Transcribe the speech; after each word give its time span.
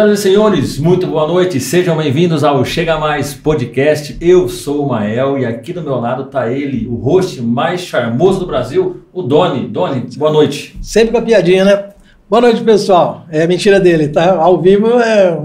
Senhoras 0.00 0.18
e 0.18 0.22
senhores, 0.22 0.78
muito 0.78 1.06
boa 1.06 1.26
noite, 1.26 1.60
sejam 1.60 1.94
bem-vindos 1.94 2.42
ao 2.42 2.64
Chega 2.64 2.96
Mais 2.96 3.34
Podcast. 3.34 4.16
Eu 4.18 4.48
sou 4.48 4.86
o 4.86 4.88
Mael 4.88 5.36
e 5.36 5.44
aqui 5.44 5.74
do 5.74 5.82
meu 5.82 5.96
lado 5.96 6.22
está 6.22 6.50
ele, 6.50 6.88
o 6.88 6.94
host 6.94 7.42
mais 7.42 7.82
charmoso 7.82 8.40
do 8.40 8.46
Brasil, 8.46 9.02
o 9.12 9.20
Doni. 9.20 9.68
Doni, 9.68 10.06
boa 10.16 10.32
noite. 10.32 10.74
Sempre 10.80 11.12
com 11.12 11.18
a 11.18 11.22
piadinha, 11.22 11.66
né? 11.66 11.90
Boa 12.30 12.40
noite, 12.40 12.62
pessoal. 12.62 13.26
É 13.30 13.46
mentira 13.46 13.78
dele, 13.78 14.08
tá? 14.08 14.36
Ao 14.36 14.58
vivo 14.58 14.88
é 14.98 15.38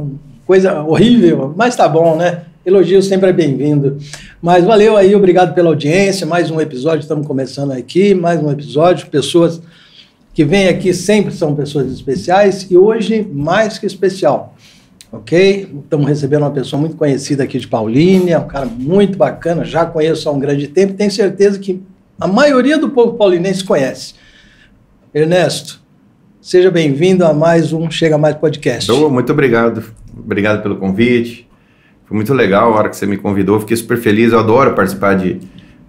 coisa 0.48 0.84
horrível, 0.84 1.54
mas 1.58 1.76
tá 1.76 1.90
bom, 1.90 2.16
né? 2.16 2.44
Elogio 2.66 3.02
sempre 3.02 3.32
é 3.32 3.34
bem-vindo. 3.34 3.98
Mas 4.42 4.64
valeu 4.64 4.96
aí, 4.96 5.14
obrigado 5.14 5.54
pela 5.54 5.68
audiência. 5.68 6.26
Mais 6.26 6.50
um 6.50 6.62
episódio, 6.62 7.02
estamos 7.02 7.28
começando 7.28 7.74
aqui, 7.74 8.16
mais 8.16 8.42
um 8.42 8.50
episódio. 8.50 9.08
Pessoas 9.08 9.62
que 10.36 10.44
vêm 10.44 10.68
aqui 10.68 10.94
sempre 10.94 11.34
são 11.34 11.56
pessoas 11.56 11.90
especiais 11.90 12.70
e 12.70 12.78
hoje 12.78 13.26
mais 13.34 13.80
que 13.80 13.86
especial, 13.86 14.54
ok? 15.10 15.70
Estamos 15.82 16.06
recebendo 16.06 16.42
uma 16.42 16.52
pessoa 16.52 16.78
muito 16.78 16.98
conhecida 16.98 17.44
aqui 17.44 17.58
de 17.58 17.70
Paulínia, 17.70 18.40
um 18.40 18.48
cara 18.48 18.66
muito 18.66 19.18
bacana, 19.18 19.64
já 19.64 19.86
conheço 19.86 20.28
há 20.28 20.34
um 20.34 20.40
grande 20.40 20.68
tempo 20.68 20.94
tenho 20.94 21.10
certeza 21.10 21.58
que 21.58 21.82
a 22.20 22.28
maioria 22.28 22.78
do 22.78 22.90
povo 22.90 23.14
paulinense 23.14 23.64
conhece. 23.64 24.16
Ernesto, 25.14 25.82
seja 26.42 26.70
bem-vindo 26.70 27.26
a 27.26 27.34
mais 27.34 27.72
um 27.72 27.90
Chega 27.90 28.18
Mais 28.18 28.36
Podcast. 28.36 28.92
muito 28.92 29.32
obrigado. 29.32 29.86
Obrigado 30.18 30.62
pelo 30.62 30.76
convite. 30.76 31.48
Foi 32.06 32.16
muito 32.16 32.34
legal 32.34 32.74
a 32.74 32.76
hora 32.76 32.90
que 32.90 32.98
você 32.98 33.06
me 33.06 33.16
convidou, 33.16 33.62
fiquei 33.62 33.78
super 33.78 33.98
feliz. 33.98 34.34
Eu 34.34 34.40
adoro 34.40 34.74
participar 34.74 35.16
de, 35.16 35.40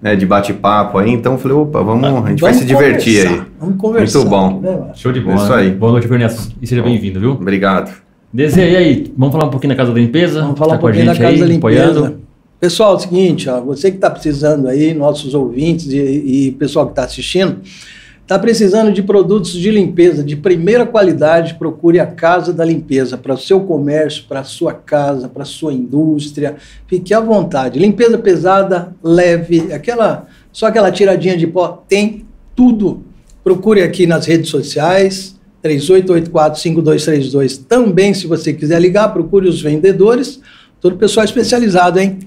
né, 0.01 0.17
de 0.17 0.27
bate-papo 0.27 0.99
aí. 0.99 1.11
Então 1.11 1.33
eu 1.33 1.39
falei, 1.39 1.57
opa, 1.57 1.83
vamos, 1.83 2.05
a 2.05 2.29
gente 2.29 2.41
vamos 2.41 2.41
vai 2.41 2.55
se 2.55 2.65
divertir 2.65 3.27
aí. 3.27 3.43
Vamos 3.59 3.77
conversar. 3.77 4.19
Muito 4.19 4.31
bom. 4.31 4.61
Né, 4.61 4.93
Show 4.95 5.13
de 5.13 5.21
bola. 5.21 5.37
Isso 5.37 5.53
aí. 5.53 5.71
Boa 5.71 5.93
noite, 5.93 6.11
Ernesto. 6.11 6.53
E 6.61 6.67
seja 6.67 6.83
bem-vindo, 6.83 7.21
viu? 7.21 7.33
Obrigado. 7.33 7.93
Deseja 8.33 8.79
aí, 8.79 9.13
vamos 9.17 9.33
falar 9.33 9.47
um 9.47 9.51
pouquinho 9.51 9.73
da 9.73 9.77
Casa 9.77 9.93
da 9.93 9.99
Limpeza? 9.99 10.43
Vamos 10.43 10.59
falar 10.59 10.73
tá 10.73 10.79
um 10.79 10.81
pouquinho 10.81 11.07
da 11.07 11.15
Casa 11.15 11.29
aí, 11.29 11.39
da 11.39 11.47
Limpeza. 11.47 11.91
Apoiando. 11.91 12.21
Pessoal, 12.59 12.95
é 12.95 12.97
o 12.97 12.99
seguinte, 12.99 13.49
ó, 13.49 13.61
você 13.61 13.91
que 13.91 13.99
está 13.99 14.11
precisando 14.11 14.67
aí, 14.67 14.95
nossos 14.95 15.35
ouvintes 15.35 15.87
e, 15.93 15.99
e 15.99 16.53
pessoal 16.53 16.87
que 16.87 16.93
está 16.93 17.05
assistindo, 17.05 17.59
Está 18.27 18.39
precisando 18.41 18.93
de 18.93 19.05
produtos 19.05 19.53
de 19.53 19.71
limpeza 19.71 20.25
de 20.25 20.35
primeira 20.35 20.85
qualidade? 20.85 21.55
Procure 21.55 22.01
a 22.01 22.07
Casa 22.07 22.53
da 22.53 22.65
Limpeza 22.65 23.17
para 23.17 23.35
o 23.35 23.39
seu 23.39 23.61
comércio, 23.61 24.25
para 24.29 24.41
a 24.41 24.45
sua 24.45 24.75
casa, 24.75 25.29
para 25.29 25.45
a 25.45 25.47
sua 25.47 25.73
indústria. 25.73 26.57
Fique 26.89 27.15
à 27.15 27.21
vontade. 27.21 27.79
Limpeza 27.79 28.19
pesada, 28.19 28.93
leve, 29.01 29.73
aquela 29.73 30.27
só 30.51 30.67
aquela 30.67 30.91
tiradinha 30.91 31.37
de 31.37 31.47
pó, 31.47 31.85
tem 31.89 32.27
tudo. 32.57 33.05
Procure 33.45 33.81
aqui 33.83 34.09
nas 34.09 34.27
redes 34.27 34.51
sociais, 34.51 35.39
3884-5232. 35.63 37.61
Também, 37.69 38.13
se 38.13 38.27
você 38.27 38.53
quiser 38.53 38.81
ligar, 38.81 39.13
procure 39.13 39.49
os 39.49 39.63
vendedores. 39.63 40.41
Todo 40.81 40.97
pessoal 40.97 41.23
especializado, 41.25 42.01
hein? 42.01 42.19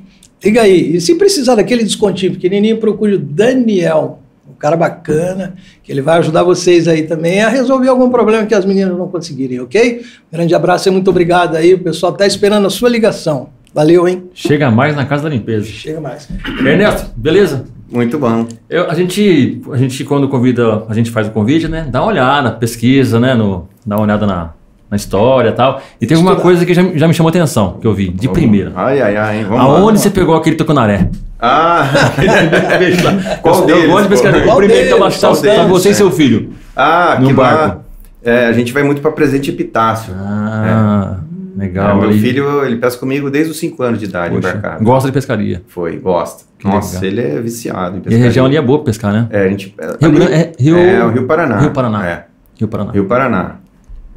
Liga 0.42 0.62
aí. 0.62 0.96
E 0.96 1.02
se 1.02 1.16
precisar 1.16 1.56
daquele 1.56 1.84
descontinho 1.84 2.32
pequenininho, 2.32 2.78
procure 2.78 3.16
o 3.16 3.20
Daniel 3.20 4.20
cara 4.58 4.76
bacana, 4.76 5.54
que 5.84 5.92
ele 5.92 6.02
vai 6.02 6.18
ajudar 6.20 6.44
vocês 6.44 6.88
aí 6.88 7.04
também 7.04 7.42
a 7.42 7.50
resolver 7.50 7.90
algum 7.90 8.10
problema 8.10 8.46
que 8.46 8.56
as 8.56 8.66
meninas 8.66 8.98
não 8.98 9.08
conseguirem, 9.08 9.60
ok? 9.60 10.02
Grande 10.32 10.56
abraço 10.56 10.90
e 10.90 10.92
muito 10.92 11.10
obrigado 11.10 11.56
aí, 11.56 11.74
o 11.74 11.80
pessoal 11.80 12.14
está 12.14 12.26
esperando 12.26 12.66
a 12.66 12.70
sua 12.70 12.90
ligação. 12.90 13.50
Valeu, 13.74 14.08
hein? 14.08 14.24
Chega 14.34 14.72
mais 14.72 14.96
na 14.96 15.06
casa 15.06 15.24
da 15.24 15.30
limpeza. 15.30 15.68
Chega 15.68 16.02
mais. 16.02 16.28
Ernesto, 16.66 17.12
beleza? 17.16 17.66
Muito 17.92 18.18
bom. 18.18 18.48
Eu, 18.70 18.90
a, 18.90 18.94
gente, 18.94 19.62
a 19.72 19.78
gente, 19.78 20.04
quando 20.04 20.28
convida, 20.28 20.86
a 20.88 20.94
gente 20.94 21.12
faz 21.12 21.28
o 21.28 21.32
convite, 21.32 21.68
né? 21.68 21.88
Dá 21.90 22.02
uma 22.02 22.10
olhada, 22.10 22.52
pesquisa, 22.52 23.20
né? 23.20 23.34
No, 23.34 23.68
dá 23.86 23.96
uma 23.96 24.04
olhada 24.04 24.26
na, 24.26 24.54
na 24.90 24.96
história 24.98 25.50
e 25.50 25.54
tal. 25.54 25.82
E 26.02 26.08
tem 26.08 26.18
uma 26.18 26.36
coisa 26.36 26.66
que 26.66 26.74
já, 26.74 26.84
já 26.96 27.08
me 27.08 27.14
chamou 27.14 27.30
atenção, 27.30 27.78
que 27.80 27.86
eu 27.86 27.94
vi, 27.94 28.10
de 28.10 28.28
primeira. 28.28 28.72
Ai, 28.76 29.02
ai, 29.02 29.18
ai. 29.18 29.44
Vamos 29.44 29.62
Aonde 29.62 29.98
lá, 29.98 29.98
você 29.98 30.10
pegou 30.10 30.36
aquele 30.36 30.56
tucunaré? 30.56 31.10
Ah! 31.40 31.84
Qual 33.42 33.66
deles? 33.66 33.84
Eu 33.84 33.92
gosto 33.92 34.04
de 34.04 34.10
pescaria. 34.10 34.52
O 34.52 34.56
primeiro 34.58 34.98
tá, 34.98 35.10
tá, 35.10 35.36
tá 35.36 35.64
você 35.66 35.90
e 35.90 35.96
seu 35.96 36.12
filho. 36.12 36.54
Ah, 36.76 37.18
no 37.20 37.28
que 37.28 37.34
barco. 37.34 37.62
Lá, 37.62 37.80
é, 38.24 38.48
a 38.48 38.54
gente 38.54 38.74
vai 38.74 38.84
muito 38.84 39.02
para 39.02 39.12
Presente 39.12 39.50
Epitácio. 39.50 40.14
Ah, 40.18 41.20
é. 41.56 41.60
legal. 41.60 41.98
É, 41.98 42.02
meu 42.02 42.12
filho, 42.14 42.66
ele 42.66 42.78
pesca 42.78 43.00
comigo 43.00 43.30
desde 43.30 43.52
os 43.52 43.58
5 43.60 43.82
anos 43.82 44.00
de 44.00 44.06
idade 44.06 44.36
Poxa, 44.36 44.50
embarcado. 44.50 44.84
Gosta 44.84 45.08
de 45.08 45.14
pescaria? 45.14 45.64
Foi, 45.68 45.98
gosta. 45.98 46.44
Que 46.58 46.68
Nossa, 46.68 47.00
legal. 47.00 47.26
ele 47.26 47.38
é 47.38 47.42
viciado 47.42 47.98
em 47.98 48.02
pescaria. 48.02 48.18
E 48.18 48.22
a 48.22 48.26
região 48.26 48.46
ali 48.46 48.58
é 48.58 48.62
boa 48.62 48.80
para 48.80 48.86
pescar, 48.88 49.14
né? 49.14 49.28
É, 49.30 49.46
a 49.46 49.48
gente... 49.48 49.74
Rio, 50.02 50.10
ali, 50.10 50.34
é, 50.34 50.52
Rio, 50.60 50.78
é, 50.78 51.06
o 51.06 51.12
Rio 51.12 51.26
Paraná. 51.26 51.60
Rio 51.60 51.72
Paraná. 51.72 52.08
É. 52.08 52.26
Rio 52.58 52.68
Paraná. 52.68 52.92
Rio 52.92 53.06
Paraná. 53.06 53.56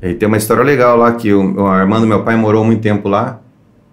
E 0.02 0.14
tem 0.14 0.26
uma 0.26 0.36
história 0.36 0.64
legal 0.64 0.96
lá 0.96 1.12
que 1.12 1.32
o, 1.32 1.62
o 1.62 1.66
Armando, 1.66 2.06
meu 2.06 2.24
pai, 2.24 2.34
morou 2.34 2.64
muito 2.64 2.82
tempo 2.82 3.08
lá. 3.08 3.40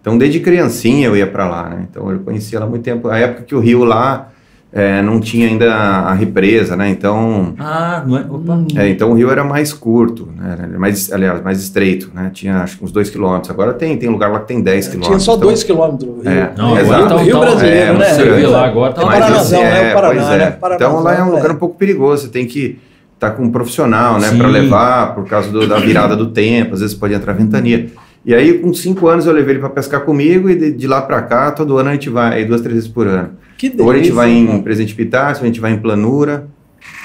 Então, 0.02 0.18
desde 0.18 0.40
criancinha 0.40 1.08
eu 1.08 1.16
ia 1.16 1.28
para 1.28 1.48
lá, 1.48 1.70
né? 1.70 1.88
Então, 1.90 2.12
eu 2.12 2.20
conhecia 2.20 2.60
lá 2.60 2.66
muito 2.66 2.84
tempo. 2.84 3.10
A 3.10 3.18
época 3.18 3.44
que 3.44 3.54
o 3.54 3.60
rio 3.60 3.84
lá 3.84 4.30
é, 4.72 5.02
não 5.02 5.20
tinha 5.20 5.48
ainda 5.48 5.74
a 5.74 6.14
represa, 6.14 6.76
né? 6.76 6.90
Então... 6.90 7.54
Ah, 7.60 8.04
não 8.08 8.18
é? 8.18 8.22
Opa. 8.22 8.66
É, 8.76 8.88
então 8.90 9.12
o 9.12 9.14
rio 9.14 9.30
era 9.30 9.44
mais 9.44 9.74
curto, 9.74 10.30
né? 10.36 10.78
Mais, 10.78 11.12
aliás, 11.12 11.44
mais 11.44 11.60
estreito, 11.60 12.12
né? 12.14 12.32
Tinha 12.34 12.58
acho 12.58 12.78
que 12.78 12.86
uns 12.86 12.92
2 12.92 13.10
quilômetros. 13.10 13.52
Agora 13.52 13.74
tem, 13.74 13.98
tem 13.98 14.10
lugar 14.10 14.32
lá 14.32 14.40
que 14.40 14.48
tem 14.48 14.62
10 14.62 14.88
quilômetros. 14.88 15.24
Tinha 15.24 15.36
só 15.36 15.40
2 15.40 15.64
então... 15.64 15.76
quilômetros. 15.76 16.26
É, 16.26 16.54
não, 16.56 16.78
exato. 16.80 17.06
Então, 17.06 17.18
rio 17.18 17.40
brasileiro, 17.40 17.94
é, 17.94 17.98
né? 17.98 18.14
Você 18.14 18.24
vê 18.32 18.48
lá 18.48 18.66
agora, 18.66 18.94
tá 18.94 19.02
é 19.02 19.06
Paranazão, 19.06 19.62
é, 19.62 19.64
é 19.64 19.92
o 19.92 19.94
Paraná, 19.94 20.34
é. 20.34 20.38
né? 20.38 20.52
Paranazão, 20.52 20.90
então 20.92 21.04
lá 21.04 21.16
é 21.16 21.24
um 21.24 21.32
lugar 21.32 21.52
um 21.52 21.58
pouco 21.58 21.76
perigoso, 21.76 22.24
você 22.24 22.30
tem 22.30 22.46
que 22.46 22.80
tá 23.20 23.30
com 23.30 23.44
um 23.44 23.52
profissional, 23.52 24.18
né? 24.20 24.32
Para 24.36 24.48
levar, 24.48 25.14
por 25.14 25.26
causa 25.28 25.52
do, 25.52 25.68
da 25.68 25.78
virada 25.78 26.16
do 26.16 26.28
tempo, 26.28 26.74
às 26.74 26.80
vezes 26.80 26.96
pode 26.96 27.14
entrar 27.14 27.34
ventania. 27.34 27.88
E 28.26 28.34
aí, 28.34 28.60
com 28.60 28.74
cinco 28.74 29.08
anos, 29.08 29.26
eu 29.26 29.34
levei 29.34 29.54
ele 29.54 29.60
para 29.60 29.70
pescar 29.70 30.02
comigo 30.02 30.50
e 30.50 30.56
de, 30.56 30.72
de 30.72 30.88
lá 30.88 31.02
para 31.02 31.22
cá, 31.22 31.52
todo 31.52 31.78
ano 31.78 31.90
a 31.90 31.94
gente 31.94 32.10
vai, 32.10 32.46
duas, 32.46 32.62
três 32.62 32.76
vezes 32.76 32.90
por 32.90 33.08
ano. 33.08 33.32
Que 33.58 33.70
delícia, 33.70 33.86
Ou 33.86 33.92
a 33.92 33.98
gente 33.98 34.12
vai 34.12 34.32
em 34.32 34.62
Presente 34.62 34.96
Pitácio, 34.96 35.44
a 35.44 35.48
gente 35.48 35.60
vai 35.60 35.72
em 35.74 35.78
Planura. 35.78 36.48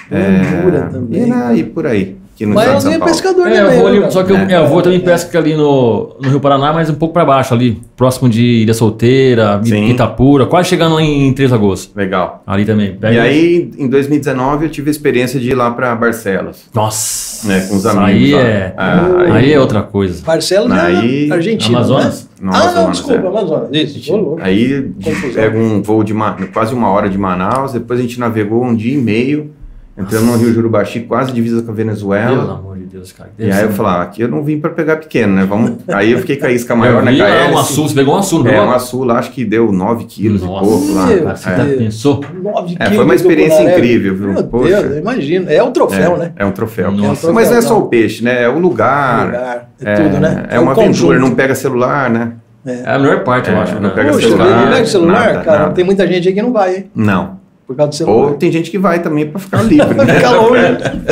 Planura 0.09 0.79
é, 0.79 0.93
também. 0.93 1.57
E, 1.57 1.61
e 1.61 1.65
por 1.65 1.87
aí. 1.87 2.17
Aqui 2.35 2.47
no 2.47 2.55
mas 2.55 2.85
é 2.85 2.99
pescador 2.99 3.47
é, 3.47 3.61
eu 3.61 3.71
vou 3.79 3.87
ali, 3.87 4.13
Só 4.13 4.25
que 4.25 4.33
eu, 4.33 4.37
é, 4.37 4.57
eu 4.57 4.67
vou 4.67 4.83
também 4.83 4.99
pesca 4.99 5.39
ali 5.39 5.55
no, 5.55 6.17
no 6.21 6.29
Rio 6.29 6.41
Paraná, 6.41 6.73
mas 6.73 6.91
um 6.91 6.95
pouco 6.95 7.15
para 7.15 7.25
baixo 7.25 7.55
ali, 7.55 7.81
próximo 7.97 8.29
de 8.29 8.43
Ilha 8.43 8.75
Solteira, 8.75 9.61
Sim. 9.63 9.91
Itapura, 9.91 10.45
quase 10.45 10.69
chegando 10.69 10.99
em, 10.99 11.29
em 11.29 11.33
Três 11.33 11.53
Lagoas. 11.53 11.93
Legal. 11.95 12.43
Ali 12.45 12.65
também. 12.65 12.97
Pega 12.97 13.15
e 13.15 13.19
aí, 13.21 13.71
em 13.79 13.89
2019, 13.89 14.67
eu 14.67 14.71
tive 14.71 14.91
a 14.91 14.91
experiência 14.91 15.39
de 15.39 15.51
ir 15.51 15.55
lá 15.55 15.71
para 15.71 15.95
Barcelos. 15.95 16.65
Nossa! 16.75 17.47
Né, 17.47 17.61
com 17.69 17.77
os 17.77 17.87
amigos. 17.87 18.05
Aí 18.05 18.35
é, 18.35 18.75
aí, 18.77 19.31
aí 19.31 19.53
é 19.53 19.61
outra 19.61 19.83
coisa. 19.83 20.21
Barcelos 20.25 20.73
aí, 20.73 21.31
é 21.31 21.33
Argentina. 21.33 21.79
Amazonas? 21.79 22.29
Né? 22.41 22.51
ah, 22.53 22.73
não, 22.73 22.91
desculpa, 22.91 23.23
é. 23.23 23.29
Amazonas. 23.29 23.69
Isso, 23.73 24.37
Aí 24.41 24.91
pega 25.33 25.57
um 25.57 25.81
voo 25.83 26.03
de 26.03 26.13
quase 26.53 26.75
uma 26.75 26.91
hora 26.91 27.09
de 27.09 27.17
Manaus, 27.17 27.75
depois 27.75 28.01
a 28.01 28.03
gente 28.03 28.19
navegou 28.19 28.65
um 28.65 28.75
dia 28.75 28.95
e 28.95 28.99
meio 28.99 29.54
Entrando 29.97 30.25
no 30.27 30.37
Rio 30.37 30.53
Jurubaxi, 30.53 31.01
quase 31.01 31.33
divisa 31.33 31.63
com 31.63 31.71
a 31.71 31.75
Venezuela. 31.75 32.37
Pelo 32.37 32.51
amor 32.51 32.77
de 32.79 32.85
Deus, 32.87 33.13
cara. 33.13 33.31
E 33.39 33.49
aí 33.49 33.63
eu 33.63 33.71
falei, 33.71 33.93
ah, 33.93 34.03
aqui 34.03 34.23
eu 34.23 34.29
não 34.29 34.43
vim 34.43 34.59
para 34.59 34.71
pegar 34.71 34.97
pequeno, 34.97 35.37
né? 35.37 35.45
Vamos... 35.45 35.77
aí 35.87 36.11
eu 36.11 36.19
fiquei 36.19 36.37
com 36.37 36.47
a 36.47 36.51
isca 36.51 36.75
maior 36.75 37.01
na 37.01 37.13
KL. 37.13 37.53
um 37.53 37.59
açul, 37.59 37.89
você 37.89 37.95
pegou 37.95 38.17
um 38.17 38.19
açul, 38.19 38.43
não 38.43 38.51
É, 38.51 38.61
um 38.61 38.73
açul 38.73 39.05
lá, 39.05 39.21
acho 39.21 39.31
que 39.31 39.45
deu 39.45 39.71
9 39.71 40.05
quilos 40.07 40.43
Nossa, 40.43 40.65
e 40.65 40.69
pouco 40.69 40.93
lá. 40.95 41.07
Cara, 41.07 41.37
você 41.37 41.49
é. 41.49 41.77
pensou? 41.77 42.25
9 42.43 42.77
é, 42.81 42.91
foi 42.91 43.05
uma 43.05 43.15
experiência 43.15 43.63
incrível, 43.63 44.17
viu? 44.17 44.33
Meu 44.33 44.45
Poxa. 44.45 44.83
Deus, 44.83 44.99
imagino. 44.99 45.49
É 45.49 45.63
um 45.63 45.71
troféu, 45.71 46.17
é, 46.17 46.19
né? 46.19 46.33
É 46.37 46.45
um 46.45 46.51
troféu. 46.51 46.91
Nossa, 46.91 47.07
é 47.07 47.11
um 47.11 47.15
troféu 47.15 47.33
Mas 47.33 47.51
não 47.51 47.57
é 47.57 47.63
só 47.63 47.79
o 47.79 47.87
peixe, 47.87 48.25
né? 48.25 48.43
É 48.43 48.49
o 48.49 48.59
lugar. 48.59 49.23
O 49.23 49.27
lugar, 49.27 49.71
é, 49.81 49.95
tudo, 49.95 50.19
né? 50.19 50.47
É, 50.51 50.59
uma 50.59 50.73
aventura, 50.73 51.21
não 51.21 51.37
pega 51.37 51.55
celular, 51.55 52.11
né? 52.11 52.33
É. 52.67 52.83
a 52.85 52.99
melhor 52.99 53.23
parte, 53.23 53.49
eu 53.49 53.61
acho. 53.61 53.75
Não 53.75 53.83
né? 53.83 53.91
pega 53.91 54.11
Poxa, 54.11 54.29
celular. 54.29 54.67
Não 54.67 54.73
pega 54.73 54.87
celular, 54.87 55.45
cara. 55.45 55.71
Tem 55.71 55.85
muita 55.85 56.05
gente 56.09 56.27
aí 56.27 56.35
que 56.35 56.43
não 56.43 56.53
vai, 56.53 56.77
hein? 56.77 56.91
Não 56.97 57.34
por 57.67 57.77
causa 57.77 57.91
do 57.91 57.95
celular. 57.95 58.31
Ou 58.31 58.35
tem 58.35 58.53
gente 58.53 58.71
que 58.71 58.79
vai 58.79 59.03
também 59.03 59.29
para 59.29 59.39
ficar 59.39 59.63
livre. 59.63 59.95
né? 59.95 60.15
ficar 60.15 60.33
longe. 60.33 60.63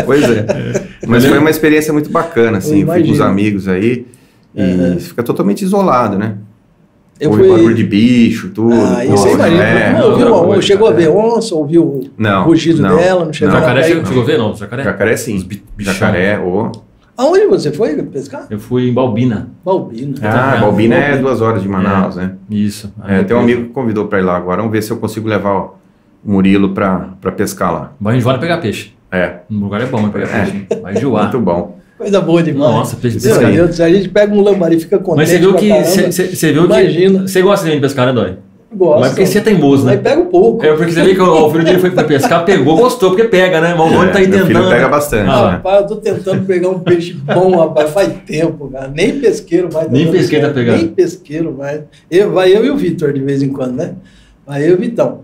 pois 0.05 0.23
é. 0.25 0.47
Mas 1.07 1.25
foi 1.25 1.39
uma 1.39 1.51
experiência 1.51 1.93
muito 1.93 2.11
bacana, 2.11 2.59
assim. 2.59 2.85
Fui 2.85 3.05
com 3.05 3.13
os 3.13 3.21
amigos 3.21 3.69
aí 3.69 4.07
e 4.55 4.61
é. 4.61 4.97
fica 4.99 5.23
totalmente 5.23 5.63
isolado, 5.63 6.19
né? 6.19 6.37
Eu 7.21 7.31
Ouve 7.31 7.43
fui... 7.43 7.53
barulho 7.53 7.75
de 7.75 7.85
bicho, 7.85 8.51
tudo. 8.51 8.75
Ah, 8.75 9.05
isso 9.05 9.27
aí 9.27 9.35
imagina. 9.35 9.63
É, 9.63 9.93
não, 9.93 10.33
ouviu, 10.45 10.63
chegou 10.63 10.89
a 10.89 10.93
ver 10.93 11.09
onça, 11.09 11.55
ouviu 11.55 11.85
o 11.85 12.11
não, 12.19 12.45
rugido 12.45 12.83
não, 12.83 12.97
dela, 12.97 13.25
não 13.27 13.33
chegou 13.33 13.55
não. 13.55 13.61
Jacaré 13.61 13.83
chegou 13.85 14.23
a 14.23 14.25
ver, 14.25 14.39
não? 14.39 14.57
Jacaré? 14.57 14.83
Jacaré 14.83 15.17
sim. 15.17 15.49
Jacaré. 15.79 16.41
Oh. 16.41 16.73
Aonde 17.17 17.47
você 17.47 17.71
foi 17.71 17.95
pescar? 18.03 18.47
Eu 18.51 18.59
fui 18.59 18.89
em 18.89 18.93
Balbina. 18.93 19.51
Balbina. 19.65 20.17
Ah, 20.23 20.57
Balbina 20.61 20.97
é 20.97 21.17
duas 21.19 21.41
horas 21.41 21.63
de 21.63 21.69
Manaus, 21.69 22.17
é, 22.17 22.23
né? 22.23 22.33
Isso. 22.51 22.93
É, 23.07 23.23
tem 23.23 23.37
um 23.37 23.41
amigo 23.41 23.65
que 23.67 23.69
convidou 23.69 24.07
para 24.07 24.19
ir 24.19 24.23
lá 24.23 24.37
agora. 24.37 24.57
Vamos 24.57 24.73
ver 24.73 24.83
se 24.83 24.91
eu 24.91 24.97
consigo 24.97 25.29
levar 25.29 25.55
o 25.55 25.75
Murilo 26.25 26.71
para 26.71 27.33
pescar 27.37 27.73
lá. 27.73 27.93
Vai 28.01 28.17
enjoar 28.17 28.39
pegar 28.39 28.59
peixe. 28.59 28.93
É. 29.11 29.41
No 29.51 29.65
lugar 29.65 29.81
é 29.83 29.87
bom 29.87 30.09
pegar 30.09 30.27
é. 30.29 30.45
peixe. 30.45 30.67
Vai 30.83 30.95
enjoar. 30.95 31.25
Muito 31.25 31.41
bom. 31.41 31.79
Coisa 31.99 32.21
boa 32.21 32.43
demais. 32.43 32.73
Nossa, 32.73 32.97
peixe 32.97 33.19
de 33.19 33.29
pescaria. 33.29 33.65
A 33.65 33.91
gente 33.91 34.09
pega 34.09 34.35
um 34.35 34.41
lambari 34.41 34.77
e 34.77 34.81
fica 34.81 34.99
contente. 34.99 35.17
Mas 35.19 35.29
você 35.29 35.39
viu 35.39 35.55
que. 35.55 35.69
Você 35.71 36.53
viu 36.53 36.65
Imagina. 36.65 37.29
Você 37.29 37.43
gosta 37.43 37.71
de 37.71 37.81
pescar, 37.81 38.07
né, 38.07 38.13
Dói? 38.13 38.37
Gosta. 38.75 39.01
Mas 39.01 39.09
porque 39.11 39.27
você 39.27 39.39
é 39.39 39.41
teimoso, 39.43 39.87
Aí 39.87 39.97
né? 39.97 40.03
pega 40.03 40.21
um 40.21 40.27
pouco. 40.27 40.65
É 40.65 40.75
porque 40.75 40.93
você 40.93 41.03
vê 41.03 41.15
que 41.15 41.21
o 41.21 41.51
filho 41.51 41.65
dele 41.65 41.79
foi 41.79 41.91
pra 41.91 42.05
pescar, 42.05 42.43
pegou, 42.45 42.77
gostou, 42.77 43.11
porque 43.11 43.25
pega, 43.25 43.61
né? 43.61 43.75
Mas 43.77 43.93
o 43.93 43.95
Doni 43.99 44.11
tá 44.13 44.19
aí 44.19 44.25
É, 44.25 44.29
meu 44.29 44.39
filho 44.47 44.59
tentando. 44.61 44.71
pega 44.71 44.89
bastante, 44.89 45.29
Ah, 45.29 45.43
né? 45.43 45.51
Rapaz, 45.57 45.83
eu 45.83 45.89
tô 45.89 45.97
tentando 45.97 46.47
pegar 46.47 46.69
um 46.71 46.79
peixe 46.79 47.13
bom, 47.13 47.55
rapaz, 47.59 47.91
faz 47.91 48.15
tempo, 48.27 48.71
cara. 48.71 48.89
Nem 48.89 49.21
pesqueiro 49.21 49.69
mais. 49.71 49.91
Nem 49.91 50.11
pesqueiro 50.11 50.49
tá 50.49 50.55
pegando. 50.55 50.77
Nem 50.79 50.89
pesqueiro 50.89 51.55
mais. 51.57 51.83
Eu, 52.11 52.33
vai 52.33 52.57
eu 52.57 52.65
e 52.65 52.71
o 52.71 52.77
Vitor 52.77 53.13
de 53.13 53.21
vez 53.21 53.43
em 53.43 53.51
quando, 53.51 53.75
né? 53.77 53.93
Vai 54.47 54.65
eu 54.65 54.71
e 54.71 54.73
o 54.73 54.79
Vitão. 54.79 55.21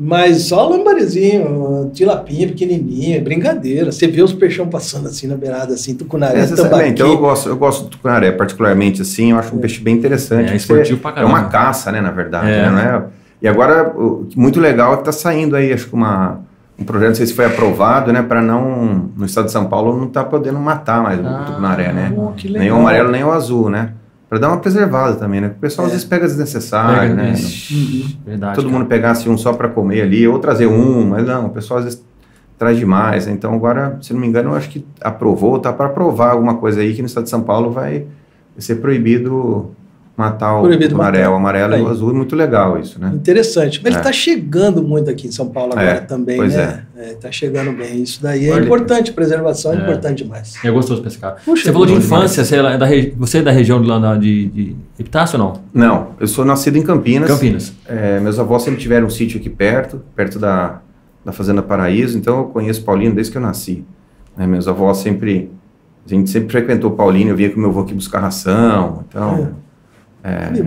Mas 0.00 0.42
só 0.44 0.68
lambarezinho, 0.68 1.90
tilapinha 1.92 2.46
pequenininha, 2.46 3.20
brincadeira. 3.20 3.90
Você 3.90 4.06
vê 4.06 4.22
os 4.22 4.32
peixão 4.32 4.68
passando 4.68 5.08
assim 5.08 5.26
na 5.26 5.34
beirada, 5.36 5.74
assim, 5.74 5.94
tucunaré, 5.94 6.38
É, 6.38 6.46
você 6.46 6.56
sabe, 6.56 6.68
tambaqui. 6.70 6.90
então 6.90 7.08
eu 7.08 7.18
gosto, 7.18 7.48
eu 7.48 7.56
gosto 7.56 7.84
do 7.84 7.90
tucunaré, 7.90 8.30
particularmente 8.30 9.02
assim, 9.02 9.32
eu 9.32 9.38
acho 9.38 9.54
um 9.56 9.58
peixe 9.58 9.80
bem 9.80 9.96
interessante. 9.96 10.44
É, 10.44 10.48
Você- 10.50 10.56
esportivo 10.56 11.00
pra 11.00 11.10
É 11.10 11.14
caramba. 11.14 11.32
uma 11.34 11.44
caça, 11.48 11.90
né, 11.90 12.00
na 12.00 12.12
verdade, 12.12 12.48
É. 12.48 12.62
né, 12.62 12.70
não 12.70 12.78
é? 12.78 13.04
E 13.42 13.48
agora, 13.48 13.92
muito 14.36 14.60
legal 14.60 14.94
é 14.94 14.96
que 14.98 15.04
tá 15.04 15.12
saindo 15.12 15.56
aí, 15.56 15.72
acho 15.72 15.88
que 15.88 15.94
uma, 15.94 16.40
um 16.78 16.84
projeto, 16.84 17.08
não 17.08 17.14
sei 17.16 17.26
se 17.26 17.34
foi 17.34 17.46
aprovado, 17.46 18.12
né, 18.12 18.22
para 18.22 18.40
não, 18.40 19.10
no 19.16 19.26
estado 19.26 19.46
de 19.46 19.52
São 19.52 19.66
Paulo, 19.66 19.98
não 19.98 20.06
tá 20.06 20.22
podendo 20.22 20.60
matar 20.60 21.02
mais 21.02 21.18
Ah, 21.24 21.40
o 21.42 21.46
tucunaré, 21.46 21.92
né? 21.92 22.12
Nem 22.50 22.70
o 22.70 22.76
amarelo, 22.76 23.10
nem 23.10 23.24
o 23.24 23.32
azul, 23.32 23.68
né? 23.68 23.90
Para 24.28 24.38
dar 24.38 24.48
uma 24.48 24.58
preservada 24.58 25.16
também, 25.16 25.40
né? 25.40 25.48
O 25.48 25.60
pessoal 25.60 25.86
às 25.86 25.92
É. 25.92 25.94
vezes 25.94 26.06
pega 26.08 26.26
desnecessário, 26.26 27.00
Pega, 27.10 27.14
né? 27.14 27.32
Ixi, 27.32 28.18
Verdade. 28.26 28.54
Todo 28.56 28.66
cara. 28.66 28.78
mundo 28.78 28.86
pegasse 28.88 29.28
um 29.28 29.38
só 29.38 29.52
para 29.54 29.68
comer 29.68 30.02
ali, 30.02 30.28
ou 30.28 30.38
trazer 30.38 30.66
um, 30.66 31.06
mas 31.08 31.26
não, 31.26 31.46
o 31.46 31.50
pessoal 31.50 31.78
às 31.78 31.84
vezes 31.86 32.04
traz 32.58 32.76
demais. 32.76 33.26
né? 33.26 33.32
Então 33.32 33.54
agora, 33.54 33.98
se 34.02 34.12
não 34.12 34.20
me 34.20 34.26
engano, 34.26 34.50
eu 34.50 34.54
acho 34.56 34.68
que 34.68 34.84
aprovou, 35.00 35.58
tá 35.58 35.72
para 35.72 35.86
aprovar 35.86 36.32
alguma 36.32 36.56
coisa 36.56 36.80
aí 36.80 36.92
que 36.92 37.00
no 37.00 37.06
estado 37.06 37.24
de 37.24 37.30
São 37.30 37.42
Paulo 37.42 37.70
vai 37.70 38.04
ser 38.58 38.76
proibido 38.76 39.70
matar 40.18 40.58
o 40.58 40.62
Proibido 40.62 40.90
tucunaré, 40.90 41.18
matar. 41.20 41.30
o 41.32 41.36
amarelo 41.36 41.76
e 41.76 41.80
o 41.80 41.88
azul, 41.88 42.10
é 42.10 42.12
muito 42.12 42.34
legal 42.34 42.76
isso, 42.76 43.00
né? 43.00 43.12
Interessante. 43.14 43.78
Mas 43.80 43.86
ele 43.86 43.94
É. 43.94 43.98
está 44.00 44.12
chegando 44.12 44.82
muito 44.82 45.08
aqui 45.08 45.28
em 45.28 45.30
São 45.30 45.48
Paulo 45.48 45.72
agora 45.72 45.88
É, 45.88 46.00
também, 46.00 46.36
pois 46.36 46.54
né? 46.56 46.82
Está 46.96 47.30
chegando 47.30 47.70
bem. 47.72 48.02
Isso 48.02 48.20
daí 48.20 48.48
é 48.48 48.52
Olha. 48.52 48.64
importante, 48.64 49.12
preservação 49.12 49.72
é, 49.72 49.76
É. 49.76 49.80
importante 49.82 50.24
demais. 50.24 50.54
É 50.64 50.70
gostoso 50.72 51.00
pescar. 51.02 51.36
Puxa, 51.44 51.62
você 51.62 51.72
falou 51.72 51.86
de 51.86 51.92
infância, 51.92 52.44
você 52.44 52.56
é, 52.56 52.76
da, 52.76 52.84
regi- 52.84 53.14
você 53.16 53.38
é 53.38 53.42
da 53.42 53.52
região 53.52 53.80
de, 53.80 53.86
lá 53.88 54.00
na- 54.00 54.16
de, 54.16 54.48
de 54.48 54.76
Epitácio 54.98 55.38
ou 55.40 55.44
não? 55.46 55.60
Não, 55.72 56.08
eu 56.18 56.26
sou 56.26 56.44
nascido 56.44 56.76
em 56.76 56.82
Campinas. 56.82 57.30
Campinas. 57.30 57.72
É, 57.86 58.18
meus 58.18 58.40
avós 58.40 58.62
sempre 58.62 58.80
tiveram 58.80 59.06
um 59.06 59.10
sítio 59.10 59.38
aqui 59.38 59.48
perto, 59.48 60.02
perto 60.16 60.40
da, 60.40 60.80
da 61.24 61.30
Fazenda 61.30 61.62
Paraíso, 61.62 62.18
então 62.18 62.38
eu 62.38 62.44
conheço 62.46 62.82
Paulino 62.82 63.14
desde 63.14 63.30
que 63.30 63.38
eu 63.38 63.42
nasci. 63.42 63.84
né? 64.36 64.48
meus 64.48 64.66
avós 64.66 64.96
sempre, 64.98 65.48
a 66.04 66.08
gente 66.08 66.28
sempre 66.28 66.50
frequentou 66.50 66.90
Paulino, 66.90 67.30
eu 67.30 67.36
via 67.36 67.50
com 67.50 67.60
meu 67.60 67.70
avô 67.70 67.82
aqui 67.82 67.94
buscar 67.94 68.18
ração, 68.18 69.04
então... 69.08 69.67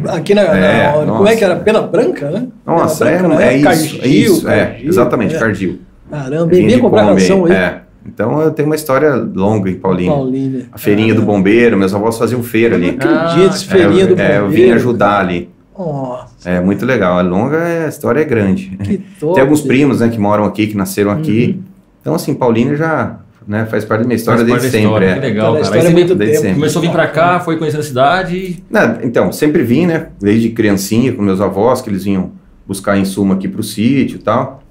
Aqui 0.10 0.34
na, 0.34 0.44
na- 0.44 0.58
É, 0.58 0.92
como 0.94 1.06
nossa. 1.06 1.34
é 1.34 1.36
que 1.36 1.44
era? 1.44 1.56
Pena 1.58 1.82
Branca, 1.82 2.30
né? 2.32 2.48
Nossa, 2.66 3.08
é, 3.08 3.18
Branca, 3.20 3.36
é 3.36 3.38
né? 3.38 3.56
isso, 3.58 3.64
Cardil, 3.66 4.00
é 4.02 4.08
isso, 4.08 4.50
é, 4.50 4.66
Cardil, 4.66 4.90
exatamente, 4.90 5.36
é. 5.36 5.40
Cardil. 5.40 5.80
Caramba, 6.10 6.46
bem 6.48 6.68
de 6.68 6.78
comprar 6.80 7.04
ração 7.04 7.46
aí. 7.46 7.52
É, 7.52 7.82
então 8.06 8.42
eu 8.42 8.52
tenho 8.52 8.68
uma 8.68 8.76
história 8.76 9.14
longa 9.16 9.70
em 9.70 9.76
Paulino. 9.76 10.12
Paulínia. 10.14 10.66
A 10.72 10.78
feirinha 10.78 11.14
do 11.14 11.22
Caramba. 11.22 11.34
bombeiro, 11.38 11.78
meus 11.78 11.94
avós 11.94 12.18
faziam 12.18 12.42
feira 12.42 12.76
ali. 12.76 12.90
Acredito, 12.90 13.54
Ah, 13.54 13.68
feirinha 13.70 14.04
é, 14.04 14.08
do 14.08 14.20
é, 14.22 14.38
eu 14.38 14.44
bombeiro. 14.46 14.68
vim 14.70 14.72
ajudar 14.74 15.20
ali. 15.20 15.50
Nossa, 15.78 16.50
É 16.50 16.60
muito 16.60 16.86
legal, 16.86 17.20
é 17.20 17.24
longa, 17.24 17.58
é- 17.58 17.86
a 17.86 17.88
história 17.90 18.20
é 18.22 18.26
grande. 18.26 18.78
que 18.84 18.98
top. 19.20 19.34
Tem 19.36 19.42
alguns 19.42 19.62
primos, 19.62 20.00
né, 20.00 20.10
que 20.10 20.20
moram 20.20 20.44
aqui, 20.46 20.68
que 20.68 20.78
nasceram 20.78 21.12
aqui. 21.12 21.56
Uhum. 21.58 21.64
Então, 22.02 22.16
assim, 22.16 22.34
Paulino 22.34 22.76
já 22.76 23.18
né, 23.48 23.66
faz 23.66 23.84
parte 23.84 24.02
da 24.02 24.08
minha 24.08 24.16
história 24.16 24.44
desde 24.44 24.70
sempre. 24.70 24.80
história, 24.80 25.06
é. 25.06 25.14
Que 25.16 25.20
legal, 25.20 25.56
a 25.56 25.62
cara. 25.62 25.76
Aí 25.76 26.08
você 26.08 26.48
é 26.48 26.54
começou 26.54 26.80
a 26.80 26.86
vir 26.86 26.92
pra 26.92 27.08
cá, 27.08 27.40
foi 27.40 27.58
conhecendo 27.58 27.82
a 27.82 27.84
cidade. 27.84 28.64
Não, 28.70 28.98
então, 29.04 29.32
sempre 29.32 29.64
vim, 29.64 29.86
né, 29.86 30.08
desde 30.20 30.50
criancinha 30.50 31.12
com 31.12 31.22
meus 31.22 31.42
avós, 31.42 31.82
que 31.82 31.90
eles 31.90 32.04
vinham 32.04 32.32
buscar 32.68 32.98
insumo 32.98 33.34
aqui 33.34 33.48
pro 33.48 33.64
sítio 33.64 34.16
e 34.16 34.20
tal. 34.20 34.64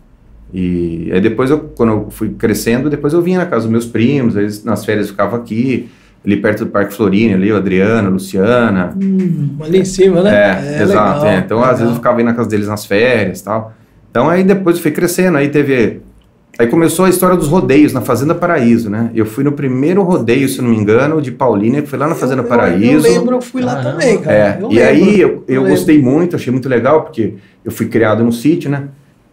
E 0.52 1.11
aí 1.12 1.20
depois, 1.20 1.50
eu, 1.50 1.61
quando 1.76 1.93
eu 1.93 2.11
fui 2.11 2.31
crescendo, 2.31 2.90
depois 2.90 3.12
eu 3.12 3.22
vinha 3.22 3.38
na 3.38 3.46
casa 3.46 3.62
dos 3.62 3.70
meus 3.70 3.87
primos, 3.87 4.37
eles, 4.37 4.64
nas 4.64 4.84
férias 4.84 5.06
eu 5.06 5.12
ficava 5.12 5.37
aqui, 5.37 5.88
ali 6.25 6.37
perto 6.37 6.64
do 6.64 6.70
Parque 6.70 6.93
Florino, 6.93 7.34
ali 7.34 7.52
o 7.52 7.56
Adriano, 7.56 8.08
a 8.08 8.11
Luciana. 8.11 8.94
Hum, 9.00 9.56
ali 9.61 9.78
em 9.78 9.84
cima, 9.84 10.23
né? 10.23 10.34
É, 10.34 10.82
exato. 10.82 11.20
legal, 11.20 11.26
é. 11.26 11.38
Então, 11.38 11.58
às 11.58 11.64
legal. 11.64 11.76
vezes 11.76 11.90
eu 11.90 11.96
ficava 11.96 12.19
aí 12.19 12.25
na 12.25 12.34
casa 12.34 12.49
deles 12.49 12.69
nas 12.69 12.84
férias 12.84 13.40
e 13.40 13.44
tal. 13.44 13.73
Então, 14.11 14.28
aí 14.28 14.43
depois 14.43 14.76
eu 14.76 14.82
fui 14.82 14.90
crescendo, 14.90 15.37
aí 15.38 15.49
teve... 15.49 16.00
Aí 16.60 16.66
começou 16.66 17.06
a 17.06 17.08
história 17.08 17.38
dos 17.38 17.48
rodeios 17.48 17.90
na 17.94 18.02
Fazenda 18.02 18.34
Paraíso, 18.34 18.90
né? 18.90 19.10
Eu 19.14 19.24
fui 19.24 19.42
no 19.42 19.52
primeiro 19.52 20.02
rodeio, 20.02 20.46
se 20.46 20.60
não 20.60 20.68
me 20.68 20.76
engano, 20.76 21.22
de 21.22 21.32
Paulínia, 21.32 21.80
que 21.80 21.88
foi 21.88 21.98
lá 21.98 22.06
na 22.06 22.14
Fazenda 22.14 22.42
Eu- 22.42 22.44
eu- 22.44 22.48
Paraíso. 22.50 23.06
Eu 23.06 23.12
lembro, 23.14 23.36
eu 23.36 23.40
fui 23.40 23.62
lá 23.62 23.76
também, 23.82 24.18
cara. 24.18 24.36
É, 24.36 24.58
Eu 24.60 24.70
e 24.70 24.74
lembro, 24.74 24.88
aí 24.90 25.20
eu, 25.20 25.44
eu 25.48 25.64
gostei 25.64 25.98
muito, 25.98 26.36
achei 26.36 26.52
muito 26.52 26.68
legal, 26.68 27.00
porque 27.04 27.32
eu 27.64 27.72
fui 27.72 27.86
criado 27.86 28.22
no 28.22 28.30
sítio, 28.30 28.70
né? 28.70 28.84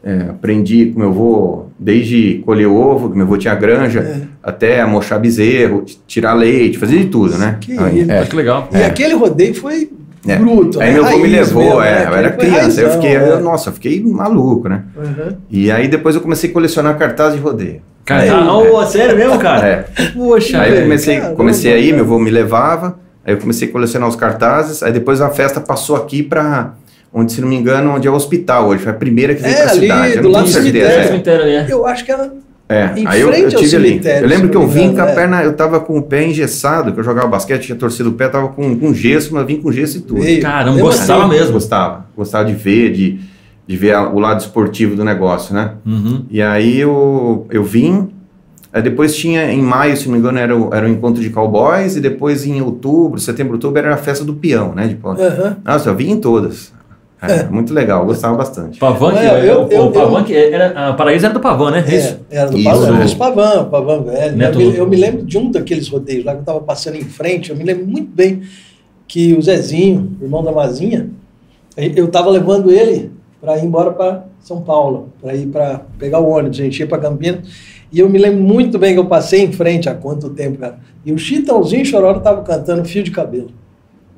É, 0.01 0.21
aprendi 0.29 0.85
com 0.93 0.99
meu 1.01 1.09
avô, 1.09 1.65
desde 1.77 2.41
colher 2.45 2.67
ovo, 2.67 3.09
que 3.09 3.17
meu 3.17 3.25
avô 3.25 3.35
tinha 3.37 3.53
granja, 3.55 3.99
É. 3.99 4.21
até 4.41 4.85
mochar 4.85 5.19
bezerro, 5.19 5.83
tirar 6.07 6.33
leite, 6.33 6.77
fazer 6.77 6.97
de 6.99 7.05
tudo, 7.07 7.37
né? 7.37 7.57
Que 7.59 7.77
Aí, 7.77 8.03
isso. 8.03 8.11
é. 8.11 8.23
Que 8.25 8.35
legal. 8.37 8.69
E 8.71 8.77
aquele 8.83 9.15
rodeio 9.15 9.53
foi 9.53 9.89
É. 10.27 10.35
bruto, 10.37 10.81
Aí 10.81 10.93
meu 10.93 11.05
avô 11.05 11.17
me 11.19 11.27
levou, 11.27 11.63
mesmo, 11.63 11.81
é, 11.81 11.91
né? 11.91 12.05
eu 12.09 12.15
era 12.15 12.31
criança, 12.31 12.81
eu 12.81 12.87
raizão, 12.87 12.91
fiquei, 13.01 13.17
né? 13.17 13.29
eu- 13.31 13.39
nossa, 13.41 13.69
eu 13.69 13.73
fiquei 13.73 14.03
maluco, 14.03 14.67
né? 14.67 14.83
Uhum. 14.95 15.37
E 15.49 15.71
aí 15.71 15.87
depois 15.87 16.15
eu 16.15 16.21
comecei 16.21 16.49
a 16.49 16.53
colecionar 16.53 16.97
cartaz 16.97 17.33
de 17.33 17.39
rodeio. 17.39 17.81
Cara, 18.05 18.21
Aí, 18.23 18.29
ah, 18.29 18.53
ô, 18.57 18.85
sério 18.85 19.15
mesmo, 19.17 19.37
cara? 19.37 19.67
É. 19.67 19.85
Poxa, 20.15 20.61
Aí 20.61 20.75
eu 20.75 20.81
comecei, 20.83 21.17
caramba, 21.17 21.35
comecei 21.35 21.73
aí, 21.73 21.83
cara. 21.85 21.95
meu 21.95 22.05
avô 22.05 22.19
me 22.19 22.29
levava, 22.31 22.97
aí 23.25 23.33
eu 23.33 23.37
comecei 23.37 23.67
a 23.67 23.71
colecionar 23.71 24.07
os 24.07 24.15
cartazes, 24.15 24.81
aí 24.81 24.91
depois 24.93 25.19
a 25.21 25.29
festa 25.29 25.59
passou 25.59 25.95
aqui 25.95 26.23
pra, 26.23 26.73
onde, 27.13 27.33
se 27.33 27.41
não 27.41 27.47
me 27.49 27.55
engano, 27.57 27.91
onde 27.95 28.07
é 28.07 28.11
o 28.11 28.13
hospital 28.13 28.67
hoje, 28.67 28.81
foi 28.83 28.91
a 28.93 28.95
primeira 28.95 29.35
que 29.35 29.41
veio 29.41 29.55
É, 29.55 29.61
pra 29.63 29.71
ali, 29.71 29.79
cidade. 29.81 30.15
eu 30.15 30.21
do 30.21 30.29
não 30.29 30.31
lado 30.35 30.43
tenho 30.51 30.63
certeza. 30.63 31.03
cemitério. 31.03 31.45
é. 31.45 31.63
né? 31.63 31.67
Eu 31.69 31.85
acho 31.85 32.05
que 32.05 32.11
era 32.11 32.31
É, 32.69 32.93
Em 32.99 33.07
aí 33.07 33.21
eu, 33.21 33.31
eu 33.31 33.49
tive 33.49 33.75
ali. 33.77 34.01
Eu 34.03 34.27
lembro 34.27 34.49
que 34.49 34.57
eu 34.57 34.67
vim 34.67 34.93
com 34.93 35.01
a 35.01 35.07
é. 35.07 35.15
perna, 35.15 35.41
eu 35.43 35.53
tava 35.53 35.79
com 35.79 35.97
o 35.97 36.01
pé 36.01 36.27
engessado, 36.27 36.91
que 36.91 36.99
eu 36.99 37.03
jogava 37.03 37.27
basquete, 37.27 37.67
tinha 37.67 37.77
torcido 37.77 38.09
o 38.09 38.13
pé, 38.13 38.27
tava 38.27 38.49
com, 38.49 38.77
com 38.77 38.93
gesso, 38.93 39.33
mas 39.33 39.41
eu 39.41 39.47
vim 39.47 39.61
com 39.61 39.71
gesso 39.71 39.97
e 39.97 40.01
tudo. 40.01 40.21
Caramba, 40.41 40.79
gostava 40.79 41.25
assim, 41.25 41.29
mesmo. 41.37 41.53
Gostava, 41.53 42.05
gostava 42.15 42.43
de 42.43 42.53
ver, 42.53 42.91
de, 42.91 43.19
de 43.65 43.77
ver 43.77 43.93
a- 43.93 44.09
o 44.09 44.19
lado 44.19 44.41
esportivo 44.41 44.97
do 44.97 45.05
negócio, 45.05 45.53
né? 45.55 45.71
Uhum. 45.85 46.25
E 46.29 46.41
aí 46.41 46.77
eu, 46.77 47.47
eu 47.49 47.63
vim, 47.63 48.09
aí 48.73 48.81
depois 48.81 49.15
tinha, 49.15 49.49
em 49.49 49.61
maio, 49.61 49.95
se 49.95 50.05
não 50.07 50.13
me 50.15 50.19
engano, 50.19 50.37
era 50.37 50.53
o, 50.53 50.73
era 50.73 50.85
o 50.85 50.89
encontro 50.89 51.21
de 51.21 51.29
cowboys, 51.29 51.95
e 51.95 52.01
depois 52.01 52.45
em 52.45 52.61
outubro, 52.61 53.17
setembro, 53.17 53.53
outubro, 53.53 53.79
era 53.79 53.93
a 53.93 53.97
festa 53.97 54.25
do 54.25 54.33
peão, 54.33 54.75
né? 54.75 54.87
De, 54.87 54.95
pau. 54.95 55.13
Aham. 55.13 55.55
Nossa, 55.63 55.89
eu 55.89 55.95
vim 55.95 56.11
em 56.11 56.19
todas. 56.19 56.73
É, 57.21 57.43
Muito 57.45 57.73
legal, 57.73 58.05
gostava 58.05 58.35
bastante. 58.37 58.77
Pavan, 58.77 59.13
que 59.13 59.17
É, 59.19 59.49
eu- 59.51 59.63
o, 59.65 59.71
eu- 59.71 59.85
o 59.87 59.91
Pavan 59.91 60.19
eu- 60.19 60.25
que 60.25 60.35
era, 60.35 60.89
a 60.89 60.93
Paraíso 60.93 61.25
era 61.25 61.33
do 61.33 61.39
Pavan, 61.39 61.71
né? 61.71 61.83
É, 61.87 62.17
era 62.37 62.49
do 62.51 62.57
Isso. 62.57 62.69
Pavão, 62.69 63.03
esse 63.03 63.15
Pavão, 63.15 63.65
Pavão 63.69 64.03
velho. 64.03 64.37
Neto- 64.37 64.61
Eu, 64.61 64.69
me, 64.71 64.77
eu 64.77 64.87
me 64.87 64.95
lembro 64.95 65.23
de 65.25 65.37
um 65.37 65.49
daqueles 65.49 65.87
rodeios 65.87 66.23
lá 66.23 66.33
que 66.33 66.37
eu 66.37 66.41
estava 66.41 66.59
passando 66.61 66.95
em 66.95 67.03
frente, 67.03 67.49
eu 67.49 67.55
me 67.55 67.63
lembro 67.63 67.87
muito 67.87 68.11
bem 68.13 68.41
que 69.07 69.33
o 69.33 69.41
Zezinho, 69.41 70.15
irmão 70.21 70.43
da 70.43 70.51
Mazinha, 70.51 71.09
eu 71.75 72.05
estava 72.05 72.29
levando 72.29 72.71
ele 72.71 73.11
para 73.41 73.57
ir 73.57 73.63
embora 73.65 73.91
para 73.91 74.25
São 74.39 74.61
Paulo, 74.61 75.09
para 75.21 75.33
ir 75.35 75.47
para 75.47 75.81
pegar 75.97 76.19
o 76.19 76.29
ônibus, 76.29 76.59
a 76.59 76.63
gente 76.63 76.79
ia 76.79 76.87
para 76.87 76.99
Campinas. 76.99 77.39
E 77.91 77.99
eu 77.99 78.09
me 78.09 78.19
lembro 78.19 78.43
muito 78.43 78.77
bem 78.77 78.93
que 78.93 78.99
eu 78.99 79.05
passei 79.05 79.41
em 79.43 79.51
frente 79.51 79.87
há 79.87 79.93
quanto 79.95 80.29
tempo, 80.31 80.57
cara. 80.59 80.77
E 81.05 81.11
o 81.13 81.17
Chitãozinho 81.17 81.85
Chororo 81.85 82.17
estava 82.17 82.41
cantando 82.43 82.83
Fio 82.85 83.01
de 83.01 83.11
Cabelo. 83.11 83.49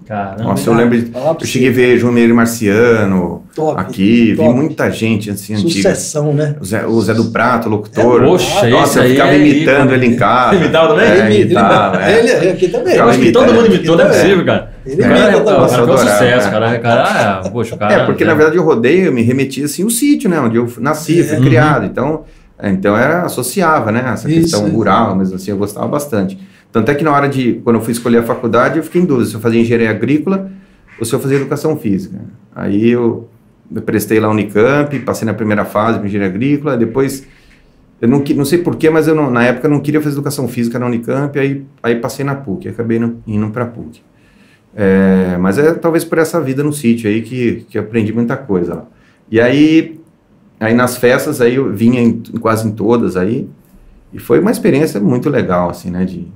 Caramba. 0.10 0.44
Nossa, 0.44 0.68
eu 0.68 0.74
lembro. 0.74 0.98
Eu 1.39 1.46
cheguei 1.46 1.70
a 1.70 1.72
ver 1.72 2.00
João 2.00 2.12
Meire 2.12 2.34
Marciano 2.34 3.44
Top, 3.54 3.80
aqui, 3.80 4.34
top. 4.36 4.50
vi 4.50 4.56
muita 4.56 4.89
gente 4.89 5.30
assim, 5.30 5.54
antiga. 5.54 5.70
Sucessão, 5.70 6.34
né? 6.34 6.56
O 6.60 6.66
Zé, 6.66 6.84
o 6.88 7.00
Zé 7.00 7.13
do 7.13 7.25
Prato, 7.25 7.68
o 7.68 7.72
locutor. 7.74 8.24
É, 8.24 8.25
Poxa, 8.25 8.70
Nossa, 8.72 9.01
eu 9.01 9.10
ficava 9.12 9.32
é 9.34 9.38
imitando 9.38 9.94
ele 9.94 10.08
em 10.08 10.16
casa. 10.16 10.56
Imitava 10.56 10.88
também? 10.96 11.06
É, 11.06 11.25
Ele- 11.28 11.44
imitava, 11.44 12.04
é. 12.04 12.18
ele, 12.18 12.30
ele 12.32 12.50
aqui 12.50 12.70
também. 12.70 12.96
Eu 12.96 13.08
acho 13.08 13.20
que 13.20 13.32
todo 13.32 13.54
mundo 13.54 13.68
imitou, 13.68 13.96
não 13.96 14.04
é 14.04 14.08
Ele 14.08 14.16
possível, 14.16 14.46
cara. 14.46 14.74
Ele 14.84 14.98
cara, 14.98 15.13
imita 15.13 15.30
é, 15.30 15.36
o 15.36 15.46
também. 15.46 15.46
cara 15.46 15.70
um 15.70 15.75
eu 15.78 15.84
adorava, 15.84 15.98
sucesso, 16.00 16.48
é. 16.48 16.51
cara. 16.51 16.80
cara 16.80 17.04
ah, 17.46 17.50
poxa, 17.51 17.75
o 17.75 17.78
cara. 17.78 17.94
É, 17.94 18.06
porque 18.08 18.25
na 18.25 18.34
verdade 18.34 18.58
o 18.58 18.63
rodeio 18.63 19.06
eu 19.06 19.13
me 19.13 19.22
remetia 19.22 19.66
assim 19.66 19.84
o 19.84 19.92
sítio, 19.92 20.28
né? 20.28 20.39
Onde 20.39 20.58
eu 20.58 20.68
nasci, 20.80 21.24
fui 21.24 21.39
criado. 21.39 21.86
Então, 21.86 22.24
é, 22.58 22.68
então 22.72 22.98
era, 22.98 23.22
associava, 23.22 23.92
né? 23.92 24.10
Essa 24.12 24.28
Isso, 24.28 24.42
questão 24.42 24.66
é. 24.66 24.70
rural, 24.72 25.16
mas 25.16 25.32
assim, 25.32 25.51
eu 25.51 25.58
gostava 25.58 25.88
bastante. 25.88 26.49
Tanto 26.71 26.91
é 26.91 26.95
que 26.95 27.03
na 27.03 27.11
hora 27.11 27.27
de, 27.27 27.55
quando 27.63 27.77
eu 27.77 27.81
fui 27.81 27.91
escolher 27.91 28.19
a 28.19 28.23
faculdade, 28.23 28.77
eu 28.77 28.83
fiquei 28.83 29.01
em 29.01 29.05
dúvida 29.05 29.29
se 29.29 29.35
eu 29.35 29.39
fazia 29.39 29.59
engenharia 29.59 29.89
agrícola 29.89 30.51
ou 30.99 31.05
se 31.05 31.13
eu 31.13 31.19
fazia 31.19 31.38
educação 31.38 31.77
física. 31.77 32.19
Aí 32.55 32.89
eu, 32.89 33.27
prestei 33.85 34.19
lá 34.19 34.27
a 34.27 34.31
Unicamp, 34.31 34.97
passei 34.99 35.25
na 35.25 35.33
primeira 35.33 35.65
fase 35.65 35.99
de 35.99 36.05
engenharia 36.05 36.33
agrícola, 36.33 36.77
depois 36.77 37.25
eu 38.01 38.07
não, 38.07 38.23
não 38.35 38.45
sei 38.45 38.59
porquê, 38.59 38.89
mas 38.89 39.07
eu 39.07 39.15
não- 39.15 39.29
na 39.29 39.43
época 39.43 39.67
não 39.67 39.79
queria 39.79 39.99
fazer 40.01 40.15
educação 40.15 40.47
física 40.47 40.79
na 40.79 40.85
Unicamp, 40.85 41.38
aí, 41.38 41.65
aí 41.83 41.95
passei 41.97 42.23
na 42.23 42.35
PUC, 42.35 42.69
acabei 42.69 42.97
indo, 42.97 43.17
indo 43.27 43.49
para 43.49 43.63
a 43.63 43.67
PUC. 43.67 44.01
É, 44.75 45.38
mas 45.38 45.57
é 45.57 45.73
talvez 45.73 46.03
por 46.05 46.17
essa 46.17 46.39
vida 46.39 46.63
no 46.63 46.71
sítio 46.71 47.09
aí 47.09 47.21
que, 47.21 47.65
que 47.69 47.77
aprendi 47.77 48.13
muita 48.13 48.38
coisa. 48.38 48.83
E 49.29 49.39
aí, 49.41 49.99
aí 50.59 50.73
nas 50.73 50.97
festas 50.97 51.41
aí 51.41 51.55
eu 51.55 51.73
vinha 51.73 52.01
em, 52.01 52.21
quase 52.39 52.67
em 52.67 52.71
todas 52.71 53.17
aí, 53.17 53.49
e 54.13 54.19
foi 54.19 54.39
uma 54.39 54.51
experiência 54.51 54.99
muito 54.99 55.29
legal, 55.29 55.69
assim, 55.69 55.89
né, 55.91 56.05
de, 56.05 56.27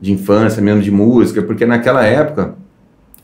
de 0.00 0.12
infância 0.12 0.62
mesmo, 0.62 0.80
de 0.82 0.90
música, 0.90 1.42
porque 1.42 1.66
naquela 1.66 2.04
época 2.04 2.54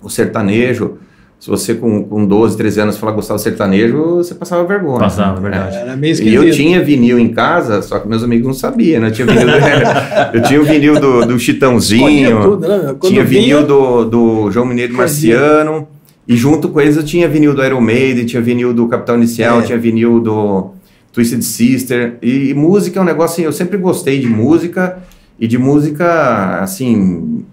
o 0.02 0.08
sertanejo 0.10 0.98
se 1.40 1.50
você 1.50 1.74
com, 1.74 2.02
com 2.04 2.24
12, 2.24 2.56
13 2.56 2.80
anos 2.80 2.96
falar 2.96 3.12
gostava 3.12 3.36
de 3.36 3.42
sertanejo, 3.42 4.16
você 4.16 4.34
passava 4.34 4.64
vergonha. 4.64 5.00
Passava, 5.00 5.38
né? 5.40 5.50
verdade. 5.50 5.76
Era 5.76 5.94
meio 5.94 6.14
E 6.22 6.34
eu 6.34 6.42
esquisito. 6.44 6.56
tinha 6.56 6.82
vinil 6.82 7.18
em 7.18 7.28
casa, 7.28 7.82
só 7.82 7.98
que 7.98 8.08
meus 8.08 8.22
amigos 8.22 8.46
não 8.46 8.54
sabiam, 8.54 9.02
né? 9.02 9.08
Eu 9.08 9.12
tinha 9.12 9.26
vinil 9.26 9.46
do, 9.46 9.52
eu 10.38 10.42
tinha 10.42 10.60
o 10.60 10.64
vinil 10.64 10.94
do, 11.00 11.26
do 11.26 11.38
Chitãozinho, 11.38 12.40
tudo, 12.40 12.66
né, 12.66 12.94
tinha 13.02 13.22
vinha- 13.22 13.42
vinil 13.42 13.66
do, 13.66 14.04
do 14.06 14.50
João 14.50 14.64
Mineiro. 14.64 14.94
Marciano, 14.94 15.86
e 16.26 16.34
junto 16.34 16.70
com 16.70 16.80
eles 16.80 16.96
eu 16.96 17.04
tinha 17.04 17.28
vinil 17.28 17.52
do 17.52 17.62
Iron 17.62 17.80
Maiden, 17.82 18.24
tinha 18.24 18.40
vinil 18.40 18.72
do 18.72 18.88
Capital 18.88 19.16
Inicial, 19.16 19.60
É. 19.60 19.62
tinha 19.64 19.76
vinil 19.76 20.20
do 20.20 20.70
Twisted 21.12 21.42
Sister, 21.42 22.16
e, 22.22 22.50
e 22.50 22.54
música 22.54 22.98
é 22.98 23.02
um 23.02 23.04
negócio 23.04 23.34
assim, 23.34 23.42
eu 23.42 23.52
sempre 23.52 23.76
gostei 23.76 24.18
de 24.18 24.28
música, 24.28 24.96
e 25.38 25.46
de 25.46 25.58
música, 25.58 26.60
assim, 26.60 27.44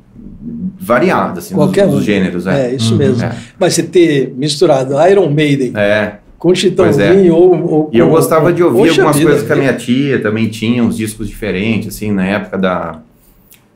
variada, 0.80 1.40
assim, 1.40 1.54
Qualquer 1.56 1.86
dos, 1.86 1.94
um. 1.94 1.98
dos 1.98 2.06
gêneros, 2.06 2.48
É, 2.48 2.72
é. 2.72 2.76
isso 2.76 2.94
Uhum. 2.94 2.98
mesmo. 2.98 3.24
É. 3.24 3.36
Mas 3.60 3.74
você 3.74 3.84
ter 3.84 4.34
misturado 4.38 4.94
Iron 5.10 5.30
Maiden 5.30 5.74
É. 5.76 6.16
com 6.38 6.54
Chitãozinho 6.56 7.34
ou, 7.36 7.64
ou 7.72 7.90
E 7.94 7.98
eu 8.00 8.08
com- 8.08 8.12
gostava 8.14 8.52
de 8.52 8.64
ouvir 8.64 8.90
algumas 8.90 9.16
vida. 9.16 9.30
coisas 9.30 9.46
que 9.48 9.54
a 9.54 9.56
minha 9.56 9.74
tia 9.74 10.20
também 10.22 10.48
tinha, 10.48 10.84
uns 10.84 10.98
discos 10.98 11.28
diferentes, 11.28 11.90
assim, 11.96 12.12
na 12.12 12.26
época 12.26 12.58
da. 12.58 13.00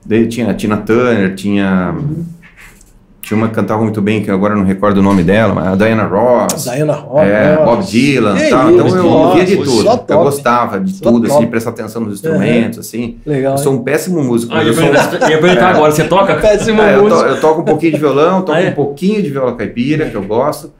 de- 0.05 0.27
tinha 0.27 0.49
a 0.49 0.53
Tina 0.53 0.77
Turner, 0.77 1.33
tinha. 1.35 1.95
Tinha 3.25 3.35
uma 3.35 3.47
que 3.47 3.55
cantava 3.55 3.81
muito 3.81 3.99
bem, 4.03 4.21
que 4.21 4.29
agora 4.29 4.55
não 4.55 4.63
recordo 4.63 4.99
o 4.99 5.01
nome 5.01 5.23
dela, 5.23 5.51
mas 5.55 5.65
a 5.65 5.75
Diana 5.75 6.03
Ross. 6.03 6.63
Diana 6.63 6.93
Ross. 6.93 7.21
é. 7.27 7.57
Bob 7.65 7.83
Dylan 7.83 8.37
e 8.37 8.49
tal. 8.51 8.71
Então 8.71 8.87
eu 8.87 9.07
ouvia 9.07 9.43
de 9.43 9.57
tudo. 9.57 9.83
top. 9.83 10.13
Eu 10.13 10.19
gostava 10.19 10.79
de 10.79 11.01
tudo, 11.01 11.25
assim, 11.25 11.33
top. 11.33 11.45
de 11.45 11.49
prestar 11.49 11.69
atenção 11.71 12.03
nos 12.03 12.13
instrumentos, 12.13 12.77
assim. 12.77 13.17
Legal. 13.25 13.53
Eu 13.53 13.57
sou 13.57 13.73
um 13.73 13.83
péssimo 13.83 14.23
músico, 14.23 14.53
Ah, 14.53 14.61
eu 14.61 14.67
ia 14.67 14.73
sou 14.73 14.83
um 14.83 14.91
perguntar, 14.91 15.31
ia 15.31 15.37
perguntar 15.41 15.69
agora, 15.69 15.91
você 15.91 16.03
toca? 16.03 16.35
Péssimo 16.35 16.79
é, 16.83 16.95
eu, 16.97 17.03
to- 17.03 17.09
músico. 17.09 17.29
eu 17.29 17.41
toco 17.41 17.61
um 17.61 17.65
pouquinho 17.65 17.93
de 17.93 17.97
violão, 17.99 18.41
toco 18.43 18.51
Ah, 18.59 18.61
é? 18.61 18.69
um 18.69 18.73
pouquinho 18.73 19.23
de 19.23 19.29
viola 19.31 19.55
caipira, 19.55 20.05
que 20.05 20.15
eu 20.15 20.21
gosto, 20.23 20.71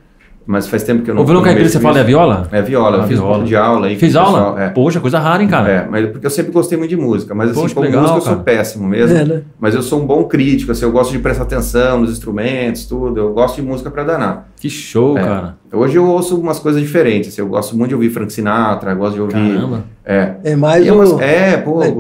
mas 0.47 0.67
faz 0.67 0.83
tempo 0.83 1.01
que 1.03 1.09
eu 1.09 1.15
não 1.15 1.23
O 1.23 1.25
violão 1.25 1.41
eu 1.41 1.45
não 1.45 1.53
caipira, 1.53 1.67
você 1.69 1.79
fala 1.79 1.99
é 1.99 2.03
viola? 2.03 2.47
É 2.51 2.61
viola, 2.61 2.97
Ah, 2.97 3.01
eu 3.01 3.07
fiz 3.07 3.17
um 3.17 3.21
viola. 3.21 3.33
pouco 3.35 3.47
de 3.47 3.55
aula 3.55 3.87
aí. 3.87 3.95
Fez 3.95 4.15
aula? 4.15 4.37
pessoal, 4.51 4.59
É. 4.59 4.69
Poxa, 4.69 4.99
coisa 4.99 5.17
rara, 5.19 5.41
hein, 5.41 5.49
cara? 5.49 5.69
É, 5.71 5.87
mas 5.89 6.09
porque 6.11 6.25
eu 6.25 6.29
sempre 6.29 6.51
gostei 6.51 6.77
muito 6.77 6.89
de 6.91 6.97
música, 6.97 7.33
mas 7.33 7.49
assim, 7.51 7.61
Poxa, 7.61 7.73
como 7.73 7.85
legal, 7.87 8.01
músico 8.01 8.17
eu 8.19 8.21
sou 8.23 8.31
cara. 8.33 8.43
péssimo 8.43 8.87
mesmo. 8.87 9.17
É, 9.17 9.25
né? 9.25 9.41
Mas 9.59 9.73
eu 9.73 9.81
sou 9.81 10.01
um 10.01 10.05
bom 10.05 10.23
crítico, 10.25 10.71
assim, 10.71 10.85
eu 10.85 10.91
gosto 10.91 11.11
de 11.11 11.19
prestar 11.19 11.43
atenção 11.43 11.99
nos 12.01 12.11
instrumentos, 12.11 12.85
tudo. 12.85 13.19
Eu 13.19 13.33
gosto 13.33 13.55
de 13.55 13.61
música 13.63 13.89
pra 13.89 14.03
danar. 14.03 14.47
Que 14.59 14.69
show, 14.69 15.17
É. 15.17 15.21
cara. 15.23 15.55
Hoje 15.73 15.97
eu 15.97 16.05
ouço 16.07 16.39
umas 16.39 16.59
coisas 16.59 16.81
diferentes, 16.81 17.29
assim, 17.33 17.41
eu 17.41 17.47
gosto 17.47 17.75
muito 17.75 17.89
de 17.89 17.95
ouvir 17.95 18.09
Frank 18.09 18.31
Sinatra, 18.31 18.93
gosto 18.93 19.15
de 19.15 19.21
ouvir. 19.21 19.33
Caramba. 19.33 19.83
É. 20.05 20.35
É 20.43 20.55
mais 20.55 20.87
o 20.89 20.93
umas- 20.93 21.19
é, 21.19 21.57
pô, 21.57 21.79
levinho, 21.79 21.95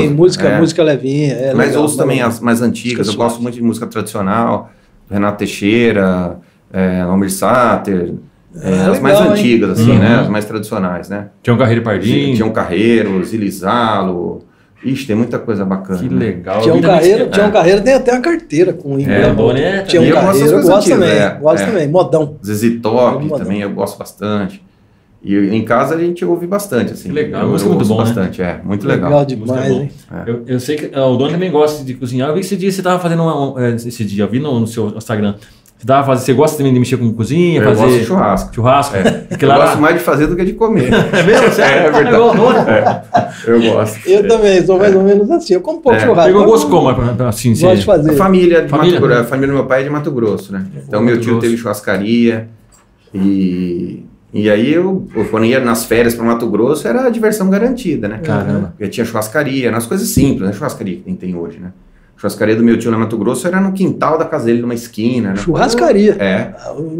gostoso. 0.00 0.14
música, 0.16 0.48
é. 0.48 0.58
música 0.58 0.82
levinha. 0.82 1.34
É 1.34 1.54
Mas 1.54 1.68
legal, 1.68 1.82
ouço 1.82 1.96
também 1.98 2.16
legal. 2.16 2.30
as 2.30 2.40
mais 2.40 2.62
antigas, 2.62 3.06
eu 3.06 3.12
Música 3.12 3.22
gosto 3.24 3.42
muito 3.42 3.54
de 3.54 3.62
música 3.62 3.86
tradicional, 3.86 4.70
Renato 5.10 5.38
Teixeira, 5.38 6.38
é, 6.72 7.00
Almir 7.00 7.30
Sater, 7.30 8.14
é, 8.62 8.72
Ah, 8.86 8.90
as 8.90 9.00
mais 9.00 9.18
legal, 9.18 9.34
hein? 9.36 9.40
antigas, 9.40 9.70
assim, 9.70 9.90
Uhum. 9.92 9.98
né? 9.98 10.14
As 10.20 10.28
mais 10.28 10.44
tradicionais, 10.44 11.08
né? 11.08 11.28
Tinha 11.42 11.54
um 11.54 11.58
Carreiro 11.58 11.82
Pardinho. 11.82 12.34
Tinha 12.34 12.46
um 12.46 12.52
Carreiro, 12.52 13.24
Zilizalo. 13.24 14.42
Ixi, 14.82 15.06
tem 15.06 15.14
muita 15.14 15.38
coisa 15.38 15.62
bacana. 15.64 15.98
Que 15.98 16.08
né? 16.08 16.18
legal. 16.26 16.60
Vi 16.62 16.66
também 16.68 16.82
Carreiro, 16.82 17.24
que- 17.26 17.30
Tião 17.32 17.50
Carreiro 17.50 17.80
tem 17.82 17.92
até 17.94 18.12
uma 18.12 18.20
carteira 18.22 18.72
com 18.72 18.94
o 18.96 19.00
É, 19.00 19.30
bom, 19.32 19.52
né? 19.52 19.82
Gosto 19.82 19.92
das 19.92 19.92
Carreiro, 19.92 20.16
eu 20.16 20.52
coisas 20.52 20.68
gosto 20.70 20.88
também. 20.90 21.08
é, 21.10 21.38
gosto 21.40 21.62
é. 21.62 21.66
também. 21.66 21.88
Modão. 21.88 22.36
Zizi 22.44 22.70
Top 22.78 23.22
Modão. 23.24 23.38
também 23.44 23.60
eu 23.60 23.70
gosto 23.70 23.98
bastante. 23.98 24.62
E 25.22 25.36
em 25.36 25.62
casa 25.66 25.96
a 25.96 25.98
gente 25.98 26.24
ouve 26.24 26.46
bastante, 26.46 26.94
assim. 26.94 27.12
Legal, 27.12 27.42
eu, 27.42 27.48
música 27.50 27.68
eu 27.70 27.74
muito 27.74 27.86
bom, 27.86 27.98
né? 27.98 28.04
bastante, 28.04 28.40
é. 28.40 28.58
Muito 28.64 28.88
Legal, 28.88 29.10
legal. 29.10 29.20
Música 29.38 29.60
demais, 29.60 29.70
é 29.70 29.74
hein? 29.74 29.90
Eu, 30.26 30.42
eu 30.46 30.58
sei 30.60 30.76
que 30.76 30.98
o 30.98 31.16
Doni 31.16 31.32
também 31.34 31.50
gosta 31.50 31.84
de 31.84 31.92
cozinhar. 31.92 32.30
Eu 32.30 32.34
vi 32.34 32.40
esse 32.40 32.56
dia 32.56 32.72
você 32.72 32.80
tava 32.82 32.98
fazendo 32.98 33.22
uma, 33.22 33.52
um, 33.52 33.58
é, 33.58 33.74
esse 33.74 34.02
dia, 34.02 34.24
eu 34.24 34.28
vi 34.30 34.40
no, 34.40 34.58
no 34.60 34.66
seu 34.66 34.88
Instagram. 34.96 35.34
Você, 35.80 35.86
tava 35.86 36.06
fazendo, 36.06 36.26
você 36.26 36.32
gosta 36.34 36.56
também 36.58 36.74
de 36.74 36.78
mexer 36.78 36.98
com 36.98 37.10
cozinha, 37.14 37.58
Eu 37.58 37.64
fazer 37.64 37.82
gosto 37.84 37.98
de 38.00 38.04
churrasco. 38.04 38.54
churrasco? 38.54 38.96
É. 38.96 39.26
Eu 39.40 39.48
lá 39.48 39.56
gosto 39.56 39.80
mais 39.80 39.94
de 39.96 40.02
fazer 40.02 40.26
do 40.26 40.36
que 40.36 40.44
de 40.44 40.52
comer. 40.52 40.90
É 41.10 41.22
mesmo? 41.22 41.50
Sério? 41.50 41.88
É 41.88 41.90
verdade. 41.90 42.10
Pegou, 42.10 42.34
pegou, 42.34 43.64
eu 43.66 43.72
gosto. 43.72 44.06
Eu 44.06 44.28
também, 44.28 44.66
sou 44.66 44.78
mais 44.78 44.94
ou 44.94 45.02
menos 45.02 45.30
assim. 45.30 45.54
Eu 45.54 45.62
como 45.62 45.80
pouco 45.80 45.96
É. 45.96 46.00
churrasco. 46.00 46.26
pegou 46.32 46.44
gosto 46.44 46.68
como? 46.68 46.90
Assim, 47.26 47.52
Gosto 47.52 47.76
de 47.76 47.84
fazer. 47.86 48.10
A 48.10 48.14
família 48.14 48.62
de 48.62 48.68
Família, 48.68 49.00
Mato 49.00 49.06
Grosso, 49.06 49.20
né? 49.20 49.26
a 49.26 49.28
família 49.30 49.48
do 49.48 49.54
meu 49.54 49.64
pai 49.66 49.80
é 49.80 49.84
de 49.84 49.90
Mato 49.90 50.10
Grosso, 50.10 50.52
né? 50.52 50.66
Então 50.86 51.00
meu 51.00 51.18
tio 51.18 51.30
Grosso. 51.30 51.40
teve 51.40 51.56
churrascaria 51.56 52.48
e 53.14 54.04
e 54.32 54.48
aí 54.48 54.72
eu, 54.72 55.08
eu, 55.16 55.24
quando 55.24 55.44
ia 55.46 55.58
nas 55.58 55.84
férias 55.86 56.14
para 56.14 56.24
Mato 56.24 56.46
Grosso 56.48 56.86
era 56.86 57.06
a 57.06 57.10
diversão 57.10 57.50
garantida, 57.50 58.06
né? 58.06 58.20
Caramba. 58.22 58.74
Porque 58.76 58.88
tinha 58.88 59.04
churrascaria, 59.04 59.72
nas 59.72 59.86
coisas 59.86 60.08
simples, 60.08 60.42
né? 60.46 60.52
Churrascaria 60.52 60.96
que 60.96 61.02
nem 61.06 61.16
tem 61.16 61.34
hoje, 61.34 61.58
né? 61.58 61.72
Churrascaria 62.20 62.54
do 62.54 62.62
meu 62.62 62.78
tio 62.78 62.92
em 62.92 62.96
Mato 62.98 63.16
Grosso 63.16 63.46
era 63.46 63.58
no 63.62 63.72
quintal 63.72 64.18
da 64.18 64.26
casa 64.26 64.44
dele, 64.44 64.60
numa 64.60 64.74
esquina. 64.74 65.30
Né? 65.30 65.36
Churrascaria. 65.36 66.16
É. 66.18 66.52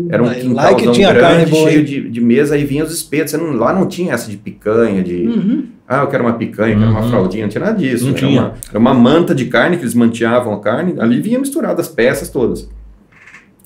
Era 0.09 0.23
um 0.23 0.93
tinha 0.93 1.15
carne 1.15 1.45
grande, 1.45 1.55
cheio 1.57 1.85
de, 1.85 2.09
de 2.09 2.21
mesa, 2.23 2.55
aí 2.55 2.65
vinha 2.65 2.83
os 2.83 2.91
espetos. 2.91 3.35
Não- 3.35 3.53
lá 3.53 3.71
não 3.75 3.87
tinha 3.87 4.15
essa 4.15 4.31
de 4.31 4.39
picanha, 4.39 5.03
de... 5.03 5.27
Uhum. 5.29 5.65
Ah, 5.87 5.99
eu 6.03 6.07
quero 6.07 6.25
uma 6.25 6.33
picanha, 6.33 6.73
eu 6.73 6.79
quero 6.79 6.91
uma 6.91 7.01
Uhum. 7.03 7.11
fraldinha, 7.11 7.43
não 7.43 7.51
tinha 7.51 7.63
nada 7.65 7.77
disso. 7.77 8.05
Não 8.05 8.13
era, 8.13 8.19
tinha. 8.19 8.41
Uma, 8.41 8.55
era 8.71 8.79
uma 8.79 8.95
manta 8.95 9.35
de 9.35 9.45
carne 9.45 9.77
que 9.77 9.83
eles 9.83 9.93
manteavam 9.93 10.55
a 10.55 10.61
carne, 10.61 10.95
ali 10.99 11.21
vinha 11.21 11.39
misturada 11.39 11.83
as 11.83 11.89
peças 11.89 12.31
todas. 12.31 12.67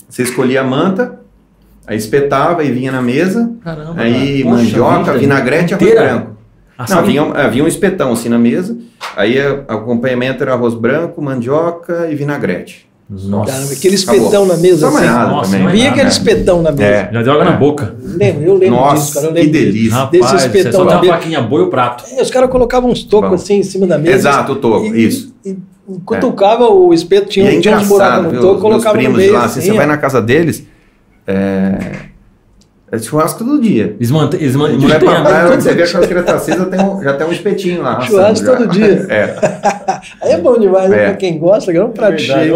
Você 0.09 0.23
escolhia 0.23 0.59
a 0.59 0.63
manta, 0.63 1.21
aí 1.87 1.95
espetava 1.97 2.65
e 2.65 2.71
vinha 2.71 2.91
na 2.91 3.01
mesa, 3.01 3.49
Caramba. 3.63 3.93
aí 3.95 4.43
cara. 4.43 4.55
Poxa 4.55 4.63
mandioca, 4.63 5.03
vida. 5.05 5.17
vinagrete 5.19 5.71
e 5.71 5.75
arroz 5.75 5.93
branco. 5.93 6.34
Assado 6.77 7.01
Não, 7.01 7.07
vinha, 7.07 7.21
é, 7.35 7.49
vinha 7.49 7.63
um 7.63 7.67
espetão 7.67 8.11
assim 8.11 8.27
na 8.27 8.37
mesa, 8.37 8.77
aí 9.15 9.37
o 9.39 9.61
acompanhamento 9.67 10.43
era 10.43 10.53
arroz 10.53 10.73
branco, 10.73 11.21
mandioca 11.21 12.07
e 12.11 12.15
vinagrete. 12.15 12.85
Nossa. 13.07 13.51
Caramba, 13.51 13.71
aquele 13.73 13.95
Acabou. 13.95 14.15
espetão 14.15 14.45
na 14.47 14.57
mesa 14.57 14.87
assim. 14.87 15.05
Nossa, 15.05 15.51
também. 15.51 15.67
é 15.67 15.71
Vinha 15.71 15.83
nada, 15.83 15.91
aquele 15.93 16.07
É. 16.07 16.11
espetão 16.11 16.61
na 16.63 16.71
mesa. 16.71 16.83
É. 16.83 17.09
Já 17.13 17.21
deu 17.21 17.33
água 17.33 17.45
na 17.45 17.53
É. 17.53 17.57
boca. 17.57 17.95
Eu 18.03 18.17
lembro, 18.17 18.43
eu 18.45 18.53
lembro 18.57 18.75
Nossa, 18.79 18.95
disso, 18.95 19.13
cara. 19.13 19.25
Eu 19.27 19.29
que 19.33 19.39
lembro 19.41 19.51
disso. 19.53 19.65
delícia. 19.73 19.93
Rapaz, 19.95 20.11
Desse 20.11 20.31
você 20.31 20.45
espetão 20.47 20.71
só 20.71 20.85
na 20.85 21.01
mesa. 21.01 21.13
faquinha 21.13 21.41
boa 21.41 21.61
e 21.61 21.65
o 21.65 21.69
prato. 21.69 22.03
É, 22.17 22.21
Os 22.21 22.31
caras 22.31 22.49
colocavam 22.49 22.89
uns 22.89 23.03
tocos 23.03 23.29
Bom. 23.29 23.35
assim 23.35 23.53
em 23.59 23.63
cima 23.63 23.85
da 23.85 23.97
mesa. 23.99 24.15
Exato, 24.15 24.53
o 24.53 24.55
toco, 24.55 24.87
E- 24.87 25.05
isso. 25.07 25.35
E, 25.45 25.51
e 25.51 25.99
cutucava 26.03 26.65
o 26.67 26.91
espeto, 26.95 27.27
tinha, 27.29 27.45
é 27.55 27.59
tinha 27.59 27.77
uns 27.77 27.87
buracos 27.87 28.33
no 28.33 28.41
toco, 28.41 28.59
colocava 28.59 28.99
no 28.99 29.11
meio. 29.11 29.33
lá, 29.33 29.45
assim, 29.45 29.59
assim, 29.59 29.69
você 29.69 29.77
vai 29.77 29.85
ó. 29.85 29.89
na 29.89 29.97
casa 29.97 30.19
deles, 30.19 30.65
é, 32.91 32.95
é 32.95 32.99
churrasco 32.99 33.39
todo 33.43 33.59
dia. 33.61 33.95
Eles 33.99 34.11
mantêm. 34.11 34.39
Eles 34.41 34.55
A 34.55 34.57
man- 34.57 34.71
gente 34.71 34.87
vai 34.87 34.99
pra 34.99 35.07
mantêm 35.09 35.21
a- 35.21 35.25
praia, 35.25 35.53
onde 35.53 35.63
você 35.63 35.73
vê 35.73 35.83
a 35.83 35.85
churrasqueira 35.85 36.23
tá 36.23 36.35
acesa, 36.35 36.65
tem 36.65 36.79
um- 36.81 37.03
já 37.03 37.13
tem 37.13 37.27
um 37.27 37.31
espetinho 37.31 37.81
lá. 37.81 38.01
Churrasco 38.01 38.45
todo 38.45 38.67
dia. 38.67 39.05
É. 39.09 39.35
Aí 40.21 40.31
é 40.33 40.37
bom 40.37 40.57
demais, 40.59 40.89
né? 40.89 41.03
É. 41.03 41.05
Pra 41.07 41.15
quem 41.15 41.37
gosta, 41.37 41.71
é 41.71 41.83
um 41.83 41.89
prato 41.91 42.17
Verdade. 42.17 42.49
cheio. 42.49 42.55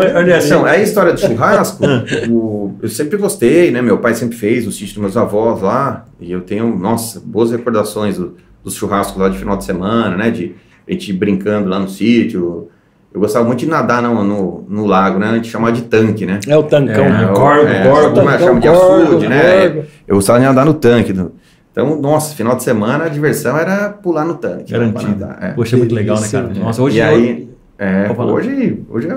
Não, 0.59 0.67
é 0.67 0.71
a 0.77 0.81
história 0.81 1.13
do 1.13 1.19
churrasco, 1.19 1.83
o- 2.29 2.75
eu 2.81 2.89
sempre 2.89 3.17
gostei, 3.17 3.71
né? 3.71 3.81
Meu 3.81 3.97
pai 3.97 4.13
sempre 4.13 4.35
fez 4.37 4.65
o 4.67 4.71
sítio 4.71 4.95
dos 4.95 4.97
meus 4.97 5.17
avós 5.17 5.61
lá, 5.61 6.05
e 6.19 6.31
eu 6.31 6.41
tenho, 6.41 6.75
nossa, 6.77 7.19
boas 7.23 7.51
recordações 7.51 8.17
do- 8.17 8.35
dos 8.63 8.75
churrascos 8.75 9.19
lá 9.21 9.29
de 9.29 9.37
final 9.37 9.57
de 9.57 9.63
semana, 9.63 10.15
né? 10.17 10.29
De 10.31 10.55
a 10.87 10.91
gente 10.91 11.13
brincando 11.13 11.69
lá 11.69 11.79
no 11.79 11.89
sítio. 11.89 12.69
Eu 13.13 13.19
gostava 13.19 13.43
muito 13.45 13.59
de 13.59 13.65
nadar 13.67 14.01
no, 14.03 14.23
no, 14.23 14.65
no 14.69 14.85
lago, 14.85 15.17
né? 15.17 15.29
A 15.29 15.33
gente 15.35 15.49
chamava 15.49 15.73
de 15.73 15.81
tanque, 15.83 16.25
né? 16.27 16.39
É 16.47 16.55
o 16.55 16.63
tancão. 16.63 17.03
É, 17.05 17.31
o- 17.31 17.33
gorgo, 17.33 17.67
é, 17.67 17.83
gorgo, 17.83 18.19
é, 18.19 18.23
tancão, 18.23 18.39
chama 18.47 18.59
de 18.59 18.67
açude, 18.67 19.27
né? 19.27 19.67
gorgo. 19.69 19.87
Eu 20.07 20.15
gostava 20.15 20.39
de 20.39 20.45
nadar 20.45 20.65
no 20.65 20.73
tanque. 20.75 21.11
do- 21.11 21.31
Então, 21.71 21.99
nossa, 21.99 22.35
final 22.35 22.55
de 22.55 22.63
semana 22.63 23.05
a 23.05 23.09
diversão 23.09 23.57
era 23.57 23.89
pular 23.89 24.25
no 24.25 24.35
tanque. 24.35 24.71
né, 24.71 24.77
Garantido. 24.79 25.11
nadar, 25.19 25.37
é. 25.41 25.47
Poxa, 25.53 25.75
é 25.75 25.79
muito 25.79 25.95
legal, 25.95 26.19
né, 26.21 26.27
cara? 26.31 26.51
Nossa, 26.53 26.81
hoje 26.83 26.97
e 26.97 27.01
aí, 27.01 27.49
é, 27.79 28.11
hoje, 28.11 28.83
hoje 28.89 29.07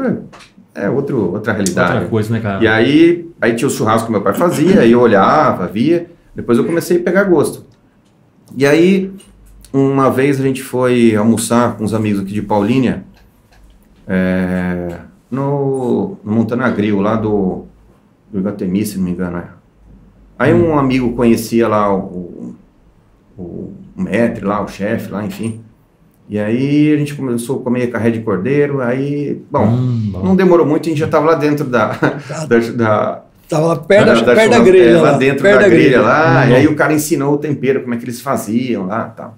é, 0.74 0.84
é 0.86 0.88
outro, 0.90 1.30
outra 1.32 1.52
realidade. 1.52 1.92
outra 1.94 2.08
coisa, 2.08 2.32
né, 2.32 2.40
cara? 2.40 2.64
E 2.64 2.66
aí, 2.68 3.28
aí 3.42 3.54
tinha 3.54 3.68
o 3.68 3.70
churrasco 3.70 4.06
que 4.06 4.12
meu 4.12 4.22
pai 4.22 4.32
fazia, 4.32 4.80
aí 4.80 4.92
eu 4.92 5.00
olhava, 5.00 5.66
via, 5.66 6.06
depois 6.34 6.56
eu 6.56 6.64
comecei 6.64 6.96
a 6.96 7.00
pegar 7.00 7.24
gosto. 7.24 7.66
E 8.56 8.64
aí, 8.66 9.10
uma 9.72 10.10
vez 10.10 10.40
a 10.40 10.42
gente 10.42 10.62
foi 10.62 11.14
almoçar 11.14 11.76
com 11.76 11.84
uns 11.84 11.92
amigos 11.92 12.20
aqui 12.22 12.32
de 12.32 12.42
Paulínia, 12.42 13.04
é, 14.06 14.88
no, 15.30 16.16
no 16.24 16.32
Montana 16.32 16.68
Grill, 16.70 17.00
lá 17.00 17.16
do, 17.16 17.64
do 18.30 18.38
Iguatemi, 18.40 18.84
se 18.84 18.96
não 18.98 19.04
me 19.04 19.10
engano. 19.12 19.38
É. 19.38 19.44
Aí 20.38 20.52
um 20.52 20.78
amigo 20.78 21.12
conhecia 21.14 21.68
lá 21.68 21.92
o, 21.94 22.54
o, 23.38 23.42
o 23.42 24.02
mestre 24.02 24.44
lá, 24.44 24.60
o 24.62 24.68
chefe 24.68 25.10
lá, 25.10 25.24
enfim. 25.24 25.60
E 26.28 26.38
aí 26.38 26.92
a 26.92 26.96
gente 26.96 27.14
começou 27.14 27.60
a 27.60 27.62
comer 27.62 27.88
carré 27.88 28.10
de 28.10 28.20
cordeiro, 28.20 28.80
aí, 28.80 29.42
bom, 29.50 29.66
Hum, 29.66 30.10
bom. 30.12 30.22
não 30.22 30.36
demorou 30.36 30.64
muito, 30.66 30.86
a 30.86 30.88
gente 30.88 30.98
já 30.98 31.06
estava 31.06 31.26
lá 31.26 31.34
dentro 31.34 31.64
da, 31.66 31.88
da, 32.48 32.58
da, 32.74 33.22
Tava 33.48 33.66
lá 33.66 33.76
perto 33.76 34.06
da, 34.06 34.14
da- 34.14 34.20
da 34.22 34.34
perto 34.34 34.50
da 34.50 34.58
grelha. 34.60 34.90
é, 34.90 34.96
lá 34.96 35.10
lá 35.12 35.18
dentro 35.18 35.42
da, 35.42 35.68
grelha, 35.68 36.00
lá, 36.00 36.44
Hum. 36.46 36.48
e 36.50 36.54
aí 36.54 36.66
o 36.68 36.74
cara 36.74 36.92
ensinou 36.94 37.34
o 37.34 37.38
tempero, 37.38 37.82
como 37.82 37.92
é 37.92 37.98
que 37.98 38.04
eles 38.04 38.20
faziam 38.20 38.86
lá 38.86 39.10
e 39.12 39.16
tal. 39.16 39.36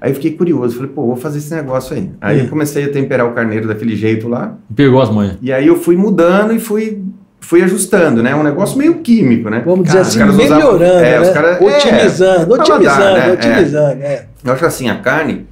Aí 0.00 0.10
eu 0.10 0.14
fiquei 0.14 0.32
curioso, 0.32 0.76
falei, 0.76 0.90
pô, 0.92 1.06
vou 1.06 1.16
fazer 1.16 1.38
esse 1.38 1.54
negócio 1.54 1.96
aí. 1.96 2.10
Aí 2.20 2.40
eu 2.40 2.48
comecei 2.48 2.84
a 2.84 2.88
temperar 2.92 3.26
o 3.26 3.32
carneiro 3.32 3.66
daquele 3.66 3.96
jeito 3.96 4.28
lá, 4.28 4.54
Pegou 4.74 5.00
as 5.02 5.10
manhas. 5.10 5.36
e 5.42 5.52
aí 5.52 5.66
eu 5.66 5.76
fui 5.76 5.96
mudando 5.96 6.52
e 6.54 6.60
fui, 6.60 7.02
fui 7.40 7.62
ajustando, 7.62 8.22
né? 8.22 8.34
Um 8.34 8.42
negócio 8.44 8.78
meio 8.78 8.94
químico, 9.00 9.50
né? 9.50 9.62
Vamos 9.66 9.84
dizer 9.86 9.98
Cara, 9.98 10.06
assim, 10.08 10.18
os 10.18 10.24
caras 10.24 10.34
usavam- 10.36 10.56
melhorando, 10.78 11.04
é, 11.04 11.10
né? 11.10 11.20
os 11.20 11.30
caras- 11.30 11.60
é, 11.60 11.64
otimizando, 11.64 12.46
paladar, 12.56 12.70
otimizando, 12.70 13.14
né? 13.18 13.28
É. 13.28 13.32
otimizando. 13.32 14.02
É. 14.02 14.26
Eu 14.44 14.52
acho 14.52 14.66
assim, 14.66 14.88
a 14.88 14.94
carne, 14.98 15.46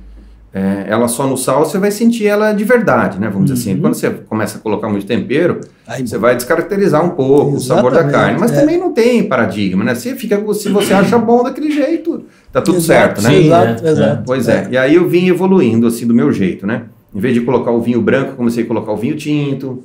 é, 0.55 0.85
ela 0.89 1.07
só 1.09 1.27
no 1.27 1.37
sal, 1.37 1.65
você 1.67 1.77
vai 1.77 1.91
sentir 1.91 2.27
ela 2.27 2.53
de 2.53 2.63
verdade, 2.65 3.19
né? 3.21 3.29
Vamos 3.29 3.51
dizer 3.51 3.61
assim. 3.61 3.75
Uhum. 3.75 3.81
Quando 3.83 3.95
você 3.95 4.11
começa 4.11 4.59
a 4.59 4.61
colocar 4.61 4.89
muito 4.89 5.05
tempero, 5.07 5.61
Aí, 5.87 6.07
você 6.07 6.17
vai 6.19 6.35
descaracterizar 6.37 7.05
um 7.05 7.11
pouco 7.11 7.57
o 7.57 7.61
sabor 7.61 7.91
da 7.93 7.99
Exatamente, 8.01 8.13
carne. 8.15 8.41
Mas 8.41 8.53
é. 8.53 8.61
também 8.61 8.79
não 8.79 8.93
tem 8.93 9.25
paradigma, 9.29 9.85
né? 9.85 9.95
Você 9.95 10.15
fica, 10.15 10.41
se 10.55 10.69
você 10.71 10.95
acha 10.95 11.19
bom 11.19 11.43
daquele 11.43 11.71
jeito, 11.71 12.25
tá 12.57 12.63
tudo 12.63 12.79
Exato, 12.79 13.21
certo, 13.21 13.23
né? 13.23 13.31
Sim, 13.31 13.47
Exato, 13.47 13.87
é, 13.87 13.91
exato. 13.91 14.23
Pois 14.27 14.49
é. 14.49 14.69
E 14.71 14.77
aí 14.79 14.95
eu 14.95 15.07
vim 15.09 15.29
evoluindo 15.29 15.87
assim 15.87 16.07
do 16.07 16.15
meu 16.15 16.33
jeito, 16.33 16.67
né? 16.67 16.85
Em 17.15 17.21
vez 17.21 17.35
de 17.35 17.41
colocar 17.43 17.71
o 17.71 17.81
vinho 17.81 18.01
branco, 18.01 18.31
eu 18.31 18.37
comecei 18.37 18.65
a 18.65 18.67
colocar 18.67 18.93
o 18.93 18.97
vinho 18.97 19.15
tinto. 19.15 19.83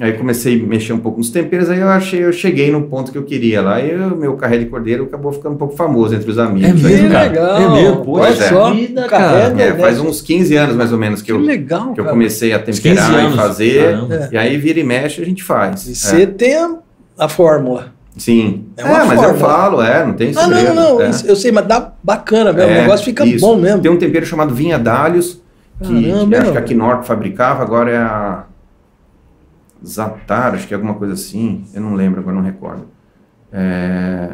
Aí 0.00 0.12
comecei 0.12 0.60
a 0.60 0.64
mexer 0.64 0.92
um 0.92 0.98
pouco 0.98 1.18
nos 1.18 1.28
temperos, 1.28 1.68
aí 1.68 1.80
eu 1.80 1.88
achei, 1.88 2.24
eu 2.24 2.32
cheguei 2.32 2.70
no 2.70 2.82
ponto 2.82 3.10
que 3.10 3.18
eu 3.18 3.24
queria 3.24 3.60
lá, 3.60 3.80
e 3.80 3.92
o 3.96 4.16
meu 4.16 4.34
carré 4.36 4.58
de 4.58 4.66
cordeiro 4.66 5.04
acabou 5.04 5.32
ficando 5.32 5.54
um 5.54 5.58
pouco 5.58 5.74
famoso 5.74 6.14
entre 6.14 6.30
os 6.30 6.38
amigos. 6.38 6.84
É 6.84 6.88
mesmo, 6.88 7.08
Que 7.08 7.16
aí, 7.16 7.30
cara? 7.30 7.30
legal. 7.30 7.56
É 7.56 7.82
mesmo, 7.82 8.04
poxa 8.04 8.26
Pois 8.26 8.40
é. 8.40 8.48
só, 8.48 8.72
vida, 8.72 9.08
cara. 9.08 9.38
É, 9.38 9.50
né? 9.54 9.74
faz 9.74 9.98
uns 9.98 10.20
15 10.22 10.54
anos 10.54 10.76
mais 10.76 10.92
ou 10.92 10.98
menos 10.98 11.20
que, 11.20 11.26
Que 11.26 11.32
eu, 11.32 11.38
legal, 11.40 11.92
que 11.94 12.00
eu 12.00 12.04
comecei 12.04 12.52
a 12.52 12.60
15 12.60 12.80
temperar 12.80 13.32
e 13.32 13.36
fazer. 13.36 13.90
Caramba. 13.90 14.28
E 14.30 14.36
aí 14.36 14.56
vira 14.56 14.78
e 14.78 14.84
mexe 14.84 15.20
a 15.20 15.24
gente 15.24 15.42
faz. 15.42 15.88
E 15.88 15.96
você 15.96 16.26
tem 16.28 16.54
a, 16.54 16.76
a 17.18 17.28
fórmula. 17.28 17.97
Sim. 18.18 18.66
É 18.76 18.82
É, 18.82 19.04
mas 19.04 19.22
eu 19.22 19.34
falo, 19.36 19.80
é, 19.80 20.04
não 20.04 20.12
tem 20.14 20.30
Ah, 20.36 20.40
segredo. 20.44 20.74
não, 20.74 20.94
não, 20.96 21.00
é. 21.02 21.10
eu 21.24 21.36
sei, 21.36 21.50
mas 21.52 21.66
dá 21.66 21.92
bacana 22.02 22.52
mesmo. 22.52 22.70
É, 22.70 22.78
o 22.78 22.82
negócio 22.82 23.04
fica 23.04 23.24
isso. 23.24 23.46
bom 23.46 23.56
mesmo. 23.56 23.80
Tem 23.80 23.90
um 23.90 23.96
tempero 23.96 24.26
chamado 24.26 24.54
vinha 24.54 24.78
d'alhos, 24.78 25.40
que 25.82 26.10
Caramba, 26.10 26.38
acho 26.38 26.52
que 26.52 26.58
a 26.58 26.62
Knorr 26.62 27.02
fabricava, 27.04 27.62
agora 27.62 27.90
é 27.90 27.96
a 27.98 28.44
Zatar, 29.86 30.54
acho 30.54 30.66
que 30.66 30.74
é 30.74 30.76
alguma 30.76 30.94
coisa 30.94 31.14
assim, 31.14 31.64
eu 31.72 31.80
não 31.80 31.94
lembro, 31.94 32.20
agora 32.20 32.34
não 32.36 32.42
recordo. 32.42 32.86
É, 33.52 34.30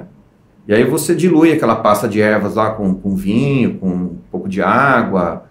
E 0.67 0.73
aí 0.73 0.85
você 0.85 1.15
dilui 1.15 1.53
aquela 1.53 1.77
pasta 1.77 2.09
de 2.09 2.21
ervas 2.23 2.55
lá 2.55 2.71
com, 2.71 2.95
com 2.95 3.15
vinho, 3.15 3.75
com 3.75 3.89
um 3.89 4.17
pouco 4.31 4.49
de 4.49 4.63
água, 4.63 5.45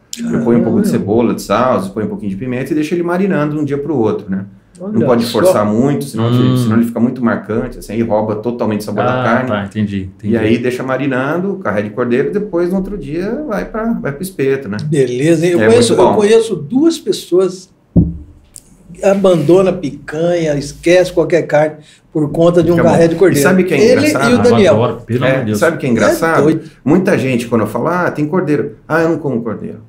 ponho 0.43 0.59
um 0.59 0.63
pouco 0.63 0.81
de 0.81 0.87
cebola, 0.87 1.35
de 1.35 1.41
sal, 1.43 1.79
põe 1.93 2.05
um 2.05 2.07
pouquinho 2.07 2.31
de 2.31 2.35
pimenta 2.37 2.71
e 2.71 2.75
deixa 2.75 2.95
ele 2.95 3.03
marinando 3.03 3.53
de 3.55 3.61
um 3.61 3.63
dia 3.63 3.77
para 3.77 3.91
o 3.91 3.97
outro, 3.97 4.27
né? 4.29 4.45
Olha 4.79 4.93
Não 4.93 5.05
pode 5.05 5.23
só. 5.25 5.31
forçar 5.39 5.65
muito, 5.65 6.03
senão, 6.05 6.25
Hum. 6.31 6.49
ele, 6.49 6.57
senão 6.57 6.77
ele 6.77 6.85
fica 6.85 6.99
muito 6.99 7.23
marcante, 7.23 7.77
assim, 7.77 7.93
aí 7.93 8.01
rouba 8.01 8.35
totalmente 8.37 8.81
o 8.81 8.83
sabor 8.83 9.03
da 9.03 9.21
Ah, 9.21 9.23
carne. 9.23 9.47
tá, 9.49 9.65
entendi. 9.65 10.09
entendi. 10.17 10.33
E 10.33 10.37
aí 10.37 10.57
deixa 10.57 10.81
marinando, 10.81 11.55
carré 11.57 11.83
de 11.83 11.91
cordeiro, 11.91 12.29
e 12.29 12.31
depois 12.31 12.69
no 12.71 12.77
outro 12.77 12.97
dia 12.97 13.43
vai 13.47 13.65
para 13.65 13.93
vai 13.93 14.11
o 14.11 14.21
espeto, 14.21 14.67
né? 14.67 14.77
Beleza, 14.85 15.45
eu, 15.45 15.61
É 15.61 15.67
conheço, 15.67 15.93
eu 15.93 16.13
conheço 16.13 16.55
duas 16.55 16.97
pessoas 16.97 17.69
que 18.93 19.03
abandona 19.05 19.69
a 19.69 19.73
picanha, 19.73 20.55
esquece 20.55 21.11
qualquer 21.13 21.43
carne 21.43 21.75
por 22.11 22.29
conta 22.31 22.61
de 22.63 22.71
um 22.71 22.75
Fica 22.75 22.87
bom. 22.87 22.91
carré 22.93 23.07
de 23.07 23.15
cordeiro. 23.15 23.39
E 23.39 23.43
sabe 23.43 23.63
quem 23.63 23.79
é 23.79 23.83
Ele 23.91 24.07
engraçado? 24.07 24.31
e 24.31 24.33
o 24.33 24.37
Daniel. 24.41 24.73
adoro, 24.83 25.01
pelo 25.01 25.23
amor 25.25 25.35
É, 25.35 25.39
de 25.39 25.45
Deus. 25.45 25.59
sabe 25.59 25.77
o 25.77 25.79
que 25.79 25.85
é 25.85 25.89
É 25.89 25.91
engraçado? 25.91 26.43
doido. 26.43 26.61
Muita 26.85 27.17
gente, 27.17 27.47
quando 27.47 27.61
eu 27.61 27.67
falo, 27.67 27.87
ah, 27.87 28.11
tem 28.11 28.25
cordeiro. 28.27 28.75
Ah, 28.87 29.01
eu 29.01 29.09
não 29.09 29.17
como 29.17 29.41
cordeiro. 29.41 29.79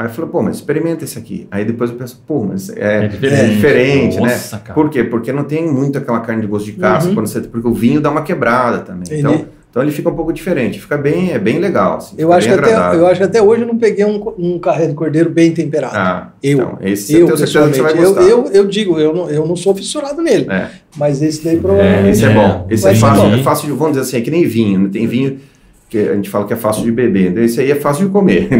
Aí 0.00 0.06
eu 0.06 0.10
falo, 0.10 0.28
pô, 0.28 0.40
mas 0.42 0.56
experimenta 0.56 1.04
esse 1.04 1.18
aqui. 1.18 1.46
Aí 1.50 1.62
depois 1.62 1.90
eu 1.90 1.96
penso, 1.96 2.22
pô, 2.26 2.42
mas 2.42 2.70
é, 2.70 3.04
É 3.04 3.08
diferente. 3.08 3.40
é 3.42 3.48
diferente, 3.48 4.16
Nossa, 4.18 4.56
né? 4.56 4.62
cara. 4.64 4.74
Por 4.74 4.88
quê? 4.88 5.04
Porque 5.04 5.30
não 5.30 5.44
tem 5.44 5.70
muito 5.70 5.98
aquela 5.98 6.20
carne 6.20 6.40
de 6.40 6.46
gosto 6.48 6.64
de 6.64 6.72
caça, 6.72 7.08
Uhum. 7.08 7.14
quando 7.14 7.26
você, 7.26 7.42
porque 7.42 7.68
o 7.68 7.74
vinho 7.74 8.00
dá 8.00 8.10
uma 8.10 8.22
quebrada 8.22 8.78
também. 8.78 9.02
Entendi. 9.02 9.20
Então, 9.20 9.44
então 9.70 9.82
ele 9.82 9.92
fica 9.92 10.08
um 10.08 10.14
pouco 10.14 10.32
diferente. 10.32 10.80
Fica 10.80 10.96
bem, 10.96 11.32
é 11.32 11.38
bem 11.38 11.58
legal. 11.58 11.98
Assim, 11.98 12.14
Eu 12.16 12.32
acho, 12.32 12.48
que 12.48 12.56
bem 12.60 12.72
até, 12.72 12.96
eu 12.96 13.06
acho 13.06 13.18
que 13.18 13.24
até 13.24 13.42
hoje 13.42 13.60
eu 13.60 13.68
não 13.68 13.76
peguei 13.76 14.04
um, 14.06 14.32
um 14.38 14.58
carré 14.58 14.86
de 14.86 14.94
cordeiro 14.94 15.28
bem 15.28 15.52
temperado. 15.52 15.94
Ah, 15.94 16.30
Eu, 16.42 16.58
então, 16.58 16.78
esse 16.80 17.12
eu, 17.12 17.20
eu 17.20 17.26
tenho 17.26 17.36
certeza 17.46 17.68
que 17.68 17.74
você 17.76 17.82
vai 17.82 17.92
pessoalmente. 17.94 18.30
Eu, 18.30 18.44
eu, 18.46 18.52
eu 18.52 18.66
digo, 18.66 18.98
eu 18.98 19.12
não, 19.14 19.28
eu 19.28 19.46
não 19.46 19.54
sou 19.54 19.74
fissurado 19.74 20.22
nele, 20.22 20.46
É. 20.50 20.68
mas 20.96 21.20
esse 21.20 21.44
daí 21.44 21.58
provavelmente... 21.60 22.08
Esse 22.08 22.24
é, 22.24 22.30
É, 22.30 22.34
bom. 22.34 22.66
Esse 22.70 22.88
é 22.88 22.94
fácil, 22.94 23.26
é 23.34 23.42
fácil 23.42 23.66
de, 23.68 23.74
vamos 23.74 23.98
dizer 23.98 24.00
assim, 24.08 24.16
é 24.16 24.20
que 24.22 24.30
nem 24.30 24.46
vinho. 24.46 24.80
né? 24.80 24.88
Tem 24.90 25.06
vinho 25.06 25.38
que 25.90 25.98
a 25.98 26.14
gente 26.14 26.30
fala 26.30 26.46
que 26.46 26.52
é 26.52 26.56
fácil 26.56 26.84
de 26.84 26.92
beber. 26.92 27.36
Esse 27.38 27.60
aí 27.60 27.72
é 27.72 27.74
fácil 27.74 28.06
de 28.06 28.12
comer. 28.12 28.48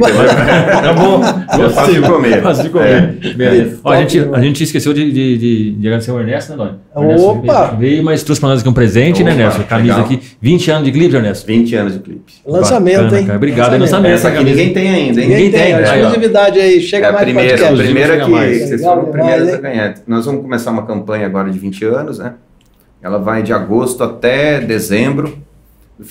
Tá 0.81 0.93
bom. 0.93 1.23
É 1.23 1.69
fácil 1.71 2.03
de 2.03 2.09
comer. 2.09 2.43
Fácil 2.43 2.65
de 2.65 2.71
comer. 2.71 3.21
É. 3.39 3.69
Ó, 3.85 3.93
a, 3.93 4.01
gente, 4.01 4.21
né? 4.21 4.31
a 4.33 4.41
gente 4.41 4.65
esqueceu 4.65 4.93
de, 4.93 5.13
de, 5.13 5.39
de, 5.39 5.71
de 5.73 5.87
agradecer 5.87 6.11
o 6.11 6.19
Ernesto, 6.19 6.57
né, 6.57 6.73
Ernesto 6.97 7.29
Opa! 7.29 7.77
Veio, 7.79 8.03
mas 8.03 8.25
trouxe 8.25 8.41
pra 8.41 8.49
nós 8.51 8.61
aqui 8.61 8.69
um 8.69 8.73
presente, 8.73 9.23
né, 9.23 9.31
Opa, 9.31 9.41
Ernesto? 9.41 9.65
Camisa 9.65 9.95
legal. 9.95 10.07
aqui. 10.07 10.21
20 10.41 10.71
anos 10.73 10.85
de 10.85 10.93
clipe, 10.93 11.15
Ernesto. 11.15 11.47
20 11.47 11.77
anos 11.77 11.93
de 11.93 11.99
clipe. 12.01 12.33
Lançamento, 12.45 12.97
Bacana, 12.97 13.21
hein? 13.21 13.27
cara. 13.27 13.37
Obrigado, 13.37 13.75
é 13.75 13.79
lançamento. 13.79 14.13
Essa 14.13 14.29
aqui 14.29 14.45
ninguém 14.45 14.73
tem 14.73 14.89
ainda, 14.89 15.21
hein? 15.21 15.29
Ninguém 15.29 15.51
tem, 15.53 15.61
tem, 15.63 15.73
a 15.73 15.77
aí, 15.77 15.85
ó. 15.85 15.95
exclusividade 15.95 16.59
aí, 16.59 16.77
É 16.79 16.81
chega 16.81 17.09
a 17.09 17.13
mais 17.13 17.25
primeira, 17.25 17.55
a 17.55 17.59
podcast. 17.59 17.85
primeira 17.85 18.13
Chega 18.13 18.25
que 18.25 18.31
mais. 18.31 18.59
vocês 18.59 18.81
Legal 18.81 18.97
foram 18.97 19.13
primeiros 19.13 19.55
a 19.55 19.57
ganhar. 19.59 19.95
Nós 20.07 20.27
vamos 20.27 20.43
começar 20.43 20.71
uma 20.73 20.85
campanha 20.85 21.27
agora 21.27 21.49
de 21.49 21.59
20 21.61 21.85
anos, 21.85 22.19
né? 22.19 22.35
Ela 23.01 23.19
vai 23.19 23.43
de 23.43 23.53
agosto 23.53 24.03
até 24.03 24.61
dezembro. 24.61 25.39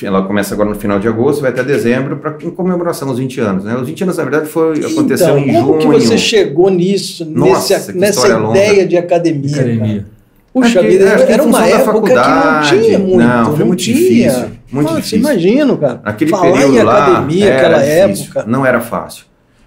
Ela 0.03 0.21
começa 0.23 0.53
agora 0.53 0.69
no 0.69 0.75
final 0.75 0.99
de 0.99 1.07
agosto, 1.07 1.41
vai 1.41 1.49
até 1.51 1.63
dezembro, 1.63 2.17
para 2.17 2.37
em 2.43 2.51
comemoração 2.51 3.07
aos 3.09 3.17
20 3.17 3.39
anos. 3.41 3.63
Né? 3.63 3.75
Os 3.75 3.87
20 3.87 4.03
anos, 4.03 4.17
na 4.17 4.23
verdade, 4.23 4.47
foi, 4.47 4.79
aconteceu 4.85 5.37
então, 5.37 5.39
em 5.39 5.53
como 5.65 5.81
junho. 5.81 5.99
que 5.99 6.05
você 6.07 6.17
chegou 6.17 6.69
nisso, 6.69 7.25
Nossa, 7.25 7.73
nesse- 7.75 7.93
nessa 7.97 8.13
história 8.21 8.37
longa. 8.37 8.57
ideia 8.57 8.87
de 8.87 8.97
academia? 8.97 9.55
Academia. 9.55 10.05
Puxa 10.53 10.81
vida, 10.81 11.13
acho 11.13 11.25
que 11.25 11.31
em 11.31 11.33
era 11.33 11.43
uma 11.43 11.59
função 11.59 11.77
da 11.77 11.83
época 11.83 12.09
que 12.09 12.15
não 12.15 12.61
tinha 12.83 12.99
muito. 12.99 13.17
Não, 13.17 13.55
foi 13.55 13.65
muito 13.65 13.79
tinha. 13.83 13.95
difícil, 13.97 14.45
muito 14.71 14.85
Nossa, 14.87 14.95
difícil. 14.97 15.19
imagino, 15.19 15.77
cara. 15.77 16.01
Naquele 16.03 16.31
Falar 16.31 16.51
período 16.51 16.75
em 16.77 16.83
lá, 16.83 17.07
academia, 17.07 17.45
era 17.45 17.55
aquela 17.77 17.77
difícil, 18.07 18.25
época. 18.25 18.45
Não 18.47 18.65
era 18.65 18.81
fácil. 18.81 19.25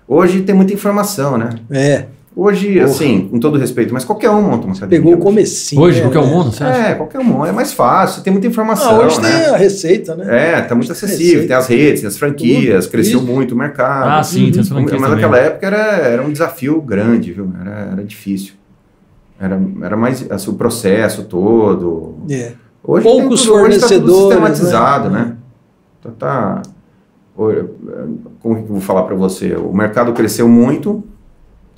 Hoje 0.08 0.40
tem 0.42 0.54
muita 0.54 0.72
informação, 0.74 1.38
né? 1.38 1.50
É, 1.70 2.04
Hoje, 2.34 2.72
Porra. 2.74 2.84
assim, 2.86 3.28
com 3.28 3.38
todo 3.38 3.58
respeito, 3.58 3.92
mas 3.92 4.06
qualquer 4.06 4.30
um 4.30 4.40
monta 4.40 4.64
uma 4.66 4.74
academia. 4.74 5.02
pegou 5.04 5.14
o 5.14 5.18
comecinho. 5.18 5.82
Hoje, 5.82 5.98
né, 6.00 6.08
qualquer 6.08 6.26
né? 6.26 6.34
mundo, 6.34 6.50
você 6.50 6.64
acha? 6.64 6.78
É, 6.88 6.94
qualquer 6.94 7.18
um. 7.18 7.44
É 7.44 7.52
mais 7.52 7.74
fácil, 7.74 8.22
tem 8.22 8.32
muita 8.32 8.46
informação, 8.46 9.02
Ah, 9.02 9.04
hoje 9.04 9.20
né? 9.20 9.30
tem 9.30 9.54
a 9.54 9.56
receita, 9.58 10.14
né? 10.14 10.54
É, 10.54 10.62
tá 10.62 10.74
muito 10.74 10.90
acessível. 10.90 11.18
Receita. 11.42 11.46
Tem 11.48 11.56
as 11.56 11.66
redes, 11.66 12.00
tem 12.00 12.08
as 12.08 12.16
franquias, 12.16 12.84
Tudo. 12.86 12.92
cresceu 12.92 13.18
Isso. 13.18 13.26
muito 13.30 13.54
o 13.54 13.58
mercado. 13.58 14.08
Ah, 14.08 14.22
sim, 14.22 14.50
tem 14.50 14.60
as 14.60 14.68
Mas 14.68 14.68
franquias 14.68 15.00
também. 15.02 15.10
naquela 15.10 15.38
época 15.38 15.66
era, 15.66 15.76
era 15.98 16.22
um 16.22 16.32
desafio 16.32 16.80
grande, 16.80 17.32
viu? 17.32 17.52
Era, 17.60 17.88
era 17.92 18.02
difícil. 18.04 18.54
Era, 19.38 19.60
era 19.82 19.96
mais 19.96 20.24
assim, 20.30 20.50
o 20.50 20.54
processo 20.54 21.24
todo. 21.24 22.14
É. 22.30 22.52
Hoje 22.82 23.02
Poucos 23.04 23.42
tem 23.42 23.50
tudo, 23.52 23.62
hoje 23.62 23.78
tá 23.78 23.88
tudo 23.88 24.06
fornecedores, 24.06 24.16
sistematizado, 24.58 25.10
né? 25.10 25.18
né? 25.20 25.36
Então 26.00 26.12
tá. 26.12 26.62
Como 27.34 28.56
que 28.56 28.62
eu 28.62 28.66
vou 28.66 28.80
falar 28.80 29.02
para 29.02 29.14
você? 29.14 29.54
O 29.54 29.72
mercado 29.72 30.12
cresceu 30.12 30.48
muito. 30.48 31.04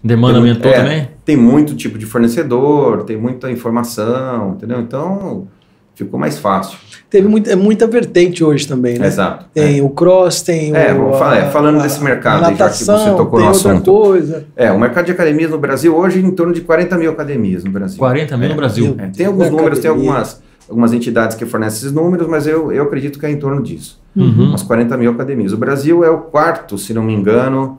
Demanda 0.05 0.35
Tem- 0.35 0.43
aumentou 0.43 0.71
é, 0.71 0.75
também? 0.75 1.09
Tem 1.25 1.37
muito 1.37 1.75
tipo 1.75 1.97
de 1.99 2.05
fornecedor, 2.07 3.05
tem 3.05 3.17
muita 3.17 3.51
informação, 3.51 4.51
entendeu? 4.57 4.81
Então 4.81 5.47
ficou 5.95 6.19
mais 6.21 6.39
fácil. 6.39 6.77
Teve 7.09 7.29
muita, 7.29 7.53
é 7.53 7.57
muita 7.57 7.87
vertente 7.87 8.43
hoje 8.43 8.67
também, 8.67 8.99
né? 8.99 9.07
Exato. 9.07 9.47
Tem 9.55 9.81
o 9.81 9.89
cross, 9.89 10.43
tem 10.43 10.75
É, 10.75 10.93
o. 10.93 11.13
falar- 11.13 11.37
é, 11.39 11.51
falando 11.51 11.81
desse 11.81 12.03
mercado 12.03 12.43
a 12.45 12.49
aí, 12.49 12.57
já 12.57 12.69
que 12.69 12.77
você 12.77 12.91
natação, 12.91 13.17
tocou 13.17 13.39
tem 13.39 13.49
no 13.49 13.55
outra 13.55 13.71
assunto. 13.73 13.91
coisa. 13.93 14.45
É, 14.57 14.73
o 14.73 14.79
mercado 14.79 15.07
de 15.07 15.13
academias 15.13 15.51
no 15.51 15.59
Brasil 15.59 15.97
hoje 15.97 16.19
é 16.19 16.23
em 16.23 16.31
torno 16.33 16.53
de 16.53 16.61
40 16.63 16.99
mil 16.99 17.11
academias 17.11 17.63
no 17.65 17.71
Brasil. 17.71 17.99
40 17.99 18.37
mil 18.37 18.49
no 18.49 18.55
É. 18.55 18.57
Brasil. 18.57 18.97
É, 18.99 19.07
tem 19.07 19.27
alguns 19.27 19.47
É, 19.47 19.51
números, 19.51 19.79
tem 19.79 19.89
academia. 19.91 20.11
algumas, 20.13 20.43
algumas 20.69 20.93
entidades 20.93 21.37
que 21.37 21.47
fornecem 21.47 21.79
esses 21.79 21.93
números, 21.93 22.27
mas 22.27 22.47
eu, 22.47 22.73
eu 22.73 22.83
acredito 22.83 23.19
que 23.19 23.25
é 23.27 23.31
em 23.31 23.39
torno 23.39 23.63
disso. 23.63 24.03
Uhum. 24.17 24.49
Umas 24.49 24.63
40 24.65 24.97
mil 24.97 25.13
academias. 25.13 25.53
O 25.53 25.57
Brasil 25.57 26.05
é 26.05 26.11
o 26.11 26.19
quarto, 26.19 26.77
se 26.77 26.93
não 26.93 27.03
me 27.05 27.15
engano, 27.15 27.79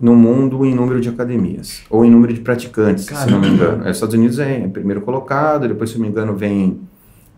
no 0.00 0.14
mundo 0.14 0.64
em 0.64 0.74
número 0.74 1.00
de 1.00 1.08
academias. 1.08 1.82
Ou 1.90 2.04
em 2.04 2.10
número 2.10 2.32
de 2.32 2.40
praticantes, 2.40 3.04
se 3.04 3.30
não 3.30 3.40
me 3.40 3.48
engano. 3.48 3.84
É, 3.86 3.90
Os 3.90 3.96
Estados 3.96 4.14
Unidos 4.14 4.38
é, 4.38 4.62
é 4.64 4.68
primeiro 4.68 5.00
colocado, 5.00 5.66
depois, 5.66 5.90
se 5.90 5.96
não 5.96 6.02
me 6.04 6.10
engano, 6.10 6.34
vem, 6.34 6.80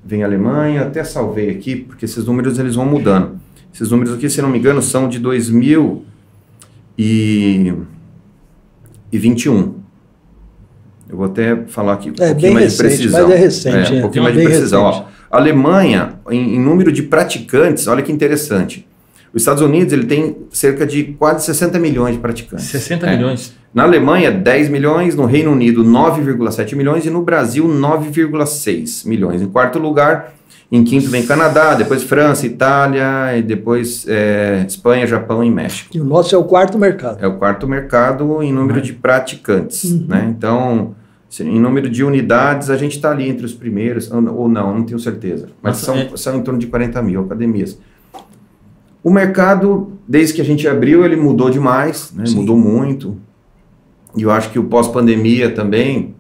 vem 0.04 0.22
a 0.22 0.26
Alemanha. 0.26 0.82
Até 0.82 1.02
salvei 1.04 1.50
aqui, 1.50 1.76
porque 1.76 2.04
esses 2.04 2.24
números 2.24 2.58
eles 2.58 2.74
vão 2.74 2.84
mudando. 2.84 3.38
Esses 3.72 3.90
números 3.90 4.14
aqui, 4.14 4.28
se 4.28 4.42
não 4.42 4.48
me 4.48 4.58
engano, 4.58 4.82
são 4.82 5.08
de 5.08 5.18
2000 5.18 6.04
e, 6.98 7.72
e 9.12 9.18
21. 9.18 9.74
Eu 11.08 11.16
vou 11.16 11.26
até 11.26 11.56
falar 11.66 11.94
aqui 11.94 12.10
um 12.10 12.14
É 12.20 12.28
pouquinho 12.28 12.54
mais 12.54 12.76
de 12.76 12.82
recente, 12.82 12.96
precisão. 12.96 13.28
mas 13.28 13.36
é 13.36 13.36
recente. 13.36 13.92
É, 13.92 13.94
um 13.94 13.98
é. 13.98 14.00
pouquinho 14.02 14.24
mais 14.24 14.36
de 14.36 14.44
precisão. 14.44 14.82
Ó. 14.82 15.04
Alemanha, 15.30 16.14
em, 16.30 16.56
em 16.56 16.60
número 16.60 16.92
de 16.92 17.02
praticantes, 17.02 17.86
olha 17.86 18.02
que 18.02 18.12
interessante. 18.12 18.86
Os 19.32 19.42
Estados 19.42 19.62
Unidos 19.62 19.92
ele 19.92 20.06
tem 20.06 20.36
cerca 20.50 20.84
de 20.86 21.04
quase 21.18 21.44
60 21.46 21.78
milhões 21.78 22.14
de 22.16 22.20
praticantes. 22.20 22.64
60 22.66 23.06
É. 23.06 23.16
milhões. 23.16 23.54
Na 23.72 23.84
Alemanha, 23.84 24.30
10 24.32 24.68
milhões, 24.68 25.14
no 25.14 25.24
Reino 25.26 25.52
Unido, 25.52 25.84
9,7 25.84 26.74
milhões 26.74 27.06
e 27.06 27.10
no 27.10 27.22
Brasil, 27.22 27.68
9,6 27.68 29.04
milhões. 29.06 29.40
Em 29.40 29.46
quarto 29.46 29.78
lugar, 29.78 30.34
em 30.72 30.82
quinto 30.84 31.08
vem 31.08 31.24
Canadá, 31.24 31.74
depois 31.74 32.02
França, 32.02 32.46
Itália, 32.46 33.36
e 33.38 33.42
depois 33.42 34.04
é, 34.08 34.64
Espanha, 34.66 35.06
Japão 35.06 35.42
e 35.44 35.50
México. 35.50 35.90
E 35.96 36.00
o 36.00 36.04
nosso 36.04 36.34
é 36.34 36.38
o 36.38 36.44
quarto 36.44 36.78
mercado. 36.78 37.18
É 37.22 37.26
o 37.26 37.34
quarto 37.36 37.68
mercado 37.68 38.42
em 38.42 38.52
número 38.52 38.78
Uhum. 38.78 38.84
de 38.84 38.92
praticantes, 38.94 39.84
Uhum. 39.84 40.06
né? 40.08 40.26
Então, 40.36 40.94
se- 41.28 41.44
em 41.44 41.60
número 41.60 41.88
de 41.88 42.02
unidades, 42.04 42.70
a 42.70 42.76
gente 42.76 42.96
está 42.96 43.10
ali 43.12 43.28
entre 43.28 43.44
os 43.46 43.52
primeiros, 43.54 44.10
ou 44.10 44.20
ou 44.34 44.48
não, 44.48 44.74
não 44.74 44.82
tenho 44.84 44.98
certeza. 44.98 45.48
Mas 45.62 45.74
Nossa, 45.74 45.84
são, 45.86 45.94
é- 45.96 46.16
são 46.16 46.36
em 46.36 46.42
torno 46.42 46.58
de 46.58 46.66
40 46.66 47.00
mil 47.02 47.20
academias. 47.22 47.78
O 49.02 49.10
mercado, 49.10 49.92
desde 50.06 50.34
que 50.34 50.40
a 50.40 50.44
gente 50.44 50.66
abriu, 50.68 51.04
ele 51.04 51.16
mudou 51.16 51.50
demais, 51.50 52.12
né? 52.14 52.24
Mudou 52.34 52.56
muito. 52.56 53.16
E 54.16 54.22
eu 54.22 54.30
acho 54.30 54.50
que 54.50 54.58
o 54.58 54.64
pós-pandemia 54.64 55.54
também 55.54 56.14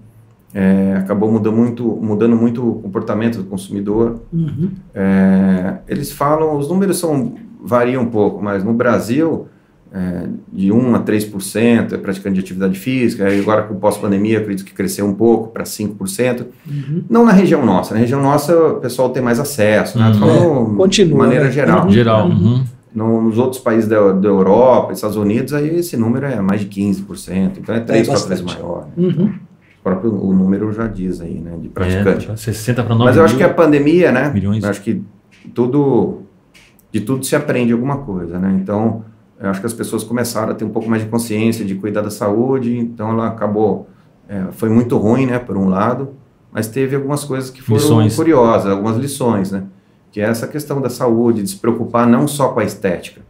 é, 0.54 0.94
acabou 0.98 1.30
mudando 1.30 1.56
muito, 1.56 1.84
mudando 1.84 2.36
muito 2.36 2.66
o 2.66 2.74
comportamento 2.80 3.38
do 3.38 3.44
consumidor. 3.44 4.20
Uhum. 4.32 4.70
É, 4.94 5.78
eles 5.88 6.10
falam, 6.10 6.56
os 6.56 6.68
números 6.68 6.98
são 6.98 7.34
variam 7.62 8.02
um 8.02 8.06
pouco, 8.06 8.42
mas 8.42 8.64
no 8.64 8.72
Brasil 8.72 9.46
é, 9.92 10.28
de 10.52 10.70
1 10.70 10.94
a 10.94 11.00
3% 11.02 11.92
é 11.92 11.96
praticante 11.96 12.34
de 12.34 12.40
atividade 12.40 12.78
física, 12.78 13.28
e 13.28 13.40
agora 13.40 13.62
com 13.64 13.74
pós-pandemia 13.74 14.38
acredito 14.38 14.64
que 14.64 14.72
cresceu 14.72 15.04
um 15.06 15.14
pouco 15.14 15.48
para 15.48 15.64
5%. 15.64 16.46
Uhum. 16.68 17.04
Não 17.10 17.24
na 17.24 17.32
região 17.32 17.64
nossa, 17.66 17.94
na 17.94 18.00
região 18.00 18.22
nossa 18.22 18.56
o 18.56 18.74
pessoal 18.76 19.10
tem 19.10 19.22
mais 19.22 19.40
acesso, 19.40 19.98
né? 19.98 20.08
Uhum. 20.08 20.14
Falando 20.14 20.74
É, 20.74 20.76
continua, 20.76 21.10
de 21.12 21.18
maneira 21.18 21.44
né? 21.46 21.50
geral. 21.50 21.84
Uhum. 21.84 21.90
Geral. 21.90 22.28
Uhum. 22.28 22.64
No- 22.94 23.22
nos 23.22 23.38
outros 23.38 23.60
países 23.60 23.88
da, 23.88 24.12
da 24.12 24.28
Europa, 24.28 24.92
Estados 24.92 25.16
Unidos, 25.16 25.52
aí 25.54 25.76
esse 25.76 25.96
número 25.96 26.26
é 26.26 26.40
mais 26.40 26.60
de 26.60 26.66
15%, 26.66 27.58
então 27.58 27.74
é 27.74 27.80
três 27.80 28.08
para 28.08 28.16
vezes 28.16 28.40
bastante. 28.40 28.62
maior. 28.62 28.86
né? 28.96 29.06
Uhum. 29.06 29.26
O 29.80 29.82
próprio 29.82 30.12
o 30.14 30.32
número 30.34 30.72
já 30.72 30.86
diz 30.86 31.20
aí, 31.20 31.38
né, 31.38 31.56
de 31.60 31.68
praticante. 31.68 32.30
É, 32.30 32.36
60 32.36 32.82
para 32.82 32.94
9 32.94 33.04
Mas 33.06 33.16
eu 33.16 33.24
acho 33.24 33.36
que 33.36 33.42
a 33.42 33.48
pandemia, 33.52 34.12
né? 34.12 34.30
milhões. 34.32 34.62
Eu 34.62 34.70
acho 34.70 34.82
que 34.82 35.02
tudo, 35.54 36.22
de 36.92 37.00
tudo 37.00 37.24
se 37.24 37.34
aprende 37.34 37.72
alguma 37.72 37.98
coisa, 37.98 38.38
né? 38.38 38.58
Então, 38.60 39.04
eu 39.40 39.48
acho 39.48 39.60
que 39.60 39.66
as 39.66 39.72
pessoas 39.72 40.04
começaram 40.04 40.52
a 40.52 40.54
ter 40.54 40.64
um 40.64 40.70
pouco 40.70 40.88
mais 40.88 41.02
de 41.02 41.08
consciência 41.08 41.64
de 41.64 41.74
cuidar 41.74 42.02
da 42.02 42.10
saúde, 42.10 42.76
então 42.76 43.10
ela 43.10 43.28
acabou, 43.28 43.88
é, 44.28 44.44
foi 44.52 44.68
muito 44.68 44.96
ruim, 44.98 45.26
né, 45.26 45.38
por 45.38 45.56
um 45.56 45.68
lado, 45.68 46.10
mas 46.52 46.68
teve 46.68 46.94
algumas 46.94 47.24
coisas 47.24 47.48
que 47.50 47.62
foram 47.62 47.80
Lições. 47.80 48.16
curiosas, 48.16 48.70
algumas 48.70 48.96
lições, 48.96 49.50
né? 49.50 49.64
Que 50.12 50.20
é 50.20 50.24
essa 50.24 50.46
questão 50.46 50.80
da 50.80 50.90
saúde, 50.90 51.42
de 51.42 51.50
se 51.50 51.56
preocupar 51.56 52.06
não 52.06 52.26
só 52.26 52.48
com 52.48 52.60
a 52.60 52.64
estética. 52.64 53.22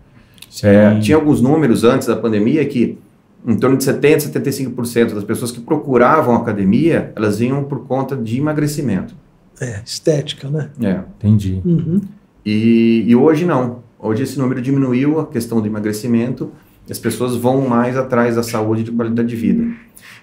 É, 0.62 0.99
tinha 0.99 1.16
alguns 1.16 1.40
números 1.40 1.85
antes 1.85 2.09
da 2.09 2.16
pandemia 2.16 2.64
que 2.64 2.99
em 3.46 3.57
torno 3.57 3.77
de 3.77 3.85
70, 3.85 4.31
75% 4.31 5.14
das 5.14 5.25
pessoas 5.25 5.51
que 5.51 5.61
procuravam 5.61 6.35
academia, 6.35 7.12
elas 7.16 7.40
iam 7.40 7.64
por 7.64 7.87
conta 7.87 8.16
de 8.16 8.38
emagrecimento. 8.38 9.14
É, 9.61 9.81
estética, 9.85 10.49
né? 10.49 10.70
É. 10.83 11.01
Entendi. 11.18 11.61
Uhum. 11.64 12.01
E, 12.44 13.05
e 13.07 13.16
hoje 13.16 13.44
não. 13.44 13.83
Hoje 14.03 14.23
esse 14.23 14.39
número 14.39 14.61
diminuiu, 14.63 15.21
a 15.21 15.27
questão 15.27 15.61
do 15.61 15.67
emagrecimento, 15.67 16.51
as 16.91 16.99
pessoas 16.99 17.37
vão 17.37 17.69
mais 17.69 17.97
atrás 17.97 18.37
da 18.37 18.43
saúde 18.43 18.81
e 18.81 18.85
de 18.85 18.91
qualidade 18.93 19.29
de 19.29 19.37
vida. 19.37 19.65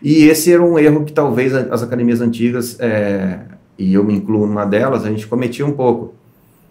E 0.02 0.26
esse 0.26 0.52
era 0.52 0.62
um 0.64 0.78
erro 0.78 1.06
que 1.06 1.14
talvez 1.14 1.54
as 1.54 1.82
academias 1.84 2.20
antigas, 2.22 2.78
é, 2.80 3.40
e 3.78 3.94
eu 3.94 4.04
me 4.04 4.14
incluo 4.16 4.46
numa 4.48 4.66
delas, 4.66 5.06
a 5.06 5.10
gente 5.10 5.26
cometia 5.28 5.66
um 5.66 5.72
pouco. 5.72 6.14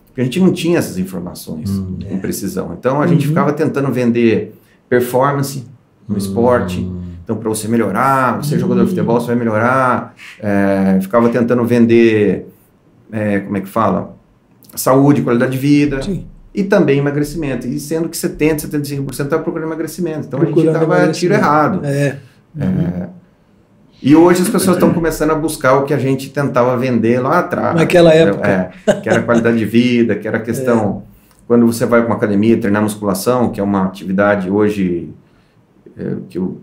Porque 0.08 0.20
a 0.20 0.24
gente 0.24 0.40
não 0.40 0.52
tinha 0.52 0.78
essas 0.78 0.98
informações 0.98 1.70
Hum. 1.70 1.98
com 2.08 2.18
precisão. 2.18 2.74
Então 2.78 3.00
a 3.02 3.06
gente 3.06 3.22
Uhum. 3.22 3.28
ficava 3.28 3.52
tentando 3.52 3.92
vender 3.92 4.54
performance 4.88 5.64
no 6.08 6.16
esporte. 6.16 6.80
Hum. 6.80 7.02
Então, 7.22 7.36
para 7.36 7.48
você 7.48 7.66
melhorar, 7.66 8.40
você 8.42 8.54
é 8.54 8.58
jogador 8.58 8.82
de 8.84 8.90
futebol, 8.90 9.20
você 9.20 9.26
vai 9.26 9.36
melhorar. 9.36 10.14
É, 10.40 10.98
ficava 11.02 11.28
tentando 11.28 11.64
vender, 11.64 12.46
é, 13.10 13.40
como 13.40 13.56
é 13.56 13.60
que 13.60 13.68
fala? 13.68 14.16
Saúde, 14.76 15.22
qualidade 15.22 15.52
de 15.52 15.58
vida. 15.58 16.00
Sim. 16.02 16.24
E 16.56 16.64
também 16.64 16.98
emagrecimento. 16.98 17.66
E 17.66 17.78
sendo 17.78 18.08
que 18.08 18.16
70%, 18.16 18.70
75% 18.70 19.10
estava 19.10 19.42
procurando 19.42 19.68
emagrecimento. 19.68 20.26
Então 20.26 20.40
a 20.40 20.44
gente 20.46 20.54
Procurando 20.54 20.82
estava 20.82 21.12
tiro 21.12 21.34
errado. 21.34 21.84
É. 21.84 22.16
É, 22.58 23.08
e 24.02 24.16
hoje 24.16 24.40
as 24.40 24.48
pessoas 24.48 24.76
estão 24.76 24.90
começando 24.92 25.32
a 25.32 25.34
buscar 25.34 25.74
o 25.74 25.84
que 25.84 25.92
a 25.92 25.98
gente 25.98 26.30
tentava 26.30 26.74
vender 26.78 27.20
lá 27.20 27.40
atrás. 27.40 27.76
Naquela 27.76 28.14
época. 28.14 28.48
É, 28.48 28.92
que 29.00 29.08
era 29.08 29.22
qualidade 29.22 29.58
de 29.58 29.66
vida, 29.66 30.14
que 30.14 30.26
era 30.26 30.38
a 30.38 30.40
questão. 30.42 31.02
Quando 31.46 31.66
você 31.66 31.84
vai 31.84 32.00
para 32.00 32.08
uma 32.08 32.16
academia 32.16 32.58
treinar 32.58 32.82
musculação, 32.82 33.50
que 33.50 33.60
é 33.60 33.62
uma 33.62 33.84
atividade 33.84 34.50
hoje 34.50 35.10
é, 35.98 36.16
que 36.28 36.38
eu, 36.38 36.58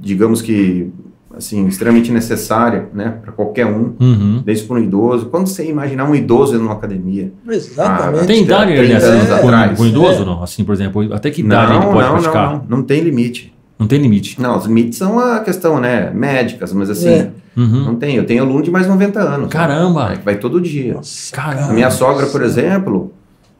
digamos 0.00 0.42
que 0.42 0.92
assim 1.36 1.66
extremamente 1.66 2.10
necessária, 2.10 2.88
né, 2.92 3.14
para 3.22 3.32
qualquer 3.32 3.66
um, 3.66 3.94
Uhum. 4.00 4.42
desde 4.44 4.64
para 4.66 4.76
um 4.76 4.80
idoso. 4.80 5.26
Quando 5.26 5.46
você 5.46 5.64
imaginar 5.68 6.04
um 6.04 6.14
idoso 6.14 6.58
numa 6.58 6.72
academia, 6.72 7.32
Exatamente. 7.48 8.24
Ah, 8.24 8.26
Tem 8.26 8.42
idade, 8.42 8.74
30 8.74 8.88
né? 8.98 9.04
anos 9.06 9.30
Assim, 9.30 9.40
com, 9.42 9.48
atrás. 9.48 9.78
com 9.78 9.86
idoso, 9.86 10.22
É. 10.22 10.26
não? 10.26 10.42
Assim, 10.42 10.64
por 10.64 10.72
exemplo, 10.74 11.14
até 11.14 11.30
que 11.30 11.40
idade 11.42 11.72
não, 11.72 11.82
ele 11.82 11.92
pode 11.92 12.06
não, 12.08 12.12
praticar? 12.14 12.46
não, 12.52 12.58
não, 12.58 12.64
não 12.78 12.82
tem 12.82 13.00
limite. 13.02 13.54
Não 13.78 13.86
tem 13.86 14.00
limite. 14.00 14.40
Não, 14.40 14.58
os 14.58 14.66
limites 14.66 14.98
são 14.98 15.18
a 15.18 15.40
questão, 15.40 15.80
né, 15.80 16.10
médicas, 16.12 16.72
mas 16.72 16.90
assim, 16.90 17.08
É. 17.08 17.30
Uhum. 17.56 17.84
não 17.84 17.94
tem. 17.96 18.16
Eu 18.16 18.24
tenho 18.26 18.42
aluno 18.42 18.62
de 18.62 18.70
mais 18.70 18.84
de 18.86 18.90
90 18.92 19.20
anos. 19.20 19.48
Caramba! 19.48 20.12
É, 20.12 20.16
que 20.16 20.24
vai 20.24 20.36
todo 20.36 20.60
dia. 20.60 20.94
Nossa, 20.94 21.34
Caramba. 21.34 21.70
A 21.70 21.72
minha 21.72 21.90
sogra, 21.90 22.26
por 22.26 22.42
exemplo, 22.42 23.12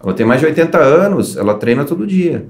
ela 0.02 0.12
tem 0.12 0.26
mais 0.26 0.40
de 0.40 0.46
80 0.46 0.78
anos, 0.78 1.36
ela 1.36 1.54
treina 1.54 1.84
todo 1.84 2.06
dia. 2.06 2.46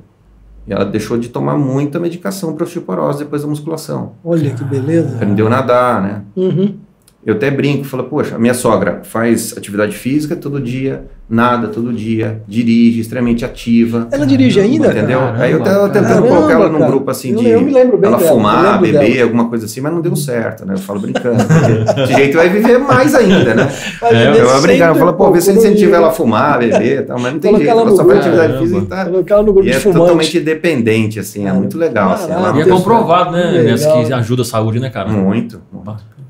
E 0.66 0.72
ela 0.72 0.84
deixou 0.84 1.18
de 1.18 1.28
tomar 1.28 1.56
muita 1.56 1.98
medicação 1.98 2.54
para 2.54 2.64
osteoporose 2.64 3.24
depois 3.24 3.42
da 3.42 3.48
musculação. 3.48 4.12
Olha 4.24 4.50
que 4.50 4.64
beleza. 4.64 5.16
Aprendeu 5.16 5.46
a 5.46 5.50
nadar, 5.50 6.02
né? 6.02 6.22
Uhum. 6.36 6.76
Eu 7.24 7.34
até 7.34 7.50
brinco, 7.50 7.84
falo, 7.84 8.04
poxa, 8.04 8.36
a 8.36 8.38
minha 8.38 8.54
sogra 8.54 9.00
faz 9.04 9.54
atividade 9.54 9.94
física 9.94 10.34
todo 10.34 10.58
dia, 10.58 11.04
nada 11.28 11.68
todo 11.68 11.92
dia, 11.92 12.40
dirige, 12.48 12.98
extremamente 13.00 13.44
ativa. 13.44 14.08
Ela 14.10 14.24
dirige 14.24 14.58
ainda? 14.58 14.86
Entendeu? 14.88 15.18
Caramba, 15.20 15.42
Aí 15.42 15.52
eu 15.52 15.62
tava 15.62 15.88
tentando 15.90 16.08
caramba, 16.08 16.28
colocar 16.28 16.54
ela 16.54 16.68
num 16.70 16.78
cara. 16.78 16.90
grupo 16.90 17.10
assim 17.10 17.32
Eu- 17.32 17.36
de 17.38 17.48
eu 17.50 17.60
me 17.60 17.70
lembro 17.72 17.98
bem 17.98 18.08
ela 18.08 18.16
dela, 18.16 18.30
eu 18.30 18.34
fumar, 18.34 18.62
lembro 18.80 18.80
beber, 18.98 19.12
dela. 19.12 19.22
alguma 19.24 19.48
coisa 19.50 19.66
assim, 19.66 19.82
mas 19.82 19.92
não 19.92 20.00
deu 20.00 20.16
certo, 20.16 20.64
né? 20.64 20.72
Eu 20.72 20.78
falo 20.78 20.98
brincando. 21.00 21.36
porque 21.86 22.06
de 22.06 22.12
jeito 22.14 22.36
vai 22.38 22.48
viver 22.48 22.78
mais 22.78 23.14
ainda, 23.14 23.54
né? 23.54 23.70
É, 24.02 24.40
Eu 24.40 24.48
vou 24.48 24.62
brincar, 24.62 24.86
eu 24.88 24.94
cento 24.94 24.96
e 24.96 24.98
falo, 25.00 25.12
pô, 25.12 25.30
vê 25.30 25.40
se 25.42 25.52
incentiva 25.52 25.96
ela 25.96 26.08
a 26.08 26.12
fumar, 26.12 26.58
beber 26.58 27.00
e 27.00 27.02
tal, 27.02 27.20
mas 27.20 27.34
não 27.34 27.38
tem 27.40 27.54
jeito, 27.54 27.68
ela 27.70 27.90
só 27.90 28.04
faz 28.06 28.18
atividade 28.18 28.52
Caramba. 28.54 28.60
física 28.60 28.80
e 28.82 28.86
tá. 28.86 29.04
Colocar 29.04 29.36
no 29.42 29.52
grupo 29.52 29.60
E 29.60 29.70
de 29.70 29.76
é 29.76 29.80
fumante. 29.80 30.00
totalmente 30.00 30.40
dependente, 30.40 31.18
assim, 31.20 31.46
é 31.46 31.52
muito 31.52 31.76
legal. 31.76 32.12
Assim, 32.12 32.32
é. 32.32 32.34
E 32.34 32.38
é 32.38 32.52
pessoa- 32.64 32.76
comprovado, 32.78 33.32
né, 33.32 33.74
que 34.06 34.12
ajuda 34.14 34.40
a 34.40 34.44
saúde, 34.46 34.80
né, 34.80 34.88
cara? 34.88 35.10
Muito. 35.10 35.60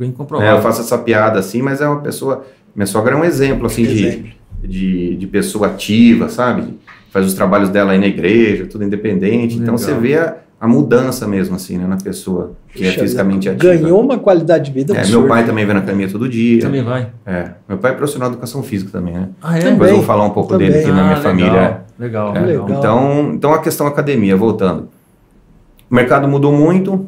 Bem 0.01 0.09
É, 0.09 0.13
comprovado. 0.13 0.57
eu 0.57 0.63
faço 0.63 0.81
essa 0.81 0.97
piada 0.97 1.39
assim, 1.39 1.61
mas 1.61 1.81
é 1.83 1.87
uma 1.87 2.01
pessoa. 2.01 2.43
Minha 2.75 2.87
sogra 2.87 3.15
é 3.15 3.17
um 3.19 3.25
exemplo, 3.25 3.67
assim, 3.67 3.83
Exemplo. 3.83 4.31
de, 4.63 4.69
de, 4.69 5.17
de 5.17 5.27
pessoa 5.27 5.67
ativa, 5.67 6.29
sabe? 6.31 6.79
Faz 7.11 7.27
os 7.27 7.35
trabalhos 7.35 7.69
dela 7.69 7.93
aí 7.93 7.99
na 7.99 8.07
igreja, 8.07 8.65
tudo 8.67 8.83
independente. 8.85 9.57
Então 9.57 9.75
Legal. 9.75 9.79
você 9.79 9.93
vê 9.95 10.17
a, 10.17 10.37
a 10.59 10.67
mudança 10.67 11.27
mesmo, 11.27 11.57
assim, 11.57 11.77
né, 11.77 11.87
na 11.87 11.97
pessoa 11.99 12.53
que 12.73 12.83
é 12.85 12.89
Puxa, 12.89 13.01
fisicamente 13.01 13.49
ativa. 13.51 13.75
Ganhou 13.75 14.01
uma 14.01 14.17
qualidade 14.19 14.67
de 14.67 14.71
vida 14.73 14.95
É, 14.95 14.99
absurda. 15.01 15.19
meu 15.19 15.29
pai 15.29 15.45
também 15.45 15.67
vem 15.67 15.75
na 15.75 15.81
academia 15.81 16.09
todo 16.09 16.27
dia. 16.29 16.63
Também 16.63 16.83
vai. 16.83 17.09
É, 17.27 17.51
meu 17.69 17.77
pai 17.79 17.91
é 17.91 17.95
profissional 17.95 18.29
de 18.31 18.35
educação 18.37 18.63
física 18.63 18.91
também, 18.93 19.13
né? 19.13 19.29
Ah, 19.43 19.57
é? 19.57 19.61
Também. 19.61 19.73
Depois 19.75 19.91
eu 19.91 19.97
vou 19.97 20.07
falar 20.07 20.25
um 20.25 20.31
pouco 20.31 20.51
Também. 20.51 20.69
dele 20.71 20.83
aqui 20.85 20.93
na 20.93 21.03
minha 21.03 21.17
Ah, 21.17 21.21
família. 21.21 21.81
Legal, 21.99 22.35
É, 22.37 22.41
legal. 22.41 22.65
Legal. 22.65 22.79
Então, 22.79 23.33
então 23.35 23.53
a 23.53 23.59
questão 23.59 23.87
academia, 23.87 24.35
voltando. 24.37 24.89
O 25.91 25.95
mercado 25.95 26.27
mudou 26.29 26.53
muito. 26.53 27.07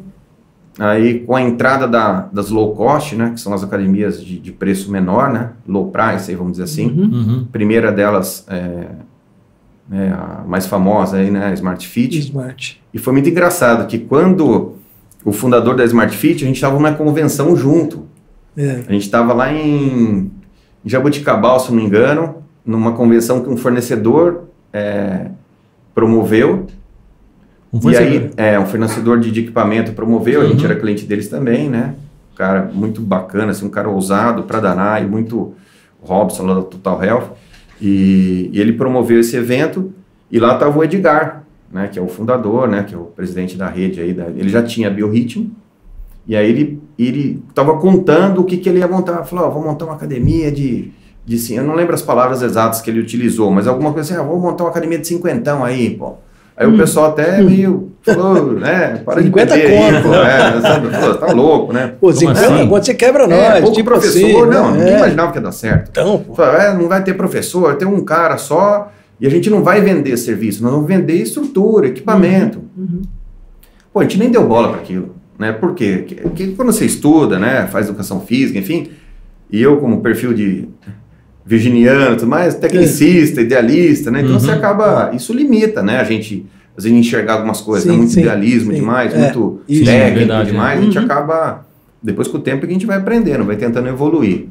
Aí 0.79 1.19
com 1.19 1.35
a 1.35 1.41
entrada 1.41 1.87
da, 1.87 2.21
das 2.33 2.49
low 2.49 2.75
cost, 2.75 3.15
né, 3.15 3.31
que 3.31 3.39
são 3.39 3.53
as 3.53 3.63
academias 3.63 4.23
de, 4.23 4.39
de 4.39 4.51
preço 4.51 4.91
menor, 4.91 5.31
né, 5.31 5.51
low 5.67 5.91
price, 5.91 6.31
aí 6.31 6.35
vamos 6.35 6.53
dizer 6.53 6.63
assim. 6.63 6.87
Uhum. 6.87 7.03
Uhum. 7.03 7.47
Primeira 7.51 7.91
delas, 7.91 8.45
é, 8.49 8.87
né, 9.87 10.13
a 10.17 10.43
mais 10.47 10.65
famosa 10.65 11.17
aí, 11.17 11.29
né, 11.29 11.47
a 11.47 11.53
Smart 11.53 11.87
Fit. 11.87 12.17
Smart. 12.19 12.81
E 12.93 12.97
foi 12.97 13.13
muito 13.13 13.29
engraçado 13.29 13.85
que 13.87 13.99
quando 13.99 14.73
o 15.23 15.31
fundador 15.31 15.75
da 15.75 15.85
Smart 15.85 16.15
Fit, 16.15 16.43
a 16.43 16.47
gente 16.47 16.55
estava 16.55 16.73
numa 16.73 16.93
convenção 16.93 17.55
junto. 17.55 18.05
É. 18.57 18.83
A 18.87 18.91
gente 18.91 19.03
estava 19.03 19.33
lá 19.33 19.53
em 19.53 20.31
Jaboticabal, 20.85 21.59
se 21.59 21.71
não 21.71 21.77
me 21.77 21.85
engano, 21.85 22.43
numa 22.65 22.93
convenção 22.93 23.41
que 23.41 23.49
um 23.49 23.57
fornecedor 23.57 24.43
é, 24.71 25.27
promoveu. 25.93 26.65
Um 27.73 27.89
e 27.89 27.97
aí, 27.97 28.31
é, 28.37 28.59
um 28.59 28.65
fornecedor 28.67 29.19
de, 29.19 29.31
de 29.31 29.39
equipamento 29.39 29.93
promoveu, 29.93 30.41
a 30.41 30.45
gente 30.45 30.59
Uhum. 30.63 30.71
era 30.71 30.79
cliente 30.79 31.05
deles 31.05 31.27
também, 31.27 31.69
né? 31.69 31.95
Um 32.31 32.35
cara 32.35 32.69
muito 32.71 33.01
bacana, 33.01 33.51
assim, 33.51 33.65
um 33.65 33.69
cara 33.69 33.89
ousado 33.89 34.43
para 34.43 34.59
danar 34.59 35.03
e 35.03 35.07
muito 35.07 35.53
Robson 36.01 36.43
lá 36.43 36.53
da 36.55 36.61
Total 36.61 37.03
Health. 37.03 37.29
E, 37.81 38.49
e 38.53 38.61
ele 38.61 38.73
promoveu 38.73 39.19
esse 39.19 39.35
evento 39.35 39.91
e 40.31 40.39
lá 40.39 40.53
estava 40.53 40.77
o 40.77 40.83
Edgar, 40.83 41.43
né? 41.71 41.87
Que 41.87 41.97
é 41.97 42.01
o 42.01 42.07
fundador, 42.07 42.67
né? 42.67 42.83
Que 42.83 42.93
é 42.93 42.97
o 42.97 43.05
presidente 43.05 43.57
da 43.57 43.67
rede 43.67 43.99
aí. 43.99 44.13
Da, 44.13 44.25
ele 44.27 44.49
já 44.49 44.61
tinha 44.61 44.89
biorritmo. 44.89 45.51
E 46.27 46.35
aí 46.35 46.49
ele 46.49 46.81
ele 46.97 47.43
estava 47.49 47.77
contando 47.79 48.41
o 48.41 48.43
que, 48.43 48.57
que 48.57 48.69
ele 48.69 48.79
ia 48.79 48.87
montar. 48.87 49.23
Falou, 49.23 49.45
ó, 49.45 49.49
vou 49.49 49.63
montar 49.63 49.85
uma 49.85 49.95
academia 49.95 50.51
de, 50.51 50.91
de... 51.25 51.53
Eu 51.55 51.63
não 51.63 51.73
lembro 51.73 51.95
as 51.95 52.03
palavras 52.03 52.41
exatas 52.43 52.81
que 52.81 52.89
ele 52.89 52.99
utilizou, 52.99 53.49
mas 53.49 53.67
alguma 53.67 53.91
coisa 53.91 54.13
assim, 54.13 54.21
ah, 54.21 54.25
vou 54.25 54.39
montar 54.39 54.63
uma 54.63 54.69
academia 54.69 54.99
de 54.99 55.07
cinquentão 55.07 55.65
aí, 55.65 55.89
pô. 55.89 56.13
Aí 56.55 56.67
o 56.67 56.77
pessoal 56.77 57.07
até 57.11 57.41
meio 57.41 57.91
falou, 58.03 58.53
né, 58.53 59.01
para 59.05 59.21
de 59.21 59.27
50 59.27 59.55
beber 59.55 59.67
aí, 59.71 59.93
conto. 59.93 60.03
pô. 60.07 60.13
É, 60.15 60.61
sabe? 60.61 60.89
Falou, 60.89 61.15
tá 61.15 61.31
louco, 61.33 61.73
né? 61.73 61.87
Pô, 61.99 62.07
Como 62.07 62.13
50 62.13 62.39
assim? 62.39 62.67
quando 62.67 62.85
você 62.85 62.93
quebra 62.93 63.27
nós. 63.27 63.39
é, 63.39 63.61
pouco 63.61 63.75
tipo 63.75 63.89
professor, 63.89 64.19
assim, 64.19 64.33
não, 64.55 64.71
né? 64.71 64.77
ninguém 64.77 64.93
É. 64.93 64.97
imaginava 64.97 65.31
que 65.31 65.37
ia 65.37 65.41
dar 65.41 65.51
certo. 65.51 65.89
Então, 65.89 66.19
pô. 66.19 66.33
Falou, 66.35 66.55
é, 66.55 66.73
não 66.77 66.87
vai 66.87 67.03
ter 67.03 67.13
professor, 67.15 67.75
tem 67.75 67.87
um 67.87 68.03
cara 68.03 68.37
só 68.37 68.91
e 69.19 69.25
a 69.25 69.29
gente 69.29 69.49
não 69.49 69.63
vai 69.63 69.81
vender 69.81 70.15
serviço, 70.17 70.61
nós 70.61 70.71
vamos 70.73 70.87
vender 70.87 71.15
estrutura, 71.15 71.87
equipamento. 71.87 72.59
Uhum. 72.77 73.01
Pô, 73.91 73.99
a 73.99 74.03
gente 74.03 74.19
nem 74.19 74.29
deu 74.29 74.45
bola 74.47 74.69
para 74.69 74.81
aquilo, 74.81 75.15
né? 75.39 75.51
Por 75.53 75.73
quê? 75.73 76.03
Que, 76.07 76.15
que 76.29 76.47
quando 76.55 76.71
você 76.73 76.85
estuda, 76.85 77.39
né, 77.39 77.67
faz 77.71 77.87
educação 77.87 78.19
física, 78.21 78.59
enfim, 78.59 78.89
e 79.51 79.61
eu 79.61 79.77
como 79.77 80.01
perfil 80.01 80.33
de 80.33 80.67
virginiano, 81.45 82.15
tudo 82.15 82.27
mais, 82.29 82.55
tecnicista, 82.55 83.41
idealista, 83.41 84.09
né? 84.09 84.21
Então 84.21 84.33
Uhum. 84.33 84.39
você 84.39 84.51
acaba, 84.51 85.11
isso 85.13 85.33
limita, 85.33 85.81
né? 85.83 85.99
A 85.99 86.03
gente 86.03 86.45
às 86.77 86.85
vezes 86.85 86.97
enxergar 86.97 87.33
algumas 87.33 87.61
coisas, 87.61 87.85
né? 87.85 87.91
Sim, 87.93 87.97
muito 87.99 88.13
sim, 88.13 88.21
idealismo 88.21 88.71
sim. 88.71 88.79
demais, 88.79 89.13
É, 89.13 89.17
muito 89.17 89.61
isso. 89.69 89.85
técnico 89.85 90.19
Verdade, 90.19 90.51
demais, 90.51 90.79
é. 90.79 90.81
a 90.81 90.85
gente 90.85 90.97
Uhum. 90.97 91.05
acaba 91.05 91.65
depois 92.01 92.27
com 92.27 92.37
o 92.37 92.41
tempo 92.41 92.61
que 92.61 92.67
a 92.67 92.73
gente 92.73 92.85
vai 92.85 92.97
aprendendo, 92.97 93.43
vai 93.45 93.55
tentando 93.55 93.87
evoluir. 93.87 94.47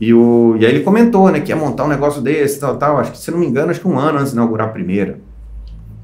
E, 0.00 0.12
o, 0.12 0.56
e 0.58 0.66
aí 0.66 0.74
ele 0.74 0.84
comentou, 0.84 1.30
né, 1.30 1.40
que 1.40 1.50
ia 1.52 1.56
montar 1.56 1.84
um 1.84 1.88
negócio 1.88 2.20
desse, 2.20 2.58
tal, 2.58 2.76
tal. 2.76 2.98
Acho 2.98 3.12
que, 3.12 3.18
se 3.18 3.30
não 3.30 3.38
me 3.38 3.46
engano, 3.46 3.70
acho 3.70 3.80
que 3.80 3.86
um 3.88 3.98
ano 3.98 4.18
antes 4.18 4.32
de 4.32 4.36
inaugurar 4.36 4.68
a 4.68 4.70
primeira. 4.70 5.18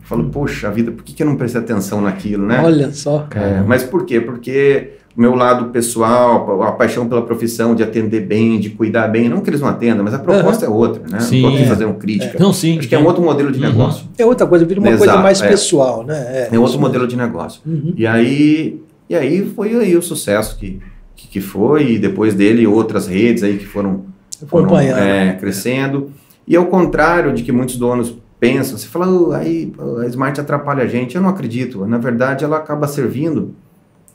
falo, 0.02 0.24
poxa 0.30 0.70
vida, 0.70 0.90
por 0.90 1.02
que, 1.04 1.12
que 1.12 1.22
eu 1.22 1.26
não 1.26 1.36
prestei 1.36 1.60
atenção 1.60 2.00
naquilo, 2.00 2.46
né? 2.46 2.60
Olha 2.64 2.90
só. 2.92 3.26
É, 3.34 3.60
mas 3.66 3.82
por 3.82 4.06
quê? 4.06 4.20
Porque 4.20 4.92
meu 5.18 5.34
lado 5.34 5.70
pessoal, 5.70 6.62
a 6.62 6.70
paixão 6.72 7.08
pela 7.08 7.22
profissão 7.22 7.74
de 7.74 7.82
atender 7.82 8.20
bem, 8.20 8.60
de 8.60 8.70
cuidar 8.70 9.08
bem, 9.08 9.28
não 9.28 9.40
que 9.40 9.50
eles 9.50 9.60
não 9.60 9.68
atendam, 9.68 10.04
mas 10.04 10.14
a 10.14 10.18
proposta 10.20 10.64
é 10.64 10.68
outra, 10.68 11.02
né? 11.10 11.18
Sim. 11.18 11.42
não 11.42 11.48
estou 11.50 11.54
aqui 11.54 11.62
É. 11.62 11.66
fazendo 11.66 11.94
crítica. 11.94 12.38
Não, 12.38 12.52
sim. 12.52 12.78
Acho 12.78 12.88
que 12.88 12.94
é 12.94 12.98
um 12.98 13.04
outro 13.04 13.22
modelo 13.22 13.50
de 13.50 13.58
Uhum. 13.60 13.66
negócio. 13.68 14.06
É 14.16 14.24
outra 14.24 14.46
coisa, 14.46 14.64
vira 14.64 14.78
uma 14.78 14.88
Exato, 14.88 15.04
coisa 15.06 15.20
mais 15.22 15.42
é. 15.42 15.48
pessoal, 15.48 16.04
né? 16.04 16.48
É 16.52 16.58
outro 16.58 16.78
modelo 16.78 17.06
de 17.06 17.16
negócio. 17.16 17.60
Uhum. 17.66 17.92
E 17.96 18.06
aí, 18.06 18.80
e 19.10 19.14
aí 19.16 19.44
foi 19.56 19.74
aí 19.74 19.96
o 19.96 20.02
sucesso 20.02 20.56
que, 20.56 20.80
que, 21.16 21.26
que 21.26 21.40
foi, 21.40 21.94
e 21.94 21.98
depois 21.98 22.32
dele 22.34 22.64
outras 22.66 23.08
redes 23.08 23.42
aí 23.42 23.58
que 23.58 23.66
foram, 23.66 24.04
foram 24.46 24.66
Acompanhando. 24.66 24.98
é, 25.00 25.32
crescendo. 25.32 26.10
E 26.46 26.54
ao 26.54 26.66
contrário 26.66 27.32
de 27.34 27.42
que 27.42 27.50
muitos 27.50 27.76
donos 27.76 28.16
pensam, 28.38 28.78
você 28.78 28.86
fala, 28.86 29.08
"Oh, 29.10 29.32
aí 29.32 29.72
a 30.00 30.06
Smart 30.06 30.40
atrapalha 30.40 30.84
a 30.84 30.86
gente, 30.86 31.16
eu 31.16 31.20
não 31.20 31.28
acredito. 31.28 31.84
Na 31.86 31.98
verdade, 31.98 32.44
ela 32.44 32.56
acaba 32.56 32.86
servindo. 32.86 33.52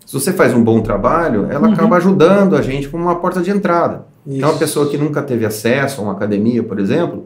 Se 0.05 0.13
você 0.13 0.31
faz 0.33 0.53
um 0.53 0.63
bom 0.63 0.81
trabalho, 0.81 1.47
ela 1.49 1.67
Uhum. 1.67 1.73
acaba 1.73 1.97
ajudando 1.97 2.55
a 2.55 2.61
gente 2.61 2.87
como 2.89 3.03
uma 3.03 3.15
porta 3.15 3.41
de 3.41 3.49
entrada. 3.51 4.05
Então, 4.25 4.47
uma 4.47 4.51
Isso. 4.51 4.59
pessoa 4.59 4.89
que 4.89 4.97
nunca 4.97 5.21
teve 5.21 5.45
acesso 5.45 6.01
a 6.01 6.03
uma 6.03 6.13
academia, 6.13 6.61
por 6.63 6.79
exemplo, 6.79 7.25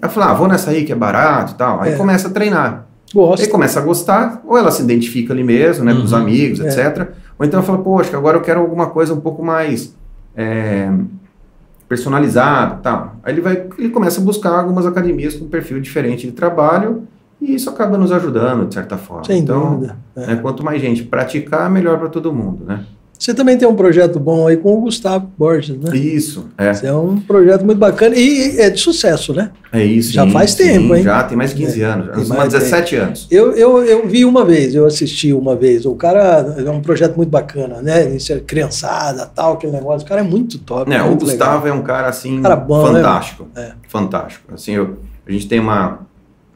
ela 0.00 0.10
fala, 0.10 0.30
ah, 0.30 0.34
vou 0.34 0.48
nessa 0.48 0.70
aí 0.70 0.84
que 0.84 0.92
é 0.92 0.96
barato 0.96 1.52
e 1.52 1.54
tal. 1.56 1.80
Aí 1.80 1.92
É. 1.92 1.96
começa 1.96 2.28
a 2.28 2.30
treinar. 2.30 2.86
Gosto. 3.14 3.42
Aí 3.42 3.48
começa 3.48 3.78
a 3.78 3.82
gostar, 3.82 4.42
ou 4.44 4.58
ela 4.58 4.70
se 4.70 4.82
identifica 4.82 5.32
ali 5.32 5.44
mesmo, 5.44 5.84
né, 5.84 5.94
com 5.94 6.02
os 6.02 6.12
Uhum. 6.12 6.18
amigos, 6.18 6.60
É. 6.60 6.66
etc. 6.68 7.08
Ou 7.38 7.46
então 7.46 7.58
ela 7.60 7.66
fala, 7.66 7.78
poxa, 7.78 8.16
agora 8.16 8.36
eu 8.36 8.40
quero 8.42 8.60
alguma 8.60 8.86
coisa 8.86 9.14
um 9.14 9.20
pouco 9.20 9.44
mais 9.44 9.94
é, 10.38 10.90
personalizada, 11.88 12.76
tal. 12.82 13.16
Aí 13.22 13.32
ele 13.32 13.40
vai, 13.40 13.66
ele 13.78 13.88
começa 13.90 14.20
a 14.20 14.24
buscar 14.24 14.50
algumas 14.58 14.84
academias 14.86 15.34
com 15.34 15.46
perfil 15.48 15.80
diferente 15.80 16.26
de 16.26 16.32
trabalho 16.32 17.04
e 17.40 17.54
isso 17.54 17.68
acaba 17.70 17.96
nos 17.98 18.12
ajudando 18.12 18.66
de 18.66 18.74
certa 18.74 18.96
forma. 18.96 19.24
Sem 19.24 19.40
então, 19.40 19.74
dúvida. 19.74 19.96
É. 20.16 20.26
né, 20.26 20.36
quanto 20.36 20.64
mais 20.64 20.80
gente 20.80 21.02
praticar, 21.02 21.70
melhor 21.70 21.98
para 21.98 22.08
todo 22.08 22.32
mundo, 22.32 22.64
né? 22.64 22.84
Você 23.18 23.32
também 23.32 23.56
tem 23.56 23.66
um 23.66 23.74
projeto 23.74 24.20
bom 24.20 24.46
aí 24.46 24.58
com 24.58 24.76
o 24.76 24.80
Gustavo 24.82 25.26
Borges, 25.38 25.78
né? 25.78 25.96
Isso, 25.96 26.48
é, 26.58 26.70
Esse 26.70 26.86
é 26.86 26.92
um 26.92 27.18
projeto 27.18 27.64
muito 27.64 27.78
bacana 27.78 28.14
e 28.14 28.60
é 28.60 28.68
de 28.68 28.78
sucesso, 28.78 29.32
né? 29.32 29.52
é 29.72 29.82
isso. 29.82 30.12
Já 30.12 30.24
sim, 30.26 30.30
faz 30.32 30.50
sim, 30.50 30.58
tempo, 30.64 30.94
hein? 30.94 31.02
Já 31.02 31.22
tem 31.24 31.34
mais 31.36 31.54
de 31.54 31.56
15 31.64 31.80
anos, 31.82 32.14
Tem 32.14 32.26
mais- 32.36 32.52
17 32.52 32.96
anos. 32.96 33.26
Eu, 33.30 33.52
eu, 33.52 33.82
eu 33.82 34.06
vi 34.06 34.22
uma 34.26 34.44
vez, 34.44 34.74
eu 34.74 34.84
assisti 34.84 35.32
uma 35.32 35.56
vez. 35.56 35.86
O 35.86 35.94
cara 35.94 36.54
é 36.58 36.68
um 36.70 36.82
projeto 36.82 37.16
muito 37.16 37.30
bacana, 37.30 37.80
né? 37.80 38.14
Isso 38.14 38.34
é 38.34 38.38
criançada, 38.38 39.24
tal, 39.34 39.54
aquele 39.54 39.72
negócio. 39.72 40.04
O 40.04 40.08
cara 40.08 40.20
é 40.20 40.24
muito 40.24 40.58
top. 40.58 40.88
Né, 40.90 41.02
o 41.02 41.06
muito 41.06 41.24
Gustavo 41.24 41.66
é 41.66 41.72
um 41.72 41.82
cara 41.82 42.08
assim 42.08 42.42
Cara 42.42 42.56
bom, 42.56 42.86
né, 42.92 43.00
fantástico, 43.00 43.48
É. 43.56 43.72
fantástico. 43.88 44.52
Assim, 44.52 44.72
eu- 44.72 44.98
a 45.26 45.32
gente 45.32 45.48
tem 45.48 45.58
uma, 45.58 46.00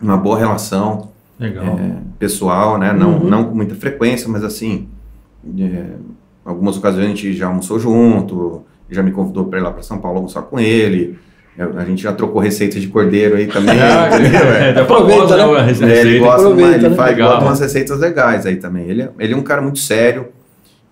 uma 0.00 0.16
boa 0.16 0.38
relação 0.38 1.10
Legal. 1.38 1.64
é, 1.78 1.92
pessoal, 2.18 2.78
né? 2.78 2.92
Não, 2.92 3.18
Uhum. 3.18 3.28
não 3.28 3.44
com 3.44 3.54
muita 3.54 3.74
frequência, 3.74 4.28
mas 4.28 4.42
assim, 4.44 4.88
é, 5.58 5.84
algumas 6.44 6.76
ocasiões 6.76 7.06
a 7.06 7.08
gente 7.10 7.32
já 7.34 7.46
almoçou 7.46 7.78
junto, 7.78 8.62
já 8.90 9.02
me 9.02 9.10
convidou 9.12 9.44
para 9.46 9.58
ir 9.58 9.62
lá 9.62 9.70
para 9.70 9.82
São 9.82 9.98
Paulo 9.98 10.16
almoçar 10.18 10.42
com 10.42 10.58
ele. 10.58 11.18
Eu- 11.58 11.78
a 11.78 11.84
gente 11.84 12.02
já 12.02 12.12
trocou 12.12 12.40
receitas 12.40 12.80
de 12.80 12.88
cordeiro 12.88 13.36
aí 13.36 13.46
também. 13.46 13.78
Ah, 13.80 14.08
entendeu? 14.18 14.40
É. 14.40 14.70
é, 14.70 14.80
Aproveita, 14.80 15.36
né? 15.36 15.72
né? 15.80 15.92
É, 15.96 16.00
ele 16.00 16.18
gosta, 16.18 16.40
Aproveita, 16.42 16.70
mas 16.70 16.80
ele 16.82 16.88
né? 16.90 16.96
faz 16.96 17.10
Legal. 17.10 17.30
bota 17.32 17.44
umas 17.44 17.60
receitas 17.60 17.98
legais 18.00 18.46
aí 18.46 18.56
também. 18.56 18.84
Ele, 18.88 19.02
é- 19.02 19.10
ele 19.18 19.34
é 19.34 19.36
um 19.36 19.42
cara 19.42 19.60
muito 19.60 19.78
sério. 19.78 20.28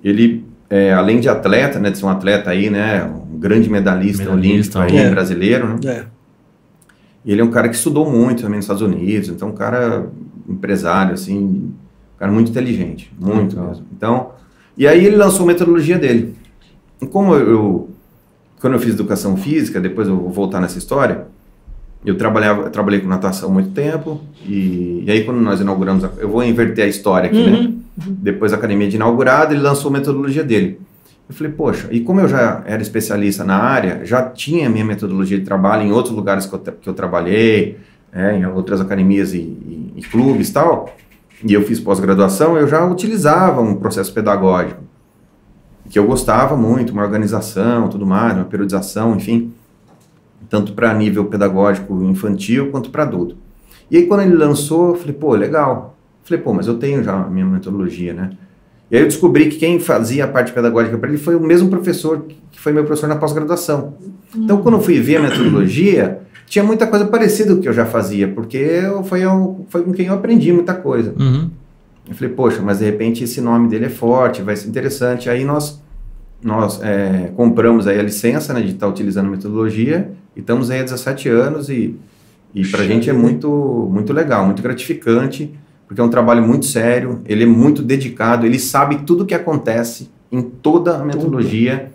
Ele, 0.05 0.45
é, 0.69 0.93
além 0.93 1.21
de 1.21 1.29
atleta, 1.29 1.79
né, 1.79 1.91
de 1.91 1.99
ser 1.99 2.05
um 2.07 2.09
atleta 2.11 2.51
aí, 2.51 2.69
né, 2.71 3.05
um 3.05 3.39
grande 3.39 3.69
medalhista, 3.71 4.25
Medalhista, 4.25 4.79
olímpico 4.81 4.99
aí, 5.01 5.07
é. 5.07 5.11
brasileiro, 5.11 5.69
né? 5.69 6.05
É. 7.29 7.33
Ele 7.33 7.41
é 7.41 7.45
um 7.45 7.51
cara 7.51 7.69
que 7.69 7.77
estudou 7.77 8.11
muito 8.11 8.43
também 8.43 8.57
nos 8.57 8.65
Estados 8.65 8.83
Unidos, 8.83 9.29
então 9.29 9.49
um 9.51 9.53
cara 9.53 10.07
empresário, 10.49 11.13
assim, 11.15 11.39
um 11.39 11.73
cara 12.19 12.33
muito 12.33 12.51
inteligente, 12.51 13.13
muito 13.21 13.55
Legal. 13.55 13.69
mesmo. 13.69 13.87
Então, 13.97 14.31
e 14.77 14.87
aí 14.87 15.05
ele 15.05 15.17
lançou 15.17 15.45
a 15.45 15.47
metodologia 15.47 15.99
dele. 15.99 16.35
E 17.03 17.07
como 17.07 17.35
eu, 17.35 17.51
eu- 17.51 17.89
quando 18.61 18.73
eu 18.75 18.81
fiz 18.81 18.95
educação 18.95 19.37
física, 19.37 19.81
depois 19.81 20.09
eu 20.09 20.17
vou 20.17 20.31
voltar 20.31 20.61
nessa 20.61 20.79
história, 20.79 21.27
eu 22.05 22.17
trabalhava, 22.17 22.63
eu 22.63 22.71
trabalhei 22.71 23.01
com 23.01 23.09
natação 23.09 23.51
há 23.51 23.53
muito 23.53 23.71
tempo, 23.71 24.21
e, 24.47 25.03
e 25.07 25.11
aí 25.11 25.25
quando 25.25 25.39
nós 25.41 25.61
inauguramos, 25.61 26.05
a- 26.05 26.11
eu 26.19 26.29
vou 26.29 26.43
inverter 26.43 26.85
a 26.85 26.89
história 26.89 27.29
aqui, 27.29 27.45
né? 27.51 27.59
Uhum. 27.59 27.79
Depois 28.07 28.53
a 28.53 28.57
academia 28.57 28.89
de 28.89 28.97
inaugurada, 28.97 29.53
ele 29.53 29.63
lançou 29.63 29.91
a 29.91 29.93
metodologia 29.93 30.43
dele. 30.45 30.81
Eu 31.29 31.35
falei, 31.35 31.53
poxa, 31.53 31.89
e 31.91 32.01
como 32.01 32.21
eu 32.21 32.29
já 32.29 32.63
era 32.65 32.81
especialista 32.81 33.45
na 33.45 33.57
área, 33.57 34.05
já 34.05 34.23
tinha 34.31 34.69
minha 34.71 34.85
metodologia 34.85 35.39
de 35.39 35.45
trabalho 35.45 35.83
em 35.83 35.93
outros 35.93 36.15
lugares 36.15 36.47
que 36.47 36.55
eu, 36.55 36.59
que 36.59 36.89
eu 36.89 36.95
trabalhei, 36.95 37.79
é, 38.13 38.35
em 38.39 38.47
outras 38.47 38.81
academias 38.81 39.35
e, 39.35 39.39
e- 39.39 39.93
e 39.97 40.03
clubes 40.03 40.49
e 40.49 40.53
tal, 40.55 40.95
e 41.45 41.53
eu 41.53 41.63
fiz 41.63 41.79
pós-graduação, 41.79 42.57
eu 42.57 42.67
já 42.67 42.85
utilizava 42.87 43.61
um 43.61 43.75
processo 43.75 44.13
pedagógico, 44.13 44.83
que 45.91 45.99
eu 45.99 46.07
gostava 46.07 46.57
muito, 46.57 46.93
uma 46.93 47.03
organização, 47.03 47.89
tudo 47.89 48.07
mais, 48.07 48.35
uma 48.35 48.45
periodização, 48.45 49.15
enfim, 49.15 49.53
tanto 50.49 50.73
para 50.73 50.95
nível 50.95 51.27
pedagógico 51.27 52.03
infantil 52.05 52.71
quanto 52.71 52.91
para 52.91 53.03
adulto. 53.03 53.37
E 53.91 53.97
aí 53.99 54.07
quando 54.07 54.23
ele 54.23 54.35
lançou, 54.35 54.91
eu 54.91 54.95
falei, 54.95 55.15
pô, 55.15 55.35
legal. 55.35 55.97
Falei, 56.25 56.43
pô, 56.43 56.53
mas 56.53 56.67
eu 56.67 56.79
tenho 56.79 57.03
já 57.03 57.15
a 57.15 57.29
minha 57.29 57.45
metodologia, 57.47 58.13
né? 58.13 58.31
E 58.91 58.97
aí 58.97 59.03
eu 59.03 59.07
descobri 59.07 59.49
que 59.49 59.59
quem 59.59 59.79
fazia 59.79 60.25
a 60.25 60.29
parte 60.29 60.53
pedagógica 60.53 60.97
para 60.97 61.09
ele 61.09 61.19
foi 61.19 61.35
o 61.35 61.41
mesmo 61.41 61.69
professor 61.69 62.25
que 62.51 62.59
foi 62.59 62.73
meu 62.73 62.85
professor 62.85 63.07
na 63.07 63.17
pós-graduação. 63.17 63.95
Então, 64.35 64.63
quando 64.63 64.77
eu 64.77 64.81
fui 64.81 65.01
ver 65.01 65.17
a 65.17 65.23
metodologia, 65.23 66.21
tinha 66.47 66.65
muita 66.65 66.87
coisa 66.87 67.07
parecida 67.07 67.53
com 67.53 67.59
o 67.59 67.63
que 67.63 67.69
eu 67.69 67.73
já 67.73 67.85
fazia, 67.85 68.29
porque 68.29 68.57
eu, 68.57 69.05
foi, 69.05 69.25
eu, 69.25 69.67
foi 69.69 69.83
com 69.83 69.93
quem 69.93 70.07
eu 70.07 70.15
aprendi 70.15 70.53
muita 70.53 70.75
coisa. 70.75 71.15
Uhum. 71.19 71.51
Eu 72.09 72.15
falei, 72.15 72.33
poxa, 72.35 72.63
mas 72.63 72.79
de 72.79 72.87
repente 72.87 73.23
esse 73.23 73.41
nome 73.41 73.69
dele 73.69 73.87
é 73.87 73.91
forte, 73.91 74.41
vai 74.41 74.57
ser 74.57 74.69
interessante. 74.69 75.29
Aí 75.29 75.45
nós, 75.45 75.83
nós 76.43 76.81
é, 76.83 77.31
compramos 77.37 77.87
aí 77.87 77.99
a 77.99 78.03
licença 78.03 78.55
né, 78.55 78.63
de 78.63 78.73
estar 78.73 78.89
utilizando 78.89 79.27
a 79.27 79.31
metodologia 79.31 80.11
e 80.35 80.41
estamos 80.41 80.71
aí 80.71 80.81
há 80.81 80.85
17 80.85 81.29
anos 81.29 81.69
e, 81.69 81.95
e 82.55 82.67
para 82.67 82.81
a 82.81 82.87
gente 82.87 83.11
é 83.11 83.13
muito, 83.13 83.89
muito 83.93 84.13
legal, 84.15 84.47
muito 84.47 84.63
gratificante, 84.63 85.53
porque 85.89 86.01
é 86.03 86.05
um 86.05 86.11
trabalho 86.11 86.47
muito 86.47 86.67
sério, 86.67 87.23
ele 87.25 87.45
é 87.45 87.47
muito 87.47 87.83
dedicado, 87.83 88.45
ele 88.45 88.59
sabe 88.59 88.99
tudo 89.07 89.25
o 89.25 89.27
que 89.27 89.35
acontece 89.35 90.11
em 90.31 90.43
toda 90.43 90.99
a 90.99 91.05
metodologia. 91.05 91.91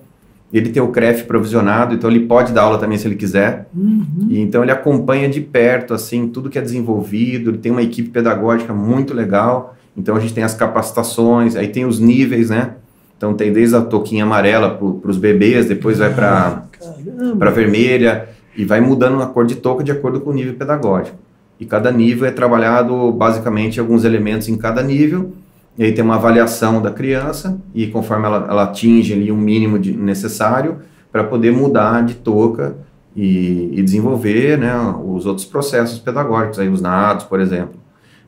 Ele 0.52 0.70
tem 0.70 0.82
o 0.82 0.90
CREF 0.90 1.24
provisionado, 1.26 1.96
então 1.96 2.10
ele 2.10 2.22
pode 2.28 2.54
dar 2.54 2.64
aula 2.64 2.78
também 2.78 2.98
se 2.98 3.08
ele 3.08 3.16
quiser. 3.16 3.68
Uhum. 3.74 4.28
E 4.30 4.40
então 4.40 4.62
ele 4.64 4.72
acompanha 4.72 5.30
de 5.30 5.42
perto 5.42 5.94
assim 5.94 6.28
tudo 6.28 6.50
que 6.50 6.58
é 6.60 6.62
desenvolvido, 6.62 7.52
ele 7.52 7.58
tem 7.60 7.72
uma 7.72 7.82
equipe 7.82 8.10
pedagógica 8.10 8.74
muito 8.74 9.14
legal. 9.14 9.76
Então 9.96 10.16
a 10.16 10.20
gente 10.20 10.34
tem 10.34 10.44
as 10.44 10.56
capacitações, 10.56 11.56
aí 11.56 11.68
tem 11.68 11.86
os 11.86 12.00
níveis, 12.00 12.50
né? 12.50 12.74
Então 13.16 13.34
tem 13.36 13.54
desde 13.54 13.76
a 13.76 13.82
touquinha 13.82 14.24
amarela 14.24 14.72
para 14.76 15.10
os 15.12 15.18
bebês, 15.18 15.68
depois 15.68 16.00
vai 16.00 16.14
para 16.14 17.50
vermelha 17.52 18.28
e 18.58 18.66
vai 18.66 18.82
mudando 18.82 19.22
a 19.22 19.28
cor 19.28 19.46
de 19.46 19.56
touca 19.56 19.84
de 19.84 19.92
acordo 19.92 20.20
com 20.20 20.32
o 20.32 20.34
nível 20.34 20.56
pedagógico. 20.56 21.18
E 21.64 21.66
cada 21.66 21.90
nível 21.94 22.28
é 22.28 22.32
trabalhado 22.32 23.10
basicamente 23.14 23.80
alguns 23.80 24.04
elementos 24.04 24.50
em 24.50 24.58
cada 24.58 24.84
nível. 24.84 25.32
E 25.78 25.84
aí 25.86 25.94
tem 25.94 26.04
uma 26.04 26.16
avaliação 26.16 26.82
da 26.82 26.92
criança 26.92 27.58
e 27.74 27.88
conforme 27.88 28.26
ela, 28.26 28.46
ela 28.50 28.64
atinge 28.64 29.14
ali 29.14 29.32
um 29.32 29.38
mínimo 29.38 29.80
de, 29.80 29.94
necessário 29.96 30.80
para 31.10 31.24
poder 31.24 31.52
mudar 31.54 32.04
de 32.04 32.16
touca 32.16 32.76
e, 33.16 33.70
e 33.74 33.82
desenvolver 33.82 34.58
né, 34.58 34.74
os 35.06 35.26
outros 35.26 35.46
processos 35.46 36.00
pedagógicos, 36.00 36.60
aí 36.60 36.68
os 36.68 36.82
nados, 36.82 37.24
por 37.26 37.40
exemplo. 37.40 37.76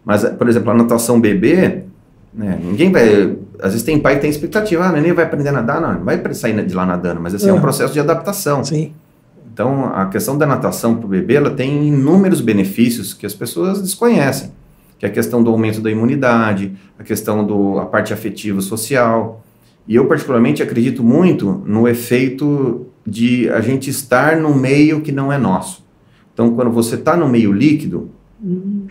Mas, 0.06 0.24
por 0.24 0.48
exemplo, 0.48 0.72
a 0.72 0.74
natação 0.74 1.20
bebê, 1.20 1.84
né, 2.34 2.58
ninguém 2.64 2.90
vai. 2.92 3.36
Às 3.60 3.72
vezes 3.74 3.84
tem 3.84 4.00
pai 4.00 4.16
que 4.16 4.22
tem 4.22 4.30
expectativa, 4.30 4.86
ah, 4.86 4.92
neném 4.94 5.12
vai 5.12 5.26
aprender 5.26 5.50
a 5.50 5.52
nadar, 5.52 5.82
não, 5.82 5.94
não 5.94 6.04
vai 6.06 6.22
sair 6.34 6.66
de 6.66 6.74
lá 6.74 6.86
nadando, 6.86 7.20
mas 7.22 7.34
esse 7.34 7.50
é 7.50 7.52
um 7.52 7.56
Uhum. 7.56 7.62
processo 7.62 7.92
de 7.94 8.00
adaptação. 8.00 8.64
Sim. 8.64 8.94
Então, 9.56 9.86
a 9.86 10.08
questão 10.08 10.38
da 10.38 10.46
natação 10.46 10.98
para 10.98 11.06
o 11.06 11.08
bebê, 11.08 11.36
ela 11.36 11.50
tem 11.50 11.88
inúmeros 11.88 12.42
benefícios 12.42 13.14
que 13.14 13.26
as 13.26 13.34
pessoas 13.34 13.82
desconhecem, 13.82 14.52
que 15.00 15.06
é 15.06 15.10
a 15.10 15.12
questão 15.12 15.42
do 15.42 15.50
aumento 15.50 15.80
da 15.80 15.90
imunidade, 15.90 16.74
a 17.00 17.04
questão 17.06 17.48
da 17.48 17.86
parte 17.86 18.14
afetiva 18.14 18.60
social. 18.60 19.46
E 19.88 19.96
eu, 19.96 20.08
particularmente, 20.08 20.62
acredito 20.62 21.02
muito 21.02 21.64
no 21.66 21.88
efeito 21.88 22.88
de 23.08 23.50
a 23.50 23.62
gente 23.62 23.90
estar 23.90 24.36
no 24.36 24.54
meio 24.54 25.00
que 25.00 25.14
não 25.14 25.32
é 25.32 25.38
nosso. 25.38 25.86
Então, 26.34 26.54
quando 26.54 26.72
você 26.72 26.96
está 26.96 27.16
no 27.16 27.30
meio 27.30 27.54
líquido, 27.54 28.12
Uhum. 28.44 28.88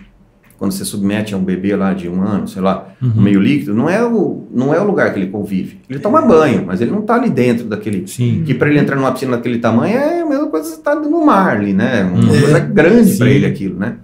Quando 0.59 0.73
você 0.73 0.85
submete 0.85 1.35
a 1.35 1.37
um 1.37 1.43
bebê 1.45 1.75
lá 1.77 1.93
de 1.93 2.09
um 2.09 2.23
ano, 2.23 2.47
sei 2.49 2.63
lá, 2.63 2.89
Uhum. 3.03 3.13
no 3.17 3.23
meio 3.23 3.41
líquido, 3.41 3.75
não 3.75 3.91
é, 3.91 4.03
o, 4.05 4.45
não 4.53 4.73
é 4.73 4.81
o 4.81 4.85
lugar 4.85 5.13
que 5.13 5.19
ele 5.19 5.27
convive. 5.31 5.81
Ele 5.91 5.99
toma 5.99 6.23
banho, 6.23 6.65
mas 6.67 6.81
ele 6.81 6.91
não 6.91 7.01
está 7.01 7.17
ali 7.17 7.29
dentro 7.29 7.67
daquele, 7.67 8.07
Sim. 8.07 8.43
que 8.47 8.55
para 8.55 8.69
ele 8.71 8.79
entrar 8.79 8.97
numa 8.97 9.13
piscina 9.13 9.37
daquele 9.37 9.59
tamanho 9.59 9.97
é 9.99 10.21
a 10.23 10.27
mesma 10.27 10.47
coisa 10.47 10.71
que 10.71 10.77
você 10.77 10.83
tá 10.83 10.95
no 10.95 11.25
mar 11.27 11.57
ali, 11.57 11.73
né? 11.73 12.05
Uma 12.05 12.19
Uhum. 12.23 12.41
coisa 12.41 12.59
grande 12.61 13.17
para 13.17 13.29
ele 13.29 13.47
aquilo, 13.47 13.79
né? 13.79 13.97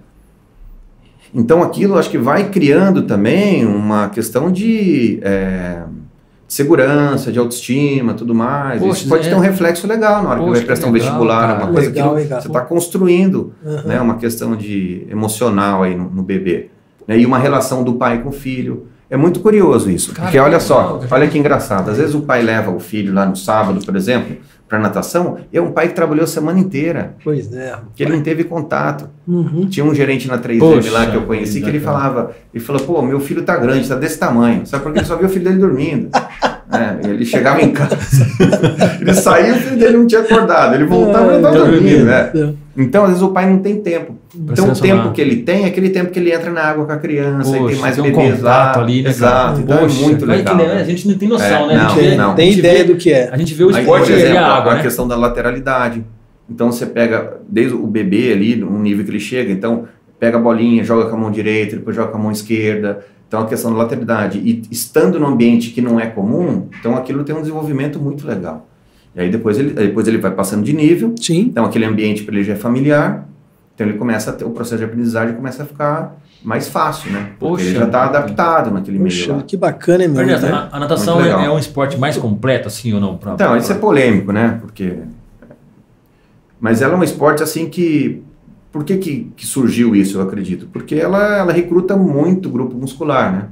Então 1.33 1.63
aquilo 1.63 1.97
acho 1.97 2.09
que 2.09 2.17
vai 2.17 2.49
criando 2.49 3.03
também 3.03 3.65
uma 3.65 4.09
questão 4.09 4.51
de 4.51 5.19
é, 5.21 5.77
segurança, 6.51 7.31
de 7.31 7.39
autoestima, 7.39 8.13
tudo 8.13 8.35
mais. 8.35 8.81
Poxa, 8.81 8.99
Isso 8.99 9.09
pode 9.09 9.25
é. 9.25 9.29
ter 9.29 9.35
um 9.35 9.39
reflexo 9.39 9.87
legal 9.87 10.21
na 10.21 10.29
hora 10.29 10.39
Poxa, 10.39 10.51
que 10.51 10.57
vai 10.57 10.65
prestar 10.65 10.87
um 10.87 10.91
vestibular, 10.91 11.47
cara. 11.47 11.63
uma 11.63 11.71
coisa 11.73 11.89
Legal, 11.89 12.09
que 12.09 12.15
legal. 12.15 12.41
você 12.41 12.47
está 12.47 12.61
construindo, 12.61 13.53
Uhum. 13.63 13.81
né? 13.85 14.01
Uma 14.01 14.15
questão 14.15 14.55
de 14.55 15.07
emocional 15.09 15.83
aí 15.83 15.95
no, 15.95 16.09
no 16.09 16.21
bebê. 16.23 16.67
né? 17.07 17.17
e 17.17 17.25
uma 17.25 17.37
relação 17.39 17.83
do 17.83 17.93
pai 17.93 18.21
com 18.21 18.29
o 18.29 18.31
filho. 18.33 18.87
É 19.09 19.17
muito 19.17 19.39
curioso 19.41 19.89
isso, 19.89 20.13
Cara, 20.13 20.23
porque 20.27 20.39
olha 20.39 20.59
só, 20.59 20.97
cara. 20.99 21.07
olha 21.11 21.27
que 21.27 21.37
engraçado. 21.37 21.89
Às 21.89 21.97
vezes 21.97 22.15
o 22.15 22.21
pai 22.21 22.41
leva 22.41 22.69
o 22.71 22.79
filho 22.79 23.13
lá 23.13 23.25
no 23.25 23.35
sábado, 23.35 23.83
por 23.85 23.95
exemplo, 23.95 24.37
para 24.71 24.79
natação, 24.79 25.39
e 25.51 25.57
é 25.57 25.61
um 25.61 25.73
pai 25.73 25.89
que 25.89 25.93
trabalhou 25.93 26.23
a 26.23 26.27
semana 26.27 26.57
inteira, 26.57 27.17
Pois 27.21 27.51
é. 27.51 27.77
que 27.93 28.01
ele 28.01 28.15
não 28.15 28.23
teve 28.23 28.45
contato. 28.45 29.09
Uhum. 29.27 29.67
Tinha 29.69 29.85
um 29.85 29.93
gerente 29.93 30.29
na 30.29 30.37
3M 30.37 30.59
Poxa 30.59 30.91
lá 30.91 31.07
que 31.07 31.17
eu 31.17 31.23
conheci 31.23 31.59
que 31.59 31.67
ele 31.67 31.81
falava, 31.81 32.31
ele 32.53 32.63
falou, 32.63 32.81
pô, 32.81 33.01
meu 33.01 33.19
filho 33.19 33.43
tá 33.43 33.57
grande, 33.57 33.89
tá 33.89 33.95
desse 33.95 34.17
tamanho. 34.17 34.65
Sabe 34.65 34.81
por 34.81 34.93
quê? 34.93 34.99
Ele 34.99 35.05
só 35.05 35.17
viu 35.17 35.27
o 35.27 35.29
filho 35.29 35.43
dele 35.43 35.57
dormindo. 35.57 36.09
É, 36.73 37.09
ele 37.09 37.25
chegava 37.25 37.61
em 37.61 37.71
casa, 37.71 37.97
ele 39.01 39.13
saía, 39.13 39.53
o 39.53 39.57
filho 39.57 39.77
dele 39.77 39.97
não 39.97 40.07
tinha 40.07 40.21
acordado, 40.21 40.75
ele 40.75 40.85
voltava 40.85 41.31
e 41.31 41.35
ele 41.35 41.41
tava 41.43 41.53
Tá 41.57 41.63
dormindo, 41.65 41.81
dormindo. 41.81 42.05
né? 42.05 42.53
Então, 42.77 43.03
às 43.03 43.09
vezes, 43.09 43.23
o 43.23 43.29
pai 43.29 43.49
não 43.49 43.59
tem 43.59 43.81
tempo. 43.81 44.15
Pra 44.45 44.53
Então, 44.53 44.71
o 44.71 44.75
tempo 44.79 45.11
que 45.11 45.19
ele 45.19 45.37
tem 45.43 45.65
é 45.65 45.67
aquele 45.67 45.89
tempo 45.89 46.09
que 46.11 46.17
ele 46.19 46.31
entra 46.31 46.49
na 46.49 46.61
água 46.61 46.85
com 46.85 46.91
a 46.93 46.97
criança, 46.97 47.55
e 47.55 47.59
Poxa, 47.59 47.73
tem 47.73 47.81
mais 47.81 47.95
tem 47.95 48.03
um 48.05 48.07
bebês 48.15 48.41
lá. 48.41 48.79
ali, 48.79 49.01
né, 49.01 49.09
Exato, 49.09 49.59
então 49.59 49.77
Poxa, 49.79 49.99
é 49.99 50.03
muito 50.05 50.19
que 50.19 50.31
legal. 50.31 50.55
né? 50.55 50.73
A 50.79 50.83
gente 50.85 51.07
não 51.09 51.15
tem 51.17 51.27
noção, 51.27 51.45
É, 51.45 51.67
né? 51.67 51.75
A 51.75 51.87
gente 51.89 51.89
não, 51.89 52.09
vê- 52.09 52.15
não. 52.15 52.35
Tem 52.35 52.53
ideia 52.53 52.85
do 52.85 52.95
que 52.95 53.11
é. 53.11 53.29
A 53.31 53.37
gente 53.37 53.53
vê 53.53 53.65
o 53.65 53.69
Aí, 53.75 53.81
esporte 53.81 54.05
por 54.05 54.13
ali, 54.13 54.21
exemplo, 54.21 54.39
a 54.39 54.47
a, 54.47 54.57
água, 54.57 54.71
a 54.71 54.75
né? 54.75 54.81
questão 54.81 55.07
da 55.07 55.15
lateralidade. 55.17 56.03
Então 56.49 56.71
você 56.71 56.85
pega 56.85 57.33
desde 57.49 57.73
o 57.75 57.85
bebê 57.85 58.31
ali, 58.31 58.63
um 58.63 58.79
nível 58.79 59.03
que 59.03 59.11
ele 59.11 59.19
chega, 59.19 59.51
então 59.51 59.83
pega 60.17 60.37
a 60.37 60.39
bolinha, 60.41 60.83
joga 60.85 61.09
com 61.09 61.15
a 61.17 61.19
mão 61.19 61.31
direita, 61.31 61.75
depois 61.75 61.95
joga 61.95 62.09
com 62.11 62.17
a 62.17 62.21
mão 62.21 62.31
esquerda. 62.31 62.99
Então 63.31 63.43
a 63.43 63.45
questão 63.45 63.71
da 63.71 63.77
lateralidade. 63.77 64.39
E 64.39 64.61
estando 64.69 65.17
num 65.17 65.25
ambiente 65.27 65.69
que 65.69 65.79
não 65.79 65.97
é 65.97 66.05
comum, 66.07 66.67
então 66.77 66.97
aquilo 66.97 67.23
tem 67.23 67.33
um 67.33 67.39
desenvolvimento 67.39 67.97
muito 67.97 68.27
legal. 68.27 68.67
E 69.15 69.21
aí 69.21 69.29
depois 69.31 69.57
ele, 69.57 69.69
depois 69.71 70.05
ele 70.05 70.17
vai 70.17 70.31
passando 70.31 70.65
de 70.65 70.73
nível, 70.73 71.15
Sim. 71.17 71.39
então 71.49 71.63
aquele 71.63 71.85
ambiente 71.85 72.23
para 72.23 72.35
ele 72.35 72.43
já 72.43 72.51
é 72.53 72.55
familiar, 72.57 73.25
então 73.73 73.87
ele 73.87 73.97
começa 73.97 74.31
a 74.31 74.33
ter, 74.33 74.43
o 74.43 74.49
processo 74.49 74.79
de 74.79 74.83
aprendizagem 74.83 75.33
começa 75.33 75.63
a 75.63 75.65
ficar 75.65 76.17
mais 76.43 76.67
fácil, 76.67 77.09
né? 77.13 77.29
Porque 77.39 77.53
Poxa, 77.53 77.63
ele 77.69 77.75
já 77.79 77.85
está 77.85 77.99
cara. 77.99 78.17
adaptado 78.17 78.69
naquele 78.71 78.99
meio 78.99 79.15
Puxa, 79.15 79.31
lá. 79.33 79.43
que 79.43 79.55
bacana, 79.55 80.03
hein, 80.03 80.09
meu? 80.09 80.19
Ernesto, 80.23 80.47
né? 80.47 80.51
a, 80.51 80.75
a 80.75 80.79
natação 80.81 81.23
é, 81.23 81.29
é 81.29 81.49
um 81.49 81.57
esporte 81.57 81.97
mais 81.97 82.17
completo, 82.17 82.67
assim 82.67 82.91
ou 82.93 82.99
não? 82.99 83.15
Pra, 83.15 83.31
Então, 83.35 83.47
pra- 83.51 83.57
isso 83.57 83.71
é 83.71 83.75
polêmico, 83.75 84.33
né? 84.33 84.57
Porque. 84.59 84.93
Mas 86.59 86.81
ela 86.81 86.95
é 86.95 86.97
um 86.97 87.03
esporte 87.03 87.41
assim 87.41 87.69
que. 87.69 88.21
Por 88.71 88.83
que, 88.85 88.97
que, 88.97 89.31
que 89.35 89.45
surgiu 89.45 89.95
isso, 89.95 90.17
eu 90.17 90.21
acredito? 90.21 90.67
Porque 90.71 90.95
ela, 90.95 91.37
ela 91.37 91.51
recruta 91.51 91.97
muito 91.97 92.49
grupo 92.49 92.75
muscular, 92.75 93.31
né? 93.31 93.47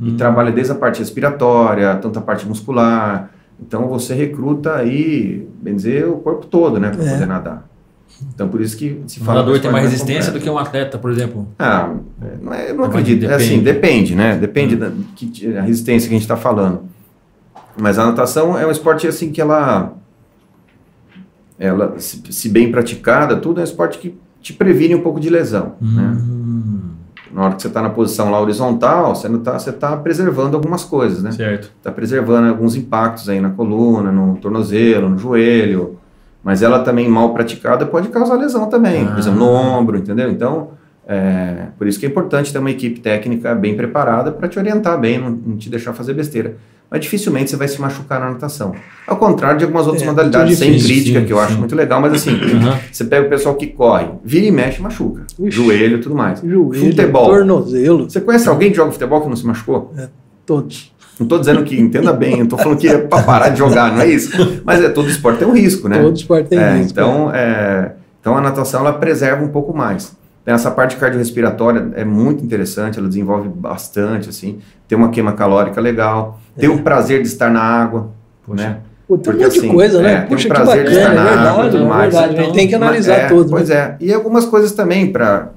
E 0.00 0.10
Hum. 0.10 0.16
trabalha 0.16 0.50
desde 0.50 0.72
a 0.72 0.74
parte 0.74 0.98
respiratória, 0.98 1.94
tanto 1.96 2.18
a 2.18 2.22
parte 2.22 2.46
muscular. 2.48 3.30
Então 3.60 3.86
você 3.88 4.14
recruta 4.14 4.74
aí, 4.76 5.46
bem 5.62 5.76
dizer, 5.76 6.06
o 6.08 6.14
corpo 6.16 6.46
todo, 6.46 6.80
né? 6.80 6.88
Para 6.90 7.04
É. 7.04 7.12
poder 7.12 7.26
nadar. 7.26 7.68
Então 8.34 8.48
por 8.48 8.60
isso 8.60 8.76
que 8.76 9.00
se 9.06 9.20
O 9.20 9.24
fala. 9.24 9.38
nadador 9.38 9.58
o 9.58 9.62
tem 9.62 9.70
mais 9.70 9.84
resistência 9.84 10.32
do 10.32 10.40
que 10.40 10.50
um 10.50 10.58
atleta, 10.58 10.98
por 10.98 11.10
exemplo. 11.10 11.46
Ah, 11.58 11.94
é, 12.22 12.36
não 12.42 12.52
é, 12.54 12.70
eu 12.70 12.74
não 12.74 12.80
Mas 12.86 12.88
acredito. 12.90 13.24
É 13.26 13.34
assim, 13.34 13.60
depende. 13.60 13.62
depende, 13.62 14.14
né? 14.16 14.36
Depende 14.36 14.76
da 14.76 14.90
que, 15.14 15.56
a 15.56 15.62
resistência 15.62 16.08
que 16.08 16.14
a 16.14 16.18
gente 16.18 16.24
está 16.24 16.36
falando. 16.36 16.82
Mas 17.78 17.98
a 17.98 18.04
natação 18.06 18.58
é 18.58 18.66
um 18.66 18.70
esporte 18.70 19.06
assim 19.06 19.30
que 19.30 19.40
ela, 19.40 19.94
ela 21.58 21.98
se, 21.98 22.22
se 22.30 22.48
bem 22.48 22.70
praticada, 22.72 23.36
tudo 23.36 23.58
é 23.58 23.62
um 23.62 23.64
esporte 23.64 23.98
que 23.98 24.18
te 24.40 24.52
previne 24.52 24.94
um 24.94 25.00
pouco 25.02 25.20
de 25.20 25.28
lesão, 25.30 25.74
né? 25.80 26.16
Hum, 26.18 26.80
Na 27.32 27.44
hora 27.44 27.54
que 27.54 27.62
você 27.62 27.68
está 27.68 27.80
na 27.80 27.90
posição 27.90 28.30
lá 28.30 28.40
horizontal, 28.40 29.14
você 29.14 29.28
não 29.28 29.38
tá, 29.38 29.58
você 29.58 29.70
tá 29.70 29.96
preservando 29.96 30.56
algumas 30.56 30.82
coisas, 30.84 31.22
né? 31.22 31.30
certo. 31.30 31.70
Está 31.78 31.92
preservando 31.92 32.48
alguns 32.48 32.74
impactos 32.74 33.28
aí 33.28 33.40
na 33.40 33.50
coluna, 33.50 34.10
no 34.10 34.36
tornozelo, 34.36 35.08
no 35.08 35.16
joelho. 35.18 35.96
Mas 36.42 36.60
ela 36.62 36.80
também 36.80 37.08
mal 37.08 37.32
praticada 37.34 37.84
pode 37.86 38.08
causar 38.08 38.34
lesão 38.36 38.66
também, 38.68 39.04
Ah. 39.06 39.10
por 39.10 39.18
exemplo, 39.18 39.38
no 39.38 39.46
ombro, 39.48 39.98
entendeu? 39.98 40.28
Então, 40.30 40.70
é, 41.06 41.66
por 41.78 41.86
isso 41.86 42.00
que 42.00 42.06
é 42.06 42.08
importante 42.08 42.52
ter 42.52 42.58
uma 42.58 42.70
equipe 42.70 42.98
técnica 42.98 43.54
bem 43.54 43.76
preparada 43.76 44.32
para 44.32 44.48
te 44.48 44.58
orientar 44.58 44.98
bem, 44.98 45.18
não, 45.20 45.30
não 45.30 45.56
te 45.56 45.68
deixar 45.70 45.92
fazer 45.92 46.14
besteira. 46.14 46.56
Mas 46.90 47.00
dificilmente 47.02 47.50
você 47.50 47.56
vai 47.56 47.68
se 47.68 47.80
machucar 47.80 48.18
na 48.18 48.30
natação. 48.30 48.74
Ao 49.06 49.16
contrário 49.16 49.58
de 49.58 49.64
algumas 49.64 49.86
outras 49.86 50.02
É, 50.02 50.06
modalidades, 50.06 50.48
muito 50.48 50.58
sem 50.58 50.72
difícil, 50.72 50.88
crítica, 50.96 51.20
sim, 51.20 51.26
que 51.26 51.32
eu 51.32 51.36
sim. 51.38 51.42
acho 51.44 51.58
muito 51.58 51.76
legal, 51.76 52.00
mas 52.00 52.12
assim, 52.14 52.32
Aham. 52.34 52.78
você 52.90 53.04
pega 53.04 53.26
o 53.26 53.30
pessoal 53.30 53.54
que 53.54 53.68
corre, 53.68 54.08
vira 54.24 54.46
e 54.46 54.50
mexe, 54.50 54.82
machuca. 54.82 55.22
Ixi. 55.38 55.50
Joelho 55.56 55.98
e 55.98 56.00
tudo 56.00 56.16
mais. 56.16 56.40
Joelho, 56.40 56.74
Futebol. 56.90 57.26
tornozelo, 57.28 58.10
Você 58.10 58.20
conhece 58.20 58.48
alguém 58.48 58.70
que 58.70 58.76
joga 58.76 58.90
futebol 58.90 59.20
que 59.20 59.28
não 59.28 59.36
se 59.36 59.46
machucou? 59.46 59.94
todos. 60.44 60.92
Não 61.18 61.26
estou 61.26 61.38
dizendo 61.38 61.62
que 61.64 61.78
entenda 61.78 62.12
bem, 62.12 62.38
eu 62.38 62.44
estou 62.44 62.58
falando 62.58 62.78
que 62.78 62.88
é 62.88 62.96
para 62.98 63.22
parar 63.22 63.50
de 63.50 63.58
jogar, 63.58 63.92
não 63.92 64.00
é 64.00 64.08
isso? 64.08 64.30
Mas 64.64 64.82
é 64.82 64.88
todo 64.88 65.08
esporte 65.08 65.38
tem 65.38 65.46
um 65.46 65.52
risco, 65.54 65.86
né? 65.88 66.02
Todo 66.02 66.16
esporte 66.16 66.48
tem 66.48 66.58
É, 66.58 66.76
risco. 66.78 66.92
então, 66.92 67.30
é, 67.32 67.92
então 68.20 68.36
a 68.36 68.40
natação 68.40 68.80
ela 68.80 68.94
preserva 68.94 69.44
um 69.44 69.48
pouco 69.48 69.76
mais. 69.76 70.16
Então, 70.42 70.54
Essa 70.54 70.70
parte 70.70 70.96
cardiorrespiratória 70.96 71.90
é 71.94 72.04
muito 72.04 72.42
interessante, 72.42 72.98
ela 72.98 73.06
desenvolve 73.06 73.48
bastante, 73.48 74.30
assim, 74.30 74.58
tem 74.88 74.96
uma 74.96 75.10
queima 75.10 75.32
calórica 75.34 75.78
legal, 75.80 76.40
É. 76.66 76.70
o 76.70 76.78
prazer 76.82 77.22
de 77.22 77.28
estar 77.28 77.50
na 77.50 77.60
água, 77.62 78.10
né? 78.48 78.78
Pô, 79.08 79.18
tem 79.18 79.32
um 79.32 79.36
Porque, 79.36 79.44
monte 79.44 79.52
de 79.54 79.58
assim, 79.58 79.68
coisa, 79.72 79.98
é, 79.98 80.02
né? 80.02 80.16
tem 80.20 80.28
Puxa, 80.28 80.34
um 80.34 80.42
que 80.42 80.48
prazer 80.48 80.84
de 80.88 80.94
bacana, 80.94 81.08
estar 81.08 81.12
é 81.12 81.34
na 81.34 81.50
água 81.50 81.62
verdade, 81.64 81.84
é 81.84 81.88
mais. 81.88 82.14
verdade. 82.14 82.34
Então, 82.40 82.52
tem 82.52 82.68
que 82.68 82.74
analisar 82.74 83.14
é, 83.14 83.26
tudo. 83.26 83.50
Pois 83.50 83.68
né? 83.68 83.76
é, 83.76 83.96
e 84.00 84.12
algumas 84.12 84.44
coisas 84.44 84.72
também, 84.72 85.10
para 85.10 85.50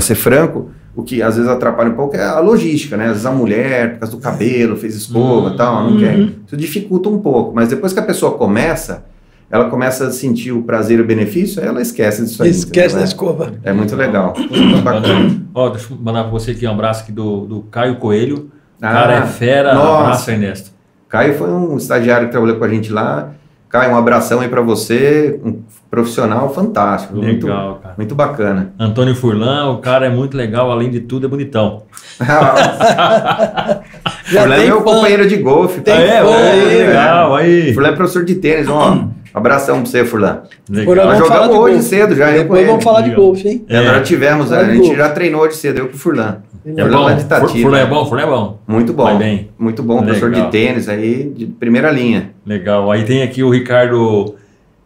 ser 0.00 0.14
franco, 0.14 0.70
o 0.94 1.02
que 1.02 1.22
às 1.22 1.36
vezes 1.36 1.50
atrapalha 1.50 1.90
um 1.90 1.94
pouco 1.94 2.14
é 2.16 2.22
a 2.24 2.38
logística, 2.40 2.96
né? 2.96 3.04
Às 3.06 3.10
vezes 3.12 3.26
a 3.26 3.30
mulher, 3.32 3.94
por 3.94 4.00
causa 4.00 4.16
do 4.16 4.20
cabelo, 4.22 4.76
fez 4.76 4.94
escova 4.94 5.50
e 5.54 5.56
tal, 5.56 5.82
não 5.84 5.90
Uhum. 5.92 5.98
quer. 5.98 6.18
Isso 6.46 6.56
dificulta 6.56 7.08
um 7.08 7.18
pouco, 7.18 7.52
mas 7.54 7.68
depois 7.68 7.92
que 7.92 7.98
a 8.00 8.02
pessoa 8.02 8.32
começa, 8.32 9.04
ela 9.50 9.68
começa 9.70 10.06
a 10.08 10.10
sentir 10.10 10.52
o 10.52 10.62
prazer 10.62 10.98
e 10.98 11.02
o 11.02 11.06
benefício, 11.06 11.62
aí 11.62 11.68
ela 11.68 11.80
esquece 11.80 12.22
disso 12.22 12.42
aí. 12.42 12.50
Esquece 12.50 12.94
da 12.94 13.00
entendeu? 13.00 13.04
escova. 13.04 13.52
É, 13.64 13.70
é 13.70 13.72
muito 13.72 13.96
legal. 13.96 14.34
Muito 14.36 14.82
bacana. 14.82 15.42
Ó, 15.54 15.70
deixa 15.70 15.92
eu 15.92 15.96
mandar 16.00 16.22
pra 16.24 16.30
você 16.32 16.50
aqui 16.52 16.66
um 16.66 16.70
abraço 16.70 17.02
aqui 17.02 17.12
do, 17.12 17.46
do 17.46 17.60
Caio 17.70 17.96
Coelho. 17.96 18.50
Ah, 18.80 18.92
cara, 18.92 19.14
é 19.14 19.22
fera. 19.22 19.74
nossa. 19.74 20.02
Abraço, 20.02 20.30
Ernesto. 20.30 20.70
Caio 21.08 21.34
foi 21.34 21.48
um 21.48 21.76
estagiário 21.76 22.26
que 22.26 22.32
trabalhou 22.32 22.56
com 22.56 22.64
a 22.64 22.68
gente 22.68 22.92
lá. 22.92 23.30
Caio, 23.68 23.92
um 23.92 23.96
abração 23.96 24.40
aí 24.40 24.48
para 24.48 24.60
você, 24.60 25.40
um 25.44 25.60
profissional 25.90 26.52
fantástico, 26.52 27.16
muito, 27.16 27.46
Legal, 27.46 27.80
cara. 27.82 27.94
muito 27.96 28.14
bacana. 28.14 28.72
Antônio 28.78 29.16
Furlan, 29.16 29.70
o 29.70 29.78
cara 29.78 30.06
é 30.06 30.10
muito 30.10 30.36
legal, 30.36 30.70
além 30.70 30.90
de 30.90 31.00
tudo 31.00 31.26
é 31.26 31.28
bonitão. 31.28 31.82
Já 34.26 34.42
Furlan 34.42 34.56
é 34.56 34.66
meu 34.66 34.78
fã. 34.78 34.84
companheiro 34.84 35.26
de 35.28 35.36
golfe. 35.36 35.80
Tem 35.80 35.94
é, 35.94 36.22
fã 36.22 36.36
aí, 36.36 36.78
né? 36.78 36.86
legal, 36.86 37.34
aí. 37.34 37.74
Furlan 37.74 37.88
é 37.88 37.92
professor 37.92 38.24
de 38.24 38.34
tênis, 38.36 38.68
ó. 38.68 39.06
Abração 39.34 39.82
pra 39.82 39.86
você, 39.90 40.04
Furlan. 40.04 40.42
Legal. 40.70 41.06
Nós 41.06 41.18
jogamos 41.18 41.56
hoje 41.56 41.74
golfe. 41.74 41.88
cedo 41.88 42.14
já. 42.14 42.30
eu 42.30 42.34
com 42.36 42.42
Depois 42.42 42.60
ele. 42.60 42.70
vamos 42.70 42.84
falar 42.84 43.00
de 43.00 43.10
golfe, 43.10 43.48
hein? 43.48 43.64
É, 43.68 43.76
nós 43.82 43.96
já 43.96 44.02
tivemos, 44.02 44.52
a 44.52 44.62
gente 44.64 44.94
já 44.94 45.08
treinou 45.08 45.40
hoje 45.42 45.56
cedo, 45.56 45.78
eu 45.78 45.88
com 45.88 45.94
o 45.94 45.98
Furlan. 45.98 46.36
É 46.66 46.84
bom. 46.88 47.08
Fur- 47.40 47.48
Furlan 47.62 47.78
é 47.78 47.86
bom, 47.86 48.06
Furlan 48.06 48.22
é 48.22 48.26
bom. 48.26 48.58
Muito 48.66 48.92
bom. 48.92 49.04
Vai 49.04 49.16
bem. 49.18 49.50
Muito 49.58 49.82
bom, 49.82 50.02
professor 50.02 50.30
Legal. 50.30 50.46
de 50.46 50.50
tênis 50.52 50.88
aí, 50.88 51.32
de 51.36 51.46
primeira 51.46 51.90
linha. 51.90 52.30
Legal. 52.46 52.90
Aí 52.90 53.04
tem 53.04 53.22
aqui 53.22 53.42
o 53.42 53.50
Ricardo 53.50 54.34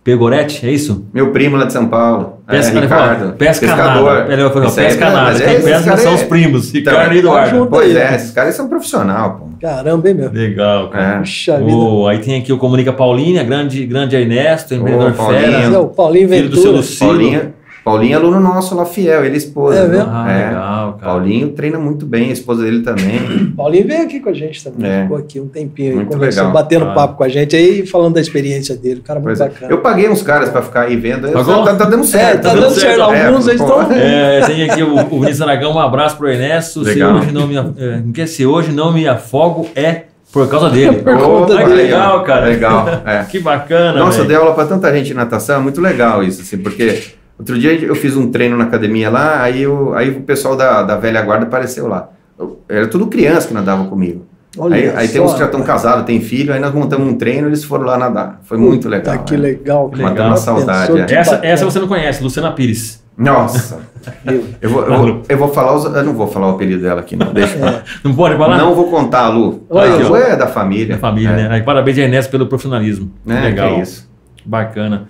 Pegoretti, 0.03 0.67
é 0.67 0.71
isso? 0.73 1.05
Meu 1.13 1.31
primo 1.33 1.57
lá 1.57 1.67
de 1.67 1.73
São 1.73 1.87
Paulo. 1.87 2.39
Pesca, 2.47 2.75
é, 2.75 2.79
ele 2.79 2.89
falou, 2.89 3.09
Ricardo. 3.11 3.33
pesca 3.37 3.67
pescador. 3.67 4.15
nada. 4.21 4.33
Ele 4.33 4.49
falou, 4.51 4.71
pesca 4.73 5.05
é, 5.05 5.11
nada. 5.13 5.39
Quem 5.39 5.61
pesca 5.61 5.97
são 5.99 6.13
é- 6.13 6.15
os 6.15 6.23
primos, 6.23 6.73
Ricardo 6.73 7.01
Então, 7.03 7.13
e 7.15 7.19
Eduardo. 7.19 7.67
Pois 7.67 7.95
é, 7.95 8.15
esses 8.15 8.31
caras 8.31 8.55
são 8.55 8.69
profissional, 8.69 9.35
pô. 9.39 9.49
Caramba, 9.61 10.09
hein, 10.09 10.15
meu? 10.15 10.31
Legal, 10.33 10.89
cara. 10.89 11.17
É. 11.17 11.19
Puxa 11.19 11.59
vida. 11.59 11.71
O- 11.73 12.07
aí 12.07 12.19
tem 12.21 12.41
aqui 12.41 12.53
o 12.53 12.57
Comunica 12.59 12.93
Paulinha, 12.93 13.43
grande, 13.45 13.85
grande 13.85 14.17
Ernesto, 14.17 14.73
empreendedor 14.75 15.11
Ô, 15.11 15.15
Paulinha. 15.15 15.41
fera. 15.43 15.75
É 15.75 15.79
o 15.79 15.87
Paulinho 15.89 16.29
Filho 16.29 16.49
do 16.49 16.57
Ventura. 16.57 16.63
seu 16.63 16.73
Lucilo. 16.73 17.11
Paulinha, 17.11 17.55
Paulinho 17.91 18.13
é 18.13 18.17
aluno 18.17 18.41
nosso 18.41 18.75
lá 18.75 18.85
fiel, 18.85 19.25
ele 19.25 19.35
é 19.35 19.39
esposa. 19.39 19.79
É 19.79 19.89
mesmo? 19.89 20.11
Ah, 20.11 20.27
legal, 20.27 20.93
cara. 20.95 21.13
Paulinho 21.13 21.49
treina 21.51 21.79
muito 21.79 22.05
bem, 22.07 22.31
a 22.31 22.33
esposa 22.33 22.63
dele 22.65 22.83
também. 22.83 23.53
Paulinho 23.57 23.87
veio 23.87 24.03
aqui 24.03 24.21
com 24.21 24.29
a 24.29 24.33
gente 24.33 24.63
também. 24.65 24.91
É. 24.91 25.03
Ficou 25.03 25.17
aqui 25.17 25.41
um 25.41 25.49
tempinho 25.49 25.91
aí, 25.91 25.97
Muito 25.97 26.13
conversando, 26.13 26.47
legal. 26.49 26.63
batendo 26.63 26.85
Ah. 26.87 26.95
papo 26.95 27.17
com 27.17 27.25
a 27.25 27.29
gente 27.29 27.57
aí, 27.57 27.87
falando 27.87 28.15
da 28.15 28.21
experiência 28.21 28.77
dele. 28.77 29.01
Cara, 29.05 29.19
muito 29.21 29.37
Pois 29.37 29.41
é. 29.41 29.49
bacana. 29.49 29.73
Eu 29.73 29.79
paguei 29.79 30.09
uns 30.09 30.23
caras 30.23 30.49
pra 30.51 30.63
ficar 30.63 30.83
aí 30.83 30.97
vendo. 30.97 31.29
Pagou? 31.31 31.65
Tá, 31.65 31.75
tá 31.75 31.85
dando 31.87 32.05
certo. 32.05 32.43
tá 32.43 32.55
dando 32.55 32.71
certo. 32.71 33.03
Alguns 33.03 33.49
eles 33.49 33.61
pô. 33.61 33.81
estão- 33.81 33.93
É, 33.97 34.41
tem 34.47 34.71
aqui 34.71 34.83
o, 34.83 34.95
o 34.97 35.21
Vinícius 35.21 35.43
Aragão, 35.43 35.73
um 35.75 35.79
abraço 35.79 36.17
pro 36.17 36.29
Ernesto. 36.29 36.85
Se 36.85 37.03
hoje 37.03 37.33
não 37.33 37.47
me, 37.47 37.57
é, 37.57 38.03
que 38.13 38.27
se 38.27 38.45
hoje 38.47 38.73
não 38.73 38.93
me 38.93 39.07
afogo 39.09 39.67
é 39.75 40.03
por 40.33 40.47
causa 40.49 40.69
dele. 40.69 40.99
Por 41.03 41.17
conta 41.17 41.55
Olha 41.55 41.65
que 41.65 41.73
legal, 41.73 42.23
cara. 42.23 42.47
Legal, 42.47 42.87
é. 43.07 43.25
Que 43.25 43.39
bacana, 43.39 43.99
Nossa, 43.99 44.19
eu 44.19 44.25
velho. 44.25 44.29
dei 44.29 44.37
aula 44.37 44.55
pra 44.55 44.67
tanta 44.67 44.93
gente 44.95 45.07
de 45.07 45.15
natação, 45.15 45.57
é 45.57 45.59
muito 45.59 45.81
legal 45.81 46.23
isso, 46.23 46.43
assim, 46.43 46.59
porque 46.59 47.03
outro 47.39 47.59
dia 47.59 47.73
eu 47.75 47.95
fiz 47.95 48.17
um 48.17 48.31
treino 48.31 48.57
na 48.57 48.65
academia 48.65 49.11
lá, 49.11 49.43
aí, 49.43 49.63
eu, 49.63 49.95
aí 49.95 50.11
o 50.11 50.23
pessoal 50.23 50.57
da, 50.57 50.83
da 50.83 50.97
velha 50.97 51.23
guarda 51.23 51.47
apareceu 51.47 51.87
lá. 51.87 52.11
Eu- 52.39 52.61
era 52.69 52.87
tudo 52.87 53.07
criança 53.07 53.49
que 53.49 53.55
nadava 53.55 53.85
comigo. 53.85 54.27
Olha 54.57 54.75
Aí, 54.75 54.91
aí 54.97 55.09
tem 55.09 55.21
uns 55.21 55.35
que 55.35 55.39
já 55.39 55.45
estão 55.45 55.63
casados, 55.63 56.05
tem 56.05 56.21
filho, 56.21 56.53
aí 56.53 56.59
nós 56.59 56.73
montamos 56.73 57.07
um 57.07 57.17
treino 57.17 57.49
eles 57.49 57.63
foram 57.63 57.85
lá 57.85 57.99
nadar. 57.99 58.41
Foi 58.43 58.59
muito 58.59 58.89
legal. 58.89 59.17
Tá 59.17 59.23
que 59.23 59.35
né? 59.37 59.43
legal. 59.43 59.89
Que 59.91 59.99
cara. 59.99 60.11
legal. 60.11 60.31
Já 60.31 60.37
Saudade, 60.37 61.01
é. 61.01 61.15
Essa, 61.15 61.41
essa 61.43 61.65
você 61.65 61.79
não 61.79 61.87
conhece, 61.87 62.23
Luciana 62.23 62.51
Pires. 62.53 63.03
Nossa, 63.17 63.81
eu 64.63 64.71
vou, 64.71 64.85
eu, 64.85 64.97
vou, 64.97 65.23
eu 65.29 65.39
vou 65.39 65.49
falar 65.49 65.75
os, 65.75 65.85
eu 65.85 66.05
não 66.05 66.15
vou 66.15 66.29
falar 66.29 66.49
o 66.49 66.51
apelido 66.51 66.83
dela 66.83 67.01
aqui, 67.01 67.17
não. 67.17 67.33
Deixa. 67.33 67.57
É. 67.59 67.83
Não 68.03 68.15
pode 68.15 68.37
falar? 68.37 68.59
Não 68.59 68.75
vou 68.75 68.89
contar, 68.89 69.27
a 69.27 69.29
Lu. 69.29 69.67
Olha, 69.69 69.93
a 69.93 70.09
Lu 70.09 70.17
é 70.17 70.37
da 70.37 70.47
família. 70.47 70.95
Da 70.95 71.01
família, 71.01 71.31
é. 71.31 71.37
né? 71.37 71.49
Aí, 71.51 71.63
parabéns, 71.63 71.99
Ernesto, 71.99 72.31
pelo 72.31 72.47
profissionalismo. 72.47 73.11
É, 73.27 73.41
Legal. 73.41 73.75
que 73.75 73.83
isso. 73.83 74.09
Bacana. 74.47 75.09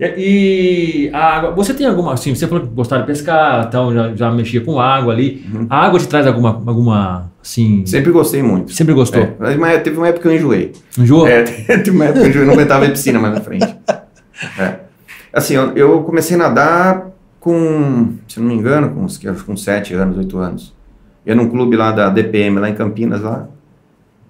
E, 0.00 1.10
a 1.12 1.36
água, 1.36 1.50
você 1.50 1.74
tem 1.74 1.86
alguma, 1.86 2.14
assim, 2.14 2.34
você 2.34 2.46
falou 2.46 2.66
que 2.66 2.74
gostava 2.74 3.02
de 3.02 3.06
pescar, 3.06 3.66
então 3.68 3.92
já, 3.92 4.14
já 4.14 4.30
mexia 4.30 4.62
com 4.62 4.80
água 4.80 5.12
ali. 5.12 5.44
Uhum. 5.52 5.66
A 5.68 5.84
água 5.84 6.00
te 6.00 6.08
traz 6.08 6.26
alguma, 6.26 6.50
alguma 6.66 7.30
assim... 7.42 7.84
Sempre 7.84 8.10
gostei 8.10 8.42
muito. 8.42 8.72
Sempre 8.72 8.94
gostou? 8.94 9.22
É, 9.22 9.56
mas 9.56 9.82
teve 9.82 9.98
uma 9.98 10.08
época 10.08 10.22
que 10.22 10.28
eu 10.28 10.36
enjoei. 10.36 10.72
Enjoou? 10.98 11.28
É, 11.28 11.42
teve 11.44 11.90
uma 11.90 12.06
época 12.06 12.20
que 12.20 12.26
eu 12.26 12.30
enjoei, 12.30 12.46
não 12.46 12.54
aguentava 12.54 12.86
ver 12.86 12.92
piscina 12.92 13.18
mais 13.18 13.34
na 13.34 13.40
frente. 13.42 13.76
É. 14.58 14.76
Assim, 15.32 15.54
eu, 15.54 15.76
eu 15.76 16.02
comecei 16.02 16.34
a 16.34 16.38
nadar 16.38 17.10
com, 17.38 18.14
se 18.26 18.40
não 18.40 18.48
me 18.48 18.54
engano, 18.54 18.90
com 18.90 19.02
uns 19.02 19.18
com 19.18 19.56
7 19.56 19.94
anos, 19.94 20.16
8 20.16 20.38
anos. 20.38 20.74
Ia 21.26 21.34
num 21.34 21.48
clube 21.48 21.76
lá 21.76 21.92
da 21.92 22.08
DPM, 22.08 22.58
lá 22.58 22.70
em 22.70 22.74
Campinas, 22.74 23.20
lá. 23.20 23.48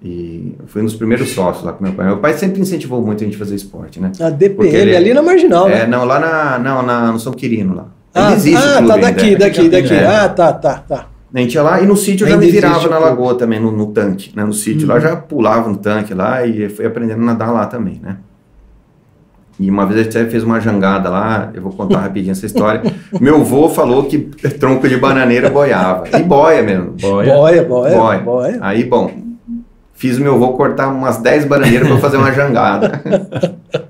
E 0.02 0.54
fui 0.66 0.80
um 0.80 0.86
dos 0.86 0.94
primeiros 0.94 1.30
sócios 1.30 1.62
lá 1.64 1.72
com 1.72 1.84
meu 1.84 1.92
pai. 1.92 2.06
Meu 2.06 2.16
pai 2.18 2.32
sempre 2.32 2.60
incentivou 2.60 3.02
muito 3.04 3.22
a 3.22 3.26
gente 3.26 3.36
a 3.36 3.38
fazer 3.38 3.54
esporte, 3.54 4.00
né? 4.00 4.10
A 4.20 4.30
DPM, 4.30 4.74
ele- 4.74 4.96
ali 4.96 5.12
na 5.14 5.20
Marginal, 5.20 5.68
É, 5.68 5.80
né? 5.80 5.86
não, 5.86 6.04
lá 6.04 6.18
na, 6.18 6.58
não, 6.58 6.82
na, 6.82 7.12
no 7.12 7.18
São 7.20 7.32
Quirino, 7.34 7.74
lá. 7.74 7.86
Ainda 8.14 8.28
Ah, 8.30 8.32
existe 8.34 8.56
ah 8.56 8.72
tá 8.72 8.78
ainda, 8.78 8.98
daqui, 8.98 9.34
é. 9.34 9.36
daqui, 9.36 9.68
daqui. 9.68 9.92
É. 9.94 10.06
Ah, 10.06 10.28
tá, 10.28 10.52
tá, 10.54 10.74
tá. 10.88 11.06
A 11.32 11.38
gente 11.38 11.54
ia 11.54 11.62
lá 11.62 11.80
e 11.80 11.86
no 11.86 11.96
sítio 11.96 12.24
eu 12.24 12.28
já 12.28 12.34
Ainda 12.34 12.46
me 12.46 12.50
virava 12.50 12.88
na 12.88 12.98
lagoa 12.98 13.34
também, 13.36 13.60
no, 13.60 13.70
no 13.70 13.86
tanque, 13.88 14.32
né? 14.34 14.42
No 14.44 14.52
sítio 14.54 14.88
lá 14.88 14.94
Uhum. 14.94 15.00
já 15.00 15.16
pulava 15.16 15.68
no 15.68 15.76
tanque 15.76 16.12
lá 16.14 16.44
e 16.46 16.68
fui 16.70 16.86
aprendendo 16.86 17.22
a 17.22 17.24
nadar 17.26 17.52
lá 17.52 17.66
também, 17.66 18.00
né? 18.02 18.16
E 19.58 19.68
uma 19.70 19.84
vez 19.86 20.00
a 20.00 20.02
gente 20.04 20.16
até 20.16 20.28
fez 20.30 20.42
uma 20.42 20.58
jangada 20.58 21.10
lá, 21.10 21.50
eu 21.52 21.60
vou 21.60 21.72
contar 21.72 21.98
rapidinho 22.00 22.32
essa 22.32 22.46
história. 22.46 22.82
Meu 23.20 23.36
avô 23.36 23.68
falou 23.68 24.04
que 24.04 24.18
tronco 24.18 24.88
de 24.88 24.96
bananeira 24.96 25.50
boiava. 25.50 26.04
E 26.18 26.22
boia 26.22 26.62
mesmo. 26.62 26.94
Boia. 26.98 27.34
Boia, 27.34 27.62
boia, 27.64 27.96
Boia. 27.96 28.18
boia. 28.20 28.58
Aí, 28.62 28.82
bom, 28.84 29.10
fiz 30.00 30.16
o 30.16 30.22
meu 30.22 30.34
avô 30.34 30.54
cortar 30.54 30.88
umas 30.88 31.18
10 31.18 31.44
bananeiras 31.44 31.86
para 31.86 31.98
fazer 31.98 32.16
uma 32.16 32.32
jangada. 32.32 33.02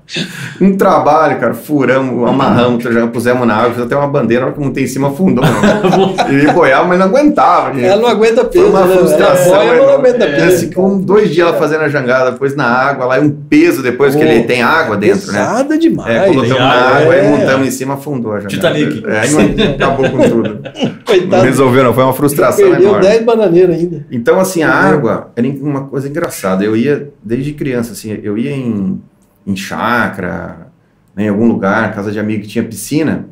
um 0.59 0.75
trabalho, 0.75 1.39
cara, 1.39 1.53
furamos, 1.53 2.27
amarramos, 2.29 2.83
já 2.83 3.07
pusemos 3.07 3.47
na 3.47 3.55
água, 3.55 3.73
fiz 3.73 3.83
até 3.83 3.95
uma 3.95 4.07
bandeira, 4.07 4.43
a 4.43 4.47
hora 4.47 4.55
que 4.55 4.61
montei 4.61 4.83
em 4.83 4.87
cima 4.87 5.09
afundou. 5.09 5.43
Ele 6.29 6.51
boiava, 6.51 6.87
mas 6.87 6.99
não 6.99 7.05
aguentava. 7.07 7.73
gente. 7.73 7.85
Ela 7.85 8.01
não 8.01 8.09
aguenta 8.09 8.41
Foi 8.41 8.49
peso, 8.49 8.67
uma 8.67 8.85
né? 8.85 8.95
frustração. 8.95 9.55
É, 9.61 9.67
boia, 9.67 9.81
não 9.81 9.93
aguenta 9.95 10.23
É, 10.25 10.35
peso. 10.35 10.55
assim, 10.55 10.71
com 10.71 10.99
dois 10.99 11.29
dias 11.31 11.47
ela 11.47 11.57
fazendo 11.57 11.81
a 11.81 11.89
jangada, 11.89 12.31
depois 12.31 12.55
na 12.55 12.65
água, 12.65 13.05
lá 13.05 13.19
e 13.19 13.21
um 13.21 13.29
peso 13.31 13.81
depois 13.81 14.15
que 14.15 14.21
ele 14.21 14.43
tem 14.43 14.61
água 14.61 14.97
dentro, 14.97 15.31
né? 15.31 15.39
Pesada 15.39 15.77
demais. 15.77 16.09
É, 16.15 16.27
colocamos 16.27 16.57
na 16.59 16.71
água, 16.71 17.15
é. 17.15 17.21
aí 17.21 17.27
montamos 17.29 17.67
em 17.67 17.71
cima, 17.71 17.93
afundou 17.95 18.33
a 18.33 18.39
jangada. 18.39 18.55
Titanic. 18.75 19.03
É, 19.07 19.19
aí 19.19 19.29
não 19.31 19.71
acabou 19.75 20.09
com 20.09 20.29
tudo. 20.29 20.59
Não 20.61 20.91
Coitado. 21.05 21.43
resolveu, 21.43 21.83
não. 21.83 21.93
Foi 21.93 22.03
uma 22.03 22.13
frustração 22.13 22.69
Perdeu 22.69 22.89
enorme. 22.89 23.07
10 23.07 23.23
bananeiras 23.23 23.75
ainda. 23.75 24.05
Então, 24.11 24.39
assim, 24.39 24.63
a 24.63 24.71
Uhum. 24.71 24.87
água 24.93 25.31
era 25.35 25.47
uma 25.61 25.81
coisa 25.85 26.07
engraçada. 26.07 26.63
Eu 26.63 26.75
ia, 26.75 27.09
desde 27.23 27.53
criança, 27.53 27.91
assim, 27.93 28.17
eu 28.23 28.37
ia 28.37 28.51
em, 28.51 28.99
em 29.45 29.55
chácara, 29.55 30.67
né, 31.15 31.25
em 31.25 31.29
algum 31.29 31.47
lugar, 31.47 31.93
casa 31.93 32.11
de 32.11 32.19
amigo 32.19 32.43
que 32.43 32.47
tinha 32.47 32.63
piscina. 32.63 33.25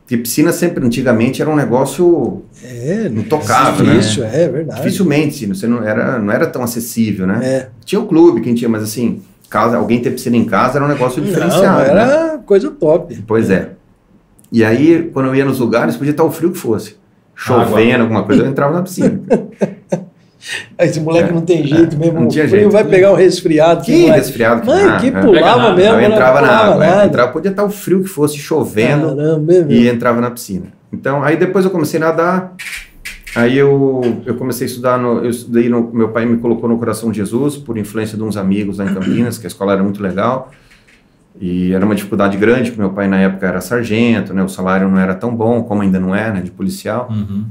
Porque 0.00 0.16
piscina 0.16 0.52
sempre, 0.52 0.84
antigamente, 0.84 1.40
era 1.40 1.50
um 1.50 1.54
negócio 1.56 2.42
É, 2.62 3.08
não 3.08 3.22
tocava, 3.22 3.82
né? 3.82 3.94
difícil, 3.94 4.24
é 4.24 4.48
verdade. 4.48 4.80
Dificilmente, 4.80 5.46
você 5.46 5.66
não 5.66 5.82
era, 5.82 6.18
não 6.18 6.32
era 6.32 6.46
tão 6.46 6.62
acessível, 6.62 7.26
né? 7.26 7.40
É. 7.42 7.68
Tinha 7.84 8.00
o 8.00 8.06
clube, 8.06 8.40
quem 8.40 8.54
tinha, 8.54 8.68
mas 8.68 8.82
assim, 8.82 9.22
casa, 9.48 9.76
alguém 9.76 10.00
ter 10.02 10.10
piscina 10.10 10.36
em 10.36 10.44
casa 10.44 10.78
era 10.78 10.84
um 10.84 10.88
negócio 10.88 11.20
Não, 11.20 11.28
diferenciado. 11.28 11.78
né? 11.82 11.88
era 11.90 12.38
coisa 12.44 12.70
top. 12.70 13.22
Pois 13.26 13.48
é. 13.48 13.70
E 14.50 14.62
aí, 14.64 15.08
quando 15.14 15.26
eu 15.26 15.34
ia 15.34 15.44
nos 15.44 15.60
lugares, 15.60 15.96
podia 15.96 16.10
estar 16.10 16.24
o 16.24 16.30
frio 16.30 16.50
que 16.52 16.58
fosse. 16.58 16.96
Chovendo, 17.34 18.02
alguma 18.02 18.24
coisa, 18.24 18.42
eu 18.42 18.46
entrava 18.46 18.74
na 18.74 18.82
piscina. 18.82 19.18
Aí 20.82 20.88
Esse 20.88 21.00
moleque 21.00 21.30
É, 21.30 21.32
não 21.32 21.42
tem 21.42 21.64
jeito 21.66 21.94
é, 21.94 21.98
mesmo. 21.98 22.20
não 22.20 22.26
o 22.26 22.28
tinha 22.28 22.48
frio 22.48 22.60
jeito. 22.60 22.72
vai 22.72 22.84
pegar 22.84 23.12
um 23.12 23.14
resfriado. 23.14 23.84
Que 23.84 24.06
resfriado 24.06 24.62
que 24.62 24.66
Mãe, 24.66 24.98
que 24.98 25.06
é. 25.06 25.10
Pega 25.12 25.20
pulava 25.26 25.58
nada. 25.58 25.74
mesmo. 25.76 25.92
eu 25.94 26.08
não 26.08 26.14
entrava 26.14 26.40
na 26.40 26.48
pulava 26.48 26.72
água, 26.72 26.84
é. 26.84 26.90
nada. 26.90 27.04
entrava, 27.06 27.32
podia 27.32 27.50
estar 27.50 27.64
o 27.64 27.70
frio 27.70 28.02
que 28.02 28.08
fosse, 28.08 28.36
chovendo, 28.38 29.14
Caramba, 29.14 29.52
é 29.52 29.56
e 29.56 29.64
mesmo. 29.68 29.88
entrava 29.94 30.20
na 30.20 30.30
piscina. 30.30 30.66
Então, 30.92 31.22
aí 31.22 31.36
depois 31.36 31.64
eu 31.64 31.70
comecei 31.70 31.98
a 32.02 32.04
nadar, 32.06 32.54
aí 33.34 33.56
eu, 33.56 34.02
eu 34.26 34.34
comecei 34.34 34.66
a 34.66 34.70
estudar, 34.70 34.98
no, 34.98 35.18
eu 35.24 35.30
estudei, 35.30 35.68
no, 35.68 35.90
meu 35.92 36.08
pai 36.10 36.26
me 36.26 36.36
colocou 36.38 36.68
no 36.68 36.76
Coração 36.78 37.10
de 37.10 37.18
Jesus, 37.18 37.56
por 37.56 37.78
influência 37.78 38.16
de 38.18 38.22
uns 38.24 38.36
amigos 38.36 38.78
lá 38.78 38.84
em 38.84 38.92
Campinas, 38.92 39.38
que 39.38 39.46
a 39.46 39.48
escola 39.48 39.72
era 39.72 39.82
muito 39.82 40.02
legal, 40.02 40.50
e 41.40 41.72
era 41.72 41.84
uma 41.84 41.94
dificuldade 41.94 42.36
grande, 42.36 42.70
porque 42.70 42.80
meu 42.82 42.90
pai 42.90 43.08
na 43.08 43.18
época 43.20 43.46
era 43.46 43.60
sargento, 43.60 44.34
né, 44.34 44.42
o 44.42 44.48
salário 44.48 44.88
não 44.88 44.98
era 44.98 45.14
tão 45.14 45.34
bom, 45.34 45.62
como 45.62 45.80
ainda 45.80 45.98
não 45.98 46.14
é, 46.14 46.30
né, 46.32 46.40
de 46.40 46.50
policial, 46.50 47.08
Uhum. 47.10 47.44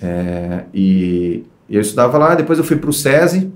É, 0.00 0.60
e, 0.72 1.44
e 1.68 1.74
eu 1.76 1.80
estudava 1.80 2.16
lá, 2.18 2.34
depois 2.34 2.58
eu 2.58 2.64
fui 2.64 2.76
para 2.76 2.90
o 2.90 2.92
SESI, 2.92 3.50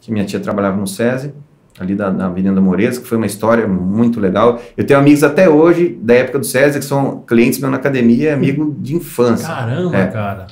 que 0.00 0.10
minha 0.12 0.24
tia 0.24 0.40
trabalhava 0.40 0.76
no 0.76 0.86
SESI, 0.86 1.32
ali 1.78 1.94
da, 1.94 2.10
na 2.10 2.26
Avenida 2.26 2.60
Moreira, 2.60 2.92
que 2.96 3.06
foi 3.06 3.16
uma 3.18 3.26
história 3.26 3.66
muito 3.68 4.18
legal. 4.20 4.60
Eu 4.76 4.84
tenho 4.86 4.98
amigos 4.98 5.22
até 5.22 5.48
hoje, 5.48 5.96
da 6.02 6.14
época 6.14 6.38
do 6.40 6.46
SESI, 6.46 6.78
que 6.78 6.84
são 6.84 7.22
clientes 7.26 7.60
meus 7.60 7.70
na 7.70 7.76
academia, 7.78 8.34
amigo 8.34 8.74
de 8.78 8.96
infância. 8.96 9.46
Caramba, 9.46 9.96
É. 9.96 10.06
cara. 10.06 10.46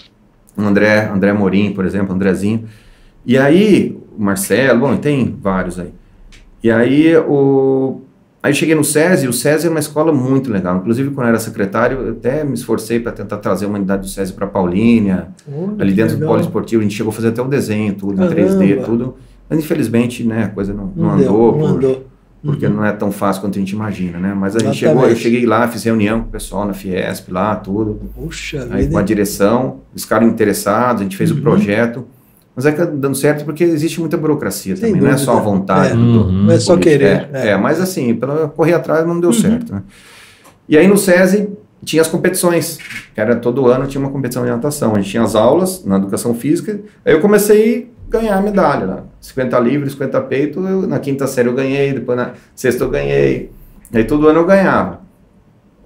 O 0.57 0.63
André, 0.63 1.09
André 1.13 1.33
Morim, 1.33 1.73
por 1.73 1.85
exemplo, 1.85 2.15
Andrezinho. 2.15 2.65
E 3.25 3.37
aí, 3.37 3.99
o 4.17 4.23
Marcelo, 4.23 4.81
bom, 4.81 4.97
tem 4.97 5.37
vários 5.41 5.79
aí. 5.79 5.93
E 6.63 6.71
aí, 6.71 7.17
o, 7.17 8.01
aí 8.47 8.55
cheguei 8.55 8.75
no 8.75 8.85
SESI, 8.85 9.29
o 9.29 9.33
SESI 9.33 9.67
é 9.67 9.71
uma 9.71 9.81
escola 9.81 10.13
muito 10.13 10.51
legal. 10.51 10.77
Inclusive, 10.79 11.11
quando 11.11 11.27
eu 11.27 11.31
era 11.31 11.39
secretário, 11.39 11.99
eu 12.01 12.13
até 12.13 12.45
me 12.45 12.55
esforcei 12.55 13.01
para 13.01 13.13
tentar 13.13 13.39
trazer 13.39 13.67
uma 13.67 13.77
unidade 13.79 14.03
do 14.03 14.09
SESI 14.09 14.33
para 14.33 14.47
Paulínia, 14.47 15.29
Olha, 15.51 15.83
ali 15.83 15.93
dentro 15.93 16.15
do 16.17 16.21
legal. 16.21 16.35
polo 16.35 16.41
esportivo, 16.43 16.81
a 16.81 16.85
gente 16.85 16.95
chegou 16.97 17.11
a 17.11 17.15
fazer 17.15 17.29
até 17.29 17.43
o 17.43 17.49
desenho, 17.49 17.95
tudo, 17.95 18.15
em 18.15 18.29
Caramba. 18.29 18.35
3D, 18.35 18.85
tudo. 18.85 19.15
Mas 19.49 19.59
infelizmente, 19.59 20.25
né, 20.25 20.45
a 20.45 20.49
coisa 20.49 20.73
não, 20.75 20.93
não 20.97 21.09
Não 21.11 21.17
deu, 21.19 21.29
andou, 21.29 21.53
não 21.53 21.59
por- 21.59 21.77
andou. 21.77 22.07
porque 22.45 22.67
Uhum. 22.67 22.75
não 22.75 22.85
é 22.85 22.93
tão 22.93 23.11
fácil 23.13 23.43
quanto 23.43 23.57
a 23.57 23.61
gente 23.61 23.71
imagina, 23.73 24.19
né? 24.19 24.35
Mas 24.35 24.55
a 24.57 24.59
gente 24.61 24.69
Exatamente. 24.71 24.79
chegou, 24.79 25.09
eu 25.09 25.17
cheguei 25.17 25.47
lá, 25.47 25.67
fiz 25.69 25.83
reunião 25.85 26.21
com 26.23 26.29
o 26.29 26.31
pessoal 26.33 26.65
na 26.67 26.73
Fiesp 26.73 27.31
lá, 27.33 27.55
tudo. 27.57 28.01
Puxa 28.15 28.63
Aí 28.71 28.87
com 28.89 28.97
a 28.97 29.01
vida. 29.01 29.03
direção, 29.05 29.81
os 29.95 30.05
caras 30.05 30.29
interessados, 30.29 31.01
a 31.01 31.05
gente 31.05 31.17
fez 31.17 31.31
Uhum. 31.31 31.39
o 31.39 31.43
projeto. 31.43 32.07
Mas 32.57 32.65
é 32.65 32.73
que 32.73 32.79
tá 32.79 32.87
dando 32.87 33.15
certo 33.15 33.45
porque 33.45 33.63
existe 33.63 34.01
muita 34.01 34.17
burocracia 34.17 34.75
Sem 34.77 34.93
também, 34.95 35.07
não 35.07 35.11
é 35.15 35.19
só 35.19 35.33
a 35.33 35.35
dúvida. 35.35 35.51
vontade 35.51 35.93
É. 35.93 35.95
do, 35.95 36.01
Uhum. 36.01 36.33
Não 36.47 36.55
é 36.55 36.59
só 36.59 36.75
querer. 36.79 37.29
É, 37.33 37.49
é, 37.51 37.57
mas 37.59 37.79
assim, 37.81 38.15
pela 38.15 38.49
correr 38.49 38.73
atrás 38.73 39.05
não 39.07 39.15
Uhum. 39.15 39.21
deu 39.21 39.33
certo. 39.33 39.75
Né? 39.75 39.83
E 40.69 40.77
aí 40.79 40.89
no 40.89 40.97
SESI 40.97 41.51
tinha 41.85 42.01
as 42.01 42.09
competições, 42.09 42.79
que 43.15 43.21
era 43.21 43.37
todo 43.37 43.67
ano 43.67 43.87
tinha 43.87 44.03
uma 44.03 44.11
competição 44.11 44.43
de 44.43 44.49
natação. 44.51 44.93
A 44.95 44.97
gente 44.97 45.11
tinha 45.11 45.23
as 45.23 45.35
aulas 45.35 45.85
na 45.85 45.97
educação 45.99 46.35
física. 46.35 46.81
Aí 47.05 47.13
eu 47.13 47.21
comecei 47.21 47.91
a 48.09 48.11
ganhar 48.19 48.43
medalha 48.43 48.87
lá. 48.87 49.05
50 49.21 49.59
livres, 49.59 49.93
50 49.93 50.19
peito, 50.23 50.59
eu- 50.67 50.87
na 50.87 50.99
quinta 50.99 51.27
série 51.27 51.49
eu 51.49 51.55
ganhei, 51.55 51.93
depois 51.93 52.17
na 52.17 52.31
sexta 52.55 52.83
eu 52.85 52.89
ganhei. 52.91 53.51
Aí 53.93 54.05
todo 54.05 54.27
ano 54.29 54.41
eu 54.41 54.47
ganhava. 54.47 55.01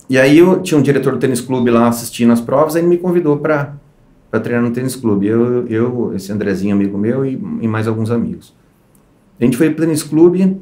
E 0.08 0.16
aí 0.18 0.38
eu 0.38 0.60
tinha 0.62 0.78
um 0.78 0.82
diretor 0.82 1.12
do 1.12 1.18
tênis 1.18 1.40
clube 1.40 1.68
lá 1.70 1.88
assistindo 1.88 2.32
as 2.32 2.40
provas, 2.40 2.76
aí 2.76 2.82
ele 2.82 2.88
me 2.88 2.96
convidou 2.98 3.36
para 3.38 3.74
para 4.30 4.40
treinar 4.40 4.64
no 4.64 4.70
tênis 4.70 4.94
clube. 4.96 5.26
Eu, 5.26 5.66
eu, 5.66 6.12
esse 6.14 6.30
Andrezinho, 6.32 6.74
amigo 6.74 6.96
meu, 6.96 7.24
e, 7.24 7.32
e 7.32 7.68
mais 7.68 7.88
alguns 7.88 8.10
amigos. 8.10 8.54
A 9.40 9.44
gente 9.44 9.56
foi 9.56 9.70
pro 9.70 9.84
tênis 9.84 10.02
clube, 10.02 10.60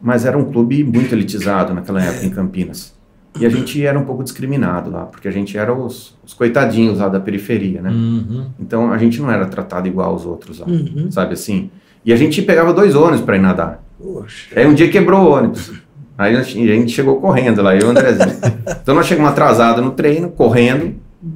mas 0.00 0.24
era 0.24 0.36
um 0.38 0.44
clube 0.44 0.84
muito 0.84 1.14
elitizado 1.14 1.74
naquela 1.74 2.02
época 2.02 2.26
em 2.26 2.30
Campinas. 2.30 2.98
E 3.38 3.46
a 3.46 3.48
gente 3.48 3.84
era 3.84 3.98
um 3.98 4.04
pouco 4.04 4.24
discriminado 4.24 4.90
lá, 4.90 5.06
porque 5.06 5.28
a 5.28 5.30
gente 5.30 5.56
era 5.56 5.72
os, 5.72 6.16
os 6.24 6.34
coitadinhos 6.34 6.98
lá 6.98 7.08
da 7.08 7.20
periferia, 7.20 7.80
né? 7.80 7.90
Uhum. 7.90 8.46
Então 8.58 8.92
a 8.92 8.98
gente 8.98 9.20
não 9.20 9.30
era 9.30 9.46
tratado 9.46 9.86
igual 9.86 10.10
aos 10.10 10.26
outros 10.26 10.58
lá, 10.58 10.66
Uhum. 10.66 11.10
sabe 11.10 11.34
assim? 11.34 11.70
E 12.04 12.12
a 12.12 12.16
gente 12.16 12.42
pegava 12.42 12.72
dois 12.72 12.94
ônibus 12.96 13.20
para 13.20 13.36
ir 13.36 13.40
nadar. 13.40 13.84
Poxa. 13.98 14.58
Aí 14.58 14.66
um 14.66 14.74
dia 14.74 14.90
quebrou 14.90 15.20
o 15.20 15.30
ônibus. 15.32 15.72
Aí 16.18 16.34
a 16.36 16.42
gente 16.42 16.70
a 16.70 16.74
gente 16.74 16.92
chegou 16.92 17.20
correndo 17.20 17.62
lá, 17.62 17.74
eu 17.74 17.82
e 17.82 17.84
o 17.84 17.90
Andrezinho. 17.90 18.36
então 18.82 18.94
nós 18.94 19.06
chegamos 19.06 19.30
atrasados 19.30 19.82
no 19.84 19.92
treino, 19.92 20.30
correndo. 20.30 20.94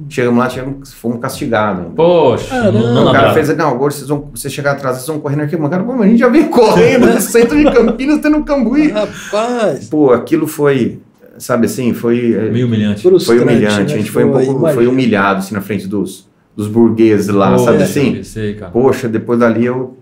Chegamos 0.09 0.39
lá, 0.39 0.49
chegamos, 0.49 0.93
fomos 0.93 1.19
castigados. 1.19 1.83
ainda. 1.83 1.95
Poxa, 1.95 2.49
Caramba. 2.49 2.79
não, 2.79 2.93
não 3.03 3.09
o 3.09 3.11
cara 3.13 3.33
fez, 3.33 3.55
não, 3.55 3.69
agora 3.69 3.91
vocês 3.91 4.07
vão, 4.07 4.29
vocês 4.33 4.51
chegar 4.51 4.71
atrás, 4.71 4.95
vocês 4.97 5.07
vão 5.07 5.19
correndo 5.19 5.41
aqui. 5.41 5.55
Mas, 5.55 5.69
cara, 5.69 5.83
pô, 5.83 5.93
mas 5.93 6.01
a 6.01 6.09
gente 6.09 6.19
já 6.19 6.27
veio 6.27 6.49
correndo 6.49 7.07
do 7.13 7.21
centro 7.21 7.55
de 7.55 7.71
Campinas, 7.71 8.19
tendo 8.19 8.43
Cambuí. 8.43 8.89
Rapaz. 8.89 9.87
Pô, 9.87 10.11
aquilo 10.11 10.47
foi, 10.47 10.99
sabe 11.37 11.67
assim, 11.67 11.93
foi, 11.93 12.33
é, 12.33 12.49
Meio 12.49 12.65
humilhante. 12.65 13.03
foi 13.23 13.39
humilhante. 13.39 13.77
né? 13.77 13.83
A 13.83 13.97
gente 13.97 14.09
foi 14.09 14.23
um 14.25 14.31
pouco, 14.31 14.67
foi 14.73 14.87
humilhado, 14.87 15.39
assim, 15.39 15.53
na 15.53 15.61
frente 15.61 15.87
dos, 15.87 16.27
dos 16.57 16.67
burgueses 16.67 17.27
lá, 17.27 17.51
Pô, 17.51 17.59
sabe 17.59 17.77
é, 17.79 17.83
assim? 17.83 18.23
Sei. 18.23 18.55
Poxa, 18.73 19.07
depois 19.07 19.37
dali 19.39 19.65
eu 19.67 19.97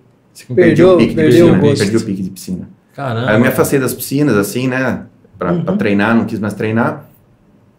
perdi 0.55 0.81
o 0.83 0.95
pique 0.95 1.13
de 1.13 1.23
piscina. 1.25 1.51
o 1.57 1.59
gosto. 1.59 1.77
Perdi 1.79 1.97
o 1.97 2.01
pique 2.05 2.23
de 2.23 2.29
piscina. 2.29 2.69
Caramba. 2.95 3.29
Aí 3.31 3.35
eu 3.35 3.39
me 3.41 3.47
afastei 3.49 3.79
das 3.79 3.93
piscinas, 3.93 4.37
assim, 4.37 4.67
né? 4.67 5.01
Pra, 5.37 5.51
Uhum. 5.51 5.63
pra 5.65 5.75
treinar, 5.75 6.15
não 6.15 6.23
quis 6.25 6.39
mais 6.39 6.53
treinar. 6.53 7.09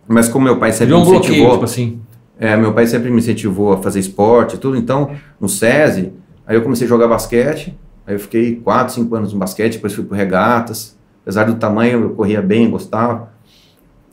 Mas 0.09 0.29
como 0.29 0.45
meu 0.45 0.59
pai 0.59 0.73
sempre 0.73 0.87
Virou 0.87 1.01
me 1.01 1.07
um 1.07 1.11
bloqueio, 1.11 1.33
incentivou, 1.33 1.53
tipo 1.53 1.65
assim. 1.65 2.01
é, 2.39 2.57
meu 2.57 2.73
pai 2.73 2.87
sempre 2.87 3.11
me 3.11 3.19
incentivou 3.19 3.73
a 3.73 3.79
fazer 3.83 4.01
esporte 4.01 4.57
e 4.57 4.59
tudo, 4.59 4.77
então 4.77 5.11
no 5.41 5.49
SESI, 5.49 6.13
aí 6.47 6.57
eu 6.57 6.63
comecei 6.63 6.87
a 6.87 6.89
jogar 6.89 7.09
basquete, 7.09 7.77
aí 8.07 8.15
eu 8.15 8.21
fiquei 8.21 8.57
4, 8.57 8.95
5 8.95 9.15
anos 9.15 9.33
no 9.33 9.39
basquete, 9.39 9.75
depois 9.75 9.93
fui 9.95 10.05
pro 10.05 10.17
regatas, 10.17 10.97
apesar 11.23 11.45
do 11.45 11.55
tamanho 11.55 12.03
eu 12.03 12.11
corria 12.11 12.43
bem, 12.43 12.69
gostava. 12.71 13.33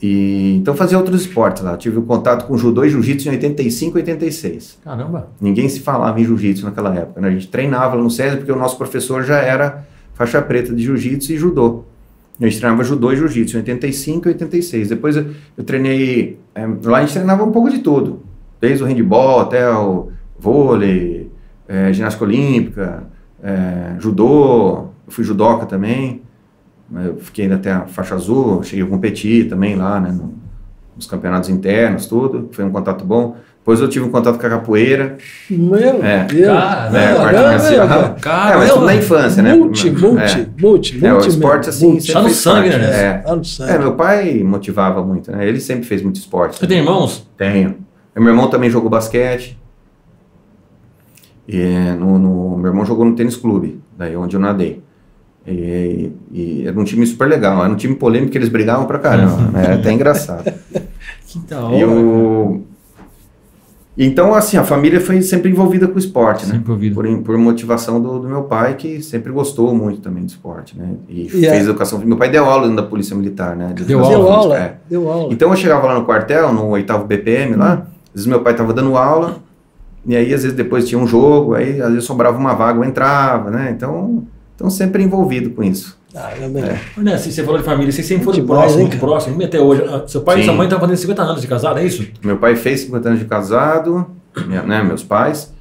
E, 0.02 0.56
então 0.58 0.74
fazia 0.74 0.98
outros 0.98 1.22
esportes 1.22 1.62
lá, 1.62 1.78
tive 1.78 2.00
o 2.00 2.02
contato 2.02 2.48
com 2.48 2.58
judô 2.58 2.84
e 2.84 2.89
jiu-jitsu 2.89 3.28
em 3.28 3.34
85 3.34 3.98
e 3.98 4.02
86. 4.02 4.80
Caramba. 4.84 5.28
Ninguém 5.39 5.70
se 5.70 5.80
falava 5.82 6.20
em 6.20 6.24
jiu-jitsu 6.26 6.66
naquela 6.66 6.92
época, 6.96 7.22
né? 7.22 7.28
A 7.28 7.32
gente 7.32 7.48
treinava 7.50 7.96
lá 7.96 8.02
no 8.02 8.10
SESI 8.10 8.38
porque 8.38 8.52
o 8.52 8.56
nosso 8.56 8.78
professor 8.78 9.24
já 9.24 9.38
era 9.38 9.86
faixa 10.16 10.42
preta 10.42 10.74
de 10.74 10.84
jiu-jitsu 10.84 11.34
e 11.34 11.38
judô. 11.38 11.84
Eu 12.40 12.50
treinava 12.50 12.84
judô 12.84 13.12
e 13.12 13.16
jiu-jitsu 13.16 13.58
em 13.58 13.60
85 13.60 14.28
e 14.28 14.32
86. 14.32 14.90
Depois 14.90 15.16
eu, 15.16 15.28
eu 15.58 15.64
treinei. 15.64 16.40
É, 16.56 16.66
lá 16.84 17.00
a 17.00 17.02
gente 17.02 17.14
treinava 17.14 17.44
um 17.44 17.52
pouco 17.52 17.70
de 17.70 17.80
tudo, 17.80 18.24
desde 18.60 18.84
o 18.84 18.88
handball 18.88 19.42
até 19.42 19.70
o 19.70 20.12
vôlei, 20.40 21.32
é, 21.68 21.94
ginástica 21.94 22.26
olímpica, 22.26 23.04
é, 23.44 23.96
judô. 24.00 24.90
Eu 25.06 25.12
fui 25.12 25.24
judoca 25.24 25.66
também. 25.66 26.22
Eu 26.94 27.18
fiquei 27.18 27.46
ainda 27.46 27.56
até 27.56 27.72
a 27.72 27.88
faixa 27.88 28.16
azul, 28.16 28.64
cheguei 28.64 28.84
a 28.84 28.88
competir 28.88 29.48
também 29.48 29.76
lá, 29.76 30.00
né, 30.00 30.12
no, 30.12 30.34
nos 30.96 31.08
campeonatos 31.08 31.50
internos, 31.50 32.06
tudo. 32.06 32.50
Foi 32.52 32.66
um 32.66 32.72
contato 32.72 33.06
bom. 33.06 33.38
Depois 33.62 33.80
eu 33.80 33.88
tive 33.88 34.03
um 34.05 34.09
contato 34.09 34.39
com 34.39 34.47
a 34.47 34.49
capoeira. 34.49 35.18
Meu 35.47 36.03
É. 36.03 36.26
Deus. 36.26 36.47
Cara, 36.47 36.97
É, 36.99 37.14
quarta 37.16 37.41
não, 37.41 37.47
marcial. 37.47 37.88
não, 37.88 37.95
É, 37.95 38.57
mas 38.57 38.74
tudo 38.74 38.86
na 38.88 38.95
infância, 38.95 39.43
né? 39.43 39.53
Multi, 39.53 39.91
multi, 39.91 40.39
É. 40.39 40.47
multi, 40.59 41.05
É, 41.05 41.09
o 41.09 41.14
multi 41.14 41.30
esporte, 41.30 41.66
mesmo, 41.68 41.70
assim, 41.70 41.88
multi. 41.91 42.01
sempre 42.01 42.14
Tá 42.14 42.22
no 42.24 42.30
sangue, 42.34 42.70
parte, 42.72 42.82
né? 42.82 43.03
É. 43.03 43.14
Tá 43.20 43.36
no 43.36 43.45
sangue. 43.45 43.72
É, 43.72 43.78
meu 43.78 43.93
pai 43.93 44.41
motivava 44.43 45.03
muito, 45.05 45.32
né? 45.32 45.47
Ele 45.47 45.59
sempre 45.59 45.86
fez 45.86 46.01
muito 46.01 46.16
esporte. 46.16 46.57
Você 46.57 46.66
tem 46.66 46.80
irmãos? 46.80 47.28
Tenho. 47.38 47.76
Meu 48.16 48.30
irmão 48.30 48.47
também 48.49 48.70
jogou 48.70 48.89
basquete. 48.89 49.55
E 51.47 51.64
no, 51.99 52.18
no- 52.18 52.57
meu 52.57 52.72
irmão 52.72 52.86
jogou 52.86 53.05
no 53.05 53.16
tênis 53.16 53.36
clube, 53.36 53.80
daí 53.97 54.16
onde 54.16 54.36
eu 54.36 54.39
nadei. 54.39 54.82
E, 55.45 56.12
e 56.32 56.64
era 56.68 56.80
um 56.80 56.84
time 56.84 57.05
super 57.05 57.28
legal, 57.28 57.64
era 57.64 57.72
um 57.72 57.76
time 57.76 57.95
polêmico 57.95 58.32
que 58.32 58.38
eles 58.38 58.49
brigavam 58.49 58.86
pra 58.86 58.99
caramba, 58.99 59.38
né? 59.53 59.64
Era 59.66 59.76
até 59.76 59.91
engraçado. 59.91 60.51
Que 61.28 61.39
da 61.39 61.62
E 61.74 61.84
o... 61.84 62.64
Então, 63.98 64.34
assim, 64.34 64.56
a 64.56 64.64
família 64.64 65.02
foi 65.02 65.22
sempre 65.22 65.52
envolvida 65.52 65.86
com 65.88 65.96
o 65.96 66.00
esporte, 66.00 66.46
né? 66.46 66.54
Sempre 66.54 66.72
ouvido. 66.72 66.96
Por, 66.96 67.06
por 67.24 67.38
motivação 67.38 68.02
do, 68.02 68.20
do 68.20 68.28
meu 68.28 68.44
pai, 68.44 68.76
que 68.76 69.02
sempre 69.02 69.32
gostou 69.34 69.76
muito 69.76 70.00
também 70.00 70.24
do 70.24 70.30
esporte, 70.30 70.78
né? 70.78 70.92
E 71.10 71.26
E 71.26 71.30
fez 71.30 71.44
é- 71.44 71.60
educação. 71.60 72.00
Meu 72.00 72.16
pai 72.16 72.30
deu 72.30 72.46
aula 72.46 72.68
dentro 72.70 72.82
da 72.84 72.88
Polícia 72.89 73.16
Militar, 73.16 73.56
né? 73.56 73.74
De 73.74 73.84
Deu 73.84 74.00
educação 74.00 74.24
Deu 74.24 74.32
aula, 74.32 74.58
é. 74.58 74.78
deu 74.89 75.10
aula. 75.12 75.34
Então 75.34 75.50
eu 75.50 75.56
chegava 75.58 75.88
lá 75.88 76.00
no 76.00 76.06
quartel, 76.06 76.54
no 76.54 76.68
oitavo 76.70 77.06
BPM 77.06 77.56
lá, 77.56 77.74
às 78.08 78.14
vezes 78.14 78.28
meu 78.28 78.39
pai 78.42 78.54
estava 78.54 78.72
dando 78.74 78.96
aula, 78.96 79.39
e 80.06 80.16
aí 80.16 80.34
às 80.34 80.44
vezes 80.44 80.56
depois 80.56 80.88
tinha 80.88 81.00
um 81.00 81.06
jogo, 81.06 81.54
aí 81.54 81.82
às 81.82 81.89
vezes 81.89 82.06
sobrava 82.06 82.38
uma 82.38 82.54
vaga, 82.54 82.80
eu 82.80 82.86
entrava, 82.86 83.52
né? 83.52 83.72
Então, 83.76 84.24
então 84.56 84.70
sempre 84.70 85.04
envolvido 85.04 85.50
com 85.50 85.62
isso. 85.62 86.00
Ah, 86.16 86.32
Olha, 86.97 87.18
se 87.18 87.32
você 87.32 87.43
falou 87.43 87.57
de 87.59 87.64
família, 87.66 87.91
vocês 87.91 88.05
sempre 88.05 88.26
foram 88.26 88.45
próximos, 88.45 88.76
muito 88.82 88.97
próximos, 88.99 89.39
e 89.39 89.43
até 89.45 89.59
hoje. 89.59 89.84
Ah, 89.88 90.03
Seu 90.07 90.22
pai 90.22 90.38
e 90.38 90.39
Sim. 90.39 90.45
sua 90.45 90.53
mãe 90.55 90.66
estão 90.68 90.80
fazendo 90.80 90.97
50 90.97 91.22
anos 91.22 91.41
de 91.41 91.47
casado, 91.47 91.80
é 91.80 91.86
isso? 91.86 92.05
Meu 92.24 92.38
pai 92.38 92.55
fez 92.55 92.82
50 92.82 93.07
anos 93.09 93.20
de 93.20 93.26
casado, 93.26 94.05
minha- 94.45 94.64
né, 94.64 94.84
meus 94.84 95.03
pais, 95.03 95.53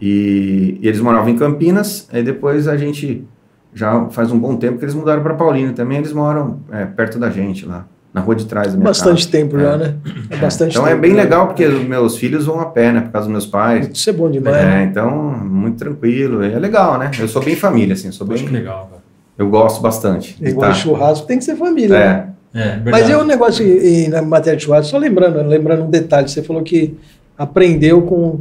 e, 0.00 0.78
e 0.82 0.88
eles 0.88 1.00
moravam 1.00 1.28
em 1.28 1.36
Campinas, 1.36 2.08
aí 2.12 2.22
depois 2.22 2.66
a 2.68 2.76
gente 2.76 3.24
já 3.72 4.06
faz 4.10 4.32
um 4.32 4.38
bom 4.38 4.56
tempo 4.56 4.78
que 4.78 4.84
eles 4.84 4.94
mudaram 4.94 5.22
para 5.22 5.34
Paulínia 5.34 5.72
também, 5.72 5.98
eles 5.98 6.12
moram 6.12 6.60
é, 6.72 6.84
perto 6.84 7.18
da 7.18 7.30
gente 7.30 7.64
lá, 7.66 7.86
na 8.12 8.20
rua 8.22 8.34
de 8.34 8.46
trás 8.46 8.68
da 8.68 8.74
minha 8.74 8.86
Bastante 8.86 9.18
casa. 9.26 9.30
tempo 9.30 9.56
É. 9.56 9.60
já, 9.60 9.76
né? 9.76 9.94
É 10.30 10.36
bastante 10.36 10.70
Então 10.72 10.84
tempo. 10.84 10.96
é 10.96 11.00
bem 11.00 11.12
né? 11.12 11.22
legal 11.22 11.46
porque 11.46 11.64
os 11.64 11.84
meus 11.84 12.16
filhos 12.16 12.46
vão 12.46 12.58
a 12.60 12.66
pé, 12.66 12.90
né, 12.92 13.02
por 13.02 13.10
causa 13.12 13.26
dos 13.28 13.32
meus 13.32 13.46
pais. 13.46 13.88
Isso 13.92 14.08
é 14.10 14.12
bom 14.12 14.30
demais. 14.30 14.56
É, 14.56 14.64
né? 14.64 14.84
então, 14.90 15.14
muito 15.44 15.76
tranquilo. 15.78 16.42
É 16.42 16.58
legal, 16.58 16.98
né? 16.98 17.10
Eu 17.18 17.28
sou 17.28 17.42
bem 17.42 17.54
família, 17.54 17.92
assim, 17.94 18.10
sou 18.10 18.26
Poxa, 18.26 18.42
que 18.44 18.50
bem. 18.50 18.60
legal, 18.60 18.88
cara. 18.90 18.95
Eu 19.38 19.48
gosto 19.50 19.80
bastante. 19.82 20.36
de 20.40 20.50
Igual 20.50 20.68
tá- 20.70 20.74
churrasco 20.74 21.26
tem 21.26 21.38
que 21.38 21.44
ser 21.44 21.56
família. 21.56 21.88
né? 21.98 22.28
É, 22.54 22.58
É. 22.58 22.80
Mas 22.90 23.10
é 23.10 23.16
um 23.18 23.24
negócio 23.24 23.64
em, 23.66 24.08
na 24.08 24.22
matéria 24.22 24.56
de 24.56 24.64
churrasco, 24.64 24.90
só 24.90 24.96
lembrando, 24.98 25.42
lembrando 25.46 25.84
um 25.84 25.90
detalhe, 25.90 26.28
você 26.28 26.42
falou 26.42 26.62
que 26.62 26.94
aprendeu 27.36 28.02
com. 28.02 28.40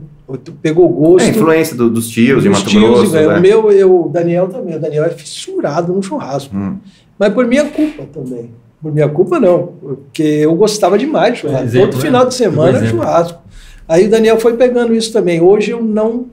pegou 0.61 0.87
gosto. 0.89 1.25
é 1.25 1.29
influência 1.29 1.75
do- 1.75 1.89
dos 1.89 2.07
tios 2.09 2.41
de 2.43 2.49
dos 2.49 2.59
Mato 2.59 2.69
tios, 2.69 2.83
Grosso. 2.83 3.11
velho. 3.11 3.29
né? 3.31 3.37
O 3.37 3.41
meu, 3.41 3.71
eu, 3.71 4.05
o 4.05 4.09
Daniel 4.09 4.47
também. 4.47 4.75
O 4.75 4.79
Daniel 4.79 5.03
é 5.03 5.09
fissurado 5.09 5.91
no 5.93 6.01
churrasco. 6.01 6.55
Hum. 6.55 6.77
Mas 7.19 7.33
por 7.33 7.45
minha 7.45 7.65
culpa 7.65 8.03
também. 8.13 8.51
Por 8.81 8.93
minha 8.93 9.07
culpa, 9.09 9.39
não. 9.39 9.73
Porque 9.81 10.23
eu 10.23 10.55
gostava 10.55 10.97
demais 10.97 11.33
de 11.35 11.39
churrasco. 11.41 11.65
Exemplo, 11.65 11.87
Todo 11.89 11.95
né? 11.97 12.05
final 12.05 12.25
de 12.25 12.33
semana 12.35 12.69
é 12.69 12.81
exemplo. 12.83 12.97
churrasco. 12.99 13.39
Aí 13.87 14.07
o 14.07 14.09
Daniel 14.09 14.39
foi 14.39 14.53
pegando 14.55 14.95
isso 14.95 15.11
também. 15.13 15.41
Hoje 15.41 15.71
eu 15.71 15.83
não, 15.83 16.25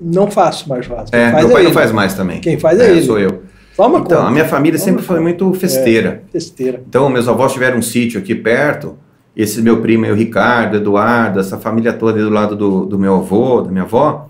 não 0.00 0.30
faço 0.30 0.68
mais 0.68 0.86
churrasco. 0.86 1.10
Quem 1.10 1.20
É, 1.20 1.30
faz 1.32 1.44
meu 1.44 1.52
pai 1.52 1.60
é 1.60 1.64
não 1.64 1.70
ele. 1.70 1.74
faz 1.78 1.92
mais 1.92 2.14
também. 2.14 2.40
Quem 2.40 2.58
faz 2.58 2.78
é 2.80 2.90
ele. 2.90 3.02
Sou 3.02 3.18
eu. 3.18 3.42
Toma 3.76 3.98
Então, 3.98 4.18
conta. 4.18 4.28
a 4.28 4.30
minha 4.30 4.44
família 4.46 4.78
sempre 4.78 5.02
Toma 5.02 5.06
foi 5.06 5.16
conta. 5.16 5.22
muito 5.44 5.54
festeira. 5.58 6.22
Besteira. 6.32 6.82
Então, 6.88 7.08
meus 7.08 7.28
avós 7.28 7.52
tiveram 7.52 7.78
um 7.78 7.82
sítio 7.82 8.18
aqui 8.20 8.34
perto. 8.34 8.96
Esse 9.36 9.60
meu 9.60 9.82
primo 9.82 10.06
é 10.06 10.10
o 10.10 10.14
Ricardo, 10.14 10.76
Eduardo, 10.78 11.38
essa 11.40 11.58
família 11.58 11.92
toda 11.92 12.18
do 12.22 12.30
lado 12.30 12.56
do, 12.56 12.86
do 12.86 12.98
meu 12.98 13.16
avô, 13.16 13.60
da 13.60 13.70
minha 13.70 13.84
avó. 13.84 14.28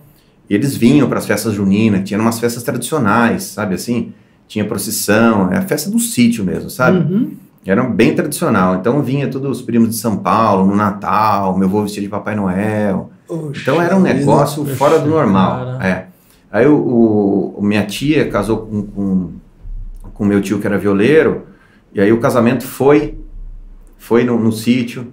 Eles 0.51 0.77
vinham 0.77 1.09
para 1.09 1.19
as 1.19 1.27
festas 1.27 1.55
juninas, 1.55 2.03
tinha 2.09 2.19
umas 2.21 2.39
festas 2.41 2.63
tradicionais, 2.63 3.45
sabe 3.45 3.75
assim? 3.77 4.13
Tinha 4.49 4.65
procissão, 4.65 5.53
é 5.53 5.59
a 5.59 5.63
festa 5.63 5.91
do 5.91 5.99
sítio 5.99 6.45
mesmo, 6.45 6.71
sabe? 6.71 6.99
Uhum. 6.99 7.33
Era 7.65 7.83
bem 7.85 8.15
tradicional. 8.15 8.77
Então 8.77 9.01
vinha 9.03 9.29
todos 9.29 9.59
os 9.59 9.63
primos 9.63 9.91
de 9.91 9.97
São 9.97 10.17
Paulo, 10.17 10.67
no 10.67 10.75
Natal, 10.77 11.57
meu 11.59 11.67
avô 11.69 11.83
vestido 11.83 12.05
de 12.05 12.09
Papai 12.09 12.35
Noel. 12.37 13.11
Poxa 13.27 13.61
Então 13.61 13.83
era 13.83 13.97
um 13.97 14.01
negócio 14.01 14.65
fora 14.77 14.99
do 15.01 15.09
normal. 15.11 15.79
cara. 15.79 15.87
É. 15.89 16.06
Aí 16.51 16.67
o, 16.67 17.55
o- 17.59 17.63
minha 17.63 17.85
tia 17.85 18.29
casou 18.29 18.59
com, 18.59 18.83
com, 18.87 19.31
com 20.15 20.25
meu 20.25 20.41
tio 20.41 20.59
que 20.61 20.67
era 20.67 20.79
violeiro, 20.79 21.43
e 21.93 22.01
aí 22.01 22.13
o 22.13 22.21
casamento 22.21 22.65
foi, 22.65 23.19
foi 23.99 24.25
no, 24.25 24.39
no 24.39 24.53
sítio. 24.53 25.09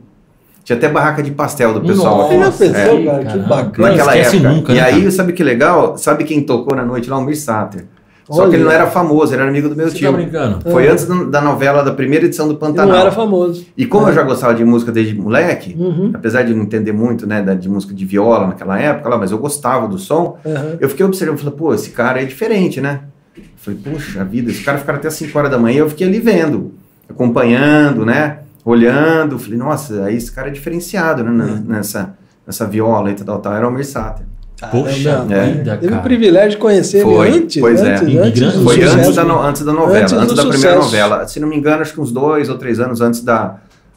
Tinha 0.64 0.78
até 0.78 0.88
barraca 0.88 1.22
de 1.22 1.32
pastel 1.32 1.74
do 1.74 1.82
pessoal 1.82 2.32
Nossa, 2.40 2.66
já 2.68 2.74
pensou, 2.74 3.00
É, 3.00 3.06
cara? 3.06 3.26
Que 3.26 3.38
bacana. 3.40 3.90
naquela 3.90 4.18
esquece 4.18 4.36
época. 4.38 4.52
nunca, 4.54 4.72
e 4.72 4.76
né, 4.76 4.82
aí, 4.82 5.00
cara? 5.00 5.12
sabe 5.12 5.34
que 5.34 5.44
legal? 5.44 5.98
Sabe 5.98 6.24
quem 6.24 6.42
tocou 6.42 6.74
na 6.76 6.86
noite 6.86 7.10
lá? 7.10 7.18
O 7.18 7.22
Mir 7.22 7.36
Sater. 7.36 7.86
Só 8.30 8.42
Olha. 8.44 8.50
que 8.52 8.56
ele 8.56 8.64
não 8.64 8.72
era 8.72 8.88
famoso, 8.88 9.34
ele 9.34 9.42
era 9.42 9.50
amigo 9.52 9.68
do 9.68 9.76
meu 9.76 9.90
Você 9.90 9.98
tio. 9.98 10.10
tá 10.12 10.18
brincando? 10.18 10.62
Foi 10.72 10.88
Ah. 10.88 10.92
antes 10.94 11.06
da 11.06 11.42
novela, 11.42 11.84
da 11.84 11.92
primeira 11.92 12.26
edição 12.26 12.48
do 12.48 12.54
Ele 12.54 12.60
Pantanal. 12.60 12.88
não 12.94 13.02
era 13.02 13.12
famoso. 13.12 13.66
E 13.78 13.86
como 13.86 14.06
Ah. 14.06 14.10
eu 14.10 14.14
já 14.16 14.24
gostava 14.24 14.54
de 14.54 14.64
música 14.64 14.92
desde 14.92 15.14
moleque, 15.14 15.76
Uhum. 15.78 16.12
apesar 16.14 16.44
de 16.44 16.54
não 16.54 16.64
entender 16.64 16.94
muito, 16.94 17.28
né, 17.28 17.42
de 17.56 17.68
música 17.68 17.94
de 17.94 18.06
viola 18.06 18.48
naquela 18.48 18.80
época, 18.80 19.10
lá, 19.10 19.18
mas 19.18 19.32
eu 19.32 19.38
gostava 19.38 19.88
do 19.88 19.98
som, 19.98 20.38
Aham. 20.46 20.78
eu 20.80 20.88
fiquei 20.90 21.06
observando, 21.06 21.38
falei, 21.38 21.54
pô, 21.54 21.74
esse 21.74 21.90
cara 21.90 22.22
é 22.22 22.26
diferente, 22.26 22.80
né? 22.80 23.02
Eu 23.36 23.44
falei, 23.58 23.80
puxa 23.84 24.24
vida, 24.24 24.52
esse 24.52 24.64
cara 24.64 24.78
ficaram 24.78 25.00
até 25.00 25.10
5 25.10 25.38
horas 25.38 25.52
da 25.52 25.58
manhã, 25.58 25.80
eu 25.80 25.90
fiquei 25.90 26.08
ali 26.08 26.20
vendo, 26.20 26.72
acompanhando, 27.10 28.06
né, 28.06 28.40
olhando, 28.66 29.38
falei, 29.40 29.58
nossa, 29.58 30.04
aí 30.06 30.16
esse 30.16 30.32
cara 30.32 30.48
é 30.48 30.52
diferenciado, 30.52 31.24
né, 31.24 31.32
na- 31.32 31.76
nessa, 31.78 32.14
nessa 32.46 32.66
viola 32.68 33.10
e 33.12 33.14
tal, 33.16 33.40
tal, 33.40 33.54
era 33.54 33.66
o 33.66 33.70
Almir 33.70 33.86
Sater. 33.86 34.26
Poxa 34.72 35.26
é. 35.30 35.44
vida, 35.52 35.78
Teve 35.78 35.94
o 35.94 36.02
privilégio 36.02 36.52
de 36.52 36.58
conhecer 36.58 36.98
ele 36.98 37.16
Foi, 37.16 37.30
antes, 37.30 37.62
pois 37.62 37.82
é. 37.82 37.92
antes, 37.92 38.02
Imigrante 38.04 38.44
antes 38.44 38.58
do 38.58 38.64
Foi 38.64 38.76
sucesso. 38.76 38.98
antes 38.98 39.16
da, 39.16 39.24
no- 39.24 39.42
antes 39.42 39.66
da 39.66 39.74
novela, 39.74 40.00
Antes 40.02 40.14
antes, 40.14 40.34
da 40.36 40.42
primeira 40.46 40.58
sucesso. 40.82 40.84
novela. 40.86 41.28
Se 41.28 41.40
não 41.40 41.48
me 41.48 41.56
engano, 41.58 41.82
acho 41.82 41.94
que 41.94 42.02
uns 42.02 42.12
dois 42.12 42.50
ou 42.50 42.58
três 42.58 42.80
anos 42.80 43.02
antes 43.02 43.22
da, 43.24 43.56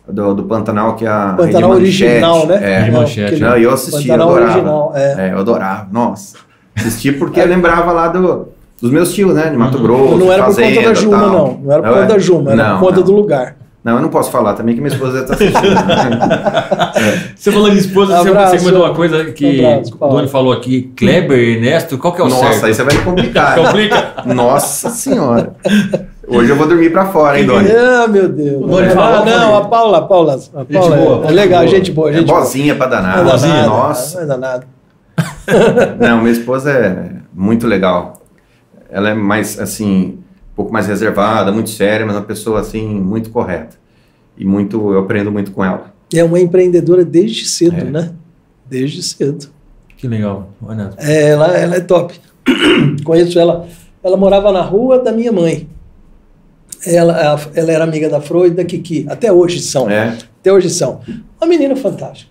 do, 0.09 0.35
do 0.35 0.43
Pantanal, 0.45 0.95
que 0.97 1.05
é 1.05 1.09
a 1.09 1.35
Pantanal 1.37 1.71
Rede 1.73 1.83
original, 1.83 2.47
né? 2.47 2.59
É, 2.63 2.79
Rede 2.81 2.91
Não, 2.93 3.01
Manchete, 3.01 3.41
Não, 3.41 3.57
eu 3.57 3.73
assisti, 3.73 3.95
eu 3.95 4.01
Pantanal 4.03 4.29
adorava. 4.31 4.53
original, 4.53 4.93
é. 4.95 5.29
É, 5.29 5.33
eu 5.33 5.39
adorava. 5.39 5.89
Nossa. 5.93 6.37
Assisti 6.77 7.13
porque 7.13 7.41
eu 7.41 7.47
lembrava 7.47 7.93
lá 7.93 8.09
do, 8.09 8.49
dos 8.81 8.91
meus 8.91 9.13
tios, 9.15 9.35
né? 9.35 9.51
De 9.51 9.57
Mato 9.57 9.79
Uhum. 9.79 9.83
Grosso, 9.83 10.17
Não 10.19 10.33
era 10.33 10.45
por 10.45 10.55
fazenda, 10.55 10.75
conta 10.77 10.89
da 10.89 10.95
Juma, 10.95 11.17
não. 11.19 11.61
Não 11.63 11.73
era 11.73 11.83
por 11.83 11.89
Não, 11.89 11.95
conta 11.99 12.05
é? 12.05 12.07
da 12.07 12.19
Juma, 12.19 12.53
era 12.53 12.63
Não, 12.69 12.79
por 12.79 12.85
conta 12.89 12.97
não. 13.01 13.07
do 13.07 13.13
lugar. 13.13 13.57
Não, 13.87 13.95
eu 13.95 14.03
não 14.03 14.09
posso 14.09 14.33
falar 14.33 14.55
também 14.55 14.75
que 14.75 14.81
minha 14.81 14.93
esposa 14.93 15.21
está 15.21 15.35
assistindo. 15.35 15.61
Você 17.37 17.53
falando 17.53 17.73
de 17.73 17.79
esposa, 17.79 18.17
você- 18.19 18.29
Abraço. 18.31 18.51
você 18.51 18.59
comentou 18.59 18.85
uma 18.85 18.95
coisa 18.97 19.25
que 19.27 19.65
Abraço, 19.65 19.97
o. 20.01 20.09
Doni 20.09 20.29
falou 20.29 20.53
aqui, 20.53 20.93
Kleber, 20.97 21.39
Ernesto, 21.39 21.97
qual 21.97 22.13
que 22.13 22.21
é 22.21 22.25
o 22.25 22.29
Nossa, 22.29 22.49
certo? 22.51 22.67
aí 22.67 22.75
você 22.75 22.83
vai 22.83 22.97
complicar. 23.05 23.57
hein? 23.57 23.65
Complica? 23.65 24.15
Nossa 24.27 24.91
senhora. 24.91 25.53
Hoje 26.27 26.51
eu 26.51 26.57
vou 26.57 26.67
dormir 26.67 26.91
pra 26.91 27.07
fora, 27.07 27.39
hein, 27.39 27.47
Doni? 27.47 27.69
Ah, 27.71 28.09
meu 28.09 28.29
Deus. 28.29 28.61
O 28.61 28.67
Doni 28.67 28.89
Ah, 28.89 28.91
falou, 28.91 29.25
não, 29.25 29.57
a 29.57 29.65
Paula, 29.69 29.99
a 29.99 30.03
Paula, 30.03 30.35
a 30.35 30.65
Paula 30.65 30.97
boa, 30.97 31.27
é 31.29 31.31
legal, 31.31 31.61
boa. 31.61 31.71
gente 31.71 31.93
boa, 31.93 32.11
É 32.11 32.15
gente 32.15 32.27
boa. 32.27 32.41
bozinha 32.41 32.75
pra 32.75 32.87
danar. 32.89 33.23
Não 33.25 33.33
é 33.33 33.37
danada, 33.39 33.67
nossa. 33.69 34.17
Não 34.17 34.25
é 34.25 34.27
danado. 34.27 34.67
Não, 36.01 36.19
minha 36.23 36.33
esposa 36.33 36.73
é 36.73 37.11
muito 37.33 37.69
legal. 37.69 38.21
Ela 38.91 39.11
é 39.11 39.15
mais, 39.15 39.61
assim, 39.61 40.19
pouco 40.57 40.73
mais 40.73 40.87
reservada, 40.87 41.53
muito 41.53 41.71
séria, 41.71 42.05
mas 42.07 42.17
uma 42.17 42.23
pessoa, 42.23 42.61
assim, 42.61 42.85
muito 42.89 43.31
correta. 43.31 43.77
E 44.37 44.45
muito, 44.45 44.93
eu 44.93 44.99
aprendo 45.01 45.31
muito 45.31 45.53
com 45.53 45.65
ela. 45.65 45.93
É 46.15 46.25
uma 46.25 46.41
empreendedora 46.41 47.05
desde 47.05 47.45
cedo, 47.47 47.77
É. 47.81 47.85
né? 47.85 48.13
Desde 48.69 49.03
cedo. 49.03 49.49
Que 49.97 50.09
legal. 50.09 50.51
Olha, 50.63 50.91
É, 50.99 51.29
ela, 51.31 51.47
ela 51.57 51.77
é 51.77 51.81
top. 51.81 52.15
Conheço 53.05 53.39
ela. 53.39 53.67
Ela 54.03 54.17
morava 54.17 54.51
na 54.53 54.61
rua 54.63 54.99
da 55.03 55.13
minha 55.13 55.33
mãe. 55.33 55.69
Ela, 56.87 57.41
ela 57.55 57.73
era 57.73 57.85
amiga 57.85 58.09
da 58.09 58.21
Fro 58.21 58.47
e 58.47 58.51
da 58.51 58.65
Kiki. 58.65 59.07
Até 59.09 59.33
hoje 59.33 59.61
são. 59.61 59.91
É. 59.91 60.17
Até 60.41 60.53
hoje 60.53 60.71
são. 60.71 61.01
Uma 61.41 61.49
menina 61.49 61.75
fantástica. 61.75 62.31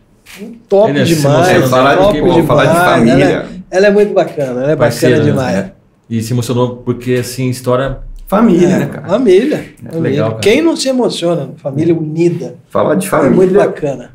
Top 0.69 0.89
Ele 0.89 0.99
é 0.99 1.03
demais. 1.03 1.49
emocionado, 1.49 1.69
falar 1.69 1.95
de 1.95 2.01
top 2.01 2.13
quê, 2.13 2.21
pô? 2.21 2.43
Falar 2.43 2.65
de 2.65 2.73
família. 2.73 3.25
Ela, 3.25 3.43
é- 3.43 3.47
ela 3.77 3.87
é 3.87 3.91
muito 3.91 4.13
bacana. 4.13 4.61
Ela 4.63 4.71
é 4.71 4.75
Parceira, 4.75 5.17
bacana 5.17 5.33
né? 5.35 5.51
demais. 5.51 5.65
É. 5.65 5.71
e 6.09 6.21
se 6.21 6.33
emocionou 6.33 6.77
porque, 6.77 7.13
assim, 7.15 7.49
história... 7.49 7.99
Família, 8.27 8.67
É, 8.67 8.79
né, 8.79 8.85
cara? 8.87 9.07
Família. 9.07 9.65
família. 9.77 9.99
legal, 10.01 10.29
cara. 10.31 10.41
Quem 10.41 10.61
não 10.61 10.75
se 10.75 10.89
emociona? 10.89 11.51
Família 11.57 11.95
unida. 11.95 12.55
Falar 12.69 12.95
de 12.95 13.05
É 13.05 13.09
família. 13.09 13.35
muito 13.35 13.53
bacana. 13.53 14.11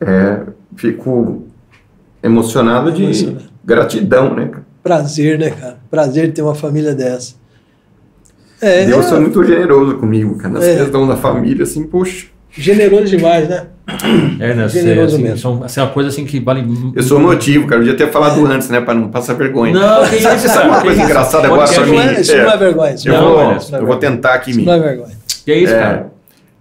É, 0.00 0.40
fico 0.76 1.44
emocionado 2.22 2.92
de 2.92 3.04
Emocionado. 3.04 3.44
gratidão, 3.64 4.34
né, 4.34 4.46
cara? 4.48 4.66
Prazer, 4.82 5.38
né, 5.38 5.50
cara? 5.50 5.78
Prazer 5.90 6.32
ter 6.32 6.42
uma 6.42 6.54
família 6.54 6.94
dessa. 6.94 7.34
É, 8.60 8.84
Deus 8.86 9.08
foi 9.08 9.20
muito 9.20 9.42
generoso 9.44 9.96
comigo, 9.98 10.36
cara. 10.36 10.54
Nas 10.54 10.64
É. 10.64 10.76
questões 10.78 11.08
da 11.08 11.16
família, 11.16 11.62
assim, 11.62 11.84
poxa. 11.84 12.26
Generoso 12.58 13.04
demais, 13.06 13.48
né? 13.48 13.64
É, 14.40 14.52
né? 14.54 14.68
Generoso 14.68 15.14
assim, 15.14 15.22
mesmo. 15.24 15.38
São, 15.38 15.64
assim, 15.64 15.80
uma 15.80 15.88
coisa 15.88 16.10
assim 16.10 16.24
que 16.26 16.38
vale. 16.40 16.62
Eu 16.94 17.02
sou 17.02 17.18
motivo, 17.18 17.66
cara. 17.66 17.80
Eu 17.80 17.84
devia 17.86 17.96
ter 18.06 18.12
falado 18.12 18.44
antes, 18.46 18.68
né? 18.68 18.80
Pra 18.80 18.92
não 18.94 19.08
passar 19.08 19.34
vergonha. 19.34 19.72
Não, 19.72 20.06
que 20.06 20.16
isso, 20.16 20.22
Sabe, 20.24 20.40
sabe 20.40 20.68
uma 20.68 20.76
que 20.76 20.82
coisa 20.84 21.00
isso? 21.00 21.10
engraçada 21.10 21.46
agora 21.46 21.62
pra 21.64 21.72
Isso 21.72 21.86
mim? 21.86 21.96
não 21.96 22.02
é, 22.02 22.20
isso 22.20 22.32
É. 22.32 22.42
não 22.44 22.50
é 22.50 22.56
vergonha. 22.56 22.94
Isso 22.94 23.08
Eu, 23.08 23.12
não, 23.14 23.20
Não, 23.22 23.28
vou, 23.30 23.40
é 23.40 23.44
olha, 23.46 23.58
vergonha. 23.58 23.80
eu 23.82 23.86
vou 23.86 23.96
tentar 23.96 24.34
aqui 24.34 24.50
Isso 24.50 24.60
me. 24.60 24.66
não 24.66 24.72
é 24.74 24.78
vergonha. 24.80 25.12
Que 25.44 25.54
isso, 25.54 25.72
É. 25.74 25.78
cara? 25.78 26.06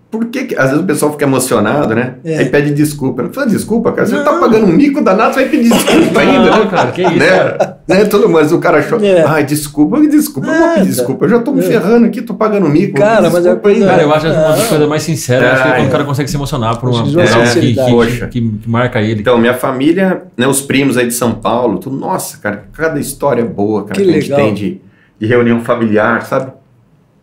Por 0.09 0.25
que, 0.27 0.45
que- 0.45 0.55
às 0.55 0.69
vezes 0.69 0.79
o 0.81 0.85
pessoal 0.87 1.11
fica 1.11 1.25
emocionado, 1.25 1.93
né? 1.93 2.15
É. 2.23 2.37
Aí 2.37 2.45
pede 2.45 2.73
desculpa. 2.73 3.23
Não 3.23 3.33
fala 3.33 3.47
desculpa, 3.47 3.91
cara. 3.91 4.07
Você 4.07 4.15
Não. 4.15 4.23
tá 4.23 4.33
pagando 4.39 4.65
um 4.65 4.71
mico 4.71 5.01
danado, 5.03 5.33
você 5.33 5.41
vai 5.41 5.49
pedir 5.49 5.69
desculpa 5.69 6.19
ainda, 6.21 6.49
Não, 6.49 6.63
né? 6.63 6.69
cara, 6.71 6.91
que 6.91 7.01
isso, 7.01 7.11
né? 7.15 7.27
cara? 7.27 7.77
né? 7.85 8.05
Todo 8.05 8.21
mundo, 8.21 8.33
mas 8.33 8.51
o 8.53 8.59
cara 8.59 8.77
achou. 8.79 8.99
É. 9.03 9.21
Ai, 9.27 9.43
desculpa, 9.43 9.99
desculpa, 9.99 10.47
eu 10.47 10.53
vou 10.59 10.73
pedir 10.75 10.87
desculpa. 10.87 11.25
Eu 11.25 11.29
já 11.29 11.39
tô 11.39 11.51
me 11.51 11.59
É. 11.59 11.63
ferrando 11.63 12.05
aqui, 12.05 12.21
tô 12.21 12.33
pagando 12.35 12.69
mico. 12.69 12.93
Cara, 12.95 13.23
mas 13.29 13.33
é 13.35 13.39
desculpa 13.39 13.61
coisa- 13.63 13.79
ainda. 13.81 13.91
Cara, 13.91 14.03
eu 14.03 14.13
acho 14.13 14.25
uma 14.27 14.33
das 14.55 14.67
coisas 14.69 14.87
mais 14.87 15.03
sinceras. 15.03 15.51
acho 15.51 15.63
que 15.63 15.67
é 15.67 15.71
quando 15.73 15.85
É. 15.85 15.87
o 15.87 15.91
cara 15.91 16.03
consegue 16.05 16.29
se 16.29 16.37
emocionar 16.37 16.77
por 16.79 16.89
uma 16.89 16.99
algo 16.99 17.11
que, 17.53 17.73
que, 17.75 18.27
que, 18.27 18.41
que 18.59 18.69
marca 18.69 19.01
ele. 19.01 19.19
Então, 19.19 19.37
minha 19.37 19.55
família, 19.55 20.21
né, 20.37 20.47
os 20.47 20.61
primos 20.61 20.95
aí 20.97 21.07
de 21.07 21.13
São 21.13 21.33
Paulo, 21.33 21.79
tudo, 21.79 21.97
nossa, 21.97 22.37
cara, 22.37 22.63
cada 22.71 22.97
história 22.97 23.43
boa, 23.43 23.83
cara, 23.83 23.93
Que 23.95 24.03
que, 24.03 24.09
a 24.09 24.13
gente 24.13 24.29
legal. 24.29 24.45
tem 24.45 24.53
de, 24.53 24.81
de 25.19 25.27
reunião 25.27 25.59
familiar, 25.65 26.25
sabe? 26.25 26.51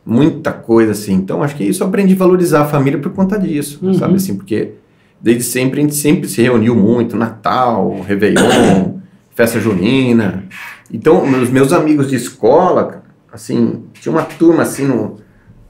Muita 0.07 0.53
coisa 0.53 0.93
assim. 0.93 1.15
Então, 1.15 1.43
acho 1.43 1.57
que 1.57 1.65
isso 1.65 1.83
eu 1.83 1.87
aprendi 1.87 2.15
a 2.15 2.17
valorizar 2.17 2.63
a 2.63 2.67
família 2.67 2.99
por 2.99 3.13
conta 3.13 3.39
disso, 3.39 3.79
Uhum. 3.83 3.95
sabe? 3.95 4.17
Assim, 4.17 4.37
porque 4.37 4.73
desde 5.21 5.45
sempre 5.45 5.81
a 5.81 5.83
gente 5.83 5.95
sempre 5.95 6.29
se 6.29 6.43
reuniu 6.43 6.75
muito, 6.75 7.17
Natal, 7.17 8.01
Réveillon, 8.07 8.99
festa 9.35 9.59
junina. 9.59 10.45
Então, 10.93 11.27
meus, 11.27 11.49
meus 11.49 11.73
amigos 11.73 12.09
de 12.11 12.17
escola, 12.17 13.03
assim, 13.33 13.85
tinha 13.95 14.13
uma 14.13 14.23
turma 14.23 14.63
assim 14.63 14.87
no, 14.87 15.17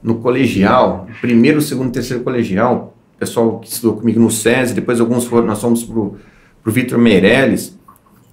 no 0.03 0.15
colegial, 0.15 1.07
primeiro, 1.21 1.61
segundo, 1.61 1.91
terceiro 1.91 2.21
colegial, 2.23 2.95
o 3.15 3.17
pessoal 3.17 3.59
que 3.59 3.69
estudou 3.69 3.95
comigo 3.95 4.19
no 4.19 4.29
SESI, 4.29 4.73
depois 4.73 4.99
alguns 4.99 5.23
foram, 5.25 5.47
nós 5.47 5.61
fomos 5.61 5.83
pro, 5.85 6.15
pro 6.61 6.71
Vitor 6.73 6.99
Meirelles, 6.99 7.79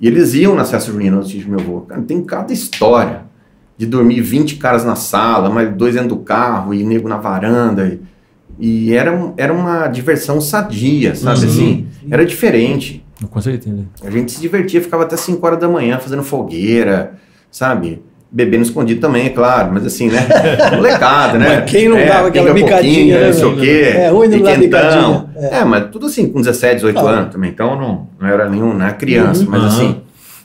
e 0.01 0.09
eles 0.09 0.35
iam 0.35 0.57
na 0.57 0.65
festa 0.65 0.91
junina 0.91 1.23
sítio 1.23 1.45
do 1.45 1.51
meu 1.51 1.61
avô. 1.61 1.81
Cara, 1.83 2.03
tem 2.03 2.21
cada 2.25 2.53
história 2.53 3.23
de 3.77 3.87
dormir 3.87 4.21
20 4.21 4.57
caras 4.57 4.85
na 4.85 4.95
sala, 4.95 5.51
mais 5.51 5.73
dois 5.75 5.95
dentro 5.95 6.11
do 6.11 6.17
carro 6.19 6.73
e 6.75 6.85
nego 6.85 7.09
na 7.09 7.17
varanda. 7.17 7.99
E, 8.59 8.89
e 8.89 8.95
era, 8.95 9.33
era 9.37 9.53
uma 9.53 9.89
diversão 9.89 10.41
sadia, 10.41 11.15
sabe 11.15 11.41
Uhum. 11.41 11.47
assim? 11.47 11.87
Era 12.11 12.25
diferente. 12.25 13.05
Não 13.21 13.29
consigo 13.29 13.55
entender. 13.57 13.85
A 14.05 14.11
gente 14.11 14.33
se 14.33 14.41
divertia, 14.41 14.81
ficava 14.81 15.05
até 15.05 15.17
5 15.17 15.45
horas 15.47 15.59
da 15.59 15.69
manhã 15.69 15.99
fazendo 15.99 16.23
fogueira, 16.23 17.15
sabe? 17.51 18.03
Bebendo 18.35 18.63
escondido 18.63 19.01
também, 19.01 19.27
é 19.27 19.29
claro, 19.31 19.71
mas 19.75 19.85
assim, 19.87 20.09
né? 20.09 20.19
Molecada, 20.75 21.39
né? 21.39 21.61
Mas 21.61 21.71
quem 21.71 21.89
não 21.89 21.99
dava 22.05 22.29
aquela 22.29 22.53
bicadinha, 22.53 23.19
pouquinho, 23.19 23.21
né, 23.21 23.27
Não 23.27 23.33
sei 23.35 23.45
o 23.45 23.57
quê. 23.57 23.93
É, 23.95 24.09
ruim 24.09 24.29
não 24.29 24.39
quentão. 24.41 24.61
bicadinha, 24.61 25.29
É. 25.37 25.65
mas 25.65 25.91
tudo 25.91 26.07
assim, 26.07 26.29
com 26.33 26.41
17, 26.41 26.77
18 26.77 26.99
Ah. 26.99 27.11
anos 27.11 27.33
também. 27.33 27.51
Então 27.51 27.79
não, 27.79 28.09
não 28.19 28.27
era 28.29 28.49
nenhum, 28.49 28.75
era 28.81 28.93
criança, 28.93 29.45
Uhum. 29.45 29.51
mas 29.51 29.65
assim. 29.65 30.01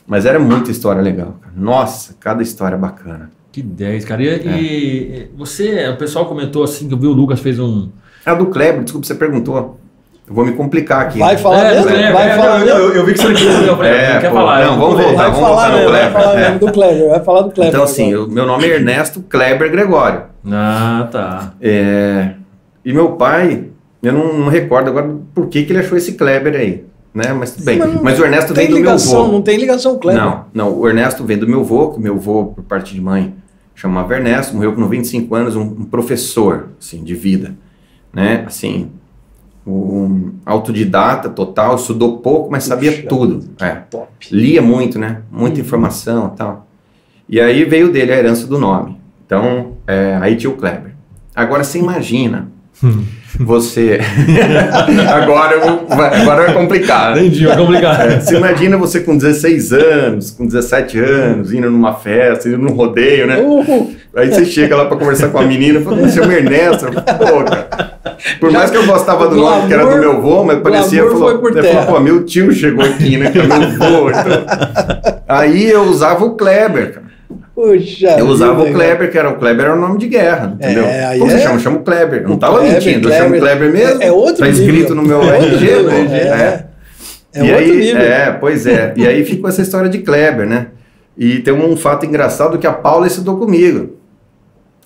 Mas 0.08 0.24
era 0.26 0.38
muita 0.40 0.70
história 0.70 1.00
legal, 1.02 1.36
cara. 1.40 1.52
Nossa, 1.54 2.14
cada 2.18 2.42
história 2.42 2.76
bacana. 2.78 3.30
Que 3.52 3.62
10, 3.62 4.04
cara. 4.06 4.22
E, 4.22 4.28
É. 4.28 4.32
e 4.38 5.30
você, 5.36 5.86
o 5.88 5.96
pessoal 5.96 6.24
comentou 6.26 6.64
assim 6.64 6.88
que 6.88 6.94
eu 6.94 6.98
vi 6.98 7.06
o 7.06 7.12
Lucas 7.12 7.38
fez 7.40 7.60
um. 7.60 7.90
A 8.24 8.34
do 8.34 8.46
Kleber, 8.46 8.82
desculpa, 8.82 9.06
você 9.06 9.14
perguntou. 9.14 9.78
Eu 10.26 10.34
vou 10.34 10.44
me 10.44 10.52
complicar 10.52 11.02
aqui. 11.06 11.18
Vai 11.18 11.34
né? 11.36 11.40
falar 11.40 11.64
É, 11.64 11.74
mesmo? 11.74 11.90
é, 11.90 12.12
Vai 12.12 12.30
é, 12.30 12.34
falar 12.36 12.60
eu, 12.60 12.64
mesmo? 12.66 12.80
eu, 12.80 12.94
eu 12.96 13.06
vi 13.06 13.12
que 13.12 13.18
você 13.18 13.28
não 13.28 13.34
quis, 13.34 13.66
eu 13.66 13.76
falei, 13.76 13.92
É, 13.92 14.12
não 14.14 14.20
quer 14.20 14.28
pô, 14.28 14.34
falar. 14.36 14.64
não, 14.64 14.72
eu 14.74 14.78
vamos 14.80 14.96
voltar, 15.02 15.14
Vai 15.16 15.30
vamos 15.30 15.38
falar 15.40 15.48
voltar 15.48 15.68
no 15.70 15.76
mesmo, 15.76 15.90
vai 15.90 16.00
Kleber. 16.00 16.12
falar 16.22 16.34
É. 16.38 16.44
mesmo 16.44 16.58
do 16.58 16.72
Kleber, 16.72 17.08
vai 17.08 17.20
falar 17.24 17.40
do 17.42 17.50
Kleber. 17.50 17.68
Então, 17.74 17.82
assim, 17.84 18.14
o 18.14 18.26
meu 18.28 18.46
nome 18.46 18.64
é 18.64 18.74
Ernesto 18.74 19.22
Kleber 19.22 19.70
Gregório. 19.70 20.22
Ah, 20.50 21.08
tá. 21.10 21.52
É, 21.62 22.30
e 22.84 22.92
meu 22.92 23.12
pai, 23.12 23.64
eu 24.02 24.12
não, 24.12 24.38
não 24.38 24.48
recordo 24.48 24.88
agora 24.90 25.08
por 25.34 25.46
que, 25.48 25.64
que 25.64 25.72
ele 25.72 25.80
achou 25.80 25.96
esse 25.96 26.12
Kleber 26.12 26.54
aí. 26.54 26.84
Né? 27.14 27.32
Mas 27.32 27.52
tudo 27.52 27.64
bem. 27.64 27.78
Mas 27.78 27.94
não 27.94 28.02
Mas 28.02 28.18
o 28.20 28.24
Ernesto 28.24 28.54
vem 28.54 28.66
do 28.66 28.72
meu 28.74 28.78
ligação, 28.82 29.22
avô. 29.24 29.32
não 29.32 29.42
tem 29.42 29.58
ligação 29.58 29.98
Kleber. 29.98 30.22
Não, 30.22 30.44
não, 30.52 30.78
o 30.78 30.86
Ernesto 30.88 31.24
vem 31.24 31.38
do 31.38 31.48
meu 31.48 31.60
avô, 31.60 31.88
que 31.90 32.00
meu 32.00 32.14
avô, 32.14 32.46
por 32.46 32.62
parte 32.64 32.94
de 32.94 33.00
mãe, 33.00 33.34
chamava 33.74 34.14
Ernesto, 34.14 34.54
morreu 34.54 34.72
com 34.74 34.80
95 34.80 35.34
anos, 35.34 35.56
um, 35.56 35.62
um 35.62 35.84
professor, 35.84 36.68
assim, 36.80 37.02
de 37.02 37.14
vida, 37.14 37.56
né, 38.12 38.44
assim, 38.46 38.90
um 39.66 40.32
autodidata 40.46 41.28
total, 41.28 41.76
estudou 41.76 42.18
pouco, 42.18 42.50
mas 42.50 42.64
sabia 42.64 42.90
Puxa 42.92 43.06
tudo, 43.08 43.44
é, 43.60 43.70
Top. 43.90 44.08
lia 44.32 44.60
muito, 44.62 44.98
né, 44.98 45.22
muita 45.30 45.58
Uhum. 45.60 45.64
informação 45.64 46.32
e 46.34 46.36
tal, 46.36 46.66
e 47.28 47.40
aí 47.40 47.64
veio 47.64 47.92
dele 47.92 48.12
a 48.12 48.16
herança 48.16 48.46
do 48.46 48.58
nome, 48.58 48.98
então, 49.26 49.74
é, 49.86 50.18
aí 50.20 50.36
tinha 50.36 50.50
o 50.50 50.56
Kleber. 50.56 50.94
Agora 51.34 51.62
você 51.62 51.78
imagina, 51.78 52.48
você, 53.36 54.00
agora, 55.12 55.54
eu 55.56 55.86
agora 55.90 56.46
vai 56.46 56.54
complicar, 56.54 57.14
né? 57.14 57.20
Entendi, 57.20 57.46
vai 57.46 57.56
complicar. 57.56 58.10
É, 58.10 58.20
Você 58.20 58.36
imagina 58.36 58.76
você 58.76 59.00
com 59.00 59.16
16 59.16 59.72
anos, 59.72 60.30
com 60.30 60.46
17 60.46 60.98
anos, 60.98 61.52
indo 61.52 61.70
numa 61.70 61.94
festa, 61.94 62.48
indo 62.48 62.58
num 62.58 62.72
rodeio, 62.72 63.26
né? 63.26 63.38
Uh, 63.38 63.94
Aí 64.16 64.32
você 64.32 64.44
chega 64.44 64.76
lá 64.76 64.86
pra 64.86 64.96
conversar 64.96 65.28
com 65.28 65.38
a 65.38 65.44
menina 65.44 65.78
e 65.78 65.84
fala, 65.84 65.96
você 65.96 66.18
é 66.20 66.26
o 66.26 66.32
Ernesto. 66.32 66.86
Pô, 66.86 67.44
cara. 67.44 67.98
Por 68.40 68.50
mais 68.50 68.70
que 68.70 68.76
eu 68.76 68.86
gostava 68.86 69.28
do 69.28 69.36
O 69.36 69.40
nome, 69.40 69.68
que 69.68 69.74
era 69.74 69.84
do 69.84 69.96
meu 69.96 70.12
avô, 70.12 70.44
mas 70.44 70.58
parecia, 70.60 71.02
falou, 71.04 71.40
foi 71.40 71.62
falou, 71.62 71.86
pô, 71.86 72.00
meu 72.00 72.24
tio 72.24 72.50
chegou 72.52 72.84
aqui, 72.84 73.16
né? 73.16 73.30
Que 73.30 73.38
é 73.38 73.42
meu 73.44 73.56
avô. 73.56 74.10
Então. 74.10 75.18
Aí 75.28 75.70
eu 75.70 75.82
usava 75.84 76.24
o 76.24 76.34
Kleber, 76.34 76.94
cara. 76.94 77.07
Puxa 77.54 78.16
Eu 78.18 78.26
usava 78.26 78.64
vida, 78.64 78.70
o 78.70 78.72
Kleber, 78.74 79.10
que 79.10 79.18
era 79.18 79.28
o 79.30 79.36
Kleber 79.36 79.66
era 79.66 79.74
o 79.76 79.80
nome 79.80 79.98
de 79.98 80.06
guerra, 80.08 80.52
entendeu? 80.54 80.84
É, 80.84 81.04
aí 81.06 81.18
Como 81.18 81.30
você 81.30 81.36
é- 81.36 81.40
chama? 81.40 81.54
Eu 81.56 81.60
chamo 81.60 81.80
Kleber. 81.80 82.22
Não 82.28 82.34
O 82.34 82.38
tava 82.38 82.58
Kleber, 82.58 82.74
mentindo, 82.74 83.08
eu 83.08 83.12
chamo 83.16 83.30
Kleber. 83.30 83.40
Kleber 83.58 83.72
mesmo. 83.72 84.02
É- 84.02 84.06
é 84.06 84.12
outro 84.12 84.36
Tá 84.44 84.48
escrito 84.48 84.94
nível. 84.94 84.94
no 84.96 85.02
meu 85.02 85.22
É 85.22 85.38
RG, 85.38 85.70
é. 85.70 86.64
É 87.34 87.44
e 87.44 87.52
outro 87.52 87.56
aí, 87.72 87.76
nível. 87.78 88.02
É, 88.02 88.32
pois 88.32 88.66
é. 88.66 88.94
E 88.96 89.06
aí 89.06 89.24
ficou 89.24 89.48
essa 89.50 89.60
história 89.62 89.88
de 89.88 89.98
Kleber, 89.98 90.46
né? 90.46 90.68
E 91.16 91.40
tem 91.40 91.52
um 91.52 91.76
fato 91.76 92.06
engraçado 92.06 92.58
que 92.58 92.66
a 92.66 92.72
Paula 92.72 93.06
estudou 93.06 93.36
comigo 93.38 93.96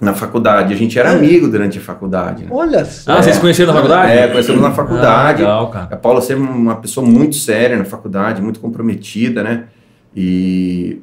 na 0.00 0.12
faculdade. 0.14 0.74
A 0.74 0.76
gente 0.76 0.98
era 0.98 1.10
É. 1.10 1.14
amigo 1.14 1.46
durante 1.46 1.78
a 1.78 1.80
faculdade. 1.80 2.42
Né? 2.44 2.48
Olha 2.50 2.84
só. 2.84 3.12
Ah, 3.12 3.22
vocês 3.22 3.38
conheceram 3.38 3.68
na 3.72 3.80
faculdade? 3.80 4.12
É, 4.12 4.26
conhecemos 4.28 4.60
na 4.60 4.68
Ah, 4.68 4.72
faculdade. 4.72 5.42
legal, 5.42 5.70
cara. 5.70 5.88
A 5.92 5.96
Paula 5.96 6.20
sempre 6.20 6.42
uma 6.42 6.74
pessoa 6.76 7.06
muito 7.06 7.36
séria 7.36 7.76
na 7.76 7.84
faculdade, 7.84 8.42
muito 8.42 8.58
comprometida, 8.60 9.42
né? 9.44 9.64
E, 10.16 11.00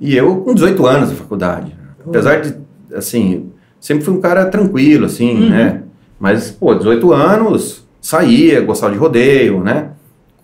e 0.00 0.16
eu 0.16 0.36
com 0.42 0.54
18 0.54 0.86
anos 0.86 1.10
na 1.10 1.16
faculdade. 1.16 1.76
Apesar 2.06 2.40
de, 2.40 2.54
assim, 2.94 3.50
sempre 3.80 4.04
fui 4.04 4.14
um 4.14 4.20
cara 4.20 4.46
tranquilo, 4.46 5.06
assim, 5.06 5.34
Uhum. 5.44 5.50
né? 5.50 5.82
Mas, 6.18 6.50
pô, 6.50 6.74
18 6.74 7.12
anos, 7.12 7.86
saía, 8.00 8.60
gostava 8.60 8.92
de 8.92 8.98
rodeio, 8.98 9.62
né? 9.62 9.90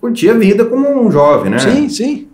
Curtia 0.00 0.32
a 0.32 0.38
vida 0.38 0.64
como 0.64 0.88
um 1.05 1.11
jovem, 1.11 1.50
né? 1.50 1.59
Sim, 1.59 1.88
sim. 1.88 2.28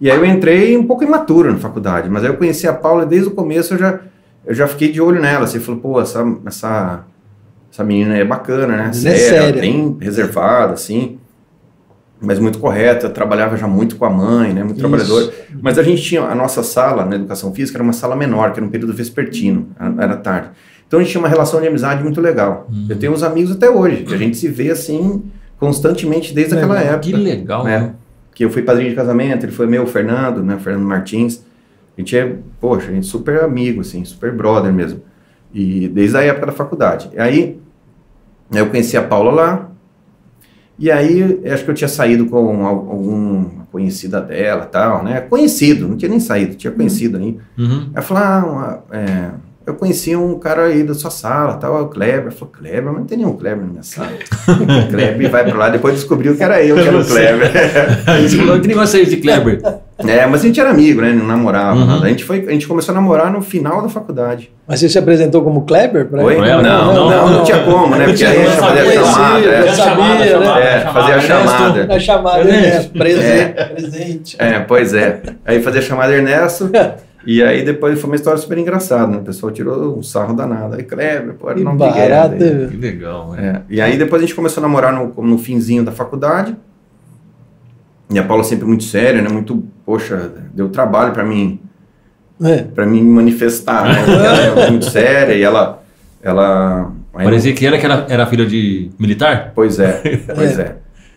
E 0.00 0.10
aí 0.10 0.16
eu 0.16 0.24
entrei 0.24 0.76
um 0.76 0.86
pouco 0.86 1.02
imaturo 1.04 1.52
na 1.52 1.58
faculdade, 1.58 2.08
mas 2.08 2.22
aí 2.24 2.30
eu 2.30 2.36
conheci 2.36 2.66
a 2.68 2.72
Paula 2.72 3.02
e 3.02 3.06
desde 3.06 3.28
o 3.28 3.32
começo 3.32 3.74
eu 3.74 3.78
já, 3.78 4.00
eu 4.46 4.54
já 4.54 4.66
fiquei 4.68 4.90
de 4.92 5.00
olho 5.00 5.20
nela. 5.20 5.46
Você 5.46 5.58
falou, 5.60 5.80
pô, 5.80 6.00
essa, 6.00 6.24
essa, 6.46 7.04
essa 7.72 7.84
menina 7.84 8.16
é 8.16 8.24
bacana, 8.24 8.76
né? 8.76 8.86
É 8.88 8.92
Séria, 8.92 9.18
séria. 9.18 9.60
bem 9.60 9.96
reservada, 10.00 10.72
assim, 10.74 11.18
mas 12.20 12.38
muito 12.38 12.58
correta. 12.58 13.08
Trabalhava 13.08 13.56
já 13.56 13.66
muito 13.66 13.96
com 13.96 14.04
a 14.04 14.10
mãe, 14.10 14.52
né? 14.52 14.62
Muito 14.62 14.78
Isso. 14.78 14.88
trabalhadora. 14.88 15.32
Mas 15.62 15.78
a 15.78 15.82
gente 15.82 16.02
tinha, 16.02 16.22
a 16.22 16.34
nossa 16.34 16.62
sala 16.62 17.04
na 17.04 17.16
educação 17.16 17.54
física 17.54 17.78
era 17.78 17.84
uma 17.84 17.92
sala 17.92 18.16
menor, 18.16 18.52
que 18.52 18.58
era 18.58 18.66
um 18.66 18.70
período 18.70 18.92
vespertino, 18.92 19.68
era, 19.98 20.16
tarde. 20.16 20.50
Então 20.86 20.98
a 20.98 21.02
gente 21.02 21.12
tinha 21.12 21.20
uma 21.20 21.28
relação 21.28 21.60
de 21.60 21.66
amizade 21.68 22.02
muito 22.02 22.20
legal. 22.20 22.66
Uhum. 22.70 22.86
Eu 22.88 22.96
tenho 22.96 23.12
uns 23.12 23.22
amigos 23.22 23.52
até 23.52 23.68
hoje, 23.70 24.04
que 24.04 24.14
a 24.14 24.18
gente 24.18 24.36
se 24.36 24.48
vê 24.48 24.70
assim 24.70 25.22
constantemente 25.58 26.32
desde 26.32 26.54
aquela 26.54 26.74
Legal. 26.74 26.94
época 26.94 27.10
Que 27.10 27.12
legal, 27.12 27.64
né? 27.64 27.78
né? 27.78 27.94
que 28.38 28.44
eu 28.44 28.50
fui 28.50 28.62
padrinho 28.62 28.90
de 28.90 28.94
casamento, 28.94 29.44
ele 29.44 29.50
foi 29.50 29.66
meu, 29.66 29.82
o 29.82 29.86
Fernando, 29.88 30.44
né, 30.44 30.56
Fernando 30.62 30.84
Martins. 30.84 31.42
A 31.96 32.00
gente 32.00 32.16
é, 32.16 32.36
poxa, 32.60 32.88
a 32.88 32.94
gente 32.94 33.08
é 33.08 33.10
super 33.10 33.42
amigo, 33.42 33.80
assim, 33.80 34.04
super 34.04 34.32
brother 34.32 34.72
mesmo. 34.72 35.00
E 35.52 35.88
desde 35.88 36.16
a 36.16 36.22
época 36.22 36.46
da 36.46 36.52
faculdade. 36.52 37.10
E 37.12 37.18
aí, 37.18 37.58
eu 38.52 38.66
conheci 38.70 38.96
a 38.96 39.02
Paula 39.02 39.32
lá, 39.32 39.67
e 40.78 40.90
aí, 40.90 41.40
acho 41.50 41.64
que 41.64 41.70
eu 41.70 41.74
tinha 41.74 41.88
saído 41.88 42.26
com 42.26 42.64
al- 42.66 42.88
alguma 42.90 43.66
conhecida 43.72 44.20
dela 44.20 44.64
tal, 44.64 45.02
né? 45.04 45.20
Conhecido, 45.22 45.88
não 45.88 45.96
tinha 45.96 46.08
nem 46.08 46.20
saído, 46.20 46.54
tinha 46.54 46.72
conhecido 46.72 47.16
aí. 47.18 47.36
Uhum. 47.58 47.90
Ela 47.92 48.02
falou, 48.02 48.22
ah, 48.22 48.44
uma- 48.90 48.98
é, 48.98 49.30
eu 49.68 49.74
conheci 49.74 50.16
um 50.16 50.38
cara 50.38 50.64
aí 50.64 50.82
da 50.82 50.94
sua 50.94 51.10
sala, 51.10 51.54
tal, 51.54 51.82
o 51.82 51.88
Kleber. 51.88 52.26
Eu 52.26 52.32
falei, 52.32 52.54
Kleber, 52.58 52.84
mas 52.84 52.94
não 52.96 53.04
tem 53.04 53.18
nenhum 53.18 53.36
Kleber 53.36 53.64
na 53.64 53.70
minha 53.70 53.82
sala. 53.82 54.08
Kleber 54.90 55.30
vai 55.30 55.44
pra 55.44 55.58
lá, 55.58 55.68
depois 55.68 55.94
descobriu 55.94 56.36
que 56.36 56.42
era 56.42 56.62
eu 56.62 56.76
que 56.76 56.88
era 56.88 56.98
o 56.98 57.04
Kleber. 57.04 57.50
Aí 58.06 58.28
você 58.28 58.36
falou, 58.38 58.60
que 58.60 58.68
negócio 58.68 58.98
é 58.98 59.02
esse 59.02 59.10
de 59.16 59.16
Kleber? 59.18 59.60
É, 59.98 60.26
mas 60.26 60.42
a 60.42 60.46
gente 60.46 60.60
era 60.60 60.70
amigo, 60.70 61.00
né? 61.02 61.12
Não 61.12 61.26
namorava 61.26 61.76
Uhum. 61.78 61.84
nada. 61.86 62.06
A 62.06 62.08
gente, 62.08 62.22
foi, 62.24 62.44
a 62.48 62.52
gente 62.52 62.68
começou 62.68 62.92
a 62.92 62.94
namorar 62.94 63.32
no 63.32 63.42
final 63.42 63.82
da 63.82 63.88
faculdade. 63.88 64.50
Mas 64.66 64.78
você 64.80 64.88
se 64.88 64.98
apresentou 64.98 65.42
como 65.42 65.62
Kleber? 65.66 66.06
Pra 66.06 66.22
Oi? 66.22 66.36
Não, 66.36 66.62
não, 66.62 67.10
não, 67.10 67.28
não 67.30 67.44
tinha 67.44 67.58
como, 67.64 67.88
né? 67.96 67.98
Não 67.98 68.04
Porque 68.04 68.14
tinha 68.18 68.30
aí 68.30 68.36
a 68.36 68.40
como, 68.40 68.50
gente 68.50 68.60
fazia 68.60 68.84
sabia, 68.84 69.02
chamada. 69.04 69.40
eu 69.44 69.66
é. 69.66 69.72
sabia, 69.74 70.38
né? 70.38 70.62
É, 70.76 70.80
fazia 70.92 71.14
a 71.16 71.20
chamada. 71.20 71.86
Na 71.86 71.98
chamada, 72.00 72.40
Ernesto. 72.40 72.92
né? 72.94 72.98
Presente, 72.98 73.74
presente. 73.74 74.36
É, 74.38 74.60
pois 74.60 74.94
é. 74.94 75.20
Aí 75.44 75.60
fazia 75.62 75.82
chamada 75.82 76.12
Ernesto. 76.14 76.70
E 77.26 77.42
aí 77.42 77.64
depois 77.64 78.00
foi 78.00 78.08
uma 78.10 78.16
história 78.16 78.38
super 78.38 78.56
engraçada, 78.56 79.06
né? 79.08 79.18
O 79.18 79.22
pessoal 79.22 79.52
tirou 79.52 79.98
um 79.98 80.02
sarro 80.02 80.34
danado. 80.34 80.76
Aí, 80.76 80.82
Kleber, 80.84 81.34
pô, 81.34 81.48
era 81.50 81.58
Que 81.58 81.64
nome 81.64 81.78
de 81.78 81.84
guerra. 81.92 82.08
barato. 82.28 82.36
daí. 82.38 82.68
Que 82.68 82.76
legal, 82.76 83.32
né? 83.32 83.62
É, 83.68 83.74
E 83.74 83.80
aí 83.80 83.98
depois 83.98 84.22
a 84.22 84.24
gente 84.24 84.34
começou 84.34 84.62
a 84.62 84.66
namorar 84.66 84.92
no, 84.92 85.12
no 85.22 85.36
finzinho 85.38 85.84
da 85.84 85.92
faculdade. 85.92 86.56
E 88.10 88.18
a 88.18 88.22
Paula 88.24 88.42
sempre 88.44 88.66
muito 88.66 88.84
séria, 88.84 89.20
né? 89.20 89.28
Muito, 89.30 89.62
poxa, 89.84 90.32
deu 90.54 90.68
trabalho 90.70 91.12
pra 91.12 91.22
mim, 91.24 91.60
É. 92.42 92.62
para 92.62 92.86
mim 92.86 93.02
me 93.02 93.10
manifestar, 93.10 93.84
né? 93.84 94.00
Ela 94.08 94.36
era 94.40 94.70
muito 94.70 94.86
séria 94.86 95.34
e 95.34 95.42
ela, 95.42 95.82
ela. 96.22 96.92
Parecia 97.12 97.52
que 97.52 97.66
era, 97.66 97.76
que 97.78 97.84
era, 97.84 98.06
era 98.08 98.26
filha 98.26 98.46
de 98.46 98.90
militar? 98.98 99.52
Pois 99.54 99.78
é, 99.80 100.00
pois 100.34 100.58
é. 100.58 100.76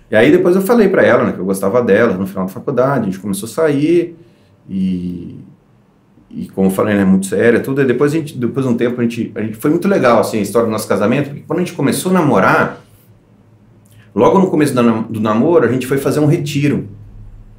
E 0.10 0.16
aí 0.16 0.32
depois 0.32 0.56
eu 0.56 0.62
falei 0.64 0.90
pra 0.90 1.04
ela, 1.06 1.24
né, 1.26 1.32
que 1.32 1.40
eu 1.40 1.46
gostava 1.46 1.82
dela 1.82 2.16
no 2.16 2.28
final 2.28 2.46
da 2.46 2.52
faculdade, 2.52 3.02
a 3.04 3.06
gente 3.06 3.20
começou 3.20 3.48
a 3.48 3.52
sair 3.52 4.18
e 4.70 5.38
e 6.36 6.48
como 6.50 6.68
eu 6.68 6.72
falei, 6.72 6.96
né, 6.96 7.04
muito 7.06 7.26
séria, 7.28 7.60
tudo. 7.60 7.82
E 7.82 7.86
depois 7.86 8.14
a 8.14 8.18
gente, 8.18 8.38
depois 8.38 8.66
de 8.66 8.72
um 8.72 8.78
tempo 8.78 9.00
a 9.00 9.04
gente, 9.04 9.32
a 9.36 9.42
gente 9.42 9.56
foi 9.58 9.70
muito 9.72 9.88
legal 9.88 10.20
assim 10.20 10.38
a 10.40 10.42
história 10.42 10.66
do 10.68 10.72
nosso 10.72 10.88
casamento, 10.88 11.30
porque 11.30 11.44
quando 11.48 11.60
a 11.60 11.62
gente 11.64 11.74
começou 11.74 12.12
a 12.12 12.14
namorar, 12.16 12.82
logo 14.14 14.40
no 14.40 14.48
começo 14.50 14.74
do, 14.74 14.82
nam- 14.84 15.06
do 15.10 15.20
namoro, 15.20 15.66
a 15.66 15.72
gente 15.72 15.88
foi 15.88 15.98
fazer 15.98 16.20
um 16.20 16.26
retiro, 16.26 16.88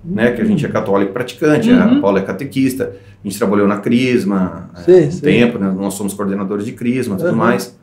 né, 0.04 0.32
que 0.32 0.40
a 0.42 0.44
gente 0.44 0.64
é 0.66 0.68
católico 0.68 1.12
praticante, 1.12 1.70
a 1.70 2.00
Paula 2.00 2.18
é 2.18 2.22
catequista, 2.22 2.92
a 3.24 3.28
gente 3.28 3.38
trabalhou 3.38 3.68
na 3.68 3.78
Crisma 3.78 4.68
há 4.74 4.80
Sei, 4.80 5.06
um 5.06 5.10
sei. 5.10 5.20
tempo, 5.40 5.58
né, 5.58 5.72
nós 5.76 5.94
somos 5.94 6.12
coordenadores 6.14 6.64
de 6.64 6.72
Crisma, 6.72 7.16
tudo 7.16 7.30
Uhum. 7.30 7.36
mais. 7.36 7.76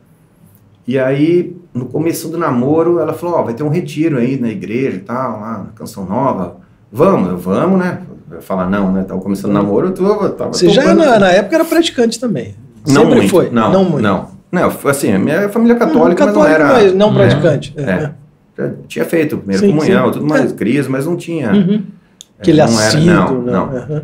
E 0.86 0.98
aí, 0.98 1.56
no 1.72 1.86
começo 1.86 2.28
do 2.28 2.36
namoro, 2.36 2.98
ela 2.98 3.12
falou, 3.12 3.36
ó, 3.36 3.42
vai 3.42 3.54
ter 3.54 3.62
um 3.62 3.68
retiro 3.68 4.18
aí 4.18 4.38
na 4.40 4.48
igreja 4.48 4.96
e 4.96 5.00
tal, 5.00 5.40
lá 5.40 5.58
na 5.58 5.70
Canção 5.74 6.04
Nova. 6.04 6.56
Vamos, 6.92 7.28
eu 7.28 7.38
vamos, 7.38 7.78
né? 7.78 8.00
Falar 8.40 8.68
não, 8.70 8.92
né? 8.92 9.02
Tava 9.02 9.20
começando 9.20 9.52
namoro, 9.52 9.88
eu 9.88 10.30
tava 10.32 10.52
Você 10.52 10.68
já 10.68 10.94
na, 10.94 11.18
na 11.18 11.30
época 11.30 11.56
era 11.56 11.64
praticante 11.64 12.18
também. 12.20 12.54
Não 12.86 13.02
Sempre 13.02 13.16
muito, 13.16 13.30
foi. 13.30 13.50
Não, 13.50 13.72
não 13.72 13.84
não, 13.84 13.90
muito. 13.90 14.02
não. 14.52 14.70
foi 14.70 14.90
assim, 14.92 15.12
a 15.12 15.18
minha 15.18 15.48
família 15.48 15.74
é 15.74 15.78
católica, 15.78 16.26
Católico, 16.26 16.38
mas 16.38 16.48
não 16.48 16.66
era... 16.66 16.72
mas 16.72 16.94
não 16.94 17.10
É. 17.10 17.14
praticante. 17.14 17.74
É. 17.76 17.82
É. 17.82 18.10
Já 18.56 18.70
tinha 18.88 19.04
feito 19.04 19.36
primeiro 19.38 19.62
Sim, 19.66 19.72
comunhão, 19.72 20.06
sim. 20.06 20.12
tudo 20.12 20.26
mais, 20.26 20.52
É. 20.52 20.54
crise, 20.54 20.88
mas 20.88 21.06
não 21.06 21.16
tinha... 21.16 21.50
Uhum. 21.52 21.82
é, 22.38 22.40
Aquele 22.42 22.58
não 22.58 22.64
era- 22.66 22.74
assíduo. 22.88 23.04
não, 23.14 23.42
né? 23.42 23.52
não. 23.52 23.62
Aham. 23.64 24.02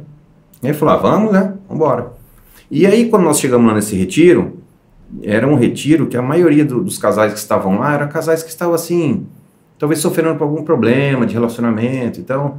E 0.63 0.67
aí 0.69 0.75
falou, 0.75 0.95
ah, 0.95 0.97
vamos, 0.99 1.33
né? 1.33 1.53
Vambora. 1.69 2.09
E 2.71 2.87
aí, 2.87 3.09
quando 3.09 3.23
nós 3.23 3.39
chegamos 3.39 3.67
lá 3.67 3.75
nesse 3.75 3.95
retiro, 3.95 4.59
era 5.23 5.47
um 5.47 5.55
retiro 5.55 6.07
que 6.07 6.17
a 6.17 6.23
maioria 6.23 6.65
do- 6.65 6.83
dos 6.83 6.99
casais 6.99 7.33
que 7.33 7.39
estavam 7.39 7.79
lá 7.79 7.95
eram 7.95 8.09
casais 8.09 8.43
que 8.43 8.49
estavam 8.51 8.75
assim, 8.75 9.27
talvez 9.79 10.01
sofrendo 10.01 10.35
por 10.37 10.45
algum 10.45 10.63
problema 10.65 11.25
de 11.27 11.33
relacionamento, 11.35 12.19
então... 12.21 12.59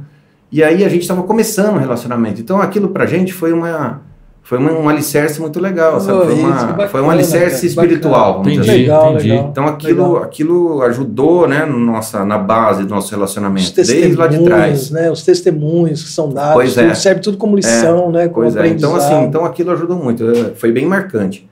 E 0.50 0.62
aí 0.62 0.84
a 0.84 0.88
gente 0.88 1.02
estava 1.02 1.22
começando 1.22 1.76
o 1.76 1.78
relacionamento. 1.78 2.40
Então 2.40 2.60
aquilo 2.60 2.88
pra 2.88 3.06
gente 3.06 3.32
foi 3.32 3.52
uma... 3.52 4.06
Foi 4.40 4.56
uma, 4.56 4.72
um 4.72 4.88
alicerce 4.88 5.38
muito 5.42 5.60
legal, 5.60 6.00
sabe? 6.00 6.20
Oh, 6.20 6.24
Foi, 6.24 6.32
isso, 6.32 6.42
uma, 6.46 6.54
bacana, 6.64 6.88
foi 6.88 7.02
um 7.02 7.10
alicerce 7.10 7.74
cara, 7.74 7.86
espiritual, 7.86 8.40
Entendi, 8.40 8.60
dizer 8.60 8.70
assim. 8.70 8.80
Legal, 8.80 9.12
entendi. 9.12 9.28
legal. 9.28 9.48
Então 9.50 9.66
aquilo, 9.66 10.06
Legal. 10.06 10.22
aquilo 10.22 10.82
ajudou, 10.84 11.46
né, 11.46 11.66
no 11.66 11.78
nossa, 11.78 12.24
na 12.24 12.38
base 12.38 12.84
do 12.84 12.88
nosso 12.88 13.08
Os 13.08 13.10
relacionamento, 13.10 13.74
desde 13.74 14.16
lá 14.16 14.26
de 14.26 14.38
testemunhos, 14.38 14.46
trás. 14.46 14.90
né? 14.90 15.10
Os 15.10 15.22
testemunhos 15.22 16.02
que 16.02 16.08
são 16.08 16.30
dados, 16.30 16.54
Pois 16.54 16.78
é. 16.78 16.82
tudo 16.86 16.96
serve 16.96 17.20
tudo 17.20 17.36
como 17.36 17.56
lição, 17.56 18.10
né? 18.10 18.26
Como 18.28 18.46
Pois 18.46 18.56
é, 18.56 18.68
então 18.68 18.96
assim, 18.96 19.22
então 19.24 19.44
aquilo 19.44 19.70
ajudou 19.72 19.98
muito, 20.02 20.26
é, 20.30 20.54
foi 20.54 20.72
bem 20.72 20.86
marcante. 20.86 21.46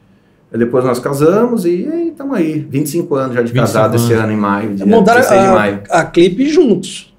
Depois 0.51 0.83
nós 0.83 0.99
casamos 0.99 1.67
e 1.67 1.87
estamos 2.13 2.35
aí, 2.35 2.67
25 2.71 3.15
anos 3.15 3.35
já 3.35 3.43
de 3.43 3.53
25 3.53 3.61
casado 3.61 3.97
esse 3.97 4.11
anos. 4.15 4.25
ano 4.25 4.33
em 4.33 4.37
maio, 4.37 4.75
dia 4.75 4.87
Montaram 4.87 5.21
16 5.21 5.43
de 5.43 5.55
maio. 5.55 5.81
a, 5.91 6.01
a 6.01 6.05
clipe 6.07 6.49
juntos. 6.49 7.15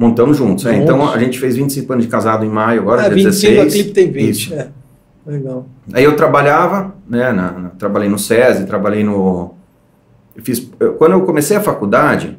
Montamos 0.00 0.38
juntos, 0.38 0.64
é, 0.64 0.74
então 0.76 1.06
a 1.12 1.18
gente 1.18 1.38
fez 1.38 1.56
25 1.56 1.92
anos 1.92 2.06
de 2.06 2.10
casado 2.10 2.42
em 2.42 2.48
maio, 2.48 2.80
agora 2.80 3.02
Ah, 3.02 3.08
dia 3.10 3.16
25, 3.24 3.52
16. 3.52 3.58
a 3.60 3.70
clipe 3.76 3.90
tem 3.92 4.10
20. 4.10 4.30
Isso. 4.30 4.54
É. 4.54 4.68
Legal. 5.26 5.66
Aí 5.92 6.02
eu 6.02 6.16
trabalhava, 6.16 6.94
né, 7.06 7.30
na, 7.32 7.52
na- 7.52 7.68
trabalhei 7.78 8.08
no 8.08 8.18
SESI, 8.18 8.64
trabalhei 8.64 9.04
no... 9.04 9.52
Eu 10.34 10.42
fiz, 10.42 10.66
eu- 10.80 10.94
quando 10.94 11.12
eu 11.12 11.20
comecei 11.20 11.54
a 11.54 11.60
faculdade, 11.60 12.38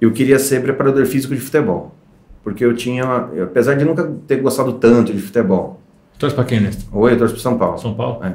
eu 0.00 0.10
queria 0.10 0.36
ser 0.40 0.60
preparador 0.62 1.06
físico 1.06 1.32
de 1.32 1.40
futebol. 1.40 1.94
Porque 2.42 2.64
eu 2.64 2.74
tinha, 2.74 3.04
eu, 3.34 3.44
apesar 3.44 3.74
de 3.76 3.84
nunca 3.84 4.10
ter 4.26 4.38
gostado 4.38 4.72
tanto 4.72 5.12
de 5.14 5.22
futebol, 5.22 5.80
Torce 6.18 6.34
pra 6.34 6.42
quem, 6.44 6.60
Nestor? 6.60 6.84
ou 6.92 7.08
eu 7.08 7.16
torço 7.16 7.34
pro 7.34 7.42
São 7.42 7.56
Paulo. 7.56 7.78
São 7.78 7.94
Paulo? 7.94 8.20
É, 8.24 8.32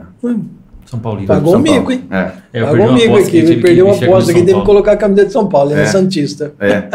São 0.86 0.98
Paulino. 1.00 1.28
Pagou 1.28 1.52
São 1.52 1.60
um 1.60 1.64
Paulo. 1.66 1.80
mico, 1.80 1.92
hein? 1.92 2.06
É, 2.10 2.32
É, 2.54 2.64
Pagou 2.64 2.86
aposta 2.86 3.28
aqui, 3.28 3.42
que 3.44 3.58
perdeu 3.58 3.86
uma 3.86 3.94
camisa 3.96 4.06
aposta 4.12 4.32
aqui, 4.32 4.44
teve 4.44 4.60
que 4.62 4.66
colocar 4.66 4.94
a 4.94 4.98
camiseta 4.98 5.28
de 5.28 5.34
São 5.34 5.48
Paulo, 5.50 5.72
ele 5.72 5.82
é, 5.82 5.84
É. 5.84 5.88
Santista. 5.88 6.54
é. 6.58 6.88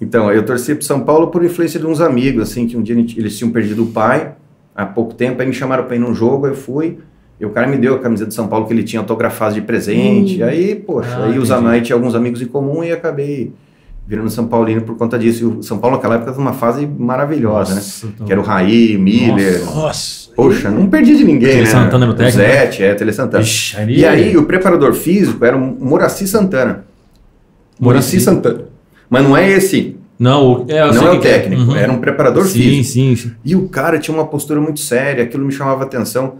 Então, 0.00 0.30
eu 0.32 0.44
torci 0.44 0.74
pro 0.74 0.84
São 0.84 1.00
Paulo 1.00 1.28
por 1.28 1.44
influência 1.44 1.78
de 1.80 1.86
uns 1.86 2.00
amigos, 2.00 2.42
assim, 2.50 2.66
que 2.66 2.76
um 2.76 2.82
dia 2.82 2.94
eles 3.16 3.36
tinham 3.36 3.50
perdido 3.50 3.82
o 3.82 3.86
pai 3.86 4.32
há 4.74 4.86
pouco 4.86 5.12
tempo, 5.14 5.40
aí 5.42 5.46
me 5.48 5.52
chamaram 5.52 5.84
pra 5.84 5.96
ir 5.96 5.98
num 5.98 6.14
jogo, 6.14 6.46
aí 6.46 6.52
eu 6.52 6.56
fui, 6.56 6.98
e 7.40 7.44
o 7.44 7.50
cara 7.50 7.66
me 7.66 7.76
deu 7.76 7.94
a 7.96 7.98
camiseta 7.98 8.28
de 8.28 8.34
São 8.34 8.46
Paulo 8.46 8.66
que 8.66 8.72
ele 8.72 8.84
tinha 8.84 9.00
autografado 9.00 9.54
de 9.54 9.60
presente, 9.60 10.40
Hum. 10.42 10.46
aí, 10.46 10.74
poxa, 10.76 11.08
Ah, 11.18 11.24
aí, 11.26 11.38
os, 11.38 11.50
entendi. 11.50 11.66
aí 11.66 11.80
tinha 11.80 11.96
alguns 11.96 12.14
amigos 12.14 12.40
em 12.40 12.46
comum 12.46 12.84
e 12.84 12.92
acabei 12.92 13.52
virando 14.06 14.30
São 14.30 14.46
Paulino 14.46 14.80
por 14.82 14.96
conta 14.96 15.18
disso. 15.18 15.42
E 15.42 15.46
o 15.58 15.62
São 15.62 15.78
Paulo 15.78 15.96
naquela 15.96 16.14
época 16.14 16.30
tava 16.30 16.42
numa 16.42 16.54
fase 16.54 16.86
maravilhosa, 16.86 17.70
né? 17.74 17.80
Nossa, 17.80 18.06
tô- 18.16 18.24
Que 18.24 18.32
era 18.32 18.40
o 18.40 18.44
Raí, 18.44 18.96
Miller, 18.96 19.64
Nossa. 19.66 20.30
poxa, 20.34 20.70
não 20.70 20.86
perdi 20.88 21.16
de 21.16 21.24
ninguém, 21.24 21.50
Tele 21.50 21.60
né? 21.62 21.66
Santana 21.66 22.04
era 22.04 22.12
o 22.12 22.14
O 22.14 22.16
técnico, 22.16 22.38
né? 22.38 22.48
Zete, 22.48 22.82
é, 22.84 22.94
Tele 22.94 23.12
Santana. 23.12 23.42
Ixi, 23.42 23.76
E 23.88 24.06
aí, 24.06 24.36
o 24.36 24.44
preparador 24.44 24.94
físico 24.94 25.44
era 25.44 25.56
o 25.56 25.60
Moraci 25.60 26.26
Santana. 26.26 26.84
Moraci. 27.80 28.18
Santana. 28.20 28.67
Mas 29.10 29.22
não 29.24 29.36
é 29.36 29.50
esse, 29.50 29.96
Não, 30.18 30.64
é, 30.68 30.92
não 30.92 31.06
é 31.08 31.10
o 31.12 31.20
que 31.20 31.28
técnico, 31.28 31.62
Uhum. 31.62 31.76
era 31.76 31.92
um 31.92 31.98
preparador 31.98 32.44
sim, 32.46 32.58
físico. 32.60 32.84
Sim, 32.92 33.16
sim. 33.16 33.32
E 33.44 33.54
o 33.56 33.68
cara 33.68 33.98
tinha 33.98 34.14
uma 34.14 34.26
postura 34.26 34.60
muito 34.60 34.80
séria, 34.80 35.24
aquilo 35.24 35.44
me 35.44 35.52
chamava 35.52 35.84
atenção 35.84 36.34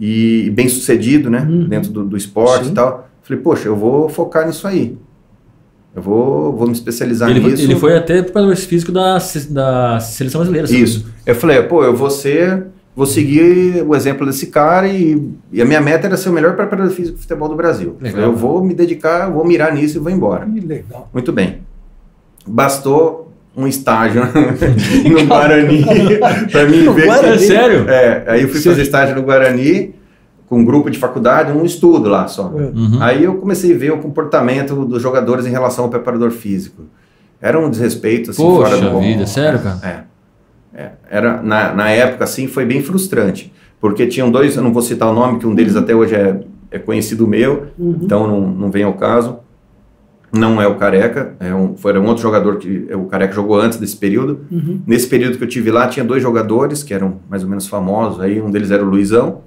e 0.00 0.50
bem 0.54 0.68
sucedido, 0.68 1.28
né? 1.30 1.46
Uhum. 1.48 1.68
Dentro 1.68 1.90
do, 1.92 2.04
do 2.04 2.16
esporte 2.16 2.66
Sim. 2.66 2.70
e 2.72 2.74
tal. 2.74 3.08
Falei, 3.22 3.42
poxa, 3.42 3.68
eu 3.68 3.76
vou 3.76 4.08
focar 4.08 4.46
nisso 4.46 4.66
aí. 4.66 4.96
Eu 5.94 6.02
vou, 6.02 6.52
vou 6.56 6.66
me 6.66 6.72
especializar 6.72 7.30
Ele, 7.30 7.40
foi- 7.40 7.50
nisso. 7.52 7.62
ele 7.62 7.76
foi 7.76 7.96
até 7.96 8.20
preparador 8.22 8.56
físico 8.56 8.90
da, 8.90 9.18
da 9.50 10.00
seleção 10.00 10.40
brasileira. 10.40 10.66
sabe? 10.66 10.82
Isso. 10.82 11.06
Eu 11.24 11.34
falei, 11.36 11.62
pô, 11.62 11.84
eu 11.84 11.94
vou 11.94 12.10
ser, 12.10 12.66
vou 12.96 13.06
seguir 13.06 13.84
o 13.86 13.94
exemplo 13.94 14.26
desse 14.26 14.48
cara 14.48 14.88
e, 14.88 15.22
e 15.52 15.62
a 15.62 15.64
minha 15.64 15.80
meta 15.80 16.06
era 16.08 16.16
ser 16.16 16.30
o 16.30 16.32
melhor 16.32 16.56
preparador 16.56 16.90
físico 16.92 17.16
de 17.16 17.22
futebol 17.22 17.48
do 17.48 17.54
Brasil. 17.54 17.96
Legal. 18.00 18.22
Eu 18.22 18.34
vou 18.34 18.62
me 18.64 18.74
dedicar, 18.74 19.30
vou 19.30 19.44
mirar 19.46 19.72
nisso 19.72 19.98
e 19.98 20.00
vou 20.00 20.10
embora. 20.10 20.44
Que 20.46 20.58
legal. 20.60 21.08
Muito 21.14 21.32
bem. 21.32 21.58
Bastou 22.46 23.32
um 23.56 23.66
estágio 23.66 24.22
no 25.10 25.26
Guarani 25.26 25.84
para 26.50 26.66
mim 26.66 26.82
No 26.82 26.92
ver 26.92 27.06
Guarani? 27.06 27.34
É 27.34 27.38
que... 27.38 27.44
sério? 27.46 27.88
É, 27.88 28.24
aí 28.26 28.42
eu 28.42 28.48
fui 28.48 28.58
Você- 28.60 28.68
fazer 28.70 28.82
estágio 28.82 29.14
no 29.14 29.22
Guarani 29.22 29.94
com 30.48 30.58
um 30.58 30.64
grupo 30.64 30.90
de 30.90 30.98
faculdade, 30.98 31.52
um 31.52 31.64
estudo 31.64 32.08
lá 32.08 32.26
só. 32.28 32.52
É. 32.54 32.60
Uhum. 32.62 32.98
Aí 33.00 33.24
eu 33.24 33.36
comecei 33.36 33.74
a 33.74 33.78
ver 33.78 33.92
o 33.92 33.98
comportamento 33.98 34.84
dos 34.84 35.00
jogadores 35.02 35.46
em 35.46 35.50
relação 35.50 35.84
ao 35.84 35.90
preparador 35.90 36.30
físico. 36.30 36.82
Era 37.40 37.58
um 37.58 37.70
desrespeito 37.70 38.30
assim 38.30 38.42
fora 38.42 38.70
Poxa 38.70 38.82
do 38.82 38.90
comum. 38.90 39.00
vida, 39.02 39.26
sério, 39.26 39.58
cara? 39.60 39.78
É. 40.74 40.80
É. 40.82 40.90
Era 41.08 41.40
na, 41.42 41.72
na 41.72 41.88
época 41.90 42.24
assim 42.24 42.46
foi 42.48 42.64
bem 42.66 42.82
frustrante, 42.82 43.52
porque 43.80 44.06
tinham 44.06 44.30
dois, 44.30 44.56
eu 44.56 44.62
não 44.62 44.72
vou 44.72 44.82
citar 44.82 45.08
o 45.10 45.14
nome, 45.14 45.38
que 45.38 45.46
um 45.46 45.54
deles 45.54 45.76
até 45.76 45.94
hoje 45.94 46.14
é, 46.14 46.40
é 46.70 46.78
conhecido 46.78 47.26
meu, 47.26 47.68
Uhum. 47.78 48.00
então 48.02 48.26
não, 48.26 48.40
não 48.40 48.70
vem 48.70 48.82
ao 48.82 48.94
caso. 48.94 49.38
Não 50.36 50.60
é 50.60 50.66
o 50.66 50.74
Careca, 50.76 51.34
é 51.40 51.54
um, 51.54 51.76
foi 51.76 51.98
um 51.98 52.06
outro 52.06 52.22
jogador 52.22 52.56
que 52.56 52.88
o 52.94 53.04
Careca 53.04 53.32
jogou 53.34 53.60
antes 53.60 53.78
desse 53.78 53.96
período. 53.96 54.40
Uhum. 54.50 54.80
Nesse 54.86 55.06
período 55.06 55.38
que 55.38 55.44
eu 55.44 55.48
tive 55.48 55.70
lá, 55.70 55.86
tinha 55.88 56.04
dois 56.04 56.22
jogadores 56.22 56.82
que 56.82 56.92
eram 56.92 57.20
mais 57.30 57.42
ou 57.42 57.48
menos 57.48 57.66
famosos. 57.66 58.20
Aí 58.20 58.40
um 58.40 58.50
deles 58.50 58.70
era 58.70 58.82
o 58.84 58.88
Luizão 58.88 59.42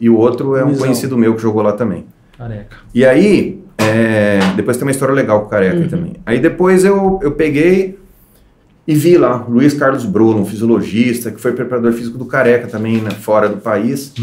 e 0.00 0.08
o 0.08 0.16
outro 0.16 0.54
é 0.56 0.62
um 0.62 0.66
Luizão. 0.68 0.82
conhecido 0.84 1.16
meu 1.18 1.34
que 1.34 1.42
jogou 1.42 1.62
lá 1.62 1.72
também. 1.72 2.04
Careca. 2.36 2.76
E 2.94 3.04
aí, 3.04 3.60
é, 3.76 4.38
depois 4.54 4.76
tem 4.76 4.86
uma 4.86 4.92
história 4.92 5.14
legal 5.14 5.40
com 5.40 5.46
o 5.46 5.50
Careca 5.50 5.76
Uhum. 5.80 5.88
também. 5.88 6.12
Aí 6.24 6.38
depois 6.38 6.84
eu, 6.84 7.18
eu 7.22 7.32
peguei 7.32 7.98
e 8.86 8.94
vi 8.94 9.18
lá 9.18 9.44
Luiz 9.48 9.74
Carlos 9.74 10.04
Bruno, 10.06 10.40
um 10.40 10.44
fisiologista, 10.46 11.30
que 11.30 11.40
foi 11.40 11.52
preparador 11.52 11.92
físico 11.92 12.16
do 12.16 12.24
Careca 12.24 12.66
também, 12.68 13.00
né, 13.00 13.10
fora 13.10 13.48
do 13.48 13.56
país. 13.58 14.14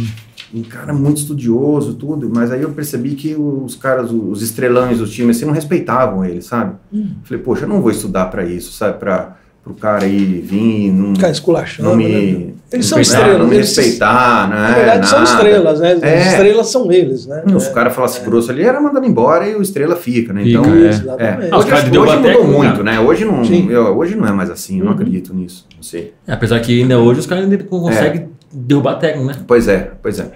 Um 0.55 0.63
cara 0.63 0.93
muito 0.93 1.17
estudioso, 1.17 1.95
tudo, 1.95 2.31
mas 2.33 2.49
aí 2.51 2.61
eu 2.61 2.69
percebi 2.69 3.11
que 3.15 3.35
os 3.35 3.75
caras, 3.75 4.09
os 4.11 4.41
estrelões 4.41 4.99
do 4.99 5.05
time, 5.07 5.31
assim, 5.31 5.43
não 5.45 5.53
respeitavam 5.53 6.23
ele, 6.23 6.41
sabe? 6.41 6.75
Hum. 6.93 7.07
Falei, 7.23 7.43
poxa, 7.43 7.65
eu 7.65 7.69
não 7.69 7.81
vou 7.81 7.91
estudar 7.91 8.25
pra 8.27 8.45
isso, 8.45 8.71
sabe? 8.71 8.97
Pra, 8.97 9.35
pro 9.63 9.73
cara 9.73 10.05
aí 10.05 10.39
vir, 10.45 10.91
não, 10.93 11.13
Ficar 11.15 11.29
esculachando. 11.31 11.89
não 11.89 11.97
né? 11.97 12.03
me... 12.07 12.55
Eles 12.71 12.85
são 12.85 12.99
estrelas. 12.99 13.37
Não 13.39 13.47
me 13.47 13.55
eles- 13.55 13.75
respeitar, 13.75 14.49
né? 14.49 14.55
Na 14.55 14.71
verdade, 14.75 15.09
são 15.09 15.19
nada. 15.19 15.31
estrelas, 15.33 15.79
né? 15.79 15.91
As 15.93 16.03
É. 16.03 16.27
estrelas 16.27 16.67
são 16.71 16.91
eles, 16.91 17.25
né? 17.25 17.43
Os 17.53 17.67
caras 17.69 17.93
falassem 17.93 18.23
grosso 18.23 18.49
ali, 18.51 18.63
era 18.63 18.79
mandado 18.79 19.05
embora 19.05 19.47
e 19.49 19.55
o 19.55 19.61
estrela 19.61 19.95
fica, 19.95 20.31
né? 20.33 20.43
Fica, 20.43 20.59
Então, 20.59 20.73
é. 20.73 20.87
Exatamente. 20.89 21.51
Ah, 21.51 21.57
os 21.57 21.63
hoje, 21.63 21.67
caras 21.69 21.83
acho- 21.83 21.91
de 21.91 21.97
hoje 21.99 22.11
Deubaté 22.11 22.33
mudou 22.37 22.47
muito, 22.63 22.83
né? 22.83 22.99
Hoje 22.99 23.25
não, 23.25 23.43
eu- 23.43 23.97
hoje 23.97 24.15
não 24.15 24.25
é 24.27 24.31
mais 24.31 24.49
assim, 24.49 24.77
eu 24.79 24.85
não 24.85 24.91
Uhum. 24.93 24.97
acredito 24.99 25.33
nisso, 25.33 25.67
não 25.75 25.83
sei. 25.83 26.13
É, 26.27 26.33
apesar 26.33 26.59
que 26.61 26.81
ainda 26.81 26.97
hoje 26.99 27.19
os 27.21 27.25
caras 27.25 27.43
ainda 27.43 27.57
conseguem 27.63 28.29
derrubar 28.53 28.95
técnico, 28.95 29.25
né? 29.27 29.35
Pois 29.47 29.67
é, 29.67 29.91
pois 30.01 30.19
é. 30.19 30.31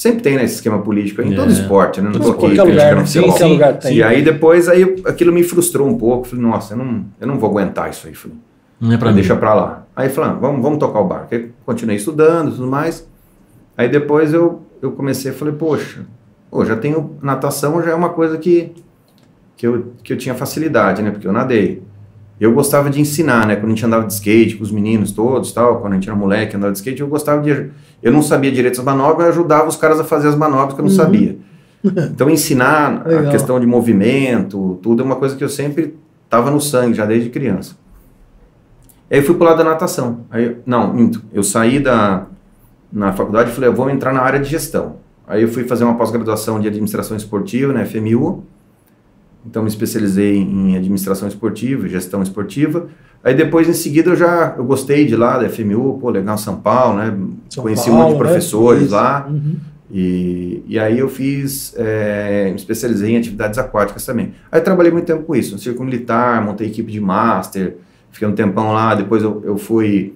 Sempre 0.00 0.22
tem 0.22 0.34
né, 0.36 0.44
esse 0.44 0.54
esquema 0.54 0.78
político 0.78 1.20
aí, 1.20 1.30
em 1.30 1.36
todo 1.36 1.50
É. 1.50 1.52
esporte, 1.52 2.00
né? 2.00 2.08
Não 2.08 2.16
Em 2.18 2.22
tô 2.22 2.30
aqui 2.30 2.38
qualquer 2.40 2.62
lugar, 2.62 2.96
criticando 2.96 3.26
né? 3.26 3.28
qualquer 3.32 3.44
Sim, 3.44 3.52
lugar 3.52 3.78
tem. 3.78 3.96
E 3.98 4.02
aí 4.02 4.22
depois 4.22 4.66
aí 4.66 4.96
aquilo 5.04 5.30
me 5.30 5.42
frustrou 5.42 5.86
um 5.86 5.98
pouco. 5.98 6.26
Falei, 6.26 6.42
nossa, 6.42 6.72
eu 6.72 6.78
não, 6.78 7.04
eu 7.20 7.26
não 7.26 7.38
vou 7.38 7.50
aguentar 7.50 7.90
isso 7.90 8.06
aí. 8.08 8.14
Falei, 8.14 8.38
Não 8.80 8.92
é 8.94 8.96
pra 8.96 9.12
deixa 9.12 9.36
pra 9.36 9.52
lá. 9.52 9.84
Aí 9.94 10.08
falei, 10.08 10.30
ah, 10.30 10.32
vamos, 10.32 10.62
vamos 10.62 10.78
tocar 10.78 11.00
o 11.00 11.04
barco. 11.04 11.34
Aí 11.34 11.50
continuei 11.66 11.98
estudando 11.98 12.48
e 12.48 12.52
tudo 12.52 12.66
mais. 12.66 13.06
Aí 13.76 13.90
depois 13.90 14.32
eu, 14.32 14.62
eu 14.80 14.92
comecei, 14.92 15.32
falei, 15.32 15.52
poxa, 15.52 16.06
pô, 16.50 16.64
já 16.64 16.76
tenho 16.76 17.18
natação, 17.20 17.82
já 17.82 17.90
é 17.90 17.94
uma 17.94 18.08
coisa 18.08 18.38
que, 18.38 18.72
que, 19.54 19.66
eu, 19.66 19.92
que 20.02 20.14
eu 20.14 20.16
tinha 20.16 20.34
facilidade, 20.34 21.02
né? 21.02 21.10
Porque 21.10 21.26
eu 21.28 21.32
nadei. 21.32 21.82
Eu 22.40 22.52
gostava 22.54 22.88
de 22.88 22.98
ensinar, 23.00 23.46
né? 23.46 23.54
Quando 23.54 23.66
a 23.66 23.74
gente 23.74 23.84
andava 23.84 24.06
de 24.06 24.14
skate 24.14 24.56
com 24.56 24.64
os 24.64 24.72
meninos 24.72 25.12
todos, 25.12 25.52
tal, 25.52 25.80
quando 25.80 25.92
a 25.92 25.96
gente 25.96 26.08
era 26.08 26.16
moleque, 26.16 26.56
andava 26.56 26.72
de 26.72 26.78
skate, 26.78 27.02
eu 27.02 27.06
gostava 27.08 27.42
de 27.42 27.70
eu 28.02 28.10
não 28.10 28.22
sabia 28.22 28.50
direito 28.50 28.78
as 28.80 28.84
manobras, 28.84 29.26
eu 29.26 29.32
ajudava 29.32 29.68
os 29.68 29.76
caras 29.76 30.00
a 30.00 30.04
fazer 30.04 30.28
as 30.28 30.34
manobras 30.34 30.72
que 30.74 30.80
eu 30.80 30.84
não 30.84 30.90
Uhum. 30.90 30.96
sabia. 30.96 31.36
Então 32.12 32.28
ensinar 32.28 33.06
a 33.06 33.30
questão 33.30 33.58
de 33.60 33.66
movimento, 33.66 34.78
tudo 34.82 35.02
é 35.02 35.04
uma 35.04 35.16
coisa 35.16 35.34
que 35.36 35.42
eu 35.44 35.48
sempre 35.48 35.94
estava 36.24 36.50
no 36.50 36.60
sangue 36.60 36.94
já 36.94 37.06
desde 37.06 37.30
criança. 37.30 37.74
Aí 39.10 39.18
eu 39.18 39.22
fui 39.22 39.34
pro 39.34 39.44
lado 39.44 39.58
da 39.58 39.64
natação. 39.64 40.20
Aí, 40.30 40.56
não, 40.66 40.92
minto. 40.92 41.22
Eu 41.32 41.42
saí 41.42 41.78
da 41.80 42.26
na 42.92 43.12
faculdade 43.12 43.50
e 43.50 43.54
falei, 43.54 43.70
eu 43.70 43.74
vou 43.74 43.88
entrar 43.88 44.12
na 44.12 44.20
área 44.20 44.38
de 44.40 44.48
gestão. 44.50 44.96
Aí 45.26 45.42
eu 45.42 45.48
fui 45.48 45.64
fazer 45.64 45.84
uma 45.84 45.94
pós-graduação 45.94 46.58
de 46.60 46.66
administração 46.68 47.16
esportiva 47.16 47.72
na 47.72 47.84
FMU. 47.86 48.44
Então 49.46 49.62
me 49.62 49.68
especializei 49.68 50.36
em 50.36 50.76
administração 50.76 51.26
esportiva, 51.26 51.88
gestão 51.88 52.22
esportiva. 52.22 52.88
Aí 53.22 53.34
depois 53.34 53.68
em 53.68 53.72
seguida 53.72 54.10
eu 54.10 54.16
já 54.16 54.54
eu 54.56 54.64
gostei 54.64 55.06
de 55.06 55.16
lá 55.16 55.38
da 55.38 55.48
FMU, 55.48 55.98
pô, 55.98 56.10
legal 56.10 56.38
São 56.38 56.56
Paulo, 56.56 56.98
né? 56.98 57.16
São 57.48 57.62
Conheci 57.62 57.88
Paulo, 57.88 57.98
um 57.98 58.02
monte 58.02 58.12
de 58.12 58.22
né? 58.22 58.28
professores 58.28 58.82
Isso. 58.84 58.94
lá. 58.94 59.26
Uhum. 59.28 59.56
E, 59.92 60.62
e 60.68 60.78
aí 60.78 60.98
eu 60.98 61.08
fiz, 61.08 61.74
é, 61.76 62.48
me 62.50 62.56
especializei 62.56 63.10
em 63.10 63.18
atividades 63.18 63.58
aquáticas 63.58 64.06
também. 64.06 64.34
Aí 64.50 64.60
trabalhei 64.60 64.92
muito 64.92 65.06
tempo 65.06 65.24
com 65.24 65.34
isso, 65.34 65.52
no 65.52 65.58
circo 65.58 65.82
militar, 65.82 66.40
montei 66.44 66.68
equipe 66.68 66.92
de 66.92 67.00
master, 67.00 67.76
fiquei 68.12 68.28
um 68.28 68.32
tempão 68.32 68.72
lá, 68.72 68.94
depois 68.94 69.22
eu, 69.22 69.42
eu 69.44 69.58
fui, 69.58 70.14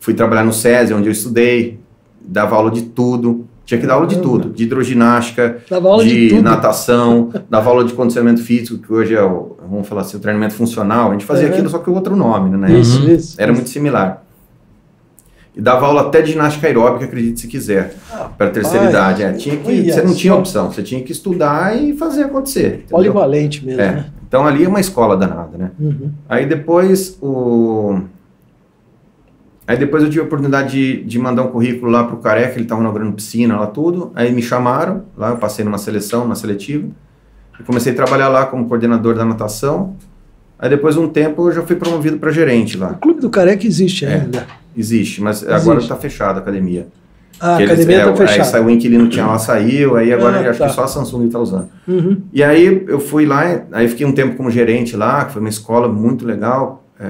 fui 0.00 0.14
trabalhar 0.14 0.42
no 0.42 0.52
SESI, 0.52 0.92
onde 0.92 1.08
eu 1.08 1.12
estudei, 1.12 1.78
dava 2.20 2.56
aula 2.56 2.72
de 2.72 2.82
tudo, 2.82 3.46
tinha 3.64 3.80
que 3.80 3.86
dar 3.86 3.94
aula 3.94 4.06
de 4.06 4.18
tudo, 4.18 4.50
de 4.50 4.64
hidroginástica, 4.64 5.58
de, 6.02 6.28
de, 6.28 6.42
natação, 6.42 7.30
dava 7.48 7.70
aula 7.70 7.84
de 7.84 7.92
condicionamento 7.94 8.42
físico, 8.42 8.78
que 8.78 8.92
hoje 8.92 9.14
é 9.14 9.22
o, 9.22 9.56
vamos 9.68 9.88
falar 9.88 10.02
assim, 10.02 10.16
o 10.16 10.20
treinamento 10.20 10.54
funcional, 10.54 11.08
a 11.10 11.12
gente 11.12 11.24
fazia 11.24 11.46
Uhum. 11.46 11.52
aquilo 11.52 11.68
só 11.70 11.78
que 11.78 11.88
o 11.88 11.94
outro 11.94 12.14
nome, 12.14 12.54
né? 12.56 12.78
Isso, 12.78 13.00
Uhum. 13.02 13.14
isso. 13.14 13.34
Era 13.40 13.50
isso. 13.50 13.58
muito 13.60 13.70
similar. 13.70 14.22
E 15.56 15.60
dava 15.60 15.86
aula 15.86 16.02
até 16.02 16.20
de 16.20 16.32
ginástica 16.32 16.66
aeróbica, 16.66 17.04
acredite 17.04 17.40
se 17.40 17.46
quiser, 17.46 17.94
para 18.36 18.50
terceira 18.50 18.86
Rapaz, 18.86 19.18
idade. 19.18 19.22
É, 19.22 19.32
tinha 19.34 19.56
que, 19.56 19.90
você 19.92 20.02
não 20.02 20.12
tinha 20.12 20.34
opção, 20.34 20.70
você 20.70 20.82
tinha 20.82 21.00
que 21.00 21.12
estudar 21.12 21.80
e 21.80 21.96
fazer 21.96 22.24
acontecer. 22.24 22.84
Polivalente 22.90 23.64
mesmo, 23.64 23.80
É. 23.80 23.92
né? 23.92 24.06
Então 24.26 24.44
ali 24.46 24.64
é 24.64 24.68
uma 24.68 24.80
escola 24.80 25.16
danada, 25.16 25.56
né? 25.56 25.70
Uhum. 25.78 26.10
Aí 26.28 26.44
depois 26.44 27.16
o. 27.22 28.00
Aí 29.66 29.78
depois 29.78 30.02
eu 30.02 30.10
tive 30.10 30.20
a 30.20 30.24
oportunidade 30.24 30.70
de, 30.72 31.04
de 31.04 31.18
mandar 31.18 31.42
um 31.42 31.48
currículo 31.48 31.90
lá 31.90 32.04
pro 32.04 32.18
Careca, 32.18 32.52
ele 32.54 32.64
estava 32.64 32.80
inaugurando 32.82 33.12
piscina 33.12 33.56
lá 33.58 33.66
tudo. 33.66 34.12
Aí 34.14 34.30
me 34.32 34.42
chamaram, 34.42 35.04
lá 35.16 35.30
eu 35.30 35.36
passei 35.38 35.64
numa 35.64 35.78
seleção, 35.78 36.20
numa 36.24 36.34
seletiva. 36.34 36.86
E 37.58 37.62
comecei 37.62 37.92
a 37.92 37.96
trabalhar 37.96 38.28
lá 38.28 38.44
como 38.46 38.66
coordenador 38.68 39.14
da 39.14 39.24
natação. 39.24 39.96
Aí 40.58 40.68
depois 40.68 40.94
de 40.96 41.00
um 41.00 41.08
tempo 41.08 41.48
eu 41.48 41.52
já 41.52 41.62
fui 41.62 41.76
promovido 41.76 42.18
para 42.18 42.30
gerente 42.30 42.76
lá. 42.76 42.90
O 42.92 42.96
Clube 42.96 43.20
do 43.20 43.30
Careca 43.30 43.66
existe 43.66 44.04
É. 44.04 44.14
ainda. 44.14 44.46
Existe, 44.76 45.22
mas 45.22 45.42
agora 45.42 45.78
Existe. 45.78 45.82
está 45.82 45.96
fechada 45.96 46.40
a 46.40 46.42
academia. 46.42 46.88
Ah, 47.40 47.56
a 47.56 47.58
academia 47.58 47.96
é, 47.96 47.98
está 48.00 48.10
Aí 48.10 48.16
fechada. 48.28 48.44
saiu 48.44 48.64
o 48.66 48.70
inquilino 48.70 49.08
tinha 49.08 49.26
lá, 49.26 49.38
saiu, 49.38 49.96
aí 49.96 50.12
agora 50.12 50.38
Ah, 50.38 50.50
acho 50.50 50.58
tá. 50.58 50.66
que 50.68 50.72
só 50.74 50.84
a 50.84 50.88
Samsung 50.88 51.26
está 51.26 51.38
usando. 51.38 51.68
Uhum. 51.86 52.22
E 52.32 52.42
aí 52.44 52.84
eu 52.88 53.00
fui 53.00 53.24
lá, 53.26 53.62
aí 53.72 53.88
fiquei 53.88 54.04
um 54.06 54.12
tempo 54.12 54.36
como 54.36 54.50
gerente 54.50 54.96
lá, 54.96 55.24
que 55.24 55.32
foi 55.32 55.40
uma 55.40 55.48
escola 55.48 55.88
muito 55.88 56.24
legal, 56.26 56.84
é, 56.98 57.06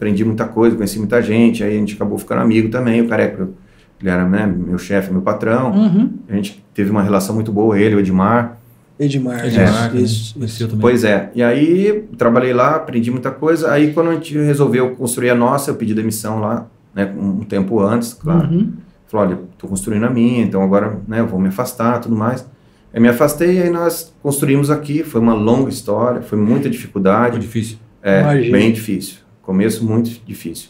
aprendi 0.00 0.24
muita 0.24 0.46
coisa, 0.46 0.74
conheci 0.74 0.98
muita 0.98 1.20
gente, 1.20 1.62
aí 1.62 1.76
a 1.76 1.78
gente 1.78 1.94
acabou 1.94 2.16
ficando 2.16 2.40
amigo 2.40 2.70
também, 2.70 3.02
o 3.02 3.06
Careca, 3.08 3.50
ele 4.00 4.08
era 4.08 4.26
né, 4.26 4.46
meu 4.46 4.78
chefe, 4.78 5.12
meu 5.12 5.20
patrão, 5.20 5.72
Uhum. 5.72 6.10
a 6.26 6.34
gente 6.34 6.64
teve 6.72 6.90
uma 6.90 7.02
relação 7.02 7.34
muito 7.34 7.52
boa, 7.52 7.78
ele, 7.78 7.96
o 7.96 8.00
Edmar, 8.00 8.56
Edmar. 8.98 9.44
Edmar, 9.46 9.92
né? 9.94 10.00
isso, 10.00 10.34
Conheci 10.34 10.54
isso. 10.54 10.62
eu 10.64 10.68
também. 10.68 10.80
Pois 10.80 11.04
é, 11.04 11.30
e 11.34 11.42
aí 11.42 12.04
trabalhei 12.16 12.54
lá, 12.54 12.76
aprendi 12.76 13.10
muita 13.10 13.30
coisa, 13.30 13.70
aí 13.70 13.92
quando 13.92 14.08
a 14.10 14.14
gente 14.14 14.36
resolveu 14.38 14.90
construir 14.96 15.28
a 15.30 15.34
nossa, 15.34 15.70
eu 15.70 15.74
pedi 15.74 15.92
demissão 15.94 16.40
lá, 16.40 16.66
né, 16.94 17.12
um 17.18 17.40
tempo 17.40 17.78
antes, 17.80 18.14
claro, 18.14 18.48
Uhum. 18.48 18.72
Falou, 19.06 19.26
olha, 19.26 19.38
estou 19.52 19.68
construindo 19.68 20.04
a 20.04 20.10
minha, 20.10 20.40
então 20.42 20.62
agora 20.62 20.98
né, 21.08 21.18
eu 21.18 21.26
vou 21.26 21.40
me 21.40 21.48
afastar 21.48 21.98
tudo 21.98 22.14
mais. 22.14 22.46
Eu 22.94 23.00
me 23.02 23.08
afastei 23.08 23.58
e 23.58 23.62
aí 23.62 23.68
nós 23.70 24.14
construímos 24.22 24.70
aqui. 24.70 25.02
Foi 25.02 25.20
uma 25.20 25.34
longa 25.34 25.68
história, 25.68 26.22
foi 26.22 26.38
muita 26.38 26.62
Foi 26.62 26.70
dificuldade. 26.70 27.38
difícil. 27.40 27.76
É, 28.00 28.20
Imagino. 28.20 28.52
bem 28.52 28.72
difícil. 28.72 29.16
Começo 29.42 29.84
muito 29.84 30.10
difícil. 30.26 30.68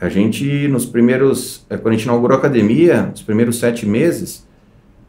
A 0.00 0.08
gente, 0.08 0.66
nos 0.68 0.84
primeiros. 0.86 1.64
é, 1.70 1.76
Quando 1.76 1.94
a 1.94 1.96
gente 1.96 2.04
inaugurou 2.04 2.36
a 2.36 2.38
academia, 2.38 3.02
nos 3.10 3.22
primeiros 3.22 3.58
sete 3.58 3.86
meses, 3.86 4.46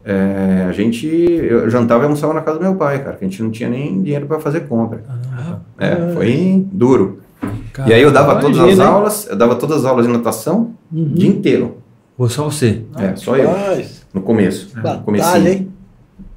é, 0.04 0.66
a 0.68 0.72
gente. 0.72 1.06
Eu 1.06 1.68
jantava 1.70 2.02
e 2.02 2.04
almoçava 2.04 2.32
na 2.34 2.40
casa 2.42 2.58
do 2.58 2.62
meu 2.64 2.76
pai, 2.76 3.02
cara, 3.02 3.16
que 3.16 3.24
a 3.24 3.28
gente 3.28 3.42
não 3.42 3.50
tinha 3.50 3.68
nem 3.68 4.02
dinheiro 4.02 4.26
para 4.26 4.38
fazer 4.38 4.60
compra. 4.68 4.98
Caramba. 4.98 5.64
É, 5.78 6.14
foi 6.14 6.64
duro. 6.70 7.20
Cara, 7.72 7.90
e 7.90 7.92
aí 7.94 8.02
eu 8.02 8.12
dava 8.12 8.36
todas 8.40 8.56
as 8.58 8.62
imagina, 8.64 8.84
aulas, 8.86 9.26
eu 9.28 9.36
dava 9.36 9.56
todas 9.56 9.78
as 9.78 9.84
aulas 9.84 10.06
de 10.06 10.12
natação 10.12 10.74
o 10.92 10.96
Uhum. 10.96 11.14
dia 11.14 11.28
inteiro. 11.28 11.78
Foi 12.16 12.28
só 12.28 12.44
você. 12.44 12.82
É, 12.96 13.16
só 13.16 13.36
eu. 13.36 13.50
No 14.12 14.22
começo. 14.22 14.70
No 14.76 14.82
Batalha, 14.82 15.02
comecinho. 15.02 15.48
hein? 15.48 15.68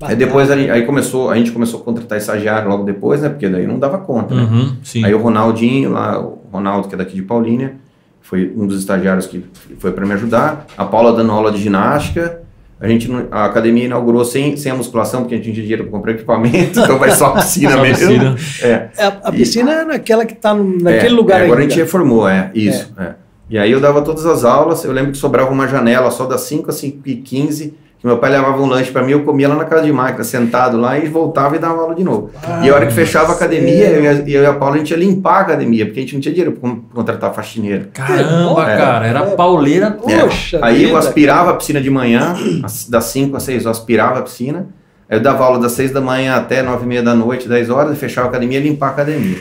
Aí 0.02 0.16
depois 0.16 0.52
aí, 0.52 0.70
aí 0.70 0.86
começou, 0.86 1.30
a 1.32 1.36
gente 1.36 1.52
começou 1.52 1.80
a 1.82 1.84
contratar 1.84 2.18
estagiário 2.18 2.70
logo 2.70 2.84
depois, 2.84 3.22
né? 3.22 3.30
Porque 3.30 3.50
daí 3.50 3.66
não 3.66 3.80
dava 3.80 3.98
conta, 3.98 4.36
né? 4.36 4.44
Uhum, 4.44 4.76
sim. 4.84 5.04
Aí 5.04 5.14
o 5.14 5.18
Ronaldinho, 5.18 5.92
lá, 5.92 6.20
o 6.20 6.40
Ronaldo, 6.52 6.88
que 6.88 6.94
é 6.96 6.98
daqui 6.98 7.16
de 7.16 7.24
Paulínia, 7.24 7.76
foi 8.22 8.54
um 8.56 8.68
dos 8.68 8.78
estagiários 8.80 9.26
que 9.26 9.44
foi 9.80 9.92
para 9.92 10.06
me 10.06 10.14
ajudar. 10.14 10.66
A 10.78 10.86
Paula 10.86 11.14
dando 11.14 11.32
aula 11.32 11.52
de 11.52 11.60
ginástica. 11.62 12.42
A 12.80 12.88
gente 12.88 13.10
a 13.32 13.46
academia 13.46 13.86
inaugurou 13.86 14.24
sem, 14.24 14.56
sem 14.56 14.72
a 14.72 14.76
musculação, 14.76 15.22
porque 15.22 15.34
a 15.34 15.38
gente 15.38 15.46
tinha 15.52 15.64
dinheiro 15.64 15.84
para 15.86 15.92
comprar 15.92 16.12
equipamento, 16.12 16.78
então 16.80 17.00
vai 17.00 17.10
só 17.10 17.28
a 17.28 17.32
piscina 17.38 17.72
Só 17.72 17.80
a 17.80 17.82
mesmo. 17.82 18.08
piscina. 18.08 18.36
É. 18.62 18.90
É, 18.98 19.06
a 19.24 19.32
piscina 19.32 19.72
é 19.72 19.84
naquela 19.84 20.26
que 20.28 20.34
está 20.34 20.54
naquele 20.54 21.08
É, 21.08 21.10
lugar 21.10 21.42
é, 21.42 21.46
Agora 21.46 21.60
a 21.60 21.64
ainda. 21.64 21.72
gente 21.74 21.82
reformou, 21.84 22.30
é, 22.30 22.52
isso. 22.54 22.94
é. 23.00 23.16
E 23.50 23.58
aí 23.58 23.72
eu 23.72 23.80
dava 23.80 24.04
todas 24.04 24.28
as 24.28 24.46
aulas, 24.46 24.84
eu 24.84 24.92
lembro 24.92 25.12
que 25.12 25.18
sobrava 25.18 25.50
uma 25.50 25.68
janela 25.68 26.12
só 26.12 26.28
das 26.28 26.42
5 26.42 26.70
às 26.70 26.76
5 26.76 27.00
e 27.08 27.16
15, 27.16 27.74
que 28.00 28.06
meu 28.06 28.20
pai 28.20 28.30
levava 28.30 28.62
um 28.62 28.68
lanche 28.68 28.92
para 28.92 29.02
mim, 29.02 29.12
eu 29.14 29.24
comia 29.24 29.50
lá 29.50 29.56
na 29.56 29.66
casa 29.66 29.84
de 29.84 29.92
máquina, 29.92 30.24
sentado 30.24 30.78
lá, 30.78 31.00
e 31.00 31.08
voltava 31.08 31.56
e 31.56 31.60
dava 31.60 31.82
aula 31.82 31.96
de 31.96 32.04
novo. 32.04 32.30
e 32.64 32.70
a 32.70 32.76
hora 32.76 32.86
que 32.86 32.94
fechava 32.94 33.32
a 33.32 33.36
academia, 33.36 33.88
eu 33.90 34.04
e 34.04 34.08
a, 34.08 34.14
eu 34.14 34.44
e 34.44 34.46
a 34.46 34.54
Paula, 34.54 34.76
a 34.76 34.78
gente 34.78 34.92
ia 34.92 34.98
limpar 34.98 35.38
a 35.38 35.42
academia, 35.42 35.86
porque 35.86 36.00
a 36.00 36.04
gente 36.04 36.14
não 36.14 36.22
tinha 36.22 36.34
dinheiro 36.34 36.52
para 36.60 36.70
contratar 36.94 37.34
faxineiro. 37.34 37.88
Caramba, 37.94 38.72
É. 38.72 38.78
cara. 38.78 39.08
Era 39.08 39.22
pauleira. 39.32 39.92
Poxa 39.92 40.60
Aí 40.62 40.84
eu 40.84 40.90
vida, 40.90 41.00
aspirava 41.00 41.52
a 41.52 41.54
piscina 41.56 41.82
de 41.82 41.90
manhã, 41.90 42.36
das 42.90 43.06
5 43.06 43.36
às 43.36 43.44
6 43.44 43.66
eu 43.66 43.72
aspirava 43.72 44.20
a 44.20 44.22
piscina, 44.22 44.68
aí 45.10 45.18
eu 45.18 45.22
dava 45.24 45.44
aula 45.44 45.58
das 45.60 45.72
6 45.72 45.92
da 45.92 46.00
manhã 46.02 46.36
até 46.36 46.62
9 46.62 46.84
e 46.84 46.88
meia 46.88 47.02
da 47.02 47.16
noite, 47.16 47.48
10 47.50 47.70
horas, 47.72 47.94
e 47.94 47.96
fechava 47.96 48.28
a 48.28 48.30
academia 48.30 48.60
e 48.60 48.64
limpar 48.64 48.88
a 48.88 48.92
academia. 48.92 49.38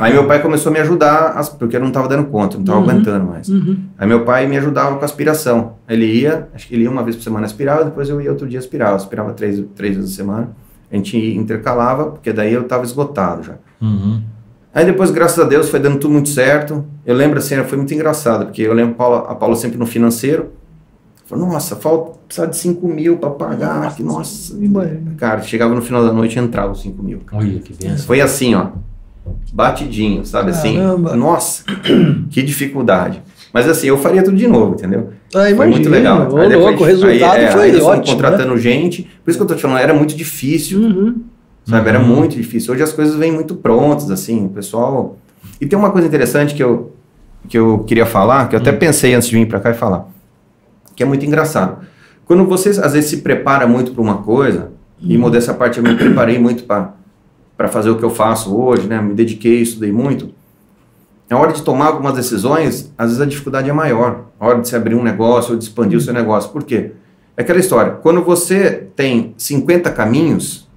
Aí 0.00 0.12
meu 0.12 0.26
pai 0.26 0.40
começou 0.40 0.70
a 0.70 0.72
me 0.72 0.80
ajudar, 0.80 1.34
porque 1.58 1.76
eu 1.76 1.80
não 1.80 1.88
estava 1.88 2.08
dando 2.08 2.24
conta, 2.26 2.54
eu 2.56 2.58
não 2.58 2.64
estava 2.64 2.78
Uhum. 2.80 2.90
aguentando 2.90 3.24
mais. 3.26 3.48
Uhum. 3.48 3.76
Aí 3.98 4.06
meu 4.06 4.24
pai 4.24 4.46
me 4.46 4.56
ajudava 4.56 4.96
com 4.96 5.04
aspiração. 5.04 5.74
Ele 5.88 6.06
ia, 6.06 6.48
acho 6.54 6.66
que 6.68 6.74
ele 6.74 6.84
ia 6.84 6.90
uma 6.90 7.02
vez 7.02 7.16
por 7.16 7.22
semana 7.22 7.44
aspirar, 7.46 7.84
depois 7.84 8.08
eu 8.08 8.20
ia 8.20 8.30
outro 8.30 8.48
dia 8.48 8.58
aspirar. 8.58 8.90
Eu 8.90 8.96
aspirava 8.96 9.32
três, 9.32 9.62
três 9.74 9.96
vezes 9.96 10.10
por 10.12 10.16
semana. 10.16 10.50
A 10.90 10.96
gente 10.96 11.16
intercalava, 11.36 12.06
porque 12.06 12.32
daí 12.32 12.52
eu 12.52 12.62
estava 12.62 12.84
esgotado 12.84 13.42
já. 13.42 13.54
Uhum. 13.80 14.22
Aí 14.72 14.84
depois, 14.84 15.10
graças 15.10 15.38
a 15.38 15.44
Deus, 15.48 15.68
foi 15.68 15.78
dando 15.80 15.98
tudo 15.98 16.12
muito 16.12 16.28
certo. 16.28 16.84
Eu 17.06 17.14
lembro 17.14 17.38
assim, 17.38 17.56
foi 17.64 17.78
muito 17.78 17.92
engraçado, 17.94 18.46
porque 18.46 18.62
eu 18.62 18.72
lembro 18.74 18.92
a 18.94 18.96
Paula, 18.96 19.18
a 19.30 19.34
Paula 19.34 19.56
sempre 19.56 19.78
no 19.78 19.86
financeiro. 19.86 20.50
Falou, 21.26 21.46
nossa, 21.48 21.74
falta 21.76 22.18
precisar 22.26 22.46
de 22.46 22.56
5 22.56 22.86
mil 22.86 23.16
para 23.16 23.30
pagar. 23.30 23.94
que, 23.94 24.02
nossa. 24.02 24.54
Cara, 25.16 25.42
chegava 25.42 25.74
no 25.74 25.80
final 25.80 26.04
da 26.04 26.12
noite 26.12 26.36
e 26.36 26.38
entrava 26.42 26.72
os 26.72 26.82
5 26.82 27.02
mil. 27.02 27.20
Olha 27.32 27.60
que 27.60 27.72
benção. 27.72 28.06
Foi 28.06 28.20
assim, 28.20 28.54
ó. 28.54 28.68
Batidinho, 29.52 30.24
sabe 30.24 30.52
Caramba. 30.52 31.10
assim? 31.10 31.18
Nossa, 31.18 31.64
que 32.30 32.42
dificuldade. 32.42 33.22
Mas 33.52 33.68
assim, 33.68 33.86
eu 33.86 33.96
faria 33.96 34.22
tudo 34.22 34.36
de 34.36 34.48
novo, 34.48 34.74
entendeu? 34.74 35.10
Ah, 35.28 35.40
Foi 35.42 35.50
imagina. 35.50 35.66
muito 35.76 35.88
legal. 35.88 36.28
Ô, 36.32 36.36
Aí 36.38 36.48
depois- 36.48 36.66
louco, 36.66 36.82
o 36.82 36.86
resultado 36.86 37.36
aí, 37.38 37.44
é, 37.44 37.50
foi 37.52 37.62
aí 37.70 37.80
ótimo. 37.80 38.14
contratando 38.16 38.58
gente. 38.58 39.08
Por 39.24 39.30
isso 39.30 39.38
que 39.38 39.42
eu 39.42 39.46
tô 39.46 39.54
te 39.54 39.62
falando, 39.62 39.78
era 39.78 39.94
muito 39.94 40.16
difícil, 40.16 40.80
Né? 40.80 40.88
Uhum. 40.88 41.20
sabe? 41.64 41.88
Era 41.88 42.00
Uhum. 42.00 42.06
muito 42.06 42.34
difícil. 42.36 42.74
Hoje 42.74 42.82
as 42.82 42.92
coisas 42.92 43.14
vêm 43.14 43.30
muito 43.32 43.54
prontas, 43.54 44.10
assim, 44.10 44.46
o 44.46 44.48
pessoal. 44.48 45.16
E 45.60 45.66
tem 45.66 45.78
uma 45.78 45.90
coisa 45.90 46.06
interessante 46.08 46.52
que 46.54 46.62
eu, 46.62 46.92
que 47.48 47.56
eu 47.56 47.78
queria 47.86 48.06
falar, 48.06 48.48
que 48.48 48.56
eu 48.56 48.60
até 48.60 48.72
Hum. 48.72 48.76
pensei 48.78 49.14
antes 49.14 49.28
de 49.28 49.36
vir 49.36 49.46
para 49.46 49.60
cá 49.60 49.70
e 49.70 49.74
falar, 49.74 50.08
que 50.96 51.02
é 51.02 51.06
muito 51.06 51.24
engraçado. 51.24 51.78
Quando 52.26 52.44
você 52.44 52.70
às 52.70 52.92
vezes 52.94 53.08
se 53.10 53.18
prepara 53.18 53.66
muito 53.68 53.92
para 53.92 54.02
uma 54.02 54.16
coisa, 54.18 54.70
e 55.00 55.16
modéstia 55.16 55.52
à 55.52 55.56
parte 55.56 55.78
eu 55.78 55.84
me 55.84 55.94
preparei 55.94 56.38
muito 56.38 56.64
para 56.64 56.92
fazer 57.68 57.90
o 57.90 57.96
que 57.96 58.04
eu 58.04 58.10
faço 58.10 58.56
hoje, 58.56 58.86
né? 58.86 59.00
Me 59.00 59.14
dediquei, 59.14 59.62
estudei 59.62 59.92
muito. 59.92 60.30
Na 61.28 61.38
hora 61.38 61.52
de 61.52 61.62
tomar 61.62 61.86
algumas 61.86 62.14
decisões, 62.14 62.92
às 62.98 63.06
vezes 63.06 63.20
a 63.20 63.26
dificuldade 63.26 63.70
é 63.70 63.72
maior. 63.72 64.26
A 64.38 64.46
hora 64.46 64.60
de 64.60 64.68
se 64.68 64.76
abrir 64.76 64.94
um 64.94 65.02
negócio 65.02 65.52
ou 65.52 65.58
de 65.58 65.64
expandir 65.64 65.98
o 65.98 66.00
seu 66.00 66.12
negócio. 66.12 66.50
Por 66.50 66.64
quê? 66.64 66.92
É 67.36 67.42
aquela 67.42 67.58
história. 67.58 67.92
Quando 67.92 68.22
você 68.22 68.88
tem 68.94 69.34
50 69.36 69.90
caminhos, 69.90 70.68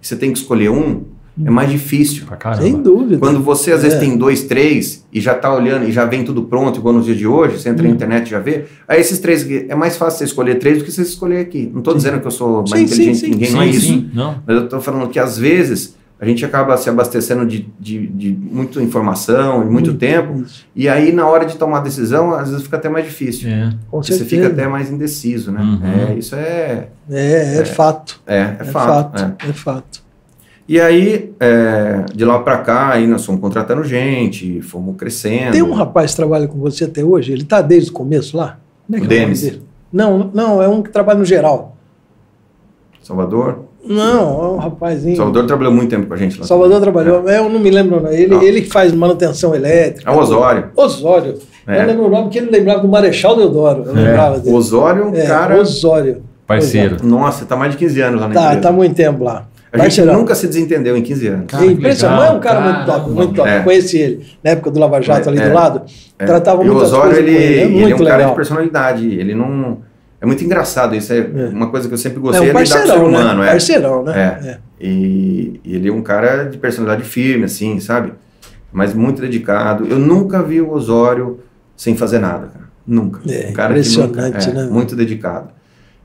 você 0.00 0.16
tem 0.16 0.32
que 0.32 0.38
escolher 0.38 0.70
um, 0.70 1.04
é 1.44 1.50
mais 1.50 1.70
difícil. 1.70 2.24
Sem 2.60 2.80
dúvida. 2.82 3.18
Quando 3.18 3.42
você 3.42 3.72
às 3.72 3.82
vezes 3.82 3.96
É. 3.96 4.00
tem 4.00 4.16
dois, 4.16 4.44
três 4.44 5.04
e 5.12 5.20
já 5.20 5.34
tá 5.34 5.52
olhando 5.54 5.86
e 5.88 5.92
já 5.92 6.04
vem 6.04 6.24
tudo 6.24 6.42
pronto, 6.44 6.78
igual 6.78 6.94
nos 6.94 7.04
dias 7.04 7.18
de 7.18 7.26
hoje, 7.26 7.58
você 7.58 7.68
entra 7.68 7.84
Hum. 7.84 7.88
na 7.88 7.94
internet 7.94 8.26
e 8.28 8.30
já 8.30 8.38
vê. 8.38 8.64
Aí 8.88 9.00
esses 9.00 9.18
três 9.18 9.42
aqui, 9.42 9.66
é 9.68 9.74
mais 9.74 9.96
fácil 9.96 10.18
você 10.18 10.24
escolher 10.24 10.54
três 10.56 10.78
do 10.78 10.84
que 10.84 10.90
você 10.92 11.02
escolher 11.02 11.40
aqui. 11.40 11.68
Não 11.72 11.80
estou 11.80 11.92
Sim. 11.94 11.98
dizendo 11.98 12.20
que 12.20 12.26
eu 12.26 12.30
sou 12.30 12.64
mais 12.68 12.70
Sim, 12.70 12.84
inteligente 12.86 13.18
sim, 13.18 13.24
que 13.26 13.30
ninguém, 13.32 13.48
sim, 13.48 13.54
não 13.54 13.62
é 13.62 13.66
isso. 13.68 13.86
sim. 13.86 14.10
Não. 14.14 14.42
Mas 14.46 14.56
eu 14.56 14.64
estou 14.64 14.80
falando 14.80 15.08
que 15.10 15.18
às 15.18 15.36
vezes 15.38 15.94
a 16.18 16.24
gente 16.24 16.42
acaba 16.46 16.74
se 16.78 16.88
abastecendo 16.88 17.44
de, 17.44 17.68
de, 17.78 18.06
de 18.06 18.32
muita 18.32 18.82
informação 18.82 19.62
e 19.62 19.66
muito 19.66 19.90
Hum, 19.90 19.96
tempo, 19.96 20.40
isso. 20.40 20.64
e 20.74 20.88
aí 20.88 21.12
na 21.12 21.26
hora 21.26 21.44
de 21.44 21.56
tomar 21.56 21.80
decisão, 21.80 22.32
às 22.32 22.48
vezes 22.48 22.62
fica 22.64 22.78
até 22.78 22.88
mais 22.88 23.04
difícil. 23.04 23.50
É. 23.50 23.70
Com 23.90 24.02
Você 24.02 24.14
certeza. 24.14 24.30
fica 24.30 24.46
até 24.46 24.66
mais 24.66 24.90
indeciso, 24.90 25.52
né? 25.52 25.60
Uhum. 25.60 25.80
É, 26.14 26.14
isso 26.18 26.34
é, 26.34 26.88
É, 27.10 27.58
é, 27.58 27.64
fato. 27.66 28.18
é, 28.26 28.38
é, 28.38 28.56
É, 28.60 28.64
fato. 28.64 29.18
fato. 29.18 29.36
é. 29.46 29.50
É 29.50 29.52
fato. 29.52 30.05
E 30.68 30.80
aí, 30.80 31.32
é, 31.38 32.04
de 32.12 32.24
lá 32.24 32.40
para 32.40 32.58
cá, 32.58 32.90
aí 32.90 33.06
nós 33.06 33.24
fomos 33.24 33.40
contratando 33.40 33.84
gente, 33.84 34.60
fomos 34.62 34.96
crescendo. 34.96 35.52
Tem 35.52 35.62
um 35.62 35.72
rapaz 35.72 36.10
que 36.10 36.16
trabalha 36.16 36.48
com 36.48 36.58
você 36.58 36.84
até 36.84 37.04
hoje, 37.04 37.32
ele 37.32 37.42
está 37.42 37.60
desde 37.62 37.90
o 37.90 37.92
começo 37.92 38.36
lá? 38.36 38.58
Como 38.86 38.96
é 38.96 39.00
O 39.00 39.04
é 39.04 39.06
nome 39.06 39.08
Denis. 39.20 39.42
dele? 39.42 39.62
Não, 39.92 40.30
não, 40.34 40.60
é 40.62 40.68
um 40.68 40.82
que 40.82 40.90
trabalha 40.90 41.18
no 41.20 41.24
geral. 41.24 41.76
Salvador. 43.02 43.60
Não, 43.84 44.42
é 44.44 44.48
um 44.48 44.56
rapazinho. 44.56 45.16
Salvador 45.16 45.46
trabalhou 45.46 45.72
muito 45.72 45.90
tempo 45.90 46.08
com 46.08 46.14
a 46.14 46.16
gente 46.16 46.40
lá. 46.40 46.44
Salvador 46.44 46.80
também. 46.80 46.92
trabalhou, 46.92 47.28
é, 47.28 47.38
eu 47.38 47.48
não 47.48 47.60
me 47.60 47.70
lembro, 47.70 48.00
não. 48.02 48.10
Ele, 48.10 48.26
Não. 48.34 48.42
ele 48.42 48.62
que 48.62 48.68
faz 48.70 48.92
manutenção 48.92 49.54
elétrica. 49.54 50.10
É 50.10 50.12
o 50.14 50.18
Osório. 50.18 50.70
Osório. 50.74 51.38
É. 51.68 51.82
Eu 51.82 51.86
lembro 51.86 52.06
o 52.06 52.10
nome 52.10 52.24
porque 52.24 52.38
ele 52.38 52.50
lembrava 52.50 52.80
do 52.80 52.88
Marechal 52.88 53.36
Deodoro. 53.36 53.84
Eu 53.86 53.94
lembrava 53.94 54.38
O 54.38 54.40
dele. 54.40 54.56
Osório 54.56 55.02
é 55.02 55.06
um 55.06 55.14
É, 55.14 55.26
cara. 55.26 55.60
Osório. 55.60 56.22
Parceiro. 56.44 56.96
Nossa, 57.04 57.44
tá 57.44 57.54
mais 57.56 57.72
de 57.72 57.78
15 57.78 58.00
anos 58.00 58.20
lá 58.20 58.26
na 58.28 58.34
Tá, 58.34 58.42
empresa. 58.46 58.60
tá 58.62 58.68
há 58.68 58.72
muito 58.72 58.94
tempo 58.96 59.22
lá. 59.22 59.46
A 59.72 59.78
gente 59.78 59.86
Parceirão. 59.96 60.14
nunca 60.20 60.34
se 60.34 60.46
desentendeu 60.46 60.96
em 60.96 61.02
15 61.02 61.26
anos. 61.26 61.46
Cara, 61.48 61.64
que 61.64 61.72
Impressionante. 61.72 62.28
é 62.28 62.30
um 62.36 62.40
cara 62.40 62.60
muito 62.60 62.86
top, 62.86 63.10
muito 63.10 63.34
top. 63.34 63.48
É. 63.48 63.60
Conheci 63.60 63.98
ele 63.98 64.26
na 64.42 64.50
época 64.52 64.70
do 64.70 64.78
Lava 64.80 65.00
Jato 65.02 65.28
É, 65.28 65.32
ali 65.32 65.40
é, 65.40 65.48
do 65.48 65.54
lado. 65.54 65.82
É. 66.18 66.24
Tratava 66.24 66.62
e 66.64 66.68
o 66.68 66.72
muitas 66.72 66.88
Osório, 66.92 67.14
coisas 67.14 67.24
ele, 67.28 67.36
com 67.36 67.42
ele. 67.42 67.54
É 67.58 67.62
ele 67.64 67.74
muito 67.80 67.92
é 67.92 67.94
um 67.94 67.98
cara 68.06 68.16
legal. 68.16 68.30
de 68.30 68.36
personalidade. 68.36 69.06
Ele 69.06 69.34
não. 69.34 69.78
É 70.20 70.24
muito 70.24 70.42
engraçado. 70.44 70.94
Isso 70.94 71.12
é, 71.12 71.18
É. 71.18 71.48
uma 71.52 71.68
coisa 71.68 71.88
que 71.88 71.94
eu 71.94 71.98
sempre 71.98 72.18
É 72.18 72.22
gostei 72.22 72.40
um 72.40 72.44
é 72.44 72.46
lidar 72.46 72.58
com 72.58 72.62
o 72.62 72.66
ser 72.66 72.78
parceirão, 72.78 73.08
humano. 73.08 73.40
né? 73.40 73.46
é. 73.46 73.50
Parceirão, 73.50 74.02
né? 74.04 74.40
É. 74.44 74.58
E, 74.80 75.60
e 75.64 75.74
ele 75.76 75.88
é 75.88 75.92
um 75.92 76.02
cara 76.02 76.44
de 76.44 76.56
personalidade 76.58 77.06
firme, 77.06 77.44
assim, 77.44 77.78
sabe? 77.80 78.12
Mas 78.72 78.94
muito 78.94 79.20
dedicado. 79.20 79.86
Eu 79.86 79.98
nunca 79.98 80.42
vi 80.42 80.60
o 80.60 80.70
Osório 80.72 81.40
sem 81.76 81.96
fazer 81.96 82.18
nada, 82.18 82.46
cara. 82.46 82.66
Nunca. 82.86 83.20
É, 83.30 83.48
um 83.50 83.52
cara 83.52 83.74
que 83.74 83.88
nunca, 83.98 84.28
impressionante, 84.28 84.48
é, 84.50 84.52
né? 84.52 84.68
Muito 84.70 84.94
dedicado. 84.96 85.48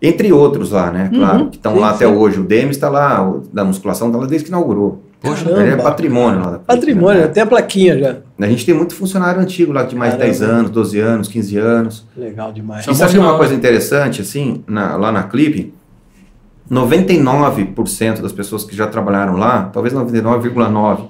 Entre 0.01 0.33
outros 0.33 0.71
lá, 0.71 0.89
né? 0.91 1.09
Claro, 1.13 1.43
Uhum, 1.43 1.49
que 1.49 1.57
estão 1.57 1.73
sim, 1.75 1.79
lá 1.79 1.91
até 1.91 2.07
hoje. 2.07 2.39
O 2.39 2.43
Demis 2.43 2.75
está 2.75 2.89
lá, 2.89 3.21
o 3.23 3.43
da 3.53 3.63
musculação 3.63 4.07
está 4.07 4.19
lá 4.19 4.25
desde 4.25 4.45
que 4.45 4.49
inaugurou. 4.51 5.03
Poxa, 5.21 5.47
Ele 5.47 5.53
é 5.59 5.63
Caramba. 5.65 5.83
patrimônio 5.83 6.39
lá 6.39 6.49
da 6.51 6.57
Patrimônio, 6.59 7.19
né? 7.21 7.25
até 7.27 7.41
a 7.41 7.45
plaquinha 7.45 7.99
já. 7.99 8.15
A 8.39 8.47
gente 8.49 8.65
tem 8.65 8.73
muito 8.73 8.95
funcionário 8.95 9.39
antigo 9.39 9.71
lá, 9.71 9.83
de 9.83 9.95
mais 9.95 10.13
de 10.13 10.19
10 10.19 10.39
Caramba. 10.39 10.57
anos, 10.59 10.71
12 10.71 10.99
anos, 10.99 11.27
15 11.27 11.57
anos. 11.57 12.07
Legal 12.17 12.51
demais. 12.51 12.87
E 12.87 12.95
sabe 12.95 13.19
uma 13.19 13.37
coisa 13.37 13.53
interessante, 13.53 14.21
assim, 14.21 14.63
na- 14.67 14.95
lá 14.95 15.11
na 15.11 15.21
Clipe? 15.23 15.71
99% 16.67 18.21
das 18.21 18.31
pessoas 18.31 18.63
que 18.63 18.75
já 18.75 18.87
trabalharam 18.87 19.35
lá, 19.35 19.69
talvez 19.71 19.93
99,9%, 19.93 21.09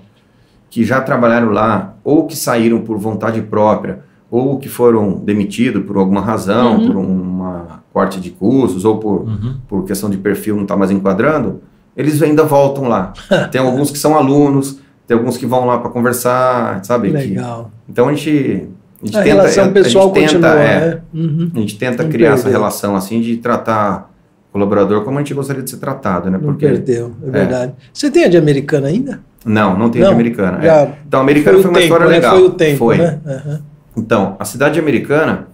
que 0.70 0.84
já 0.84 1.00
trabalharam 1.00 1.50
lá, 1.52 1.94
ou 2.04 2.26
que 2.28 2.36
saíram 2.36 2.82
por 2.82 2.98
vontade 2.98 3.42
própria, 3.42 4.00
ou 4.32 4.58
que 4.58 4.70
foram 4.70 5.14
demitidos 5.20 5.84
por 5.86 5.98
alguma 5.98 6.22
razão, 6.22 6.78
Uhum. 6.78 6.88
por 6.88 6.96
uma 6.96 7.84
corte 7.94 8.20
de 8.22 8.30
custos, 8.32 8.86
ou 8.86 8.98
por, 8.98 9.24
Uhum. 9.28 9.56
por 9.68 9.84
questão 9.84 10.10
de 10.10 10.18
perfil 10.18 10.56
não 10.56 10.64
está 10.64 10.78
mais 10.78 10.90
enquadrando, 10.90 11.62
eles 11.98 12.22
ainda 12.22 12.44
voltam 12.44 12.88
lá. 12.88 13.12
tem 13.52 13.60
alguns 13.60 13.92
que 13.92 13.98
são 14.00 14.16
alunos, 14.16 14.80
tem 15.06 15.18
alguns 15.18 15.36
que 15.38 15.46
vão 15.46 15.66
lá 15.66 15.78
para 15.80 15.90
conversar, 15.90 16.84
sabe? 16.86 17.10
Que- 17.10 17.18
Legal. 17.18 17.70
então 17.90 18.08
a 18.08 18.14
gente, 18.14 18.70
a 19.04 19.06
gente 19.06 19.18
A 19.18 19.22
tenta, 19.24 19.36
relação 19.36 19.64
a- 19.66 19.68
a 19.68 19.72
pessoal 19.72 20.06
gente 20.06 20.14
tenta, 20.14 20.48
continua, 20.48 20.50
é, 20.64 20.80
né? 20.90 21.02
Uhum. 21.14 21.52
a 21.54 21.60
gente 21.60 21.78
tenta 21.78 22.04
Não 22.04 22.10
criar 22.10 22.30
essa 22.30 22.44
perdeu. 22.44 22.60
relação 22.62 22.96
assim 22.96 23.20
de 23.20 23.36
tratar 23.36 24.10
o 24.50 24.54
colaborador 24.54 25.04
como 25.04 25.18
a 25.18 25.22
gente 25.22 25.34
gostaria 25.34 25.62
de 25.62 25.70
ser 25.70 25.78
tratado, 25.78 26.30
né? 26.32 26.38
Não 26.38 26.46
Porque 26.54 26.66
perdeu, 26.66 27.12
é 27.28 27.30
verdade. 27.30 27.74
Você 27.94 28.10
tem 28.10 28.24
a 28.24 28.30
de 28.30 28.38
americana 28.38 28.88
ainda? 28.88 29.20
não, 29.46 29.78
não 29.78 29.90
tem 29.90 30.02
Não, 30.02 30.10
de 30.10 30.14
americana. 30.14 30.60
é. 30.66 30.94
Então, 31.06 31.20
a 31.20 31.24
americana 31.24 31.58
o 31.58 31.62
foi 31.62 31.72
uma 31.72 31.80
tempo, 31.80 31.86
história 31.94 32.06
né? 32.06 32.12
legal. 32.16 32.36
Foi 32.38 32.46
o 32.46 32.50
tempo, 32.52 32.78
Foi. 32.78 32.98
né? 32.98 33.20
Aham. 33.26 33.62
Então, 33.96 34.36
a 34.40 34.46
cidade 34.46 34.80
americana, 34.80 35.48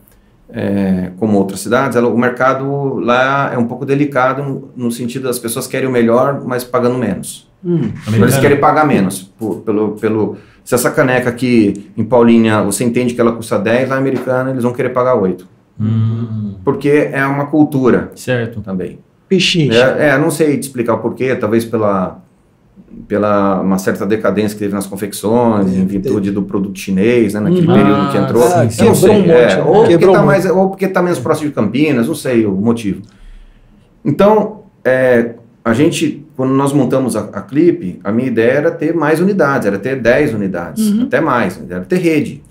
é, 0.49 1.11
como 1.17 1.37
outras 1.37 1.59
cidades, 1.59 1.95
ela- 1.97 2.07
o 2.09 2.17
mercado 2.17 2.95
lá 2.99 3.51
é 3.53 3.57
um 3.57 3.65
pouco 3.65 3.85
delicado 3.85 4.71
no, 4.75 4.91
sentido 4.91 5.23
das 5.23 5.39
pessoas 5.39 5.67
querem 5.67 5.87
o 5.89 5.91
melhor, 5.91 6.41
mas 6.45 6.63
pagando 6.63 6.97
menos. 6.97 7.47
Hum. 7.65 7.91
Eles 8.13 8.37
querem 8.37 8.59
pagar 8.59 8.85
menos. 8.85 9.23
por- 9.37 9.61
pelo, 9.61 9.91
pelo, 9.93 10.37
se 10.63 10.73
essa 10.75 10.89
caneca 10.91 11.29
aqui 11.29 11.91
em 11.97 12.03
Paulínia 12.03 12.61
você 12.61 12.83
entende 12.83 13.13
que 13.13 13.21
ela 13.21 13.31
custa 13.33 13.57
10, 13.59 13.89
lá 13.89 13.95
na 13.95 14.01
americana 14.01 14.51
eles 14.51 14.63
vão 14.63 14.73
querer 14.73 14.89
pagar 14.89 15.15
8. 15.15 15.47
Hum, 15.79 16.55
Porque 16.63 17.09
é 17.11 17.25
uma 17.25 17.45
cultura 17.47 18.11
certo. 18.15 18.61
também. 18.61 18.99
Pichincha. 19.27 19.95
É, 19.99 20.09
é, 20.09 20.17
não 20.17 20.31
sei 20.31 20.57
te 20.57 20.63
explicar 20.63 20.93
o 20.95 20.99
porquê, 20.99 21.35
talvez 21.35 21.65
pela, 21.65 22.19
pela 23.07 23.61
uma 23.61 23.77
certa 23.77 24.05
decadência 24.05 24.55
que 24.55 24.59
teve 24.63 24.73
nas 24.73 24.87
confecções, 24.87 25.67
em 25.75 25.85
virtude 25.85 26.31
do 26.31 26.41
produto 26.43 26.79
chinês, 26.79 27.33
né, 27.33 27.39
naquele 27.41 27.67
Uhum. 27.67 27.73
período 27.73 28.11
que 28.11 28.17
Ah, 28.17 28.21
entrou. 28.21 28.43
sim, 28.43 28.59
Eu 28.63 28.69
sim. 28.71 28.85
não 28.85 28.95
sei, 28.95 29.09
um 29.11 29.19
monte, 29.19 29.29
é, 29.31 29.55
né? 29.57 29.63
ou, 29.63 29.73
porque 29.83 29.97
tá 30.07 30.23
mais, 30.23 30.45
ou 30.45 30.69
porque 30.69 30.85
está 30.85 31.01
menos 31.01 31.19
próximo 31.19 31.49
de 31.49 31.53
Campinas, 31.55 32.07
não 32.07 32.15
sei 32.15 32.45
o 32.45 32.51
motivo. 32.53 33.01
Então, 34.03 34.63
é, 34.83 35.35
a 35.63 35.73
gente, 35.73 36.25
quando 36.35 36.53
nós 36.53 36.71
montamos 36.71 37.15
a, 37.15 37.21
a 37.33 37.41
Clipe, 37.41 37.99
a 38.03 38.11
minha 38.11 38.27
ideia 38.27 38.51
era 38.53 38.71
ter 38.71 38.93
mais 38.95 39.19
unidades, 39.19 39.67
era 39.67 39.77
ter 39.77 39.97
10 40.01 40.33
unidades, 40.33 40.87
Uhum. 40.89 41.03
até 41.03 41.19
mais, 41.19 41.59
era 41.69 41.81
ter 41.81 41.97
rede. 41.97 42.41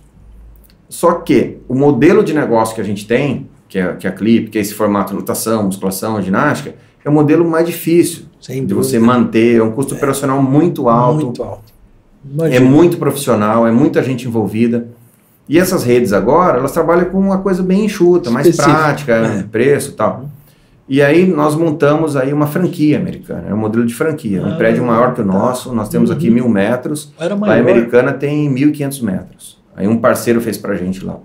Só 0.89 1.14
que 1.14 1.59
o 1.66 1.74
modelo 1.74 2.22
de 2.22 2.32
negócio 2.34 2.74
que 2.74 2.80
a 2.80 2.84
gente 2.84 3.07
tem, 3.07 3.49
que 3.68 3.78
é, 3.78 3.95
que 3.95 4.07
é 4.07 4.11
a 4.11 4.12
Clipe, 4.12 4.51
que 4.51 4.59
é 4.59 4.61
esse 4.61 4.74
formato 4.74 5.14
natação, 5.14 5.64
musculação, 5.64 6.20
ginástica, 6.22 6.74
é 7.05 7.09
o 7.09 7.12
modelo 7.12 7.49
mais 7.49 7.66
difícil 7.66 8.26
Sem 8.47 8.61
de 8.62 8.66
dúvida. 8.74 8.82
você 8.88 8.99
manter, 8.99 9.57
é 9.57 9.62
um 9.62 9.72
custo 9.72 9.94
operacional 9.94 10.40
muito 10.42 10.88
alto, 10.88 11.24
Muito 11.26 11.42
alto. 11.42 11.64
é 12.24 12.34
Imagina. 12.34 12.70
muito 12.70 12.97
profissional, 12.97 13.66
é 13.66 13.72
muita 13.72 14.03
gente 14.03 14.26
envolvida. 14.28 14.88
E 15.49 15.59
essas 15.59 15.84
redes 15.84 16.12
agora, 16.12 16.59
elas 16.59 16.72
trabalham 16.72 17.07
com 17.07 17.18
uma 17.18 17.38
coisa 17.38 17.62
bem 17.62 17.84
enxuta, 17.84 18.30
mais 18.30 18.47
Específica, 18.47 18.78
prática, 18.78 19.12
é. 19.14 19.42
preço 19.44 19.90
e 19.90 19.94
tal. 19.94 20.28
E 20.88 21.03
aí 21.03 21.26
nós 21.26 21.57
montamos 21.57 22.14
aí 22.16 22.32
uma 22.32 22.47
franquia 22.47 22.97
americana, 22.99 23.49
é 23.49 23.55
um 23.55 23.57
modelo 23.57 23.84
de 23.84 23.92
franquia, 23.94 24.40
um 24.42 24.53
Ah, 24.53 24.57
prédio 24.57 24.84
maior 24.84 25.14
que 25.14 25.20
o 25.20 25.24
tá. 25.26 25.32
nosso, 25.32 25.72
nós 25.74 25.88
temos 25.88 26.11
aqui 26.12 26.28
Uhum. 26.28 26.34
mil 26.34 26.49
metros, 26.49 27.12
Era 27.18 27.34
maior. 27.34 27.57
a 27.57 27.61
americana 27.61 28.12
tem 28.12 28.49
1.500 28.49 29.03
metros. 29.03 29.59
Aí 29.76 29.88
um 29.88 29.99
parceiro 29.99 30.40
fez 30.40 30.57
pra 30.57 30.74
gente 30.76 31.05
lá. 31.05 31.16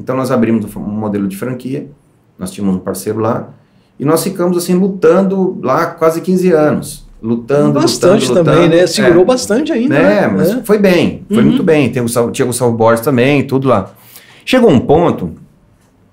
Então 0.00 0.16
nós 0.16 0.32
abrimos 0.32 0.66
um 0.76 0.80
modelo 0.80 1.28
de 1.28 1.36
franquia, 1.36 1.88
nós 2.36 2.50
tínhamos 2.50 2.76
um 2.76 2.80
parceiro 2.80 3.20
lá, 3.20 3.50
e 3.98 4.04
nós 4.04 4.22
ficamos 4.22 4.56
assim 4.56 4.74
lutando 4.74 5.58
lá 5.62 5.86
quase 5.86 6.20
15 6.20 6.52
anos. 6.52 7.04
Lutando, 7.22 7.80
Bastante 7.80 8.28
lutando, 8.28 8.44
também, 8.44 8.64
lutando. 8.64 8.80
né? 8.82 8.86
Segurou 8.86 9.22
É. 9.22 9.26
bastante 9.26 9.72
ainda. 9.72 9.96
É, 9.96 10.20
né? 10.22 10.28
mas 10.28 10.50
É. 10.50 10.62
foi 10.62 10.76
bem, 10.78 11.24
foi 11.28 11.38
Uhum. 11.38 11.44
muito 11.44 11.62
bem. 11.62 11.90
Tem 11.90 12.02
o, 12.02 12.30
tinha 12.30 12.46
o 12.46 12.52
Salvo 12.52 12.76
Borges 12.76 13.00
também, 13.02 13.46
tudo 13.46 13.66
lá. 13.68 13.90
Chegou 14.44 14.68
um 14.70 14.78
ponto, 14.78 15.30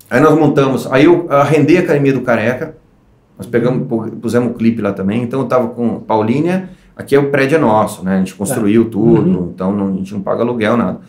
aí 0.08 0.20
nós 0.20 0.38
montamos, 0.38 0.90
aí 0.90 1.04
eu 1.04 1.26
arrendei 1.28 1.76
a 1.76 1.80
Academia 1.80 2.14
do 2.14 2.22
Careca, 2.22 2.76
nós 3.36 3.46
pegamos, 3.46 3.86
pu- 3.86 4.10
pusemos 4.22 4.52
o 4.52 4.54
clipe 4.54 4.80
lá 4.80 4.92
também, 4.92 5.22
então 5.22 5.40
eu 5.40 5.46
tava 5.46 5.68
com 5.68 6.00
Paulínia, 6.00 6.70
aqui 6.96 7.14
é 7.14 7.18
o 7.18 7.30
prédio 7.30 7.56
é 7.56 7.58
nosso, 7.60 8.02
né? 8.02 8.14
A 8.14 8.18
gente 8.18 8.34
construiu 8.34 8.86
tudo, 8.86 9.38
Uhum. 9.38 9.50
então 9.54 9.70
não- 9.70 9.88
a 9.88 9.92
gente 9.92 10.14
não 10.14 10.22
paga 10.22 10.42
aluguel, 10.42 10.78
nada. 10.78 11.00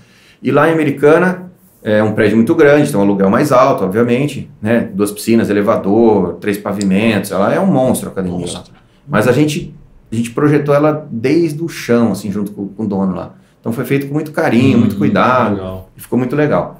E 0.41 0.51
lá 0.51 0.67
em 0.69 0.73
Americana, 0.73 1.49
é 1.83 2.01
um 2.01 2.13
prédio 2.13 2.37
muito 2.37 2.55
grande, 2.55 2.89
tem 2.89 2.99
um 2.99 3.03
aluguel 3.03 3.29
mais 3.29 3.51
alto, 3.51 3.83
obviamente, 3.83 4.49
né? 4.61 4.89
Duas 4.93 5.11
piscinas, 5.11 5.49
elevador, 5.49 6.35
três 6.39 6.57
pavimentos, 6.57 7.31
ela 7.31 7.53
é 7.53 7.59
um 7.59 7.65
monstro 7.65 8.09
a 8.09 8.11
academia 8.11 8.45
lá. 8.53 8.63
Mas 9.07 9.27
a 9.27 9.31
gente, 9.33 9.75
a 10.11 10.15
gente 10.15 10.31
projetou 10.31 10.73
ela 10.73 11.05
desde 11.11 11.61
o 11.61 11.67
chão, 11.67 12.11
assim, 12.13 12.31
junto 12.31 12.51
com, 12.53 12.67
com 12.69 12.83
o 12.83 12.87
dono 12.87 13.13
lá. 13.15 13.33
Então 13.59 13.71
foi 13.73 13.85
feito 13.85 14.07
com 14.07 14.13
muito 14.13 14.31
carinho, 14.31 14.77
muito 14.79 14.95
Hum, 14.95 14.99
cuidado, 14.99 15.55
legal. 15.55 15.89
e 15.97 16.01
ficou 16.01 16.17
muito 16.17 16.35
legal. 16.35 16.79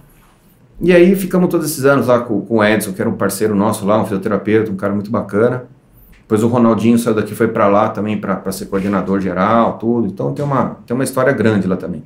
E 0.81 0.91
aí 0.91 1.15
ficamos 1.15 1.49
todos 1.49 1.69
esses 1.69 1.85
anos 1.85 2.07
lá 2.07 2.19
com, 2.19 2.41
com 2.41 2.57
o 2.57 2.63
Edson, 2.63 2.93
que 2.93 3.01
era 3.01 3.09
um 3.09 3.13
parceiro 3.15 3.55
nosso 3.55 3.85
lá, 3.85 3.99
um 4.01 4.03
fisioterapeuta, 4.03 4.71
um 4.71 4.75
cara 4.75 4.93
muito 4.93 5.11
bacana. 5.11 5.65
Depois 6.21 6.41
o 6.43 6.47
Ronaldinho 6.47 6.97
saiu 6.97 7.13
daqui, 7.15 7.35
foi 7.35 7.47
para 7.49 7.67
lá 7.67 7.89
também 7.89 8.17
para 8.17 8.51
ser 8.51 8.65
coordenador 8.65 9.19
geral, 9.19 9.77
tudo. 9.77 10.07
Então 10.07 10.33
tem 10.33 10.43
uma, 10.43 10.77
tem 10.85 10.95
uma 10.95 11.03
história 11.03 11.31
grande 11.33 11.67
lá 11.67 11.75
também. 11.77 12.03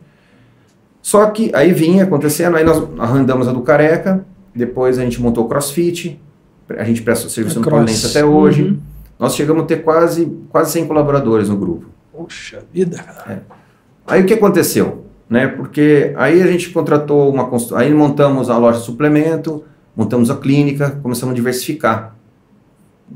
Só 1.07 1.25
que 1.27 1.49
aí 1.55 1.71
vinha 1.71 2.03
acontecendo, 2.03 2.57
aí 2.57 2.65
nós 2.65 2.85
arrendamos 2.99 3.47
a 3.47 3.53
do 3.53 3.61
Careca, 3.61 4.25
depois 4.53 4.99
a 4.99 5.03
gente 5.05 5.21
montou 5.21 5.45
o 5.45 5.47
CrossFit, 5.47 6.21
a 6.67 6.83
gente 6.83 7.01
presta 7.01 7.29
serviço 7.29 7.59
A 7.59 7.61
no. 7.61 7.69
Paulinense 7.69 8.07
até 8.07 8.25
hoje. 8.25 8.63
Uhum. 8.63 8.79
Nós 9.17 9.33
chegamos 9.33 9.63
a 9.63 9.65
ter 9.67 9.83
quase, 9.83 10.25
quase 10.49 10.73
100 10.73 10.85
colaboradores 10.85 11.47
no 11.47 11.55
grupo. 11.55 11.85
Poxa 12.11 12.61
vida, 12.73 12.97
cara. 12.97 13.41
Aí 14.05 14.21
o 14.21 14.25
que 14.25 14.33
aconteceu? 14.33 15.05
Né? 15.29 15.47
Porque 15.47 16.13
aí 16.17 16.41
a 16.41 16.47
gente 16.47 16.71
contratou 16.71 17.33
uma 17.33 17.45
constru... 17.45 17.77
aí 17.77 17.93
montamos 17.93 18.49
a 18.49 18.57
loja 18.57 18.79
de 18.79 18.83
suplemento, 18.83 19.63
montamos 19.95 20.29
a 20.29 20.35
clínica, 20.35 20.99
começamos 21.01 21.31
a 21.31 21.35
diversificar. 21.37 22.17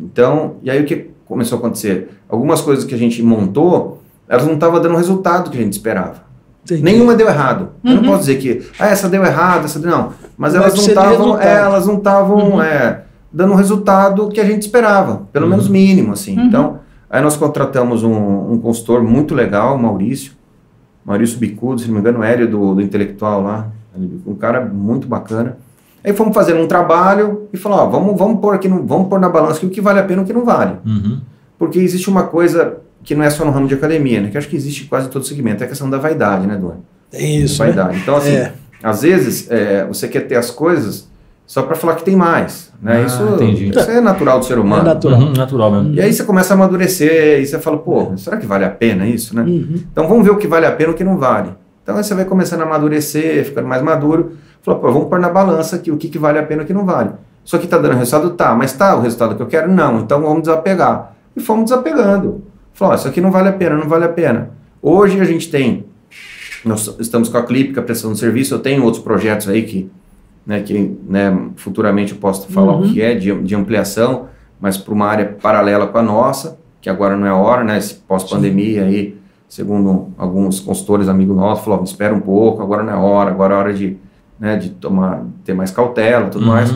Então, 0.02 0.56
e 0.64 0.72
aí 0.72 0.82
o 0.82 0.86
que 0.86 1.10
começou 1.26 1.58
a 1.58 1.60
acontecer? 1.60 2.08
Algumas 2.30 2.62
coisas 2.62 2.86
que 2.86 2.96
a 2.96 2.98
gente 2.98 3.22
montou, 3.22 4.02
elas 4.30 4.48
não 4.48 4.54
estavam 4.54 4.82
dando 4.82 4.94
o 4.94 4.98
resultado 4.98 5.52
que 5.52 5.58
a 5.58 5.62
gente 5.62 5.74
esperava. 5.74 6.31
Entendi. 6.64 6.84
Nenhuma 6.84 7.16
deu 7.16 7.28
errado. 7.28 7.70
Eu 7.84 7.96
não 7.96 8.02
Uhum. 8.02 8.08
posso 8.08 8.20
dizer 8.20 8.36
que 8.38 8.68
ah, 8.80 8.88
essa 8.88 9.10
deu 9.10 9.24
errado, 9.26 9.66
essa 9.66 9.80
deu... 9.80 9.90
não. 9.90 10.10
Mas 10.38 10.54
Mas 10.54 10.56
elas 10.56 10.74
não 10.76 10.82
resultado. 10.86 11.42
é, 11.42 11.54
elas 11.60 11.86
não 11.88 11.96
estavam 11.98 12.38
Uhum. 12.38 12.62
é, 12.62 13.04
dando 13.34 13.54
o 13.54 13.56
resultado 13.56 14.30
que 14.30 14.40
a 14.40 14.46
gente 14.46 14.62
esperava, 14.64 15.24
pelo 15.34 15.46
Uhum. 15.46 15.52
menos 15.52 15.68
mínimo 15.68 16.14
assim. 16.14 16.38
Uhum. 16.38 16.46
Então, 16.46 16.80
aí 17.10 17.22
nós 17.22 17.36
contratamos 17.36 18.04
um, 18.04 18.52
um 18.54 18.60
consultor 18.60 19.02
muito 19.04 19.34
legal, 19.34 19.76
o 19.76 19.82
Maurício, 19.82 20.34
Maurício 21.04 21.40
Bicudo, 21.40 21.82
se 21.82 21.88
não 21.88 21.96
me 21.96 22.00
engano, 22.00 22.24
Hélio 22.24 22.48
do, 22.50 22.76
do 22.76 22.82
intelectual 22.82 23.42
lá, 23.42 23.68
um 24.26 24.36
cara 24.36 24.62
muito 24.64 25.08
bacana. 25.08 25.58
Aí 26.04 26.14
fomos 26.14 26.34
fazer 26.34 26.56
um 26.56 26.68
trabalho 26.68 27.48
e 27.52 27.58
falou, 27.58 27.80
ó, 27.80 27.86
vamos, 27.88 28.18
vamos 28.18 28.40
pôr 28.40 28.54
aqui, 28.56 28.68
no, 28.68 28.86
vamos 28.86 29.08
pôr 29.08 29.20
na 29.20 29.30
balança 29.30 29.66
o 29.66 29.70
que 29.70 29.82
vale 29.82 30.00
a 30.00 30.04
pena 30.04 30.22
e 30.22 30.24
o 30.24 30.28
que 30.28 30.34
não 30.34 30.46
vale. 30.46 30.78
Uhum. 30.86 31.20
Porque 31.60 31.80
existe 31.80 32.10
uma 32.10 32.24
coisa 32.24 32.78
que 33.04 33.16
não 33.16 33.24
é 33.24 33.30
só 33.30 33.44
no 33.46 33.52
ramo 33.52 33.68
de 33.68 33.74
academia, 33.76 34.22
né? 34.22 34.30
Que 34.30 34.38
acho 34.38 34.48
que 34.48 34.56
existe 34.56 34.84
em 34.84 34.88
quase 34.88 35.10
todo 35.10 35.26
segmento, 35.26 35.64
é 35.64 35.66
a 35.66 35.70
questão 35.70 35.90
da 35.90 35.98
vaidade, 35.98 36.46
né, 36.48 36.56
Duane? 36.56 36.82
Tem 37.10 37.38
isso. 37.38 37.62
né? 37.64 37.72
Vaidade. 37.72 38.00
Então, 38.00 38.16
assim, 38.16 38.32
É. 38.36 38.54
às 38.84 39.02
vezes 39.02 39.50
é, 39.50 39.86
você 39.86 40.08
quer 40.08 40.22
ter 40.28 40.36
as 40.36 40.50
coisas 40.52 41.10
só 41.46 41.64
para 41.64 41.76
falar 41.76 41.96
que 41.96 42.04
tem 42.04 42.16
mais, 42.16 42.72
né? 42.82 43.02
Ah, 43.02 43.06
isso, 43.06 43.24
entendi. 43.36 43.70
isso 43.70 43.80
é 43.92 44.00
natural 44.00 44.40
do 44.40 44.46
ser 44.46 44.58
humano. 44.58 44.84
É 44.84 44.86
natural. 44.94 45.20
Uhum, 45.20 45.34
natural 45.34 45.72
mesmo. 45.72 45.94
E 45.96 46.02
aí 46.02 46.14
você 46.14 46.24
começa 46.24 46.54
a 46.54 46.56
amadurecer 46.56 47.42
e 47.42 47.46
você 47.46 47.60
fala, 47.60 47.78
pô, 47.78 48.16
será 48.16 48.38
que 48.38 48.46
vale 48.46 48.64
a 48.64 48.70
pena 48.70 49.06
isso, 49.06 49.36
né? 49.36 49.42
Uhum. 49.42 49.84
Então 49.92 50.08
vamos 50.08 50.24
ver 50.24 50.32
o 50.32 50.38
que 50.38 50.48
vale 50.48 50.66
a 50.66 50.72
pena 50.72 50.92
e 50.92 50.94
o 50.94 50.96
que 50.98 51.04
não 51.04 51.18
vale. 51.18 51.50
Então 51.84 51.98
aí 51.98 52.04
você 52.04 52.14
vai 52.14 52.24
começando 52.26 52.62
a 52.62 52.64
amadurecer, 52.64 53.44
ficando 53.44 53.68
mais 53.68 53.82
maduro. 53.82 54.34
Falou, 54.62 54.80
pô, 54.80 54.92
vamos 54.94 55.10
pôr 55.10 55.20
na 55.20 55.28
balança 55.30 55.76
aqui 55.76 55.92
o 55.92 55.98
que, 55.98 56.08
que 56.08 56.18
vale 56.20 56.38
a 56.40 56.44
pena 56.44 56.62
e 56.62 56.64
o 56.64 56.68
que 56.68 56.74
não 56.74 56.86
vale. 56.86 57.10
Isso 57.44 57.56
aqui 57.56 57.68
tá 57.68 57.78
dando 57.80 57.96
resultado? 57.98 58.30
Tá, 58.30 58.56
mas 58.56 58.72
tá 58.74 58.96
o 58.96 59.02
resultado 59.02 59.36
que 59.36 59.42
eu 59.42 59.48
quero? 59.48 59.70
Não. 59.70 60.00
Então 60.00 60.22
vamos 60.22 60.42
desapegar. 60.44 61.14
E 61.36 61.42
fomos 61.42 61.66
desapegando. 61.66 62.44
Falou, 62.74 62.94
ó, 62.94 62.98
isso 62.98 63.08
aqui 63.08 63.22
não 63.22 63.32
vale 63.32 63.50
a 63.50 63.54
pena, 63.54 63.76
não 63.76 63.88
vale 63.88 64.06
a 64.06 64.10
pena. 64.10 64.52
Hoje 64.82 65.20
a 65.20 65.24
gente 65.24 65.50
tem, 65.50 65.86
nós 66.66 66.96
estamos 67.00 67.30
com 67.30 67.38
a 67.38 67.44
Clip, 67.44 67.74
prestação 67.82 68.14
de 68.14 68.20
serviço, 68.20 68.54
eu 68.56 68.60
tenho 68.60 68.84
outros 68.84 69.04
projetos 69.04 69.48
aí 69.50 69.64
que, 69.64 69.90
né, 70.46 70.62
que 70.62 70.98
né, 71.08 71.38
futuramente 71.56 72.14
eu 72.14 72.18
posso 72.20 72.48
falar 72.52 72.74
Uhum. 72.74 72.82
o 72.90 72.94
que 72.94 73.02
é 73.02 73.14
de, 73.14 73.34
de 73.42 73.56
ampliação, 73.56 74.28
mas 74.60 74.78
para 74.78 74.94
uma 74.94 75.08
área 75.08 75.26
paralela 75.42 75.88
com 75.88 75.98
a 75.98 76.04
nossa, 76.04 76.58
que 76.82 76.90
agora 76.90 77.16
não 77.16 77.28
é 77.28 77.30
a 77.30 77.36
hora, 77.36 77.64
né, 77.64 77.80
pós-pandemia 78.08 78.86
aí, 78.86 79.18
segundo 79.48 80.08
alguns 80.18 80.60
consultores 80.60 81.08
amigos 81.08 81.36
nossos, 81.36 81.64
falou, 81.64 81.84
espera 81.84 82.14
um 82.14 82.20
pouco, 82.22 82.62
agora 82.64 82.84
não 82.84 82.94
é 82.94 82.96
hora, 82.96 83.30
agora 83.32 83.54
é 83.54 83.58
a 83.58 83.60
hora 83.60 83.74
de, 83.74 83.98
né, 84.40 84.56
de 84.56 84.70
tomar, 84.70 85.24
ter 85.44 85.54
mais 85.54 85.70
cautela, 85.72 86.30
tudo 86.30 86.46
mais. 86.46 86.72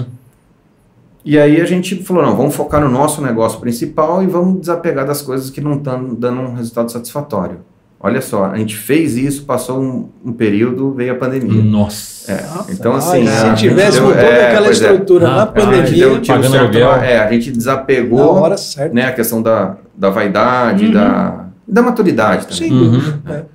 E 1.25 1.39
aí 1.39 1.59
a 1.59 1.65
gente 1.65 2.03
falou, 2.03 2.21
não, 2.23 2.37
vamos 2.37 2.53
focar 2.55 2.79
no 2.79 2.87
nosso 2.87 3.19
negócio 3.19 3.59
principal 3.59 4.21
e 4.21 4.27
vamos 4.27 4.59
desapegar 4.59 5.07
das 5.07 5.23
coisas 5.23 5.49
que 5.49 5.59
não 5.59 5.73
estão 5.73 6.13
dando 6.13 6.39
um 6.41 6.53
resultado 6.53 6.91
satisfatório. 6.91 7.57
Olha 7.99 8.21
só, 8.21 8.45
a 8.45 8.57
gente 8.57 8.77
fez 8.77 9.17
isso, 9.17 9.45
passou 9.45 9.81
um, 9.81 10.09
um 10.23 10.31
período, 10.31 10.93
veio 10.93 11.13
a 11.13 11.15
pandemia. 11.15 11.63
Nossa. 11.63 12.31
É, 12.31 12.45
então 12.69 12.93
assim... 12.93 13.25
se 13.25 13.31
a 13.31 13.49
gente 13.55 13.59
tivesse 13.69 13.99
com 13.99 14.07
toda 14.07 14.21
é, 14.21 14.49
aquela 14.49 14.67
é. 14.67 14.71
estrutura 14.71 15.27
Ah, 15.27 15.31
na 15.31 15.41
a 15.41 15.43
A 15.43 15.45
gente 15.45 15.65
pandemia, 15.65 16.67
deu 16.67 16.89
certo, 16.89 17.03
é, 17.03 17.17
a 17.17 17.31
gente 17.31 17.49
na 17.49 17.57
desapegou 17.57 18.33
hora 18.35 18.57
certa. 18.57 18.93
né, 18.93 19.07
a 19.07 19.11
questão 19.11 19.41
da, 19.41 19.77
da 19.97 20.11
vaidade, 20.11 20.85
Uhum. 20.85 20.91
da, 20.91 21.45
da 21.67 21.81
maturidade 21.81 22.45
também. 22.45 22.69
Sem 22.69 22.71
Uhum. 22.71 23.01
É. 23.27 23.54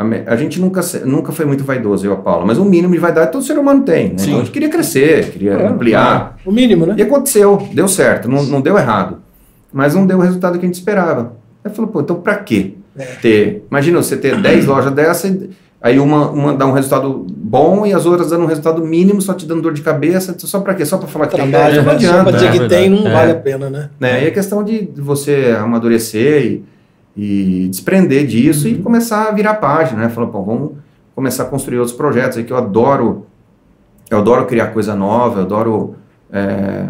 A, 0.00 0.32
a 0.32 0.36
gente 0.36 0.58
nunca, 0.60 0.80
nunca 1.04 1.30
foi 1.30 1.44
muito 1.44 1.62
vaidoso, 1.62 2.06
eu 2.06 2.12
e 2.12 2.14
a 2.14 2.16
Paula, 2.16 2.46
mas 2.46 2.56
um 2.58 2.64
mínimo 2.64 2.94
de 2.94 2.98
vaidade 2.98 3.30
todo 3.30 3.44
ser 3.44 3.58
humano 3.58 3.82
tem. 3.82 4.08
Né? 4.08 4.14
Então 4.20 4.34
a 4.36 4.38
gente 4.38 4.50
queria 4.50 4.68
crescer, 4.70 5.30
queria 5.30 5.54
Claro, 5.56 5.74
ampliar. 5.74 6.36
O 6.44 6.50
mínimo, 6.50 6.86
né? 6.86 6.94
E 6.96 7.02
aconteceu, 7.02 7.68
deu 7.74 7.86
certo, 7.86 8.28
não, 8.28 8.42
não 8.44 8.60
deu 8.62 8.78
errado. 8.78 9.18
Mas 9.72 9.94
não 9.94 10.06
deu 10.06 10.16
o 10.18 10.20
resultado 10.22 10.58
que 10.58 10.64
a 10.64 10.68
gente 10.68 10.76
esperava. 10.76 11.34
Aí 11.62 11.70
falou, 11.72 11.90
pô, 11.90 12.00
então 12.00 12.16
pra 12.16 12.34
quê? 12.36 12.72
É. 12.98 13.04
Ter, 13.20 13.64
imagina 13.70 14.02
você 14.02 14.16
ter 14.16 14.40
10 14.40 14.64
lojas 14.66 14.92
dessa, 14.92 15.28
e- 15.28 15.50
aí 15.82 15.98
uma, 16.00 16.30
uma 16.30 16.54
dá 16.54 16.66
um 16.66 16.72
resultado 16.72 17.24
bom 17.30 17.86
e 17.86 17.92
as 17.92 18.04
outras 18.06 18.30
dando 18.30 18.44
um 18.44 18.46
resultado 18.46 18.84
mínimo, 18.84 19.20
só 19.20 19.32
te 19.34 19.44
dando 19.46 19.60
dor 19.62 19.72
de 19.74 19.82
cabeça. 19.82 20.34
Só 20.38 20.60
pra 20.60 20.74
quê? 20.74 20.84
Só 20.86 20.96
pra 20.98 21.06
falar 21.08 21.26
que 21.26 21.36
tem 21.36 21.48
Trabalho, 21.50 21.74
dez? 21.74 21.84
Não 21.86 21.92
né? 21.92 21.98
só 22.00 22.06
adianta. 22.06 22.22
pra 22.24 22.32
dizer 22.32 22.46
é 22.46 22.52
que 22.52 22.68
tem, 22.68 22.88
não 22.90 23.02
vale 23.02 23.30
É. 23.30 23.34
a 23.34 23.38
pena, 23.38 23.68
né? 23.70 23.90
Né? 24.00 24.12
Aí 24.14 24.26
é 24.26 24.30
questão 24.30 24.64
de 24.64 24.86
de 24.86 25.00
você 25.00 25.54
amadurecer 25.58 26.42
e, 26.46 26.64
e 27.16 27.66
desprender 27.68 28.26
disso 28.26 28.66
Uhum. 28.66 28.74
e 28.74 28.78
começar 28.78 29.28
a 29.28 29.32
virar 29.32 29.54
página, 29.54 30.02
né? 30.02 30.08
Falar, 30.08 30.28
pô, 30.28 30.42
vamos 30.42 30.72
começar 31.14 31.42
a 31.44 31.46
construir 31.46 31.78
outros 31.78 31.96
projetos 31.96 32.38
aí 32.38 32.44
que 32.44 32.52
eu 32.52 32.56
adoro. 32.56 33.26
Eu 34.10 34.18
adoro 34.18 34.46
criar 34.46 34.68
coisa 34.68 34.94
nova, 34.94 35.40
eu 35.40 35.44
adoro. 35.44 35.94
é, 36.32 36.84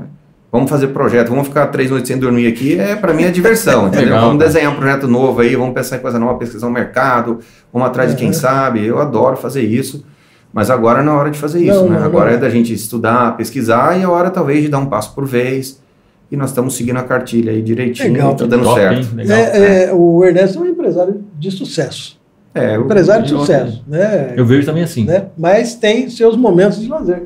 vamos 0.53 0.68
fazer 0.68 0.89
projeto, 0.89 1.29
vamos 1.29 1.47
ficar 1.49 1.66
três 1.68 1.91
noites 1.91 2.09
sem 2.09 2.18
dormir 2.18 2.47
aqui, 2.47 2.79
é 2.79 2.97
para 2.97 3.14
mim 3.14 3.23
é 3.25 3.31
diversão, 3.31 3.87
entendeu? 3.89 4.07
Legal, 4.09 4.27
vamos 4.27 4.45
desenhar 4.45 4.73
um 4.73 4.77
projeto 4.77 5.07
novo 5.09 5.41
aí, 5.41 5.55
vamos 5.57 5.73
pensar 5.75 5.97
em 5.97 6.01
coisa 6.01 6.18
nova, 6.18 6.39
pesquisar 6.39 6.66
o 6.66 6.71
mercado, 6.71 7.39
vamos 7.73 7.89
atrás 7.89 8.11
de 8.11 8.16
quem 8.16 8.29
Uhum. 8.29 8.33
sabe. 8.35 8.85
Eu 8.85 8.99
adoro 8.99 9.37
fazer 9.37 9.62
isso. 9.62 10.05
Mas 10.53 10.68
agora 10.68 11.01
não 11.03 11.12
é 11.12 11.16
hora 11.16 11.31
de 11.31 11.39
fazer 11.39 11.62
isso, 11.64 11.85
Não, 11.85 11.91
né? 11.91 11.99
não, 12.01 12.05
agora 12.05 12.31
não. 12.31 12.37
é 12.37 12.41
da 12.41 12.51
gente 12.51 12.75
estudar, 12.75 13.37
pesquisar 13.37 13.97
e 13.97 14.03
é 14.03 14.09
hora 14.09 14.31
talvez 14.31 14.62
de 14.64 14.68
dar 14.68 14.81
um 14.81 14.87
passo 14.87 15.14
por 15.14 15.25
vez. 15.25 15.81
E 16.31 16.37
nós 16.37 16.51
estamos 16.51 16.76
seguindo 16.76 16.97
a 16.99 17.03
cartilha 17.03 17.51
aí 17.53 17.61
direitinho, 17.61 18.12
Legal. 18.12 18.35
tá 18.37 18.47
dando 18.47 18.62
Top, 18.62 18.78
certo. 18.81 19.14
Legal. 19.16 19.37
É, 19.37 19.85
é, 19.87 19.93
o 19.93 20.24
Ernesto 20.24 20.59
é 20.59 20.62
um 20.62 20.66
empresário 20.66 21.24
de 21.39 21.51
sucesso. 21.51 22.18
É, 22.55 22.76
eu, 22.76 22.83
Empresário 22.85 23.24
de 23.26 23.33
eu- 23.33 23.41
sucesso. 23.41 23.85
Né? 23.87 24.35
Eu 24.37 24.45
vejo 24.47 24.64
também 24.66 24.83
assim. 24.83 25.05
né? 25.05 25.26
Mas 25.37 25.74
tem 25.74 26.09
seus 26.09 26.37
momentos 26.37 26.81
de 26.81 26.89
lazer. 26.89 27.22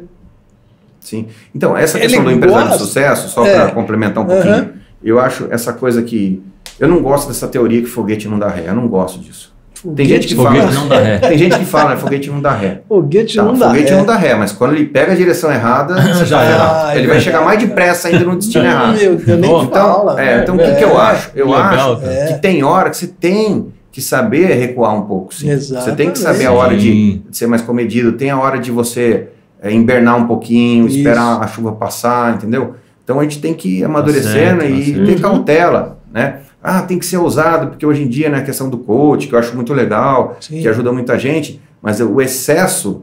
sim. 1.00 1.26
Então, 1.54 1.76
essa 1.76 1.98
Ele 1.98 2.06
questão 2.06 2.24
do 2.24 2.30
empresário 2.30 2.68
gosta- 2.68 2.82
de 2.82 2.88
sucesso, 2.88 3.28
só 3.28 3.44
É. 3.46 3.54
para 3.54 3.70
complementar 3.72 4.22
um 4.24 4.26
pouquinho, 4.26 4.54
Aham. 4.54 4.72
eu 5.02 5.18
acho 5.20 5.46
essa 5.50 5.72
coisa 5.72 6.02
que. 6.02 6.42
Eu 6.80 6.88
não 6.88 7.00
gosto 7.02 7.28
dessa 7.28 7.46
teoria 7.46 7.80
que 7.82 7.86
foguete 7.86 8.26
não 8.26 8.38
dá 8.38 8.48
ré. 8.48 8.64
Eu 8.68 8.74
não 8.74 8.88
gosto 8.88 9.18
disso. 9.20 9.53
Tem 9.94 10.06
gente 10.06 10.26
que 10.28 10.34
Foguete 10.34 10.60
fala. 10.66 10.72
não 10.72 10.88
dá 10.88 10.98
ré. 11.00 11.18
Tem 11.18 11.38
gente 11.38 11.58
que 11.58 11.64
fala, 11.64 11.90
né, 11.90 11.96
foguete 11.96 12.30
não 12.30 12.40
dá 12.40 12.52
ré. 12.54 12.80
Foguete 12.88 13.36
Tá, 13.36 13.42
não 13.42 13.54
dá. 13.58 13.66
foguete 13.68 13.92
é. 13.92 13.96
não 13.96 14.04
dá 14.06 14.16
ré, 14.16 14.34
mas 14.34 14.52
quando 14.52 14.74
ele 14.74 14.86
pega 14.86 15.12
a 15.12 15.14
direção 15.14 15.52
errada, 15.52 16.00
Já 16.24 16.38
tá. 16.38 16.86
Ah, 16.86 16.94
é 16.94 16.98
ele 16.98 17.06
vai 17.06 17.16
verdade. 17.16 17.24
chegar 17.24 17.44
mais 17.44 17.58
depressa 17.58 18.08
ainda 18.08 18.24
no 18.24 18.36
destino 18.36 18.64
errado. 18.66 18.96
Meu 18.98 19.16
Deus, 19.16 19.40
nem 19.40 19.50
Então, 19.50 19.70
fala. 19.70 20.22
É, 20.22 20.38
então 20.42 20.54
o 20.54 20.58
que, 20.58 20.74
que 20.74 20.84
eu 20.84 20.98
acho? 20.98 21.30
Eu 21.34 21.46
Legal, 21.46 21.94
acho 21.94 22.00
cara. 22.02 22.26
que 22.28 22.34
tem 22.40 22.62
hora 22.64 22.90
que 22.90 22.96
você 22.96 23.06
tem 23.06 23.66
que 23.92 24.00
saber 24.00 24.46
recuar 24.54 24.94
um 24.96 25.02
pouco, 25.02 25.34
sim. 25.34 25.54
Você 25.56 25.92
tem 25.92 26.10
que 26.10 26.18
saber 26.18 26.46
a 26.46 26.52
hora 26.52 26.76
de, 26.76 27.20
ser 27.30 27.46
mais 27.46 27.62
comedido, 27.62 28.12
tem 28.12 28.30
a 28.30 28.38
hora 28.38 28.58
de 28.58 28.70
você 28.70 29.28
é, 29.62 29.70
invernar 29.72 30.16
um 30.16 30.26
pouquinho, 30.26 30.86
Isso. 30.86 30.96
esperar 30.98 31.40
a 31.42 31.46
chuva 31.46 31.72
passar, 31.72 32.34
entendeu? 32.34 32.74
Então 33.04 33.20
a 33.20 33.22
gente 33.22 33.38
tem 33.38 33.52
que 33.54 33.80
ir 33.80 33.84
amadurecendo 33.84 34.32
certo, 34.32 34.58
tá 34.60 34.66
e 34.66 34.84
certo. 34.94 35.06
ter 35.06 35.20
cautela, 35.20 35.98
né? 36.12 36.36
Ah, 36.66 36.80
tem 36.80 36.98
que 36.98 37.04
ser 37.04 37.18
ousado, 37.18 37.66
porque 37.68 37.84
hoje 37.84 38.02
em 38.02 38.08
dia, 38.08 38.30
né, 38.30 38.38
a 38.38 38.42
questão 38.42 38.70
do 38.70 38.78
coach, 38.78 39.28
que 39.28 39.34
eu 39.34 39.38
acho 39.38 39.54
muito 39.54 39.74
legal, 39.74 40.38
Sim. 40.40 40.62
que 40.62 40.66
ajuda 40.66 40.90
muita 40.90 41.18
gente, 41.18 41.60
mas 41.82 42.00
o 42.00 42.22
excesso 42.22 43.02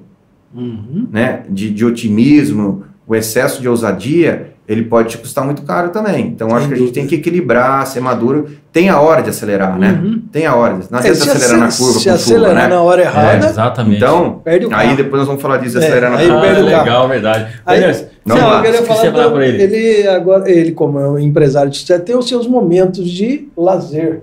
Uhum. 0.53 1.07
né, 1.11 1.43
de, 1.47 1.69
de 1.69 1.85
otimismo, 1.85 2.83
o 3.07 3.15
excesso 3.15 3.61
de 3.61 3.69
ousadia, 3.69 4.50
ele 4.71 4.83
pode 4.83 5.09
te 5.09 5.17
custar 5.17 5.43
muito 5.43 5.61
caro 5.63 5.89
também. 5.89 6.27
Então, 6.27 6.47
Sem 6.49 6.57
acho 6.57 6.67
que 6.67 6.73
a 6.73 6.77
gente 6.77 6.91
tem 6.93 7.05
que 7.07 7.15
equilibrar, 7.15 7.85
ser 7.85 7.99
maduro. 7.99 8.47
Tem 8.71 8.89
a 8.89 8.99
hora 9.01 9.21
de 9.21 9.29
acelerar, 9.29 9.77
né? 9.77 9.99
Uhum. 10.01 10.21
Tem 10.31 10.45
a 10.45 10.55
hora. 10.55 10.79
Não 10.89 10.97
É, 10.99 11.01
adianta 11.01 11.15
se 11.19 11.29
acelerar 11.29 11.59
na 11.59 11.65
curva 11.67 11.71
se 11.71 11.93
com 11.93 11.99
chuva, 11.99 12.13
acelerar 12.15 12.55
né? 12.55 12.67
na 12.67 12.81
hora 12.81 13.01
É, 13.01 13.05
errada, 13.05 13.45
exatamente. 13.47 13.97
Então, 13.97 14.41
perde 14.43 14.65
o 14.65 14.69
carro. 14.69 14.89
aí 14.89 14.95
depois 14.95 15.19
nós 15.19 15.27
vamos 15.27 15.41
falar 15.41 15.57
disso, 15.57 15.77
É, 15.77 15.83
acelerar 15.83 16.11
na 16.11 16.17
curva. 16.17 16.37
Ah, 16.37 16.41
carro. 16.53 16.65
legal, 16.65 17.07
verdade. 17.09 17.47
Aí- 17.65 18.05
Não, 18.25 18.35
lá. 18.37 18.57
eu 18.57 18.61
queria 18.63 18.83
falar 18.83 19.31
pra 19.31 19.45
ele. 19.47 19.63
ele 19.63 20.07
agora, 20.07 20.49
ele 20.49 20.71
como 20.71 20.99
é 20.99 21.09
um 21.09 21.19
empresário 21.19 21.69
tem 21.99 22.15
os 22.15 22.27
seus 22.27 22.47
momentos 22.47 23.09
de 23.09 23.49
lazer. 23.57 24.21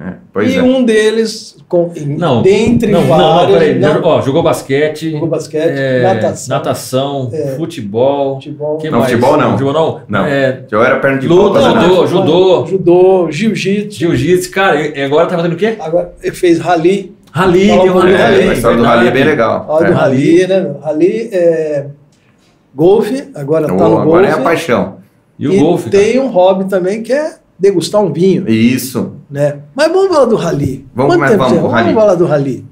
É, 0.00 0.12
pois 0.32 0.52
e 0.54 0.58
é. 0.58 0.62
um 0.62 0.84
deles, 0.84 1.56
com, 1.68 1.90
Não, 2.06 2.42
dentre 2.42 2.90
não, 2.92 3.00
não, 3.04 3.08
não, 3.08 3.34
vários, 3.34 3.58
peraí. 3.58 3.78
não, 3.78 4.00
Ó, 4.04 4.20
jogou 4.20 4.42
basquete, 4.42 5.10
jogou 5.10 5.28
basquete, 5.28 5.72
é, 5.76 6.02
natação, 6.02 6.56
natação, 6.56 7.30
É. 7.32 7.56
futebol. 7.56 8.34
futebol, 8.36 8.76
que 8.78 8.90
Não, 8.90 8.98
mais? 9.00 9.10
futebol 9.10 9.36
não. 9.36 9.50
Futebol 9.52 9.72
não? 9.72 10.00
Não. 10.06 10.26
É, 10.26 10.62
Eu 10.70 10.84
era 10.84 11.00
perna 11.00 11.18
de 11.18 11.26
Luta, 11.26 11.60
judô, 11.62 12.06
judô. 12.06 12.66
judô. 12.66 13.30
jiu-jitsu. 13.30 13.98
jiu-jitsu. 13.98 14.50
Cara, 14.52 14.80
e 14.80 15.02
agora 15.02 15.26
tá 15.26 15.36
fazendo 15.36 15.54
o 15.54 15.56
quê? 15.56 15.76
Agora 15.80 16.12
ele 16.22 16.36
fez 16.36 16.58
rally. 16.60 17.16
Rally, 17.32 17.66
tem 17.66 17.90
um 17.90 17.98
rally. 17.98 18.14
rally. 18.14 18.48
a 18.50 18.52
história 18.52 18.76
do 18.76 18.84
rally 18.84 19.08
é 19.08 19.10
bem 19.10 19.24
legal. 19.24 19.66
Ó, 19.68 19.78
do 19.78 19.84
É. 19.86 19.90
rally, 19.90 20.46
né? 20.46 20.74
Rally 20.82 21.28
é 21.32 21.86
golfe, 22.74 23.28
agora 23.34 23.66
tá 23.66 23.74
Oh, 23.74 23.88
no 23.88 23.98
agora 23.98 24.26
é 24.26 24.30
a 24.30 24.32
golfe. 24.34 24.44
paixão. 24.44 24.96
E 25.38 25.48
o 25.48 25.58
golfe. 25.58 25.90
cara? 25.90 26.02
tem 26.04 26.20
um 26.20 26.28
hobby 26.28 26.68
também 26.68 27.02
que 27.02 27.12
é 27.12 27.34
degustar 27.58 28.00
um 28.02 28.12
vinho, 28.12 28.48
Isso. 28.48 29.12
Né? 29.30 29.56
Mas 29.74 29.88
vamos 29.92 30.08
falar 30.08 30.24
do 30.26 30.36
rally. 30.36 30.86
Vamos 30.94 31.16
Quanto 31.16 31.30
começar- 31.30 31.44
tempo 31.50 31.68
vamos 31.68 31.80
vamos 31.82 31.94
falar 31.94 32.14
do 32.14 32.26
rally. 32.26 32.64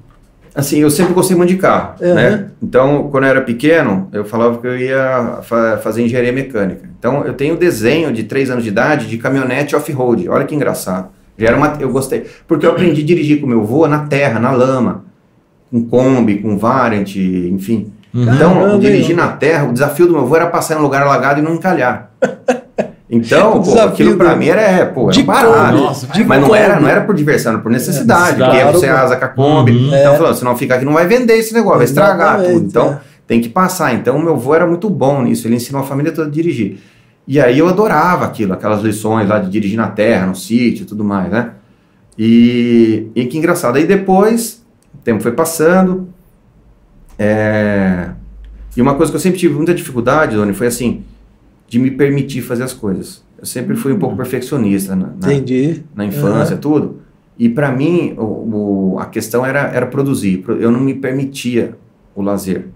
Assim, 0.55 0.79
eu 0.79 0.89
sempre 0.89 1.13
gostei 1.13 1.37
muito 1.37 1.49
de 1.51 1.57
carro, 1.57 1.93
né? 2.01 2.47
Então, 2.63 3.09
quando 3.11 3.25
eu 3.25 3.29
era 3.29 3.41
pequeno, 3.41 4.09
eu 4.11 4.25
falava 4.25 4.57
que 4.57 4.65
eu 4.65 4.75
ia 4.75 5.39
fa- 5.43 5.77
fazer 5.77 6.03
engenharia 6.03 6.31
mecânica. 6.33 6.89
Então, 6.97 7.23
eu 7.25 7.33
tenho 7.33 7.55
desenho 7.55 8.11
de 8.11 8.23
3 8.23 8.49
anos 8.49 8.63
de 8.63 8.69
idade 8.69 9.07
de 9.07 9.17
caminhonete 9.19 9.75
off-road. 9.75 10.27
Olha 10.27 10.45
que 10.45 10.55
engraçado. 10.55 11.09
Já 11.37 11.49
era 11.49 11.57
uma, 11.57 11.75
eu 11.79 11.91
gostei. 11.91 12.25
Porque 12.47 12.65
eu 12.65 12.71
aprendi 12.71 13.03
a 13.03 13.05
dirigir 13.05 13.39
com 13.39 13.45
meu 13.45 13.61
avô 13.61 13.87
na 13.87 13.99
terra, 14.07 14.39
na 14.39 14.49
lama. 14.49 15.05
Com 15.69 15.83
Kombi, 15.85 16.39
com 16.39 16.57
Variant, 16.57 17.15
enfim. 17.15 17.91
Uhum. 18.11 18.23
Então, 18.23 18.53
Caramba, 18.55 18.79
dirigir 18.79 19.15
na 19.15 19.27
terra, 19.27 19.65
o 19.69 19.73
desafio 19.73 20.07
do 20.07 20.13
meu 20.13 20.21
avô 20.23 20.35
era 20.37 20.47
passar 20.47 20.73
em 20.73 20.79
um 20.79 20.81
lugar 20.81 21.03
alagado 21.03 21.39
e 21.39 21.43
não 21.43 21.53
encalhar. 21.53 22.09
Então, 23.17 23.61
pô, 23.61 23.79
aquilo 23.79 24.17
pra 24.17 24.35
mim 24.35 24.47
era, 24.47 24.61
é, 24.61 24.85
pô, 24.85 25.09
de 25.09 25.19
era 25.19 25.27
barato. 25.27 25.77
Nossa, 25.77 26.07
mas 26.25 26.41
não 26.41 26.55
era, 26.55 26.79
não 26.79 26.87
era 26.87 27.01
por 27.01 27.15
diversão, 27.15 27.53
era 27.53 27.61
por 27.61 27.71
necessidade. 27.71 28.37
necessidade. 28.37 28.51
porque 28.51 28.61
Claro, 28.61 28.79
você 28.79 28.87
asa 28.87 29.15
com 29.15 29.25
a 29.25 29.27
Kombi. 29.27 29.71
Uhum. 29.71 29.87
Então, 29.87 30.15
falou, 30.15 30.33
se 30.33 30.43
não 30.43 30.55
ficar 30.57 30.75
aqui, 30.75 30.85
não 30.85 30.93
vai 30.93 31.07
vender 31.07 31.37
esse 31.37 31.53
negócio, 31.53 31.77
vai 31.77 31.85
estragar 31.85 32.35
Exatamente, 32.35 32.53
tudo. 32.53 32.67
Então, 32.67 32.87
é. 32.93 32.99
tem 33.27 33.41
que 33.41 33.49
passar. 33.49 33.93
Então, 33.93 34.19
meu 34.19 34.33
avô 34.33 34.55
era 34.55 34.65
muito 34.65 34.89
bom 34.89 35.21
nisso, 35.21 35.47
ele 35.47 35.55
ensinou 35.55 35.81
a 35.81 35.85
família 35.85 36.11
toda 36.11 36.27
a 36.27 36.31
dirigir. 36.31 36.79
E 37.27 37.39
aí 37.41 37.59
eu 37.59 37.67
adorava 37.67 38.23
aquilo, 38.25 38.53
aquelas 38.53 38.81
lições 38.81 39.27
lá 39.27 39.37
de 39.37 39.49
dirigir 39.49 39.77
na 39.77 39.87
terra, 39.89 40.27
no 40.27 40.35
sítio 40.35 40.83
e 40.83 40.85
tudo 40.85 41.03
mais, 41.03 41.29
né? 41.29 41.51
E, 42.17 43.07
e 43.13 43.25
que 43.25 43.37
engraçado. 43.37 43.75
Aí 43.75 43.85
depois, 43.85 44.63
o 44.93 44.97
tempo 44.99 45.21
foi 45.21 45.33
passando. 45.33 46.07
é, 47.19 48.09
E 48.75 48.81
uma 48.81 48.95
coisa 48.95 49.11
que 49.11 49.15
eu 49.17 49.21
sempre 49.21 49.39
tive 49.39 49.53
muita 49.55 49.73
dificuldade, 49.73 50.35
Doni, 50.35 50.53
foi 50.53 50.67
assim, 50.67 51.03
de 51.67 51.79
me 51.79 51.91
permitir 51.91 52.41
fazer 52.41 52.63
as 52.63 52.73
coisas. 52.73 53.23
Eu 53.37 53.45
sempre 53.45 53.75
fui 53.75 53.93
um 53.93 53.99
pouco 53.99 54.15
perfeccionista 54.15 54.95
na, 54.95 55.07
na, 55.07 55.33
Entendi. 55.33 55.83
na 55.95 56.05
infância, 56.05 56.57
tudo. 56.57 57.01
E 57.37 57.47
para 57.49 57.71
mim, 57.71 58.15
o, 58.17 58.93
o- 58.93 58.99
a 58.99 59.05
questão 59.05 59.45
era, 59.45 59.59
era 59.67 59.85
produzir. 59.85 60.39
Pro- 60.39 60.55
Eu 60.57 60.71
não 60.71 60.79
me 60.79 60.93
permitia 60.95 61.75
o 62.15 62.21
lazer. 62.21 62.67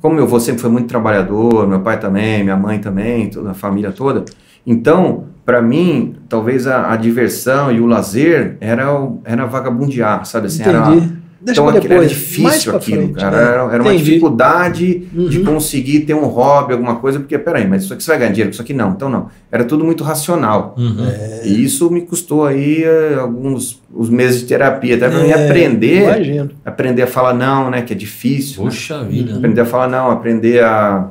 Como 0.00 0.14
meu 0.14 0.24
avô 0.24 0.38
sempre 0.40 0.60
foi 0.62 0.70
muito 0.70 0.86
trabalhador, 0.86 1.66
meu 1.68 1.80
pai 1.80 1.98
também, 2.00 2.42
minha 2.42 2.56
mãe 2.56 2.78
também, 2.78 3.28
toda 3.28 3.50
a 3.50 3.54
família 3.54 3.90
toda. 3.92 4.24
Então, 4.66 5.24
para 5.44 5.60
mim, 5.60 6.14
talvez 6.28 6.66
a, 6.66 6.92
a 6.92 6.96
diversão 6.96 7.70
e 7.72 7.80
o 7.80 7.86
lazer 7.86 8.56
era, 8.60 8.86
era 9.24 9.44
vagabundear, 9.46 10.24
sabe 10.24 10.46
assim? 10.46 10.62
Era, 10.62 10.88
Entendi. 10.94 11.12
Deixa 11.42 11.60
então 11.60 11.70
era 11.70 11.80
depois. 11.80 11.98
mais 12.00 12.10
difícil 12.10 12.76
aquilo, 12.76 13.02
frente, 13.02 13.14
cara. 13.14 13.30
né? 13.36 13.42
Era, 13.42 13.72
era 13.74 13.82
uma 13.82 13.96
dificuldade 13.96 14.98
de 15.10 15.38
Uhum. 15.38 15.44
conseguir 15.46 16.00
ter 16.00 16.12
um 16.14 16.26
hobby, 16.26 16.72
alguma 16.74 16.96
coisa, 16.96 17.18
porque, 17.18 17.38
peraí, 17.38 17.66
mas 17.66 17.84
isso 17.84 17.92
aqui 17.94 18.02
você 18.02 18.10
vai 18.10 18.18
ganhar 18.18 18.32
dinheiro, 18.32 18.50
isso 18.50 18.60
aqui 18.60 18.74
não. 18.74 18.90
Então, 18.90 19.08
não. 19.08 19.28
Era 19.50 19.64
tudo 19.64 19.82
muito 19.84 20.04
racional. 20.04 20.74
Uhum. 20.76 21.06
E 21.44 21.64
isso 21.64 21.90
me 21.90 22.02
custou 22.02 22.44
aí 22.44 22.82
eh, 22.84 23.16
alguns 23.18 23.80
os 23.92 24.10
meses 24.10 24.40
de 24.42 24.46
terapia, 24.46 24.96
até 24.96 25.08
para 25.08 25.18
mim 25.22 25.30
É, 25.30 25.46
aprender, 25.46 26.02
Imagino. 26.04 26.50
aprender 26.64 27.02
a 27.02 27.06
falar 27.06 27.32
não, 27.34 27.70
né, 27.70 27.82
que 27.82 27.92
é 27.92 27.96
difícil. 27.96 28.62
né? 28.64 28.68
Poxa 28.70 29.02
vida. 29.04 29.34
Aprender 29.36 29.62
a 29.62 29.66
falar 29.66 29.88
não, 29.88 30.10
aprender 30.10 30.62
a, 30.62 31.08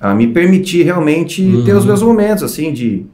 a 0.00 0.14
me 0.14 0.28
permitir 0.28 0.84
realmente 0.84 1.42
ter 1.64 1.72
Uhum. 1.72 1.78
os 1.78 1.84
meus 1.84 2.00
momentos, 2.02 2.42
assim, 2.44 2.72
de, 2.72 3.04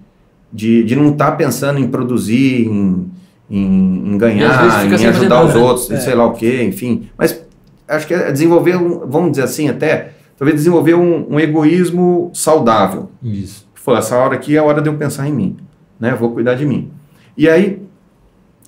de, 0.53 0.85
de 0.85 0.95
não 0.95 1.11
estar 1.11 1.32
pensando 1.32 1.78
em 1.81 1.89
produzir, 1.89 2.66
em, 2.69 3.07
em, 3.51 4.12
em 4.14 4.18
ganhar, 4.18 4.86
em 4.86 5.06
ajudar 5.06 5.44
os 5.44 5.55
outros, 5.55 5.90
É. 5.90 5.98
sei 5.98 6.14
lá 6.14 6.24
o 6.27 6.32
quê, 6.32 6.62
enfim. 6.62 7.09
Mas 7.18 7.44
acho 7.89 8.06
que 8.06 8.14
é 8.14 8.31
desenvolver, 8.31 8.77
um, 8.77 9.01
vamos 9.06 9.32
dizer 9.32 9.43
assim, 9.43 9.68
até, 9.68 10.12
talvez 10.39 10.56
desenvolver 10.56 10.94
um, 10.94 11.35
um 11.35 11.40
egoísmo 11.40 12.31
saudável. 12.32 13.10
Isso. 13.22 13.68
Foi 13.74 13.97
essa 13.97 14.16
hora 14.16 14.35
aqui 14.35 14.56
é 14.56 14.60
a 14.60 14.64
hora 14.64 14.81
de 14.81 14.89
eu 14.89 14.94
pensar 14.94 15.27
em 15.27 15.32
mim, 15.32 15.56
né? 15.98 16.14
Vou 16.14 16.31
cuidar 16.32 16.55
de 16.55 16.64
mim. 16.64 16.90
E 17.36 17.48
aí, 17.48 17.82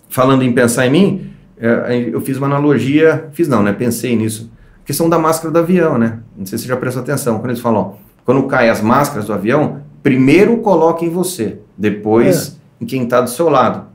falando 0.09 0.43
em 0.43 0.53
pensar 0.53 0.87
em 0.87 0.91
mim, 0.91 1.31
é, 1.59 2.09
eu 2.13 2.21
fiz 2.21 2.37
uma 2.37 2.47
analogia, 2.47 3.29
fiz 3.33 3.47
não, 3.47 3.63
né? 3.63 3.73
Pensei 3.73 4.17
nisso. 4.17 4.51
A 4.83 4.87
questão 4.87 5.09
da 5.09 5.19
máscara 5.19 5.53
do 5.53 5.59
avião, 5.59 5.97
né? 5.97 6.19
Não 6.37 6.45
sei 6.45 6.59
se 6.59 6.65
você 6.65 6.69
já 6.71 6.77
prestou 6.77 7.03
atenção. 7.03 7.39
Quando 7.39 7.51
eles 7.51 7.61
falam, 7.61 7.81
ó, 7.81 7.93
quando 8.25 8.43
caem 8.45 8.69
as 8.71 8.81
máscaras 8.81 9.27
do 9.27 9.33
avião, 9.33 9.81
primeiro 10.03 10.57
coloque 10.57 11.05
em 11.05 11.11
você, 11.11 11.59
depois 11.79 12.59
em 12.81 12.87
quem 12.87 13.05
está 13.05 13.21
do 13.21 13.31
seu 13.31 13.49
lado. 13.49 13.92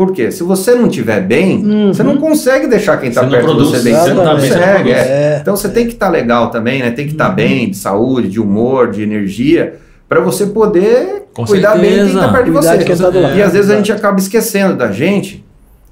Por 0.00 0.12
quê? 0.12 0.30
Se 0.30 0.42
você 0.42 0.74
não 0.74 0.86
estiver 0.86 1.20
bem, 1.20 1.62
Uhum. 1.62 1.92
você 1.92 2.02
não 2.02 2.16
consegue 2.16 2.66
deixar 2.66 2.96
quem 2.96 3.10
está 3.10 3.22
perto 3.26 3.44
produz, 3.44 3.68
de 3.70 3.76
você 3.76 3.82
bem. 3.84 3.94
você 3.94 4.08
não 4.08 4.16
não 4.16 4.24
tá 4.24 4.34
bem, 4.36 4.48
você 4.48 4.54
não 4.54 4.66
consegue. 4.66 4.90
é. 4.92 4.94
É. 4.94 5.38
Então 5.42 5.54
você 5.56 5.68
tem 5.68 5.86
que 5.86 5.92
estar 5.92 6.08
legal 6.08 6.50
também, 6.50 6.80
né? 6.80 6.90
Tem 6.90 7.04
que 7.06 7.12
estar 7.12 7.28
Uhum. 7.28 7.34
bem, 7.34 7.68
de 7.70 7.76
saúde, 7.76 8.28
de 8.28 8.40
humor, 8.40 8.90
de 8.90 9.02
energia, 9.02 9.74
para 10.08 10.20
você 10.20 10.46
poder 10.46 11.24
Com 11.34 11.44
cuidar 11.44 11.72
bem 11.76 11.82
de 11.82 11.86
quem 11.88 11.96
certeza. 11.98 12.18
está 12.18 12.32
perto 12.32 12.44
de 12.46 12.50
você. 12.50 12.78
de 12.78 12.84
quem 12.86 12.96
tá 12.96 13.10
do 13.10 13.20
lado. 13.20 13.36
E 13.36 13.42
às 13.42 13.52
vezes 13.52 13.70
a 13.70 13.76
gente 13.76 13.92
acaba 13.92 14.18
esquecendo 14.18 14.74
da 14.74 14.90
gente, 14.90 15.44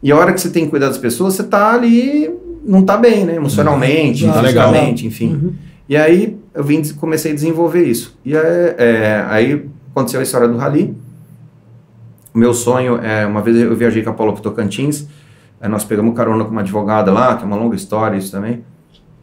e 0.02 0.10
a 0.10 0.16
hora 0.16 0.32
que 0.32 0.40
você 0.40 0.48
tem 0.48 0.64
que 0.64 0.70
cuidar 0.70 0.86
das 0.88 0.96
pessoas, 0.96 1.34
você 1.34 1.42
tá 1.42 1.74
ali, 1.74 2.30
não 2.64 2.80
tá 2.82 2.96
bem, 2.96 3.26
né? 3.26 3.36
Emocionalmente, 3.36 4.24
Não 4.24 4.32
tá 4.32 4.40
fisicamente, 4.40 5.06
enfim. 5.06 5.32
Uhum. 5.34 5.52
E 5.86 5.94
aí 5.98 6.34
eu 6.54 6.64
vim, 6.64 6.82
comecei 6.98 7.32
a 7.32 7.34
desenvolver 7.34 7.84
isso. 7.84 8.16
E 8.24 8.34
é, 8.34 8.74
é, 8.78 9.24
aí 9.28 9.66
aconteceu 9.90 10.18
a 10.20 10.22
história 10.22 10.48
do 10.48 10.56
rally. 10.56 10.94
Meu 12.38 12.54
sonho 12.54 12.98
é, 13.02 13.26
uma 13.26 13.42
vez 13.42 13.56
eu 13.56 13.74
viajei 13.74 14.00
com 14.02 14.10
a 14.10 14.12
Paula 14.12 14.32
pro 14.32 14.40
Tocantins, 14.40 15.08
aí 15.60 15.68
nós 15.68 15.84
pegamos 15.84 16.14
carona 16.16 16.44
com 16.44 16.52
uma 16.52 16.60
advogada 16.60 17.12
lá, 17.12 17.36
que 17.36 17.42
é 17.42 17.46
uma 17.46 17.56
longa 17.56 17.74
história 17.74 18.16
isso 18.16 18.30
também. 18.30 18.64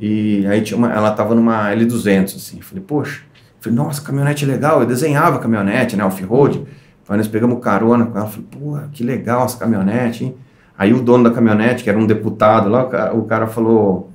E 0.02 0.46
aí 0.48 0.62
uma, 0.74 0.92
ela 0.92 1.12
tava 1.12 1.34
numa 1.34 1.72
L200, 1.72 2.36
assim. 2.36 2.60
Falei, 2.60 2.84
poxa, 2.86 3.22
falei, 3.62 3.78
nossa, 3.78 4.02
caminhonete 4.02 4.46
legal. 4.46 4.82
Eu 4.82 4.86
desenhava 4.86 5.40
caminhonete, 5.40 5.96
né, 5.96 6.04
off-road. 6.04 6.66
Aí 7.08 7.18
nós 7.18 7.30
pegamos 7.30 7.64
carona 7.64 8.06
com 8.06 8.18
ela. 8.18 8.28
Falei, 8.28 8.48
pô, 8.52 8.78
que 8.92 9.02
legal 9.02 9.46
essa 9.46 9.58
caminhonete, 9.58 10.26
hein? 10.26 10.36
Aí 10.78 10.94
o 10.94 11.02
dono 11.02 11.24
da 11.24 11.32
caminhonete, 11.32 11.86
que 11.86 11.90
era 11.90 11.98
um 11.98 12.06
deputado 12.06 12.68
lá, 12.70 12.84
o 12.84 12.90
cara, 12.90 13.16
o 13.16 13.24
cara 13.24 13.48
falou, 13.48 14.12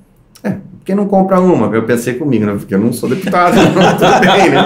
que 0.91 0.95
não 0.95 1.07
compra 1.07 1.39
uma? 1.39 1.73
Eu 1.73 1.83
pensei 1.83 2.15
comigo, 2.15 2.45
né? 2.45 2.53
Porque 2.57 2.75
eu 2.75 2.79
não 2.79 2.91
sou 2.91 3.07
deputado, 3.09 3.53
tudo 3.97 4.19
bem, 4.19 4.49
né? 4.49 4.65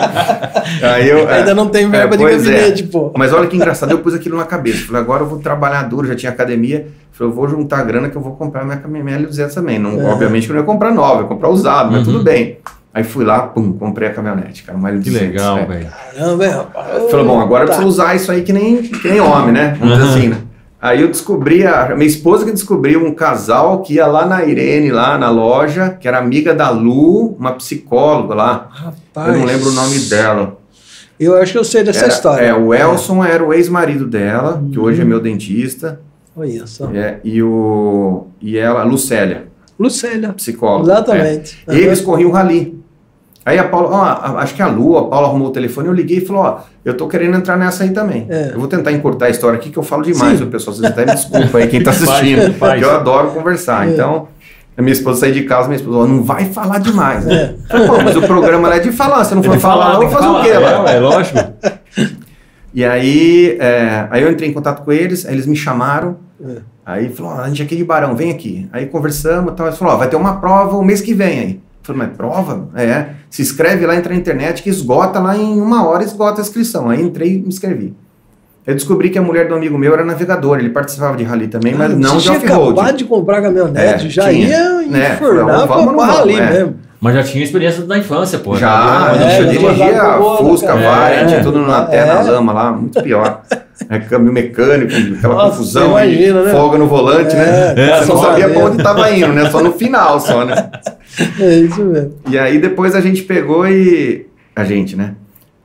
Aí 0.81 1.07
eu, 1.07 1.19
é, 1.30 1.39
Ainda 1.39 1.53
não 1.53 1.68
tem 1.68 1.89
verba 1.89 2.15
é, 2.15 2.18
de 2.18 2.23
é. 2.23 2.31
gabinete, 2.31 2.84
pô. 2.84 3.11
mas 3.15 3.31
olha 3.31 3.47
que 3.47 3.56
engraçado, 3.56 3.91
eu 3.91 3.99
pus 3.99 4.14
aquilo 4.14 4.35
na 4.38 4.45
cabeça. 4.45 4.85
Falei, 4.88 5.02
agora 5.02 5.23
eu 5.23 5.27
vou 5.27 5.39
trabalhar 5.39 5.84
duro, 5.84 6.07
já 6.07 6.15
tinha 6.15 6.31
academia. 6.31 6.88
Falei, 7.11 7.31
eu 7.31 7.35
vou 7.35 7.47
juntar 7.47 7.80
a 7.80 7.84
grana 7.84 8.10
que 8.10 8.15
eu 8.15 8.22
vou 8.22 8.35
comprar 8.35 8.65
minha 8.65 8.77
caminhonete 8.77 9.26
L200 9.27 9.53
também. 9.53 9.77
Não, 9.80 10.02
É. 10.02 10.06
Obviamente 10.11 10.45
que 10.47 10.52
eu 10.52 10.56
não 10.56 10.61
ia 10.64 10.65
comprar 10.65 10.91
nova, 10.91 11.18
eu 11.19 11.22
ia 11.22 11.27
comprar 11.27 11.49
usado, 11.49 11.91
mas 11.91 11.99
Uhum. 12.07 12.14
tudo 12.14 12.23
bem. 12.23 12.57
Aí 12.93 13.03
fui 13.03 13.23
lá, 13.26 13.41
pum, 13.41 13.73
comprei 13.73 14.07
a 14.07 14.14
caminhonete, 14.14 14.64
cara, 14.64 14.77
uma 14.77 14.89
L200. 14.89 15.03
Que 15.03 15.10
legal, 15.11 15.57
é. 15.60 15.65
velho. 15.65 15.88
Caramba, 16.18 16.45
hein, 16.45 16.52
rapaz. 16.52 17.11
Falei, 17.11 17.26
bom, 17.26 17.39
agora 17.41 17.64
eu 17.64 17.68
preciso 17.68 17.88
usar 17.88 18.15
isso 18.15 18.31
aí 18.31 18.41
que 18.41 18.52
nem, 18.53 18.81
que 18.81 19.07
nem 19.10 19.19
homem, 19.22 19.52
né? 19.52 19.76
Vamos 19.80 19.95
dizer 19.97 20.07
Uhum. 20.10 20.15
assim, 20.18 20.27
né? 20.30 20.38
Aí 20.86 21.02
eu 21.02 21.07
descobri, 21.07 21.66
a 21.66 21.95
minha 21.95 22.06
esposa 22.06 22.45
que 22.45 22.52
descobriu 22.52 23.03
um 23.03 23.12
casal 23.12 23.82
que 23.82 23.95
ia 23.95 24.06
lá 24.06 24.24
na 24.24 24.45
Irene, 24.45 24.91
lá 24.91 25.18
na 25.18 25.32
loja, 25.32 25.90
que 25.90 26.07
era 26.07 26.20
amiga 26.20 26.53
da 26.53 26.70
Lu, 26.70 27.30
uma 27.40 27.53
psicóloga 27.53 28.36
lá. 28.36 28.70
Rapaz. 28.70 29.34
Eu 29.34 29.40
não 29.40 29.45
lembro 29.48 29.70
o 29.70 29.72
nome 29.72 29.98
dela. 30.02 30.60
Eu 31.20 31.36
acho 31.38 31.53
que 31.53 31.57
eu 31.57 31.64
sei 31.64 31.84
dessa 31.84 32.06
Era- 32.06 32.14
história. 32.14 32.45
É, 32.45 32.53
o 32.53 32.72
Elson 32.72 33.26
era 33.26 33.44
o 33.44 33.52
ex-marido 33.52 34.06
dela, 34.06 34.64
que 34.72 34.78
hoje 34.80 35.02
é 35.02 35.06
meu 35.06 35.20
dentista. 35.20 36.02
Olha 36.38 36.68
só. 36.68 36.91
É, 36.94 37.20
e, 37.24 37.41
o, 37.41 38.28
e 38.40 38.56
ela, 38.56 38.84
Lucélia, 38.84 39.48
Lucélia. 39.80 40.34
psicóloga. 40.34 40.91
Exatamente. 40.91 41.64
É. 41.68 41.74
E 41.74 41.80
eles 41.80 41.99
corriam 41.99 42.30
rally. 42.30 42.80
Aí 43.45 43.59
a 43.59 43.63
Paula, 43.65 43.89
ó, 44.34 44.38
acho 44.39 44.55
que 44.55 44.61
a 44.63 44.67
Lu, 44.67 44.97
a 44.97 45.07
Paula 45.07 45.27
arrumou 45.27 45.49
o 45.49 45.51
telefone, 45.51 45.88
eu 45.88 45.93
liguei 45.93 46.17
e 46.17 46.26
falou, 46.26 46.41
ó, 46.43 46.57
eu 46.84 46.97
tô 46.97 47.07
querendo 47.07 47.38
entrar 47.38 47.55
nessa 47.57 47.84
aí 47.84 47.91
também. 47.91 48.26
É. 48.27 48.51
Eu 48.53 48.59
vou 48.59 48.67
tentar 48.67 48.91
encurtar 48.91 49.27
a 49.27 49.30
história 49.30 49.57
aqui, 49.59 49.69
que 49.69 49.77
eu 49.77 49.84
falo 49.84 50.01
demais, 50.01 50.39
Sim. 50.39 50.45
o 50.45 50.47
pessoal, 50.47 50.76
vocês 50.76 50.89
até 50.91 51.05
me 51.05 51.13
desculpa 51.13 51.59
aí, 51.59 51.67
quem 51.67 51.84
tá 51.84 51.91
assistindo. 51.91 52.53
faz. 52.55 52.81
Eu 52.81 52.91
adoro 52.91 53.30
conversar, 53.30 53.88
É. 53.88 53.91
então... 53.93 54.27
A 54.77 54.81
minha 54.81 54.91
esposa 54.91 55.22
sair 55.22 55.31
de 55.31 55.43
casa, 55.43 55.69
minha 55.69 55.77
esposa, 55.77 55.99
ó, 55.99 56.05
não 56.05 56.22
vai 56.22 56.43
falar 56.47 56.80
demais, 56.80 57.23
né? 57.23 57.34
É. 57.34 57.67
Falei, 57.69 57.88
Pô, 57.88 57.93
mas 58.03 58.13
o 58.17 58.22
programa 58.23 58.73
é 58.76 58.80
de 58.80 58.91
falar, 58.91 59.23
se 59.23 59.34
não 59.34 59.41
for 59.41 59.53
que 59.55 59.59
falar, 59.61 59.93
não, 60.01 60.09
fazer 60.09 60.27
o 60.27 60.41
quê 60.41 60.49
falar. 60.53 60.80
lá? 60.80 60.91
É, 60.91 60.97
é 60.97 60.99
lógico. 60.99 61.39
E 62.73 62.84
aí, 62.84 63.55
é, 63.59 64.07
aí 64.11 64.22
eu 64.22 64.30
entrei 64.30 64.49
em 64.49 64.53
contato 64.53 64.84
com 64.84 64.91
eles, 64.91 65.26
aí 65.26 65.34
eles 65.34 65.45
me 65.45 65.55
chamaram, 65.55 66.17
É. 66.45 66.57
aí 66.85 67.09
falou, 67.09 67.39
a 67.39 67.47
gente 67.47 67.61
é 67.61 67.65
aqui 67.65 67.76
de 67.77 67.85
Barão, 67.85 68.15
vem 68.17 68.30
aqui. 68.31 68.67
Aí 68.73 68.85
conversamos 68.88 69.53
e 69.53 69.55
tal, 69.55 69.67
eles 69.67 69.80
falaram, 69.80 69.95
ó, 69.95 69.99
vai 69.99 70.09
ter 70.09 70.17
uma 70.17 70.41
prova 70.41 70.76
o 70.76 70.84
mês 70.84 70.99
que 70.99 71.13
vem 71.13 71.39
aí. 71.39 71.59
Eu 71.88 71.94
falei, 71.94 72.07
mas 72.07 72.18
prova? 72.18 72.68
É, 72.76 73.06
se 73.30 73.41
inscreve 73.44 73.86
lá, 73.86 73.95
entra 73.95 74.12
na 74.12 74.20
internet, 74.20 74.64
que 74.64 74.70
esgota 74.70 75.20
lá 75.20 75.38
em 75.38 75.62
uma 75.62 75.88
hora, 75.88 76.03
esgota 76.03 76.41
a 76.41 76.44
inscrição. 76.44 76.90
Aí 76.90 77.02
entrei 77.02 77.36
e 77.36 77.38
me 77.40 77.48
inscrevi. 77.49 77.94
Eu 78.66 78.74
descobri 78.74 79.12
que 79.12 79.20
a 79.20 79.22
mulher 79.22 79.48
do 79.48 79.53
amigo 79.53 79.78
meu 79.78 79.94
era 79.94 80.03
navegador, 80.03 80.57
ele 80.57 80.70
participava 80.72 81.16
de 81.16 81.24
rally 81.24 81.48
também, 81.48 81.76
mas 81.76 81.91
Ah, 81.91 81.95
não 81.95 82.18
de 82.18 82.24
tinha 82.24 82.38
off-road. 82.38 82.72
acabado 82.80 82.98
de 82.98 83.06
comprar 83.06 83.40
caminhonete, 83.44 84.07
É, 84.07 84.10
já 84.10 84.30
tinha. 84.30 84.48
ia 84.48 84.88
Né, 84.88 85.18
vamos, 85.22 85.94
pra 86.03 86.22
ali 86.22 86.36
é. 86.36 86.49
mesmo. 86.49 86.76
Mas 86.99 87.14
já 87.14 87.22
tinha 87.24 87.44
experiência 87.44 87.84
da 87.84 87.95
infância, 87.99 88.40
pô. 88.40 88.56
Já, 88.56 89.12
a 89.12 89.16
é, 89.16 89.20
gente 89.20 89.44
já 89.44 89.49
dirigia 89.52 90.18
Fusca, 90.40 90.68
cara. 90.68 90.80
Variant, 90.80 91.32
É. 91.34 91.40
tudo 91.41 91.60
na 91.62 91.86
terra, 91.86 92.24
na 92.24 92.28
É. 92.28 92.32
lama 92.32 92.52
lá, 92.53 92.72
muito 92.72 92.99
pior. 93.03 93.41
É, 93.89 93.99
câmbio 93.99 94.31
mecânico, 94.31 94.93
aquela 95.18 95.35
Nossa, 95.35 95.57
confusão, 95.57 95.91
imagina, 95.91 96.43
né? 96.43 96.52
folga 96.52 96.77
no 96.77 96.88
volante, 96.88 97.35
né? 97.35 97.73
É, 97.76 97.99
Você 97.99 98.11
não 98.11 98.18
só 98.18 98.30
sabia 98.30 98.49
pra 98.49 98.60
onde 98.60 98.81
tava 98.81 99.11
indo, 99.11 99.34
né? 99.34 99.49
Só 99.49 99.61
no 99.61 99.73
final, 99.73 100.19
só, 100.19 100.45
né? 100.45 100.72
É 101.39 101.56
isso 101.60 101.84
mesmo. 101.84 102.14
E 102.30 102.38
aí 102.38 102.57
depois 102.57 102.95
a 102.95 103.02
gente 103.02 103.23
pegou 103.23 103.68
e... 103.68 104.27
A 104.56 104.64
gente, 104.64 104.95
né? 104.95 105.15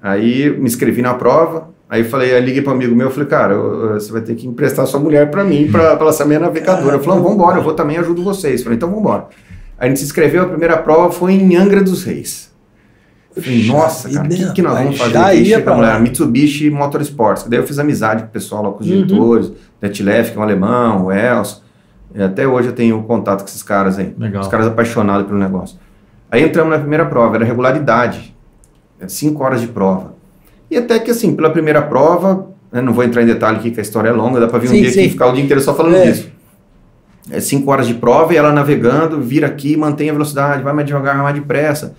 Aí 0.03 0.51
me 0.51 0.65
inscrevi 0.65 1.03
na 1.03 1.15
prova, 1.15 1.69
aí 1.89 2.03
falei, 2.03 2.35
aí 2.35 2.41
liguei 2.45 2.62
para 2.62 2.73
um 2.73 2.77
amigo 2.77 2.97
meu, 2.97 3.11
falei, 3.11 3.28
cara, 3.28 3.57
você 3.95 4.11
vai 4.11 4.23
ter 4.23 4.35
que 4.35 4.47
emprestar 4.47 4.87
sua 4.87 4.99
mulher 4.99 5.31
para 5.31 5.45
mim, 5.45 5.69
para 5.70 5.93
ela 5.93 6.12
ser 6.12 6.24
minha 6.24 6.41
navegadora. 6.41 6.97
Ele 6.97 7.05
falou, 7.05 7.20
vamos 7.20 7.37
embora, 7.37 7.59
eu 7.59 7.62
vou 7.62 7.74
também, 7.74 7.97
ajudo 7.99 8.24
vocês. 8.24 8.62
Falei, 8.62 8.77
então 8.77 8.89
vamos 8.89 9.05
embora. 9.05 9.27
Aí 9.78 9.87
a 9.87 9.89
gente 9.89 10.01
se 10.01 10.07
inscreveu, 10.07 10.43
a 10.43 10.47
primeira 10.47 10.77
prova 10.78 11.12
foi 11.12 11.35
em 11.35 11.57
Angra 11.57 11.82
dos 11.82 12.03
Reis. 12.05 12.49
Eu 13.36 13.43
falei, 13.43 13.66
nossa, 13.66 14.11
cara, 14.11 14.27
o 14.27 14.28
que, 14.28 14.52
que 14.52 14.62
nós 14.62 14.78
vamos 14.78 14.98
fazer? 14.98 15.36
ia 15.39 15.44
Chega 15.44 15.62
pra 15.62 15.73
a 15.73 15.77
mulher. 15.77 16.01
Mitsubishi 16.01 16.69
Motorsports. 16.70 17.44
Daí 17.44 17.59
eu 17.61 17.66
fiz 17.66 17.78
amizade 17.78 18.23
com 18.23 18.28
o 18.28 18.32
pessoal 18.32 18.62
lá, 18.65 18.70
com 18.73 18.81
os 18.81 18.90
Uhum. 18.90 19.05
diretores, 19.05 19.52
Detlef, 19.81 20.32
que 20.32 20.36
é 20.36 20.40
um 20.40 20.43
alemão, 20.43 21.07
o 21.07 21.12
Elson. 21.12 21.61
E 22.15 22.20
até 22.23 22.47
hoje 22.47 22.69
eu 22.69 22.73
tenho 22.74 23.01
contato 23.05 23.40
com 23.43 23.47
esses 23.47 23.62
caras 23.62 23.98
aí. 23.98 24.12
Legal. 24.19 24.43
Os 24.43 24.48
caras 24.48 24.66
apaixonados 24.66 25.27
pelo 25.27 25.39
negócio. 25.39 25.78
Aí 26.31 26.43
entramos 26.44 26.73
na 26.73 26.78
primeira 26.78 27.07
prova, 27.07 27.36
era 27.36 27.44
regularidade. 27.44 28.35
É 29.01 29.07
cinco 29.07 29.44
horas 29.44 29.61
de 29.61 29.69
prova. 29.69 30.15
E 30.70 30.77
até 30.77 30.98
que, 30.98 31.11
assim, 31.11 31.35
pela 31.35 31.51
primeira 31.51 31.81
prova, 31.82 32.48
né, 32.73 32.81
não 32.82 32.93
vou 32.93 33.02
entrar 33.05 33.23
em 33.23 33.27
detalhe 33.27 33.59
aqui, 33.59 33.70
que 33.70 33.78
a 33.81 33.82
história 33.82 34.09
é 34.09 34.12
longa, 34.12 34.40
dá 34.40 34.48
para 34.48 34.59
vir 34.59 34.69
um 34.69 34.73
Sim, 34.73 34.81
dia 34.82 34.90
sim. 34.90 34.98
aqui 35.01 35.09
e 35.09 35.11
ficar 35.12 35.28
o 35.28 35.32
dia 35.32 35.43
inteiro 35.44 35.61
só 35.62 35.73
falando 35.74 35.94
É. 35.97 36.11
disso. 36.11 36.28
É 37.31 37.39
cinco 37.39 37.70
horas 37.70 37.86
de 37.86 37.94
prova 37.94 38.32
e 38.32 38.36
ela 38.36 38.52
navegando, 38.52 39.20
vira 39.20 39.47
aqui, 39.47 39.77
mantém 39.77 40.11
a 40.11 40.12
velocidade, 40.12 40.62
vai 40.65 40.73
mais 40.73 40.86
devagar, 40.86 41.15
vai 41.15 41.23
mais 41.24 41.35
depressa. 41.36 41.94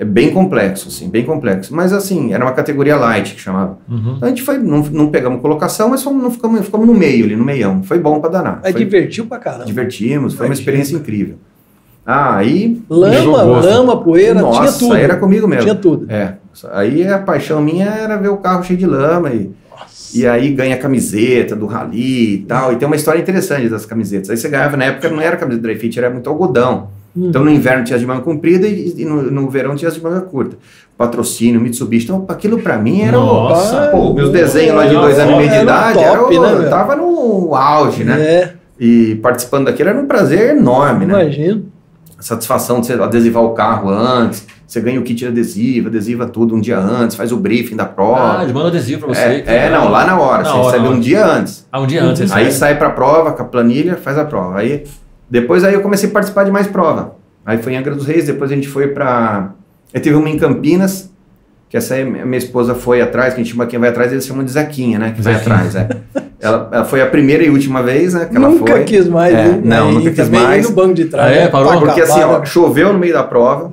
É 0.00 0.04
bem 0.04 0.30
complexo, 0.30 0.86
assim, 0.88 1.08
bem 1.08 1.24
complexo. 1.24 1.74
Mas, 1.74 1.92
assim, 1.92 2.32
era 2.32 2.44
uma 2.44 2.52
categoria 2.52 2.96
light 2.96 3.34
que 3.34 3.40
chamava. 3.40 3.78
Uhum. 3.88 4.14
Então 4.16 4.26
a 4.26 4.28
gente 4.28 4.42
foi, 4.42 4.56
não, 4.56 4.78
não 4.84 5.08
pegamos 5.08 5.40
colocação, 5.40 5.88
mas 5.88 6.04
fomos, 6.04 6.22
não 6.22 6.30
ficamos, 6.30 6.60
ficamos 6.64 6.86
no 6.86 6.94
meio 6.94 7.24
ali, 7.24 7.34
no 7.34 7.44
meião. 7.44 7.82
Foi 7.82 7.98
bom 7.98 8.20
para 8.20 8.30
danar. 8.30 8.60
Aí 8.62 8.70
Foi- 8.70 8.84
divertiu 8.84 9.26
pra 9.26 9.38
caramba. 9.38 9.64
divertimos, 9.64 10.34
foi 10.34 10.46
uma 10.46 10.54
experiência 10.54 10.94
incrível. 10.94 11.34
Ah, 12.06 12.36
aí. 12.36 12.80
Lama, 12.88 13.14
Jogou, 13.16 13.60
lama, 13.60 14.00
poeira, 14.00 14.40
nossa, 14.40 14.60
tinha 14.60 14.72
tudo. 14.88 14.94
era 14.96 15.16
comigo 15.16 15.48
mesmo. 15.48 15.62
Tinha 15.64 15.74
tudo. 15.74 16.06
É. 16.10 16.34
Aí 16.72 17.06
a 17.06 17.18
paixão 17.18 17.60
minha 17.60 17.86
era 17.86 18.16
ver 18.16 18.28
o 18.28 18.36
carro 18.38 18.62
cheio 18.62 18.78
de 18.78 18.86
lama 18.86 19.30
e, 19.30 19.50
Nossa. 19.70 20.16
e 20.16 20.26
aí 20.26 20.48
ganha 20.52 20.76
a 20.76 20.78
camiseta 20.78 21.54
do 21.56 21.66
rally 21.66 22.34
e 22.34 22.38
tal. 22.48 22.72
E 22.72 22.76
tem 22.76 22.86
uma 22.86 22.96
história 22.96 23.20
interessante 23.20 23.68
das 23.68 23.84
camisetas. 23.84 24.30
Aí 24.30 24.36
você 24.36 24.48
ganhava, 24.48 24.76
na 24.76 24.84
época 24.86 25.08
não 25.10 25.20
era 25.20 25.36
camiseta 25.36 25.62
dry 25.62 25.74
fit, 25.76 25.98
era 25.98 26.08
muito 26.08 26.30
algodão. 26.30 26.88
Então 27.26 27.44
no 27.44 27.50
inverno 27.50 27.84
tinha 27.84 27.96
as 27.96 28.00
de 28.00 28.06
manga 28.06 28.20
comprida 28.22 28.66
e, 28.66 28.94
e 28.98 29.04
no, 29.04 29.22
no 29.22 29.50
verão 29.50 29.74
tinha 29.74 29.88
as 29.88 29.94
de 29.94 30.02
manga 30.02 30.20
curta. 30.20 30.56
Patrocínio, 30.96 31.60
Mitsubishi. 31.60 32.04
Então 32.06 32.24
aquilo 32.28 32.58
pra 32.60 32.76
mim 32.78 33.02
era 33.02 33.18
o. 33.18 33.24
Nossa. 33.24 33.88
Pô, 33.88 34.12
meus 34.12 34.30
desenhos 34.30 34.74
lá 34.76 34.86
de 34.86 34.94
dois 34.94 35.18
anos 35.18 35.34
e 35.34 35.36
meio 35.36 35.48
de 35.48 35.54
era 35.54 35.62
idade, 35.64 35.94
top, 35.98 36.36
era 36.36 36.48
né, 36.52 36.58
meu? 36.60 36.70
tava 36.70 36.96
no 36.96 37.54
auge, 37.54 38.04
né? 38.04 38.20
É, 38.20 38.52
E 38.78 39.14
participando 39.22 39.66
daquilo 39.66 39.90
era 39.90 39.98
um 40.00 40.06
prazer 40.06 40.56
enorme, 40.56 41.06
né? 41.06 41.22
imagino. 41.22 41.66
A 42.18 42.22
satisfação 42.22 42.80
de 42.80 42.86
você 42.88 42.94
adesivar 42.94 43.44
o 43.44 43.50
carro 43.50 43.90
antes, 43.90 44.44
você 44.66 44.80
ganha 44.80 44.98
o 44.98 45.04
kit 45.04 45.14
de 45.20 45.26
adesivo, 45.28 45.86
adesiva 45.86 46.26
tudo 46.26 46.52
um 46.52 46.60
dia 46.60 46.76
antes, 46.76 47.14
faz 47.16 47.30
o 47.30 47.36
briefing 47.36 47.76
da 47.76 47.84
Ah, 47.84 47.86
prova. 47.86 48.38
eles 48.42 48.52
mandam 48.52 48.70
adesivo 48.70 49.06
pra 49.06 49.14
você. 49.14 49.20
é, 49.20 49.40
que 49.40 49.48
é, 49.48 49.64
legal. 49.66 49.84
não, 49.84 49.90
lá 49.92 50.04
na 50.04 50.18
hora, 50.18 50.42
Na 50.42 50.50
você 50.50 50.56
hora, 50.58 50.66
recebe 50.66 50.86
hora. 50.88 50.96
um 50.96 51.00
dia 51.00 51.24
antes. 51.24 51.64
Ah, 51.70 51.80
um 51.80 51.86
dia 51.86 52.02
antes. 52.02 52.28
Uhum. 52.28 52.36
Aí 52.36 52.44
recebe. 52.46 52.58
sai 52.58 52.76
pra 52.76 52.90
prova, 52.90 53.30
com 53.30 53.42
a 53.42 53.44
planilha, 53.44 53.94
faz 53.94 54.18
a 54.18 54.24
prova. 54.24 54.58
Aí, 54.58 54.82
depois 55.30 55.64
aí 55.64 55.74
eu 55.74 55.80
comecei 55.80 56.08
a 56.08 56.12
participar 56.12 56.44
de 56.44 56.50
mais 56.50 56.66
prova. 56.66 57.16
Aí 57.44 57.58
foi 57.58 57.72
em 57.72 57.76
Angra 57.76 57.94
dos 57.94 58.06
Reis, 58.06 58.26
depois 58.26 58.50
a 58.50 58.54
gente 58.54 58.68
foi 58.68 58.88
pra... 58.88 59.50
Aí 59.94 60.00
teve 60.00 60.14
uma 60.16 60.28
em 60.28 60.38
Campinas, 60.38 61.10
que 61.68 61.76
essa 61.76 61.94
aí 61.94 62.04
minha 62.04 62.24
minha 62.26 62.38
esposa 62.38 62.74
foi 62.74 63.00
atrás, 63.00 63.32
que 63.34 63.40
a 63.40 63.42
gente 63.44 63.52
chama 63.52 63.66
quem 63.66 63.78
vai 63.78 63.88
atrás, 63.88 64.12
eles 64.12 64.26
chamam 64.26 64.44
de 64.44 64.50
Zequinha, 64.50 64.98
né? 64.98 65.12
Que 65.16 65.22
vai 65.22 65.34
Zequinha. 65.34 65.54
atrás, 65.56 65.74
é. 65.76 65.88
Ela, 66.40 66.68
ela 66.70 66.84
foi 66.84 67.02
a 67.02 67.06
primeira 67.06 67.42
e 67.42 67.50
última 67.50 67.82
vez, 67.82 68.14
né? 68.14 68.26
Que 68.26 68.36
ela 68.36 68.48
nunca 68.48 68.70
foi. 68.72 68.84
quis 68.84 69.08
mais. 69.08 69.34
É, 69.34 69.60
não, 69.60 69.88
Aí 69.88 69.94
nunca 69.94 70.10
quis 70.12 70.28
mais. 70.28 70.68
no 70.70 70.74
banco 70.76 70.94
de 70.94 71.06
trás. 71.06 71.32
Ah, 71.32 71.34
é? 71.34 71.40
né? 71.40 71.48
Parou? 71.48 71.80
Porque 71.80 72.00
assim, 72.00 72.20
ó, 72.22 72.44
choveu 72.44 72.92
no 72.92 72.98
meio 73.00 73.12
da 73.12 73.24
prova. 73.24 73.72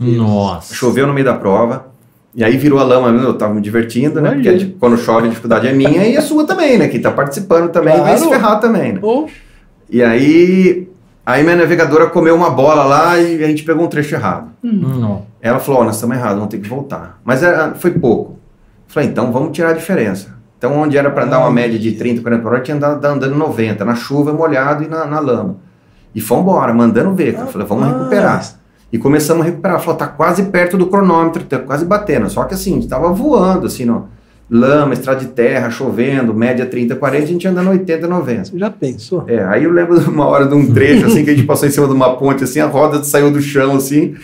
Nossa. 0.00 0.74
choveu 0.74 1.06
no 1.06 1.12
meio 1.12 1.26
da 1.26 1.34
prova, 1.34 1.88
e 2.34 2.42
aí 2.42 2.56
virou 2.56 2.78
a 2.78 2.82
lama, 2.82 3.08
eu 3.22 3.34
tava 3.34 3.52
me 3.52 3.60
divertindo, 3.60 4.22
né? 4.22 4.30
Porque 4.30 4.48
Imagina. 4.48 4.70
tipo, 4.70 4.78
quando 4.78 4.96
chove 4.96 5.26
a 5.26 5.28
dificuldade 5.28 5.66
é 5.68 5.72
minha 5.74 6.06
e 6.06 6.16
a 6.16 6.22
sua 6.22 6.46
também, 6.46 6.78
né? 6.78 6.88
Que 6.88 6.98
tá 6.98 7.10
participando 7.10 7.68
também 7.70 7.92
vai 7.94 8.02
Claro. 8.16 8.18
se 8.20 8.28
ferrar 8.28 8.58
também, 8.58 8.92
né? 8.94 9.00
Ô, 9.02 9.26
E 9.90 10.02
aí, 10.02 10.88
aí 11.24 11.42
minha 11.42 11.56
navegadora 11.56 12.08
comeu 12.08 12.34
uma 12.34 12.50
bola 12.50 12.84
lá 12.84 13.18
e 13.18 13.42
a 13.42 13.46
gente 13.46 13.62
pegou 13.62 13.84
um 13.84 13.88
trecho 13.88 14.14
errado. 14.14 14.50
Não. 14.62 15.26
Ela 15.40 15.58
falou, 15.58 15.82
ó, 15.82 15.84
nós 15.84 15.94
estamos 15.94 16.16
errados, 16.16 16.36
vamos 16.36 16.50
ter 16.50 16.58
que 16.58 16.68
voltar. 16.68 17.18
Mas 17.24 17.42
era, 17.42 17.74
foi 17.74 17.92
pouco. 17.92 18.38
Falei, 18.86 19.08
então 19.08 19.32
vamos 19.32 19.52
tirar 19.52 19.70
a 19.70 19.74
diferença. 19.74 20.36
Então, 20.58 20.76
onde 20.76 20.98
era 20.98 21.10
para 21.10 21.24
dar 21.24 21.38
uma 21.38 21.48
Ai. 21.48 21.54
média 21.54 21.78
de 21.78 21.92
30, 21.92 22.20
40 22.20 22.42
por 22.42 22.52
hora, 22.52 22.62
tinha 22.62 22.76
andado, 22.76 23.04
andando 23.04 23.34
90, 23.36 23.84
na 23.84 23.94
chuva, 23.94 24.32
molhado 24.32 24.82
e 24.82 24.88
na, 24.88 25.06
na 25.06 25.20
lama. 25.20 25.56
E 26.14 26.20
fomos 26.20 26.42
embora, 26.42 26.74
mandando 26.74 27.14
ver. 27.14 27.34
cara. 27.34 27.46
Falei, 27.46 27.66
vamos 27.66 27.86
recuperar. 27.86 28.44
E 28.92 28.98
começamos 28.98 29.42
a 29.42 29.46
recuperar. 29.46 29.78
Falou, 29.78 29.94
tá 29.96 30.08
quase 30.08 30.44
perto 30.44 30.76
do 30.76 30.86
cronômetro, 30.86 31.44
tá 31.44 31.58
quase 31.60 31.84
batendo. 31.84 32.28
Só 32.28 32.42
que 32.44 32.54
assim, 32.54 32.72
a 32.72 32.74
gente 32.74 32.88
tava 32.88 33.12
voando, 33.12 33.66
assim, 33.66 33.84
no 33.84 34.08
lama, 34.50 34.94
estrada 34.94 35.20
de 35.20 35.26
terra, 35.26 35.68
chovendo, 35.70 36.32
média 36.32 36.64
30, 36.64 36.96
40, 36.96 37.22
a 37.22 37.26
gente 37.26 37.46
andando 37.46 37.70
80, 37.70 38.06
90. 38.06 38.44
Você 38.46 38.58
já 38.58 38.70
pensou? 38.70 39.24
É, 39.26 39.44
aí 39.44 39.64
eu 39.64 39.70
lembro 39.72 40.00
de 40.00 40.08
uma 40.08 40.26
hora 40.26 40.46
de 40.46 40.54
um 40.54 40.72
trecho, 40.72 41.06
assim, 41.06 41.24
que 41.24 41.30
a 41.30 41.34
gente 41.34 41.44
passou 41.46 41.68
em 41.68 41.70
cima 41.70 41.86
de 41.86 41.92
uma 41.92 42.16
ponte, 42.16 42.44
assim, 42.44 42.60
a 42.60 42.66
roda 42.66 43.02
saiu 43.04 43.30
do 43.30 43.40
chão, 43.42 43.76
assim. 43.76 44.14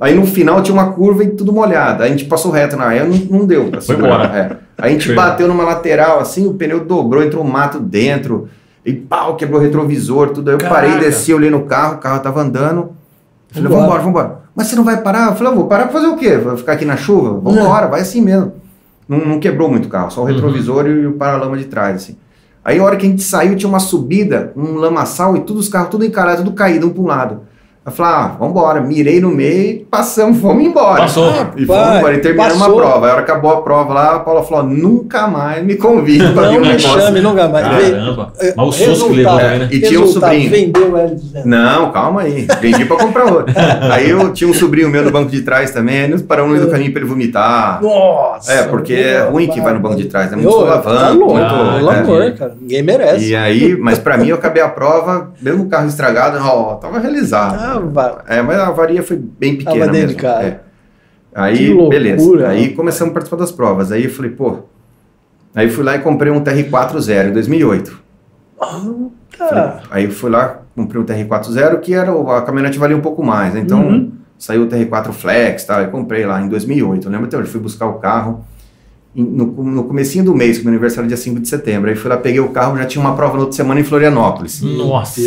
Aí 0.00 0.14
no 0.14 0.24
final 0.26 0.62
tinha 0.62 0.72
uma 0.72 0.92
curva 0.92 1.24
e 1.24 1.28
tudo 1.30 1.52
molhado. 1.52 2.02
Aí 2.02 2.08
a 2.08 2.12
gente 2.12 2.24
passou 2.26 2.52
reto 2.52 2.76
na 2.76 2.84
área, 2.84 3.04
não, 3.04 3.16
não 3.40 3.46
deu 3.46 3.64
pra 3.68 3.80
Foi 3.80 3.96
segurar. 3.96 4.24
embora. 4.26 4.38
É. 4.38 4.82
Aí 4.82 4.90
a 4.90 4.92
gente 4.92 5.06
Foi. 5.06 5.14
bateu 5.14 5.48
numa 5.48 5.64
lateral, 5.64 6.20
assim, 6.20 6.46
o 6.46 6.54
pneu 6.54 6.84
dobrou, 6.84 7.22
entrou 7.22 7.44
um 7.44 7.48
mato 7.50 7.78
dentro, 7.80 8.48
e 8.86 8.92
pau, 8.92 9.34
quebrou 9.36 9.60
o 9.60 9.62
retrovisor, 9.62 10.30
tudo. 10.30 10.48
Aí 10.50 10.54
eu 10.54 10.58
parei, 10.58 10.90
Caraca. 10.90 11.04
desci, 11.10 11.34
olhei 11.34 11.50
no 11.50 11.62
carro, 11.64 11.96
o 11.96 11.98
carro 11.98 12.20
tava 12.20 12.40
andando. 12.40 12.90
Falei, 13.50 13.68
Vambora. 13.68 13.82
vambora, 13.82 14.02
vambora. 14.02 14.38
Mas 14.54 14.68
você 14.68 14.76
não 14.76 14.84
vai 14.84 15.02
parar? 15.02 15.26
Eu 15.30 15.34
falei, 15.34 15.52
eu 15.52 15.56
vou 15.56 15.66
parar 15.66 15.84
pra 15.84 15.92
fazer 15.92 16.06
o 16.06 16.16
quê? 16.16 16.36
Vou 16.36 16.56
ficar 16.56 16.72
aqui 16.72 16.84
na 16.84 16.96
chuva? 16.96 17.38
Vambora, 17.40 17.86
vai 17.88 18.00
assim 18.00 18.22
mesmo. 18.22 18.52
Não, 19.08 19.18
não 19.18 19.40
quebrou 19.40 19.70
muito 19.70 19.86
o 19.86 19.88
carro, 19.88 20.10
só 20.10 20.22
o 20.22 20.24
retrovisor 20.24 20.86
e 20.86 21.06
o 21.06 21.14
paralama 21.14 21.56
de 21.56 21.64
trás, 21.64 21.96
assim. 21.96 22.16
Aí 22.64 22.78
a 22.78 22.84
hora 22.84 22.96
que 22.96 23.06
a 23.06 23.08
gente 23.08 23.22
saiu, 23.22 23.56
tinha 23.56 23.68
uma 23.68 23.80
subida, 23.80 24.52
um 24.54 24.74
lamaçal 24.74 25.36
e 25.36 25.40
todos 25.40 25.64
os 25.64 25.68
carros 25.70 25.90
tudo 25.90 26.04
encalado, 26.04 26.44
tudo 26.44 26.54
caído 26.54 26.86
um 26.86 26.90
para 26.90 27.02
um 27.02 27.06
lado. 27.06 27.40
Eu 27.88 27.92
falei, 27.92 28.12
ah, 28.12 28.36
vambora. 28.38 28.80
Mirei 28.80 29.20
no 29.20 29.30
meio, 29.30 29.86
passamos, 29.90 30.40
fomos 30.40 30.62
embora. 30.62 31.02
Passou. 31.02 31.32
E 31.56 31.64
fomos 31.64 31.96
embora. 31.96 32.14
E 32.14 32.18
terminamos 32.18 32.58
passou. 32.58 32.78
a 32.78 32.82
prova. 32.82 33.06
Aí 33.06 33.10
a 33.10 33.14
hora 33.14 33.22
que 33.24 33.30
acabou 33.30 33.50
a 33.52 33.62
prova 33.62 33.94
lá, 33.94 34.16
a 34.16 34.18
Paula 34.20 34.42
falou, 34.42 34.64
nunca 34.64 35.26
mais 35.26 35.64
me 35.64 35.76
convide 35.76 36.32
para 36.32 36.48
vir 36.48 36.54
Não 36.54 36.58
um 36.58 36.60
me 36.60 36.68
negócio. 36.68 37.00
chame 37.00 37.20
nunca 37.20 37.48
mais. 37.48 37.66
Caramba. 37.66 38.32
Mas 38.56 38.68
o 38.68 38.72
susto 38.72 39.08
que 39.08 39.14
levou 39.16 39.38
também, 39.38 39.58
né? 39.60 39.68
E 39.70 39.80
tinha 39.80 40.00
um 40.00 40.06
sobrinho. 40.06 40.50
Vendeu 40.50 40.88
o 40.88 40.92
L200. 40.98 41.44
Não, 41.44 41.90
calma 41.92 42.20
aí. 42.22 42.46
Vendi 42.60 42.84
pra 42.84 42.96
comprar 42.96 43.24
outro. 43.32 43.54
aí 43.90 44.10
eu 44.10 44.32
tinha 44.32 44.48
um 44.50 44.54
sobrinho 44.54 44.88
meu 44.90 45.02
no 45.04 45.10
banco 45.10 45.30
de 45.30 45.42
trás 45.42 45.70
também, 45.70 46.00
aí 46.02 46.08
nós 46.08 46.22
paramos 46.22 46.50
no 46.50 46.56
meio 46.56 46.66
do 46.68 46.72
caminho 46.72 46.92
pra 46.92 47.00
ele 47.00 47.08
vomitar. 47.08 47.80
Nossa! 47.82 48.52
É, 48.52 48.62
porque 48.64 48.92
é 48.94 49.28
ruim 49.30 49.46
que 49.48 49.60
vai 49.60 49.72
no 49.72 49.80
banco 49.80 49.96
de 49.96 50.04
trás, 50.06 50.32
é 50.32 50.36
muito 50.36 50.48
Ô, 50.48 50.52
solavanco, 50.52 50.98
Tá 50.98 51.08
louco, 51.10 51.34
muito- 51.34 51.48
pelo 51.78 51.90
é. 51.90 51.98
amor, 52.00 52.32
cara. 52.32 52.54
Ninguém 52.60 52.82
merece. 52.82 53.30
E 53.30 53.36
aí, 53.36 53.76
mas 53.78 53.98
pra 53.98 54.16
mim 54.16 54.28
eu 54.28 54.36
acabei 54.36 54.62
a 54.62 54.68
prova, 54.68 55.30
mesmo 55.40 55.64
o 55.64 55.68
carro 55.68 55.86
estragado, 55.88 56.38
ó, 56.42 56.74
tava 56.74 56.98
realizado. 56.98 57.56
Ah, 57.58 57.77
É, 58.28 58.42
mas 58.42 58.58
a 58.58 58.68
avaria 58.68 59.02
foi 59.02 59.16
bem 59.16 59.56
pequena 59.56 59.80
Tava 59.86 59.92
mesmo. 59.92 60.08
de 60.08 60.14
casa. 60.16 60.42
é. 60.46 60.60
Aí, 61.34 61.72
beleza. 61.88 62.48
Aí 62.48 62.74
começamos 62.74 63.10
a 63.10 63.14
participar 63.14 63.36
das 63.36 63.52
provas. 63.52 63.92
Aí 63.92 64.04
eu 64.04 64.10
falei, 64.10 64.30
pô. 64.30 64.60
Aí 65.54 65.68
fui 65.70 65.84
lá 65.84 65.94
e 65.96 66.00
comprei 66.00 66.32
um 66.32 66.42
TR40 66.42 67.28
em 67.28 67.32
2008. 67.32 67.98
Tá. 69.36 69.80
Aí 69.90 70.04
eu 70.04 70.10
fui 70.10 70.30
lá, 70.30 70.62
comprei 70.74 71.00
um 71.00 71.04
TR40, 71.04 71.78
que 71.80 71.94
era 71.94 72.10
a 72.36 72.42
caminhonete 72.42 72.78
valia 72.78 72.96
um 72.96 73.00
pouco 73.00 73.22
mais. 73.22 73.54
né? 73.54 73.60
Então 73.60 73.80
Uhum. 73.82 74.12
saiu 74.36 74.62
o 74.64 74.66
TR4 74.68 75.12
Flex, 75.12 75.64
tá? 75.64 75.80
Eu 75.82 75.90
comprei 75.90 76.26
lá 76.26 76.40
em 76.40 76.48
2008. 76.48 77.06
Eu 77.06 77.12
lembro 77.12 77.26
até 77.26 77.36
hoje, 77.38 77.50
fui 77.50 77.60
buscar 77.60 77.86
o 77.86 77.94
carro 77.94 78.44
no, 79.22 79.46
no 79.46 79.84
comecinho 79.84 80.24
do 80.24 80.34
mês, 80.34 80.58
que 80.58 80.64
meu 80.64 80.72
aniversário 80.72 81.06
é 81.06 81.08
dia 81.08 81.16
5 81.16 81.40
de 81.40 81.48
setembro. 81.48 81.90
Aí 81.90 81.96
fui 81.96 82.08
lá, 82.08 82.16
peguei 82.16 82.40
o 82.40 82.50
carro, 82.50 82.78
já 82.78 82.84
tinha 82.84 83.04
uma 83.04 83.16
prova 83.16 83.34
na 83.34 83.40
outra 83.40 83.56
semana 83.56 83.80
em 83.80 83.84
Florianópolis. 83.84 84.62
Nossa. 84.62 85.20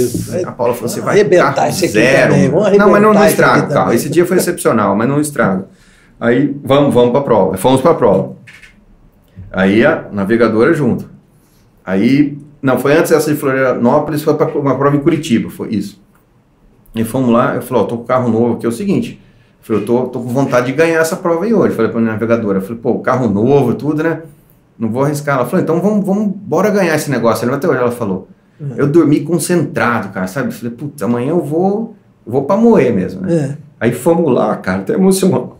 A 0.45 0.51
Paula 0.51 0.73
falou: 0.73 0.89
você 0.89 1.01
vai 1.01 1.15
Arrebentar 1.15 1.67
esse 1.67 1.85
aqui 1.85 1.93
zero. 1.93 2.33
também, 2.33 2.49
vamos 2.49 2.77
Não, 2.77 2.89
mas 2.89 3.01
não, 3.01 3.13
não 3.13 3.25
estraga 3.25 3.65
o 3.65 3.69
carro. 3.69 3.93
Esse 3.93 4.09
dia 4.09 4.25
foi 4.25 4.37
excepcional, 4.37 4.95
mas 4.95 5.09
não 5.09 5.19
estraga. 5.19 5.65
Aí 6.19 6.55
vamos, 6.63 6.93
vamos 6.93 7.11
para 7.11 7.21
prova. 7.21 7.57
Fomos 7.57 7.81
para 7.81 7.93
prova. 7.93 8.33
Aí 9.51 9.85
a 9.85 10.07
navegadora 10.11 10.73
junto. 10.73 11.09
Aí, 11.85 12.37
não, 12.61 12.79
foi 12.79 12.93
antes 12.95 13.11
dessa 13.11 13.33
de 13.33 13.37
Florianópolis, 13.37 14.21
foi 14.21 14.35
para 14.35 14.47
uma 14.57 14.77
prova 14.77 14.95
em 14.95 14.99
Curitiba, 14.99 15.49
foi 15.49 15.69
isso. 15.73 16.01
E 16.95 17.03
fomos 17.03 17.31
lá, 17.31 17.55
eu 17.55 17.61
falei, 17.61 17.83
ó, 17.83 17.85
tô 17.85 17.97
com 17.97 18.03
carro 18.05 18.29
novo 18.29 18.53
aqui, 18.53 18.65
é 18.65 18.69
o 18.69 18.71
seguinte. 18.71 19.19
Eu 19.61 19.65
falei, 19.65 19.81
eu 19.81 19.85
tô, 19.85 20.03
tô 20.07 20.19
com 20.19 20.27
vontade 20.29 20.67
de 20.67 20.73
ganhar 20.73 20.99
essa 20.99 21.15
prova 21.15 21.45
aí 21.45 21.53
hoje. 21.53 21.75
Falei 21.75 21.91
pra 21.91 21.99
minha 22.01 22.13
navegadora, 22.13 22.57
eu 22.57 22.61
falei, 22.61 22.77
pô, 22.77 22.99
carro 22.99 23.29
novo, 23.29 23.73
tudo, 23.75 24.01
né? 24.03 24.21
Não 24.77 24.89
vou 24.89 25.03
arriscar. 25.03 25.37
Ela 25.37 25.45
falou, 25.45 25.61
então 25.63 25.79
vamos, 25.79 26.05
vamos, 26.05 26.27
bora 26.35 26.69
ganhar 26.71 26.95
esse 26.95 27.09
negócio. 27.11 27.51
Até 27.53 27.67
hoje 27.67 27.77
ela 27.79 27.91
falou. 27.91 28.27
Eu 28.75 28.87
dormi 28.87 29.21
concentrado, 29.21 30.09
cara, 30.09 30.27
sabe? 30.27 30.53
Falei, 30.53 30.71
putz, 30.75 31.01
amanhã 31.01 31.29
eu 31.31 31.41
vou, 31.43 31.95
eu 32.25 32.31
vou 32.31 32.43
pra 32.43 32.55
moer 32.55 32.93
mesmo, 32.93 33.21
né? 33.21 33.33
É. 33.33 33.57
Aí 33.79 33.91
fomos 33.91 34.31
lá, 34.31 34.55
cara, 34.57 34.79
até 34.81 34.93
emocionou. 34.93 35.57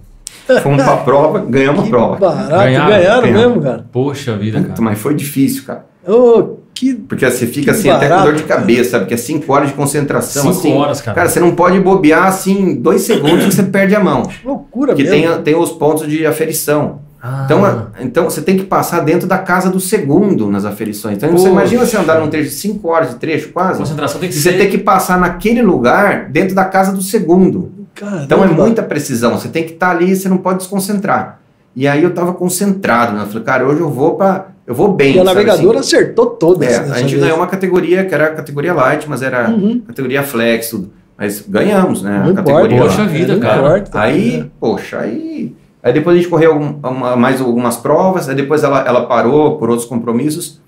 Fomos 0.62 0.84
pra 0.84 0.98
prova, 0.98 1.40
ganhamos 1.40 1.86
a 1.86 1.90
prova. 1.90 2.16
barato. 2.18 2.50
Ganharam, 2.50 2.90
Ganharam, 2.90 3.22
ganharam. 3.22 3.50
mesmo, 3.50 3.62
cara. 3.62 3.86
Poxa 3.92 4.38
vida, 4.38 4.62
cara. 4.62 4.82
mas 4.82 5.00
foi 5.00 5.16
difícil, 5.16 5.64
cara. 5.66 5.86
Ô, 6.08 6.58
que. 6.82 6.96
Porque 6.96 7.30
você 7.30 7.46
fica 7.48 7.66
Que 7.72 7.78
assim, 7.78 7.90
até 7.90 8.06
com 8.06 8.10
barato, 8.10 8.28
dor 8.32 8.36
de 8.36 8.44
cabeça, 8.44 8.92
sabe? 8.92 9.04
Porque 9.06 9.14
é 9.14 9.18
5 9.18 9.54
horas 9.54 9.68
de 9.70 9.74
concentração. 9.76 10.44
Cinco 10.44 10.56
assim, 10.58 10.74
horas, 10.74 11.02
cara. 11.02 11.16
Cara, 11.16 11.30
você 11.30 11.40
não 11.40 11.54
pode 11.56 11.80
bobear 11.80 12.26
assim, 12.28 12.76
dois 12.76 13.02
segundos 13.04 13.46
que 13.46 13.54
você 13.56 13.64
perde 13.64 13.96
a 13.96 14.00
mão. 14.00 14.24
Loucura 14.44 14.94
Porque 14.96 15.10
mesmo. 15.10 15.34
tem, 15.36 15.44
tem 15.44 15.56
os 15.56 15.72
pontos 15.72 16.08
de 16.08 16.26
aferição. 16.26 17.00
Ah. 17.24 17.44
Então, 17.46 17.64
a- 17.64 17.88
então 18.00 18.24
você 18.24 18.42
tem 18.42 18.58
que 18.58 18.64
passar 18.64 19.02
dentro 19.02 19.28
da 19.28 19.38
casa 19.38 19.70
do 19.70 19.80
segundo 19.80 20.50
nas 20.50 20.66
aferições. 20.66 21.18
Então 21.18 21.30
você 21.30 21.38
Poxa. 21.48 21.50
imagina 21.52 21.86
você 21.86 21.96
andar 21.98 22.20
num 22.20 22.28
trecho 22.30 22.50
de 22.50 22.56
5 22.56 22.88
horas 22.90 23.10
de 23.12 23.16
trecho 23.18 23.50
a 23.50 23.54
quase. 23.54 23.78
concentração 23.80 24.20
tem 24.20 24.28
que 24.30 24.36
Você 24.36 24.52
ser. 24.52 24.58
tem 24.58 24.70
que 24.70 24.80
passar 24.80 25.20
naquele 25.20 25.62
lugar 25.62 26.30
dentro 26.30 26.56
da 26.56 26.66
casa 26.66 26.92
do 26.92 27.02
segundo. 27.02 27.72
Caramba. 27.94 28.24
Então 28.24 28.44
é 28.44 28.48
muita 28.48 28.82
precisão. 28.82 29.38
Você 29.38 29.50
tem 29.50 29.64
que 29.64 29.74
estar 29.74 29.92
ali, 29.92 30.16
você 30.16 30.28
não 30.28 30.38
pode 30.38 30.58
desconcentrar. 30.60 31.40
E 31.76 31.88
aí 31.88 32.04
eu 32.04 32.14
tava 32.14 32.34
concentrado, 32.34 33.14
né? 33.14 33.22
Eu 33.24 33.28
falei, 33.28 33.44
cara, 33.44 33.66
hoje 33.68 33.80
eu 33.82 33.90
vou 33.90 34.16
para, 34.16 34.48
eu 34.68 34.74
vou 34.76 34.94
bem. 34.94 35.16
E 35.16 35.20
a 35.20 35.24
navegadora 35.24 35.80
assim? 35.80 35.96
acertou 35.98 36.28
todas. 36.28 36.68
É, 36.68 36.80
dessa 36.80 36.94
a 36.94 37.00
gente 37.00 37.12
vez. 37.12 37.22
ganhou 37.22 37.38
uma 37.38 37.48
categoria 37.48 38.06
que 38.06 38.14
era 38.14 38.28
a 38.28 38.32
categoria 38.36 38.74
light, 38.74 39.08
mas 39.10 39.22
era 39.22 39.50
Uhum. 39.50 39.82
categoria 39.82 40.24
flex, 40.24 40.70
tudo. 40.70 40.92
Mas 41.18 41.44
ganhamos, 41.48 42.02
né? 42.02 42.22
Não 42.24 42.32
a 42.32 42.36
categoria. 42.36 42.76
importa. 42.78 42.96
Poxa 42.96 43.08
vida, 43.08 43.38
cara. 43.40 43.58
importa. 43.60 44.00
Aí, 44.00 44.52
poxa, 44.60 45.00
aí 45.00 45.56
Aí 45.84 45.92
depois 45.94 46.16
a 46.16 46.20
gente 46.20 46.30
correu 46.30 46.54
algum, 46.54 46.76
uma, 46.88 47.16
mais 47.16 47.42
algumas 47.42 47.76
provas, 47.76 48.30
aí 48.30 48.36
depois 48.36 48.64
ela, 48.64 48.82
ela 48.88 49.08
parou 49.08 49.58
por 49.58 49.68
outros 49.68 49.88
compromissos. 49.88 50.62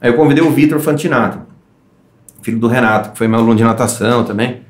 Aí 0.00 0.10
eu 0.10 0.14
convidei 0.16 0.44
o 0.44 0.50
Vitor 0.50 0.78
Fantinato, 0.78 1.40
filho 2.40 2.60
do 2.60 2.68
Renato, 2.68 3.10
que 3.10 3.18
foi 3.18 3.26
meu 3.26 3.40
aluno 3.40 3.56
de 3.56 3.64
natação 3.64 4.22
também. 4.22 4.60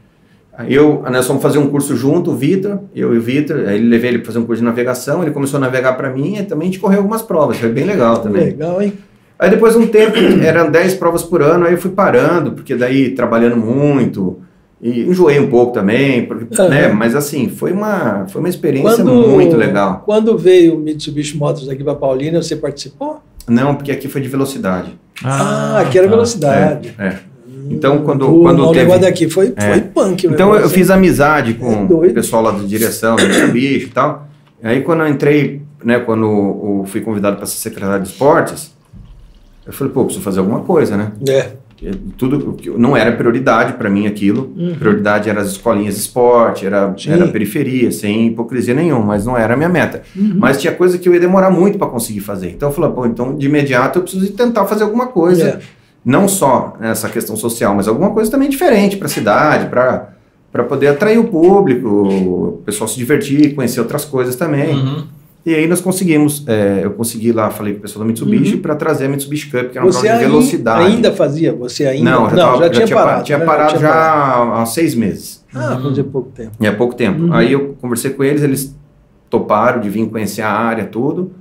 Eu, 0.69 1.03
nós 1.11 1.27
fomos 1.27 1.43
fazer 1.43 1.59
um 1.59 1.67
curso 1.69 1.97
junto, 1.97 2.31
o 2.31 2.37
Vitor, 2.37 2.79
eu 2.95 3.13
e 3.15 3.19
o 3.19 3.21
Vitor, 3.21 3.65
aí 3.67 3.77
ele 3.77 3.89
levei 3.89 4.11
ele 4.11 4.19
para 4.19 4.27
fazer 4.27 4.39
um 4.39 4.47
curso 4.47 4.63
de 4.63 4.67
navegação, 4.67 5.23
ele 5.23 5.33
começou 5.33 5.57
a 5.59 5.61
navegar 5.61 5.95
para 5.95 6.11
mim 6.11 6.37
e 6.39 6.43
também 6.45 6.69
a 6.69 6.71
gente 6.71 6.81
correu 6.81 6.99
algumas 6.99 7.23
provas, 7.23 7.57
foi 7.57 7.71
bem 7.71 7.85
legal 7.85 8.19
também. 8.19 8.45
Legal, 8.45 8.81
hein? 8.81 8.93
Aí 9.37 9.51
depois 9.51 9.75
de 9.75 9.81
um 9.81 9.87
tempo, 9.87 10.17
eram 10.45 10.71
10 10.71 10.95
provas 10.95 11.23
por 11.25 11.43
ano, 11.43 11.67
aí 11.67 11.73
eu 11.73 11.79
fui 11.79 11.91
parando, 11.91 12.53
porque 12.53 12.77
daí 12.77 13.11
trabalhando 13.11 13.57
muito, 13.57 14.39
e 14.81 15.01
enjoei 15.03 15.41
um 15.41 15.49
pouco 15.49 15.73
também, 15.73 16.27
porque, 16.27 16.61
Uhum. 16.61 16.69
né, 16.69 16.89
mas 16.89 17.17
assim, 17.17 17.49
foi 17.49 17.73
uma, 17.73 18.27
foi 18.29 18.41
uma 18.41 18.49
experiência 18.49 19.05
muito 19.05 19.57
legal. 19.57 20.03
Quando 20.05 20.39
veio 20.39 20.77
o 20.77 20.79
Mitsubishi 20.79 21.37
Motors 21.37 21.69
aqui 21.69 21.83
para 21.83 21.95
Paulínia, 21.95 22.41
você 22.43 22.55
participou? 22.55 23.21
Não, 23.49 23.75
porque 23.75 23.91
aqui 23.91 24.09
foi 24.09 24.21
de 24.21 24.29
velocidade. 24.29 24.99
Ah, 25.23 25.81
aqui 25.81 25.99
era 25.99 26.07
tá. 26.07 26.13
velocidade. 26.15 26.95
É, 26.99 27.07
é. 27.07 27.19
Então, 27.71 27.99
quando, 28.03 28.29
o, 28.29 28.43
quando 28.43 28.61
o 28.65 28.67
teve... 28.69 28.81
negócio 28.81 29.03
daqui 29.03 29.29
foi, 29.29 29.53
É. 29.57 29.71
foi 29.73 29.81
punk. 29.81 30.27
o 30.27 30.33
Então 30.33 30.49
eu 30.49 30.55
negócio, 30.57 30.75
fiz 30.75 30.91
amizade 30.91 31.53
É 31.53 31.55
com 31.55 31.87
doido. 31.87 32.11
o 32.11 32.15
pessoal 32.15 32.43
lá 32.43 32.51
da 32.53 32.63
direção, 32.65 33.17
do 33.17 33.23
Mitsubishi 33.27 33.87
e 33.87 33.89
tal. 33.89 34.27
Aí 34.63 34.81
quando 34.83 35.01
eu 35.03 35.09
entrei, 35.09 35.63
né, 35.85 35.99
quando 36.01 36.25
eu 36.25 36.85
fui 36.87 37.01
convidado 37.01 37.37
para 37.37 37.47
ser 37.47 37.57
secretário 37.59 38.03
de 38.03 38.09
esportes, 38.11 38.73
eu 39.67 39.73
falei, 39.73 39.93
pô, 39.93 40.05
preciso 40.05 40.25
fazer 40.25 40.41
alguma 40.41 40.61
coisa, 40.61 40.97
né? 40.97 41.13
É. 41.29 41.49
Tudo 42.17 42.57
não 42.79 42.97
era 42.97 43.13
prioridade 43.13 43.75
para 43.75 43.91
mim 43.91 44.07
aquilo. 44.07 44.53
Uhum. 44.57 44.75
Prioridade 44.79 45.29
era 45.29 45.41
as 45.43 45.49
escolinhas 45.49 45.95
de 45.95 46.01
esporte, 46.01 46.65
era, 46.65 46.95
Sim. 46.97 47.11
era 47.11 47.29
periferia, 47.29 47.91
sem 47.93 48.29
hipocrisia 48.29 48.73
nenhuma, 48.75 49.05
mas 49.05 49.27
não 49.27 49.37
era 49.37 49.53
a 49.53 49.57
minha 49.57 49.69
meta. 49.69 50.03
Uhum. 50.17 50.33
Mas 50.37 50.59
tinha 50.59 50.73
coisa 50.73 50.97
que 50.97 51.07
eu 51.07 51.13
ia 51.13 51.21
demorar 51.21 51.51
muito 51.51 51.77
para 51.77 51.89
conseguir 51.89 52.21
fazer. 52.21 52.51
Então 52.51 52.71
eu 52.71 52.75
falei, 52.75 52.91
pô, 52.91 53.05
então 53.05 53.37
de 53.37 53.47
imediato 53.47 53.99
eu 53.99 54.03
preciso 54.03 54.33
tentar 54.33 54.65
fazer 54.65 54.85
alguma 54.85 55.09
coisa. 55.09 55.45
É. 55.45 55.59
Não 56.05 56.29
só 56.29 56.77
essa 56.81 57.09
questão 57.09 57.35
social, 57.37 57.75
mas 57.75 57.89
alguma 57.89 58.11
coisa 58.11 58.31
também 58.31 58.49
diferente 58.51 58.97
para 58.97 59.07
a 59.07 59.11
cidade, 59.11 59.67
para 59.69 60.11
para 60.53 60.63
poder 60.63 60.87
atrair 60.87 61.19
o 61.19 61.25
público, 61.25 61.89
o 61.89 62.63
pessoal 62.65 62.87
se 62.87 62.97
divertir, 62.97 63.57
conhecer 63.57 63.81
outras 63.81 64.05
coisas 64.05 64.37
também. 64.37 64.73
Uhum. 64.73 65.05
E 65.45 65.53
aí 65.53 65.67
nós 65.67 65.81
conseguimos, 65.81 66.45
é, 66.47 66.83
eu 66.85 66.93
consegui 66.93 67.33
lá, 67.33 67.51
falei 67.51 67.73
com 67.73 67.81
o 67.81 67.83
pessoal 67.83 68.05
da 68.05 68.07
Mitsubishi 68.09 68.59
para 68.59 68.77
trazer 68.77 69.07
a 69.07 69.09
Mitsubishi 69.09 69.51
Cup, 69.51 69.71
que 69.73 69.77
era 69.79 69.81
uma 69.81 69.87
Uhum. 69.87 69.93
Você 69.93 70.07
prova 70.07 70.19
de 70.23 70.25
velocidade. 70.31 70.87
ainda 70.87 71.11
fazia? 71.13 71.53
Você 71.55 71.85
ainda? 71.87 72.09
Não, 72.09 72.31
já, 72.31 72.37
não, 72.37 72.45
tava- 72.53 72.59
já, 72.63 72.71
tinha 72.71 72.87
pa- 72.87 72.95
parado. 73.05 73.25
Tinha 73.25 73.39
né? 73.39 73.45
parado 73.45 73.69
tinha 73.71 73.81
já 73.81 73.89
parado. 73.93 74.53
há 74.53 74.67
seis 74.67 74.95
meses. 74.95 75.45
Ah, 75.53 75.81
fazia 75.83 76.05
pouco 76.05 76.31
tempo. 76.31 76.51
Há 76.65 76.73
pouco 76.73 76.95
tempo. 76.95 77.23
Uhum. 77.25 77.33
Aí 77.35 77.53
eu 77.53 77.77
conversei 77.81 78.13
com 78.13 78.23
eles, 78.23 78.41
eles 78.43 78.77
toparam 79.29 79.81
de 79.81 79.91
vir 79.91 80.07
conhecer 80.09 80.43
a 80.43 80.51
área, 80.53 80.85
tudo. 80.85 81.33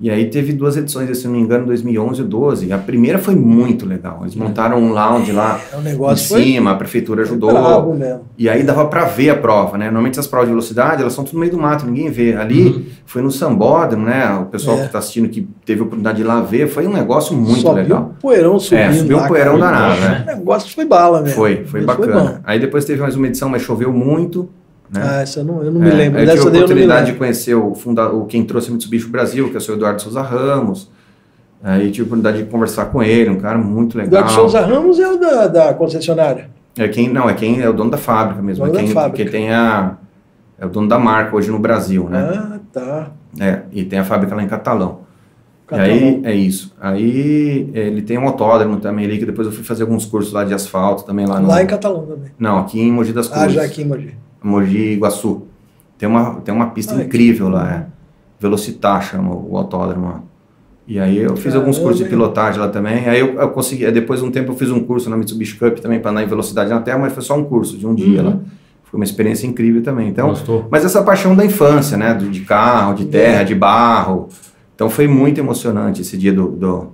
E 0.00 0.10
aí 0.10 0.28
teve 0.30 0.52
duas 0.52 0.76
edições, 0.76 1.16
se 1.16 1.26
não 1.26 1.34
me 1.34 1.40
engano, 1.40 1.64
2011 1.66 2.22
e 2.22 2.24
12. 2.24 2.72
A 2.72 2.78
primeira 2.78 3.18
foi 3.20 3.36
muito 3.36 3.86
legal. 3.86 4.18
Eles 4.22 4.34
montaram 4.34 4.78
um 4.78 4.92
lounge 4.92 5.30
lá 5.30 5.60
É, 5.72 5.92
em 5.92 5.96
foi 5.96 6.16
cima, 6.16 6.72
a 6.72 6.74
prefeitura 6.74 7.22
ajudou. 7.22 7.96
E 8.36 8.48
aí 8.48 8.64
dava 8.64 8.86
pra 8.86 9.04
ver 9.04 9.30
a 9.30 9.36
prova, 9.36 9.78
né? 9.78 9.84
Normalmente 9.84 10.14
essas 10.14 10.26
provas 10.26 10.48
de 10.48 10.52
velocidade, 10.52 11.02
elas 11.02 11.12
são 11.12 11.22
tudo 11.22 11.34
no 11.34 11.40
meio 11.40 11.52
do 11.52 11.58
mato, 11.58 11.86
ninguém 11.86 12.10
vê. 12.10 12.34
Ali 12.34 12.66
Uhum. 12.66 12.84
foi 13.06 13.22
no 13.22 13.30
Sambódromo, 13.30 14.04
né? 14.06 14.28
O 14.42 14.46
pessoal 14.46 14.78
É. 14.78 14.86
que 14.86 14.92
tá 14.92 14.98
assistindo 14.98 15.28
que 15.28 15.46
teve 15.64 15.80
a 15.80 15.84
oportunidade 15.84 16.16
de 16.16 16.22
ir 16.22 16.26
lá 16.26 16.40
ver, 16.40 16.66
foi 16.66 16.84
um 16.86 16.92
negócio 16.92 17.36
muito 17.36 17.60
Só 17.60 17.72
legal. 17.72 17.98
viu 18.00 18.08
o 18.08 18.14
poeirão 18.20 18.58
subindo 18.58 18.80
É, 18.80 18.92
subiu 18.94 19.18
um 19.18 19.26
poeirão 19.28 19.58
danado, 19.58 20.00
né? 20.00 20.22
O 20.24 20.36
negócio 20.38 20.74
foi 20.74 20.84
bala 20.84 21.20
mesmo. 21.20 21.36
Foi, 21.36 21.64
foi 21.64 21.82
bacana. 21.84 22.20
bom. 22.20 22.38
aí 22.44 22.58
depois 22.58 22.84
teve 22.84 23.00
mais 23.00 23.14
uma 23.14 23.28
edição, 23.28 23.48
mas 23.48 23.62
choveu 23.62 23.92
muito, 23.92 24.48
né? 24.92 25.00
Ah, 25.04 25.22
essa 25.22 25.40
eu 25.40 25.44
não, 25.44 25.62
eu 25.62 25.70
não 25.72 25.80
me 25.80 25.88
É, 25.90 25.94
lembro. 25.94 26.20
eu 26.20 26.26
tive 26.28 26.40
a 26.40 26.50
oportunidade 26.50 27.12
de 27.12 27.18
conhecer 27.18 27.54
o, 27.54 27.74
funda 27.74 28.10
o 28.10 28.26
quem 28.26 28.44
trouxe 28.44 28.68
o 28.70 28.72
Mitsubishi 28.74 29.08
Brasil, 29.08 29.48
que 29.48 29.54
é 29.54 29.58
o 29.58 29.60
seu 29.60 29.74
Eduardo 29.74 30.02
Souza 30.02 30.20
Ramos. 30.22 30.90
Aí 31.64 31.90
tive 31.90 32.02
a 32.02 32.06
oportunidade 32.06 32.38
de 32.44 32.50
conversar 32.50 32.86
com 32.86 33.02
ele, 33.02 33.30
um 33.30 33.38
cara 33.38 33.56
muito 33.56 33.96
legal. 33.96 34.08
Eduardo 34.22 34.30
Souza 34.32 34.60
Ramos 34.60 34.98
é 34.98 35.08
o 35.08 35.16
da, 35.18 35.46
da 35.46 35.74
concessionária. 35.74 36.50
É 36.76 36.88
quem, 36.88 37.08
não, 37.08 37.28
é 37.28 37.34
quem 37.34 37.60
é 37.60 37.68
o 37.68 37.72
dono 37.72 37.90
da 37.90 37.98
fábrica 37.98 38.42
mesmo, 38.42 38.64
é 38.64 38.66
Dono 38.68 38.78
da 38.78 38.84
quem, 38.84 38.92
fábrica. 38.94 39.24
que 39.24 39.30
tem 39.30 39.52
a 39.52 39.96
é 40.58 40.66
o 40.66 40.68
dono 40.68 40.88
da 40.88 40.98
marca 40.98 41.34
hoje 41.36 41.50
no 41.50 41.58
Brasil, 41.58 42.08
né? 42.08 42.20
Ah, 42.34 42.58
tá. 42.72 43.10
É, 43.40 43.60
e 43.72 43.84
tem 43.84 43.98
a 43.98 44.04
fábrica 44.04 44.34
lá 44.34 44.42
em 44.42 44.48
Catalão. 44.48 45.00
E 45.64 45.68
Catalão. 45.68 45.90
aí 45.92 46.20
é 46.24 46.34
isso. 46.34 46.72
Aí 46.80 47.70
ele 47.74 48.00
tem 48.02 48.16
um 48.18 48.26
autódromo 48.26 48.76
também 48.78 49.04
ali, 49.04 49.18
que 49.18 49.26
depois 49.26 49.46
eu 49.46 49.52
fui 49.52 49.64
fazer 49.64 49.82
alguns 49.82 50.04
cursos 50.06 50.32
lá 50.32 50.44
de 50.44 50.54
asfalto 50.54 51.04
também 51.04 51.26
lá 51.26 51.40
no. 51.40 51.48
Lá 51.48 51.62
em 51.62 51.66
Catalão 51.66 52.02
também. 52.06 52.30
Não, 52.38 52.58
aqui 52.58 52.80
em 52.80 52.92
Mogi 52.92 53.12
das 53.12 53.30
Ah, 53.32 53.40
Cruzes. 53.40 53.52
já 53.54 53.62
aqui 53.64 53.82
em 53.82 53.86
Mogi. 53.86 54.14
Mogi 54.42 54.96
Guaçu. 54.96 55.42
Tem 55.98 56.08
uma, 56.08 56.36
tem 56.36 56.54
uma 56.54 56.66
pista 56.70 56.94
Ah, 56.94 56.98
que 56.98 57.04
incrível 57.04 57.48
lá, 57.48 57.70
é. 57.72 57.86
Velocitar 58.40 59.02
chama 59.02 59.34
o 59.34 59.56
autódromo 59.56 60.06
lá. 60.06 60.20
E 60.86 60.98
aí 60.98 61.16
eu 61.18 61.36
fiz 61.36 61.54
alguns 61.54 61.78
cursos 61.78 61.98
de 62.02 62.08
pilotagem 62.08 62.60
lá 62.60 62.68
também. 62.68 63.08
Aí 63.08 63.20
eu, 63.20 63.34
eu 63.34 63.48
consegui, 63.50 63.88
depois 63.92 64.18
de 64.20 64.26
um 64.26 64.30
tempo 64.32 64.50
eu 64.50 64.56
fiz 64.56 64.68
um 64.70 64.80
curso 64.80 65.08
na 65.08 65.16
Mitsubishi 65.16 65.56
Cup 65.56 65.78
também 65.78 66.00
para 66.00 66.10
andar 66.10 66.24
em 66.24 66.26
velocidade 66.26 66.70
na 66.70 66.80
Terra, 66.80 66.98
mas 66.98 67.12
foi 67.12 67.22
só 67.22 67.36
um 67.38 67.44
curso 67.44 67.78
de 67.78 67.86
um 67.86 67.94
dia 67.94 68.20
Uhum. 68.20 68.26
lá. 68.30 68.36
Foi 68.84 68.98
uma 68.98 69.04
experiência 69.04 69.46
incrível 69.46 69.80
também. 69.82 70.08
Então, 70.08 70.28
Gostou? 70.30 70.66
mas 70.70 70.84
essa 70.84 71.02
paixão 71.02 71.36
da 71.36 71.44
infância, 71.46 71.96
né? 71.96 72.12
De 72.14 72.40
carro, 72.40 72.94
de 72.94 73.04
terra, 73.06 73.42
É. 73.42 73.44
de 73.44 73.54
barro. 73.54 74.28
Então 74.74 74.90
foi 74.90 75.06
muito 75.06 75.38
emocionante 75.38 76.00
esse 76.02 76.18
dia 76.18 76.32
do, 76.32 76.48
do- 76.48 76.88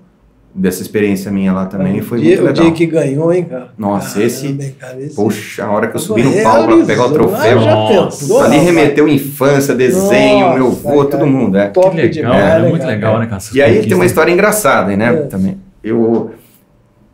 dessa 0.59 0.83
experiência 0.83 1.31
minha 1.31 1.53
lá 1.53 1.67
também. 1.67 2.01
o 2.01 2.03
foi 2.03 2.19
dia, 2.19 2.29
muito 2.31 2.43
o 2.43 2.47
legal. 2.47 2.65
dia 2.65 2.73
que 2.75 2.87
ganhou, 2.87 3.33
hein, 3.33 3.45
cara? 3.45 3.69
Nossa, 3.79 4.15
Caramba, 4.15 4.27
esse- 4.27 4.75
cara, 4.79 5.01
esse- 5.01 5.15
Poxa, 5.17 5.65
a 5.65 5.71
hora 5.71 5.87
que 5.89 5.97
eu 5.97 6.01
subi 6.01 6.23
no 6.23 6.43
palco 6.43 6.77
para 6.77 6.85
pegar 6.87 7.07
o 7.07 7.13
troféu. 7.13 7.59
Ah, 7.59 7.63
já 7.63 7.75
Nossa. 7.75 8.19
pensou, 8.21 8.41
Ali 8.43 8.59
remeteu 8.59 9.09
infância, 9.09 9.75
desenho, 9.75 10.55
meu 10.55 10.65
Nossa, 10.71 10.89
avô, 10.89 10.99
cara. 11.05 11.11
todo 11.11 11.27
mundo, 11.27 11.57
é. 11.57 11.69
Top 11.69 11.91
Que 11.91 11.97
legal, 12.03 12.35
é 12.35 12.61
né, 12.63 12.69
muito 12.69 12.81
cara? 12.83 12.93
legal, 12.93 13.19
né, 13.19 13.27
cara? 13.27 13.43
E 13.55 13.63
aí 13.63 13.83
tem 13.87 13.95
uma 13.95 14.07
história 14.07 14.33
engraçada, 14.33 14.97
né, 14.97 15.07
É. 15.09 15.13
também. 15.23 15.59
Eu, 15.83 16.33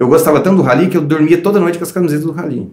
eu 0.01 0.09
gostava 0.09 0.41
tanto 0.41 0.57
do 0.57 0.63
rally 0.63 0.89
que 0.89 0.97
eu 0.97 1.03
dormia 1.03 1.39
toda 1.39 1.61
noite 1.61 1.79
com 1.79 1.85
as 1.85 1.93
camisetas 1.93 2.25
do 2.25 2.33
rally. 2.33 2.69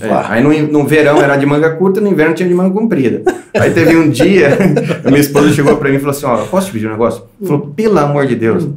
É, 0.00 0.08
aí 0.28 0.42
no, 0.42 0.72
no 0.72 0.86
verão 0.86 1.20
era 1.20 1.36
de 1.36 1.44
manga 1.44 1.70
curta, 1.70 2.00
no 2.00 2.06
inverno 2.08 2.34
tinha 2.34 2.48
de 2.48 2.54
manga 2.54 2.70
comprida. 2.72 3.22
Aí 3.52 3.72
teve 3.72 3.96
um 3.96 4.08
dia, 4.08 4.56
a 5.04 5.08
minha 5.10 5.20
esposa 5.20 5.50
chegou 5.52 5.76
pra 5.76 5.90
mim 5.90 5.96
e 5.96 5.98
falou 5.98 6.12
assim, 6.12 6.24
ó, 6.24 6.36
posso 6.46 6.68
te 6.68 6.72
pedir 6.74 6.86
um 6.86 6.92
negócio? 6.92 7.24
Falou, 7.44 7.72
pelo 7.74 7.98
amor 7.98 8.26
de 8.28 8.36
Deus, 8.36 8.68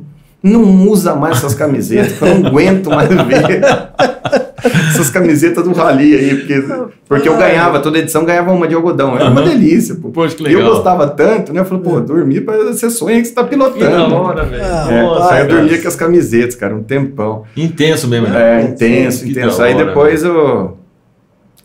não 0.42 0.88
usa 0.88 1.16
mais 1.16 1.38
essas 1.38 1.54
camisetas, 1.54 2.22
eu 2.22 2.40
não 2.40 2.48
aguento 2.48 2.90
mais 2.90 3.10
ver 3.10 3.62
essas 4.90 5.10
camisetas 5.10 5.64
do 5.64 5.74
rally 5.74 6.16
aí, 6.16 6.36
porque, 6.36 6.64
porque 7.08 7.30
eu 7.30 7.38
ganhava, 7.38 7.80
toda 7.80 7.98
edição 8.00 8.26
ganhava 8.26 8.52
uma 8.52 8.68
de 8.68 8.76
algodão, 8.76 9.16
era 9.16 9.26
uma 9.30 9.42
Aham. 9.42 9.50
delícia, 9.50 9.96
pô. 9.96 10.10
Poxa, 10.10 10.36
que 10.36 10.44
E 10.44 10.52
eu 10.54 10.60
legal. 10.60 10.74
gostava 10.76 11.08
tanto, 11.08 11.54
né? 11.54 11.62
Eu 11.62 11.66
falei, 11.66 11.84
pô, 11.84 12.00
dormir 12.00 12.42
pra 12.42 12.58
você 12.58 12.90
sonha 12.90 13.20
que 13.22 13.28
você 13.28 13.34
tá 13.34 13.44
Que 13.44 13.50
pilotando. 13.52 13.90
da 13.90 14.08
hora, 14.16 14.46
velho. 14.46 14.64
Ah, 14.64 14.88
É, 14.92 15.02
Nossa, 15.04 15.34
aí 15.34 15.42
eu 15.42 15.48
dormia 15.48 15.82
com 15.82 15.88
as 15.88 15.96
camisetas, 15.96 16.56
cara, 16.56 16.76
um 16.76 16.84
tempão. 16.84 17.44
Intenso 17.56 18.08
mesmo, 18.08 18.28
né? 18.28 18.62
É, 18.62 18.64
intenso, 18.66 19.24
Que 19.26 19.32
intenso. 19.32 19.62
Aí 19.62 19.76
depois 19.76 20.24
eu. 20.24 20.79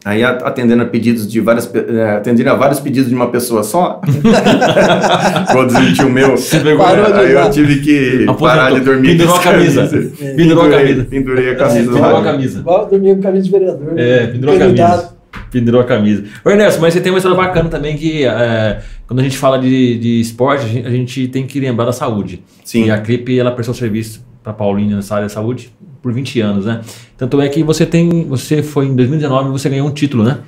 Aí 0.05 0.23
atendendo 0.23 0.83
a 0.83 0.87
pedidos 0.87 1.27
de 1.27 1.41
várias. 1.41 1.73
é, 1.75 2.17
atendendo 2.17 2.51
a 2.51 2.55
vários 2.55 2.79
pedidos 2.79 3.09
de 3.09 3.15
uma 3.15 3.31
pessoa 3.31 3.63
só. 3.63 4.03
Vou 5.53 5.67
desmentir 5.67 6.05
o 6.05 6.11
meu. 6.11 6.35
Parou 6.77 7.15
aí 7.15 7.33
eu 7.33 7.51
tive 7.51 7.81
que 7.81 8.25
Aposentou. 8.25 8.35
parar 8.37 8.71
de 8.71 8.81
dormir. 8.81 9.09
Pendurou 9.09 9.33
com 9.33 9.41
a 9.41 9.43
camisa. 9.43 9.89
camisas. 9.89 10.19
Pendurou 10.37 10.65
a 10.67 10.71
camisa. 10.71 11.05
Pendurei 11.05 11.51
a 11.51 11.57
camisa 11.57 11.91
do 11.91 11.93
Pendurou 11.95 12.17
a 12.19 12.23
camisa. 12.23 12.59
Igual 12.61 12.87
dormir 12.87 13.15
com 13.15 13.23
camisa 13.23 13.45
de 13.45 13.51
vereador. 13.51 13.95
né? 13.95 14.03
É, 14.03 14.27
pendurou 14.27 14.55
a 14.55 14.59
camisa. 14.59 15.15
Pendurou 15.51 15.81
a 15.81 15.85
camisa. 15.85 16.25
Ô 16.45 16.51
Ernesto, 16.51 16.81
mas 16.83 16.93
você 16.93 17.01
tem 17.01 17.11
uma 17.11 17.19
história 17.19 17.37
bacana 17.39 17.71
também 17.71 17.97
que 17.97 18.27
é, 18.27 18.81
quando 19.07 19.21
a 19.21 19.23
gente 19.23 19.39
fala 19.39 19.59
de, 19.59 19.99
de 19.99 20.21
esporte, 20.21 20.65
a 20.65 20.69
gente, 20.69 20.87
a 20.87 20.91
gente 20.91 21.29
tem 21.29 21.47
que 21.47 21.59
lembrar 21.59 21.87
da 21.87 21.93
saúde. 21.93 22.43
Sim. 22.63 22.85
E 22.85 22.91
a 22.91 22.99
CRIP, 22.99 23.39
ela 23.39 23.53
prestou 23.53 23.75
serviço 23.75 24.23
para 24.43 24.53
Paulínia 24.53 24.97
nessa 24.97 25.15
área 25.15 25.29
da 25.29 25.33
saúde 25.33 25.73
por 26.05 26.13
20 26.13 26.39
anos, 26.43 26.67
né? 26.67 26.83
Tanto 27.17 27.41
é 27.41 27.49
que 27.49 27.63
você 27.63 27.87
tem, 27.87 28.27
você 28.29 28.63
foi 28.63 28.85
em 28.85 28.95
2019 28.95 29.49
você 29.49 29.71
ganhou 29.71 29.89
um 29.89 29.91
título, 29.91 30.23
né? 30.23 30.41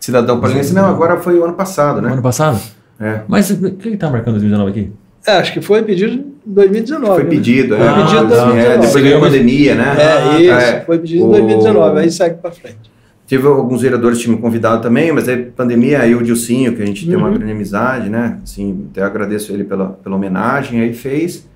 Cidadão 0.00 0.40
Palinense, 0.40 0.74
não, 0.74 0.86
agora 0.86 1.18
foi 1.18 1.38
o 1.38 1.44
ano 1.44 1.54
passado, 1.54 2.02
né? 2.02 2.12
ano 2.12 2.20
passado. 2.20 2.60
É. 2.98 3.20
Mas 3.28 3.48
o 3.50 3.70
que 3.70 3.90
está 3.90 4.10
marcando 4.10 4.34
2019 4.40 4.70
aqui? 4.72 4.92
É, 5.24 5.36
acho 5.38 5.52
que 5.52 5.60
foi 5.60 5.82
pedido 5.84 6.14
em 6.14 6.52
2019. 6.52 7.14
Foi 7.14 7.22
né? 7.24 7.30
pedido, 7.30 7.76
Foi 7.76 7.86
é. 7.86 7.92
pedido 7.94 8.12
em 8.12 8.18
Ah, 8.18 8.22
2019. 8.24 8.58
é, 8.58 8.70
depois 8.72 8.92
veio 8.94 9.04
a 9.06 9.08
ganhou- 9.08 9.20
pandemia, 9.20 9.74
né? 9.76 9.96
É, 9.98 10.40
isso. 10.42 10.50
É. 10.52 10.80
Foi 10.80 10.98
pedido 10.98 11.22
em 11.22 11.26
O- 11.26 11.30
2019, 11.30 12.00
aí 12.00 12.10
segue 12.10 12.34
pra 12.42 12.50
frente. 12.50 12.92
Teve 13.28 13.46
alguns 13.46 13.80
vereadores 13.82 14.18
que 14.18 14.24
tinham 14.24 14.36
me 14.36 14.42
convidado 14.42 14.82
também, 14.82 15.10
mas 15.12 15.28
aí 15.28 15.36
pandemia, 15.44 16.00
aí 16.00 16.14
o 16.14 16.22
Dilcinho, 16.22 16.74
que 16.74 16.82
a 16.82 16.86
gente 16.86 17.06
tem 17.06 17.16
uma 17.16 17.28
Uhum. 17.28 17.34
grande 17.34 17.52
amizade, 17.52 18.10
né? 18.10 18.38
Assim, 18.42 18.86
até 18.90 19.02
agradeço 19.02 19.52
ele 19.52 19.62
pela, 19.64 19.90
pela 20.02 20.16
homenagem, 20.16 20.80
aí 20.80 20.92
fez. 20.92 21.48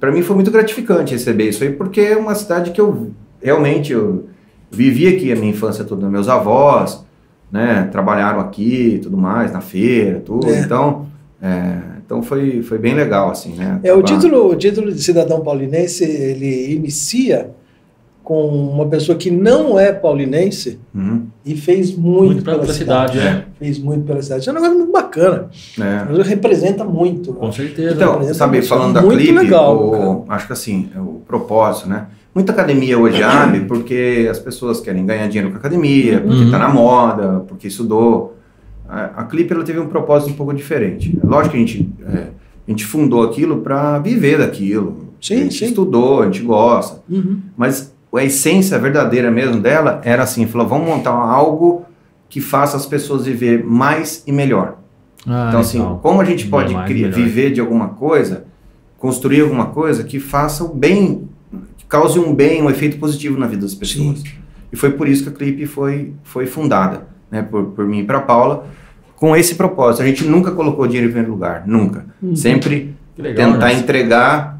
Para 0.00 0.10
mim 0.10 0.22
foi 0.22 0.34
muito 0.34 0.50
gratificante 0.50 1.12
receber 1.12 1.50
isso 1.50 1.62
aí, 1.62 1.70
porque 1.70 2.00
é 2.00 2.16
uma 2.16 2.34
cidade 2.34 2.70
que 2.70 2.80
eu 2.80 3.10
realmente 3.40 3.92
eu 3.92 4.28
vivi 4.70 5.06
aqui 5.06 5.30
a 5.30 5.36
minha 5.36 5.50
infância 5.50 5.84
toda, 5.84 6.08
meus 6.08 6.28
avós, 6.28 7.04
né? 7.52 7.88
Trabalharam 7.92 8.40
aqui, 8.40 8.94
e 8.94 8.98
tudo 8.98 9.18
mais, 9.18 9.52
na 9.52 9.60
feira, 9.60 10.20
tudo. 10.20 10.48
É. 10.48 10.60
Então, 10.60 11.06
é, 11.42 11.78
então 12.04 12.22
foi, 12.22 12.62
foi 12.62 12.78
bem 12.78 12.94
legal, 12.94 13.30
assim, 13.30 13.54
né? 13.54 13.78
É, 13.82 13.92
o 13.92 14.02
título, 14.02 14.50
o 14.50 14.56
título 14.56 14.90
de 14.90 15.02
cidadão 15.02 15.42
paulinense, 15.42 16.04
ele 16.04 16.74
inicia 16.74 17.50
com 18.30 18.46
uma 18.46 18.86
pessoa 18.86 19.18
que 19.18 19.28
não 19.28 19.76
é 19.76 19.92
paulinense 19.92 20.78
Uhum. 20.94 21.26
e 21.44 21.56
fez 21.56 21.96
muito, 21.96 22.26
Muito 22.26 22.44
pela 22.44 22.60
pela 22.60 22.72
cidade. 22.72 23.18
cidade, 23.18 23.36
é. 23.38 23.44
Fez 23.58 23.76
muito 23.80 24.04
pela 24.06 24.22
cidade. 24.22 24.42
Isso 24.42 24.50
é 24.50 24.52
um 24.52 24.54
negócio 24.54 24.76
muito 24.78 24.92
bacana. 24.92 25.48
É. 25.80 26.04
Mas 26.08 26.26
representa 26.28 26.84
muito. 26.84 27.32
Com 27.32 27.50
certeza. 27.50 27.92
Então, 27.96 28.22
sabe, 28.32 28.58
muito. 28.58 28.68
falando 28.68 28.94
da 28.94 29.02
Muito 29.02 29.18
Clipe, 29.18 29.32
legal, 29.36 29.76
o- 29.84 30.24
acho 30.28 30.46
que 30.46 30.52
assim, 30.52 30.88
é 30.94 31.00
o 31.00 31.20
propósito, 31.26 31.88
né? 31.88 32.06
Muita 32.32 32.52
academia 32.52 32.96
hoje 32.96 33.20
abre 33.20 33.62
porque 33.62 34.28
as 34.30 34.38
pessoas 34.38 34.78
querem 34.80 35.04
ganhar 35.04 35.26
dinheiro 35.26 35.50
com 35.50 35.56
a 35.56 35.58
academia, 35.58 36.20
porque 36.20 36.44
Uhum. 36.44 36.50
tá 36.52 36.58
na 36.60 36.68
moda, 36.68 37.42
porque 37.48 37.66
estudou. 37.66 38.36
A, 38.88 39.22
a 39.22 39.24
Clipe 39.24 39.52
ela 39.52 39.64
teve 39.64 39.80
um 39.80 39.88
propósito 39.88 40.30
um 40.30 40.36
pouco 40.36 40.54
diferente. 40.54 41.18
Lógico 41.24 41.50
que 41.50 41.56
a 41.56 41.66
gente, 41.66 41.92
é, 42.06 42.26
a 42.68 42.70
gente 42.70 42.84
fundou 42.84 43.24
aquilo 43.24 43.56
para 43.62 43.98
viver 43.98 44.38
daquilo. 44.38 45.10
Sim, 45.20 45.34
a 45.34 45.36
gente 45.38 45.58
sim. 45.58 45.64
estudou, 45.66 46.22
a 46.22 46.26
gente 46.26 46.42
gosta. 46.42 47.02
Uhum. 47.10 47.40
Mas 47.56 47.89
a 48.16 48.24
essência 48.24 48.78
verdadeira 48.78 49.30
mesmo 49.30 49.60
dela 49.60 50.00
era 50.04 50.22
assim, 50.22 50.46
falou, 50.46 50.66
vamos 50.66 50.88
montar 50.88 51.12
algo 51.12 51.84
que 52.28 52.40
faça 52.40 52.76
as 52.76 52.86
pessoas 52.86 53.24
viver 53.24 53.64
mais 53.64 54.22
e 54.26 54.32
melhor. 54.32 54.76
Ah, 55.26 55.46
Então, 55.48 55.60
assim, 55.60 55.78
legal. 55.78 55.98
como 56.02 56.20
a 56.20 56.24
gente 56.24 56.46
pode 56.46 56.74
criar, 56.84 57.10
viver 57.10 57.52
de 57.52 57.60
alguma 57.60 57.88
coisa, 57.88 58.44
construir 58.98 59.42
alguma 59.42 59.66
coisa 59.66 60.04
que 60.04 60.18
faça 60.20 60.64
o 60.64 60.68
bem, 60.74 61.28
que 61.76 61.84
cause 61.86 62.18
um 62.18 62.34
bem, 62.34 62.62
um 62.62 62.70
efeito 62.70 62.98
positivo 62.98 63.38
na 63.38 63.46
vida 63.46 63.62
das 63.62 63.74
pessoas. 63.74 64.22
E 64.72 64.76
foi 64.76 64.90
por 64.92 65.08
isso 65.08 65.24
que 65.24 65.28
a 65.28 65.32
Clipe 65.32 65.66
foi, 65.66 66.12
foi 66.22 66.46
fundada, 66.46 67.08
né, 67.30 67.42
por, 67.42 67.64
por 67.66 67.86
mim 67.86 68.00
e 68.00 68.04
para 68.04 68.20
Paula, 68.20 68.66
com 69.16 69.36
esse 69.36 69.56
propósito. 69.56 70.02
A 70.02 70.06
gente 70.06 70.24
nunca 70.24 70.52
colocou 70.52 70.86
dinheiro 70.86 71.08
em 71.08 71.12
primeiro 71.12 71.32
lugar, 71.32 71.64
nunca. 71.66 72.06
Uhum. 72.22 72.34
Sempre 72.36 72.94
legal, 73.18 73.52
tentar 73.52 73.72
entregar 73.72 74.59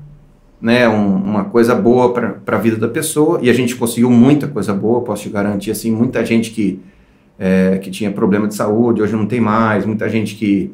né, 0.61 0.89
um- 0.89 1.17
uma 1.17 1.45
coisa 1.45 1.75
boa 1.75 2.13
para 2.13 2.37
a 2.47 2.59
vida 2.59 2.77
da 2.77 2.89
pessoa 2.89 3.39
e 3.43 3.49
a 3.49 3.53
gente 3.53 3.75
conseguiu 3.77 4.11
muita 4.11 4.47
coisa 4.47 4.73
boa, 4.75 5.01
posso 5.03 5.23
te 5.23 5.29
garantir 5.31 5.71
assim, 5.71 5.91
muita 5.91 6.25
gente 6.25 6.51
que, 6.51 6.81
é, 7.39 7.79
que 7.79 7.91
tinha 7.91 8.11
problema 8.11 8.47
de 8.47 8.55
saúde, 8.55 9.01
hoje 9.03 9.15
não 9.17 9.27
tem 9.27 9.41
mais, 9.41 9.87
muita 9.87 10.09
gente 10.09 10.35
que 10.35 10.71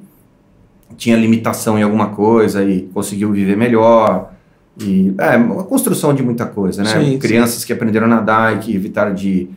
tinha 0.96 1.16
limitação 1.16 1.78
em 1.78 1.82
alguma 1.82 2.08
coisa 2.08 2.64
e 2.64 2.82
conseguiu 2.94 3.30
viver 3.32 3.56
melhor. 3.56 4.32
E, 4.80 5.14
é, 5.18 5.36
uma 5.36 5.64
construção 5.64 6.12
de 6.14 6.22
muita 6.22 6.46
coisa, 6.46 6.82
né? 6.82 6.90
Sim, 6.90 7.12
sim. 7.12 7.18
Crianças 7.18 7.64
que 7.64 7.72
aprenderam 7.72 8.06
a 8.06 8.10
nadar 8.10 8.56
e 8.56 8.58
que 8.58 8.74
evitaram 8.74 9.14
de, 9.14 9.48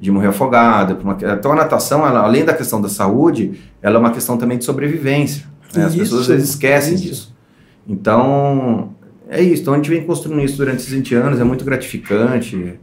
de 0.00 0.10
morrer 0.10 0.28
afogada. 0.28 0.96
Então 1.38 1.52
a 1.52 1.56
natação, 1.56 2.06
ela, 2.06 2.20
além 2.20 2.44
da 2.44 2.52
questão 2.54 2.80
da 2.80 2.88
saúde, 2.88 3.52
ela 3.82 3.96
é 3.96 3.98
uma 3.98 4.10
questão 4.10 4.36
também 4.36 4.58
de 4.58 4.64
sobrevivência. 4.64 5.44
né? 5.74 5.84
As 5.84 5.94
pessoas 5.94 6.20
às 6.22 6.26
Isso, 6.26 6.32
vezes 6.32 6.48
esquecem 6.50 6.94
isso. 6.94 7.02
disso. 7.04 7.36
Então, 7.88 8.90
é 9.30 9.42
isso. 9.42 9.62
Então 9.62 9.74
a 9.74 9.76
gente 9.76 9.88
vem 9.90 10.02
construindo 10.04 10.42
isso 10.44 10.56
durante 10.56 10.78
esses 10.80 10.92
20 10.92 11.14
anos, 11.14 11.40
é 11.40 11.44
muito 11.44 11.64
gratificante. 11.64 12.74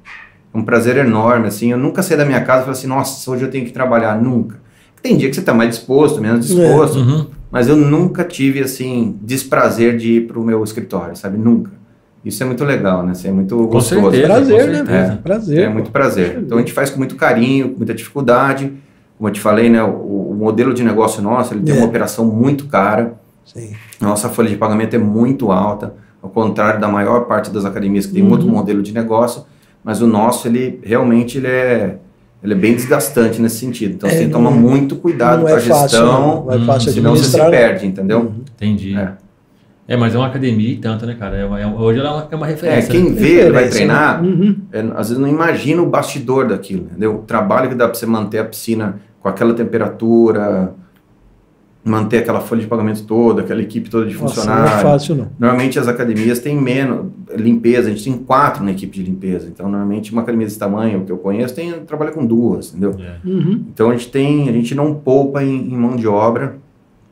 É 0.54 0.58
um 0.58 0.64
prazer 0.64 0.98
enorme, 0.98 1.48
assim. 1.48 1.72
Eu 1.72 1.78
nunca 1.78 2.02
saí 2.02 2.18
da 2.18 2.26
minha 2.26 2.42
casa 2.42 2.62
e 2.62 2.66
falei 2.66 2.80
assim, 2.80 2.88
nossa, 2.88 3.30
hoje 3.32 3.44
eu 3.44 3.50
tenho 3.52 3.66
que 3.66 3.72
trabalhar. 3.72 4.20
Nunca. 4.22 4.60
Tem 5.02 5.16
dia 5.16 5.30
que 5.30 5.36
você 5.36 5.42
está 5.42 5.54
mais 5.54 5.70
disposto, 5.72 6.20
menos 6.20 6.48
disposto. 6.48 6.98
Uhum. 6.98 7.28
Mas 7.52 7.68
eu 7.68 7.76
nunca 7.78 8.24
tive, 8.24 8.60
assim, 8.62 9.18
desprazer 9.22 9.96
de 9.98 10.14
ir 10.14 10.28
para 10.28 10.40
o 10.40 10.44
meu 10.44 10.64
escritório, 10.64 11.16
sabe? 11.16 11.38
Nunca. 11.38 11.72
Isso 12.26 12.42
é 12.44 12.46
muito 12.46 12.64
legal, 12.66 13.06
né? 13.06 13.12
Isso 13.14 13.28
é 13.28 13.32
muito 13.32 13.56
Com 13.56 13.68
gostoso. 13.68 14.02
certeza. 14.12 14.26
Prazer, 14.28 14.60
com 14.66 14.68
né? 14.72 14.76
certeza. 14.86 15.20
Prazer. 15.24 15.60
É 15.60 15.70
muito 15.70 15.92
prazer. 15.92 16.40
Então 16.44 16.58
a 16.58 16.62
gente 16.62 16.74
faz 16.74 16.90
com 16.90 16.98
muito 16.98 17.16
carinho, 17.16 17.70
com 17.70 17.78
muita 17.78 17.94
dificuldade. 17.94 18.74
Como 19.18 19.30
eu 19.30 19.34
te 19.34 19.40
falei, 19.40 19.70
né? 19.70 19.82
O, 19.84 20.32
o 20.32 20.36
modelo 20.38 20.74
de 20.74 20.84
negócio 20.84 21.22
nosso, 21.22 21.54
ele 21.54 21.62
tem 21.64 21.76
É. 21.76 21.78
uma 21.78 21.88
operação 21.88 22.26
muito 22.26 22.66
cara. 22.66 23.14
Sim. 23.46 23.72
Nossa 24.02 24.28
folha 24.28 24.50
de 24.50 24.58
pagamento 24.58 24.94
é 24.96 25.00
muito 25.00 25.52
alta, 25.52 25.94
ao 26.28 26.30
contrário 26.30 26.80
da 26.82 26.88
maior 26.90 27.22
parte 27.26 27.50
das 27.50 27.64
academias 27.66 28.06
que 28.06 28.14
tem 28.14 28.24
Uhum. 28.24 28.32
outro 28.32 28.48
modelo 28.48 28.82
de 28.84 28.94
negócio, 28.94 29.46
mas 29.84 30.02
o 30.02 30.08
nosso, 30.08 30.48
ele 30.48 30.80
realmente 30.84 31.38
ele 31.38 31.48
é, 31.48 31.98
ele 32.44 32.54
é 32.54 32.58
bem 32.58 32.76
desgastante 32.76 33.42
nesse 33.42 33.58
sentido. 33.60 33.94
Então 33.96 34.10
É, 34.10 34.12
você 34.12 34.18
tem 34.20 34.28
que 34.28 34.34
não- 34.34 34.44
tomar 34.44 34.52
muito 34.56 34.96
cuidado 34.98 35.38
não 35.40 35.46
com 35.48 35.54
a 35.54 35.58
é 35.58 35.60
fácil, 35.62 35.90
gestão, 35.90 36.46
não 36.46 36.52
é 36.54 36.58
hum, 36.58 36.66
fácil 36.66 36.92
senão 36.92 37.12
você 37.16 37.24
se 37.24 37.40
administrar. 37.40 37.70
perde, 37.70 37.88
entendeu? 37.88 38.20
Uhum. 38.20 38.42
Entendi. 38.56 38.96
É. 38.96 39.14
É. 39.90 39.96
mas 39.96 40.14
é 40.14 40.18
uma 40.18 40.28
academia 40.28 40.70
e 40.70 40.76
tanto, 40.76 41.06
né, 41.06 41.16
cara? 41.18 41.38
É 41.38 41.46
uma- 41.46 41.62
é 41.62 41.66
hoje 41.66 42.00
ela 42.00 42.10
é 42.10 42.12
uma, 42.12 42.28
é 42.30 42.36
uma 42.36 42.46
É, 42.46 42.50
referência. 42.50 42.92
quem 42.92 43.04
né? 43.06 43.10
vê, 43.12 43.28
ele 43.28 43.52
vai 43.52 43.64
Referência, 43.64 43.72
treinar, 43.72 44.22
né? 44.22 44.28
Uhum. 44.30 44.56
é, 44.74 44.80
às 44.98 45.08
vezes 45.08 45.18
não 45.18 45.30
imagina 45.30 45.82
o 45.82 45.86
bastidor 45.86 46.46
daquilo, 46.50 46.82
entendeu? 46.92 47.16
O 47.16 47.20
trabalho 47.20 47.70
que 47.70 47.76
dá 47.76 47.86
para 47.88 47.94
você 47.98 48.06
manter 48.06 48.40
a 48.40 48.44
piscina 48.44 49.00
com 49.22 49.30
aquela 49.30 49.54
temperatura, 49.54 50.74
manter 51.88 52.18
aquela 52.20 52.42
folha 52.42 52.62
de 52.62 52.68
pagamento 52.68 53.04
toda, 53.04 53.42
aquela 53.42 53.62
equipe 53.62 53.90
toda 53.90 54.06
de 54.06 54.16
Nossa, 54.16 54.46
não 54.46 54.54
é 54.54 54.56
funcionários. 54.58 54.82
fácil, 54.82 55.16
não. 55.16 55.28
Normalmente 55.40 55.80
as 55.80 55.88
academias 55.88 56.40
têm 56.40 56.56
menos 56.60 57.08
limpeza, 57.36 57.88
a 57.88 57.92
gente 57.92 58.04
tem 58.04 58.14
quatro 58.18 58.64
na 58.64 58.72
equipe 58.72 58.96
de 58.98 59.04
limpeza. 59.04 59.48
Então, 59.48 59.70
normalmente 59.70 60.12
uma 60.12 60.22
academia 60.22 60.46
desse 60.48 60.60
tamanho 60.60 61.04
que 61.06 61.12
eu 61.12 61.18
conheço 61.18 61.56
tem 61.56 61.72
trabalha 61.86 62.12
com 62.12 62.26
duas, 62.26 62.70
entendeu? 62.70 62.96
É, 63.00 63.16
Uhum. 63.28 63.64
Então 63.74 63.90
a 63.90 63.94
gente 63.94 64.10
tem, 64.10 64.50
a 64.50 64.52
gente 64.52 64.74
não 64.76 64.94
poupa 64.96 65.44
em, 65.44 65.72
em 65.72 65.78
mão 65.78 65.96
de 65.96 66.08
obra 66.08 66.58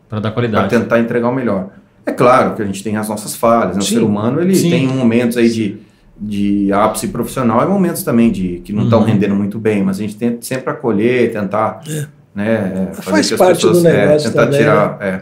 Pra 0.10 0.20
dar 0.20 0.30
para 0.32 0.42
qualidade. 0.42 0.70
tentar 0.70 1.00
entregar 1.00 1.30
o 1.30 1.34
melhor. 1.36 1.70
É 2.06 2.12
claro 2.12 2.56
que 2.56 2.62
a 2.62 2.66
gente 2.66 2.84
tem 2.84 2.96
as 2.98 3.10
nossas 3.10 3.36
falhas, 3.36 3.76
né? 3.76 3.82
o 3.82 3.86
ser 3.86 4.04
humano 4.04 4.40
ele 4.40 4.54
Sim. 4.56 4.70
tem 4.70 4.88
momentos 4.88 5.38
aí 5.38 5.50
de, 5.50 5.78
de 6.20 6.72
ápice 6.72 7.08
profissional 7.08 7.64
e 7.64 7.68
momentos 7.68 8.04
também 8.04 8.32
de 8.32 8.62
que 8.64 8.72
não 8.72 8.84
estão 8.84 9.00
Uhum. 9.00 9.06
rendendo 9.06 9.36
muito 9.36 9.58
bem, 9.58 9.84
mas 9.84 9.98
a 9.98 10.02
gente 10.02 10.16
tenta 10.16 10.38
sempre 10.42 10.70
acolher, 10.70 11.32
tentar, 11.32 11.82
é, 11.90 12.06
fazer 12.36 13.12
Faz 13.12 13.28
que 13.28 13.34
as 13.34 13.40
parte 13.40 13.62
do 13.62 13.68
pessoas, 13.70 13.86
é, 13.86 14.06
negócio 14.06 14.30
tentar 14.30 14.46
também, 14.46 14.60
tirar, 14.60 14.98
é, 15.02 15.22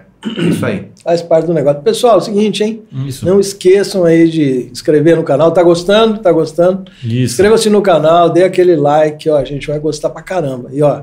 isso 0.50 0.66
aí. 0.66 0.88
Faz 1.04 1.22
parte 1.22 1.46
do 1.46 1.54
negócio. 1.54 1.82
Pessoal, 1.82 2.16
é 2.16 2.18
o 2.18 2.22
seguinte, 2.22 2.64
hein? 2.64 2.82
Isso. 3.06 3.26
Não 3.26 3.40
esqueçam 3.40 4.06
aí 4.06 4.30
de 4.30 4.70
inscrever 4.72 5.16
no 5.16 5.24
canal. 5.24 5.52
Tá 5.52 5.62
gostando? 5.62 6.18
Tá 6.20 6.32
gostando? 6.32 6.86
Isso. 7.04 7.34
Inscreva-se 7.34 7.70
no 7.70 7.82
canal, 7.82 8.30
dê 8.30 8.44
aquele 8.44 8.76
like, 8.76 9.30
ó. 9.30 9.38
A 9.38 9.46
gente 9.46 9.68
vai 9.68 9.80
gostar 9.80 10.10
pra 10.10 10.22
caramba. 10.22 10.70
E 10.72 10.82
ó, 10.82 11.02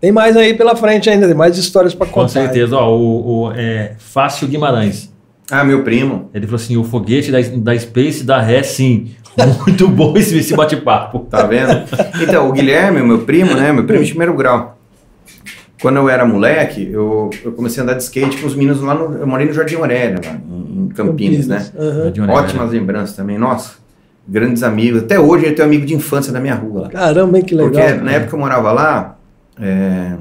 tem 0.00 0.10
mais 0.10 0.36
aí 0.36 0.54
pela 0.54 0.74
frente 0.74 1.08
ainda, 1.08 1.26
tem 1.26 1.36
mais 1.36 1.56
histórias 1.56 1.94
pra 1.94 2.06
contar. 2.06 2.22
Com 2.22 2.28
certeza. 2.28 2.76
Ó, 2.76 2.96
o, 2.96 3.42
o, 3.44 3.52
é, 3.52 3.94
Fácil 3.98 4.48
Guimarães. 4.48 5.12
Ah, 5.50 5.64
meu 5.64 5.84
primo, 5.84 6.30
Ele 6.32 6.46
falou 6.46 6.60
assim: 6.60 6.76
o 6.76 6.84
foguete 6.84 7.30
da, 7.30 7.38
da 7.40 7.78
Space 7.78 8.24
dá 8.24 8.40
ré, 8.40 8.62
sim. 8.62 9.10
Muito 9.66 9.88
bom 9.88 10.16
esse, 10.16 10.38
esse 10.38 10.54
bate-papo. 10.54 11.20
Tá 11.20 11.44
vendo? 11.46 11.84
Então, 12.22 12.48
o 12.48 12.52
Guilherme, 12.52 13.02
meu 13.02 13.20
primo, 13.20 13.54
né? 13.54 13.72
Meu 13.72 13.84
primo 13.84 14.02
de 14.02 14.10
primeiro 14.10 14.34
grau. 14.34 14.78
Quando 15.82 15.96
eu 15.96 16.08
era 16.08 16.24
moleque, 16.24 16.88
eu, 16.92 17.28
eu 17.44 17.52
comecei 17.52 17.80
a 17.80 17.84
andar 17.84 17.94
de 17.94 18.04
skate 18.04 18.40
com 18.40 18.46
os 18.46 18.54
meninos 18.54 18.80
lá 18.80 18.94
no. 18.94 19.18
Eu 19.18 19.26
morei 19.26 19.46
no 19.46 19.52
Jardim 19.52 19.74
Aurélia, 19.74 20.20
lá 20.24 20.32
em, 20.32 20.84
em 20.84 20.88
Campinas, 20.90 21.48
né? 21.48 21.66
Era? 21.76 22.32
Ótimas 22.32 22.70
lembranças 22.70 23.16
também. 23.16 23.36
Nossa, 23.36 23.72
grandes 24.26 24.62
amigos. 24.62 25.02
Até 25.02 25.18
hoje 25.18 25.46
eu 25.46 25.54
tenho 25.56 25.66
amigo 25.66 25.84
de 25.84 25.92
infância 25.92 26.32
da 26.32 26.38
minha 26.38 26.54
rua 26.54 26.82
lá. 26.82 26.88
Caramba, 26.88 27.36
hein, 27.36 27.44
que 27.44 27.54
legal. 27.56 27.72
Porque 27.72 27.94
na 28.00 28.12
época 28.12 28.28
que 28.28 28.34
eu 28.34 28.38
morava 28.38 28.70
lá, 28.70 29.18
é, 29.60 30.12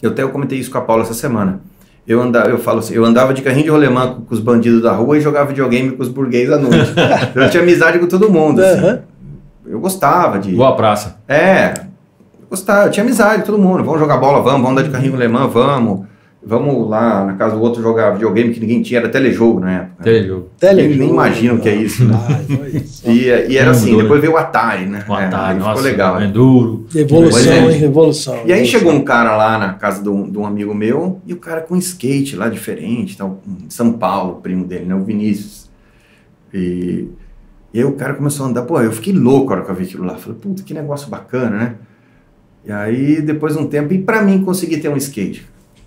eu 0.00 0.10
até 0.10 0.22
eu 0.22 0.28
comentei 0.30 0.58
isso 0.58 0.70
com 0.70 0.78
a 0.78 0.82
Paula 0.82 1.02
essa 1.02 1.14
semana. 1.14 1.60
Eu 2.06 2.22
andava, 2.22 2.48
eu 2.48 2.58
falo 2.58 2.78
assim, 2.78 2.94
eu 2.94 3.04
andava 3.04 3.34
de 3.34 3.42
carrinho 3.42 3.64
de 3.64 3.70
rolemã 3.70 4.14
com, 4.14 4.22
com 4.22 4.34
os 4.34 4.40
bandidos 4.40 4.82
da 4.82 4.92
rua 4.92 5.18
e 5.18 5.20
jogava 5.20 5.48
videogame 5.48 5.90
com 5.90 6.02
os 6.02 6.08
burguês 6.08 6.52
à 6.52 6.58
noite. 6.58 6.92
eu 7.34 7.50
tinha 7.50 7.62
amizade 7.62 7.98
com 7.98 8.06
todo 8.06 8.30
mundo. 8.30 8.62
assim. 8.62 8.78
Aham. 8.78 9.00
Eu 9.66 9.80
gostava 9.80 10.38
de. 10.38 10.52
Boa 10.52 10.76
praça. 10.76 11.16
É, 11.26 11.72
gostava, 12.54 12.86
eu 12.86 12.90
tinha 12.90 13.04
amizade 13.04 13.42
com 13.42 13.46
todo 13.46 13.58
mundo. 13.58 13.82
Vamos 13.82 14.00
jogar 14.00 14.16
bola, 14.16 14.40
vamos, 14.40 14.62
vamos 14.62 14.70
andar 14.70 14.82
de 14.82 14.90
carrinho 14.90 15.14
alemã, 15.14 15.48
vamos. 15.48 16.06
Vamos 16.46 16.90
lá 16.90 17.24
na 17.24 17.32
casa 17.32 17.56
do 17.56 17.62
outro 17.62 17.82
jogar 17.82 18.10
videogame 18.10 18.52
que 18.52 18.60
ninguém 18.60 18.82
tinha, 18.82 19.00
era 19.00 19.08
telejogo 19.08 19.60
na 19.60 19.72
época. 19.72 20.04
Telejogo. 20.04 20.50
Telejogo. 20.58 20.98
Nem 20.98 21.08
imagino 21.08 21.54
o 21.54 21.58
que 21.58 21.70
é 21.70 21.74
isso, 21.74 22.04
né? 22.04 22.14
Olha 22.60 22.84
só. 22.84 23.10
E, 23.10 23.28
e 23.48 23.56
era 23.56 23.70
assim, 23.70 23.96
depois 23.96 24.20
veio 24.20 24.34
o 24.34 24.36
Atari, 24.36 24.84
né? 24.84 25.06
O 25.08 25.14
É, 25.14 25.24
Atari, 25.24 25.52
aí 25.54 25.58
nossa. 25.58 25.70
ficou 25.70 25.82
legal. 25.82 26.16
É 26.18 26.20
né? 26.20 26.26
duro. 26.26 26.86
Evolução, 26.94 27.50
é. 27.50 27.72
hein? 27.72 27.78
Revolução. 27.78 28.38
E 28.44 28.52
aí 28.52 28.66
chegou 28.66 28.92
um 28.92 29.02
cara 29.02 29.34
lá 29.34 29.56
na 29.56 29.72
casa 29.72 30.02
de 30.02 30.08
um, 30.10 30.30
de 30.30 30.36
um 30.36 30.44
amigo 30.44 30.74
meu, 30.74 31.18
e 31.26 31.32
o 31.32 31.38
cara 31.38 31.62
com 31.62 31.76
skate 31.76 32.36
lá 32.36 32.50
diferente, 32.50 33.14
então, 33.14 33.38
em 33.46 33.70
São 33.70 33.94
Paulo, 33.94 34.40
primo 34.42 34.66
dele, 34.66 34.84
né? 34.84 34.94
O 34.94 35.02
Vinícius. 35.02 35.70
E, 36.52 37.08
e 37.72 37.78
aí 37.78 37.84
o 37.86 37.92
cara 37.92 38.12
começou 38.12 38.44
a 38.44 38.50
andar, 38.50 38.62
pô, 38.62 38.78
eu 38.82 38.92
fiquei 38.92 39.14
louco 39.14 39.50
a 39.50 39.56
hora 39.56 39.64
que 39.64 39.70
eu 39.70 39.74
vi 39.74 39.84
aquilo 39.84 40.04
lá. 40.04 40.16
Falei, 40.16 40.38
puta, 40.38 40.62
que 40.62 40.74
negócio 40.74 41.08
bacana, 41.08 41.56
né? 41.56 41.74
E 42.66 42.72
aí, 42.72 43.20
depois 43.20 43.54
de 43.54 43.60
um 43.60 43.66
tempo, 43.66 43.92
e 43.92 43.98
pra 43.98 44.22
mim 44.22 44.42
conseguir 44.44 44.78
ter 44.78 44.88
um 44.88 44.96
skate? 44.96 45.46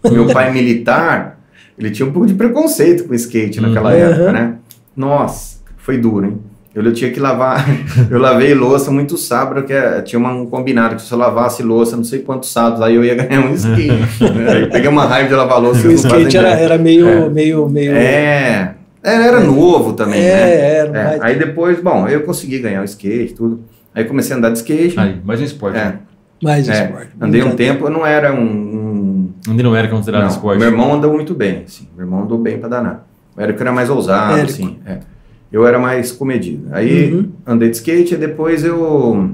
Meu 0.09 0.27
pai 0.27 0.51
militar, 0.53 1.39
ele 1.77 1.89
tinha 1.91 2.07
um 2.07 2.11
pouco 2.11 2.27
de 2.27 2.33
preconceito 2.35 3.05
com 3.05 3.13
skate 3.15 3.59
naquela 3.61 3.89
Uhum. 3.91 3.97
época, 3.97 4.31
né? 4.31 4.53
Nossa, 4.95 5.57
foi 5.77 5.97
duro, 5.97 6.25
hein? 6.27 6.37
Eu, 6.75 6.83
eu 6.83 6.93
tinha 6.93 7.09
que 7.11 7.19
lavar, 7.19 7.65
eu 8.11 8.19
lavei 8.19 8.53
louça 8.53 8.91
muito 8.91 9.17
sábado, 9.17 9.63
que 9.65 9.73
é- 9.73 10.01
tinha 10.03 10.19
uma- 10.19 10.31
um 10.33 10.45
combinado 10.45 10.95
que 10.95 11.01
se 11.01 11.11
eu 11.11 11.17
lavasse 11.17 11.63
louça 11.63 11.97
não 11.97 12.03
sei 12.03 12.19
quantos 12.19 12.51
sábados, 12.51 12.81
aí 12.83 12.93
eu 12.93 13.03
ia 13.03 13.15
ganhar 13.15 13.43
um 13.43 13.53
skate. 13.55 13.87
né? 14.35 14.67
Peguei 14.71 14.87
uma 14.87 15.05
raiva 15.05 15.27
de 15.29 15.33
lavar 15.35 15.59
louça. 15.59 15.79
O 15.79 15.83
vocês 15.83 16.03
não 16.03 16.11
skate 16.19 16.37
era, 16.37 16.49
era 16.49 16.77
meio, 16.77 17.07
É. 17.09 17.29
meio, 17.29 17.67
meio. 17.67 17.91
É, 17.93 18.75
era, 19.01 19.25
era 19.25 19.39
novo 19.39 19.93
também, 19.93 20.19
né? 20.21 20.27
É, 20.27 20.75
era. 20.77 20.97
É, 20.99 21.03
mas- 21.13 21.21
Aí 21.21 21.39
depois, 21.39 21.79
bom, 21.81 22.07
eu 22.07 22.21
consegui 22.21 22.59
ganhar 22.59 22.81
o 22.81 22.85
skate, 22.85 23.33
tudo. 23.33 23.61
Aí 23.95 24.03
comecei 24.05 24.35
a 24.35 24.37
andar 24.37 24.51
de 24.51 24.59
skate. 24.59 24.99
Aí, 24.99 25.15
mais 25.25 25.41
um 25.41 25.43
esporte. 25.43 25.79
É, 25.79 25.93
mais 26.41 26.67
é, 26.69 26.85
esporte. 26.85 27.09
andei 27.19 27.43
um 27.43 27.55
tempo, 27.55 27.85
eu 27.85 27.89
não 27.89 28.05
era 28.05 28.33
um. 28.33 28.41
um 28.41 29.29
Ainda 29.49 29.63
não 29.63 29.75
era 29.75 29.87
considerado 29.87 30.23
não, 30.23 30.29
esporte. 30.29 30.59
Meu 30.59 30.67
irmão 30.69 30.93
andou 30.93 31.13
muito 31.13 31.33
bem, 31.33 31.63
assim. 31.65 31.87
Meu 31.95 32.05
irmão 32.05 32.23
andou 32.23 32.37
bem 32.37 32.57
pra 32.59 32.67
danar. 32.69 33.07
O 33.35 33.41
Érico 33.41 33.61
era 33.61 33.71
mais 33.71 33.89
ousado, 33.89 34.33
Érico. 34.33 34.51
assim. 34.51 34.77
é. 34.85 34.99
Eu 35.51 35.65
era 35.65 35.79
mais 35.79 36.11
comedido. 36.11 36.67
Aí 36.71 37.13
Uhum. 37.13 37.29
andei 37.45 37.69
de 37.69 37.77
skate 37.77 38.15
e 38.15 38.17
depois 38.17 38.63
eu. 38.65 39.31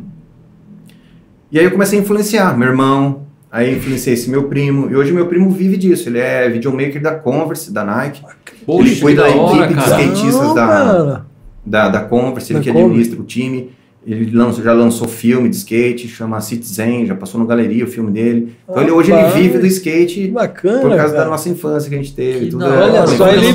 E 1.51 1.57
aí 1.59 1.65
eu 1.65 1.71
comecei 1.71 1.99
a 1.99 2.01
influenciar 2.01 2.57
meu 2.57 2.67
irmão, 2.69 3.23
aí 3.51 3.75
influenciei 3.75 4.13
esse 4.13 4.29
meu 4.29 4.43
primo, 4.43 4.89
e 4.91 4.95
hoje 4.95 5.11
meu 5.11 5.27
primo 5.27 5.49
vive 5.51 5.77
disso. 5.77 6.09
Ele 6.09 6.19
é 6.19 6.49
videomaker 6.49 7.01
da 7.01 7.15
Converse, 7.15 7.71
da 7.71 7.83
Nike. 7.83 8.21
Poxa, 8.65 8.89
Ele 8.91 8.99
cuida 9.01 9.23
que 9.23 9.29
da 9.33 9.35
hora, 9.41 9.65
equipe 9.65 9.67
de 9.69 9.75
cara. 9.75 10.01
skate. 10.01 10.13
skatistas 10.17 10.47
Não, 10.47 10.53
da- 10.55 11.25
da, 11.65 11.89
da 11.89 11.99
Converse, 12.01 12.51
ele 12.53 12.59
Da 12.59 12.63
que 12.63 12.69
Converse. 12.71 12.85
administra 12.89 13.21
o 13.21 13.25
time. 13.25 13.71
Ele 14.05 14.35
lançou, 14.35 14.61
já 14.63 14.73
lançou 14.73 15.07
filme 15.07 15.47
de 15.47 15.55
skate, 15.55 16.09
chama 16.09 16.41
Citizen, 16.41 17.05
já 17.05 17.15
passou 17.15 17.39
no 17.39 17.47
Galeria 17.47 17.85
o 17.85 17.87
filme 17.87 18.11
dele. 18.11 18.53
Então 18.69 18.81
ele, 18.83 18.91
hoje 18.91 19.11
ele 19.13 19.23
vive 19.31 19.59
do 19.59 19.65
skate 19.65 20.27
bacana. 20.27 20.81
por 20.81 20.89
causa 20.89 21.13
cara. 21.13 21.23
da 21.23 21.29
nossa 21.29 21.47
infância 21.47 21.87
que 21.89 21.95
a 21.95 21.97
gente 21.99 22.13
teve. 22.13 22.39
Que 22.45 22.51
tudo 22.51 22.65
da 22.65 22.75
é-. 22.75 22.79
Olha 22.83 23.07
só, 23.07 23.29
ele 23.31 23.47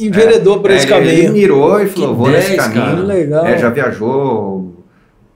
enveredou 0.00 0.60
por 0.60 0.70
É, 0.70 0.76
esse 0.76 0.86
ele- 0.92 1.08
Ele 1.08 1.16
caminho. 1.22 1.32
mirou 1.32 1.80
e 1.80 1.86
falou, 1.86 2.10
Que 2.10 2.14
vou 2.16 2.28
nesse 2.28 2.48
10, 2.48 2.60
caminho. 2.62 2.84
cara. 2.84 2.96
Que 2.96 3.02
legal. 3.06 3.46
É, 3.46 3.58
já 3.58 3.70
viajou 3.70 4.73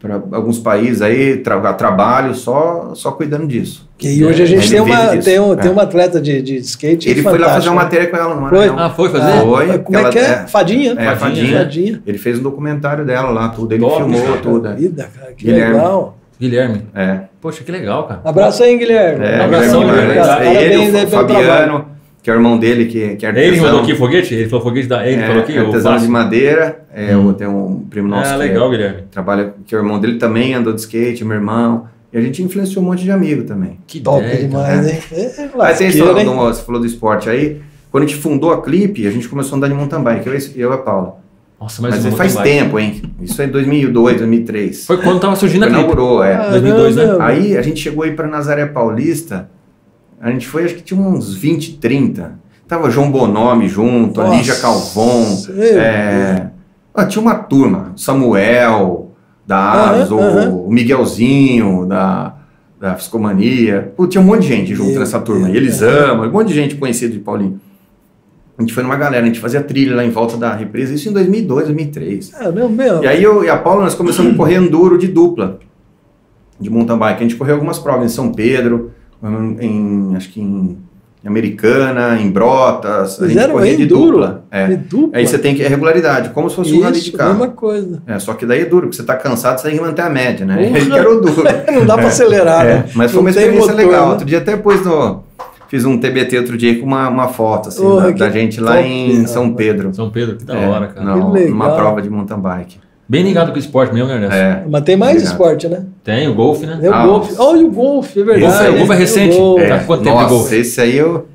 para 0.00 0.14
alguns 0.32 0.58
países 0.58 1.02
aí, 1.02 1.38
tra 1.38 1.72
trabalho 1.72 2.32
só, 2.34 2.92
só 2.94 3.10
cuidando 3.10 3.46
disso. 3.48 3.88
E 4.00 4.24
hoje 4.24 4.44
a 4.44 4.46
gente 4.46 4.62
Ele 4.62 4.70
tem 4.70 4.80
uma, 4.80 5.06
disso. 5.08 5.24
tem, 5.24 5.40
um, 5.40 5.52
É. 5.54 5.56
tem 5.56 5.70
uma 5.72 5.82
atleta 5.82 6.20
de, 6.20 6.40
de 6.40 6.56
skate 6.58 7.08
Ele 7.10 7.20
foi 7.20 7.36
lá 7.36 7.48
fazer 7.48 7.68
uma 7.68 7.78
né? 7.78 7.82
matéria 7.82 8.06
com 8.06 8.16
ela 8.16 8.34
no 8.36 8.48
Foi? 8.48 8.68
Ah, 8.68 8.90
foi 8.90 9.08
fazer? 9.08 9.32
Ah, 9.32 9.40
Foi, 9.42 9.78
Como 9.80 9.98
é 9.98 10.00
ela- 10.00 10.10
que 10.10 10.18
é? 10.18 10.22
é. 10.22 10.36
Fadinha? 10.46 10.94
É, 10.96 11.16
Fadinha. 11.16 11.58
Fadinha. 11.58 12.02
Ele 12.06 12.18
fez 12.18 12.38
um 12.38 12.42
documentário 12.42 13.04
dela 13.04 13.30
lá, 13.30 13.48
tudo. 13.48 13.72
Ele 13.72 13.80
Top, 13.82 13.96
filmou 13.96 14.22
cara. 14.22 14.36
tudo. 14.40 14.68
é. 14.68 14.74
Vida, 14.74 15.08
cara, 15.18 15.32
que 15.32 15.44
Guilherme. 15.46 15.74
legal. 15.74 16.18
Guilherme. 16.40 16.82
É. 16.94 17.18
Poxa, 17.40 17.64
que 17.64 17.72
legal, 17.72 18.04
cara. 18.06 18.20
Abraço 18.24 18.62
aí, 18.62 18.78
Guilherme. 18.78 19.24
É, 19.26 19.40
Um 19.40 19.44
abração, 19.46 19.80
Guilherme 19.80 20.00
Guilherme. 20.06 20.28
Parabéns 20.28 20.56
Ele, 20.62 20.74
aí 20.96 21.04
o 21.04 21.10
pelo 21.10 21.24
trabalho. 21.26 21.84
Que 22.22 22.30
é 22.30 22.32
o 22.32 22.36
irmão 22.36 22.58
dele, 22.58 22.86
que, 22.86 23.16
que 23.16 23.24
é 23.24 23.28
artesão. 23.28 23.48
Ele 23.52 23.60
mandou 23.60 23.80
aqui 23.80 23.94
foguete? 23.94 24.34
Ele 24.34 24.48
falou 24.48 24.64
foguete 24.64 24.86
da. 24.88 25.06
Ele 25.06 25.22
é, 25.22 25.26
falou 25.26 25.42
aqui? 25.42 25.56
o 25.58 25.66
artesão 25.66 25.96
de 25.96 26.08
madeira. 26.08 26.80
É, 26.94 27.16
Hum. 27.16 27.32
Tem 27.32 27.46
um 27.46 27.84
primo 27.88 28.08
nosso 28.08 28.28
Ah, 28.30 28.32
que 28.34 28.38
legal, 28.38 28.66
é- 28.66 28.70
Guilherme. 28.70 29.02
trabalha, 29.10 29.54
que 29.64 29.74
o 29.74 29.78
irmão 29.78 29.98
dele 30.00 30.18
também 30.18 30.52
andou 30.54 30.72
de 30.72 30.80
skate, 30.80 31.24
meu 31.24 31.36
irmão. 31.36 31.86
E 32.12 32.18
a 32.18 32.20
gente 32.20 32.42
influenciou 32.42 32.82
um 32.82 32.88
monte 32.88 33.04
de 33.04 33.10
amigo 33.10 33.44
também. 33.44 33.78
Que 33.86 34.00
Top 34.00 34.18
ideia, 34.24 34.48
demais, 34.48 34.84
né? 34.86 34.92
hein? 34.92 34.98
É, 35.60 35.72
tem 35.74 35.88
isso, 35.88 35.98
hein? 36.18 36.24
do- 36.24 36.34
você 36.34 36.62
falou 36.62 36.80
do 36.80 36.86
esporte 36.86 37.28
aí. 37.30 37.60
Quando 37.90 38.04
a 38.04 38.06
gente 38.06 38.18
fundou 38.18 38.50
a 38.52 38.60
Clipe, 38.62 39.06
a 39.06 39.10
gente 39.10 39.28
começou 39.28 39.54
a 39.54 39.56
andar 39.58 39.68
de 39.68 39.74
mountain 39.74 40.02
bike, 40.02 40.26
eu, 40.26 40.34
e- 40.34 40.52
eu 40.60 40.70
e 40.70 40.74
a 40.74 40.78
Paula. 40.78 41.16
Nossa, 41.60 41.82
mas, 41.82 42.04
Mas, 42.04 42.14
faz 42.14 42.34
bike. 42.34 42.48
tempo, 42.48 42.78
hein? 42.78 43.02
Isso 43.20 43.40
é 43.42 43.44
em 43.46 43.48
2002, 43.48 44.16
2003. 44.18 44.86
Foi 44.86 44.96
quando 44.98 45.20
tava 45.20 45.34
surgindo 45.36 45.64
a 45.64 45.66
clipe. 45.66 45.80
inaugurou, 45.80 46.22
é. 46.22 46.34
Ah, 46.34 46.50
2002, 46.50 46.96
né? 46.96 47.16
Aí 47.20 47.56
a 47.56 47.62
gente 47.62 47.80
chegou 47.80 48.04
aí 48.04 48.12
para 48.12 48.26
Nazaré 48.28 48.64
Paulista, 48.66 49.50
a 50.20 50.30
gente 50.30 50.46
foi, 50.46 50.64
acho 50.64 50.74
que 50.74 50.82
tinha 50.82 51.00
uns 51.00 51.34
20, 51.34 51.78
30. 51.78 52.38
Tava 52.66 52.90
João 52.90 53.10
Bonomi 53.10 53.68
junto, 53.68 54.20
a 54.20 54.24
Nossa, 54.24 54.36
Lígia 54.36 54.56
Calvon. 54.56 55.24
é, 55.56 56.50
ah, 56.94 57.06
tinha 57.06 57.22
uma 57.22 57.34
turma, 57.34 57.92
Samuel, 57.96 59.12
da 59.46 59.90
ASO, 59.90 60.16
o 60.16 60.70
Miguelzinho, 60.70 61.86
da, 61.86 62.34
da 62.78 62.96
Fiscomania. 62.96 63.92
Pô, 63.96 64.06
tinha 64.06 64.20
um 64.20 64.24
monte 64.24 64.42
de 64.42 64.48
gente 64.48 64.74
junto 64.74 64.90
Meu 64.90 65.00
nessa 65.00 65.18
turma. 65.20 65.46
Deus. 65.46 65.54
E 65.54 65.56
eles 65.56 65.80
amam, 65.80 66.28
um 66.28 66.32
monte 66.32 66.48
de 66.48 66.54
gente 66.54 66.74
conhecida 66.74 67.12
de 67.12 67.20
Paulinho. 67.20 67.60
A 68.58 68.60
gente 68.60 68.74
foi 68.74 68.82
numa 68.82 68.96
galera, 68.96 69.22
a 69.22 69.26
gente 69.26 69.38
fazia 69.38 69.62
trilha 69.62 69.94
lá 69.94 70.04
em 70.04 70.10
volta 70.10 70.36
da 70.36 70.52
represa, 70.52 70.92
isso 70.92 71.08
em 71.08 71.12
2002, 71.12 71.66
2003. 71.66 72.32
É, 72.40 72.50
meu, 72.50 72.68
meu. 72.68 73.04
E 73.04 73.06
aí 73.06 73.22
eu 73.22 73.44
e 73.44 73.48
a 73.48 73.56
Paula 73.56 73.84
nós 73.84 73.94
começamos 73.94 74.34
a 74.34 74.36
correr 74.36 74.56
enduro 74.56 74.98
de 74.98 75.06
dupla, 75.06 75.60
de 76.60 76.68
mountain 76.68 76.98
bike. 76.98 77.20
A 77.20 77.22
gente 77.22 77.36
correu 77.36 77.54
algumas 77.54 77.78
provas 77.78 78.10
em 78.10 78.14
São 78.14 78.32
Pedro, 78.32 78.90
em, 79.60 80.14
acho 80.16 80.28
que 80.30 80.40
em 80.40 80.78
Americana, 81.26 82.18
em 82.20 82.30
Brotas. 82.30 83.16
A 83.18 83.22
gente 83.26 83.28
Fizeram 83.34 83.54
corria 83.54 83.76
de 83.76 83.82
enduro? 83.82 84.12
dupla. 84.18 84.44
É. 84.50 84.70
E 84.70 84.76
dupla. 84.76 85.18
Aí 85.18 85.26
você 85.26 85.38
tem 85.38 85.54
que 85.54 85.62
é 85.62 85.68
regularidade, 85.68 86.30
como 86.30 86.48
se 86.48 86.56
fosse 86.56 86.72
um 86.74 86.80
rally 86.80 87.00
de 87.00 87.08
Isso, 87.08 87.16
carro. 87.16 87.30
mesma 87.30 87.48
coisa. 87.48 88.02
É, 88.06 88.18
só 88.18 88.34
que 88.34 88.46
daí 88.46 88.60
é 88.60 88.64
duro, 88.64 88.86
porque 88.86 88.96
você 88.96 89.02
tá 89.02 89.16
cansado, 89.16 89.60
você 89.60 89.68
tem 89.68 89.76
que 89.78 89.84
manter 89.84 90.02
a 90.02 90.10
média, 90.10 90.46
né? 90.46 90.64
Ele 90.64 90.86
que 90.90 90.98
era 90.98 91.10
o 91.10 91.20
duro. 91.20 91.42
Não 91.72 91.84
dá 91.86 91.96
pra 91.96 92.06
acelerar, 92.08 92.64
É, 92.66 92.74
né? 92.76 92.84
mas 92.94 93.10
foi 93.10 93.20
uma 93.20 93.30
experiência 93.30 93.72
motor, 93.72 93.76
legal. 93.86 94.04
né? 94.06 94.10
Outro 94.12 94.24
dia 94.26 94.38
até 94.38 94.56
pôs 94.56 94.84
no. 94.84 95.22
Fiz 95.68 95.84
um 95.84 95.98
TBT 95.98 96.38
outro 96.38 96.56
dia 96.56 96.78
com 96.78 96.86
uma, 96.86 97.06
uma 97.10 97.28
foto 97.28 97.68
assim, 97.68 97.82
Porra, 97.82 98.10
da, 98.12 98.26
da 98.26 98.30
gente 98.30 98.58
lá 98.58 98.76
top, 98.76 98.88
em 98.88 99.26
São. 99.26 99.52
Pedro. 99.52 99.92
São 99.92 100.08
Pedro, 100.08 100.36
que 100.36 100.44
da 100.44 100.56
É, 100.56 100.66
hora, 100.66 100.86
cara. 100.86 101.04
não, 101.04 101.18
numa 101.28 101.34
legal. 101.34 101.76
prova 101.76 102.00
de 102.00 102.08
mountain 102.08 102.38
bike. 102.40 102.78
Bem 103.09 103.22
ligado 103.22 103.51
com 103.51 103.56
o 103.56 103.59
esporte 103.59 103.94
mesmo, 103.94 104.09
né, 104.09 104.14
Ernesto? 104.16 104.35
É. 104.35 104.64
Mas 104.68 104.82
tem 104.82 104.97
mais 104.97 105.12
Obrigado. 105.12 105.32
esporte, 105.32 105.68
né? 105.68 105.85
Tem 106.05 106.28
o 106.28 106.35
golfe, 106.35 106.66
né? 106.66 106.76
Tem 106.78 106.90
o 106.90 106.94
Ah, 106.94 107.06
golfe. 107.06 107.35
Olha 107.39 107.66
o 107.66 107.70
golfe, 107.70 108.20
é 108.20 108.24
verdade. 108.24 108.52
Golfe 108.52 108.64
é- 108.64 108.68
o 108.68 108.72
golfe 108.72 108.85
é 108.85 108.86
Tem 108.89 108.98
recente. 108.98 109.36
golfe. 109.39 109.64
É. 109.64 109.68
Tá 109.68 109.78
quanto 109.85 110.02
tempo 110.05 110.16
de 110.16 110.22
nossa, 110.22 110.35
golfe? 110.35 110.56
esse 110.56 110.80
aí 110.80 110.97
eu. 110.97 111.26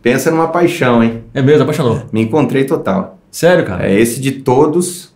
Pensa 0.00 0.30
numa 0.30 0.48
paixão, 0.48 1.02
hein? 1.02 1.24
É 1.34 1.42
mesmo, 1.42 1.62
apaixonou. 1.64 2.02
Me 2.12 2.22
encontrei 2.22 2.64
total. 2.64 3.18
Sério, 3.30 3.64
cara. 3.64 3.88
É 3.90 3.98
esse 4.00 4.20
de 4.20 4.30
todos. 4.32 5.12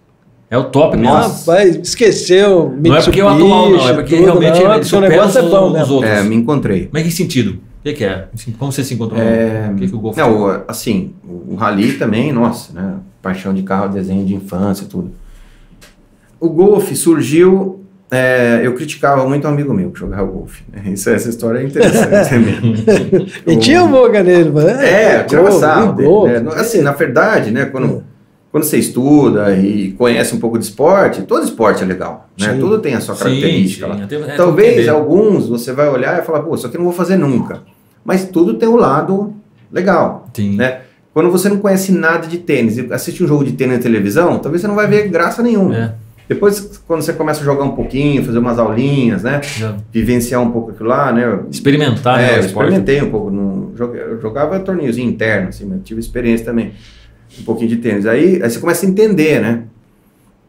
É 0.51 0.59
o 0.59 0.64
top 0.64 0.97
mesmo. 0.97 1.14
Nossa. 1.14 1.51
Rapaz, 1.52 1.76
esqueceu. 1.76 2.74
Não 2.84 2.97
é 2.97 3.01
porque 3.02 3.20
é 3.20 3.24
o 3.24 3.28
atual, 3.28 3.70
não. 3.70 3.89
É 3.89 3.94
porque 3.94 4.16
tudo, 4.16 4.24
realmente 4.26 4.51
não, 4.51 4.56
ele, 4.56 4.64
é 4.66 4.68
porque 4.74 4.80
o 4.80 4.84
supera 4.89 5.09
negócio 5.09 5.40
os, 5.40 5.47
é 5.47 5.51
bom 5.51 5.66
os 5.68 5.72
mesmo. 5.72 5.94
outros. 5.94 6.12
É, 6.12 6.22
me 6.24 6.34
encontrei. 6.36 6.89
Mas 6.93 7.02
em 7.02 7.05
que 7.06 7.12
sentido? 7.12 7.51
O 7.52 7.82
que, 7.84 7.93
que 7.94 8.05
é? 8.05 8.26
Como 8.59 8.70
você 8.70 8.84
se 8.84 8.94
encontrou? 8.94 9.18
É, 9.20 9.70
O 9.72 9.76
que, 9.76 9.89
que 9.89 9.94
o 9.94 9.98
golfe 9.98 10.20
Não, 10.20 10.43
o- 10.43 10.60
assim, 10.68 11.12
o 11.26 11.55
rally 11.55 11.93
também, 11.94 12.32
nossa, 12.32 12.72
né? 12.74 12.94
Paixão 13.22 13.55
de 13.55 13.62
carro, 13.62 13.89
desenho 13.94 14.24
de 14.26 14.34
infância, 14.34 14.86
tudo. 14.90 15.10
O 16.43 16.48
golfe 16.51 16.94
surgiu. 16.97 17.78
é, 18.10 18.60
eu 18.62 18.74
criticava 18.74 19.27
muito 19.27 19.47
um 19.47 19.51
amigo 19.51 19.73
meu 19.73 19.90
que 19.90 19.98
jogava 20.01 20.24
golfe. 20.24 20.62
né? 20.70 20.82
Isso, 20.93 21.09
essa 21.09 21.28
história 21.31 21.60
é 21.60 21.64
interessante 21.64 22.28
também. 22.28 23.31
E 23.47 23.56
tinha 23.56 23.86
boca 23.86 24.23
nele, 24.23 24.51
mano. 24.51 24.69
É, 24.69 25.23
tirava 25.24 25.51
sarro 25.52 25.93
dele, 25.94 26.09
gol. 26.09 26.27
né? 26.28 26.43
Assim, 26.56 26.82
na 26.82 26.93
verdade, 26.93 27.51
né, 27.51 27.62
É. 27.62 27.64
quando, 27.66 28.05
quando 28.51 28.64
você 28.64 28.77
estuda 28.77 29.56
e 29.56 29.93
conhece 29.93 30.35
um 30.35 30.39
pouco 30.40 30.59
de 30.59 30.64
esporte, 30.66 31.23
todo 31.23 31.43
esporte 31.44 31.82
é 31.82 31.86
legal, 31.86 32.28
né? 32.39 32.52
Sim. 32.52 32.60
Tudo 32.60 32.81
tem 32.81 32.94
a 32.94 33.01
sua 33.01 33.14
Sim, 33.14 33.23
característica 33.24 33.94
sim, 33.94 34.02
até- 34.02 34.16
é, 34.16 34.36
Talvez 34.36 34.89
alguns 34.89 35.48
você 35.48 35.73
vai 35.73 35.89
olhar 35.89 36.20
e 36.20 36.27
falar, 36.27 36.40
pô, 36.40 36.55
isso 36.55 36.66
aqui 36.66 36.77
eu 36.77 36.81
não 36.81 36.86
vou 36.86 36.94
fazer 36.94 37.16
nunca. 37.16 37.60
Mas 38.05 38.27
tudo 38.27 38.55
tem 38.55 38.69
o 38.69 38.77
lado 38.77 39.32
legal, 39.73 40.28
Sim. 40.35 40.56
né? 40.56 40.81
Quando 41.14 41.31
você 41.31 41.48
não 41.48 41.59
conhece 41.59 41.93
nada 41.93 42.27
de 42.27 42.39
tênis 42.39 42.77
e 42.77 42.89
assiste 42.93 43.23
um 43.24 43.27
jogo 43.28 43.44
de 43.44 43.52
tênis 43.52 43.77
na 43.77 43.82
televisão, 43.82 44.39
talvez 44.39 44.60
você 44.60 44.69
não 44.69 44.74
vai 44.74 44.86
ver 44.86 45.09
graça 45.09 45.43
nenhuma. 45.43 45.74
É, 45.77 45.93
Depois, 46.28 46.80
quando 46.86 47.02
você 47.02 47.12
começa 47.12 47.40
a 47.40 47.44
jogar 47.44 47.64
um 47.64 47.72
pouquinho, 47.74 48.24
fazer 48.24 48.38
umas 48.38 48.58
aulinhas, 48.58 49.22
né? 49.22 49.40
já 49.42 49.76
Vivenciar 49.92 50.40
um 50.40 50.50
pouco 50.50 50.70
aquilo 50.70 50.88
lá, 50.88 51.12
né? 51.12 51.40
experimentar 51.50 52.18
né, 52.18 52.24
É, 52.24 52.32
o 52.34 52.36
eu 52.36 52.40
esporte. 52.46 52.68
experimentei 52.68 53.02
um 53.02 53.10
pouco. 53.10 53.30
No, 53.30 53.72
eu 53.78 54.20
jogava 54.20 54.58
torneiozinho 54.60 55.08
interno, 55.10 55.48
assim, 55.48 55.66
mas 55.66 55.80
tive 55.84 56.00
experiência 56.00 56.46
também. 56.46 56.72
Um 57.38 57.42
pouquinho 57.44 57.68
de 57.68 57.76
tênis. 57.76 58.06
Aí, 58.06 58.42
aí 58.42 58.48
você 58.50 58.58
começa 58.58 58.86
a 58.86 58.88
entender, 58.88 59.40
né? 59.40 59.64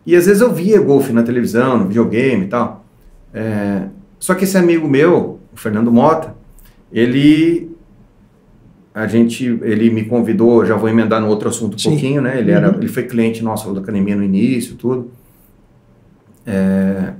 E 0.05 0.15
às 0.15 0.25
vezes 0.25 0.41
eu 0.41 0.53
via 0.53 0.79
golfe 0.81 1.11
na 1.13 1.23
televisão, 1.23 1.77
no 1.79 1.87
videogame 1.87 2.45
e 2.45 2.47
tal. 2.47 2.85
É, 3.33 3.83
só 4.19 4.35
que 4.35 4.43
esse 4.43 4.57
amigo 4.57 4.87
meu, 4.87 5.39
o 5.53 5.57
Fernando 5.57 5.91
Mota, 5.91 6.35
ele. 6.91 7.71
A 8.93 9.07
gente, 9.07 9.43
ele 9.63 9.89
me 9.89 10.03
convidou, 10.05 10.63
já 10.65 10.75
vou 10.75 10.87
emendar 10.87 11.19
no 11.19 11.27
outro 11.27 11.49
assunto 11.49 11.75
um 11.75 11.79
Sim. 11.79 11.89
pouquinho, 11.91 12.21
né? 12.21 12.37
Ele, 12.39 12.51
era, 12.51 12.69
Uhum. 12.69 12.75
ele 12.77 12.87
foi 12.87 13.03
cliente 13.03 13.43
nosso 13.43 13.73
da 13.73 13.81
academia 13.81 14.15
no 14.15 14.23
início, 14.23 14.75
tudo. 14.75 15.09
É, 16.45 17.13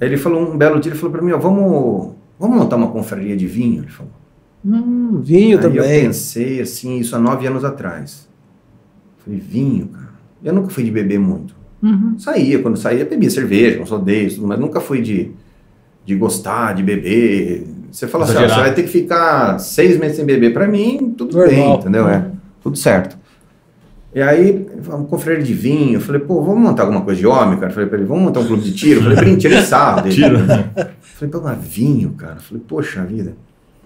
ele 0.00 0.16
falou 0.16 0.52
um 0.52 0.56
belo 0.56 0.80
dia, 0.80 0.90
ele 0.90 0.98
falou 0.98 1.12
para 1.12 1.22
mim, 1.22 1.32
ó, 1.32 1.38
vamos, 1.38 2.14
vamos 2.38 2.56
montar 2.56 2.76
uma 2.76 2.88
confraria 2.88 3.36
de 3.36 3.46
vinho? 3.46 3.82
Ele 3.82 3.90
falou. 3.90 4.12
Hum, 4.64 5.20
vinho 5.22 5.46
Aí 5.46 5.52
eu 5.52 5.60
também. 5.60 5.82
pensei 6.02 6.60
assim, 6.60 6.98
isso 6.98 7.14
há 7.16 7.18
nove 7.18 7.46
anos 7.46 7.64
atrás. 7.64 8.28
Falei, 9.18 9.38
vinho, 9.38 9.88
cara. 9.88 10.12
Eu 10.42 10.52
nunca 10.52 10.70
fui 10.70 10.84
de 10.84 10.90
beber 10.90 11.18
muito. 11.18 11.54
Uhum. 11.82 12.18
Saía, 12.18 12.60
quando 12.60 12.76
saía, 12.76 13.04
bebia 13.04 13.30
cerveja, 13.30 13.78
com 13.78 13.84
rodeios, 13.84 14.34
tudo, 14.34 14.46
mas 14.46 14.58
nunca 14.58 14.80
fui 14.80 15.00
de, 15.00 15.32
de 16.04 16.14
gostar, 16.14 16.74
de 16.74 16.82
beber. 16.82 17.66
Você 17.90 18.06
fala 18.06 18.24
assim, 18.24 18.34
você 18.34 18.46
vai 18.46 18.74
ter 18.74 18.82
que 18.84 18.88
ficar 18.88 19.58
seis 19.58 19.98
meses 19.98 20.16
sem 20.16 20.24
beber. 20.24 20.52
Pra 20.52 20.66
mim, 20.66 21.14
tudo 21.16 21.36
Normal. 21.36 21.54
bem, 21.54 21.74
entendeu? 21.74 22.08
É, 22.08 22.30
tudo 22.62 22.76
certo. 22.76 23.16
E 24.14 24.20
aí, 24.20 24.66
vamos 24.78 25.08
confraria 25.08 25.42
de 25.42 25.54
vinho. 25.54 25.94
Eu 25.94 26.00
falei, 26.00 26.20
pô, 26.20 26.42
vamos 26.42 26.60
montar 26.60 26.82
alguma 26.82 27.00
coisa 27.00 27.18
de 27.18 27.26
homem, 27.26 27.56
cara? 27.58 27.70
Eu 27.70 27.74
falei 27.74 27.88
pra 27.88 27.98
ele, 27.98 28.06
vamos 28.06 28.24
montar 28.24 28.40
um 28.40 28.46
clube 28.46 28.62
de 28.62 28.72
tiro? 28.74 29.00
Eu 29.00 29.04
falei, 29.04 29.16
brinca, 29.18 29.38
tirei 29.38 29.62
sarro 29.62 30.02
dele. 30.02 30.14
Tiro. 30.14 30.36
Eu 30.38 30.86
falei, 31.02 31.32
pô, 31.32 31.40
mas 31.42 31.58
vinho, 31.62 32.10
cara? 32.10 32.34
Eu 32.34 32.40
falei, 32.40 32.62
poxa 32.68 33.02
vida. 33.04 33.30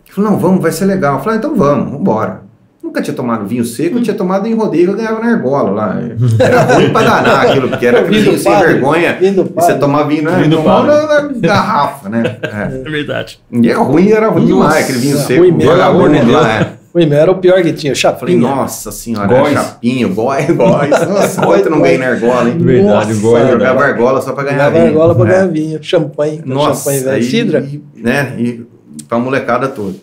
Ele 0.04 0.12
falou, 0.14 0.30
não, 0.32 0.38
vamos, 0.38 0.60
vai 0.60 0.72
ser 0.72 0.86
legal. 0.86 1.18
Eu 1.18 1.20
falei, 1.22 1.36
ah, 1.36 1.38
então 1.38 1.54
vamos, 1.54 1.84
vamos 1.86 2.00
embora. 2.00 2.46
Nunca 2.82 3.02
tinha 3.02 3.14
tomado 3.14 3.44
vinho 3.46 3.64
seco, 3.64 3.98
eu 3.98 4.02
tinha 4.02 4.16
tomado 4.16 4.46
em 4.46 4.54
rodeio, 4.54 4.90
eu 4.90 4.96
ganhava 4.96 5.20
na 5.20 5.32
argola 5.32 5.70
lá. 5.70 5.98
Era 6.38 6.62
ruim 6.62 6.90
pra 6.90 7.02
danar 7.02 7.46
aquilo, 7.46 7.68
porque 7.68 7.84
era 7.86 7.98
aquele 8.06 8.20
Vinho 8.20 8.38
sem 8.38 8.52
padre, 8.52 8.72
vergonha. 8.74 9.16
vinho 9.20 9.44
E 9.44 9.52
você 9.54 9.74
tomava 9.74 10.08
vinho, 10.08 10.22
né? 10.22 10.36
Vinho 10.42 10.56
Tomava 10.56 10.86
na, 10.86 11.22
na 11.22 11.28
garrafa, 11.40 12.08
né? 12.08 12.36
É. 12.42 12.82
É 12.86 12.90
verdade. 12.90 13.40
E 13.50 13.68
é 13.68 13.74
ruim, 13.74 14.10
era 14.10 14.28
ruim 14.28 14.48
Nossa, 14.48 14.68
demais, 14.68 14.84
aquele 14.84 14.98
vinho 14.98 15.16
ruim 15.16 15.26
seco. 15.26 15.42
mesmo, 15.42 15.64
vagabundo 15.72 16.20
de 16.20 16.30
lá, 16.30 16.52
é. 16.60 16.72
O 16.96 17.00
Imé 17.00 17.16
era 17.16 17.30
o 17.30 17.36
pior 17.36 17.60
que 17.62 17.74
tinha, 17.74 17.92
Eu 17.92 17.96
Falei, 17.96 18.16
chapinha. 18.36 18.38
nossa 18.40 18.90
senhora, 18.90 19.26
Góis. 19.26 19.52
chapinho, 19.52 20.14
góis, 20.14 20.46
góis. 20.56 20.90
Nossa, 20.90 21.42
quanto 21.44 21.68
não 21.68 21.82
ganhei 21.82 21.98
na 21.98 22.06
argola, 22.06 22.48
hein? 22.48 22.56
Verdade, 22.56 23.12
Nossa, 23.12 23.26
Eu 23.26 23.32
verdade. 23.32 23.52
jogava 23.52 23.84
argola 23.84 24.22
só 24.22 24.32
pra 24.32 24.44
ganhar 24.44 24.56
Ganhava 24.56 24.76
vinho. 24.78 24.86
argola 24.88 25.14
pra 25.14 25.24
É. 25.24 25.28
ganhar 25.32 25.46
vinho. 25.48 25.82
Champanhe. 25.82 26.42
Nossa, 26.46 26.78
champanhe 26.84 27.00
velho. 27.04 27.16
aí, 27.16 27.22
Cidra. 27.22 27.68
né? 27.94 28.34
E 28.38 28.66
pra 29.06 29.18
molecada 29.18 29.68
toda. 29.68 29.94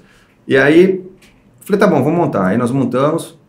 E 0.47 0.55
aí, 0.55 1.03
falei, 1.61 1.79
tá 1.79 1.87
bom, 1.87 2.03
vamos 2.03 2.19
montar. 2.19 2.45
Aí 2.49 2.57
nós 2.59 2.69
montamos. 2.69 3.39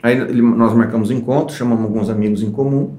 Aí 0.00 0.16
ele- 0.16 0.40
nós 0.40 0.72
marcamos 0.72 1.10
um 1.10 1.14
encontro, 1.14 1.56
chamamos 1.56 1.82
alguns 1.82 2.08
amigos 2.08 2.44
em 2.44 2.50
comum. 2.52 2.92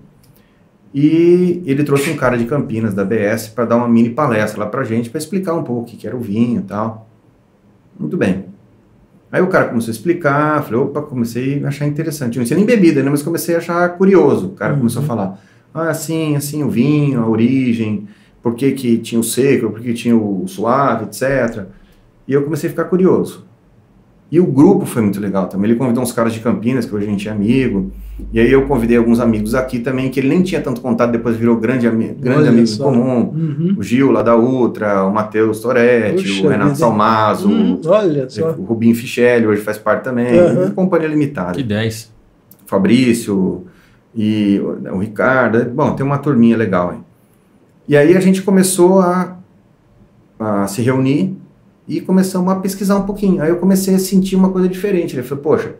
E 0.94 1.64
ele 1.66 1.86
trouxe 1.86 2.10
um 2.10 2.18
cara 2.18 2.38
de 2.38 2.44
Campinas, 2.44 2.94
da 2.94 3.06
BS, 3.06 3.48
para 3.48 3.64
dar 3.64 3.76
uma 3.78 3.88
mini 3.88 4.10
palestra 4.10 4.60
lá 4.60 4.66
pra 4.66 4.84
gente, 4.84 5.10
para 5.10 5.20
explicar 5.20 5.54
um 5.54 5.64
pouco 5.64 5.84
o 5.84 5.86
que 5.86 5.96
que 5.96 6.06
era 6.06 6.18
o 6.18 6.20
vinho 6.20 6.60
e 6.60 6.64
tal. 6.64 7.08
Muito 7.98 8.18
bem. 8.18 8.46
Aí 9.32 9.42
o 9.42 9.48
cara 9.48 9.70
começou 9.70 9.92
a 9.92 9.94
explicar, 9.94 10.64
falei, 10.64 10.80
opa, 10.80 11.02
comecei 11.02 11.64
a 11.64 11.68
achar 11.68 11.86
interessante. 11.86 12.38
Eu 12.38 12.42
não 12.42 12.48
sei 12.48 12.58
nem 12.58 12.66
bebida, 12.66 13.04
né? 13.04 13.10
Mas 13.10 13.22
comecei 13.22 13.56
a 13.56 13.60
achar 13.60 13.90
curioso. 13.90 14.48
O 14.48 14.52
cara 14.52 14.76
começou 14.76 15.04
a 15.04 15.06
falar, 15.06 15.40
ah, 15.74 15.90
assim, 15.90 16.36
assim, 16.36 16.64
o 16.64 16.70
vinho, 16.70 17.22
a 17.22 17.28
origem, 17.28 18.08
por 18.42 18.56
que 18.56 18.72
que 18.72 18.98
tinha 18.98 19.20
o 19.20 19.24
seco, 19.24 19.70
por 19.70 19.82
que 19.82 19.94
tinha 19.94 20.16
o 20.16 20.48
suave, 20.48 21.06
etc. 21.06 21.66
E 22.28 22.34
eu 22.34 22.44
comecei 22.44 22.68
a 22.68 22.72
ficar 22.72 22.86
curioso. 22.86 23.49
E 24.32 24.40
o 24.40 24.46
grupo 24.46 24.86
foi 24.86 25.02
muito 25.02 25.20
legal 25.20 25.48
também. 25.48 25.72
Ele 25.72 25.80
convidou 25.80 26.04
uns 26.04 26.12
caras 26.12 26.34
de 26.34 26.40
Campinas, 26.40 26.86
que 26.86 26.94
hoje 26.94 27.08
a 27.08 27.10
gente 27.10 27.28
é 27.28 27.32
amigo. 27.32 27.92
E 28.32 28.40
aí 28.40 28.52
eu 28.52 28.68
convidei 28.68 28.96
alguns 28.98 29.20
amigos 29.20 29.56
aqui 29.56 29.80
também, 29.80 30.10
que 30.12 30.20
ele 30.20 30.30
nem 30.30 30.44
tinha 30.44 30.62
tanto 30.62 30.82
contato, 30.82 31.12
depois 31.12 31.36
virou 31.36 31.58
grande, 31.58 31.88
ami 31.88 32.10
grande 32.10 32.42
Olha 32.42 32.50
amigo 32.50 32.68
só. 32.68 32.84
comum. 32.84 33.22
Uhum. 33.34 33.76
O 33.78 33.82
Gil 33.82 34.12
lá 34.12 34.22
da 34.22 34.36
Ultra, 34.38 35.04
o 35.06 35.12
Matheus 35.12 35.60
Toretti, 35.62 36.24
Puxa 36.28 36.46
o 36.46 36.50
Renato. 36.50 36.78
Salmazo, 36.78 37.50
Hum, 37.50 37.82
olha 37.86 38.30
só. 38.30 38.52
o 38.52 38.64
Rubinho 38.66 38.94
Fichelli, 38.94 39.48
hoje 39.48 39.62
faz 39.62 39.78
parte 39.80 40.04
também. 40.04 40.38
Aham. 40.38 40.72
Companhia 40.72 41.08
Limitada. 41.08 41.54
Que 41.54 41.64
10. 41.64 42.12
Fabrício 42.68 43.64
e 44.14 44.60
o 44.62 44.96
o 44.96 45.00
Ricardo. 45.00 45.66
Bom, 45.74 45.96
tem 45.96 46.06
uma 46.06 46.18
turminha 46.20 46.56
legal 46.56 46.92
aí. 46.92 46.98
E 47.88 47.98
aí 47.98 48.16
a 48.16 48.20
gente 48.20 48.44
começou 48.44 49.00
a, 49.00 49.38
a 50.40 50.68
se 50.68 50.82
reunir 50.84 51.36
e 51.90 52.00
começamos 52.00 52.54
a 52.54 52.56
pesquisar 52.58 52.98
um 52.98 53.02
pouquinho. 53.02 53.42
Aí 53.42 53.50
eu 53.50 53.58
comecei 53.58 53.96
a 53.96 54.00
sentir 54.00 54.36
uma 54.36 54.52
coisa 54.52 54.70
diferente. 54.70 55.16
Ele 55.16 55.24
falou, 55.24 55.44
poxa, 55.44 55.74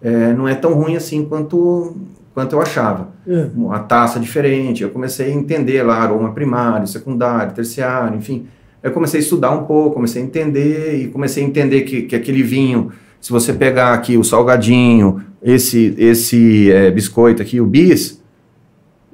é, 0.00 0.32
não 0.32 0.46
é 0.46 0.54
tão 0.54 0.72
ruim 0.72 0.94
assim 0.94 1.24
quanto, 1.24 1.96
quanto 2.32 2.52
eu 2.52 2.62
achava. 2.62 3.08
É. 3.26 3.48
Uma 3.56 3.80
taça 3.80 4.20
diferente. 4.20 4.84
Eu 4.84 4.90
comecei 4.90 5.32
a 5.32 5.34
entender 5.34 5.82
lá 5.82 5.96
aroma 5.96 6.30
primário, 6.30 6.86
secundário, 6.86 7.52
terciário, 7.52 8.16
enfim. 8.16 8.46
Eu 8.80 8.92
comecei 8.92 9.18
a 9.18 9.22
estudar 9.22 9.50
um 9.50 9.64
pouco, 9.64 9.96
comecei 9.96 10.22
a 10.22 10.24
entender 10.24 11.02
e 11.02 11.08
comecei 11.08 11.42
a 11.42 11.46
entender 11.46 11.80
que, 11.82 12.02
que 12.02 12.14
aquele 12.14 12.44
vinho, 12.44 12.92
se 13.20 13.32
você 13.32 13.52
pegar 13.52 13.92
aqui 13.94 14.16
o 14.16 14.22
salgadinho, 14.22 15.20
esse 15.42 15.92
esse 15.98 16.70
é, 16.70 16.88
biscoito 16.88 17.42
aqui, 17.42 17.60
o 17.60 17.66
bis, 17.66 18.17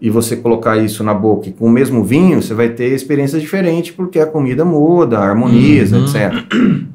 e 0.04 0.10
você 0.10 0.36
colocar 0.36 0.76
isso 0.76 1.02
na 1.02 1.14
boca 1.14 1.48
e 1.48 1.52
com 1.52 1.64
o 1.64 1.70
mesmo 1.70 2.04
vinho, 2.04 2.42
você 2.42 2.52
vai 2.52 2.68
ter 2.68 2.88
experiências 2.92 3.40
diferentes 3.40 3.90
porque 3.92 4.18
a 4.20 4.26
comida 4.26 4.62
muda, 4.62 5.18
harmoniza, 5.18 5.96
Uhum. 5.96 6.04
etc. 6.04 6.44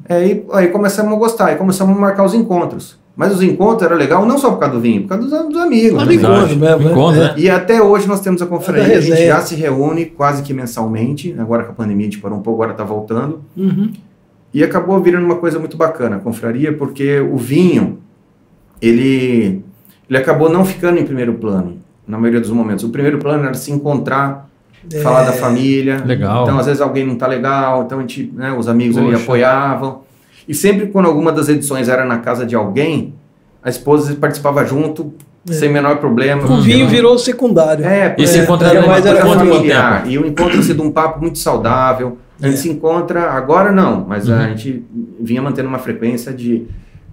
Aí, 0.08 0.44
aí 0.52 0.68
começamos 0.68 1.12
a 1.12 1.16
gostar, 1.16 1.46
aí 1.46 1.56
começamos 1.56 1.96
a 1.96 2.00
marcar 2.00 2.24
os 2.24 2.34
encontros. 2.34 3.00
Mas 3.16 3.34
os 3.34 3.42
encontros 3.42 3.82
eram 3.82 3.96
legal 3.96 4.24
não 4.24 4.38
só 4.38 4.52
por 4.52 4.58
causa 4.60 4.76
do 4.76 4.80
vinho, 4.80 5.02
por 5.02 5.08
causa 5.08 5.28
dos, 5.28 5.48
dos 5.48 5.60
amigos. 5.60 5.98
Né? 6.06 6.06
me 6.06 6.18
conta 6.18 6.46
mesmo, 6.54 6.60
né? 6.84 6.90
Encontro, 6.92 7.20
É. 7.20 7.24
né? 7.24 7.34
E 7.36 7.50
até 7.50 7.82
hoje 7.82 8.06
nós 8.06 8.20
temos 8.20 8.40
a 8.40 8.46
confraria, 8.46 8.98
a 8.98 9.00
gente 9.00 9.26
já 9.26 9.40
se 9.40 9.56
reúne 9.56 10.06
quase 10.06 10.44
que 10.44 10.54
mensalmente, 10.54 11.34
agora 11.36 11.64
com 11.64 11.72
a 11.72 11.74
pandemia 11.74 12.06
a 12.06 12.10
gente 12.10 12.20
parou 12.20 12.38
um 12.38 12.42
pouco, 12.42 12.62
agora 12.62 12.72
está 12.80 12.84
voltando, 12.84 13.40
Uhum. 13.56 13.90
e 14.54 14.62
acabou 14.62 15.00
virando 15.00 15.24
uma 15.26 15.36
coisa 15.36 15.58
muito 15.58 15.76
bacana, 15.76 16.16
a 16.16 16.18
confraria, 16.20 16.72
porque 16.72 17.18
o 17.18 17.36
vinho, 17.36 17.98
ele, 18.80 19.62
ele 20.08 20.18
acabou 20.18 20.48
não 20.48 20.64
ficando 20.64 20.98
em 21.00 21.04
primeiro 21.04 21.34
plano, 21.34 21.78
na 22.10 22.18
maioria 22.18 22.40
dos 22.40 22.50
momentos. 22.50 22.84
O 22.84 22.88
primeiro 22.90 23.18
plano 23.18 23.44
era 23.44 23.54
se 23.54 23.70
encontrar, 23.72 24.48
É. 24.92 24.98
falar 25.00 25.24
da 25.24 25.32
família, 25.32 26.02
Legal. 26.04 26.42
então 26.44 26.58
às 26.58 26.66
vezes 26.66 26.80
alguém 26.80 27.06
não 27.06 27.14
tá 27.16 27.26
legal, 27.26 27.82
então 27.84 27.98
a 27.98 28.00
gente, 28.00 28.32
né, 28.34 28.52
os 28.52 28.66
amigos 28.68 28.96
ali 28.98 29.10
Poxa. 29.12 29.22
apoiavam, 29.22 30.00
e 30.48 30.54
sempre 30.54 30.86
quando 30.88 31.06
alguma 31.06 31.30
das 31.32 31.48
edições 31.48 31.88
era 31.88 32.04
na 32.04 32.18
casa 32.18 32.44
de 32.46 32.54
alguém, 32.56 33.14
a 33.62 33.68
esposa 33.68 34.14
participava 34.16 34.64
junto, 34.64 35.12
É. 35.48 35.52
sem 35.52 35.70
menor 35.70 35.98
problema. 35.98 36.42
O 36.50 36.60
vinho 36.62 36.84
não- 36.84 36.88
virou 36.88 37.18
secundário. 37.18 37.84
é, 37.84 38.14
E 38.18 38.26
se 38.26 38.38
é, 38.38 38.42
encontra 38.42 38.68
era 38.68 38.86
mais 38.86 39.04
era 39.06 39.20
familiar. 39.24 40.04
E 40.06 40.18
o 40.18 40.26
encontro 40.26 40.52
tem 40.54 40.62
sido 40.62 40.82
um 40.82 40.90
papo 40.90 41.20
muito 41.20 41.38
saudável. 41.38 42.18
A 42.42 42.46
gente 42.46 42.54
É. 42.54 42.62
se 42.62 42.70
encontra, 42.70 43.30
agora 43.32 43.70
não, 43.70 44.04
mas 44.08 44.28
Uhum. 44.28 44.34
a 44.36 44.48
gente 44.48 44.82
vinha 45.20 45.42
mantendo 45.42 45.68
uma 45.68 45.78
frequência 45.78 46.32
de, 46.32 46.66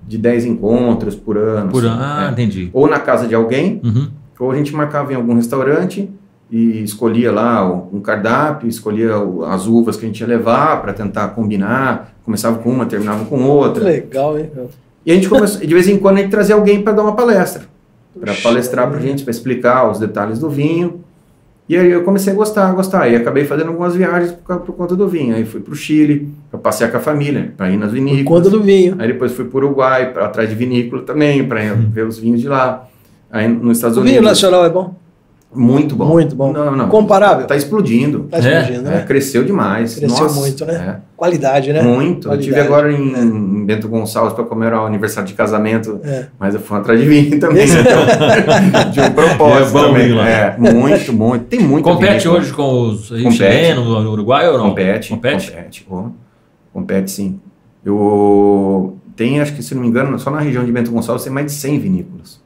de 0.07 0.17
10 0.17 0.45
encontros 0.45 1.15
por 1.15 1.37
ano. 1.37 1.69
Por 1.69 1.85
assim, 1.85 1.97
Ah, 1.99 2.27
é. 2.29 2.31
entendi. 2.31 2.69
Ou 2.71 2.87
na 2.89 2.97
casa 2.99 3.27
de 3.27 3.35
alguém, 3.35 3.81
Uhum. 3.83 4.07
Ou 4.39 4.51
a 4.51 4.55
gente 4.55 4.73
marcava 4.75 5.11
em 5.11 5.15
algum 5.15 5.35
restaurante 5.35 6.09
e 6.49 6.83
escolhia 6.83 7.31
lá 7.31 7.65
um 7.65 7.99
cardápio, 7.99 8.69
escolhia 8.69 9.11
as 9.49 9.67
uvas 9.67 9.97
que 9.97 10.05
a 10.05 10.07
gente 10.07 10.19
ia 10.21 10.27
levar 10.27 10.81
para 10.81 10.93
tentar 10.93 11.29
combinar. 11.29 12.13
Começava 12.23 12.59
com 12.59 12.69
uma, 12.69 12.85
terminava 12.85 13.25
com 13.25 13.43
outra. 13.43 13.83
Legal, 13.83 14.37
hein? 14.37 14.49
E 15.05 15.11
a 15.11 15.15
gente 15.15 15.29
começou, 15.29 15.61
de 15.61 15.73
vez 15.73 15.87
em 15.87 15.97
quando 15.97 16.17
a 16.17 16.21
gente 16.21 16.31
trazia 16.31 16.55
alguém 16.55 16.81
para 16.81 16.93
dar 16.93 17.03
uma 17.03 17.15
palestra, 17.15 17.63
para 18.19 18.33
palestrar 18.33 18.89
para 18.89 18.99
gente, 18.99 19.23
para 19.23 19.31
explicar 19.31 19.89
os 19.89 19.99
detalhes 19.99 20.39
do 20.39 20.49
vinho. 20.49 21.01
E 21.69 21.75
aí 21.75 21.91
eu 21.91 22.03
comecei 22.03 22.31
a 22.31 22.35
gostar, 22.35 22.69
a 22.69 22.73
gostar. 22.73 23.09
E 23.09 23.15
acabei 23.15 23.43
fazendo 23.43 23.67
algumas 23.67 23.93
viagens 23.93 24.31
por, 24.31 24.59
por 24.61 24.73
conta 24.73 24.95
do 24.95 25.07
vinho. 25.07 25.35
Aí 25.35 25.43
fui 25.45 25.59
para 25.59 25.73
o 25.73 25.75
Chile, 25.75 26.29
para 26.49 26.59
passear 26.59 26.89
com 26.89 26.97
a 26.97 26.99
família, 27.01 27.53
para 27.57 27.69
ir 27.69 27.77
nas 27.77 27.89
Por 27.89 27.95
vinícolas. 27.95 28.43
conta 28.43 28.49
do 28.49 28.63
vinho. 28.63 28.95
Aí 28.99 29.07
depois 29.07 29.33
fui 29.33 29.45
para 29.45 29.57
o 29.57 29.65
Uruguai, 29.65 30.13
para 30.13 30.25
atrás 30.25 30.49
de 30.49 30.55
vinícola 30.55 31.03
também, 31.03 31.45
para 31.45 31.59
ver 31.73 32.05
os 32.05 32.17
vinhos 32.17 32.39
de 32.39 32.47
lá. 32.47 32.87
Aí 33.31 33.47
nos 33.47 33.77
Estados 33.77 33.97
O 33.97 34.01
vinho 34.01 34.15
Unidos. 34.19 34.29
nacional 34.41 34.65
é 34.65 34.69
bom? 34.69 34.93
Muito 35.55 35.95
bom. 35.95 36.05
Muito 36.07 36.35
bom. 36.35 36.51
Não, 36.51 36.75
não. 36.75 36.89
Comparável? 36.89 37.47
Tá 37.47 37.55
explodindo. 37.55 38.27
Tá 38.29 38.37
É, 38.37 38.59
explodindo, 38.61 38.89
É, 38.89 38.91
né? 38.95 39.05
cresceu 39.07 39.45
demais. 39.45 39.95
Cresceu 39.95 40.23
Nossa, 40.25 40.39
muito, 40.41 40.65
né? 40.65 40.73
é. 40.73 41.01
Qualidade, 41.15 41.71
né? 41.71 41.81
Muito. 41.81 42.29
Eu 42.29 42.37
tive 42.37 42.53
Qualidade. 42.55 42.67
agora 42.67 42.91
em, 42.91 43.13
em 43.17 43.65
Bento 43.65 43.87
Gonçalves 43.87 44.33
para 44.33 44.43
comer 44.43 44.73
o 44.73 44.85
aniversário 44.85 45.27
de 45.27 45.33
casamento, 45.33 46.01
É. 46.03 46.25
mas 46.37 46.53
eu 46.53 46.59
fui 46.59 46.77
atrás 46.77 46.99
de 46.99 47.05
vinho 47.07 47.39
também. 47.39 47.65
Então, 47.65 47.81
de 48.91 48.99
um 48.99 49.11
propósito 49.11 49.69
É 49.69 49.71
bom 49.81 49.87
também. 49.87 50.03
vinho 50.07 50.17
lá. 50.17 50.29
É, 50.29 50.57
muito, 50.57 51.13
muito. 51.13 51.45
Tem 51.45 51.59
muito 51.61 51.85
Compete 51.85 52.23
vinho. 52.27 52.35
hoje 52.35 52.51
com 52.53 52.89
os 52.89 53.07
chilenos, 53.07 53.85
no 53.85 54.11
Uruguai 54.11 54.47
ou 54.49 54.57
não? 54.57 54.69
Compete. 54.69 55.09
Compete? 55.09 55.51
Compete. 55.51 55.87
oh, 55.89 56.03
compete, 56.73 57.09
sim. 57.09 57.39
Eu 57.85 58.97
tem, 59.15 59.39
acho 59.39 59.53
que 59.55 59.63
se 59.63 59.73
não 59.73 59.81
me 59.81 59.87
engano, 59.87 60.19
só 60.19 60.29
na 60.29 60.39
região 60.41 60.63
de 60.65 60.71
Bento 60.73 60.91
Gonçalves 60.91 61.23
tem 61.23 61.31
mais 61.33 61.45
de 61.47 61.53
100 61.53 61.79
vinícolas. 61.79 62.45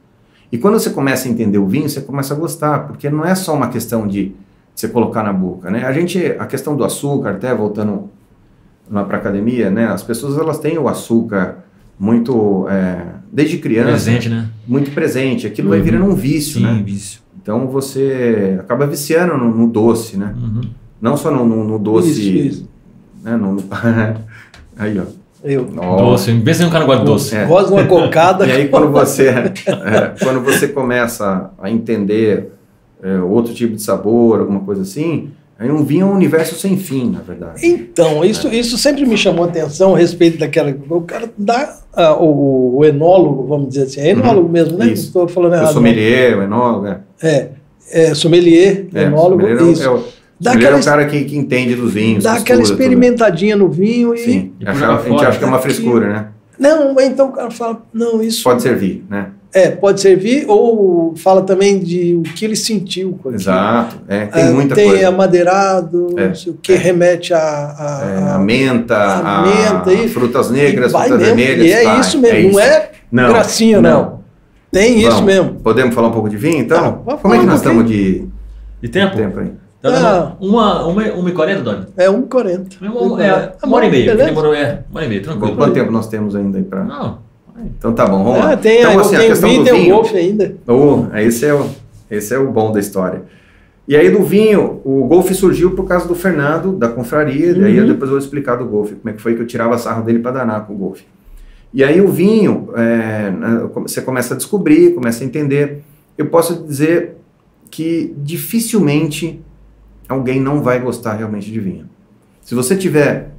E 0.52 0.58
quando 0.58 0.74
você 0.78 0.90
começa 0.90 1.26
a 1.26 1.30
entender 1.30 1.56
o 1.58 1.66
vinho, 1.66 1.88
você 1.88 2.02
começa 2.02 2.34
a 2.34 2.36
gostar, 2.36 2.86
porque 2.86 3.08
não 3.08 3.24
é 3.24 3.34
só 3.34 3.54
uma 3.54 3.68
questão 3.68 4.06
de 4.06 4.32
você 4.74 4.86
colocar 4.86 5.22
na 5.22 5.32
boca, 5.32 5.70
né? 5.70 5.84
A 5.84 5.92
gente, 5.92 6.18
a 6.38 6.44
questão 6.46 6.76
do 6.76 6.84
açúcar, 6.84 7.30
até 7.30 7.54
voltando 7.54 8.10
lá 8.90 9.02
para 9.04 9.16
academia, 9.16 9.70
né? 9.70 9.86
As 9.86 10.02
pessoas 10.02 10.36
elas 10.38 10.58
têm 10.58 10.76
o 10.78 10.88
açúcar 10.88 11.64
muito 11.98 12.66
é, 12.68 13.02
desde 13.32 13.58
criança, 13.58 13.90
Presente, 14.10 14.28
né? 14.28 14.48
muito 14.68 14.90
presente. 14.90 15.46
Aquilo 15.46 15.70
vai 15.70 15.78
Uhum. 15.78 15.84
virando 15.84 16.04
um 16.06 16.14
vício, 16.14 16.54
Sim, 16.60 16.62
né? 16.66 16.82
vício. 16.84 17.20
Então 17.40 17.66
você 17.68 18.56
acaba 18.60 18.86
viciando 18.86 19.36
no, 19.38 19.54
no 19.56 19.66
doce, 19.68 20.16
né? 20.16 20.34
Uhum. 20.36 20.60
Não 21.00 21.16
só 21.16 21.30
no, 21.30 21.44
no- 21.46 21.64
no 21.64 21.78
doce, 21.78 22.10
Isso, 22.10 22.20
isso. 22.60 22.68
né? 23.22 23.36
No, 23.36 23.54
no- 23.54 23.62
aí, 24.76 24.98
ó. 24.98 25.04
Eu. 25.44 25.64
Doce. 25.64 26.32
Pensa 26.44 26.62
em 26.62 26.66
um 26.66 26.70
cara 26.70 26.84
gosta 26.84 27.00
de 27.00 27.06
doce. 27.10 27.36
É. 27.36 27.44
gosto 27.46 27.68
de 27.68 27.72
uma 27.74 27.84
cocada. 27.86 28.46
E 28.48 28.52
aí 28.52 28.68
quando 28.68 28.90
você, 28.90 29.28
é, 29.28 30.12
quando 30.22 30.40
você 30.40 30.68
começa 30.68 31.50
a 31.60 31.70
entender 31.70 32.50
é, 33.02 33.18
outro 33.18 33.52
tipo 33.52 33.74
de 33.74 33.82
sabor, 33.82 34.40
alguma 34.40 34.60
coisa 34.60 34.82
assim, 34.82 35.30
aí 35.58 35.70
um 35.70 35.84
vinho 35.84 36.06
é 36.06 36.10
um 36.10 36.14
universo 36.14 36.54
sem 36.54 36.76
fim, 36.76 37.10
na 37.10 37.20
verdade. 37.20 37.66
Então, 37.66 38.24
isso, 38.24 38.48
isso 38.48 38.78
sempre 38.78 39.04
me 39.04 39.16
chamou 39.16 39.44
atenção 39.44 39.94
a 39.94 39.98
respeito 39.98 40.38
daquela. 40.38 40.72
O 40.88 41.00
cara 41.00 41.28
dá. 41.36 41.76
ah, 41.94 42.14
o, 42.14 42.76
o 42.78 42.84
enólogo, 42.84 43.46
vamos 43.46 43.68
dizer 43.70 43.82
assim, 43.84 44.00
é 44.00 44.10
enólogo 44.10 44.48
mesmo, 44.48 44.78
né? 44.78 44.86
Uhum. 44.86 44.92
Isso. 44.92 45.06
Estou 45.08 45.26
falando 45.28 45.52
O 45.52 45.56
errado. 45.56 45.72
sommelier, 45.72 46.38
o 46.38 46.42
enólogo, 46.42 46.86
é. 46.86 47.00
É, 47.22 47.48
é 47.90 48.14
sommelier, 48.14 48.86
É, 48.94 49.02
enólogo, 49.04 49.42
sommelier 49.42 49.68
é 49.68 49.72
isso. 49.72 49.82
é 49.82 49.90
o, 49.90 50.02
Dá 50.42 50.52
é 50.52 50.56
aquela, 50.56 50.78
o 50.80 50.84
cara 50.84 51.06
que, 51.06 51.24
que 51.24 51.36
entende 51.38 51.74
dos 51.74 51.92
vinhos. 51.92 52.24
dá 52.24 52.34
que 52.36 52.40
aquela 52.42 52.62
estuda 52.62 52.76
tudo. 52.78 52.82
experimentadinha 52.82 53.56
no 53.56 53.68
vinho 53.68 54.14
e. 54.14 54.18
Sim, 54.18 54.52
E 54.58 54.66
Acha- 54.66 54.88
a 54.96 55.02
gente 55.02 55.24
acha 55.24 55.38
que 55.38 55.44
é 55.44 55.46
uma 55.46 55.58
frescura, 55.60 56.08
né? 56.12 56.26
Não, 56.58 57.00
então 57.00 57.28
o 57.28 57.32
cara 57.32 57.50
fala, 57.50 57.82
não, 57.92 58.22
isso. 58.22 58.42
Pode 58.44 58.62
servir, 58.62 59.04
né? 59.08 59.26
É, 59.54 59.70
pode 59.70 60.00
servir, 60.00 60.46
ou 60.48 61.14
fala 61.16 61.42
também 61.42 61.78
de 61.78 62.14
o 62.16 62.22
que 62.22 62.42
ele 62.44 62.56
sentiu 62.56 63.10
com 63.22 63.28
aquilo. 63.28 63.34
Exato. 63.34 63.96
É, 64.08 64.24
tem 64.26 64.42
Ah, 64.44 64.50
muita 64.50 64.74
tem 64.74 64.88
coisa. 64.88 65.08
amadeirado, 65.08 66.14
É, 66.16 66.28
não 66.28 66.34
sei 66.34 66.52
o 66.52 66.56
que, 66.56 66.72
é. 66.72 66.76
remete 66.76 67.34
a. 67.34 67.38
a- 67.38 68.02
É, 68.02 68.22
a- 68.30 68.34
a 68.36 68.38
menta, 68.38 68.96
a 68.96 69.38
a, 69.38 69.42
menta, 69.42 69.92
isso. 69.92 70.14
frutas 70.14 70.50
negras, 70.50 70.90
vai 70.92 71.06
frutas 71.08 71.26
mesmo, 71.28 71.36
vermelhas. 71.36 71.66
E 71.66 71.72
é 71.72 71.84
vai, 71.84 72.00
isso 72.00 72.18
mesmo, 72.18 72.52
não 72.52 72.60
é 72.60 72.90
Não, 73.12 73.28
gracinha, 73.28 73.80
não. 73.82 74.20
Tem 74.70 74.98
isso 75.00 75.10
Vamos. 75.10 75.24
mesmo. 75.26 75.54
Podemos 75.56 75.94
falar 75.94 76.08
um 76.08 76.12
pouco 76.12 76.30
de 76.30 76.36
vinho, 76.38 76.60
então? 76.60 77.02
Ah, 77.06 77.16
Como 77.16 77.34
é 77.34 77.38
que 77.38 77.44
um 77.44 77.46
nós 77.48 77.56
estamos 77.58 77.86
de 77.86 78.24
E 78.82 78.88
tempo? 78.88 79.14
tempo 79.16 79.38
aí? 79.38 79.50
Tá 79.82 79.90
dando 79.90 80.06
Ah. 80.06 80.36
uma, 80.40 80.86
uma, 80.86 81.02
uma 81.12 81.28
e 81.28 81.32
quarenta, 81.32 81.62
Doni? 81.62 81.86
É 81.96 82.08
1,40. 82.08 82.76
É 82.80 82.88
uma, 82.88 83.24
é, 83.24 83.52
uma 83.64 83.76
hora 83.76 83.86
e 83.86 83.90
meia. 83.90 84.10
que 84.16 84.24
demorou, 84.24 84.54
é, 84.54 84.84
uma 84.90 84.98
hora 84.98 85.06
e 85.06 85.08
meia, 85.08 85.22
tranquilo. 85.22 85.50
Bom, 85.52 85.56
quanto 85.56 85.74
tempo 85.74 85.90
nós 85.90 86.06
temos 86.08 86.36
ainda 86.36 86.56
aí 86.58 86.64
para... 86.64 86.84
Não, 86.84 87.18
Então 87.78 87.92
tá 87.92 88.06
bom, 88.06 88.22
vamos 88.22 88.38
lá. 88.38 88.52
Ah, 88.52 88.56
tem, 88.56 88.78
então, 88.80 88.98
assim, 89.00 89.16
a 89.16 89.18
tem 89.18 89.26
o 89.26 89.30
questão 89.30 89.48
vinho 89.50 89.60
do 89.62 89.64
tem 89.64 89.74
o 89.74 89.82
vinho... 89.82 89.94
golfe 89.96 90.16
ainda. 90.16 90.54
Oh, 90.66 91.16
esse, 91.18 91.44
é 91.46 91.52
o, 91.54 91.66
esse 92.10 92.32
é 92.34 92.38
o 92.38 92.50
bom 92.52 92.70
da 92.72 92.78
história. 92.80 93.22
E 93.88 93.96
aí 93.96 94.08
do 94.10 94.22
vinho, 94.22 94.80
o 94.84 95.04
golfe 95.06 95.34
surgiu 95.34 95.72
por 95.72 95.84
causa 95.88 96.06
do 96.06 96.14
Fernando, 96.14 96.72
da 96.72 96.88
confraria, 96.88 97.50
e 97.50 97.64
aí 97.64 97.80
Uhum. 97.80 97.86
depois 97.88 98.02
eu 98.08 98.10
vou 98.10 98.18
explicar 98.18 98.54
do 98.56 98.64
golfe, 98.64 98.94
como 98.94 99.10
é 99.10 99.12
que 99.12 99.20
foi 99.20 99.34
que 99.34 99.42
eu 99.42 99.46
tirava 99.46 99.76
sarro 99.76 100.04
dele 100.04 100.20
para 100.20 100.30
danar 100.30 100.64
com 100.66 100.74
o 100.74 100.76
golfe. 100.76 101.04
E 101.74 101.82
aí 101.82 102.00
o 102.00 102.06
vinho, 102.08 102.68
é, 102.76 103.30
né, 103.30 103.68
você 103.74 104.00
começa 104.00 104.34
a 104.34 104.36
descobrir, 104.36 104.94
começa 104.94 105.24
a 105.24 105.26
entender. 105.26 105.82
Eu 106.16 106.26
posso 106.26 106.62
dizer 106.62 107.16
que 107.70 108.14
dificilmente 108.18 109.40
alguém 110.12 110.40
não 110.40 110.62
vai 110.62 110.78
gostar 110.80 111.14
realmente 111.14 111.50
de 111.50 111.58
vinho. 111.60 111.86
Se 112.40 112.54
você 112.54 112.76
tiver 112.76 113.30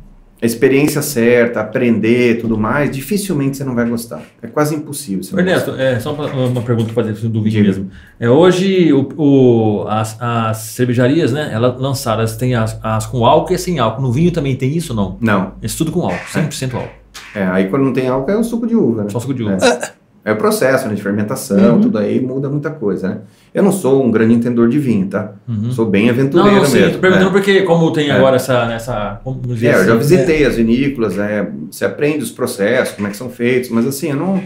a 0.42 0.46
experiência 0.46 1.02
certa, 1.02 1.62
aprender 1.62 2.40
tudo 2.42 2.58
mais, 2.58 2.92
dificilmente 2.92 3.56
você 3.56 3.64
não 3.64 3.74
vai 3.74 3.88
gostar. 3.88 4.22
É 4.42 4.48
quase 4.48 4.76
impossível. 4.76 5.40
Ernesto, 5.40 5.72
é, 5.78 5.98
só 6.02 6.14
uma, 6.14 6.26
uma 6.28 6.62
pergunta 6.62 6.92
para 6.94 7.04
fazer 7.06 7.14
do 7.30 7.42
vinho 7.42 7.50
Diga. 7.50 7.64
mesmo. 7.68 7.90
É, 8.20 8.30
hoje, 8.30 8.92
o, 8.92 9.08
o- 9.16 9.86
as, 9.88 10.18
as 10.20 10.58
cervejarias, 10.58 11.32
né, 11.32 11.50
elas 11.54 11.80
lançaram, 11.80 12.20
elas 12.20 12.36
têm 12.36 12.56
as, 12.56 12.78
as 12.84 13.06
com 13.06 13.26
álcool 13.26 13.54
e 13.54 13.58
sem 13.58 13.80
álcool. 13.80 14.02
No 14.02 14.12
vinho 14.12 14.32
também 14.32 14.54
tem 14.56 14.76
isso 14.76 14.92
ou 14.92 14.98
não? 14.98 15.18
Não. 15.22 15.54
Isso 15.62 15.78
tudo 15.78 15.92
com 15.94 16.02
álcool, 16.02 16.18
100% 16.34 16.74
álcool. 16.74 16.90
É, 17.34 17.44
aí 17.46 17.70
quando 17.70 17.84
não 17.84 17.94
tem 17.94 18.08
álcool 18.10 18.32
é 18.32 18.38
o 18.38 18.44
suco 18.44 18.68
de 18.68 18.76
uva, 18.76 19.04
né? 19.04 19.10
Só 19.10 19.20
suco 19.22 19.34
de 19.34 19.44
uva. 19.44 19.54
É. 19.66 20.03
É 20.26 20.32
o 20.32 20.38
processo 20.38 20.88
né, 20.88 20.94
de 20.96 21.02
fermentação, 21.04 21.76
Uhum. 21.76 21.82
tudo 21.82 21.98
aí 21.98 22.22
muda 22.22 22.50
muita 22.50 22.70
coisa, 22.70 23.10
né? 23.10 23.18
Eu 23.54 23.62
não 23.62 23.74
sou 23.74 24.06
um 24.06 24.10
grande 24.10 24.34
entendedor 24.34 24.70
de 24.70 24.80
vinho, 24.80 25.08
tá? 25.08 25.34
Uhum. 25.48 25.70
Sou 25.72 25.86
bem 25.86 26.06
Não, 26.06 26.12
aventureiro 26.14 26.60
não, 26.60 26.66
sim, 26.66 26.80
mesmo. 26.80 26.94
tô 26.94 27.00
perguntando 27.00 27.26
né? 27.28 27.32
porque 27.34 27.62
como 27.64 27.92
tem 27.92 28.10
É. 28.10 28.14
agora 28.14 28.38
essa, 28.38 28.66
nessa, 28.66 29.20
É, 29.26 29.30
eu 29.68 29.72
já 29.74 29.78
assim, 29.80 29.98
visitei 29.98 30.46
as 30.46 30.56
vinícolas, 30.56 31.18
é, 31.18 31.50
você 31.70 31.84
aprende 31.84 32.24
os 32.24 32.32
processos, 32.32 32.96
como 32.96 33.08
é 33.08 33.12
que 33.12 33.18
são 33.18 33.30
feitos, 33.30 33.70
mas 33.70 33.86
assim, 33.86 34.12
eu 34.12 34.16
não, 34.16 34.42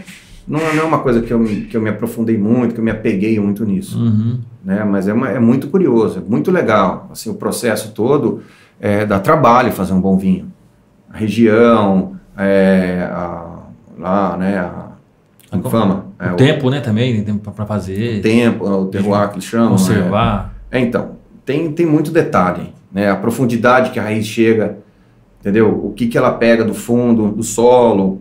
não, 0.48 0.58
não 0.74 0.82
é 0.82 0.84
uma 0.84 0.98
coisa 0.98 1.20
que 1.22 1.32
eu, 1.32 1.38
me- 1.38 1.60
que 1.62 1.76
eu 1.76 1.80
me 1.80 1.90
aprofundei 1.90 2.36
muito, 2.36 2.74
que 2.74 2.80
eu 2.80 2.84
me 2.84 2.90
apeguei 2.90 3.38
muito 3.38 3.64
nisso, 3.64 3.98
Uhum. 4.00 4.40
né? 4.64 4.82
Mas 4.82 5.06
é, 5.06 5.12
uma- 5.12 5.30
é 5.30 5.38
muito 5.38 5.68
curioso, 5.68 6.18
é 6.18 6.28
muito 6.28 6.50
legal, 6.50 7.08
assim, 7.12 7.30
o 7.30 7.34
processo 7.34 7.92
todo 7.92 8.42
é, 8.80 9.06
dá 9.06 9.20
trabalho 9.20 9.70
fazer 9.72 9.92
um 9.92 10.00
bom 10.00 10.16
vinho. 10.18 10.52
A 11.12 11.16
região, 11.16 12.16
é, 12.36 13.08
a, 13.12 13.58
lá, 13.96 14.36
né, 14.36 14.58
a, 14.58 14.87
a 15.50 15.58
fama, 15.70 16.06
é, 16.18 16.32
O 16.32 16.36
tempo, 16.36 16.68
né, 16.70 16.80
também, 16.80 17.14
tem 17.14 17.24
tempo 17.24 17.50
para 17.52 17.64
fazer, 17.66 18.18
o 18.18 18.22
tempo, 18.22 18.64
o 18.68 18.86
terroir 18.86 19.28
que 19.28 19.34
eles 19.36 19.44
chamam. 19.44 19.70
conservar. 19.70 20.54
É, 20.70 20.78
então, 20.78 21.12
tem, 21.44 21.72
tem 21.72 21.86
muito 21.86 22.10
detalhe, 22.10 22.72
né? 22.92 23.10
A 23.10 23.16
profundidade 23.16 23.90
que 23.90 23.98
a 23.98 24.02
raiz 24.02 24.26
chega, 24.26 24.78
entendeu? 25.40 25.68
O 25.82 25.92
que, 25.92 26.06
que 26.06 26.18
ela 26.18 26.32
pega 26.32 26.62
do 26.64 26.74
fundo, 26.74 27.30
do 27.30 27.42
solo. 27.42 28.20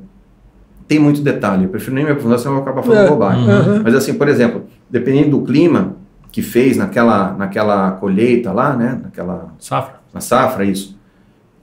Tem 0.87 0.99
muito 0.99 1.21
detalhe. 1.21 1.65
Eu 1.65 1.69
prefiro 1.69 1.93
nem 1.95 2.05
me 2.05 2.11
aprofundar, 2.11 2.39
senão 2.39 2.55
eu 2.55 2.63
vou 2.63 2.69
acabar 2.71 2.81
falando 2.81 3.05
É. 3.05 3.09
bobagem. 3.09 3.43
Uhum. 3.43 3.81
Mas 3.83 3.93
assim, 3.93 4.13
por 4.13 4.29
exemplo, 4.29 4.63
dependendo 4.89 5.31
do 5.31 5.41
clima 5.43 5.97
que 6.31 6.41
fez 6.41 6.77
naquela, 6.77 7.33
naquela 7.33 7.91
colheita 7.91 8.53
lá, 8.53 8.73
né? 8.73 8.97
Naquela 9.03 9.53
Safra. 9.59 9.95
na 10.13 10.21
safra, 10.21 10.63
isso. 10.63 10.97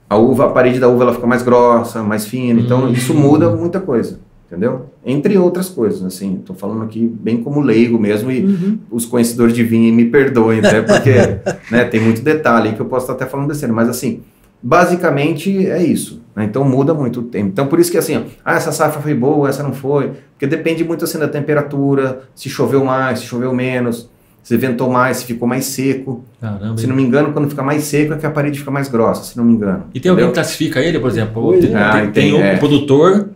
A 0.07 0.15
uva, 0.17 0.45
a 0.45 0.49
parede 0.49 0.79
da 0.79 0.87
uva 0.87 1.05
ela 1.05 1.13
fica 1.15 1.25
mais 1.25 1.41
grossa, 1.41 2.03
mais 2.03 2.27
fina, 2.27 2.61
então 2.61 2.83
Hum. 2.85 2.89
isso 2.91 3.15
muda 3.15 3.49
muita 3.49 3.79
coisa, 3.79 4.19
entendeu? 4.47 4.87
Entre 5.05 5.37
outras 5.37 5.69
coisas, 5.69 6.03
assim, 6.03 6.35
estou 6.35 6.55
falando 6.55 6.83
aqui 6.83 7.07
bem 7.07 7.37
como 7.43 7.61
leigo 7.61 7.99
mesmo 7.99 8.31
e 8.31 8.43
Uhum. 8.43 8.79
os 8.91 9.05
conhecedores 9.05 9.53
de 9.53 9.63
vinho 9.63 9.93
me 9.93 10.05
perdoem, 10.05 10.59
até 10.59 10.81
porque 10.81 11.13
né, 11.71 11.85
tem 11.85 11.99
muito 11.99 12.21
detalhe 12.21 12.69
aí 12.69 12.75
que 12.75 12.81
eu 12.81 12.85
posso 12.85 13.05
estar 13.05 13.13
até 13.13 13.25
falando 13.25 13.47
besteira, 13.47 13.73
mas 13.73 13.89
assim, 13.89 14.21
basicamente 14.61 15.67
é 15.67 15.83
isso, 15.83 16.21
né? 16.35 16.43
então 16.45 16.63
muda 16.63 16.93
muito 16.93 17.19
o 17.21 17.23
tempo. 17.23 17.49
Então 17.49 17.67
por 17.67 17.79
isso 17.79 17.91
que 17.91 17.97
assim, 17.97 18.17
ó, 18.17 18.21
ah, 18.43 18.55
essa 18.55 18.71
safra 18.71 19.01
foi 19.01 19.13
boa, 19.13 19.49
essa 19.49 19.63
não 19.63 19.73
foi, 19.73 20.11
porque 20.31 20.47
depende 20.47 20.83
muito 20.83 21.03
assim 21.03 21.17
da 21.17 21.27
temperatura, 21.27 22.21
se 22.35 22.49
choveu 22.49 22.83
mais, 22.83 23.19
se 23.19 23.25
choveu 23.25 23.53
menos, 23.53 24.09
se 24.45 24.55
ventou 24.57 24.91
mais, 24.91 25.17
se 25.17 25.25
ficou 25.25 25.47
mais 25.47 25.65
seco. 25.65 26.23
Caramba. 26.39 26.77
Se 26.77 26.85
não 26.85 26.95
me 26.95 27.01
engano, 27.01 27.33
quando 27.33 27.49
fica 27.49 27.63
mais 27.63 27.83
seco 27.83 28.13
é 28.13 28.17
que 28.17 28.27
a 28.27 28.29
parede 28.29 28.59
fica 28.59 28.69
mais 28.69 28.87
grossa, 28.87 29.23
se 29.23 29.35
não 29.35 29.43
me 29.43 29.53
engano. 29.53 29.85
E 29.91 29.99
tem 29.99 30.11
alguém 30.11 30.25
que 30.25 30.29
entendeu? 30.29 30.33
classifica 30.33 30.79
ele, 30.81 30.99
por 30.99 31.09
exemplo? 31.09 31.41
Pois 31.41 31.65
tem, 31.65 31.73
é. 31.73 31.77
Ah, 31.77 31.91
tem, 31.93 32.11
tem, 32.11 32.33
o 32.33 32.37
é. 32.37 32.55
produtor. 32.57 33.29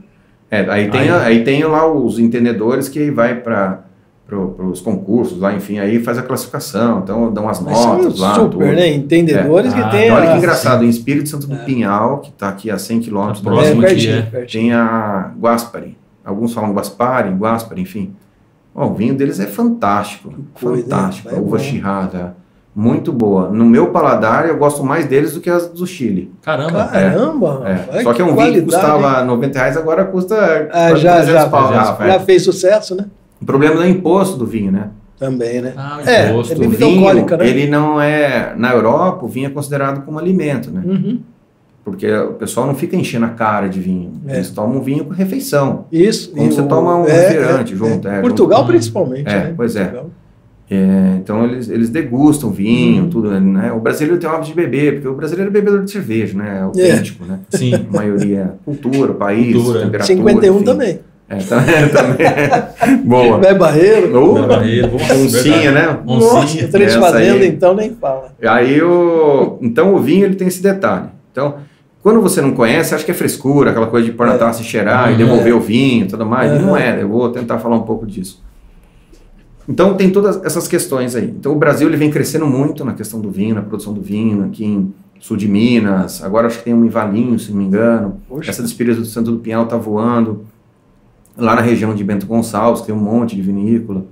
É, 0.52 0.62
aí 0.70 0.90
tem, 0.90 1.02
Aí- 1.02 1.10
aí 1.10 1.44
tem 1.44 1.64
lá 1.64 1.86
os 1.92 2.18
entendedores 2.20 2.90
que 2.90 3.12
vai 3.12 3.36
para 3.36 3.84
os 4.60 4.82
concursos 4.82 5.40
lá, 5.40 5.54
enfim, 5.54 5.80
aí 5.80 6.00
faz 6.04 6.18
a 6.18 6.24
classificação, 6.24 7.00
então 7.00 7.32
dão 7.32 7.48
as 7.48 7.58
são 7.58 7.66
notas 7.98 8.20
lá. 8.20 8.34
super, 8.36 8.50
tudo. 8.52 8.66
né? 8.66 8.88
Entendedores 8.90 9.72
É. 9.72 9.76
que 9.76 9.82
Ah, 9.82 9.90
tem. 9.90 10.08
E 10.08 10.12
olha 10.12 10.32
que 10.32 10.38
engraçado, 10.38 10.84
em 10.84 10.90
Espírito 10.90 11.30
Santo 11.30 11.48
do 11.48 11.56
Pinhal, 11.58 12.20
que 12.20 12.30
está 12.30 12.50
aqui 12.50 12.70
a 12.72 12.78
100 12.78 13.00
quilômetros, 13.00 13.42
Tá 13.42 13.50
próximo 13.52 13.84
É, 13.84 13.88
pertinho, 13.88 14.28
é. 14.34 14.46
tem 14.46 14.74
a 14.74 15.32
Guaspari. 15.40 15.98
Alguns 16.26 16.54
falam 16.54 16.74
Guaspari, 16.74 17.30
Guaspari, 17.32 17.82
enfim. 17.82 18.14
Ó, 18.76 18.88
o 18.88 18.94
vinho 18.94 19.16
deles 19.16 19.40
é 19.40 19.46
fantástico, 19.48 20.34
coisa, 20.54 20.84
fantástico. 20.84 21.30
hein? 21.30 21.36
A 21.36 21.38
É 21.38 21.42
uva 21.42 21.58
bom. 21.58 21.64
chirrada, 21.64 22.36
muito 22.80 23.12
boa. 23.12 23.50
No 23.50 23.66
meu 23.66 23.88
paladar, 23.88 24.48
eu 24.48 24.58
gosto 24.58 24.84
mais 24.86 25.06
deles 25.06 25.34
do 25.34 25.42
que 25.42 25.50
as 25.50 25.68
do 25.68 25.86
Chile. 25.86 26.32
Caramba. 26.42 26.86
Caramba! 26.86 27.62
É. 27.66 27.74
rapaz, 27.74 28.04
Só 28.04 28.14
que 28.14 28.22
é 28.22 28.26
um 28.26 28.36
vinho 28.36 28.54
que 28.54 28.60
hein? 28.60 28.64
custava 28.66 29.24
90 29.26 29.60
reais, 29.60 29.76
agora 29.76 30.06
custa 30.06 30.70
Ah, 30.72 30.96
já, 30.96 31.16
300 31.18 31.28
já, 31.42 31.50
pau 31.50 31.64
já, 31.68 31.72
garrafa, 31.74 32.08
já 32.08 32.14
é. 32.14 32.20
fez 32.20 32.42
sucesso, 32.44 32.96
né? 32.96 33.06
O 33.42 33.46
problema 33.46 33.76
é 33.84 33.88
o 33.88 33.90
imposto 33.90 34.38
do 34.38 34.46
vinho, 34.46 34.72
né? 34.72 34.88
Também, 35.18 35.62
né? 35.62 35.74
Ah, 35.76 36.00
É, 36.06 36.30
imposto. 36.30 36.54
é 36.54 36.56
O 36.56 36.60
bebida 36.60 36.86
vinho, 36.86 37.00
alcoólica, 37.00 37.36
né? 37.38 37.48
ele 37.50 37.68
não 37.68 38.00
é... 38.00 38.54
Na 38.56 38.72
Europa, 38.72 39.26
o 39.26 39.28
vinho 39.28 39.48
é 39.48 39.50
considerado 39.50 40.06
como 40.06 40.18
alimento, 40.18 40.72
né? 40.72 40.82
Uhum. 40.86 41.20
Porque 41.84 42.10
o 42.14 42.34
pessoal 42.34 42.66
não 42.68 42.76
fica 42.76 42.96
enchendo 42.96 43.26
a 43.26 43.30
cara 43.30 43.68
de 43.68 43.80
vinho. 43.82 44.14
É. 44.28 44.36
Eles 44.36 44.52
tomam 44.52 44.82
vinho 44.82 45.04
com 45.06 45.12
refeição. 45.14 45.86
Isso. 45.92 46.32
Como 46.32 46.50
você 46.52 46.62
o- 46.62 46.68
toma 46.68 46.96
um 46.98 47.06
é, 47.08 47.12
refrigerante 47.12 47.74
é, 47.74 47.76
junto, 47.76 48.08
é. 48.08 48.18
é, 48.20 48.22
Portugal, 48.22 48.60
junto. 48.60 48.72
principalmente. 48.72 49.28
É, 49.28 49.36
né? 49.46 49.54
pois 49.58 49.76
é. 49.76 49.84
Portugal. 49.86 50.10
É, 50.72 51.16
então 51.18 51.44
eles, 51.46 51.68
eles 51.70 51.90
degustam 51.90 52.52
vinho, 52.52 53.04
Uhum. 53.04 53.10
tudo, 53.10 53.32
né? 53.40 53.72
O 53.72 53.80
brasileiro 53.80 54.20
tem 54.20 54.30
o 54.30 54.34
hábito 54.34 54.50
de 54.50 54.54
beber, 54.56 54.94
porque 54.96 55.08
o 55.08 55.16
brasileiro 55.16 55.50
é 55.50 55.54
bebedor 55.54 55.84
de 55.84 55.90
cerveja, 55.92 56.38
né? 56.38 56.58
É 56.58 56.62
autêntico, 56.62 57.26
né? 57.26 57.40
Sim. 57.50 57.74
A 57.74 57.98
maioria 57.98 58.40
é 58.40 58.50
cultura, 58.64 59.14
país, 59.14 59.56
Cultura. 59.56 59.80
temperatura. 59.82 60.16
51 60.18 60.56
enfim. 60.56 60.64
também. 60.66 61.00
É, 61.28 61.36
também. 61.38 61.90
também. 61.90 62.98
Boa. 63.04 63.38
Bé 63.40 63.54
Barreiro. 63.54 64.16
Ô, 64.24 64.48
Barreiro, 64.48 64.88
boa, 64.90 65.02
Oncinha, 65.24 65.72
né? 65.72 65.98
Oncinha. 66.06 66.68
Três 66.68 66.92
Essa 66.92 67.02
fazenda, 67.02 67.34
aí. 67.44 67.48
então 67.48 67.74
nem 67.76 67.92
fala. 67.96 68.32
Aí 68.44 68.82
o. 68.82 69.58
Então 69.62 69.94
o 69.96 70.00
vinho 70.00 70.26
ele 70.26 70.36
tem 70.36 70.48
esse 70.48 70.62
detalhe. 70.62 71.08
Então, 71.32 71.56
quando 72.04 72.22
você 72.22 72.42
não 72.42 72.52
conhece, 72.52 72.94
acha 72.96 73.04
que 73.04 73.12
é 73.12 73.14
frescura, 73.14 73.72
aquela 73.72 73.88
coisa 73.88 74.06
de 74.06 74.12
pôr 74.12 74.26
na 74.28 74.34
É. 74.36 74.38
taça 74.38 74.62
e 74.62 74.66
cheirar 74.66 75.10
e 75.10 75.12
Uhum. 75.14 75.18
devolver 75.18 75.54
o 75.56 75.60
vinho 75.60 76.06
e 76.06 76.08
tudo 76.08 76.26
mais. 76.26 76.52
E 76.52 76.60
não 76.64 76.70
Uhum. 76.72 76.78
é, 76.78 77.02
eu 77.02 77.08
vou 77.10 77.30
tentar 77.30 77.58
falar 77.60 77.76
um 77.76 77.82
pouco 77.84 78.06
disso. 78.08 78.42
Então 79.70 79.94
tem 79.94 80.10
todas 80.10 80.44
essas 80.44 80.68
questões 80.68 81.16
aí. 81.16 81.26
Então 81.26 81.52
o 81.52 81.56
Brasil 81.56 81.88
ele 81.88 81.96
vem 81.96 82.10
crescendo 82.10 82.48
muito 82.48 82.84
na 82.84 82.94
questão 82.94 83.22
do 83.22 83.30
vinho, 83.30 83.54
na 83.54 83.62
produção 83.62 83.94
do 83.94 84.02
vinho, 84.02 84.44
aqui 84.44 84.66
em 84.66 84.92
sul 85.20 85.38
de 85.38 85.48
Minas. 85.48 86.24
Agora 86.24 86.48
acho 86.48 86.58
que 86.58 86.64
tem 86.64 86.74
um 86.74 86.84
em 86.84 86.90
Valinho, 86.90 87.38
se 87.38 87.52
não 87.52 87.60
me 87.60 87.66
engano. 87.66 88.20
Poxa. 88.28 88.50
Essa 88.50 88.64
do 88.64 88.66
Espírito 88.66 89.06
Santo 89.06 89.32
do 89.32 89.38
Pinhal 89.38 89.68
tá 89.68 89.78
voando. 89.78 90.44
Lá 91.38 91.54
na 91.56 91.62
região 91.62 91.94
de 91.94 92.04
Bento 92.04 92.26
Gonçalves 92.26 92.82
tem 92.82 92.96
um 92.96 93.00
monte 93.00 93.36
de 93.36 93.44
vinícola, 93.44 94.06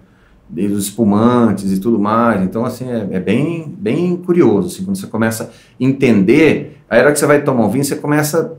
desde 0.47 0.75
os 0.75 0.84
espumantes 0.85 1.71
e 1.71 1.79
tudo 1.79 1.97
mais. 1.97 2.43
Então, 2.43 2.63
assim, 2.63 2.88
é, 2.88 3.07
é 3.09 3.19
bem, 3.19 3.75
bem 3.79 4.15
curioso. 4.15 4.67
Assim, 4.67 4.85
quando 4.85 4.95
você 4.95 5.07
começa 5.07 5.45
a 5.45 5.49
entender, 5.84 6.77
a 6.88 6.97
hora 6.97 7.11
que 7.11 7.17
você 7.17 7.25
vai 7.25 7.41
tomar 7.41 7.65
um 7.65 7.69
vinho, 7.69 7.84
você 7.84 7.95
começa. 7.95 8.53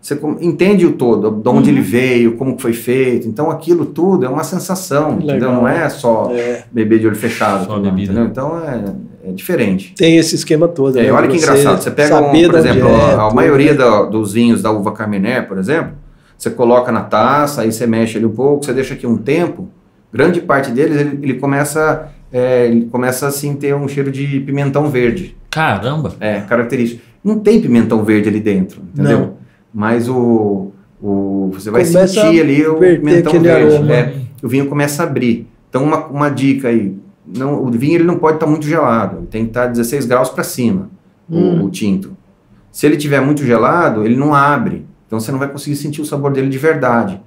Você 0.00 0.18
entende 0.40 0.86
o 0.86 0.92
todo, 0.92 1.30
de 1.30 1.48
onde 1.50 1.68
Uhum. 1.70 1.76
ele 1.76 1.80
veio, 1.82 2.36
como 2.36 2.58
foi 2.58 2.72
feito. 2.72 3.28
Então, 3.28 3.50
aquilo 3.50 3.84
tudo 3.84 4.24
é 4.24 4.28
uma 4.30 4.42
sensação, 4.44 5.18
Que 5.18 5.24
entendeu? 5.24 5.48
legal. 5.50 5.54
Não 5.54 5.68
é 5.68 5.88
só 5.90 6.30
É, 6.32 6.64
beber 6.72 6.98
de 7.00 7.06
olho 7.06 7.16
fechado. 7.16 7.66
Só 7.66 7.78
bebida. 7.78 8.12
entendeu? 8.12 8.24
Então, 8.24 8.58
é, 8.66 8.84
é 9.28 9.32
diferente. 9.32 9.94
tem 9.94 10.16
esse 10.16 10.34
esquema 10.34 10.66
todo. 10.66 10.98
É, 10.98 11.02
né? 11.02 11.12
olha 11.12 11.28
que 11.28 11.38
Você 11.38 11.44
engraçado. 11.50 11.82
Você 11.82 11.90
pega, 11.90 12.18
um, 12.18 12.30
por 12.30 12.58
exemplo, 12.58 12.88
é, 12.88 13.14
a, 13.14 13.22
a 13.24 13.34
maioria 13.34 13.72
né? 13.72 13.78
da- 13.78 14.02
dos 14.04 14.32
vinhos 14.32 14.62
da 14.62 14.70
uva 14.72 14.90
Carmené, 14.92 15.42
por 15.42 15.58
exemplo, 15.58 15.92
você 16.38 16.48
coloca 16.48 16.90
na 16.90 17.02
taça, 17.02 17.60
aí 17.60 17.70
você 17.70 17.86
mexe 17.86 18.16
ele 18.16 18.24
um 18.24 18.30
pouco, 18.32 18.64
você 18.64 18.72
deixa 18.72 18.94
aqui 18.94 19.06
um 19.06 19.18
tempo, 19.18 19.68
grande 20.10 20.40
parte 20.40 20.70
deles 20.70 20.98
ele, 20.98 21.18
ele 21.22 21.34
começa, 21.34 22.08
é, 22.32 22.66
ele 22.68 22.86
começa 22.86 23.26
assim 23.26 23.54
ter 23.54 23.74
um 23.74 23.86
cheiro 23.86 24.10
de 24.10 24.40
pimentão 24.40 24.88
verde, 24.88 25.36
Caramba. 25.50 26.14
é 26.18 26.40
característico. 26.40 27.02
Não 27.22 27.38
tem 27.38 27.60
pimentão 27.60 28.02
verde 28.02 28.30
ali 28.30 28.40
dentro, 28.40 28.80
entendeu? 28.94 29.18
Não. 29.20 29.39
Mas 29.72 30.08
o, 30.08 30.72
o 31.00 31.50
você 31.52 31.70
vai 31.70 31.84
Começa 31.84 32.06
sentir 32.08 32.40
ali 32.40 32.66
o 32.66 32.76
pimentão 32.76 33.32
verde, 33.40 33.74
aroma. 33.76 33.92
é, 33.92 34.14
o 34.42 34.48
vinho 34.48 34.66
começa 34.66 35.02
a 35.02 35.06
abrir. 35.06 35.46
Então 35.68 35.84
uma, 35.84 36.06
uma 36.06 36.28
dica 36.28 36.68
aí, 36.68 36.96
não, 37.26 37.62
o 37.62 37.70
vinho 37.70 37.94
ele 37.94 38.04
não 38.04 38.16
pode 38.18 38.36
estar 38.36 38.46
muito 38.46 38.66
gelado, 38.66 39.18
ele 39.18 39.26
tem 39.26 39.44
que 39.44 39.50
estar 39.50 39.66
16 39.66 40.06
graus 40.06 40.28
para 40.30 40.42
cima 40.44 40.88
o- 41.28 41.36
Hum. 41.36 41.64
o, 41.64 41.70
tinto. 41.70 42.16
Se 42.72 42.86
ele 42.86 42.96
tiver 42.96 43.20
muito 43.20 43.44
gelado, 43.44 44.04
ele 44.04 44.16
não 44.16 44.34
abre. 44.34 44.84
Então 45.06 45.18
você 45.20 45.30
não 45.32 45.38
vai 45.38 45.48
conseguir 45.48 45.76
sentir 45.76 46.00
o 46.00 46.04
sabor 46.04 46.32
dele 46.32 46.48
de 46.48 46.58
verdade. 46.58 47.20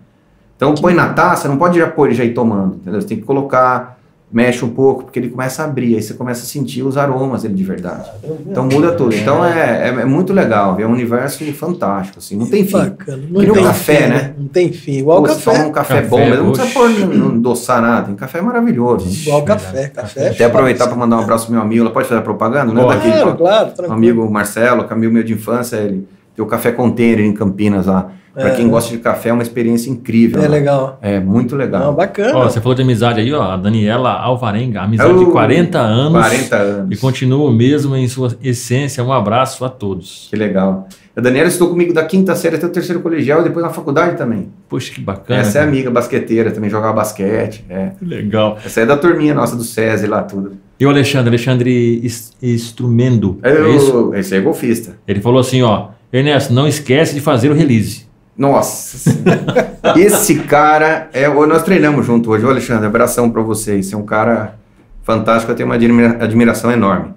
Então 0.55 0.73
põe 0.75 0.93
na 0.93 1.09
taça, 1.13 1.47
não 1.49 1.57
pode 1.57 1.77
já 1.77 1.87
pôr 1.89 2.11
e 2.11 2.13
já 2.13 2.23
ir 2.23 2.33
tomando, 2.33 2.75
entendeu? 2.75 3.01
Você 3.01 3.07
tem 3.07 3.17
que 3.17 3.23
colocar, 3.23 3.99
mexe 4.34 4.65
um 4.65 4.69
pouco, 4.69 5.03
porque 5.03 5.19
ele 5.19 5.30
começa 5.30 5.61
a 5.61 5.65
abrir, 5.65 5.95
aí 5.95 6.01
você 6.01 6.15
começa 6.15 6.41
a 6.41 6.45
sentir 6.45 6.81
os 6.81 6.97
aromas 6.97 7.43
dele 7.43 7.53
de 7.53 7.64
verdade. 7.64 8.10
Então 8.47 8.65
muda 8.65 8.91
tudo. 8.93 9.15
Então 9.15 9.45
é, 9.45 9.89
é, 9.89 10.01
é 10.01 10.05
muito 10.05 10.34
legal, 10.34 10.76
é 10.80 10.88
um 10.88 10.91
universo 10.91 11.43
fantástico, 11.53 12.18
assim, 12.18 12.35
não 12.35 12.47
tem 12.47 12.65
fim. 12.65 12.72
Bacana. 12.73 13.23
Não 13.30 13.41
tem 13.53 13.64
café, 13.64 14.01
fim, 14.01 14.07
né? 14.10 14.34
Não 14.35 14.47
tem 14.47 14.73
fim. 14.73 14.97
Igual 14.97 15.22
Pô, 15.22 15.30
o 15.30 15.34
você 15.35 15.41
toma 15.43 15.57
café. 15.57 15.68
um 15.68 15.72
café, 15.72 15.93
Café, 15.95 16.07
bom, 16.07 16.18
mesmo 16.18 16.43
não 16.45 16.51
precisa 16.51 16.73
pôr, 16.73 16.89
não, 16.89 17.27
adoçar 17.27 17.81
nada. 17.81 18.07
Tem 18.07 18.15
café 18.15 18.41
maravilhoso. 18.41 19.07
Igual 19.07 19.43
café. 19.43 19.89
Café. 19.89 20.30
Até 20.30 20.45
aproveitar 20.45 20.88
para 20.88 20.95
mandar 20.95 21.18
um 21.18 21.22
abraço 21.22 21.45
pro 21.45 21.53
meu 21.53 21.61
amigo, 21.61 21.81
ela 21.81 21.91
pode 21.91 22.07
fazer 22.07 22.19
a 22.19 22.23
propaganda, 22.23 22.73
né? 22.73 22.84
Daqui, 22.88 23.11
Claro, 23.11 23.38
claro. 23.38 23.73
um 23.88 23.93
amigo 23.93 24.30
Marcelo, 24.31 24.85
que 24.85 24.93
é 24.93 24.95
amigo 24.95 25.14
meu 25.14 25.23
de 25.23 25.34
infância, 25.34 25.76
ele 25.77 26.07
tem 26.35 26.43
o 26.43 26.47
Café 26.47 26.72
Container 26.72 27.19
em 27.19 27.34
Campinas 27.34 27.85
lá. 27.85 28.10
Para 28.34 28.49
É. 28.49 28.55
quem 28.55 28.68
gosta 28.68 28.89
de 28.89 28.97
café, 28.97 29.30
é 29.30 29.34
uma 29.34 29.43
experiência 29.43 29.91
incrível. 29.91 30.39
É 30.41 30.45
lá. 30.45 30.49
legal. 30.49 30.97
É 31.01 31.19
muito 31.19 31.55
legal. 31.55 31.84
Não, 31.85 31.93
bacana. 31.93 32.35
Ó, 32.35 32.43
você 32.49 32.60
falou 32.60 32.73
de 32.73 32.81
amizade 32.81 33.19
aí, 33.19 33.31
ó. 33.31 33.43
A 33.43 33.57
Daniela 33.57 34.11
Alvarenga, 34.11 34.81
amizade 34.81 35.11
É 35.11 35.18
de 35.18 35.26
40 35.26 35.80
anos. 35.80 36.19
40 36.19 36.55
anos. 36.55 36.97
E 36.97 36.99
continua 36.99 37.51
mesmo 37.51 37.95
em 37.95 38.07
sua 38.07 38.35
essência. 38.43 39.03
Um 39.03 39.14
abraço 39.14 39.64
a 39.64 39.69
todos. 39.69 40.27
Que 40.31 40.35
legal. 40.35 40.88
A 41.15 41.22
Daniela 41.22 41.47
estudou 41.47 41.69
comigo 41.69 41.93
da 41.93 42.03
quinta 42.03 42.35
série 42.35 42.55
até 42.55 42.65
o 42.65 42.69
terceiro 42.69 42.99
colegial 43.01 43.41
e 43.41 43.43
depois 43.43 43.64
na 43.64 43.72
faculdade 43.72 44.18
também. 44.18 44.49
Poxa, 44.68 44.91
que 44.91 44.99
bacana. 44.99 45.41
Essa 45.41 45.60
é 45.60 45.61
cara. 45.61 45.68
amiga 45.72 45.91
basqueteira, 45.91 46.49
também 46.49 46.72
jogava 46.72 46.93
basquete. 46.93 47.64
É. 47.69 47.91
Que 47.99 48.03
legal. 48.03 48.57
Essa 48.65 48.81
é 48.81 48.85
da 48.88 48.97
turminha 48.97 49.35
nossa 49.35 49.55
do 49.55 49.64
SESI 49.64 50.07
lá, 50.07 50.23
tudo. 50.23 50.53
E 50.80 50.85
o 50.88 50.89
Alexandre, 50.89 51.30
Alexandre 51.30 52.01
Instrumendo, 52.41 53.38
é 53.43 53.69
isso? 53.76 53.91
Eu, 53.91 54.15
esse 54.15 54.34
aí 54.34 54.39
é 54.41 54.43
golfista. 54.43 54.97
Ele 55.07 55.22
falou 55.22 55.39
assim, 55.39 55.61
ó. 55.61 55.89
Ernesto, 56.11 56.51
não 56.53 56.68
esquece 56.68 57.14
de 57.14 57.22
fazer 57.22 57.49
o 57.49 57.53
release. 57.53 58.05
Nossa. 58.38 59.11
Esse 59.95 60.39
cara 60.39 61.10
é. 61.14 61.27
Nós 61.27 61.64
treinamos 61.64 62.05
junto 62.05 62.31
hoje. 62.31 62.45
Ô, 62.45 62.49
Alexandre, 62.49 62.88
abração 62.88 63.30
pra 63.30 63.41
você. 63.41 63.77
Esse 63.77 63.93
é 63.93 63.97
um 63.97 64.05
cara 64.05 64.55
fantástico, 65.03 65.51
eu 65.51 65.55
tenho 65.55 65.68
uma 65.69 65.76
admira- 65.76 66.23
admiração 66.23 66.72
enorme. 66.72 67.14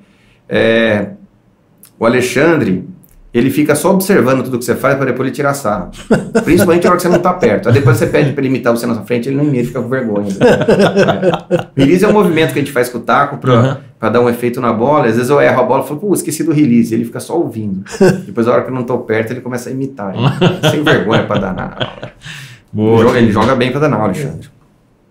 É, 0.48 1.10
o 1.98 2.04
Alexandre, 2.04 2.86
ele 3.38 3.50
fica 3.50 3.74
só 3.74 3.92
observando 3.92 4.42
tudo 4.44 4.58
que 4.58 4.64
você 4.64 4.74
faz 4.74 4.94
para 4.96 5.06
depois 5.06 5.26
ele 5.28 5.34
tirar 5.36 5.52
sarro. 5.54 5.90
Principalmente 6.44 6.84
na 6.84 6.90
hora 6.90 6.96
que 6.96 7.02
você 7.02 7.08
não 7.08 7.18
tá 7.18 7.32
perto. 7.34 7.68
Aí 7.68 7.74
depois 7.74 7.96
você 7.96 8.06
pede 8.06 8.32
para 8.32 8.40
ele 8.40 8.48
imitar 8.48 8.72
você 8.72 8.86
na 8.86 8.94
sua 8.94 9.04
frente, 9.04 9.28
ele 9.28 9.36
não 9.36 9.44
imita, 9.44 9.66
fica 9.68 9.82
com 9.82 9.88
vergonha. 9.88 10.28
É. 10.40 11.66
Release 11.80 12.04
é 12.04 12.08
um 12.08 12.12
movimento 12.12 12.52
que 12.52 12.58
a 12.58 12.62
gente 12.62 12.72
faz 12.72 12.88
com 12.88 12.98
o 12.98 13.00
taco 13.00 13.38
para 13.38 13.80
Uhum. 14.02 14.10
dar 14.12 14.20
um 14.20 14.28
efeito 14.28 14.60
na 14.60 14.72
bola. 14.72 15.06
Às 15.06 15.16
vezes 15.16 15.30
eu 15.30 15.40
erro 15.40 15.60
a 15.60 15.64
bola 15.64 15.84
e 15.84 15.88
falo, 15.88 16.00
pô, 16.00 16.14
esqueci 16.14 16.42
do 16.44 16.52
release. 16.52 16.94
Ele 16.94 17.04
fica 17.04 17.20
só 17.20 17.36
ouvindo. 17.36 17.82
Depois, 18.24 18.46
na 18.46 18.52
hora 18.54 18.62
que 18.62 18.70
eu 18.70 18.74
não 18.74 18.82
tô 18.84 18.98
perto, 18.98 19.32
ele 19.32 19.40
começa 19.40 19.68
a 19.68 19.72
imitar. 19.72 20.14
Ele- 20.14 20.26
Sem 20.70 20.82
vergonha 20.82 21.24
para 21.24 21.40
dar 21.40 21.54
na 21.54 21.62
aula. 21.64 22.12
Boa. 22.72 22.98
Ele 23.00 23.02
joga, 23.08 23.18
ele 23.18 23.32
joga 23.32 23.54
bem 23.54 23.70
para 23.70 23.80
dar 23.80 23.88
na 23.88 23.96
aula, 23.96 24.08
Alexandre. 24.08 24.48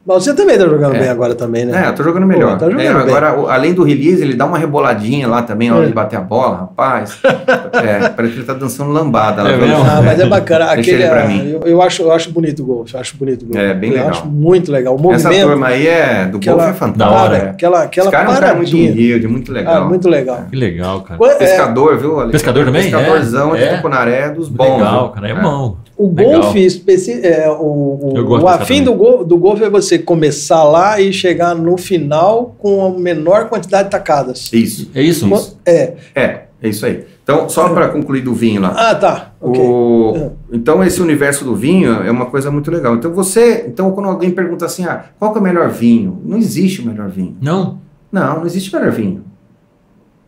Mas 0.08 0.24
você 0.24 0.36
também 0.36 0.56
tá 0.58 0.66
jogando 0.68 0.96
É. 0.96 1.00
bem 1.00 1.10
agora 1.10 1.34
também, 1.34 1.66
né? 1.66 1.84
É, 1.86 1.90
eu 1.90 1.96
tô 1.96 2.04
jogando 2.04 2.28
melhor. 2.28 2.52
Pô, 2.54 2.58
tá 2.58 2.66
jogando 2.70 2.82
É, 2.86 2.94
bem. 2.94 3.02
agora, 3.02 3.30
além 3.52 3.74
do 3.74 3.84
release, 3.84 4.22
ele 4.22 4.36
dá 4.36 4.46
uma 4.46 4.58
reboladinha 4.58 5.28
lá 5.28 5.42
também 5.42 5.70
na 5.70 5.76
hora 5.78 5.86
É. 5.86 5.88
de 5.88 5.94
bater 5.94 6.18
a 6.18 6.22
bola, 6.22 6.56
rapaz. 6.58 7.20
É, 7.26 8.10
parece 8.10 8.34
que 8.34 8.40
ele 8.40 8.46
tá 8.46 8.54
dançando 8.54 8.92
lambada 8.92 9.42
lá. 9.42 9.50
É 9.52 9.58
mesmo? 9.58 9.78
Ah, 9.78 10.02
mas 10.06 10.20
é 10.20 10.26
bacana. 10.28 10.66
Deixa 10.76 10.80
Aquele, 10.82 11.04
ele 11.04 11.10
pra 11.10 11.24
ah, 11.24 11.28
mim. 11.28 11.50
Eu, 11.50 11.62
eu 11.64 11.82
acho, 11.82 12.04
eu 12.04 12.12
acho 12.12 12.32
bonito 12.32 12.62
o 12.62 12.66
golfe. 12.66 12.94
Eu 12.94 13.00
acho 13.00 13.18
bonito 13.18 13.44
o 13.44 13.46
golfe. 13.48 13.60
É, 13.60 13.74
bem 13.74 13.90
eu 13.90 13.96
legal. 13.96 14.10
acho 14.12 14.28
muito 14.28 14.72
legal. 14.72 14.94
O 14.96 15.12
Essa 15.12 15.28
movimento. 15.30 15.48
turma 15.50 15.68
aí 15.68 15.88
é 15.88 16.26
do 16.26 16.38
aquela- 16.38 16.56
golfe 16.58 16.70
é 16.70 16.74
Da 16.74 16.78
fantástico. 16.88 17.20
hora. 17.24 17.38
é. 17.38 17.50
Aquela, 17.50 17.84
aquela 17.84 18.08
Esse 18.08 18.12
cara 18.16 18.24
é 18.30 18.32
um 18.32 18.40
cara 18.40 18.54
muito 18.56 18.76
humilde, 18.76 19.28
muito 19.28 19.52
legal. 19.52 19.76
Ah, 19.76 19.86
muito 19.86 20.08
legal. 20.08 20.40
Que 20.52 20.56
legal, 20.56 21.02
cara. 21.02 21.20
É, 21.32 21.36
Pescador, 21.36 21.98
viu? 21.98 22.30
Pescador 22.30 22.66
também? 22.66 22.84
Pescadorzão 22.84 23.56
É, 23.56 23.58
de 23.58 23.64
é. 23.64 23.76
Tucunaré 23.78 24.30
dos 24.30 24.50
bons. 24.50 24.78
legal, 24.78 25.10
cara. 25.10 25.30
É, 25.30 25.34
bom. 25.34 25.78
O 25.98 26.14
Legal. 26.14 26.42
golfe, 26.42 26.60
especi- 26.66 27.22
é, 27.26 27.50
o, 27.50 28.14
o, 28.44 28.48
afim 28.48 28.84
do, 28.84 28.94
gol, 28.94 29.24
do 29.24 29.38
golfe 29.38 29.64
é 29.64 29.70
você 29.70 29.98
começar 29.98 30.64
lá 30.64 31.00
e 31.00 31.14
chegar 31.14 31.56
no 31.56 31.78
final 31.78 32.56
com 32.58 32.86
a 32.86 32.90
menor 33.00 33.48
quantidade 33.48 33.86
de 33.86 33.92
tacadas. 33.92 34.50
Isso. 34.52 34.90
É 34.94 35.02
isso? 35.02 35.58
É. 35.66 35.94
É, 36.14 36.42
é 36.62 36.68
isso 36.70 36.86
aí. 36.86 37.06
Então, 37.24 37.50
só 37.50 37.70
para 37.70 37.88
concluir 37.90 38.22
do 38.22 38.34
vinho 38.34 38.62
lá. 38.62 38.76
Ah, 38.78 38.94
tá. 38.96 39.32
Ok. 39.42 39.60
O- 39.62 40.32
Então, 40.52 40.84
esse 40.84 41.02
universo 41.02 41.44
do 41.46 41.56
vinho 41.56 41.92
é 42.04 42.12
uma 42.12 42.26
coisa 42.28 42.52
muito 42.52 42.70
legal. 42.70 42.96
Então, 42.96 43.12
você. 43.14 43.66
Então, 43.68 43.92
quando 43.92 44.10
alguém 44.10 44.30
pergunta 44.32 44.66
assim, 44.66 44.84
ah, 44.86 45.06
qual 45.18 45.32
que 45.32 45.38
é 45.38 45.42
o 45.42 45.44
melhor 45.44 45.70
vinho? 45.70 46.22
Não 46.24 46.38
existe 46.38 46.82
o 46.82 46.86
melhor 46.86 47.10
vinho. 47.10 47.36
Não? 47.42 47.80
Não, 48.12 48.40
não 48.40 48.46
existe 48.46 48.70
o 48.76 48.78
melhor 48.80 48.92
vinho. 48.94 49.24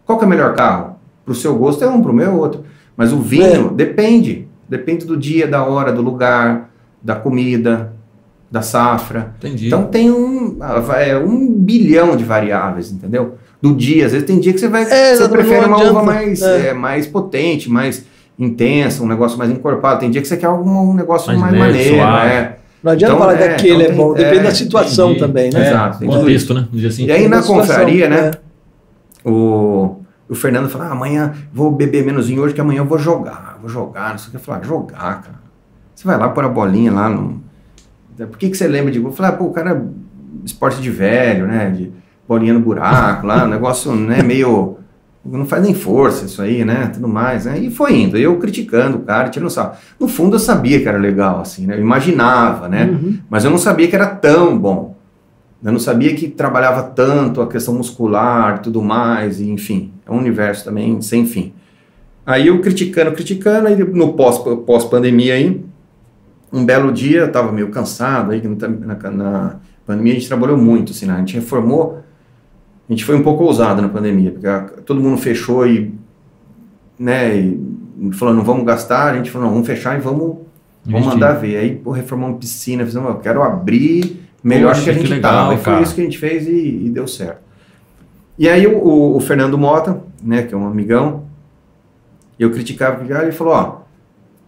Qual 0.06 0.18
que 0.18 0.24
é 0.24 0.28
o 0.28 0.30
melhor 0.30 0.56
carro? 0.56 0.96
Para 1.24 1.34
o 1.34 1.36
seu 1.36 1.56
gosto 1.56 1.84
é 1.84 1.88
um, 1.90 2.02
para 2.02 2.12
o 2.12 2.16
meu 2.16 2.26
é 2.28 2.30
outro. 2.34 2.64
Mas 2.96 3.12
o 3.14 3.18
vinho 3.20 3.70
depende. 3.70 4.47
Depende 4.70 5.06
do 5.06 5.16
dia, 5.16 5.48
da 5.48 5.64
hora, 5.64 5.92
do 5.92 6.02
lugar, 6.02 6.70
da 7.02 7.16
comida, 7.16 7.94
da 8.52 8.62
safra. 8.62 9.34
Entendi. 9.38 9.68
Então 9.68 9.86
tem 9.86 10.12
um, 10.12 10.58
é, 10.98 11.18
um 11.18 11.52
bilhão 11.54 12.16
de 12.16 12.24
variáveis, 12.24 12.92
entendeu? 12.92 13.36
Do 13.62 13.74
dia, 13.74 14.06
às 14.06 14.12
vezes 14.12 14.28
tem 14.28 14.40
dia 14.40 14.54
que 14.54 14.60
você 14.60 14.68
vai. 14.68 14.84
É, 14.84 15.16
você 15.16 15.28
prefere 15.30 15.66
uma 15.66 15.78
uva 15.78 15.88
adianta. 16.02 16.04
mais, 16.06 16.42
É. 16.42 16.68
é, 16.70 16.74
mais 16.74 17.08
potente, 17.08 17.70
mais 17.70 18.06
intensa, 18.38 19.04
um 19.04 19.08
negócio 19.08 19.38
mais 19.38 19.50
encorpado. 19.50 20.00
Tem 20.00 20.12
dia 20.12 20.22
que 20.22 20.28
você 20.28 20.38
quer 20.38 20.46
algum 20.48 20.70
um 20.92 20.94
negócio 20.94 21.28
Mais 21.28 21.40
mais, 21.40 21.58
maneiro, 21.58 21.96
suave. 21.96 22.30
é. 22.30 22.58
Não 22.84 22.92
adianta 22.92 23.14
Então, 23.16 23.26
falar 23.28 23.34
é, 23.42 23.48
que 23.48 23.54
aquele 23.56 23.84
então 23.84 23.94
é 23.94 23.98
bom. 23.98 24.14
Depende 24.14 24.38
é, 24.38 24.44
da 24.44 24.52
situação 24.52 25.08
Entendi. 25.12 25.20
também, 25.26 25.52
né? 25.52 25.60
É. 25.66 25.70
Exato, 25.70 26.06
Contexto, 26.06 26.54
né? 26.54 26.60
Vamos 26.62 26.76
dizer 26.76 26.88
assim. 26.90 27.06
E 27.06 27.12
aí 27.12 27.28
na 27.28 27.42
confraria, 27.42 28.08
né? 28.08 28.32
é. 29.26 29.30
O, 29.30 29.96
o 30.30 30.36
Fernando 30.36 30.70
fala: 30.70 30.88
ah, 30.88 30.92
amanhã 30.92 31.34
vou 31.54 31.72
beber 31.72 32.06
menos 32.06 32.28
vinho 32.28 32.42
hoje, 32.42 32.54
que 32.54 32.62
amanhã 32.62 32.80
eu 32.80 32.86
vou 32.86 32.98
jogar, 32.98 33.58
vou 33.62 33.70
jogar, 33.70 34.12
não 34.12 34.18
sei 34.18 34.28
o 34.28 34.32
que. 34.32 34.38
Eu 34.38 34.42
falo, 34.42 34.60
ah, 34.62 34.66
jogar, 34.66 35.22
cara. 35.22 35.48
Você 35.96 36.06
vai 36.06 36.18
lá 36.18 36.30
pôr 36.30 36.44
a 36.44 36.50
bolinha 36.50 36.92
lá 36.92 37.10
no. 37.10 37.42
Por 38.18 38.38
que, 38.38 38.50
que 38.50 38.58
você 38.58 38.68
lembra 38.68 38.92
de 38.92 39.00
gol? 39.00 39.12
Eu 39.12 39.16
falei, 39.16 39.32
ah, 39.32 39.36
pô, 39.36 39.46
o 39.46 39.52
cara 39.52 39.72
é 39.72 39.82
esporte 40.46 40.82
de 40.82 40.90
velho, 40.90 41.48
né? 41.48 41.70
De 41.70 41.92
bolinha 42.28 42.54
no 42.54 42.60
buraco 42.60 43.26
lá, 43.26 43.46
um 43.46 43.48
negócio, 43.48 43.96
né, 43.96 44.22
meio. 44.22 44.78
Não 45.24 45.46
faz 45.46 45.62
nem 45.62 45.74
força 45.74 46.26
isso 46.26 46.42
aí, 46.42 46.64
né? 46.64 46.90
Tudo 46.94 47.08
mais, 47.08 47.46
né? 47.46 47.60
E 47.60 47.70
foi 47.70 47.96
indo. 47.96 48.18
Eu 48.18 48.38
criticando 48.38 48.98
o 48.98 49.02
cara, 49.02 49.30
tirando 49.30 49.50
sarro. 49.50 49.74
No 50.00 50.08
fundo 50.08 50.36
eu 50.36 50.40
sabia 50.40 50.80
que 50.80 50.88
era 50.88 50.98
legal, 50.98 51.42
assim, 51.42 51.66
né? 51.66 51.76
Eu 51.76 51.82
imaginava, 51.82 52.70
né? 52.70 52.86
Uhum. 52.86 53.20
Mas 53.30 53.44
eu 53.44 53.52
não 53.52 53.58
sabia 53.58 53.88
que 53.88 53.96
era 53.96 54.08
tão 54.08 54.58
bom. 54.58 54.97
Eu 55.64 55.72
não 55.72 55.80
sabia 55.80 56.16
que 56.16 56.28
trabalhava 56.28 56.84
tanto 56.84 57.42
a 57.42 57.48
questão 57.48 57.74
muscular 57.74 58.58
e 58.58 58.60
tudo 58.64 58.82
mais, 58.82 59.40
e, 59.42 59.50
enfim, 59.50 59.92
é 60.06 60.12
um 60.12 60.18
universo 60.18 60.64
também 60.66 61.02
sem 61.02 61.26
fim. 61.26 61.52
Aí 62.26 62.48
eu 62.48 62.62
criticando, 62.62 63.12
criticando, 63.14 63.68
aí 63.68 63.76
no 63.78 64.14
pós- 64.14 64.38
pós-pandemia 64.66 65.34
aí, 65.34 65.64
um 66.54 66.64
belo 66.66 66.92
dia, 66.92 67.22
eu 67.22 67.26
estava 67.28 67.52
meio 67.52 67.70
cansado, 67.70 68.32
aí, 68.32 68.42
na, 68.46 69.12
na- 69.12 69.56
pandemia 69.86 70.12
a 70.14 70.16
gente 70.16 70.28
trabalhou 70.28 70.58
muito, 70.58 70.92
assim, 70.92 71.06
né? 71.06 71.14
a 71.14 71.20
gente 71.20 71.36
reformou, 71.36 72.04
a 72.88 72.92
gente 72.94 73.04
foi 73.06 73.16
um 73.16 73.24
pouco 73.24 73.44
ousado 73.44 73.82
na 73.82 73.90
pandemia, 73.90 74.32
porque 74.32 74.48
a- 74.48 74.62
todo 74.86 75.00
mundo 75.02 75.18
fechou 75.18 75.66
e, 75.66 75.94
né, 77.00 77.38
e 77.38 77.60
falou, 78.14 78.34
não 78.34 78.44
vamos 78.44 78.66
gastar, 78.66 79.14
a 79.14 79.18
gente 79.18 79.32
falou, 79.32 79.48
não, 79.48 79.54
vamos 79.54 79.68
fechar 79.68 79.98
e 79.98 80.02
vamos 80.02 80.38
Vamos 80.86 81.06
mandar 81.16 81.34
ver. 81.34 81.58
Aí, 81.58 81.76
pô, 81.76 81.92
reformamos 81.92 82.40
piscina, 82.40 82.86
fizemos, 82.86 83.10
eu 83.10 83.16
quero 83.18 83.44
abrir 83.44 84.22
melhor 84.48 84.74
Poxa, 84.76 84.82
do 84.82 84.84
que 84.86 84.90
a 84.90 84.94
gente 84.94 85.14
estava. 85.16 85.54
E 85.54 85.58
foi 85.58 85.64
cara. 85.74 85.82
isso 85.84 85.96
que 85.96 86.02
a 86.02 86.04
gente 86.04 86.18
fez 86.18 86.48
e, 86.48 86.86
e 86.86 86.90
deu 86.90 87.08
certo. 87.08 87.40
E 88.40 88.48
aí 88.48 88.66
o, 88.68 88.78
o- 88.78 89.18
o 89.18 89.20
Fernando 89.20 89.58
Mota, 89.58 90.02
né, 90.24 90.44
que 90.44 90.54
é 90.54 90.58
um 90.58 90.68
amigão, 90.68 91.24
eu 92.40 92.52
criticava 92.52 93.04
ele 93.04 93.14
ele 93.14 93.32
falou, 93.32 93.54
ó, 93.54 93.76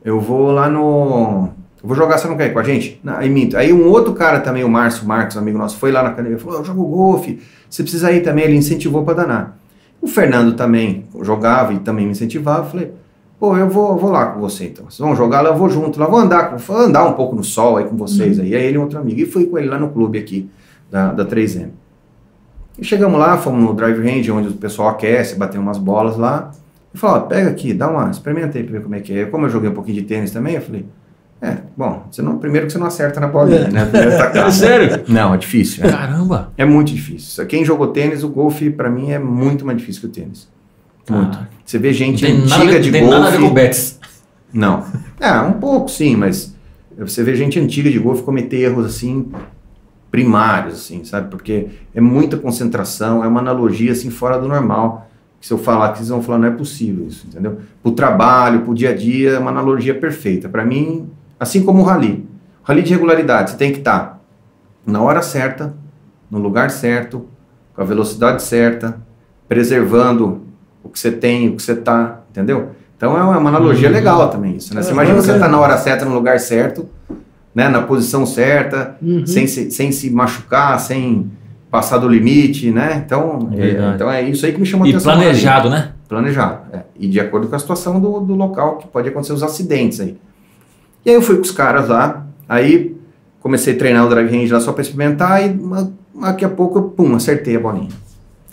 eu 0.04 0.20
vou 0.20 0.52
lá 0.52 0.70
no... 0.70 1.50
Eu 1.82 1.88
vou 1.88 1.96
jogar, 1.96 2.18
você 2.18 2.28
não 2.28 2.36
quer 2.36 2.48
ir 2.48 2.54
com 2.54 2.60
a 2.60 2.64
gente? 2.64 3.00
Não, 3.04 3.16
aí 3.16 3.30
minto. 3.30 3.56
Aí 3.58 3.72
um 3.72 3.88
outro 3.88 4.14
cara 4.14 4.42
também, 4.42 4.64
o 4.66 4.70
Márcio 4.70 5.08
Marcos, 5.08 5.38
amigo 5.38 5.58
nosso, 5.58 5.78
foi 5.78 5.92
lá 5.92 6.04
na 6.04 6.10
academia 6.10 6.38
e 6.38 6.40
falou, 6.40 6.60
eu 6.60 6.66
jogo 6.66 6.84
golfe, 6.86 7.40
você 7.70 7.82
precisa 7.84 8.12
ir 8.12 8.22
também. 8.22 8.44
Ele 8.44 8.58
incentivou 8.58 9.04
para 9.06 9.14
danar. 9.14 9.58
O 10.02 10.08
Fernando 10.08 10.56
também 10.56 11.06
jogava 11.22 11.74
e 11.74 11.80
também 11.80 12.06
me 12.06 12.12
incentivava. 12.12 12.66
Eu 12.66 12.70
falei, 12.70 12.92
pô, 13.40 13.56
eu 13.58 13.70
vou, 13.70 13.98
vou 13.98 14.12
lá 14.12 14.28
com 14.28 14.40
você 14.40 14.66
então. 14.66 14.86
Vocês 14.86 15.00
vão 15.00 15.16
jogar 15.16 15.42
lá, 15.42 15.50
eu 15.50 15.56
vou 15.56 15.70
junto 15.70 16.00
lá, 16.00 16.06
vou 16.08 16.20
andar, 16.20 16.58
vou 16.58 16.78
andar 16.78 17.06
um 17.06 17.14
pouco 17.14 17.36
no 17.36 17.44
sol 17.44 17.78
aí 17.78 17.86
com 17.86 17.96
vocês 17.96 18.40
aí. 18.40 18.54
Aí 18.56 18.64
ele 18.66 18.76
e 18.76 18.78
outro 18.78 19.00
amigo. 19.00 19.20
E 19.20 19.26
fui 19.26 19.46
com 19.46 19.58
ele 19.58 19.68
lá 19.70 19.78
no 19.80 19.90
clube 19.90 20.18
aqui, 20.20 20.50
da, 20.92 21.12
da 21.14 21.26
3M. 21.26 21.70
E 22.78 22.84
chegamos 22.86 23.20
lá, 23.20 23.38
fomos 23.38 23.62
no 23.64 23.74
drive 23.74 23.98
range, 24.02 24.32
onde 24.32 24.48
o 24.50 24.54
pessoal 24.54 24.90
aquece, 24.90 25.36
bateu 25.36 25.62
umas 25.62 25.78
bolas 25.78 26.18
lá. 26.18 26.52
E 26.94 26.98
falou, 26.98 27.22
pega 27.28 27.50
aqui, 27.50 27.74
dá 27.74 27.90
uma, 27.90 28.10
experimenta 28.10 28.58
aí 28.58 28.64
pra 28.64 28.74
ver 28.78 28.84
como 28.84 28.96
é 28.96 29.00
que 29.00 29.14
é. 29.18 29.26
Como 29.26 29.46
eu 29.46 29.50
joguei 29.50 29.70
um 29.70 29.74
pouquinho 29.74 29.98
de 30.02 30.04
tênis 30.08 30.32
também, 30.32 30.56
eu 30.56 30.62
falei, 30.62 30.86
é, 31.42 31.58
bom, 31.78 32.04
você 32.12 32.22
não, 32.22 32.38
primeiro 32.38 32.68
que 32.68 32.74
você 32.74 32.80
não 32.80 32.88
acerta 32.88 33.20
na 33.20 33.28
bolinha, 33.28 33.68
É. 33.68 33.72
né? 33.72 33.86
Primeiro 33.86 34.12
tacada. 34.18 34.52
Sério? 34.52 35.04
Não, 35.08 35.34
é 35.34 35.38
difícil. 35.38 35.86
É. 35.86 35.92
Caramba. 35.92 36.52
É 36.58 36.66
muito 36.66 36.92
difícil. 36.94 37.46
Quem 37.46 37.64
jogou 37.64 37.88
tênis, 37.88 38.24
o 38.24 38.30
golfe, 38.30 38.70
pra 38.70 38.90
mim, 38.90 39.12
é 39.12 39.20
muito 39.20 39.66
mais 39.66 39.78
difícil 39.78 40.02
que 40.02 40.08
o 40.08 40.10
tênis. 40.10 40.48
Muito. 41.10 41.38
Ah, 41.38 41.48
Você 41.66 41.78
vê 41.78 41.92
gente 41.94 42.24
nada, 42.32 42.44
antiga 42.56 42.72
ver- 42.74 42.82
de 42.82 42.92
tem 42.92 43.02
golfe. 43.04 43.18
nada 43.18 43.28
a 43.28 43.32
ver 43.32 43.40
com 43.40 43.48
o 43.48 43.54
Betis. 43.54 44.00
Não. 44.54 44.84
É, 45.20 45.32
um 45.42 45.54
pouco 45.54 45.90
sim, 45.90 46.16
mas 46.16 46.56
você 46.98 47.24
vê 47.24 47.36
gente 47.36 47.60
antiga 47.60 47.90
de 47.92 48.00
golfe 48.00 48.24
cometer 48.24 48.58
erros 48.58 48.86
assim 48.86 49.32
primários, 50.12 50.74
assim, 50.76 51.04
sabe? 51.04 51.30
Porque 51.30 51.68
é 51.94 52.02
muita 52.02 52.36
concentração, 52.38 53.24
é 53.24 53.28
uma 53.28 53.40
analogia 53.40 53.92
assim 53.92 54.10
fora 54.10 54.40
do 54.40 54.48
normal. 54.48 55.08
Que 55.40 55.46
se 55.48 55.54
eu 55.54 55.58
falar 55.58 55.92
que 55.92 56.00
vocês 56.00 56.10
vão 56.10 56.22
falar, 56.22 56.38
não 56.40 56.48
é 56.48 56.52
possível 56.52 57.08
isso, 57.08 57.26
entendeu? 57.28 57.60
Pro 57.82 57.92
trabalho, 57.94 58.62
pro 58.62 58.74
dia 58.74 58.90
a 58.90 58.96
dia, 58.96 59.32
é 59.32 59.40
uma 59.40 59.52
analogia 59.52 59.96
perfeita. 59.96 60.50
Para 60.50 60.66
mim, 60.66 61.10
assim 61.40 61.64
como 61.64 61.82
o 61.82 61.86
rally. 61.86 62.28
O 62.62 62.68
rally 62.68 62.82
de 62.84 62.92
regularidade, 62.92 63.52
você 63.52 63.58
tem 63.58 63.72
que 63.72 63.78
estar 63.80 64.20
na 64.86 65.02
hora 65.02 65.22
certa, 65.22 65.74
no 66.30 66.40
lugar 66.40 66.70
certo, 66.72 67.26
com 67.74 67.82
a 67.82 67.86
velocidade 67.86 68.42
certa, 68.44 69.00
preservando 69.48 70.42
o 70.84 70.90
que 70.90 71.00
você 71.00 71.12
tem, 71.12 71.50
o 71.50 71.56
que 71.56 71.62
você 71.64 71.76
tá, 71.76 72.22
entendeu? 72.32 72.70
Então 72.98 73.18
é 73.18 73.22
uma 73.22 73.50
analogia 73.50 73.88
Uhum. 73.88 73.94
legal 73.94 74.30
também 74.30 74.56
isso, 74.58 74.74
né? 74.76 74.82
Você 74.82 74.90
É, 74.90 74.94
imagina 74.94 75.22
você 75.22 75.32
é- 75.32 75.40
tá 75.40 75.48
na 75.48 75.60
hora 75.60 75.78
certa, 75.78 76.06
no 76.06 76.14
lugar 76.14 76.40
certo, 76.40 76.88
né? 77.56 77.70
Na 77.70 77.82
posição 77.82 78.26
certa, 78.26 78.96
Uhum. 79.02 79.26
sem, 79.26 79.48
se, 79.48 79.72
sem 79.72 79.92
se 79.92 80.10
machucar, 80.10 80.80
sem 80.80 81.32
passar 81.72 81.98
do 81.98 82.08
limite, 82.10 82.72
né? 82.72 83.02
Então 83.06 83.50
é, 83.54 83.56
Verdade. 83.56 83.96
então 83.96 84.12
é 84.12 84.22
isso 84.24 84.46
aí 84.46 84.52
que 84.52 84.60
me 84.60 84.66
chamou 84.66 84.86
a 84.86 84.88
E 84.88 84.92
atenção. 84.92 85.14
planejado, 85.14 85.70
né? 85.70 85.92
Planejado, 86.10 86.60
é. 86.74 86.80
E 87.00 87.08
de 87.08 87.20
acordo 87.20 87.48
com 87.48 87.56
a 87.56 87.60
situação 87.60 88.00
do, 88.00 88.20
do 88.22 88.34
local, 88.36 88.78
que 88.78 88.88
pode 88.88 89.08
acontecer 89.08 89.34
os 89.34 89.44
acidentes 89.44 90.00
aí. 90.00 90.18
E 91.06 91.10
aí 91.10 91.16
eu 91.16 91.22
fui 91.22 91.36
com 91.36 91.44
os 91.44 91.52
caras 91.52 91.88
lá, 91.88 92.26
aí 92.50 92.98
comecei 93.40 93.76
a 93.76 93.78
treinar 93.78 94.06
o 94.06 94.10
drive 94.10 94.30
range 94.30 94.52
lá 94.52 94.60
só 94.60 94.74
para 94.74 94.82
experimentar 94.82 95.46
e 95.46 95.52
uma, 95.52 95.92
daqui 96.20 96.44
a 96.44 96.50
pouco, 96.50 96.82
pum, 96.82 97.16
acertei 97.16 97.56
a 97.56 97.60
bolinha. 97.60 97.88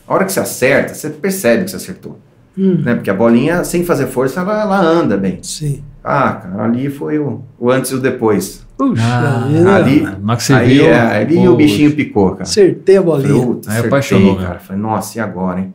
A 0.08 0.14
hora 0.14 0.24
que 0.24 0.32
você 0.32 0.40
acerta, 0.40 0.94
você 0.94 1.10
percebe 1.10 1.64
que 1.64 1.70
você 1.70 1.76
acertou. 1.76 2.18
Hum, 2.56 2.82
Né? 2.84 2.94
Porque 2.94 3.10
a 3.10 3.14
bolinha, 3.14 3.64
sem 3.64 3.84
fazer 3.84 4.06
força, 4.06 4.40
ela, 4.40 4.62
ela 4.62 4.80
anda 4.80 5.16
bem. 5.16 5.38
Sim. 5.42 5.82
Ah, 6.02 6.34
cara, 6.42 6.64
ali 6.64 6.88
foi 6.88 7.18
o, 7.18 7.42
o 7.58 7.70
antes 7.70 7.90
e 7.90 7.94
o 7.94 8.00
depois. 8.00 8.64
Puxa 8.78 9.02
Ah, 9.02 9.76
ali- 9.76 10.00
Na 10.02 10.10
hora 10.32 10.36
que 10.36 10.42
você 10.44 10.52
aí, 10.52 10.68
viu. 10.74 10.86
é, 10.86 11.16
ali 11.18 11.34
pô, 11.36 11.50
o 11.50 11.56
bichinho 11.56 11.92
picou, 11.96 12.30
cara. 12.32 12.42
Acertei 12.44 12.96
a 12.96 13.02
bolinha. 13.02 13.28
Falei, 13.28 13.46
"Putz, 13.46 13.66
Aí 13.68 13.72
acertei, 13.72 13.88
apaixonou, 13.88 14.38
né? 14.38 14.46
cara. 14.46 14.58
Falei, 14.60 14.82
nossa, 14.82 15.18
e 15.18 15.20
agora, 15.20 15.60
hein? 15.60 15.74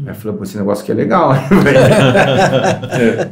Aí 0.00 0.08
eu 0.08 0.14
falei, 0.14 0.36
pô, 0.38 0.42
esse 0.44 0.56
negócio 0.58 0.82
aqui 0.82 0.92
é 0.92 0.94
legal. 0.94 1.32
né, 1.34 1.40
velho? 1.62 3.30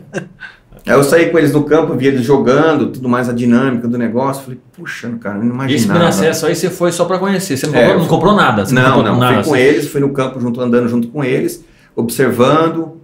Aí 0.88 0.94
eu 0.98 1.04
saí 1.04 1.30
com 1.30 1.38
eles 1.38 1.52
no 1.52 1.64
campo, 1.64 1.94
vi 1.94 2.06
eles 2.06 2.22
jogando, 2.22 2.90
tudo 2.90 3.08
mais 3.08 3.28
a 3.28 3.32
dinâmica 3.32 3.86
do 3.86 3.98
negócio. 3.98 4.42
Falei, 4.44 4.58
puxa, 4.72 5.10
cara, 5.20 5.36
não 5.38 5.44
E 5.44 5.46
esse 5.46 5.54
imaginava. 5.54 5.86
primeiro 5.88 6.08
acesso 6.08 6.46
aí 6.46 6.54
você 6.56 6.70
foi 6.70 6.90
só 6.92 7.04
pra 7.04 7.18
conhecer. 7.18 7.56
Você 7.56 7.66
não, 7.66 7.74
É, 7.74 7.82
comprou, 7.86 7.98
não 8.00 8.08
comprou 8.08 8.34
nada. 8.34 8.64
Não, 8.72 8.82
comprou 8.94 9.04
não, 9.04 9.18
nada. 9.20 9.34
fui 9.34 9.42
com 9.44 9.50
você- 9.50 9.60
eles, 9.60 9.88
fui 9.88 10.00
no 10.00 10.10
campo 10.12 10.40
junto, 10.40 10.60
andando 10.60 10.88
junto 10.88 11.08
com 11.08 11.22
eles, 11.22 11.64
observando, 11.94 12.96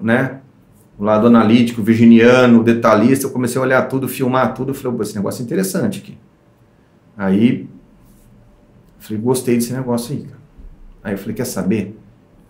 né? 0.00 0.38
O 0.98 1.04
lado 1.04 1.28
analítico, 1.28 1.80
virginiano, 1.80 2.64
detalhista, 2.64 3.26
eu 3.26 3.30
comecei 3.30 3.60
a 3.60 3.64
olhar 3.64 3.82
tudo, 3.82 4.08
filmar 4.08 4.52
tudo, 4.54 4.74
falei, 4.74 4.96
pô, 4.96 5.02
esse 5.04 5.14
negócio 5.14 5.40
é 5.42 5.44
interessante 5.44 6.00
aqui. 6.00 6.18
Aí, 7.16 7.68
falei, 8.98 9.22
gostei 9.22 9.54
desse 9.56 9.72
negócio 9.72 10.12
aí, 10.14 10.22
cara. 10.22 10.38
Aí 11.04 11.12
eu 11.14 11.18
falei, 11.18 11.34
quer 11.34 11.44
saber? 11.44 11.96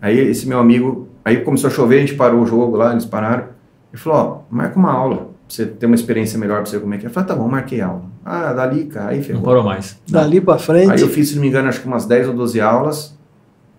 Aí 0.01 0.17
esse 0.17 0.47
meu 0.47 0.57
amigo, 0.59 1.07
aí 1.23 1.37
começou 1.41 1.69
a 1.69 1.73
chover, 1.73 1.97
a 1.97 1.99
gente 1.99 2.15
parou 2.15 2.41
o 2.41 2.45
jogo 2.47 2.75
lá, 2.75 2.91
eles 2.91 3.05
pararam. 3.05 3.58
Ele 3.91 4.01
falou, 4.01 4.45
ó, 4.49 4.53
marca 4.55 4.77
uma 4.77 4.91
aula, 4.91 5.15
pra 5.17 5.25
você 5.47 5.65
ter 5.65 5.85
uma 5.85 5.95
experiência 5.95 6.37
melhor 6.37 6.57
pra 6.61 6.65
você 6.65 6.77
ver 6.77 6.81
como 6.83 6.93
é 6.93 6.97
que 6.97 7.05
é. 7.05 7.09
Eu 7.09 7.13
falei, 7.13 7.27
tá 7.27 7.35
bom, 7.35 7.47
marquei 7.47 7.81
aula. 7.81 8.03
Ah, 8.23 8.53
dali, 8.53 8.85
cara, 8.85 9.09
aí 9.09 9.17
Não 9.17 9.23
ferrou. 9.23 9.43
parou 9.43 9.63
mais. 9.63 9.99
Dali 10.07 10.39
pra 10.39 10.57
frente. 10.57 10.91
Aí 10.91 11.01
eu 11.01 11.07
fiz, 11.09 11.29
se 11.29 11.35
não 11.35 11.41
me 11.41 11.47
engano, 11.47 11.67
acho 11.69 11.81
que 11.81 11.87
umas 11.87 12.05
10 12.05 12.27
ou 12.29 12.33
12 12.35 12.61
aulas 12.61 13.17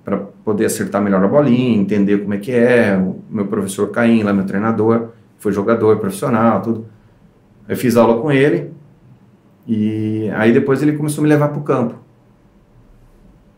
para 0.05 0.16
poder 0.45 0.65
acertar 0.65 1.01
melhor 1.01 1.23
a 1.24 1.28
bolinha, 1.28 1.81
entender 1.81 2.19
como 2.19 2.35
é 2.35 2.39
que 2.39 2.51
é. 2.51 2.97
O 2.97 3.23
meu 3.31 3.47
professor 3.47 3.89
Caim, 3.91 4.23
lá 4.23 4.32
meu 4.32 4.45
treinador, 4.45 5.11
foi 5.39 5.53
jogador 5.53 5.99
profissional, 5.99 6.61
tudo. 6.62 6.87
Eu 7.69 7.77
fiz 7.77 7.97
aula 7.97 8.20
com 8.20 8.32
ele 8.32 8.73
e 9.69 10.28
aí 10.35 10.53
depois 10.53 10.82
ele 10.82 10.95
começou 10.95 11.23
a 11.23 11.24
me 11.24 11.28
levar 11.28 11.49
para 11.49 11.59
o 11.59 11.62
campo. 11.62 11.95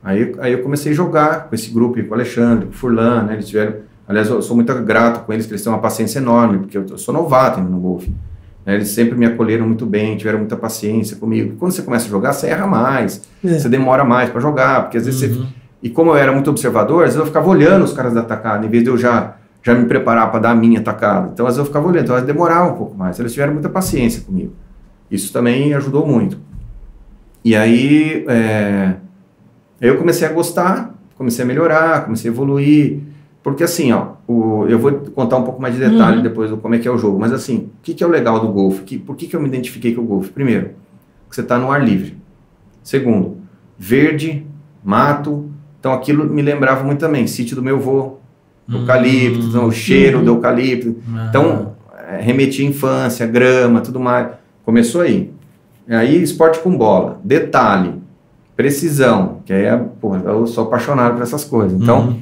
Aí, 0.05 0.35
aí 0.41 0.53
eu 0.53 0.63
comecei 0.63 0.93
a 0.93 0.95
jogar 0.95 1.49
com 1.49 1.55
esse 1.55 1.71
grupo, 1.71 2.03
com 2.03 2.11
o 2.11 2.15
Alexandre, 2.15 2.67
com 2.67 2.73
o 2.73 2.75
Furlan, 2.75 3.23
né? 3.23 3.35
Eles 3.35 3.47
tiveram... 3.49 3.77
Aliás, 4.13 4.29
eu 4.29 4.43
sou 4.43 4.55
muito 4.55 4.73
grato 4.83 5.25
com 5.25 5.33
eles, 5.33 5.47
que 5.47 5.53
eles 5.53 5.63
têm 5.63 5.73
uma 5.73 5.79
paciência 5.81 6.19
enorme, 6.19 6.59
porque 6.59 6.77
eu, 6.77 6.99
sou 6.99 7.15
novato 7.15 7.61
no 7.61 7.79
golfe. 7.81 8.13
né? 8.67 8.75
Eles 8.75 8.89
sempre 8.89 9.17
me 9.17 9.25
acolheram 9.27 9.67
muito 9.67 9.87
bem, 9.87 10.17
tiveram 10.17 10.39
muita 10.39 10.55
paciência 10.57 11.17
comigo. 11.17 11.57
Quando 11.59 11.73
você 11.73 11.83
começa 11.83 12.07
a 12.07 12.09
jogar, 12.11 12.33
você 12.35 12.47
erra 12.49 12.67
mais, 12.67 13.23
É. 13.45 13.59
você 13.59 13.69
demora 13.69 14.05
mais 14.05 14.29
para 14.31 14.41
jogar, 14.41 14.83
porque 14.83 14.99
às 14.99 15.07
vezes 15.07 15.19
você 15.21 15.27
Uhum. 15.29 15.47
e 15.83 15.89
como 15.91 16.11
eu 16.11 16.17
era 16.17 16.31
muito 16.31 16.49
observador, 16.51 16.99
às 17.05 17.11
vezes 17.11 17.19
eu 17.21 17.27
ficava 17.27 17.49
olhando 17.49 17.85
os 17.85 17.93
caras 17.93 18.13
da 18.15 18.23
tacada, 18.23 18.65
em 18.67 18.69
vez 18.69 18.85
de 18.85 18.91
eu 18.91 18.97
já, 18.99 19.35
já 19.63 19.75
me 19.75 19.87
preparar 19.87 20.31
para 20.31 20.41
dar 20.41 20.51
a 20.51 20.55
minha 20.55 20.81
tacada. 20.83 21.31
Então, 21.33 21.47
às 21.47 21.55
vezes 21.55 21.59
eu 21.61 21.65
ficava 21.65 21.89
olhando, 21.89 22.05
então 22.05 22.25
demorava 22.25 22.71
um 22.73 22.77
pouco 22.77 22.95
mais. 22.97 23.19
Eles 23.19 23.33
tiveram 23.33 23.55
muita 23.55 23.69
paciência 23.69 24.23
comigo. 24.23 24.53
Isso 25.11 25.33
também 25.33 25.73
ajudou 25.75 26.07
muito. 26.07 26.39
E 27.45 27.57
aí, 27.57 28.25
é, 28.29 28.95
eu 29.81 29.97
comecei 29.99 30.29
a 30.29 30.31
gostar, 30.33 30.95
comecei 31.17 31.45
a 31.45 31.49
melhorar, 31.49 32.05
comecei 32.05 32.31
a 32.31 32.33
evoluir. 32.35 33.01
Porque 33.43 33.65
assim, 33.65 33.91
ó, 33.93 34.09
o, 34.29 34.67
eu 34.69 34.79
vou 34.79 34.93
contar 35.15 35.37
um 35.37 35.43
pouco 35.43 35.61
mais 35.61 35.75
de 35.75 35.81
detalhe 35.81 36.19
Uhum. 36.19 36.23
depois 36.23 36.51
do 36.51 36.57
como 36.57 36.75
é 36.75 36.79
que 36.79 36.87
é 36.87 36.91
o 36.91 36.97
jogo. 36.99 37.19
Mas 37.19 37.33
assim, 37.33 37.57
o 37.57 37.83
que, 37.83 37.93
que 37.95 38.05
é 38.05 38.07
o 38.07 38.11
legal 38.11 38.39
do 38.41 38.49
golfe? 38.49 38.83
Que, 38.85 38.99
por 38.99 39.17
que, 39.17 39.27
que 39.27 39.35
eu 39.35 39.41
me 39.41 39.49
identifiquei 39.49 39.95
com 39.95 40.03
o 40.03 40.05
golfe? 40.05 40.31
Primeiro, 40.31 40.71
que 41.29 41.35
você 41.35 41.41
está 41.41 41.59
no 41.59 41.71
ar 41.73 41.85
livre. 41.85 42.17
Segundo, 42.85 43.39
verde, 43.79 44.47
mato. 44.85 45.51
Então 45.81 45.93
aquilo 45.93 46.25
me 46.25 46.41
lembrava 46.43 46.85
muito 46.85 47.01
também, 47.01 47.27
sítio 47.27 47.57
do 47.57 47.63
meu 47.63 47.77
avô, 47.77 48.19
eucalipto, 48.73 49.47
então, 49.47 49.67
o 49.67 49.73
cheiro 49.73 50.19
Uhum. 50.19 50.25
do 50.25 50.31
eucalipto. 50.33 50.97
Então, 51.29 51.73
é, 52.09 52.21
remetia 52.21 52.65
à 52.65 52.69
infância, 52.69 53.27
grama, 53.27 53.81
tudo 53.81 53.99
mais. 53.99 54.29
Começou 54.65 55.01
aí. 55.01 55.33
Aí, 55.89 56.23
esporte 56.23 56.61
com 56.61 56.77
bola. 56.77 57.21
Detalhe, 57.25 57.95
precisão, 58.57 59.39
que 59.45 59.53
aí 59.53 59.65
é, 59.65 59.77
porra, 59.77 60.23
eu 60.25 60.47
sou 60.47 60.65
apaixonado 60.65 61.15
por 61.15 61.23
essas 61.23 61.45
coisas. 61.45 61.81
Então, 61.81 62.01
Uhum. 62.09 62.17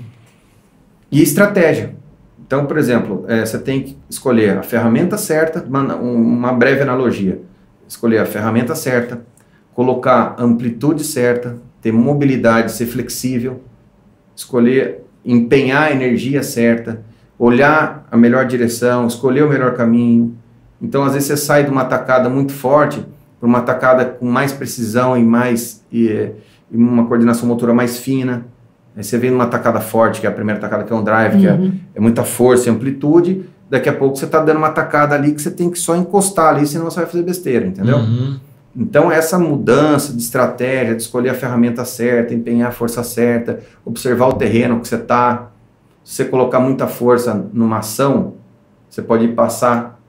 E 1.10 1.22
estratégia. 1.22 1.94
Então, 2.46 2.66
por 2.66 2.78
exemplo, 2.78 3.24
é, 3.28 3.44
você 3.44 3.58
tem 3.58 3.82
que 3.82 3.96
escolher 4.08 4.58
a 4.58 4.62
ferramenta 4.62 5.16
certa, 5.16 5.62
uma, 5.62 5.94
uma 5.94 6.52
breve 6.52 6.82
analogia. 6.82 7.40
Escolher 7.86 8.18
a 8.18 8.26
ferramenta 8.26 8.74
certa, 8.74 9.22
colocar 9.74 10.34
amplitude 10.38 11.04
certa, 11.04 11.58
ter 11.80 11.92
mobilidade, 11.92 12.72
ser 12.72 12.86
flexível, 12.86 13.60
escolher, 14.34 15.04
empenhar 15.24 15.84
a 15.84 15.92
energia 15.92 16.42
certa, 16.42 17.02
olhar 17.38 18.06
a 18.10 18.16
melhor 18.16 18.46
direção, 18.46 19.06
escolher 19.06 19.44
o 19.44 19.48
melhor 19.48 19.74
caminho. 19.74 20.36
Então, 20.80 21.04
às 21.04 21.14
vezes, 21.14 21.28
você 21.28 21.36
sai 21.36 21.64
de 21.64 21.70
uma 21.70 21.84
tacada 21.84 22.28
muito 22.28 22.52
forte 22.52 23.04
para 23.38 23.48
uma 23.48 23.62
tacada 23.62 24.04
com 24.04 24.26
mais 24.26 24.52
precisão 24.52 25.16
e 25.16 25.22
mais 25.22 25.84
e, 25.90 26.30
e 26.70 26.76
uma 26.76 27.06
coordenação 27.06 27.48
motora 27.48 27.72
mais 27.72 27.98
fina. 27.98 28.46
Aí 28.96 29.04
você 29.04 29.16
vem 29.18 29.30
numa 29.30 29.46
tacada 29.46 29.80
forte, 29.80 30.20
que 30.20 30.26
é 30.26 30.30
a 30.30 30.32
primeira 30.32 30.60
tacada 30.60 30.84
que 30.84 30.92
é 30.92 30.96
um 30.96 31.02
drive, 31.04 31.38
que 31.40 31.46
é, 31.46 31.52
Uhum. 31.52 31.72
é 31.94 32.00
muita 32.00 32.24
força 32.24 32.68
e 32.68 32.72
amplitude. 32.72 33.44
Daqui 33.68 33.88
a 33.88 33.92
pouco 33.92 34.16
você 34.16 34.24
está 34.24 34.40
dando 34.40 34.56
uma 34.58 34.70
tacada 34.70 35.14
ali 35.14 35.32
que 35.32 35.40
você 35.40 35.50
tem 35.50 35.70
que 35.70 35.78
só 35.78 35.94
encostar 35.96 36.54
ali, 36.54 36.66
senão 36.66 36.86
você 36.86 36.96
vai 37.00 37.06
fazer 37.06 37.22
besteira, 37.22 37.66
entendeu? 37.66 37.98
Uhum. 37.98 38.38
Então, 38.76 39.10
essa 39.10 39.38
mudança 39.38 40.12
de 40.12 40.20
estratégia, 40.22 40.94
de 40.94 41.02
escolher 41.02 41.30
a 41.30 41.34
ferramenta 41.34 41.84
certa, 41.84 42.34
empenhar 42.34 42.68
a 42.68 42.72
força 42.72 43.02
certa, 43.02 43.60
observar 43.84 44.26
o 44.28 44.32
terreno 44.34 44.80
que 44.80 44.86
você 44.88 44.94
está. 44.96 45.50
Se 46.04 46.14
você 46.16 46.24
colocar 46.24 46.58
muita 46.60 46.86
força 46.86 47.46
numa 47.52 47.78
ação, 47.78 48.34
você 48.88 49.02
pode 49.02 49.26
passar 49.28 50.00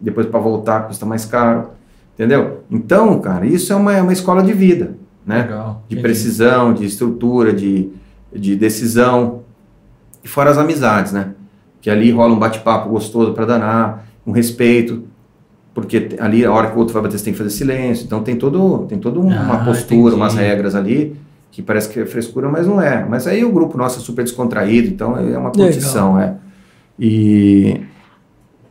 depois 0.00 0.26
para 0.26 0.38
voltar, 0.40 0.86
custa 0.86 1.04
mais 1.06 1.24
caro. 1.24 1.68
Entendeu? 2.14 2.62
Então, 2.70 3.18
cara, 3.20 3.46
isso 3.46 3.72
é 3.72 3.76
uma, 3.76 3.94
é 3.94 4.02
uma 4.02 4.12
escola 4.12 4.42
de 4.42 4.52
vida, 4.52 4.94
né? 5.26 5.42
Legal. 5.42 5.82
de 5.88 5.94
Entendi. 5.94 6.02
precisão, 6.02 6.72
de 6.74 6.84
estrutura, 6.84 7.52
de, 7.52 7.90
de 8.34 8.56
decisão. 8.56 9.42
E 10.22 10.28
fora 10.28 10.50
as 10.50 10.58
amizades, 10.58 11.12
né? 11.12 11.30
Que 11.80 11.88
ali 11.90 12.10
rola 12.10 12.34
um 12.34 12.38
bate-papo 12.38 12.88
gostoso 12.90 13.32
para 13.32 13.46
danar, 13.46 14.06
um 14.26 14.32
respeito, 14.32 15.04
porque 15.74 16.10
ali 16.18 16.44
a 16.44 16.52
hora 16.52 16.68
que 16.70 16.76
o 16.76 16.78
outro 16.78 16.92
vai 16.92 17.02
bater 17.02 17.18
você 17.18 17.24
tem 17.24 17.32
que 17.32 17.38
fazer 17.38 17.50
silêncio. 17.50 18.04
Então 18.04 18.22
tem 18.22 18.36
todo 18.36 18.86
tem 18.88 18.98
toda 18.98 19.18
uma 19.18 19.54
Ah, 19.54 19.64
postura, 19.64 20.00
entendi. 20.00 20.16
umas 20.16 20.34
regras 20.34 20.74
ali 20.74 21.16
que 21.50 21.62
parece 21.62 21.88
que 21.88 21.98
é 22.00 22.06
frescura, 22.06 22.48
mas 22.48 22.66
não 22.66 22.80
é. 22.80 23.04
Mas 23.08 23.26
aí 23.26 23.44
o 23.44 23.50
grupo 23.50 23.76
nosso 23.78 23.98
é 23.98 24.02
super 24.02 24.22
descontraído, 24.22 24.88
então 24.88 25.16
é 25.16 25.20
uma 25.38 25.50
Legal. 25.50 25.52
curtição, 25.52 26.20
é. 26.20 26.34
E 26.98 27.80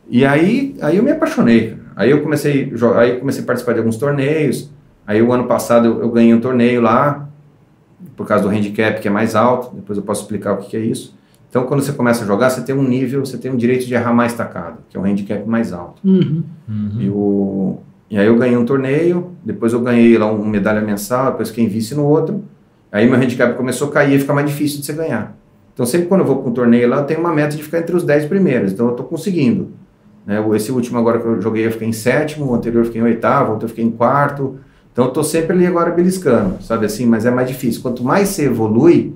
e 0.08 0.24
aí 0.24 0.76
aí 0.80 0.96
eu 0.96 1.02
me 1.02 1.10
apaixonei. 1.10 1.76
Aí 1.96 2.10
eu 2.10 2.22
comecei 2.22 2.72
aí 2.96 3.10
eu 3.10 3.18
comecei 3.20 3.42
a 3.42 3.46
participar 3.46 3.72
de 3.72 3.78
alguns 3.80 3.96
torneios. 3.96 4.70
Aí 5.06 5.20
o 5.20 5.32
ano 5.32 5.44
passado 5.44 5.86
eu, 5.86 6.00
eu 6.02 6.10
ganhei 6.10 6.32
um 6.32 6.40
torneio 6.40 6.80
lá 6.80 7.28
por 8.16 8.26
causa 8.26 8.44
do 8.44 8.50
handicap 8.50 9.00
que 9.00 9.08
é 9.08 9.10
mais 9.10 9.34
alto. 9.34 9.74
Depois 9.74 9.96
eu 9.98 10.04
posso 10.04 10.22
explicar 10.22 10.52
o 10.54 10.56
que, 10.58 10.70
que 10.70 10.76
é 10.76 10.80
isso. 10.80 11.14
Então 11.48 11.64
quando 11.66 11.82
você 11.82 11.92
começa 11.92 12.22
a 12.22 12.26
jogar, 12.26 12.48
você 12.50 12.62
tem 12.62 12.74
um 12.74 12.82
nível, 12.82 13.24
você 13.24 13.36
tem 13.36 13.50
um 13.50 13.56
direito 13.56 13.84
de 13.86 13.92
errar 13.94 14.12
mais 14.14 14.32
tacada, 14.34 14.78
que 14.88 14.96
é 14.96 15.00
o 15.00 15.04
handicap 15.04 15.46
mais 15.48 15.72
alto. 15.72 16.00
Uhum. 16.06 16.42
Uhum. 16.68 16.96
E, 17.00 17.08
o, 17.10 17.78
e 18.10 18.18
aí 18.18 18.26
eu 18.26 18.36
ganhei 18.36 18.56
um 18.56 18.64
torneio, 18.64 19.32
depois 19.44 19.72
eu 19.72 19.80
ganhei 19.80 20.16
lá 20.16 20.30
uma 20.30 20.46
medalha 20.46 20.80
mensal, 20.80 21.32
depois 21.32 21.48
fiquei 21.48 21.64
em 21.64 21.68
vice 21.68 21.94
no 21.94 22.04
outro. 22.04 22.44
Aí 22.92 23.08
meu 23.08 23.18
handicap 23.18 23.56
começou 23.56 23.88
a 23.88 23.92
cair 23.92 24.14
e 24.16 24.18
fica 24.20 24.32
mais 24.32 24.48
difícil 24.48 24.80
de 24.80 24.86
você 24.86 24.92
ganhar. 24.92 25.36
Então 25.74 25.84
sempre 25.86 26.06
quando 26.08 26.20
eu 26.20 26.26
vou 26.26 26.36
para 26.36 26.50
um 26.50 26.52
torneio 26.54 26.88
lá, 26.88 26.98
eu 26.98 27.04
tenho 27.04 27.20
uma 27.20 27.32
meta 27.32 27.56
de 27.56 27.62
ficar 27.62 27.78
entre 27.78 27.96
os 27.96 28.04
10 28.04 28.26
primeiros. 28.26 28.72
Então 28.72 28.86
eu 28.86 28.92
estou 28.92 29.06
conseguindo. 29.06 29.70
Né? 30.26 30.38
O- 30.40 30.54
Esse 30.54 30.70
último 30.70 30.98
agora 30.98 31.18
que 31.18 31.26
eu 31.26 31.40
joguei 31.40 31.66
eu 31.66 31.72
fiquei 31.72 31.88
em 31.88 31.92
sétimo, 31.92 32.46
o 32.46 32.54
anterior 32.54 32.80
eu 32.82 32.84
fiquei 32.86 33.00
em 33.00 33.04
oitavo, 33.04 33.48
o 33.48 33.52
outro 33.54 33.64
eu 33.64 33.68
fiquei 33.70 33.84
em 33.84 33.90
quarto. 33.90 34.56
Então 34.92 35.04
eu 35.04 35.08
estou 35.08 35.22
sempre 35.24 35.52
ali 35.54 35.66
agora 35.66 35.90
beliscando, 35.90 36.62
sabe 36.62 36.86
assim? 36.86 37.06
Mas 37.06 37.24
é 37.24 37.30
mais 37.30 37.48
difícil. 37.48 37.80
Quanto 37.80 38.02
mais 38.02 38.28
você 38.28 38.46
evolui, 38.46 39.14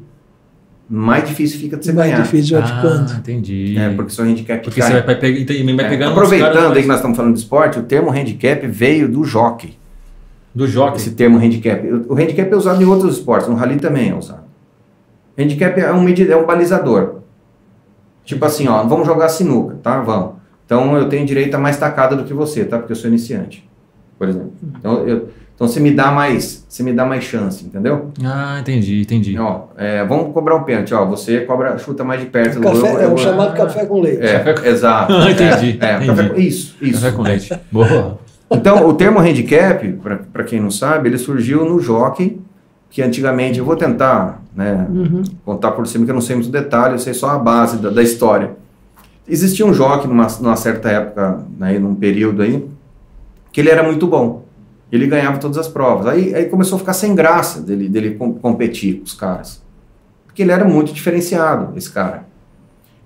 mais 0.88 1.26
difícil 1.28 1.58
fica 1.58 1.76
de 1.76 1.84
você 1.84 1.92
Mais 1.92 2.10
ganhar. 2.10 2.22
difícil 2.22 2.60
vai 2.60 2.70
Ah, 2.70 2.76
ficando. 2.76 3.12
entendi. 3.18 3.76
É, 3.76 3.90
porque 3.94 4.12
seu 4.12 4.24
handicap 4.24 4.62
Porque 4.62 4.80
cai. 4.80 4.92
você 4.92 5.00
vai, 5.02 5.14
pe- 5.18 5.28
e 5.52 5.74
vai 5.74 5.84
É, 5.84 5.88
pegando 5.88 6.12
aproveitando 6.12 6.56
aí 6.56 6.62
que 6.68 6.72
mais- 6.74 6.86
nós 6.88 6.96
estamos 6.98 7.16
falando 7.16 7.34
de 7.34 7.40
esporte, 7.40 7.78
o 7.78 7.82
termo 7.82 8.10
handicap 8.10 8.66
veio 8.66 9.08
do 9.08 9.24
jockey. 9.24 9.76
do 10.54 10.68
jockey. 10.68 10.98
Esse 10.98 11.10
termo 11.10 11.36
handicap. 11.38 11.84
O 11.84 12.12
o 12.12 12.16
handicap 12.16 12.48
é 12.52 12.56
usado 12.56 12.80
em 12.80 12.86
outros 12.86 13.16
esportes, 13.16 13.48
no 13.48 13.56
rally 13.56 13.76
também 13.76 14.10
é 14.10 14.14
usado. 14.14 14.44
Handicap 15.36 15.80
é 15.80 15.92
um, 15.92 16.06
é 16.08 16.36
um 16.36 16.46
balizador. 16.46 17.16
Tipo 18.24 18.44
assim, 18.44 18.68
ó, 18.68 18.84
vamos 18.84 19.04
jogar 19.04 19.28
sinuca, 19.30 19.76
tá? 19.82 20.00
Vamos. 20.00 20.34
Então 20.64 20.96
eu 20.96 21.08
tenho 21.08 21.26
direito 21.26 21.54
a 21.56 21.58
mais 21.58 21.76
tacada 21.76 22.14
do 22.14 22.22
que 22.22 22.32
você, 22.32 22.64
tá? 22.64 22.78
Porque 22.78 22.92
eu 22.92 22.96
sou 22.96 23.08
iniciante, 23.10 23.68
por 24.16 24.28
exemplo. 24.28 24.52
Então, 24.78 25.06
eu, 25.06 25.28
então 25.54 25.68
você 25.68 25.78
me 25.80 25.92
dá 25.92 26.10
mais, 26.10 26.64
você 26.68 26.82
me 26.82 26.92
dá 26.92 27.04
mais 27.04 27.22
chance, 27.24 27.64
entendeu? 27.64 28.10
Ah, 28.24 28.58
entendi, 28.60 29.00
entendi. 29.02 29.38
Ó, 29.38 29.66
é, 29.76 30.04
vamos 30.04 30.32
cobrar 30.32 30.56
um 30.56 30.64
pênalti, 30.64 30.92
ó. 30.92 31.04
Você 31.06 31.40
cobra, 31.42 31.78
chuta 31.78 32.02
mais 32.02 32.20
de 32.20 32.26
perto. 32.26 32.60
Café, 32.60 32.76
eu- 32.92 32.98
é 33.00 33.04
eu- 33.04 33.14
o 33.14 33.18
chamado 33.18 33.56
café 33.56 33.86
com 33.86 34.00
leite. 34.00 34.22
É, 34.22 34.68
exato. 34.68 35.12
Ah, 35.14 35.30
entendi, 35.30 35.78
É, 35.80 35.86
é, 35.86 35.94
entendi. 35.96 36.06
café 36.08 36.28
com- 36.30 36.40
isso, 36.40 36.76
isso. 36.82 37.00
Café 37.00 37.16
com 37.16 37.22
leite. 37.22 37.52
Boa. 37.70 38.18
Então, 38.50 38.86
o 38.88 38.94
termo 38.94 39.18
handicap, 39.20 39.86
para 40.32 40.44
quem 40.44 40.60
não 40.60 40.70
sabe, 40.70 41.08
ele 41.08 41.18
surgiu 41.18 41.64
no 41.64 41.80
jockey, 41.80 42.40
que 42.90 43.00
antigamente, 43.02 43.58
eu 43.58 43.64
vou 43.64 43.74
tentar 43.76 44.42
né, 44.54 44.86
Uhum. 44.88 45.22
contar 45.44 45.72
por 45.72 45.84
cima, 45.86 46.04
que 46.04 46.10
eu 46.12 46.14
não 46.14 46.20
sei 46.22 46.36
muito 46.36 46.48
detalhe, 46.50 46.94
eu 46.94 46.98
sei 47.00 47.12
só 47.12 47.30
a 47.30 47.38
base 47.38 47.78
da, 47.78 47.90
da 47.90 48.00
história. 48.02 48.52
Existia 49.26 49.66
um 49.66 49.72
jockey 49.74 50.06
numa, 50.06 50.28
numa 50.40 50.54
certa 50.54 50.88
época, 50.90 51.40
né, 51.58 51.76
num 51.78 51.94
período 51.94 52.42
aí, 52.42 52.64
que 53.50 53.60
ele 53.60 53.70
era 53.70 53.82
muito 53.82 54.06
bom. 54.06 54.43
Ele 54.94 55.06
ganhava 55.06 55.38
todas 55.38 55.58
as 55.58 55.66
provas. 55.68 56.06
Aí, 56.06 56.34
aí 56.34 56.44
começou 56.46 56.76
a 56.76 56.78
ficar 56.78 56.92
sem 56.92 57.14
graça 57.14 57.60
dele, 57.60 57.88
dele 57.88 58.14
com- 58.14 58.34
competir 58.34 58.98
com 58.98 59.04
os 59.04 59.14
caras. 59.14 59.62
Porque 60.26 60.42
ele 60.42 60.52
era 60.52 60.64
muito 60.64 60.92
diferenciado, 60.92 61.76
esse 61.76 61.90
cara. 61.90 62.26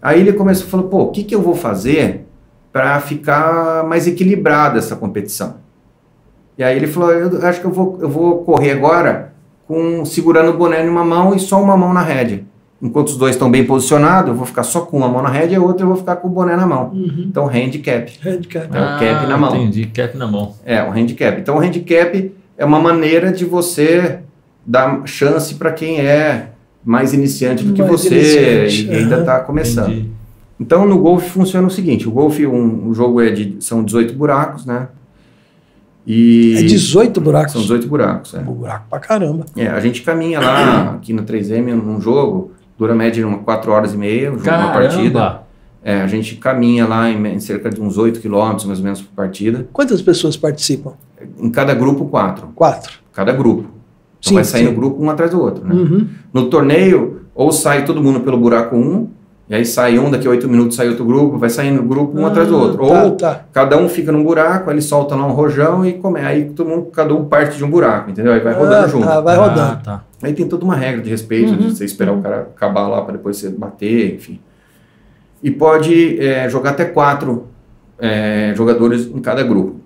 Aí 0.01 0.20
ele 0.20 0.32
começou 0.32 0.66
a 0.66 0.70
falar, 0.70 0.82
pô, 0.85 1.02
o 1.05 1.10
que, 1.10 1.24
que 1.24 1.35
eu 1.35 1.43
vou 1.43 1.55
fazer 1.55 2.27
para 2.73 3.01
ficar 3.01 3.85
mais 3.85 4.06
equilibrada 4.06 4.78
essa 4.78 4.94
competição? 4.97 5.56
E 6.56 6.62
aí 6.62 6.77
ele 6.77 6.86
falou, 6.86 7.12
eu 7.12 7.47
acho 7.47 7.60
que 7.60 7.66
eu 7.66 7.70
vou, 7.73 7.98
eu 8.01 8.09
vou 8.09 8.44
correr 8.44 8.73
agora 8.73 9.32
com 9.66 10.05
segurando 10.05 10.51
o 10.51 10.56
boné 10.56 10.85
em 10.85 10.89
uma 10.89 11.05
mão 11.05 11.35
e 11.35 11.39
só 11.39 11.62
uma 11.62 11.77
mão 11.77 11.93
na 11.93 12.02
rédea. 12.02 12.44
Enquanto 12.80 13.09
os 13.09 13.16
dois 13.16 13.34
estão 13.34 13.50
bem 13.50 13.64
posicionados, 13.64 14.30
eu 14.30 14.36
vou 14.36 14.46
ficar 14.46 14.62
só 14.62 14.82
com 14.82 14.98
uma 14.98 15.09
mão 15.09 15.20
na 15.20 15.28
rédea 15.28 15.55
e 15.55 15.56
a 15.56 15.60
outra 15.62 15.82
eu 15.84 15.88
vou 15.88 15.96
ficar 15.96 16.14
com 16.16 16.28
o 16.28 16.30
boné 16.30 16.55
na 16.55 16.66
mão. 16.66 16.90
Uhum. 16.94 17.24
Então, 17.28 17.46
handicap. 17.48 18.12
Handicap. 18.24 18.68
É 18.72 18.80
o 18.80 18.98
cap 19.00 19.26
na 19.26 19.36
mão. 19.36 19.56
Entendi, 19.56 19.86
cap 19.86 20.16
na 20.16 20.26
mão. 20.28 20.55
É, 20.64 20.82
o 20.84 20.90
handicap. 20.92 21.40
Então, 21.40 21.56
o 21.56 21.60
handicap 21.60 22.32
é 22.56 22.64
uma 22.64 22.78
maneira 22.78 23.32
de 23.32 23.44
você 23.44 24.20
dar 24.64 25.02
chance 25.06 25.56
para 25.56 25.72
quem 25.72 25.98
é 26.00 26.50
mais 26.84 27.12
iniciante 27.12 27.64
do 27.64 27.72
que 27.72 27.82
Mais 27.82 27.90
você 28.00 28.68
e 28.68 28.94
ainda 28.94 29.20
está 29.20 29.40
começando. 29.40 29.90
Entendi. 29.90 30.10
Então, 30.60 30.86
no 30.86 30.98
golfe 30.98 31.30
funciona 31.30 31.66
o 31.66 31.70
seguinte: 31.70 32.06
o 32.09 32.12
golfe, 32.12 32.46
um, 32.46 32.88
o 32.88 32.94
jogo 32.94 33.20
é 33.20 33.30
de, 33.30 33.56
são 33.60 33.82
18 33.82 34.14
buracos, 34.14 34.64
né? 34.64 34.88
E 36.06 36.55
É 36.59 36.62
18 36.62 37.20
buracos. 37.20 37.52
são 37.52 37.60
18 37.60 37.86
buracos. 37.86 38.34
É. 38.34 38.38
Buraco 38.38 38.86
pra 38.88 38.98
caramba. 38.98 39.44
É, 39.56 39.66
a 39.66 39.78
gente 39.80 40.02
caminha 40.02 40.40
lá 40.40 40.92
aqui 40.94 41.12
no 41.12 41.22
3M 41.22 41.74
num 41.74 42.00
jogo, 42.00 42.52
dura 42.78 42.94
média 42.94 43.24
de 43.26 43.36
4 43.38 43.72
horas 43.72 43.92
e 43.92 43.96
meia, 43.96 44.30
um 44.32 44.38
jogo, 44.38 44.50
uma 44.56 44.72
partida. 44.72 45.18
Caramba! 45.20 45.42
É, 45.82 46.00
a 46.02 46.06
gente 46.06 46.36
caminha 46.36 46.86
lá 46.86 47.09
em, 47.10 47.26
em 47.26 47.40
cerca 47.40 47.70
de 47.70 47.80
uns 47.80 47.96
8 47.98 48.20
quilômetros, 48.20 48.64
mais 48.66 48.78
ou 48.78 48.84
menos, 48.84 49.00
por 49.00 49.12
partida. 49.14 49.66
Quantas 49.72 50.02
pessoas 50.02 50.36
participam? 50.36 50.92
Em 51.38 51.50
cada 51.50 51.74
grupo, 51.74 52.05
quatro. 52.06 52.48
Quatro. 52.55 52.92
Cada 53.12 53.32
grupo. 53.32 53.62
Então 54.18 54.30
Sim, 54.30 54.34
vai 54.34 54.44
sair 54.44 54.64
sim. 54.64 54.70
no 54.70 54.74
grupo 54.76 55.02
um 55.02 55.09
atrás 55.09 55.30
do 55.30 55.40
outro. 55.40 55.64
Né? 55.64 55.74
Uhum. 55.74 56.09
No 56.32 56.46
torneio, 56.50 57.22
ou 57.34 57.52
sai 57.52 57.84
todo 57.84 58.02
mundo 58.02 58.20
pelo 58.20 58.36
buraco 58.36 58.76
um, 58.76 59.09
e 59.48 59.55
aí 59.55 59.64
sai 59.64 59.98
um, 59.98 60.10
daqui 60.10 60.26
a 60.26 60.30
8 60.30 60.48
minutos 60.48 60.76
sai 60.76 60.88
outro 60.88 61.05
grupo, 61.06 61.38
vai 61.38 61.48
saindo 61.48 61.82
grupo 61.82 62.18
um 62.18 62.26
atrás 62.26 62.48
do 62.48 62.59
outro. 62.59 62.86
Tá, 62.86 63.05
Ou 63.05 63.10
tá. 63.12 63.40
cada 63.52 63.78
um 63.78 63.88
fica 63.88 64.12
num 64.12 64.22
buraco, 64.22 64.68
aí 64.68 64.74
ele 64.74 64.82
solta 64.82 65.14
lá 65.14 65.24
um 65.24 65.30
rojão 65.32 65.86
e 65.86 65.94
come. 65.94 66.20
Aí 66.20 66.50
todo 66.50 66.68
mundo, 66.68 66.86
cada 66.92 67.14
um 67.14 67.24
parte 67.24 67.56
de 67.56 67.64
um 67.64 67.70
buraco, 67.70 68.10
entendeu? 68.10 68.32
Aí 68.32 68.40
vai 68.40 68.52
rodando 68.52 68.84
Ah, 68.84 68.88
junto. 68.88 69.06
tá, 69.06 69.20
vai 69.20 69.36
Ah, 69.36 69.40
rodando. 69.46 69.82
tá. 69.84 70.02
Aí 70.22 70.32
tem 70.32 70.48
toda 70.48 70.64
uma 70.64 70.74
regra 70.74 71.00
de 71.00 71.08
respeito, 71.10 71.52
Uhum. 71.52 71.58
de 71.58 71.70
você 71.76 71.84
esperar 71.84 72.12
o 72.12 72.20
cara 72.22 72.40
acabar 72.42 72.88
lá 72.88 73.02
para 73.02 73.12
depois 73.12 73.36
você 73.36 73.48
bater, 73.50 74.14
enfim. 74.16 74.40
E 75.42 75.50
pode 75.50 76.20
é, 76.20 76.48
jogar 76.48 76.70
até 76.70 76.84
quatro 76.84 77.46
é, 77.98 78.52
jogadores 78.56 79.06
em 79.06 79.20
cada 79.20 79.42
grupo. 79.42 79.76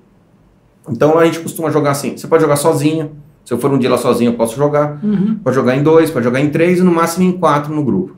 Então 0.88 1.18
a 1.18 1.24
gente 1.26 1.40
costuma 1.40 1.70
jogar 1.70 1.90
assim: 1.90 2.16
você 2.16 2.26
pode 2.26 2.42
jogar 2.42 2.56
sozinho. 2.56 3.12
Se 3.44 3.52
eu 3.52 3.59
for 3.59 3.72
um 3.72 3.78
dia 3.78 3.90
lá 3.90 3.98
sozinho, 3.98 4.30
eu 4.30 4.36
posso 4.36 4.56
jogar. 4.56 5.00
Uhum. 5.02 5.38
Pode 5.42 5.56
jogar 5.56 5.76
em 5.76 5.82
dois, 5.82 6.10
pode 6.10 6.24
jogar 6.24 6.40
em 6.40 6.48
três 6.48 6.78
e 6.78 6.82
no 6.82 6.92
máximo 6.92 7.24
em 7.28 7.32
quatro 7.32 7.74
no 7.74 7.82
grupo. 7.84 8.16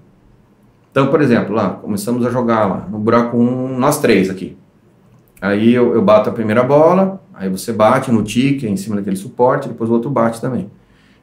Então, 0.90 1.08
por 1.08 1.20
exemplo, 1.20 1.54
lá, 1.54 1.70
começamos 1.70 2.24
a 2.24 2.30
jogar 2.30 2.66
lá, 2.66 2.86
no 2.90 2.98
buraco 2.98 3.36
um, 3.36 3.76
nós 3.78 3.98
três 4.00 4.30
aqui. 4.30 4.56
Aí 5.40 5.74
eu, 5.74 5.92
eu 5.94 6.00
bato 6.02 6.30
a 6.30 6.32
primeira 6.32 6.62
bola, 6.62 7.20
aí 7.34 7.48
você 7.48 7.72
bate 7.72 8.12
no 8.12 8.22
tique, 8.22 8.66
em 8.68 8.76
cima 8.76 8.96
daquele 8.96 9.16
suporte, 9.16 9.66
depois 9.68 9.90
o 9.90 9.94
outro 9.94 10.08
bate 10.10 10.40
também. 10.40 10.70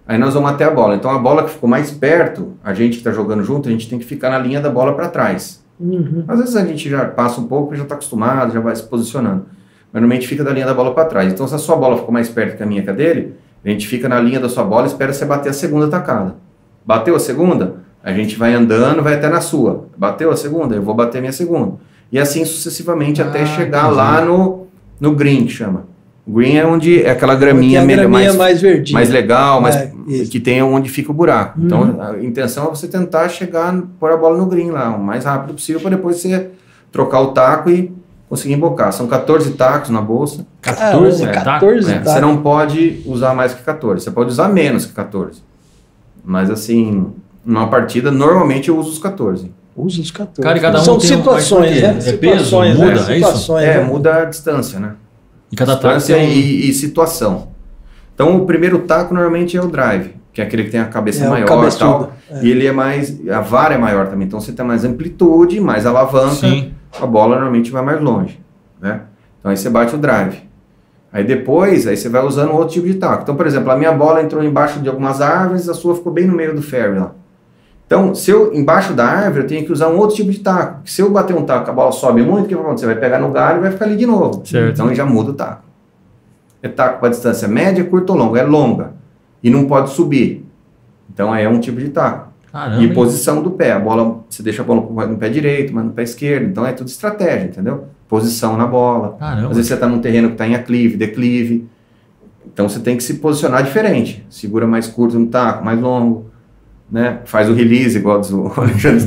Aí 0.08 0.18
nós 0.18 0.34
vamos 0.34 0.50
até 0.52 0.64
a 0.66 0.72
bola. 0.72 0.96
Então 0.96 1.10
a 1.12 1.18
bola 1.18 1.44
que 1.44 1.52
ficou 1.52 1.70
mais 1.70 1.92
perto, 1.92 2.54
a 2.64 2.74
gente 2.74 2.94
que 2.94 2.98
está 2.98 3.12
jogando 3.12 3.44
junto, 3.44 3.70
a 3.70 3.72
gente 3.72 3.88
tem 3.90 3.98
que 4.00 4.06
ficar 4.06 4.30
na 4.30 4.40
linha 4.40 4.60
da 4.60 4.70
bola 4.70 4.94
para 4.94 5.08
trás. 5.08 5.64
Uhum. 5.80 6.24
Às 6.28 6.40
vezes 6.40 6.56
a 6.56 6.66
gente 6.66 6.90
já 6.90 7.06
passa 7.06 7.40
um 7.40 7.46
pouco, 7.48 7.76
já 7.76 7.84
está 7.84 7.96
acostumado, 7.96 8.52
já 8.54 8.60
vai 8.60 8.76
se 8.76 8.84
posicionando. 8.84 9.46
Mas 9.92 10.02
normalmente 10.02 10.28
fica 10.28 10.44
da 10.44 10.52
linha 10.52 10.66
da 10.66 10.74
bola 10.74 10.94
para 10.94 11.06
trás. 11.06 11.32
Então 11.32 11.48
se 11.48 11.56
a 11.56 11.58
sua 11.58 11.76
bola 11.76 11.98
ficou 11.98 12.12
mais 12.14 12.30
perto 12.30 12.58
que 12.58 12.64
a 12.64 12.66
minha 12.66 12.82
que 12.84 12.90
a 12.90 12.94
dele, 12.94 13.36
a 13.64 13.70
gente 13.70 13.88
fica 13.88 14.10
na 14.10 14.20
linha 14.20 14.40
da 14.40 14.50
sua 14.50 14.64
bola 14.64 14.84
e 14.84 14.88
espera 14.88 15.14
você 15.14 15.26
bater 15.26 15.50
a 15.50 15.54
segunda 15.54 15.88
tacada. 15.88 16.36
Bateu 16.86 17.16
a 17.16 17.20
segunda, 17.20 17.76
a 18.04 18.12
gente 18.12 18.36
vai 18.38 18.54
andando, 18.54 19.02
vai 19.04 19.16
até 19.16 19.30
na 19.30 19.40
sua. 19.42 19.86
Bateu 19.96 20.32
a 20.32 20.36
segunda, 20.36 20.76
eu 20.76 20.82
vou 20.82 20.94
bater 20.96 21.20
a 21.20 21.22
minha 21.22 21.34
segunda. 21.34 21.76
E 22.12 22.20
assim 22.20 22.44
sucessivamente 22.44 23.22
até 23.22 23.44
Ah, 23.44 23.46
chegar 23.46 23.84
entendi. 23.84 23.96
lá 23.96 24.22
no, 24.22 24.68
no 25.00 25.14
green, 25.16 25.46
que 25.46 25.52
chama. 25.52 25.86
Green 26.28 26.56
é 26.58 26.66
onde 26.66 27.02
é 27.04 27.10
aquela 27.12 27.34
graminha, 27.36 27.80
Tem 27.80 27.84
a 27.84 27.86
melhor- 27.86 28.02
graminha 28.08 28.28
mais, 28.34 28.36
mais 28.38 28.62
verdinha. 28.62 28.94
mais 28.94 29.10
legal, 29.10 29.60
mais, 29.60 29.76
É, 29.76 29.92
isso. 30.08 30.32
que 30.32 30.40
tenha 30.40 30.64
onde 30.66 30.88
fica 30.90 31.12
o 31.12 31.14
buraco. 31.14 31.60
Uhum. 31.60 31.66
Então 31.66 31.98
a 32.02 32.24
intenção 32.24 32.68
é 32.68 32.70
você 32.70 32.88
tentar 32.88 33.28
chegar, 33.30 33.76
pôr 34.00 34.12
a 34.12 34.18
bola 34.18 34.38
no 34.38 34.46
green 34.46 34.70
lá, 34.70 34.90
o 34.96 35.04
mais 35.04 35.26
rápido 35.26 35.54
possível, 35.56 35.82
para 35.82 35.90
depois 35.92 36.18
você 36.18 36.50
trocar 36.92 37.22
o 37.22 37.28
taco 37.32 37.70
e 37.72 37.92
conseguir 38.30 38.54
embocar. 38.54 38.94
São 38.94 39.08
14 39.08 39.52
tacos 39.54 39.90
na 39.90 40.00
bolsa. 40.00 40.46
14 40.62 41.24
Caramba, 41.26 41.34
tacos? 41.44 41.44
14 41.68 41.92
É, 41.92 41.94
tacos. 41.96 42.12
você 42.14 42.20
não 42.22 42.38
pode 42.38 43.02
usar 43.06 43.34
mais 43.34 43.54
que 43.54 43.64
14, 43.64 44.04
você 44.04 44.12
pode 44.12 44.30
usar 44.30 44.48
menos 44.48 44.86
que 44.86 44.94
14. 44.94 45.42
Mas 46.24 46.52
assim, 46.52 47.08
numa 47.44 47.68
partida, 47.68 48.12
normalmente 48.12 48.70
eu 48.70 48.78
uso 48.78 48.92
os 48.92 49.00
14. 49.00 49.52
Usa 49.76 50.02
os 50.02 50.12
14. 50.12 50.42
Cara, 50.44 50.60
cada 50.60 50.80
um 50.80 50.84
São 50.84 50.98
tem 51.00 51.12
um- 51.14 51.18
situações, 51.18 51.82
mas 51.82 51.96
por 51.96 52.04
né? 52.04 52.10
É 52.10 52.18
peso? 52.18 52.44
Situações, 52.46 52.78
Muda, 52.78 52.86
né? 52.86 52.92
é 52.92 52.96
isso? 53.00 53.14
Situações, 53.16 53.64
É, 53.66 53.78
né? 53.80 53.84
muda 53.84 54.16
a 54.18 54.26
distância, 54.26 54.80
né? 54.80 54.92
E 55.52 55.56
cada 55.56 55.76
taco 55.76 56.02
tem 56.06 56.16
um- 56.16 56.30
e, 56.32 56.70
e 56.70 56.74
situação. 56.74 57.50
Então, 58.14 58.36
o 58.38 58.46
primeiro 58.46 58.80
taco 58.80 59.14
normalmente 59.14 59.58
é 59.58 59.62
o 59.62 59.68
drive, 59.68 60.16
que 60.32 60.42
é 60.42 60.44
aquele 60.46 60.64
que 60.66 60.70
tem 60.72 60.80
a 60.80 60.86
cabeça 60.86 61.26
É, 61.26 61.30
maior 61.30 61.46
e 61.46 61.48
cabeçudo, 61.48 61.80
tal. 61.80 62.14
é. 62.30 62.44
E 62.44 62.52
ele 62.52 62.66
é 62.66 62.72
mais. 62.72 63.20
A 63.30 63.42
vara 63.42 63.74
é 63.74 63.78
maior 63.78 64.08
também. 64.08 64.28
Então, 64.28 64.40
você 64.40 64.52
tem 64.52 64.66
mais 64.66 64.86
amplitude, 64.86 65.60
mais 65.60 65.86
alavanca. 65.86 66.36
Sim. 66.36 66.74
A 67.02 67.06
bola 67.06 67.36
normalmente 67.36 67.72
vai 67.72 67.82
mais 67.84 68.00
longe. 68.02 68.40
Né? 68.82 69.02
Então, 69.40 69.50
aí 69.52 69.58
você 69.58 69.70
bate 69.70 69.96
o 69.96 69.98
drive. 69.98 70.50
Aí 71.14 71.24
depois, 71.26 71.88
aí 71.88 71.98
você 71.98 72.08
vai 72.08 72.24
usando 72.26 72.54
outro 72.54 72.70
tipo 72.76 72.88
de 72.88 72.94
taco. 72.94 73.24
Então, 73.24 73.36
por 73.36 73.46
exemplo, 73.46 73.70
a 73.72 73.76
minha 73.76 73.92
bola 73.92 74.22
entrou 74.22 74.42
embaixo 74.44 74.80
de 74.80 74.88
algumas 74.88 75.20
árvores, 75.20 75.68
a 75.68 75.74
sua 75.74 75.94
ficou 75.96 76.12
bem 76.14 76.26
no 76.26 76.34
meio 76.34 76.56
do 76.56 76.62
fairway 76.62 77.00
lá. 77.00 77.12
Então, 77.92 78.16
se 78.16 78.32
eu, 78.32 78.54
embaixo 78.54 78.94
da 78.94 79.06
árvore, 79.06 79.44
eu 79.44 79.48
tenho 79.48 79.66
que 79.66 79.72
usar 79.74 79.90
um 79.90 79.98
outro 79.98 80.16
tipo 80.16 80.32
de 80.32 80.40
taco. 80.40 80.80
Se 80.90 81.02
eu 81.02 81.12
bater 81.12 81.36
um 81.36 81.44
taco, 81.44 81.70
a 81.70 81.74
bola 81.74 81.92
sobe 81.92 82.22
muito, 82.22 82.46
o 82.46 82.48
que 82.48 82.56
vai 82.56 82.64
acontecer? 82.64 82.86
Vai 82.86 82.96
pegar 82.96 83.20
no 83.20 83.32
galho 83.32 83.58
e 83.58 83.62
vai 83.64 83.72
ficar 83.72 83.84
ali 83.84 83.98
de 83.98 84.06
novo. 84.06 84.46
Certo. 84.46 84.76
Então, 84.76 84.96
já 84.96 85.06
muda 85.06 85.32
o 85.32 85.34
taco. 85.34 85.64
É 86.64 86.70
taco 86.70 87.02
para 87.02 87.10
distância 87.10 87.50
média, 87.50 87.84
curta 87.84 88.14
ou 88.14 88.18
longa. 88.18 88.40
É 88.40 88.44
longa. 88.44 88.94
E 89.44 89.50
não 89.50 89.66
pode 89.66 89.90
subir. 89.90 90.46
Então, 91.14 91.34
aí 91.34 91.44
é 91.44 91.50
um 91.50 91.60
tipo 91.60 91.82
de 91.82 91.90
taco. 91.90 92.30
Caramba. 92.50 92.82
E 92.82 92.86
hein? 92.86 92.94
posição 92.94 93.44
do 93.44 93.52
pé. 93.52 93.74
A 93.74 93.80
bola, 93.80 94.22
você 94.30 94.42
deixa 94.42 94.62
a 94.62 94.66
bola 94.66 95.06
no 95.06 95.18
pé 95.18 95.28
direito, 95.28 95.76
mas 95.76 95.84
no 95.84 95.92
pé 95.92 96.04
esquerdo. 96.04 96.46
Então, 96.46 96.66
é 96.66 96.72
tudo 96.72 96.88
estratégia, 96.88 97.48
entendeu? 97.48 97.88
Posição 98.08 98.56
na 98.56 98.68
bola. 98.68 99.18
Caramba. 99.20 99.50
Às 99.50 99.58
vezes 99.58 99.68
você 99.68 99.74
está 99.74 99.86
num 99.86 100.00
terreno 100.00 100.30
que 100.30 100.36
está 100.36 100.48
em 100.48 100.56
aclive, 100.56 100.96
declive. 100.96 101.68
Então 102.54 102.70
você 102.70 102.80
tem 102.80 102.96
que 102.96 103.04
se 103.04 103.16
posicionar 103.16 103.62
diferente. 103.64 104.26
Segura 104.30 104.66
mais 104.66 104.88
curto 104.88 105.20
no 105.20 105.28
taco, 105.28 105.66
mais 105.66 105.78
longo. 105.78 106.31
Né? 106.92 107.20
Faz 107.26 107.50
o 107.50 107.54
release, 107.54 107.98
igual 107.98 108.20
diz 108.20 108.32
o 108.32 108.52
Alexandre. 108.58 109.06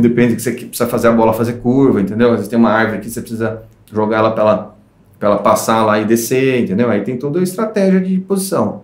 Depende 0.00 0.36
que 0.36 0.42
você 0.42 0.52
precisa 0.52 0.86
fazer 0.86 1.08
a 1.08 1.12
bola 1.12 1.32
fazer 1.32 1.54
curva, 1.54 2.00
entendeu? 2.00 2.28
Às 2.28 2.34
vezes 2.36 2.48
tem 2.48 2.58
uma 2.58 2.70
árvore 2.70 3.00
que 3.00 3.10
você 3.10 3.20
precisa 3.20 3.62
jogar 3.92 4.18
ela 4.18 4.30
para 4.30 4.42
ela, 4.42 4.76
pra 5.18 5.28
ela 5.30 5.38
passar 5.38 5.84
lá 5.84 5.98
e 5.98 6.04
descer, 6.04 6.62
entendeu? 6.62 6.88
Aí 6.88 7.00
tem 7.02 7.16
toda 7.16 7.40
a 7.40 7.42
estratégia 7.42 8.00
de 8.00 8.16
posição. 8.18 8.82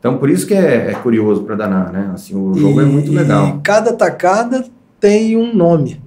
Então 0.00 0.16
por 0.16 0.30
isso 0.30 0.46
que 0.46 0.54
é, 0.54 0.90
é 0.90 0.94
curioso 0.94 1.42
para 1.42 1.54
danar, 1.54 1.92
né? 1.92 2.10
Assim, 2.14 2.34
o 2.34 2.54
jogo 2.54 2.80
é 2.80 2.84
muito 2.86 3.10
E 3.12 3.14
legal. 3.14 3.60
cada 3.62 3.92
tacada 3.92 4.64
tem 4.98 5.36
um 5.36 5.54
nome. 5.54 6.00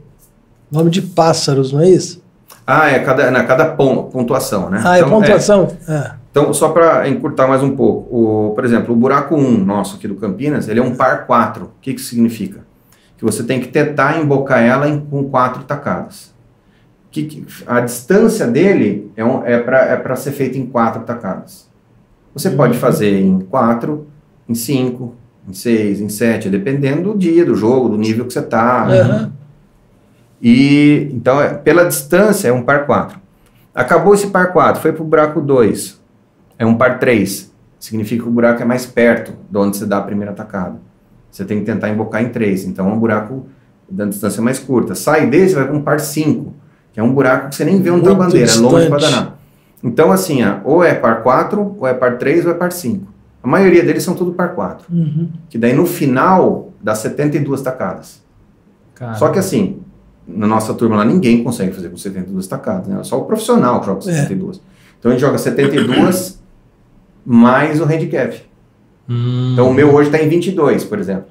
Nome 0.72 0.90
de 0.90 1.02
pássaros, 1.04 1.72
não 1.72 1.82
é 1.82 1.90
isso? 1.90 2.24
Ah, 2.66 2.90
é 2.90 3.00
cada, 3.00 3.30
na 3.30 3.44
cada 3.44 3.66
pon- 3.66 4.04
pontuação, 4.06 4.70
né? 4.72 4.82
Ah, 4.84 4.98
é 4.98 5.02
Então, 5.02 5.10
pontuação? 5.12 5.68
É. 5.88 6.12
Então, 6.32 6.54
só 6.54 6.70
para 6.70 7.08
encurtar 7.10 7.48
mais 7.48 7.64
um 7.64 7.76
pouco, 7.76 8.16
o, 8.16 8.54
por 8.54 8.64
exemplo, 8.64 8.94
o 8.94 8.98
buraco 8.98 9.36
1 9.36 9.66
nosso 9.66 9.96
aqui 9.96 10.08
do 10.08 10.16
Campinas, 10.16 10.68
ele 10.68 10.80
é 10.80 10.84
um 10.84 10.96
par 10.96 11.26
4. 11.26 11.66
O 11.66 11.70
que, 11.82 11.94
que 11.94 12.02
significa? 12.02 12.62
Que 13.18 13.26
você 13.26 13.44
tem 13.44 13.60
que 13.60 13.68
tentar 13.68 14.20
embocar 14.20 14.62
ela 14.62 14.88
em, 14.88 15.00
com 15.00 15.24
quatro 15.30 15.64
tacadas. 15.64 16.34
Que, 17.12 17.24
que- 17.24 17.46
a 17.66 17.80
distância 17.80 18.46
dele 18.46 19.12
é, 19.16 19.26
um, 19.26 19.44
é 19.44 19.58
para 19.60 19.80
é 20.14 20.16
ser 20.16 20.32
feita 20.32 20.58
em 20.58 20.66
quatro 20.68 21.02
tacadas. 21.02 21.68
Você 22.34 22.52
pode 22.52 22.78
fazer 22.78 23.20
em 23.20 23.40
quatro, 23.40 24.08
em 24.48 24.54
cinco, 24.54 25.16
em 25.48 25.54
seis, 25.54 26.00
em 26.00 26.10
sete, 26.10 26.48
dependendo 26.48 27.12
do 27.12 27.18
dia, 27.18 27.44
do 27.44 27.56
jogo, 27.56 27.90
do 27.90 27.98
nível 27.98 28.26
que 28.26 28.32
você 28.34 28.40
está. 28.40 28.86
Aham. 28.86 29.32
E 30.42 31.10
então, 31.12 31.42
é, 31.42 31.54
pela 31.54 31.86
distância, 31.86 32.48
é 32.48 32.54
um 32.54 32.62
par 32.62 32.86
4. 32.86 33.20
Acabou 33.74 34.14
esse 34.14 34.28
par 34.28 34.54
4, 34.54 34.82
foi 34.82 34.94
para 34.94 35.02
o 35.02 35.06
buraco 35.06 35.42
2. 35.42 35.99
É 36.60 36.66
um 36.66 36.76
par 36.76 37.00
3. 37.00 37.52
Significa 37.80 38.24
que 38.24 38.30
o 38.30 38.32
buraco 38.32 38.62
é 38.62 38.66
mais 38.66 38.86
perto 38.86 39.34
de 39.50 39.58
onde 39.58 39.78
você 39.78 39.86
dá 39.86 39.98
a 39.98 40.02
primeira 40.02 40.34
tacada. 40.34 40.76
Você 41.32 41.46
tem 41.46 41.60
que 41.60 41.66
tentar 41.66 41.90
embocar 41.90 42.22
em 42.22 42.30
3. 42.30 42.66
Então 42.66 42.90
é 42.90 42.94
um 42.94 43.00
buraco 43.00 43.48
da 43.90 44.06
distância 44.06 44.42
mais 44.42 44.60
curta. 44.60 44.94
Sai 44.94 45.28
desse, 45.28 45.56
vai 45.56 45.66
para 45.66 45.76
um 45.76 45.82
par 45.82 46.00
5, 46.00 46.54
que 46.92 47.00
é 47.00 47.04
um 47.04 47.14
buraco 47.14 47.50
que 47.50 47.56
você 47.56 47.64
nem 47.64 47.82
vê 47.82 47.90
onde 47.90 48.02
está 48.02 48.12
a 48.12 48.16
bandeira, 48.16 48.52
é 48.52 48.56
longe 48.58 48.88
para 48.90 48.98
distante. 48.98 49.16
danar. 49.16 49.40
Então, 49.82 50.12
assim, 50.12 50.44
ó, 50.44 50.58
ou 50.66 50.84
é 50.84 50.94
par 50.94 51.24
4, 51.24 51.76
ou 51.80 51.88
é 51.88 51.94
par 51.94 52.18
3, 52.18 52.46
ou 52.46 52.52
é 52.52 52.54
par 52.54 52.72
5. 52.72 53.08
A 53.42 53.48
maioria 53.48 53.82
deles 53.82 54.04
são 54.04 54.14
tudo 54.14 54.34
par 54.34 54.54
4. 54.54 54.86
Uhum. 54.94 55.30
Que 55.50 55.58
daí 55.58 55.74
no 55.74 55.86
final 55.86 56.74
dá 56.84 56.94
72 56.94 57.62
tacadas. 57.62 58.22
Cara, 58.94 59.14
Só 59.14 59.30
que 59.30 59.40
assim, 59.40 59.80
na 60.28 60.46
nossa 60.46 60.74
turma 60.74 60.98
lá 60.98 61.06
ninguém 61.06 61.42
consegue 61.42 61.72
fazer 61.72 61.88
com 61.88 61.96
72 61.96 62.46
tacadas, 62.48 62.88
né? 62.88 63.00
Só 63.04 63.18
o 63.18 63.24
profissional 63.24 63.80
que 63.80 63.86
joga 63.86 64.02
com 64.02 64.10
É. 64.10 64.14
72. 64.14 64.62
Então 65.00 65.10
a 65.12 65.14
gente 65.14 65.22
joga 65.22 65.38
72 65.38 66.38
mais 67.32 67.80
o 67.80 67.84
handicap. 67.86 68.42
Hum, 69.08 69.52
Então 69.54 69.70
o 69.70 69.74
meu 69.74 69.94
hoje 69.94 70.10
está 70.10 70.20
em 70.24 70.28
22, 70.28 70.84
por 70.84 70.98
exemplo. 70.98 71.26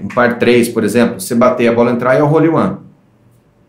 um 0.01 0.07
par 0.07 0.37
3, 0.39 0.67
por 0.69 0.83
exemplo, 0.83 1.19
você 1.19 1.33
bater 1.35 1.67
a 1.69 1.73
bola 1.73 1.91
entrar 1.91 2.15
é 2.15 2.21
o 2.23 2.29
hole 2.31 2.49
one. 2.49 2.77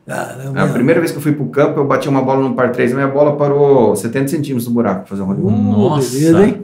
Caramba. 0.07 0.63
A 0.65 0.67
primeira 0.69 0.99
vez 1.01 1.13
que 1.13 1.19
eu 1.19 1.23
fui 1.23 1.33
pro 1.33 1.47
campo, 1.47 1.79
eu 1.79 1.87
bati 1.87 2.09
uma 2.09 2.23
bola 2.23 2.47
no 2.49 2.55
par 2.57 2.73
3, 2.73 2.91
a 2.93 2.95
minha 2.97 3.07
bola 3.09 3.37
parou 3.37 3.95
70 3.95 4.29
centímetros 4.29 4.65
do 4.65 4.73
buraco 4.73 5.01
pra 5.03 5.09
fazer 5.11 5.23
um 5.23 5.31
hole 5.31 5.43
one. 5.43 5.55
Uh, 5.55 5.79
Nossa. 5.79 6.11
beleza, 6.19 6.45
hein? 6.45 6.63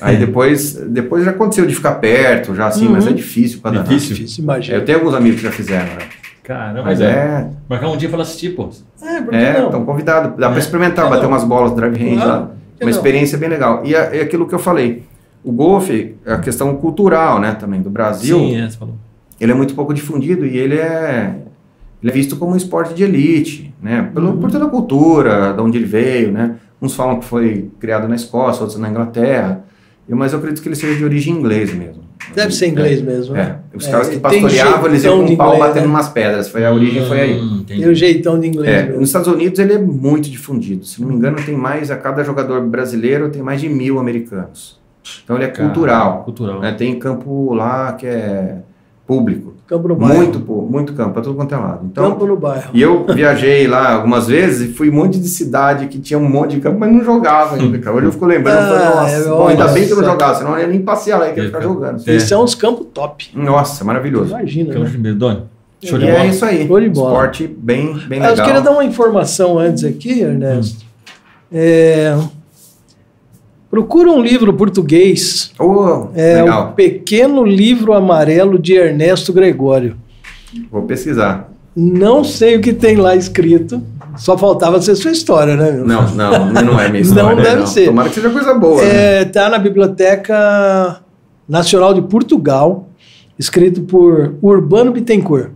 Aí 0.00 0.16
depois, 0.18 0.74
depois 0.74 1.24
já 1.24 1.30
aconteceu 1.30 1.64
de 1.64 1.74
ficar 1.74 1.92
perto, 1.92 2.54
já 2.54 2.66
assim, 2.66 2.86
Uhum. 2.86 2.92
mas 2.92 3.06
é 3.06 3.12
difícil 3.12 3.60
pra 3.60 3.70
danar. 3.70 3.86
Difícil? 3.86 4.16
Difícil, 4.16 4.42
imagina. 4.44 4.76
eu 4.76 4.84
tenho 4.84 4.98
alguns 4.98 5.14
amigos 5.14 5.40
que 5.40 5.46
já 5.46 5.52
fizeram, 5.52 5.86
né? 5.86 6.02
Caramba, 6.44 6.82
Mas 6.84 7.00
é. 7.00 7.06
é, 7.06 7.50
Marcar 7.68 7.88
um 7.88 7.96
dia 7.96 8.08
pra 8.08 8.20
assistir, 8.22 8.50
pô. 8.54 8.68
É, 9.02 9.20
por 9.22 9.34
é, 9.34 9.58
não? 9.58 9.64
estão 9.66 9.84
convidados. 9.84 10.36
Dá 10.38 10.46
É. 10.46 10.50
pra 10.50 10.58
experimentar, 10.58 11.04
Que 11.06 11.10
bater 11.10 11.22
não? 11.22 11.30
umas 11.30 11.42
bolas 11.42 11.74
drive 11.74 11.96
range 11.96 12.16
Claro. 12.16 12.30
lá. 12.30 12.38
Uma 12.38 12.50
não? 12.82 12.88
experiência 12.90 13.38
bem 13.38 13.48
legal. 13.48 13.80
E 13.84 13.94
é, 13.94 14.18
é 14.18 14.20
aquilo 14.22 14.46
que 14.46 14.54
eu 14.54 14.58
falei. 14.58 15.04
O 15.42 15.50
golfe, 15.50 16.14
é 16.24 16.34
a 16.34 16.38
questão 16.38 16.74
cultural, 16.76 17.40
né, 17.40 17.52
também, 17.52 17.80
do 17.80 17.88
Brasil, 17.90 18.38
Sim, 18.38 18.60
é, 18.60 18.68
você 18.70 18.76
falou. 18.78 18.94
ele 19.40 19.52
é 19.52 19.54
muito 19.54 19.74
pouco 19.74 19.92
difundido 19.94 20.44
e 20.46 20.56
ele 20.56 20.76
é, 20.76 21.34
ele 22.02 22.10
é 22.10 22.14
visto 22.14 22.36
como 22.36 22.52
um 22.52 22.56
esporte 22.56 22.92
de 22.94 23.04
elite, 23.04 23.74
né, 23.82 24.10
pelo, 24.14 24.30
Uhum. 24.32 24.40
por 24.40 24.50
toda 24.50 24.64
a 24.66 24.68
cultura, 24.68 25.52
de 25.54 25.60
onde 25.62 25.78
ele 25.78 25.86
veio, 25.86 26.30
né. 26.30 26.56
Uns 26.80 26.94
falam 26.94 27.18
que 27.20 27.24
foi 27.26 27.70
criado 27.80 28.06
na 28.08 28.14
Escócia, 28.14 28.62
outros 28.62 28.78
na 28.78 28.88
Inglaterra, 28.90 29.64
eu- 30.08 30.16
mas 30.16 30.32
eu 30.32 30.38
acredito 30.38 30.62
que 30.62 30.68
ele 30.68 30.76
seja 30.76 30.94
de 30.96 31.04
origem 31.04 31.34
inglesa 31.34 31.74
mesmo. 31.74 32.03
Deve 32.34 32.52
ser 32.54 32.66
inglês 32.68 33.00
mesmo. 33.02 33.34
É, 33.36 33.38
né? 33.44 33.58
os 33.74 33.86
É, 33.86 33.90
caras 33.90 34.08
que 34.08 34.18
pastoreavam, 34.18 34.86
eles 34.88 35.04
iam 35.04 35.24
com 35.24 35.32
um 35.32 35.36
pau 35.36 35.54
inglês, 35.54 35.66
batendo 35.68 35.84
né? 35.84 35.90
umas 35.90 36.08
pedras, 36.08 36.48
foi 36.48 36.64
a 36.64 36.72
origem, 36.72 37.04
foi 37.06 37.20
aí. 37.20 37.40
Hum, 37.40 37.58
entendi. 37.62 37.80
Tem 37.82 37.90
o 37.90 37.94
jeitão 37.94 38.38
de 38.40 38.46
inglês 38.48 38.68
É, 38.74 38.82
mesmo. 38.84 39.00
nos 39.00 39.08
Estados 39.08 39.28
Unidos 39.28 39.58
ele 39.58 39.72
é 39.74 39.78
muito 39.78 40.28
difundido. 40.30 40.84
Se 40.84 41.00
não 41.00 41.08
me 41.08 41.14
engano, 41.14 41.36
tem 41.44 41.56
mais, 41.56 41.90
a 41.90 41.96
cada 41.96 42.22
jogador 42.24 42.60
brasileiro 42.62 43.28
tem 43.30 43.42
mais 43.42 43.60
de 43.60 43.68
mil 43.68 43.98
americanos. 43.98 44.78
Então 45.22 45.36
ele 45.36 45.44
é 45.44 45.48
Cara, 45.48 45.68
cultural. 45.68 46.22
Cultural. 46.24 46.60
né? 46.60 46.72
Tem 46.72 46.98
campo 46.98 47.52
lá 47.54 47.92
que 47.92 48.06
é 48.06 48.56
público. 49.06 49.52
Campo 49.66 49.88
no 49.88 49.96
bairro. 49.96 50.16
Muito, 50.16 50.38
muito 50.40 50.92
campo, 50.92 51.14
pra 51.14 51.22
tudo 51.22 51.34
quanto 51.36 51.54
é 51.54 51.58
lado. 51.58 51.86
Então, 51.90 52.10
Campo 52.10 52.26
no 52.26 52.36
bairro. 52.36 52.70
e 52.74 52.82
eu 52.82 53.06
viajei 53.06 53.66
lá 53.66 53.94
algumas 53.94 54.26
vezes 54.26 54.68
e 54.70 54.72
fui 54.74 54.90
um 54.90 54.92
monte 54.94 55.18
de 55.18 55.26
cidade 55.28 55.86
que 55.86 55.98
tinha 55.98 56.18
um 56.18 56.28
monte 56.28 56.54
de 56.56 56.60
campo, 56.60 56.78
mas 56.78 56.92
não 56.92 57.02
jogava 57.02 57.56
ainda, 57.56 57.78
cara. 57.78 57.96
Hoje 57.96 58.06
eu 58.06 58.12
fico 58.12 58.26
lembrando, 58.26 58.58
eu 58.58 58.68
falei, 58.78 58.86
Ah, 58.86 58.94
nossa, 59.00 59.14
é, 59.16 59.24
bom, 59.28 59.46
ainda 59.48 59.68
bem 59.68 59.86
que 59.86 59.92
eu 59.92 59.96
não 59.96 60.02
nossa. 60.02 60.12
jogava, 60.12 60.34
senão 60.38 60.52
eu 60.54 60.60
ia 60.60 60.66
nem 60.66 60.82
passear 60.82 61.18
lá 61.18 61.28
e 61.30 61.36
ia 61.36 61.44
ficar 61.46 61.58
É. 61.58 61.62
jogando. 61.62 62.02
É. 62.06 62.14
Esses 62.14 62.28
são 62.28 62.44
os 62.44 62.54
campos 62.54 62.86
top. 62.92 63.30
Nossa, 63.34 63.84
maravilhoso. 63.84 64.30
Imagina, 64.30 64.70
Aquela 64.70 64.84
né? 64.84 64.90
de 64.90 65.12
Doni. 65.14 65.42
Show 65.82 65.98
de 65.98 66.04
E 66.04 66.10
bola. 66.10 66.24
é 66.24 66.26
isso 66.28 66.44
aí. 66.44 66.66
Show 66.66 66.80
de 66.80 66.88
bola. 66.90 67.08
Esporte 67.10 67.46
bem, 67.46 67.98
bem 68.08 68.20
Ah, 68.20 68.24
Eu 68.26 68.30
legal. 68.30 68.46
queria 68.46 68.60
dar 68.60 68.70
uma 68.70 68.84
informação 68.84 69.58
antes 69.58 69.82
aqui, 69.84 70.20
Ernesto. 70.20 70.84
É, 71.52 72.16
Procura 73.74 74.08
um 74.08 74.22
livro 74.22 74.52
português. 74.52 75.50
Oh, 75.58 76.06
É 76.14 76.42
legal. 76.42 76.68
o 76.68 76.72
Pequeno 76.74 77.44
Livro 77.44 77.92
Amarelo 77.92 78.56
de 78.56 78.74
Ernesto 78.74 79.32
Gregório. 79.32 79.96
Vou 80.70 80.82
pesquisar. 80.82 81.50
Não 81.74 82.22
sei 82.22 82.54
o 82.54 82.60
que 82.60 82.72
tem 82.72 82.94
lá 82.94 83.16
escrito. 83.16 83.82
Só 84.16 84.38
faltava 84.38 84.80
ser 84.80 84.94
sua 84.94 85.10
história, 85.10 85.56
né, 85.56 85.72
meu? 85.72 85.84
Não, 85.84 86.08
não, 86.14 86.52
não 86.52 86.80
é 86.80 86.88
minha 86.88 87.02
história. 87.02 87.34
Não 87.34 87.42
deve 87.42 87.56
não. 87.56 87.66
ser. 87.66 87.86
Tomara 87.86 88.08
que 88.10 88.14
seja 88.14 88.30
coisa 88.30 88.54
boa. 88.54 88.80
né? 88.80 89.22
É, 89.22 89.24
tá 89.24 89.48
na 89.48 89.58
Biblioteca 89.58 91.00
Nacional 91.48 91.92
de 91.94 92.02
Portugal, 92.02 92.88
escrito 93.36 93.80
por 93.80 94.36
Urbano 94.40 94.92
Bittencourt. 94.92 95.50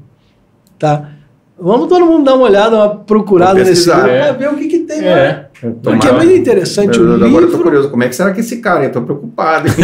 Tá? 0.76 1.10
Vamos 1.56 1.88
todo 1.88 2.04
mundo 2.04 2.24
dar 2.24 2.34
uma 2.34 2.46
olhada, 2.46 2.74
uma 2.74 2.96
procurada 2.96 3.62
nesse 3.62 3.88
livro 3.88 4.10
é. 4.10 4.22
para 4.24 4.32
ver 4.32 4.48
o 4.48 4.56
que, 4.56 4.66
que 4.66 4.78
tem 4.80 5.02
lá. 5.02 5.47
É. 5.62 5.70
Porque 5.70 6.06
é 6.08 6.12
muito 6.12 6.32
interessante 6.32 6.98
Eu- 6.98 7.04
o 7.06 7.14
Agora 7.14 7.26
eu 7.28 7.40
tô 7.40 7.46
livro. 7.46 7.62
curioso, 7.62 7.90
como 7.90 8.02
é 8.04 8.08
que 8.08 8.14
será 8.14 8.32
que 8.32 8.40
esse 8.40 8.58
cara? 8.58 8.84
Eu 8.84 8.92
tô 8.92 9.02
preocupado. 9.02 9.68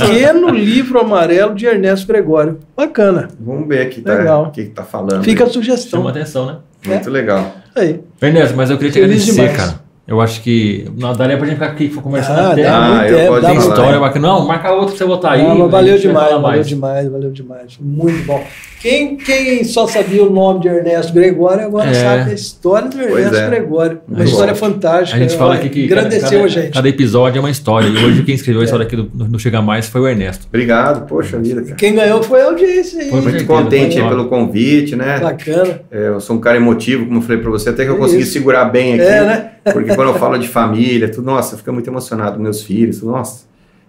Pequeno 0.00 0.48
livro 0.50 0.98
amarelo 1.00 1.54
de 1.54 1.66
Ernesto 1.66 2.06
Gregório. 2.06 2.58
Bacana. 2.76 3.28
Vamos 3.40 3.68
ver 3.68 3.82
aqui 3.86 4.00
tá, 4.00 4.14
Legal. 4.14 4.44
o 4.46 4.50
que, 4.50 4.64
tá 4.64 4.82
falando. 4.82 5.22
Fica 5.22 5.44
a 5.44 5.46
aí. 5.46 5.52
sugestão. 5.52 6.00
Chama 6.00 6.10
atenção, 6.10 6.46
né? 6.46 6.56
Muito 6.86 7.10
legal. 7.10 7.54
Aí. 7.76 8.00
Ernesto, 8.20 8.56
mas 8.56 8.70
eu 8.70 8.76
queria 8.76 8.90
te 8.92 9.00
Feliz 9.00 9.22
agradecer, 9.22 9.32
demais. 9.52 9.56
cara. 9.56 9.81
Eu 10.06 10.20
acho 10.20 10.42
que 10.42 10.84
não 10.98 11.12
daria 11.14 11.36
pra 11.36 11.46
gente 11.46 11.54
ficar 11.54 11.66
aqui 11.70 11.88
conversando 11.88 12.40
Ah, 12.40 12.52
até. 12.52 12.62
dá 12.64 13.00
Ah, 13.00 13.08
eu 13.08 13.16
tempo, 13.16 13.28
gosto 13.28 13.42
dá 13.42 13.48
de 13.52 13.58
Tem 13.58 13.68
história 13.68 14.00
bacana. 14.00 14.28
Não, 14.28 14.46
marca 14.46 14.70
outra 14.72 14.86
pra 14.88 14.96
você 14.96 15.04
botar 15.04 15.30
aí. 15.32 15.42
Ah, 15.42 15.54
mas 15.54 15.60
a 15.62 15.66
valeu 15.68 15.96
demais, 15.98 16.26
valeu 16.28 16.40
mais. 16.40 16.68
demais, 16.68 17.08
valeu 17.10 17.30
demais. 17.30 17.78
Muito 17.80 18.26
bom. 18.26 18.44
Quem, 18.80 19.16
quem 19.16 19.62
só 19.62 19.86
sabia 19.86 20.24
o 20.24 20.28
nome 20.30 20.58
de 20.62 20.66
Ernesto 20.68 21.12
Gregório 21.12 21.64
agora 21.66 21.88
É. 21.88 21.94
sabe 21.94 22.32
a 22.32 22.34
história 22.34 22.88
do 22.88 23.00
Ernesto 23.00 23.36
é. 23.36 23.46
Gregório. 23.48 24.00
Uma 24.08 24.16
Muito 24.18 24.28
história 24.30 24.52
bom. 24.54 24.58
fantástica. 24.58 25.16
A 25.16 25.22
gente 25.22 25.36
fala 25.38 25.54
aqui 25.54 25.68
que 25.68 25.84
Engrandeceu 25.84 26.30
cada, 26.30 26.44
a 26.44 26.48
gente. 26.48 26.70
cada 26.72 26.88
episódio 26.88 27.38
é 27.38 27.40
uma 27.40 27.50
história. 27.50 27.86
E 27.86 27.96
hoje 28.04 28.24
quem 28.24 28.34
escreveu 28.34 28.60
a 28.62 28.64
história 28.64 28.84
aqui 28.84 28.96
do, 28.96 29.04
do 29.04 29.38
Chega 29.38 29.62
Mais 29.62 29.86
foi 29.86 30.00
o 30.00 30.08
Ernesto. 30.08 30.48
Obrigado, 30.48 31.06
poxa 31.06 31.38
vida, 31.38 31.62
cara. 31.62 31.76
Quem 31.76 31.94
ganhou 31.94 32.20
foi 32.24 32.42
a 32.42 32.46
audiência 32.46 33.00
aí. 33.02 33.08
Foi 33.08 33.20
Muito 33.20 33.38
certeza, 33.38 33.62
contente 33.62 34.00
foi 34.00 34.08
pelo 34.08 34.24
convite, 34.24 34.96
né? 34.96 35.20
Bacana. 35.20 35.80
É, 35.88 36.08
eu 36.08 36.20
sou 36.20 36.34
um 36.34 36.40
cara 36.40 36.56
emotivo, 36.56 37.06
como 37.06 37.18
eu 37.18 37.22
falei 37.22 37.38
pra 37.40 37.52
você, 37.52 37.68
até 37.68 37.84
que 37.84 37.90
eu 37.90 37.94
É 37.94 37.98
consegui 37.98 38.22
isso. 38.24 38.32
segurar 38.32 38.64
bem 38.64 38.94
aqui. 38.94 39.02
É, 39.04 39.22
né? 39.24 39.48
Porque 39.72 39.91
quando 39.96 40.08
eu 40.08 40.14
falo 40.14 40.38
de 40.38 40.48
família, 40.48 41.08
tudo, 41.10 41.24
nossa, 41.24 41.56
fica 41.56 41.72
muito 41.72 41.88
emocionado, 41.88 42.38
meus 42.40 42.62
filhos, 42.62 42.98
tudo, 43.00 43.12
nossa, 43.12 43.44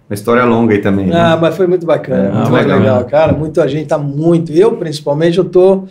uma 0.09 0.13
história 0.13 0.43
longa 0.45 0.73
aí 0.73 0.80
também. 0.81 1.07
né? 1.07 1.15
Ah, 1.19 1.38
mas 1.39 1.55
foi 1.55 1.65
muito 1.67 1.85
bacana, 1.85 2.19
É, 2.30 2.31
muito 2.31 2.51
muito 2.51 2.53
legal, 2.53 2.80
legal. 2.80 3.05
cara. 3.05 3.34
Muita 3.34 3.67
gente 3.67 3.88
tá 3.88 3.97
muito. 3.97 4.51
Eu, 4.51 4.75
principalmente, 4.77 5.38
eu 5.38 5.45
tô 5.45 5.84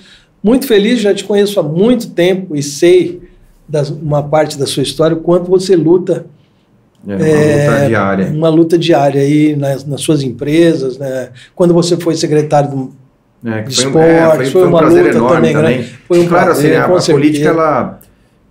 muito 0.43 0.66
feliz, 0.66 1.01
já 1.01 1.14
te 1.14 1.24
conheço 1.24 1.59
há 1.59 1.62
muito 1.62 2.10
tempo 2.10 2.55
e 2.56 2.62
sei 2.62 3.22
das, 3.68 3.90
uma 3.90 4.22
parte 4.22 4.59
da 4.59 4.66
sua 4.66 4.82
história, 4.82 5.16
o 5.16 5.20
quanto 5.20 5.48
você 5.51 5.74
luta 5.76 6.26
É, 7.09 7.14
uma 7.16 7.24
É, 7.26 7.68
luta 7.78 7.86
diária. 7.89 8.26
uma 8.32 8.48
luta 8.48 8.78
diária 8.78 9.20
aí 9.22 9.56
nas, 9.56 9.84
nas 9.84 10.01
suas 10.02 10.22
empresas, 10.22 10.98
né? 10.98 11.30
Quando 11.55 11.72
você 11.74 11.97
foi 11.97 12.14
secretário 12.14 12.70
do 12.70 12.93
É, 13.44 13.62
de 13.62 13.74
foi, 13.74 13.86
um- 13.86 13.89
esportes, 13.89 14.09
é, 14.12 14.26
foi, 14.26 14.36
foi 14.36 14.51
foi 14.52 14.62
um 14.64 14.68
uma 14.68 14.78
prazer 14.78 15.05
luta 15.05 15.16
enorme 15.16 15.36
também, 15.36 15.52
também. 15.55 15.78
né? 15.80 15.89
Foi 16.06 16.20
um 16.20 16.28
claro, 16.28 16.44
prazer, 16.47 16.76
assim, 16.76 16.93
a, 16.93 16.97
a 16.97 17.02
política 17.14 17.48
ela, 17.48 18.01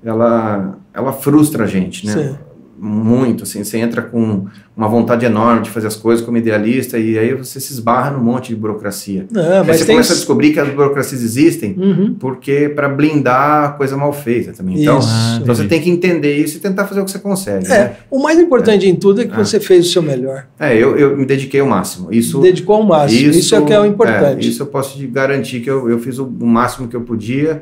ela, 0.04 0.78
ela 0.94 1.12
frustra 1.14 1.64
a 1.64 1.68
gente, 1.68 2.06
né? 2.06 2.14
Sim. 2.14 2.36
muito, 2.84 3.44
assim, 3.44 3.64
você 3.64 3.78
entra 3.78 4.02
com 4.02 4.46
uma 4.76 4.88
vontade 4.88 5.24
enorme 5.24 5.62
de 5.62 5.70
fazer 5.70 5.86
as 5.86 5.96
coisas 5.96 6.26
como 6.26 6.36
idealista 6.38 6.98
e 6.98 7.16
aí 7.20 7.32
você 7.36 7.60
se 7.60 7.72
esbarra 7.72 8.10
num 8.10 8.24
monte 8.24 8.48
de 8.50 8.56
burocracia. 8.56 9.28
Não, 9.30 9.64
mas 9.64 9.78
você 9.78 9.86
tem... 9.86 9.94
começa 9.96 10.14
a 10.14 10.16
descobrir 10.16 10.52
que 10.52 10.60
as 10.60 10.68
burocracias 10.70 11.22
existem 11.22 11.76
Uhum. 11.78 12.16
porque 12.20 12.70
para 12.70 12.90
blindar 12.90 13.66
a 13.66 13.70
coisa 13.74 13.96
mal 13.96 14.12
feita 14.12 14.52
também. 14.52 14.82
Então, 14.82 14.98
Isso. 14.98 15.08
Ah, 15.12 15.40
então 15.44 15.54
você 15.54 15.68
tem 15.68 15.80
que 15.80 15.92
entender 15.92 16.36
isso 16.38 16.58
e 16.58 16.60
tentar 16.60 16.88
fazer 16.88 17.02
o 17.02 17.06
que 17.06 17.12
você 17.12 17.20
consegue. 17.20 17.68
É, 17.68 17.70
né? 17.70 17.96
o 18.10 18.18
mais 18.18 18.40
importante 18.40 18.88
em 18.88 18.96
tudo 18.96 19.22
é 19.22 19.26
que 19.26 19.34
É. 19.34 19.38
você 19.38 19.60
fez 19.60 19.86
o 19.86 19.90
seu 19.92 20.02
melhor. 20.02 20.48
É, 20.60 20.76
eu, 20.76 20.98
eu 20.98 21.16
me 21.16 21.26
dediquei 21.26 21.60
ao 21.60 21.68
máximo. 21.68 22.12
Isso, 22.12 22.40
Dedicou 22.42 22.78
ao 22.78 22.84
máximo. 22.84 23.30
Isso, 23.30 23.54
é 23.54 23.60
o 23.60 23.66
que 23.66 23.74
é 23.74 23.80
o 23.80 23.86
importante. 23.86 24.44
é, 24.44 24.50
isso 24.50 24.64
eu 24.64 24.68
posso 24.68 24.98
te 24.98 25.06
garantir 25.06 25.60
que 25.60 25.70
eu, 25.70 25.88
eu 25.88 26.00
fiz 26.00 26.18
o 26.18 26.26
máximo 26.28 26.88
que 26.88 26.96
eu 26.96 27.02
podia. 27.02 27.62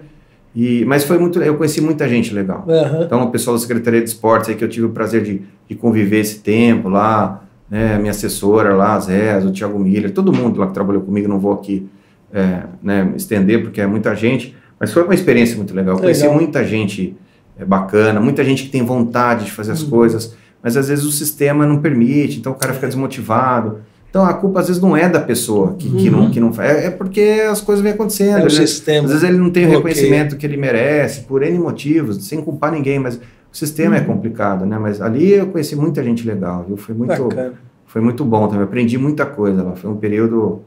E, 0.55 0.83
mas 0.85 1.03
foi 1.03 1.17
muito. 1.17 1.41
Eu 1.41 1.55
conheci 1.55 1.79
muita 1.79 2.07
gente 2.09 2.33
legal. 2.33 2.65
Aham. 2.67 3.03
Então, 3.03 3.23
o 3.23 3.29
pessoal 3.31 3.55
da 3.55 3.61
Secretaria 3.61 4.01
de 4.01 4.09
Esportes 4.09 4.49
aí 4.49 4.55
que 4.55 4.63
eu 4.63 4.69
tive 4.69 4.87
o 4.87 4.89
prazer 4.89 5.23
de, 5.23 5.41
de 5.67 5.75
conviver 5.75 6.19
esse 6.19 6.39
tempo 6.39 6.89
lá, 6.89 7.43
né, 7.69 7.97
minha 7.99 8.11
assessora 8.11 8.73
lá, 8.73 8.99
Zé, 8.99 9.37
o 9.37 9.51
Thiago 9.51 9.77
Miller, 9.77 10.11
todo 10.11 10.33
mundo 10.33 10.59
lá 10.59 10.67
que 10.67 10.73
trabalhou 10.73 11.03
comigo, 11.03 11.27
não 11.27 11.37
vou 11.39 11.53
aqui 11.53 11.87
é, 12.33 12.63
né, 12.81 13.11
estender 13.15 13.61
porque 13.61 13.79
é 13.79 13.85
muita 13.87 14.15
gente, 14.15 14.55
mas 14.79 14.91
foi 14.91 15.03
uma 15.03 15.13
experiência 15.13 15.55
muito 15.55 15.73
legal. 15.75 15.95
Eu 15.95 16.01
conheci 16.01 16.21
Legal. 16.23 16.35
muita 16.35 16.63
gente 16.65 17.15
é, 17.57 17.63
bacana, 17.63 18.19
muita 18.19 18.43
gente 18.43 18.63
que 18.63 18.69
tem 18.69 18.83
vontade 18.83 19.45
de 19.45 19.51
fazer 19.51 19.71
as 19.73 19.83
Uhum. 19.83 19.89
coisas, 19.91 20.35
mas 20.63 20.75
às 20.75 20.87
vezes 20.89 21.05
o 21.05 21.11
sistema 21.11 21.65
não 21.65 21.77
permite, 21.79 22.39
então 22.39 22.51
o 22.53 22.55
cara 22.55 22.73
fica 22.73 22.87
desmotivado. 22.87 23.79
Então 24.09 24.25
a 24.25 24.33
culpa 24.33 24.59
às 24.59 24.67
vezes 24.67 24.81
não 24.81 24.97
é 24.97 25.07
da 25.07 25.19
pessoa 25.19 25.75
que, 25.77 25.87
que 25.89 26.09
não, 26.09 26.21
Uhum. 26.21 26.31
que 26.31 26.39
não 26.39 26.51
faz, 26.51 26.69
é, 26.71 26.85
é 26.87 26.89
porque 26.89 27.43
as 27.49 27.61
coisas 27.61 27.83
vêm 27.83 27.91
acontecendo. 27.93 28.37
É 28.37 28.41
o 28.41 28.43
né? 28.43 28.49
sistema. 28.49 29.05
Às 29.05 29.11
vezes 29.11 29.27
ele 29.27 29.37
não 29.37 29.49
tem 29.51 29.65
o 29.67 29.69
reconhecimento 29.69 30.35
que 30.35 30.45
ele 30.45 30.57
merece, 30.57 31.21
por 31.21 31.43
N 31.43 31.59
motivos, 31.59 32.25
sem 32.27 32.41
culpar 32.41 32.71
ninguém, 32.71 32.97
mas 32.97 33.15
o 33.17 33.21
sistema 33.51 33.97
é 33.97 33.99
Uhum. 33.99 34.05
complicado, 34.07 34.65
né? 34.65 34.77
Mas 34.79 34.99
ali 35.01 35.31
eu 35.33 35.47
conheci 35.47 35.75
muita 35.75 36.03
gente 36.03 36.25
legal, 36.27 36.65
viu? 36.67 36.75
Foi 36.77 36.95
muito, 36.95 37.23
Bacana. 37.23 37.53
foi 37.85 38.01
muito 38.01 38.25
bom 38.25 38.47
também, 38.47 38.63
aprendi 38.63 38.97
muita 38.97 39.25
coisa 39.27 39.61
lá, 39.61 39.75
foi 39.75 39.89
um 39.91 39.95
período 39.97 40.61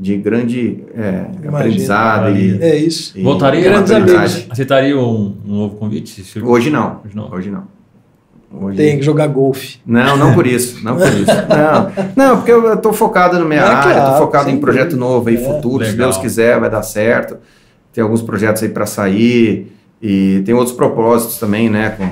de 0.00 0.16
grande 0.16 0.84
é, 0.94 1.26
aprendizado 1.48 2.30
e, 2.36 2.60
É 2.62 2.76
isso. 2.76 3.18
e 3.18 3.22
Voltaria? 3.22 3.60
Grandes 3.62 3.90
maturidade. 3.92 4.32
amigos. 4.34 4.46
Aceitaria 4.52 4.96
um, 4.98 5.36
um 5.46 5.54
novo 5.58 5.76
convite? 5.76 6.22
Se- 6.24 6.40
Hoje 6.40 6.70
não, 6.70 7.00
Hoje 7.04 7.16
não. 7.16 7.30
hoje 7.32 7.50
não. 7.50 7.77
Hoje- 8.50 8.76
Tem 8.78 8.96
que 8.98 9.02
jogar 9.04 9.26
golfe. 9.26 9.78
Não, 9.86 10.16
não 10.16 10.32
por 10.34 10.46
isso, 10.46 10.82
não 10.82 10.96
por 10.96 11.06
isso. 11.06 11.26
Não, 12.16 12.28
não 12.28 12.36
porque 12.38 12.50
eu 12.50 12.72
estou 12.74 12.92
focado 12.94 13.38
na 13.38 13.44
minha 13.44 13.60
É, 13.60 13.64
área, 13.64 13.82
claro, 13.92 13.98
estou 14.12 14.26
focado 14.26 14.44
sem 14.46 14.54
em 14.54 14.58
projeto 14.58 14.90
dúvida. 14.96 15.04
novo 15.04 15.28
aí, 15.28 15.36
É. 15.36 15.38
futuro, 15.38 15.84
se 15.84 15.90
Legal. 15.92 16.08
Deus 16.10 16.18
quiser, 16.20 16.58
vai 16.58 16.70
dar 16.70 16.82
certo. 16.82 17.36
Tem 17.92 18.02
alguns 18.02 18.22
projetos 18.22 18.62
aí 18.62 18.68
para 18.70 18.86
sair 18.86 19.70
e 20.00 20.42
tem 20.46 20.54
outros 20.54 20.74
propósitos 20.74 21.36
também, 21.38 21.68
né? 21.68 21.90
Com 21.90 22.08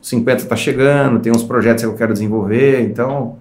50 0.00 0.44
tá 0.46 0.56
chegando, 0.56 1.20
tem 1.20 1.30
uns 1.32 1.44
projetos 1.44 1.84
que 1.84 1.88
eu 1.88 1.94
quero 1.94 2.12
desenvolver, 2.12 2.80
então. 2.82 3.36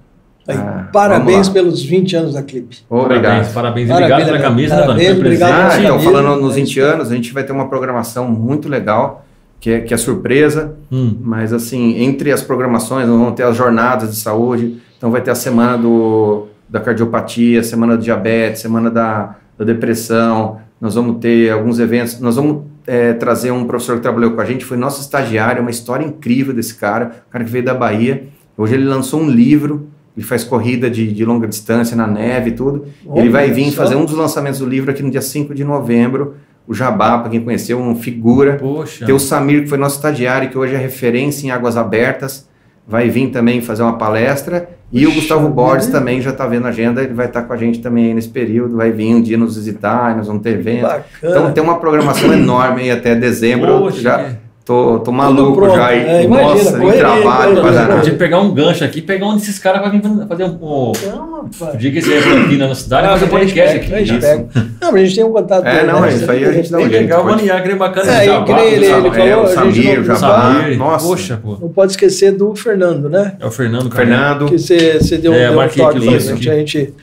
Aí, 0.48 0.56
ah, 0.58 0.90
parabéns 0.94 1.50
pelos 1.50 1.84
20 1.84 2.16
anos 2.16 2.34
da 2.36 2.44
Clipe. 2.44 2.78
Obrigado. 2.90 3.24
Parabéns, 3.24 3.54
parabéns. 3.54 3.90
E 3.90 3.94
Obrigado 3.94 4.26
pela 4.26 4.40
camisa, 4.40 4.76
né, 4.76 4.82
parabéns, 4.82 5.18
obrigado. 5.18 5.52
Ah, 5.52 5.70
pela 5.70 5.80
então, 5.82 5.98
camisa. 5.98 6.12
falando 6.12 6.42
nos 6.42 6.52
É 6.54 6.56
20 6.56 6.80
anos, 6.80 7.12
a 7.12 7.16
gente 7.16 7.34
vai 7.34 7.44
ter 7.44 7.52
uma 7.52 7.68
programação 7.68 8.28
muito 8.28 8.68
legal, 8.70 9.26
que 9.62 9.70
é, 9.70 9.80
que 9.80 9.94
é 9.94 9.98
surpresa. 9.98 10.76
Hum, 10.92 11.16
Mas 11.22 11.54
assim, 11.54 12.02
entre 12.02 12.32
as 12.32 12.42
programações, 12.42 13.08
nós 13.08 13.18
vamos 13.18 13.36
ter 13.36 13.44
as 13.44 13.56
jornadas 13.56 14.10
de 14.10 14.18
saúde, 14.18 14.82
então 14.98 15.12
vai 15.12 15.22
ter 15.22 15.30
a 15.30 15.36
semana 15.36 15.78
do, 15.78 16.48
da 16.68 16.80
cardiopatia, 16.80 17.64
semana 17.64 17.96
do 17.96 18.04
diabetes, 18.04 18.62
semana 18.62 18.90
da, 18.90 19.36
da 19.58 19.64
depressão, 19.64 20.58
nós 20.82 20.96
vamos 20.96 21.20
ter 21.22 21.52
alguns 21.52 21.80
eventos, 21.80 22.20
nós 22.20 22.36
vamos 22.36 22.64
é, 22.88 23.14
trazer 23.14 23.52
um 23.52 23.66
professor 23.66 23.98
que 23.98 24.02
trabalhou 24.02 24.32
com 24.32 24.42
a 24.42 24.46
gente, 24.46 24.66
foi 24.66 24.78
nosso 24.78 25.00
estagiário, 25.00 25.62
uma 25.62 25.70
história 25.70 26.04
incrível 26.04 26.54
desse 26.54 26.74
cara, 26.74 27.24
um 27.28 27.32
cara 27.32 27.44
que 27.44 27.52
veio 27.52 27.64
da 27.64 27.76
Bahia, 27.76 28.24
hoje 28.58 28.74
ele 28.74 28.86
lançou 28.86 29.22
um 29.22 29.30
livro, 29.30 29.90
ele 30.18 30.26
faz 30.26 30.44
corrida 30.44 30.90
de, 30.90 31.14
de 31.14 31.24
longa 31.24 31.48
distância 31.48 31.96
na 31.96 32.08
neve 32.08 32.50
e 32.50 32.54
tudo, 32.54 32.86
ele 33.16 33.30
vai 33.30 33.52
vir 33.52 33.70
só. 33.70 33.84
fazer 33.84 33.96
um 33.96 34.06
dos 34.06 34.16
lançamentos 34.16 34.60
do 34.60 34.66
livro 34.66 34.90
aqui 34.90 35.04
no 35.04 35.12
dia 35.12 35.22
5 35.22 35.54
de 35.54 35.64
novembro, 35.64 36.36
o 36.68 36.74
Jabá, 36.74 37.18
para 37.20 37.30
quem 37.30 37.42
conheceu, 37.42 37.80
uma 37.80 37.96
figura, 37.96 38.58
Poxa. 38.58 39.06
tem 39.06 39.14
o 39.14 39.20
Samir, 39.20 39.64
que 39.64 39.68
foi 39.68 39.78
nosso 39.78 39.98
estagiário, 39.98 40.50
que 40.50 40.58
hoje 40.58 40.76
é 40.76 40.78
referência 40.78 41.46
em 41.48 41.52
águas 41.52 41.76
abertas, 41.76 42.48
vai 42.88 43.10
vir 43.10 43.30
também 43.30 43.62
fazer 43.62 43.84
uma 43.84 43.98
palestra. 43.98 44.70
E 44.94 45.08
o 45.08 45.14
Gustavo 45.14 45.48
Borges 45.48 45.86
vida. 45.86 46.00
também 46.00 46.22
já 46.22 46.32
está 46.32 46.46
vendo 46.46 46.66
a 46.66 46.70
agenda, 46.70 47.02
ele 47.02 47.14
vai 47.14 47.26
estar 47.26 47.44
com 47.44 47.54
a 47.54 47.58
gente 47.58 47.80
também 47.80 48.08
aí 48.08 48.14
nesse 48.14 48.28
período, 48.28 48.76
vai 48.76 48.92
vir 48.92 49.16
um 49.16 49.22
dia 49.22 49.38
nos 49.38 49.56
visitar, 49.56 50.16
nós 50.18 50.28
vamos 50.28 50.42
ter 50.44 50.52
evento. 50.52 50.82
Bacana. 50.82 51.06
Então 51.24 51.52
tem 51.54 51.64
uma 51.64 51.80
programação 51.80 52.34
enorme 52.34 52.82
aí 52.82 52.92
até 52.92 53.16
dezembro. 53.16 53.80
Poxa, 53.80 54.02
já 54.02 54.36
tô, 54.66 55.00
tô 55.00 55.12
maluco 55.12 55.54
pronto. 55.56 55.76
já. 55.76 55.94
E, 55.94 56.00
É, 56.00 56.24
imagina, 56.24 56.54
nossa, 56.54 56.78
correria, 56.78 57.00
trabalho 57.00 57.62
correria. 57.62 57.86
pra 57.88 58.06
Eu 58.08 58.16
pegar 58.18 58.40
um 58.40 58.54
gancho 58.54 58.84
aqui, 58.84 59.02
pegar 59.02 59.28
um 59.28 59.36
desses 59.36 59.60
caras 59.60 59.82
pra 59.82 59.90
vir 59.90 60.02
fazer 60.28 60.44
um. 60.46 60.48
um 60.62 60.92
Não, 61.06 61.50
o 61.74 61.78
dia 61.78 61.92
que 61.92 61.98
esse 62.00 62.12
evento 62.12 62.46
aqui 62.46 62.58
na 62.58 62.68
nossa 62.68 62.84
cidade, 62.84 63.08
Ah, 63.08 63.12
fazer 63.12 63.26
um 63.26 63.30
podcast 63.30 63.80
pega, 63.80 63.86
aqui. 63.86 63.94
a 63.94 63.98
gente 64.00 64.12
Isso. 64.20 64.28
pega. 64.28 64.48
Não, 64.82 64.92
mas 64.92 65.02
a 65.02 65.06
gente 65.06 65.16
tem 65.16 65.24
um 65.26 65.32
contato. 65.32 65.66
É, 65.68 65.76
dele, 65.76 65.92
não, 65.92 66.02
né? 66.02 66.10
isso 66.10 66.32
aí 66.32 66.46
a 66.46 66.52
gente 66.52 66.72
dá 66.72 66.78
um 66.78 66.82
jeito. 66.82 66.94
legal, 66.94 67.24
pode. 67.24 67.36
mano, 67.36 67.48
Iacre, 67.48 67.76
bacana. 67.76 68.12
É, 68.12 68.26
Jabá, 68.26 68.42
e 68.42 68.46
que 68.46 68.54
nem 68.54 68.74
ele- 68.74 68.86
sabe? 68.88 69.08
ele 69.08 69.16
falou, 69.16 69.28
é, 69.28 69.38
o 69.38 69.48
Samir, 69.48 69.96
não- 69.96 70.02
o 70.02 70.20
Jabá. 70.20 70.54
Nossa. 70.78 71.08
Poxa, 71.08 71.40
pô. 71.44 71.58
Não 71.62 71.70
pode 71.70 71.92
esquecer 71.92 72.32
do 72.32 72.56
Fernando, 72.56 73.10
né? 73.10 73.34
É 73.40 73.46
o 73.46 73.52
Fernando, 73.52 73.90
cara. 73.90 74.06
Fernando. 74.06 74.46
Que 74.46 74.58
você, 74.60 75.00
você 75.00 75.18
deu, 75.18 75.34
É, 75.34 75.50
um 75.52 75.56
marquei 75.56 75.84
toque 75.84 75.98
aqui, 75.98 76.08
pra 76.08 76.18
isso 76.18 76.36
gente. 76.38 76.94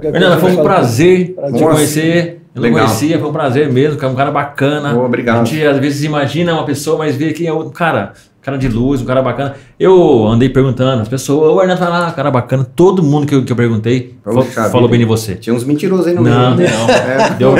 Fernando, 0.00 0.40
foi 0.40 0.52
um 0.52 0.62
prazer 0.62 1.34
te 1.54 1.62
conhecer. 1.64 2.37
Eu 2.58 2.62
não 2.62 2.68
Legal. 2.70 2.86
conhecia, 2.86 3.18
foi 3.18 3.28
um 3.28 3.32
prazer 3.32 3.72
mesmo, 3.72 3.96
cara, 3.98 4.12
um 4.12 4.16
cara 4.16 4.30
bacana. 4.30 4.94
Oh, 4.96 5.04
obrigado. 5.04 5.40
A 5.40 5.44
gente 5.44 5.64
às 5.64 5.78
vezes 5.78 6.04
imagina 6.04 6.52
uma 6.52 6.64
pessoa, 6.64 6.98
mas 6.98 7.16
vê 7.16 7.32
que 7.32 7.46
é 7.46 7.52
um 7.52 7.70
cara, 7.70 8.12
cara 8.42 8.58
de 8.58 8.68
luz, 8.68 9.00
um 9.00 9.04
cara 9.04 9.22
bacana. 9.22 9.54
Eu 9.78 10.26
andei 10.26 10.48
perguntando, 10.48 11.02
as 11.02 11.08
pessoas, 11.08 11.52
o 11.52 11.60
Arnaldo 11.60 11.80
fala, 11.82 12.08
ah, 12.08 12.10
cara 12.12 12.30
bacana. 12.30 12.66
Todo 12.74 13.02
mundo 13.02 13.26
que 13.26 13.34
eu, 13.34 13.44
que 13.44 13.52
eu 13.52 13.56
perguntei 13.56 14.16
falou 14.24 14.42
vida. 14.82 14.88
bem 14.88 14.98
de 15.00 15.04
você. 15.04 15.34
Tinha 15.36 15.54
uns 15.54 15.64
mentirosos 15.64 16.06
aí 16.08 16.14
no 16.14 16.22
Não, 16.22 16.56
meio. 16.56 16.68
não. 16.70 16.88
É. 16.90 17.30
Deu, 17.38 17.54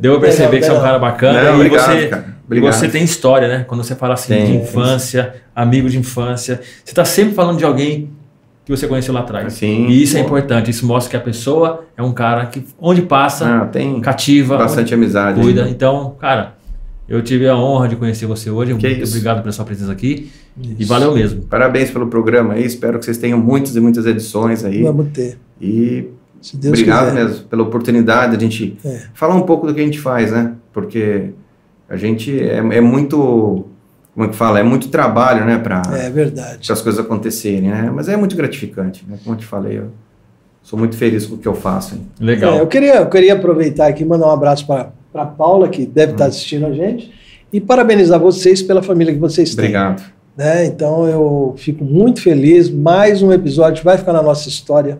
deu 0.00 0.16
a 0.16 0.20
perceber 0.20 0.58
que 0.58 0.64
você 0.64 0.70
é 0.70 0.74
um 0.74 0.80
cara 0.80 0.98
bacana. 0.98 1.42
Não, 1.42 1.52
e 1.52 1.54
obrigado, 1.56 1.86
você, 1.92 2.06
cara. 2.08 2.24
Obrigado. 2.46 2.72
você 2.72 2.88
tem 2.88 3.04
história, 3.04 3.46
né? 3.46 3.64
Quando 3.68 3.84
você 3.84 3.94
fala 3.94 4.14
assim 4.14 4.34
Tem. 4.34 4.46
de 4.46 4.56
infância, 4.56 5.34
amigo 5.54 5.88
de 5.88 5.98
infância, 5.98 6.60
você 6.84 6.90
está 6.90 7.04
sempre 7.04 7.34
falando 7.34 7.58
de 7.58 7.64
alguém 7.64 8.10
que 8.64 8.70
você 8.70 8.86
conheceu 8.86 9.12
lá 9.14 9.20
atrás. 9.20 9.52
Sim. 9.54 9.86
E 9.88 10.02
isso 10.02 10.16
é 10.16 10.20
importante. 10.20 10.70
Isso 10.70 10.86
mostra 10.86 11.10
que 11.10 11.16
a 11.16 11.20
pessoa 11.20 11.84
é 11.96 12.02
um 12.02 12.12
cara 12.12 12.46
que, 12.46 12.64
onde 12.78 13.02
passa, 13.02 13.62
Ah, 13.62 13.66
tem 13.66 14.00
cativa, 14.00 14.56
bastante 14.58 14.94
amizade. 14.94 15.40
cuida. 15.40 15.64
aí. 15.64 15.70
Então, 15.70 16.14
cara, 16.20 16.54
eu 17.08 17.20
tive 17.22 17.48
a 17.48 17.56
honra 17.56 17.88
de 17.88 17.96
conhecer 17.96 18.26
você 18.26 18.50
hoje. 18.50 18.74
Que 18.76 18.86
Muito 18.86 19.02
isso. 19.02 19.12
obrigado 19.12 19.40
pela 19.42 19.52
sua 19.52 19.64
presença 19.64 19.90
aqui. 19.90 20.30
E 20.60 20.76
Isso. 20.82 20.88
valeu 20.88 21.14
mesmo. 21.14 21.42
Parabéns 21.42 21.90
pelo 21.90 22.06
programa 22.08 22.54
aí, 22.54 22.64
espero 22.64 22.98
que 22.98 23.04
vocês 23.04 23.16
tenham 23.18 23.38
muitas 23.38 23.74
e 23.76 23.80
muitas 23.80 24.04
edições 24.06 24.64
aí. 24.64 24.82
Vamos 24.82 25.08
ter. 25.12 25.38
E 25.60 26.08
Se 26.40 26.56
Deus 26.56 26.72
obrigado 26.72 27.10
quiser. 27.10 27.24
mesmo 27.24 27.44
pela 27.44 27.62
oportunidade 27.62 28.36
de 28.36 28.44
a 28.44 28.48
gente 28.48 28.76
É. 28.84 29.02
falar 29.14 29.34
um 29.34 29.42
pouco 29.42 29.66
do 29.66 29.74
que 29.74 29.80
a 29.80 29.84
gente 29.84 29.98
faz, 29.98 30.30
né? 30.32 30.52
Porque 30.72 31.30
a 31.88 31.96
gente 31.96 32.38
é, 32.40 32.56
é 32.58 32.80
muito, 32.80 33.64
como 34.20 34.28
é 34.28 34.32
que 34.32 34.36
fala? 34.36 34.60
É 34.60 34.62
muito 34.62 34.88
trabalho, 34.88 35.46
né? 35.46 35.56
Para 35.56 35.80
É 35.96 36.10
verdade. 36.10 36.70
as 36.70 36.82
coisas 36.82 37.00
acontecerem, 37.02 37.70
né? 37.70 37.90
Mas 37.94 38.06
é 38.06 38.16
muito 38.18 38.36
gratificante, 38.36 39.02
né? 39.08 39.16
Como 39.24 39.34
eu 39.34 39.38
te 39.40 39.46
falei, 39.46 39.78
eu 39.78 39.86
sou 40.62 40.78
muito 40.78 40.94
feliz 40.94 41.24
com 41.24 41.36
o 41.36 41.38
que 41.38 41.48
eu 41.48 41.54
faço. 41.54 41.94
hein? 41.94 42.02
Legal. 42.20 42.54
É, 42.56 42.60
eu, 42.60 42.66
queria, 42.66 42.96
eu 42.96 43.08
queria 43.08 43.32
aproveitar 43.32 43.86
aqui 43.86 44.02
e 44.02 44.06
mandar 44.06 44.26
um 44.26 44.30
abraço 44.32 44.66
para 44.66 44.90
a 45.14 45.24
Paula, 45.24 45.68
que 45.70 45.86
deve 45.86 46.12
Hum. 46.12 46.14
estar 46.16 46.26
assistindo 46.26 46.66
a 46.66 46.72
gente, 46.72 47.10
e 47.50 47.60
parabenizar 47.62 48.20
vocês 48.20 48.60
pela 48.62 48.82
família 48.82 49.14
que 49.14 49.18
vocês 49.18 49.54
têm. 49.54 49.64
Obrigado. 49.64 50.02
né? 50.36 50.66
Então 50.66 51.08
eu 51.08 51.54
fico 51.56 51.82
muito 51.82 52.20
feliz. 52.20 52.68
Mais 52.68 53.22
um 53.22 53.32
episódio 53.32 53.82
vai 53.82 53.96
ficar 53.96 54.12
na 54.12 54.22
nossa 54.22 54.50
história, 54.50 54.98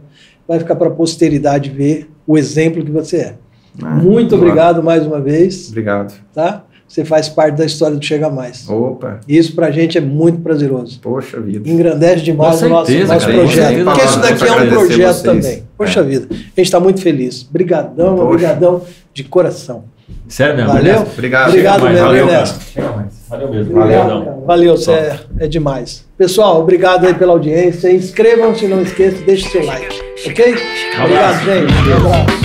vai 0.48 0.58
ficar 0.58 0.76
para 0.76 0.88
a 0.88 0.92
posteridade 0.92 1.68
ver 1.68 2.10
o 2.26 2.38
exemplo 2.38 2.82
que 2.82 2.90
você 2.90 3.16
é. 3.18 3.34
Ah, 3.82 3.96
muito 3.96 4.30
claro. 4.30 4.44
obrigado 4.44 4.82
mais 4.82 5.06
uma 5.06 5.20
vez, 5.20 5.68
Obrigado. 5.68 6.14
tá? 6.34 6.64
Você 6.90 7.04
faz 7.04 7.28
parte 7.28 7.54
da 7.56 7.64
história 7.64 7.96
do 7.96 8.04
Chega 8.04 8.28
Mais. 8.28 8.68
Opa, 8.68 9.20
E 9.28 9.38
isso 9.38 9.54
para 9.54 9.68
a 9.68 9.70
gente 9.70 9.96
é 9.96 10.00
muito 10.00 10.40
prazeroso. 10.40 10.98
poxa 11.00 11.40
vida. 11.40 11.70
Engrandece 11.70 12.24
demais 12.24 12.58
Com 12.58 12.66
o 12.66 12.68
nosso, 12.68 12.86
certeza, 12.90 13.14
nosso 13.14 13.26
cara, 13.26 13.38
com 13.38 13.44
projeto. 13.44 13.66
certeza. 13.68 13.84
Porque 13.84 14.04
isso 14.04 14.18
daqui 14.20 14.32
é 14.32 14.46
pra 14.46 14.64
um 14.64 14.68
projeto 14.68 14.98
vocês. 15.06 15.22
também. 15.22 15.62
Poxa 15.78 16.00
É. 16.00 16.02
vida, 16.02 16.26
a 16.30 16.34
gente 16.34 16.60
está 16.62 16.80
muito 16.80 17.00
feliz. 17.00 17.44
Brigadão, 17.44 18.16
Poxa. 18.16 18.24
obrigadão 18.28 18.82
de 19.14 19.22
coração. 19.22 19.84
Sério 20.26 20.56
mesmo. 20.56 20.72
Valeu? 20.72 21.02
Obrigado. 21.02 21.48
Obrigado 21.50 21.82
mesmo, 21.84 21.98
valeu, 22.06 22.26
Ernesto. 22.26 22.58
cara. 22.58 22.70
Chega 22.72 22.96
mais. 22.96 23.12
Valeu 23.28 23.50
mesmo. 23.52 23.76
Obrigado, 23.80 24.08
Valeu. 24.08 24.44
Valeu, 24.44 24.76
você 24.76 24.90
é, 24.90 25.20
é 25.38 25.46
demais. 25.46 26.04
Pessoal, 26.18 26.60
obrigado 26.60 27.06
aí 27.06 27.14
pela 27.14 27.32
audiência. 27.34 27.92
Inscrevam-se, 27.92 28.66
não 28.66 28.82
esqueça, 28.82 29.22
deixe 29.24 29.48
seu 29.48 29.64
like. 29.64 29.94
Ok? 30.26 30.54
Obrigado, 31.04 31.44
gente. 31.44 31.72
Um 31.72 32.06
abraço. 32.08 32.39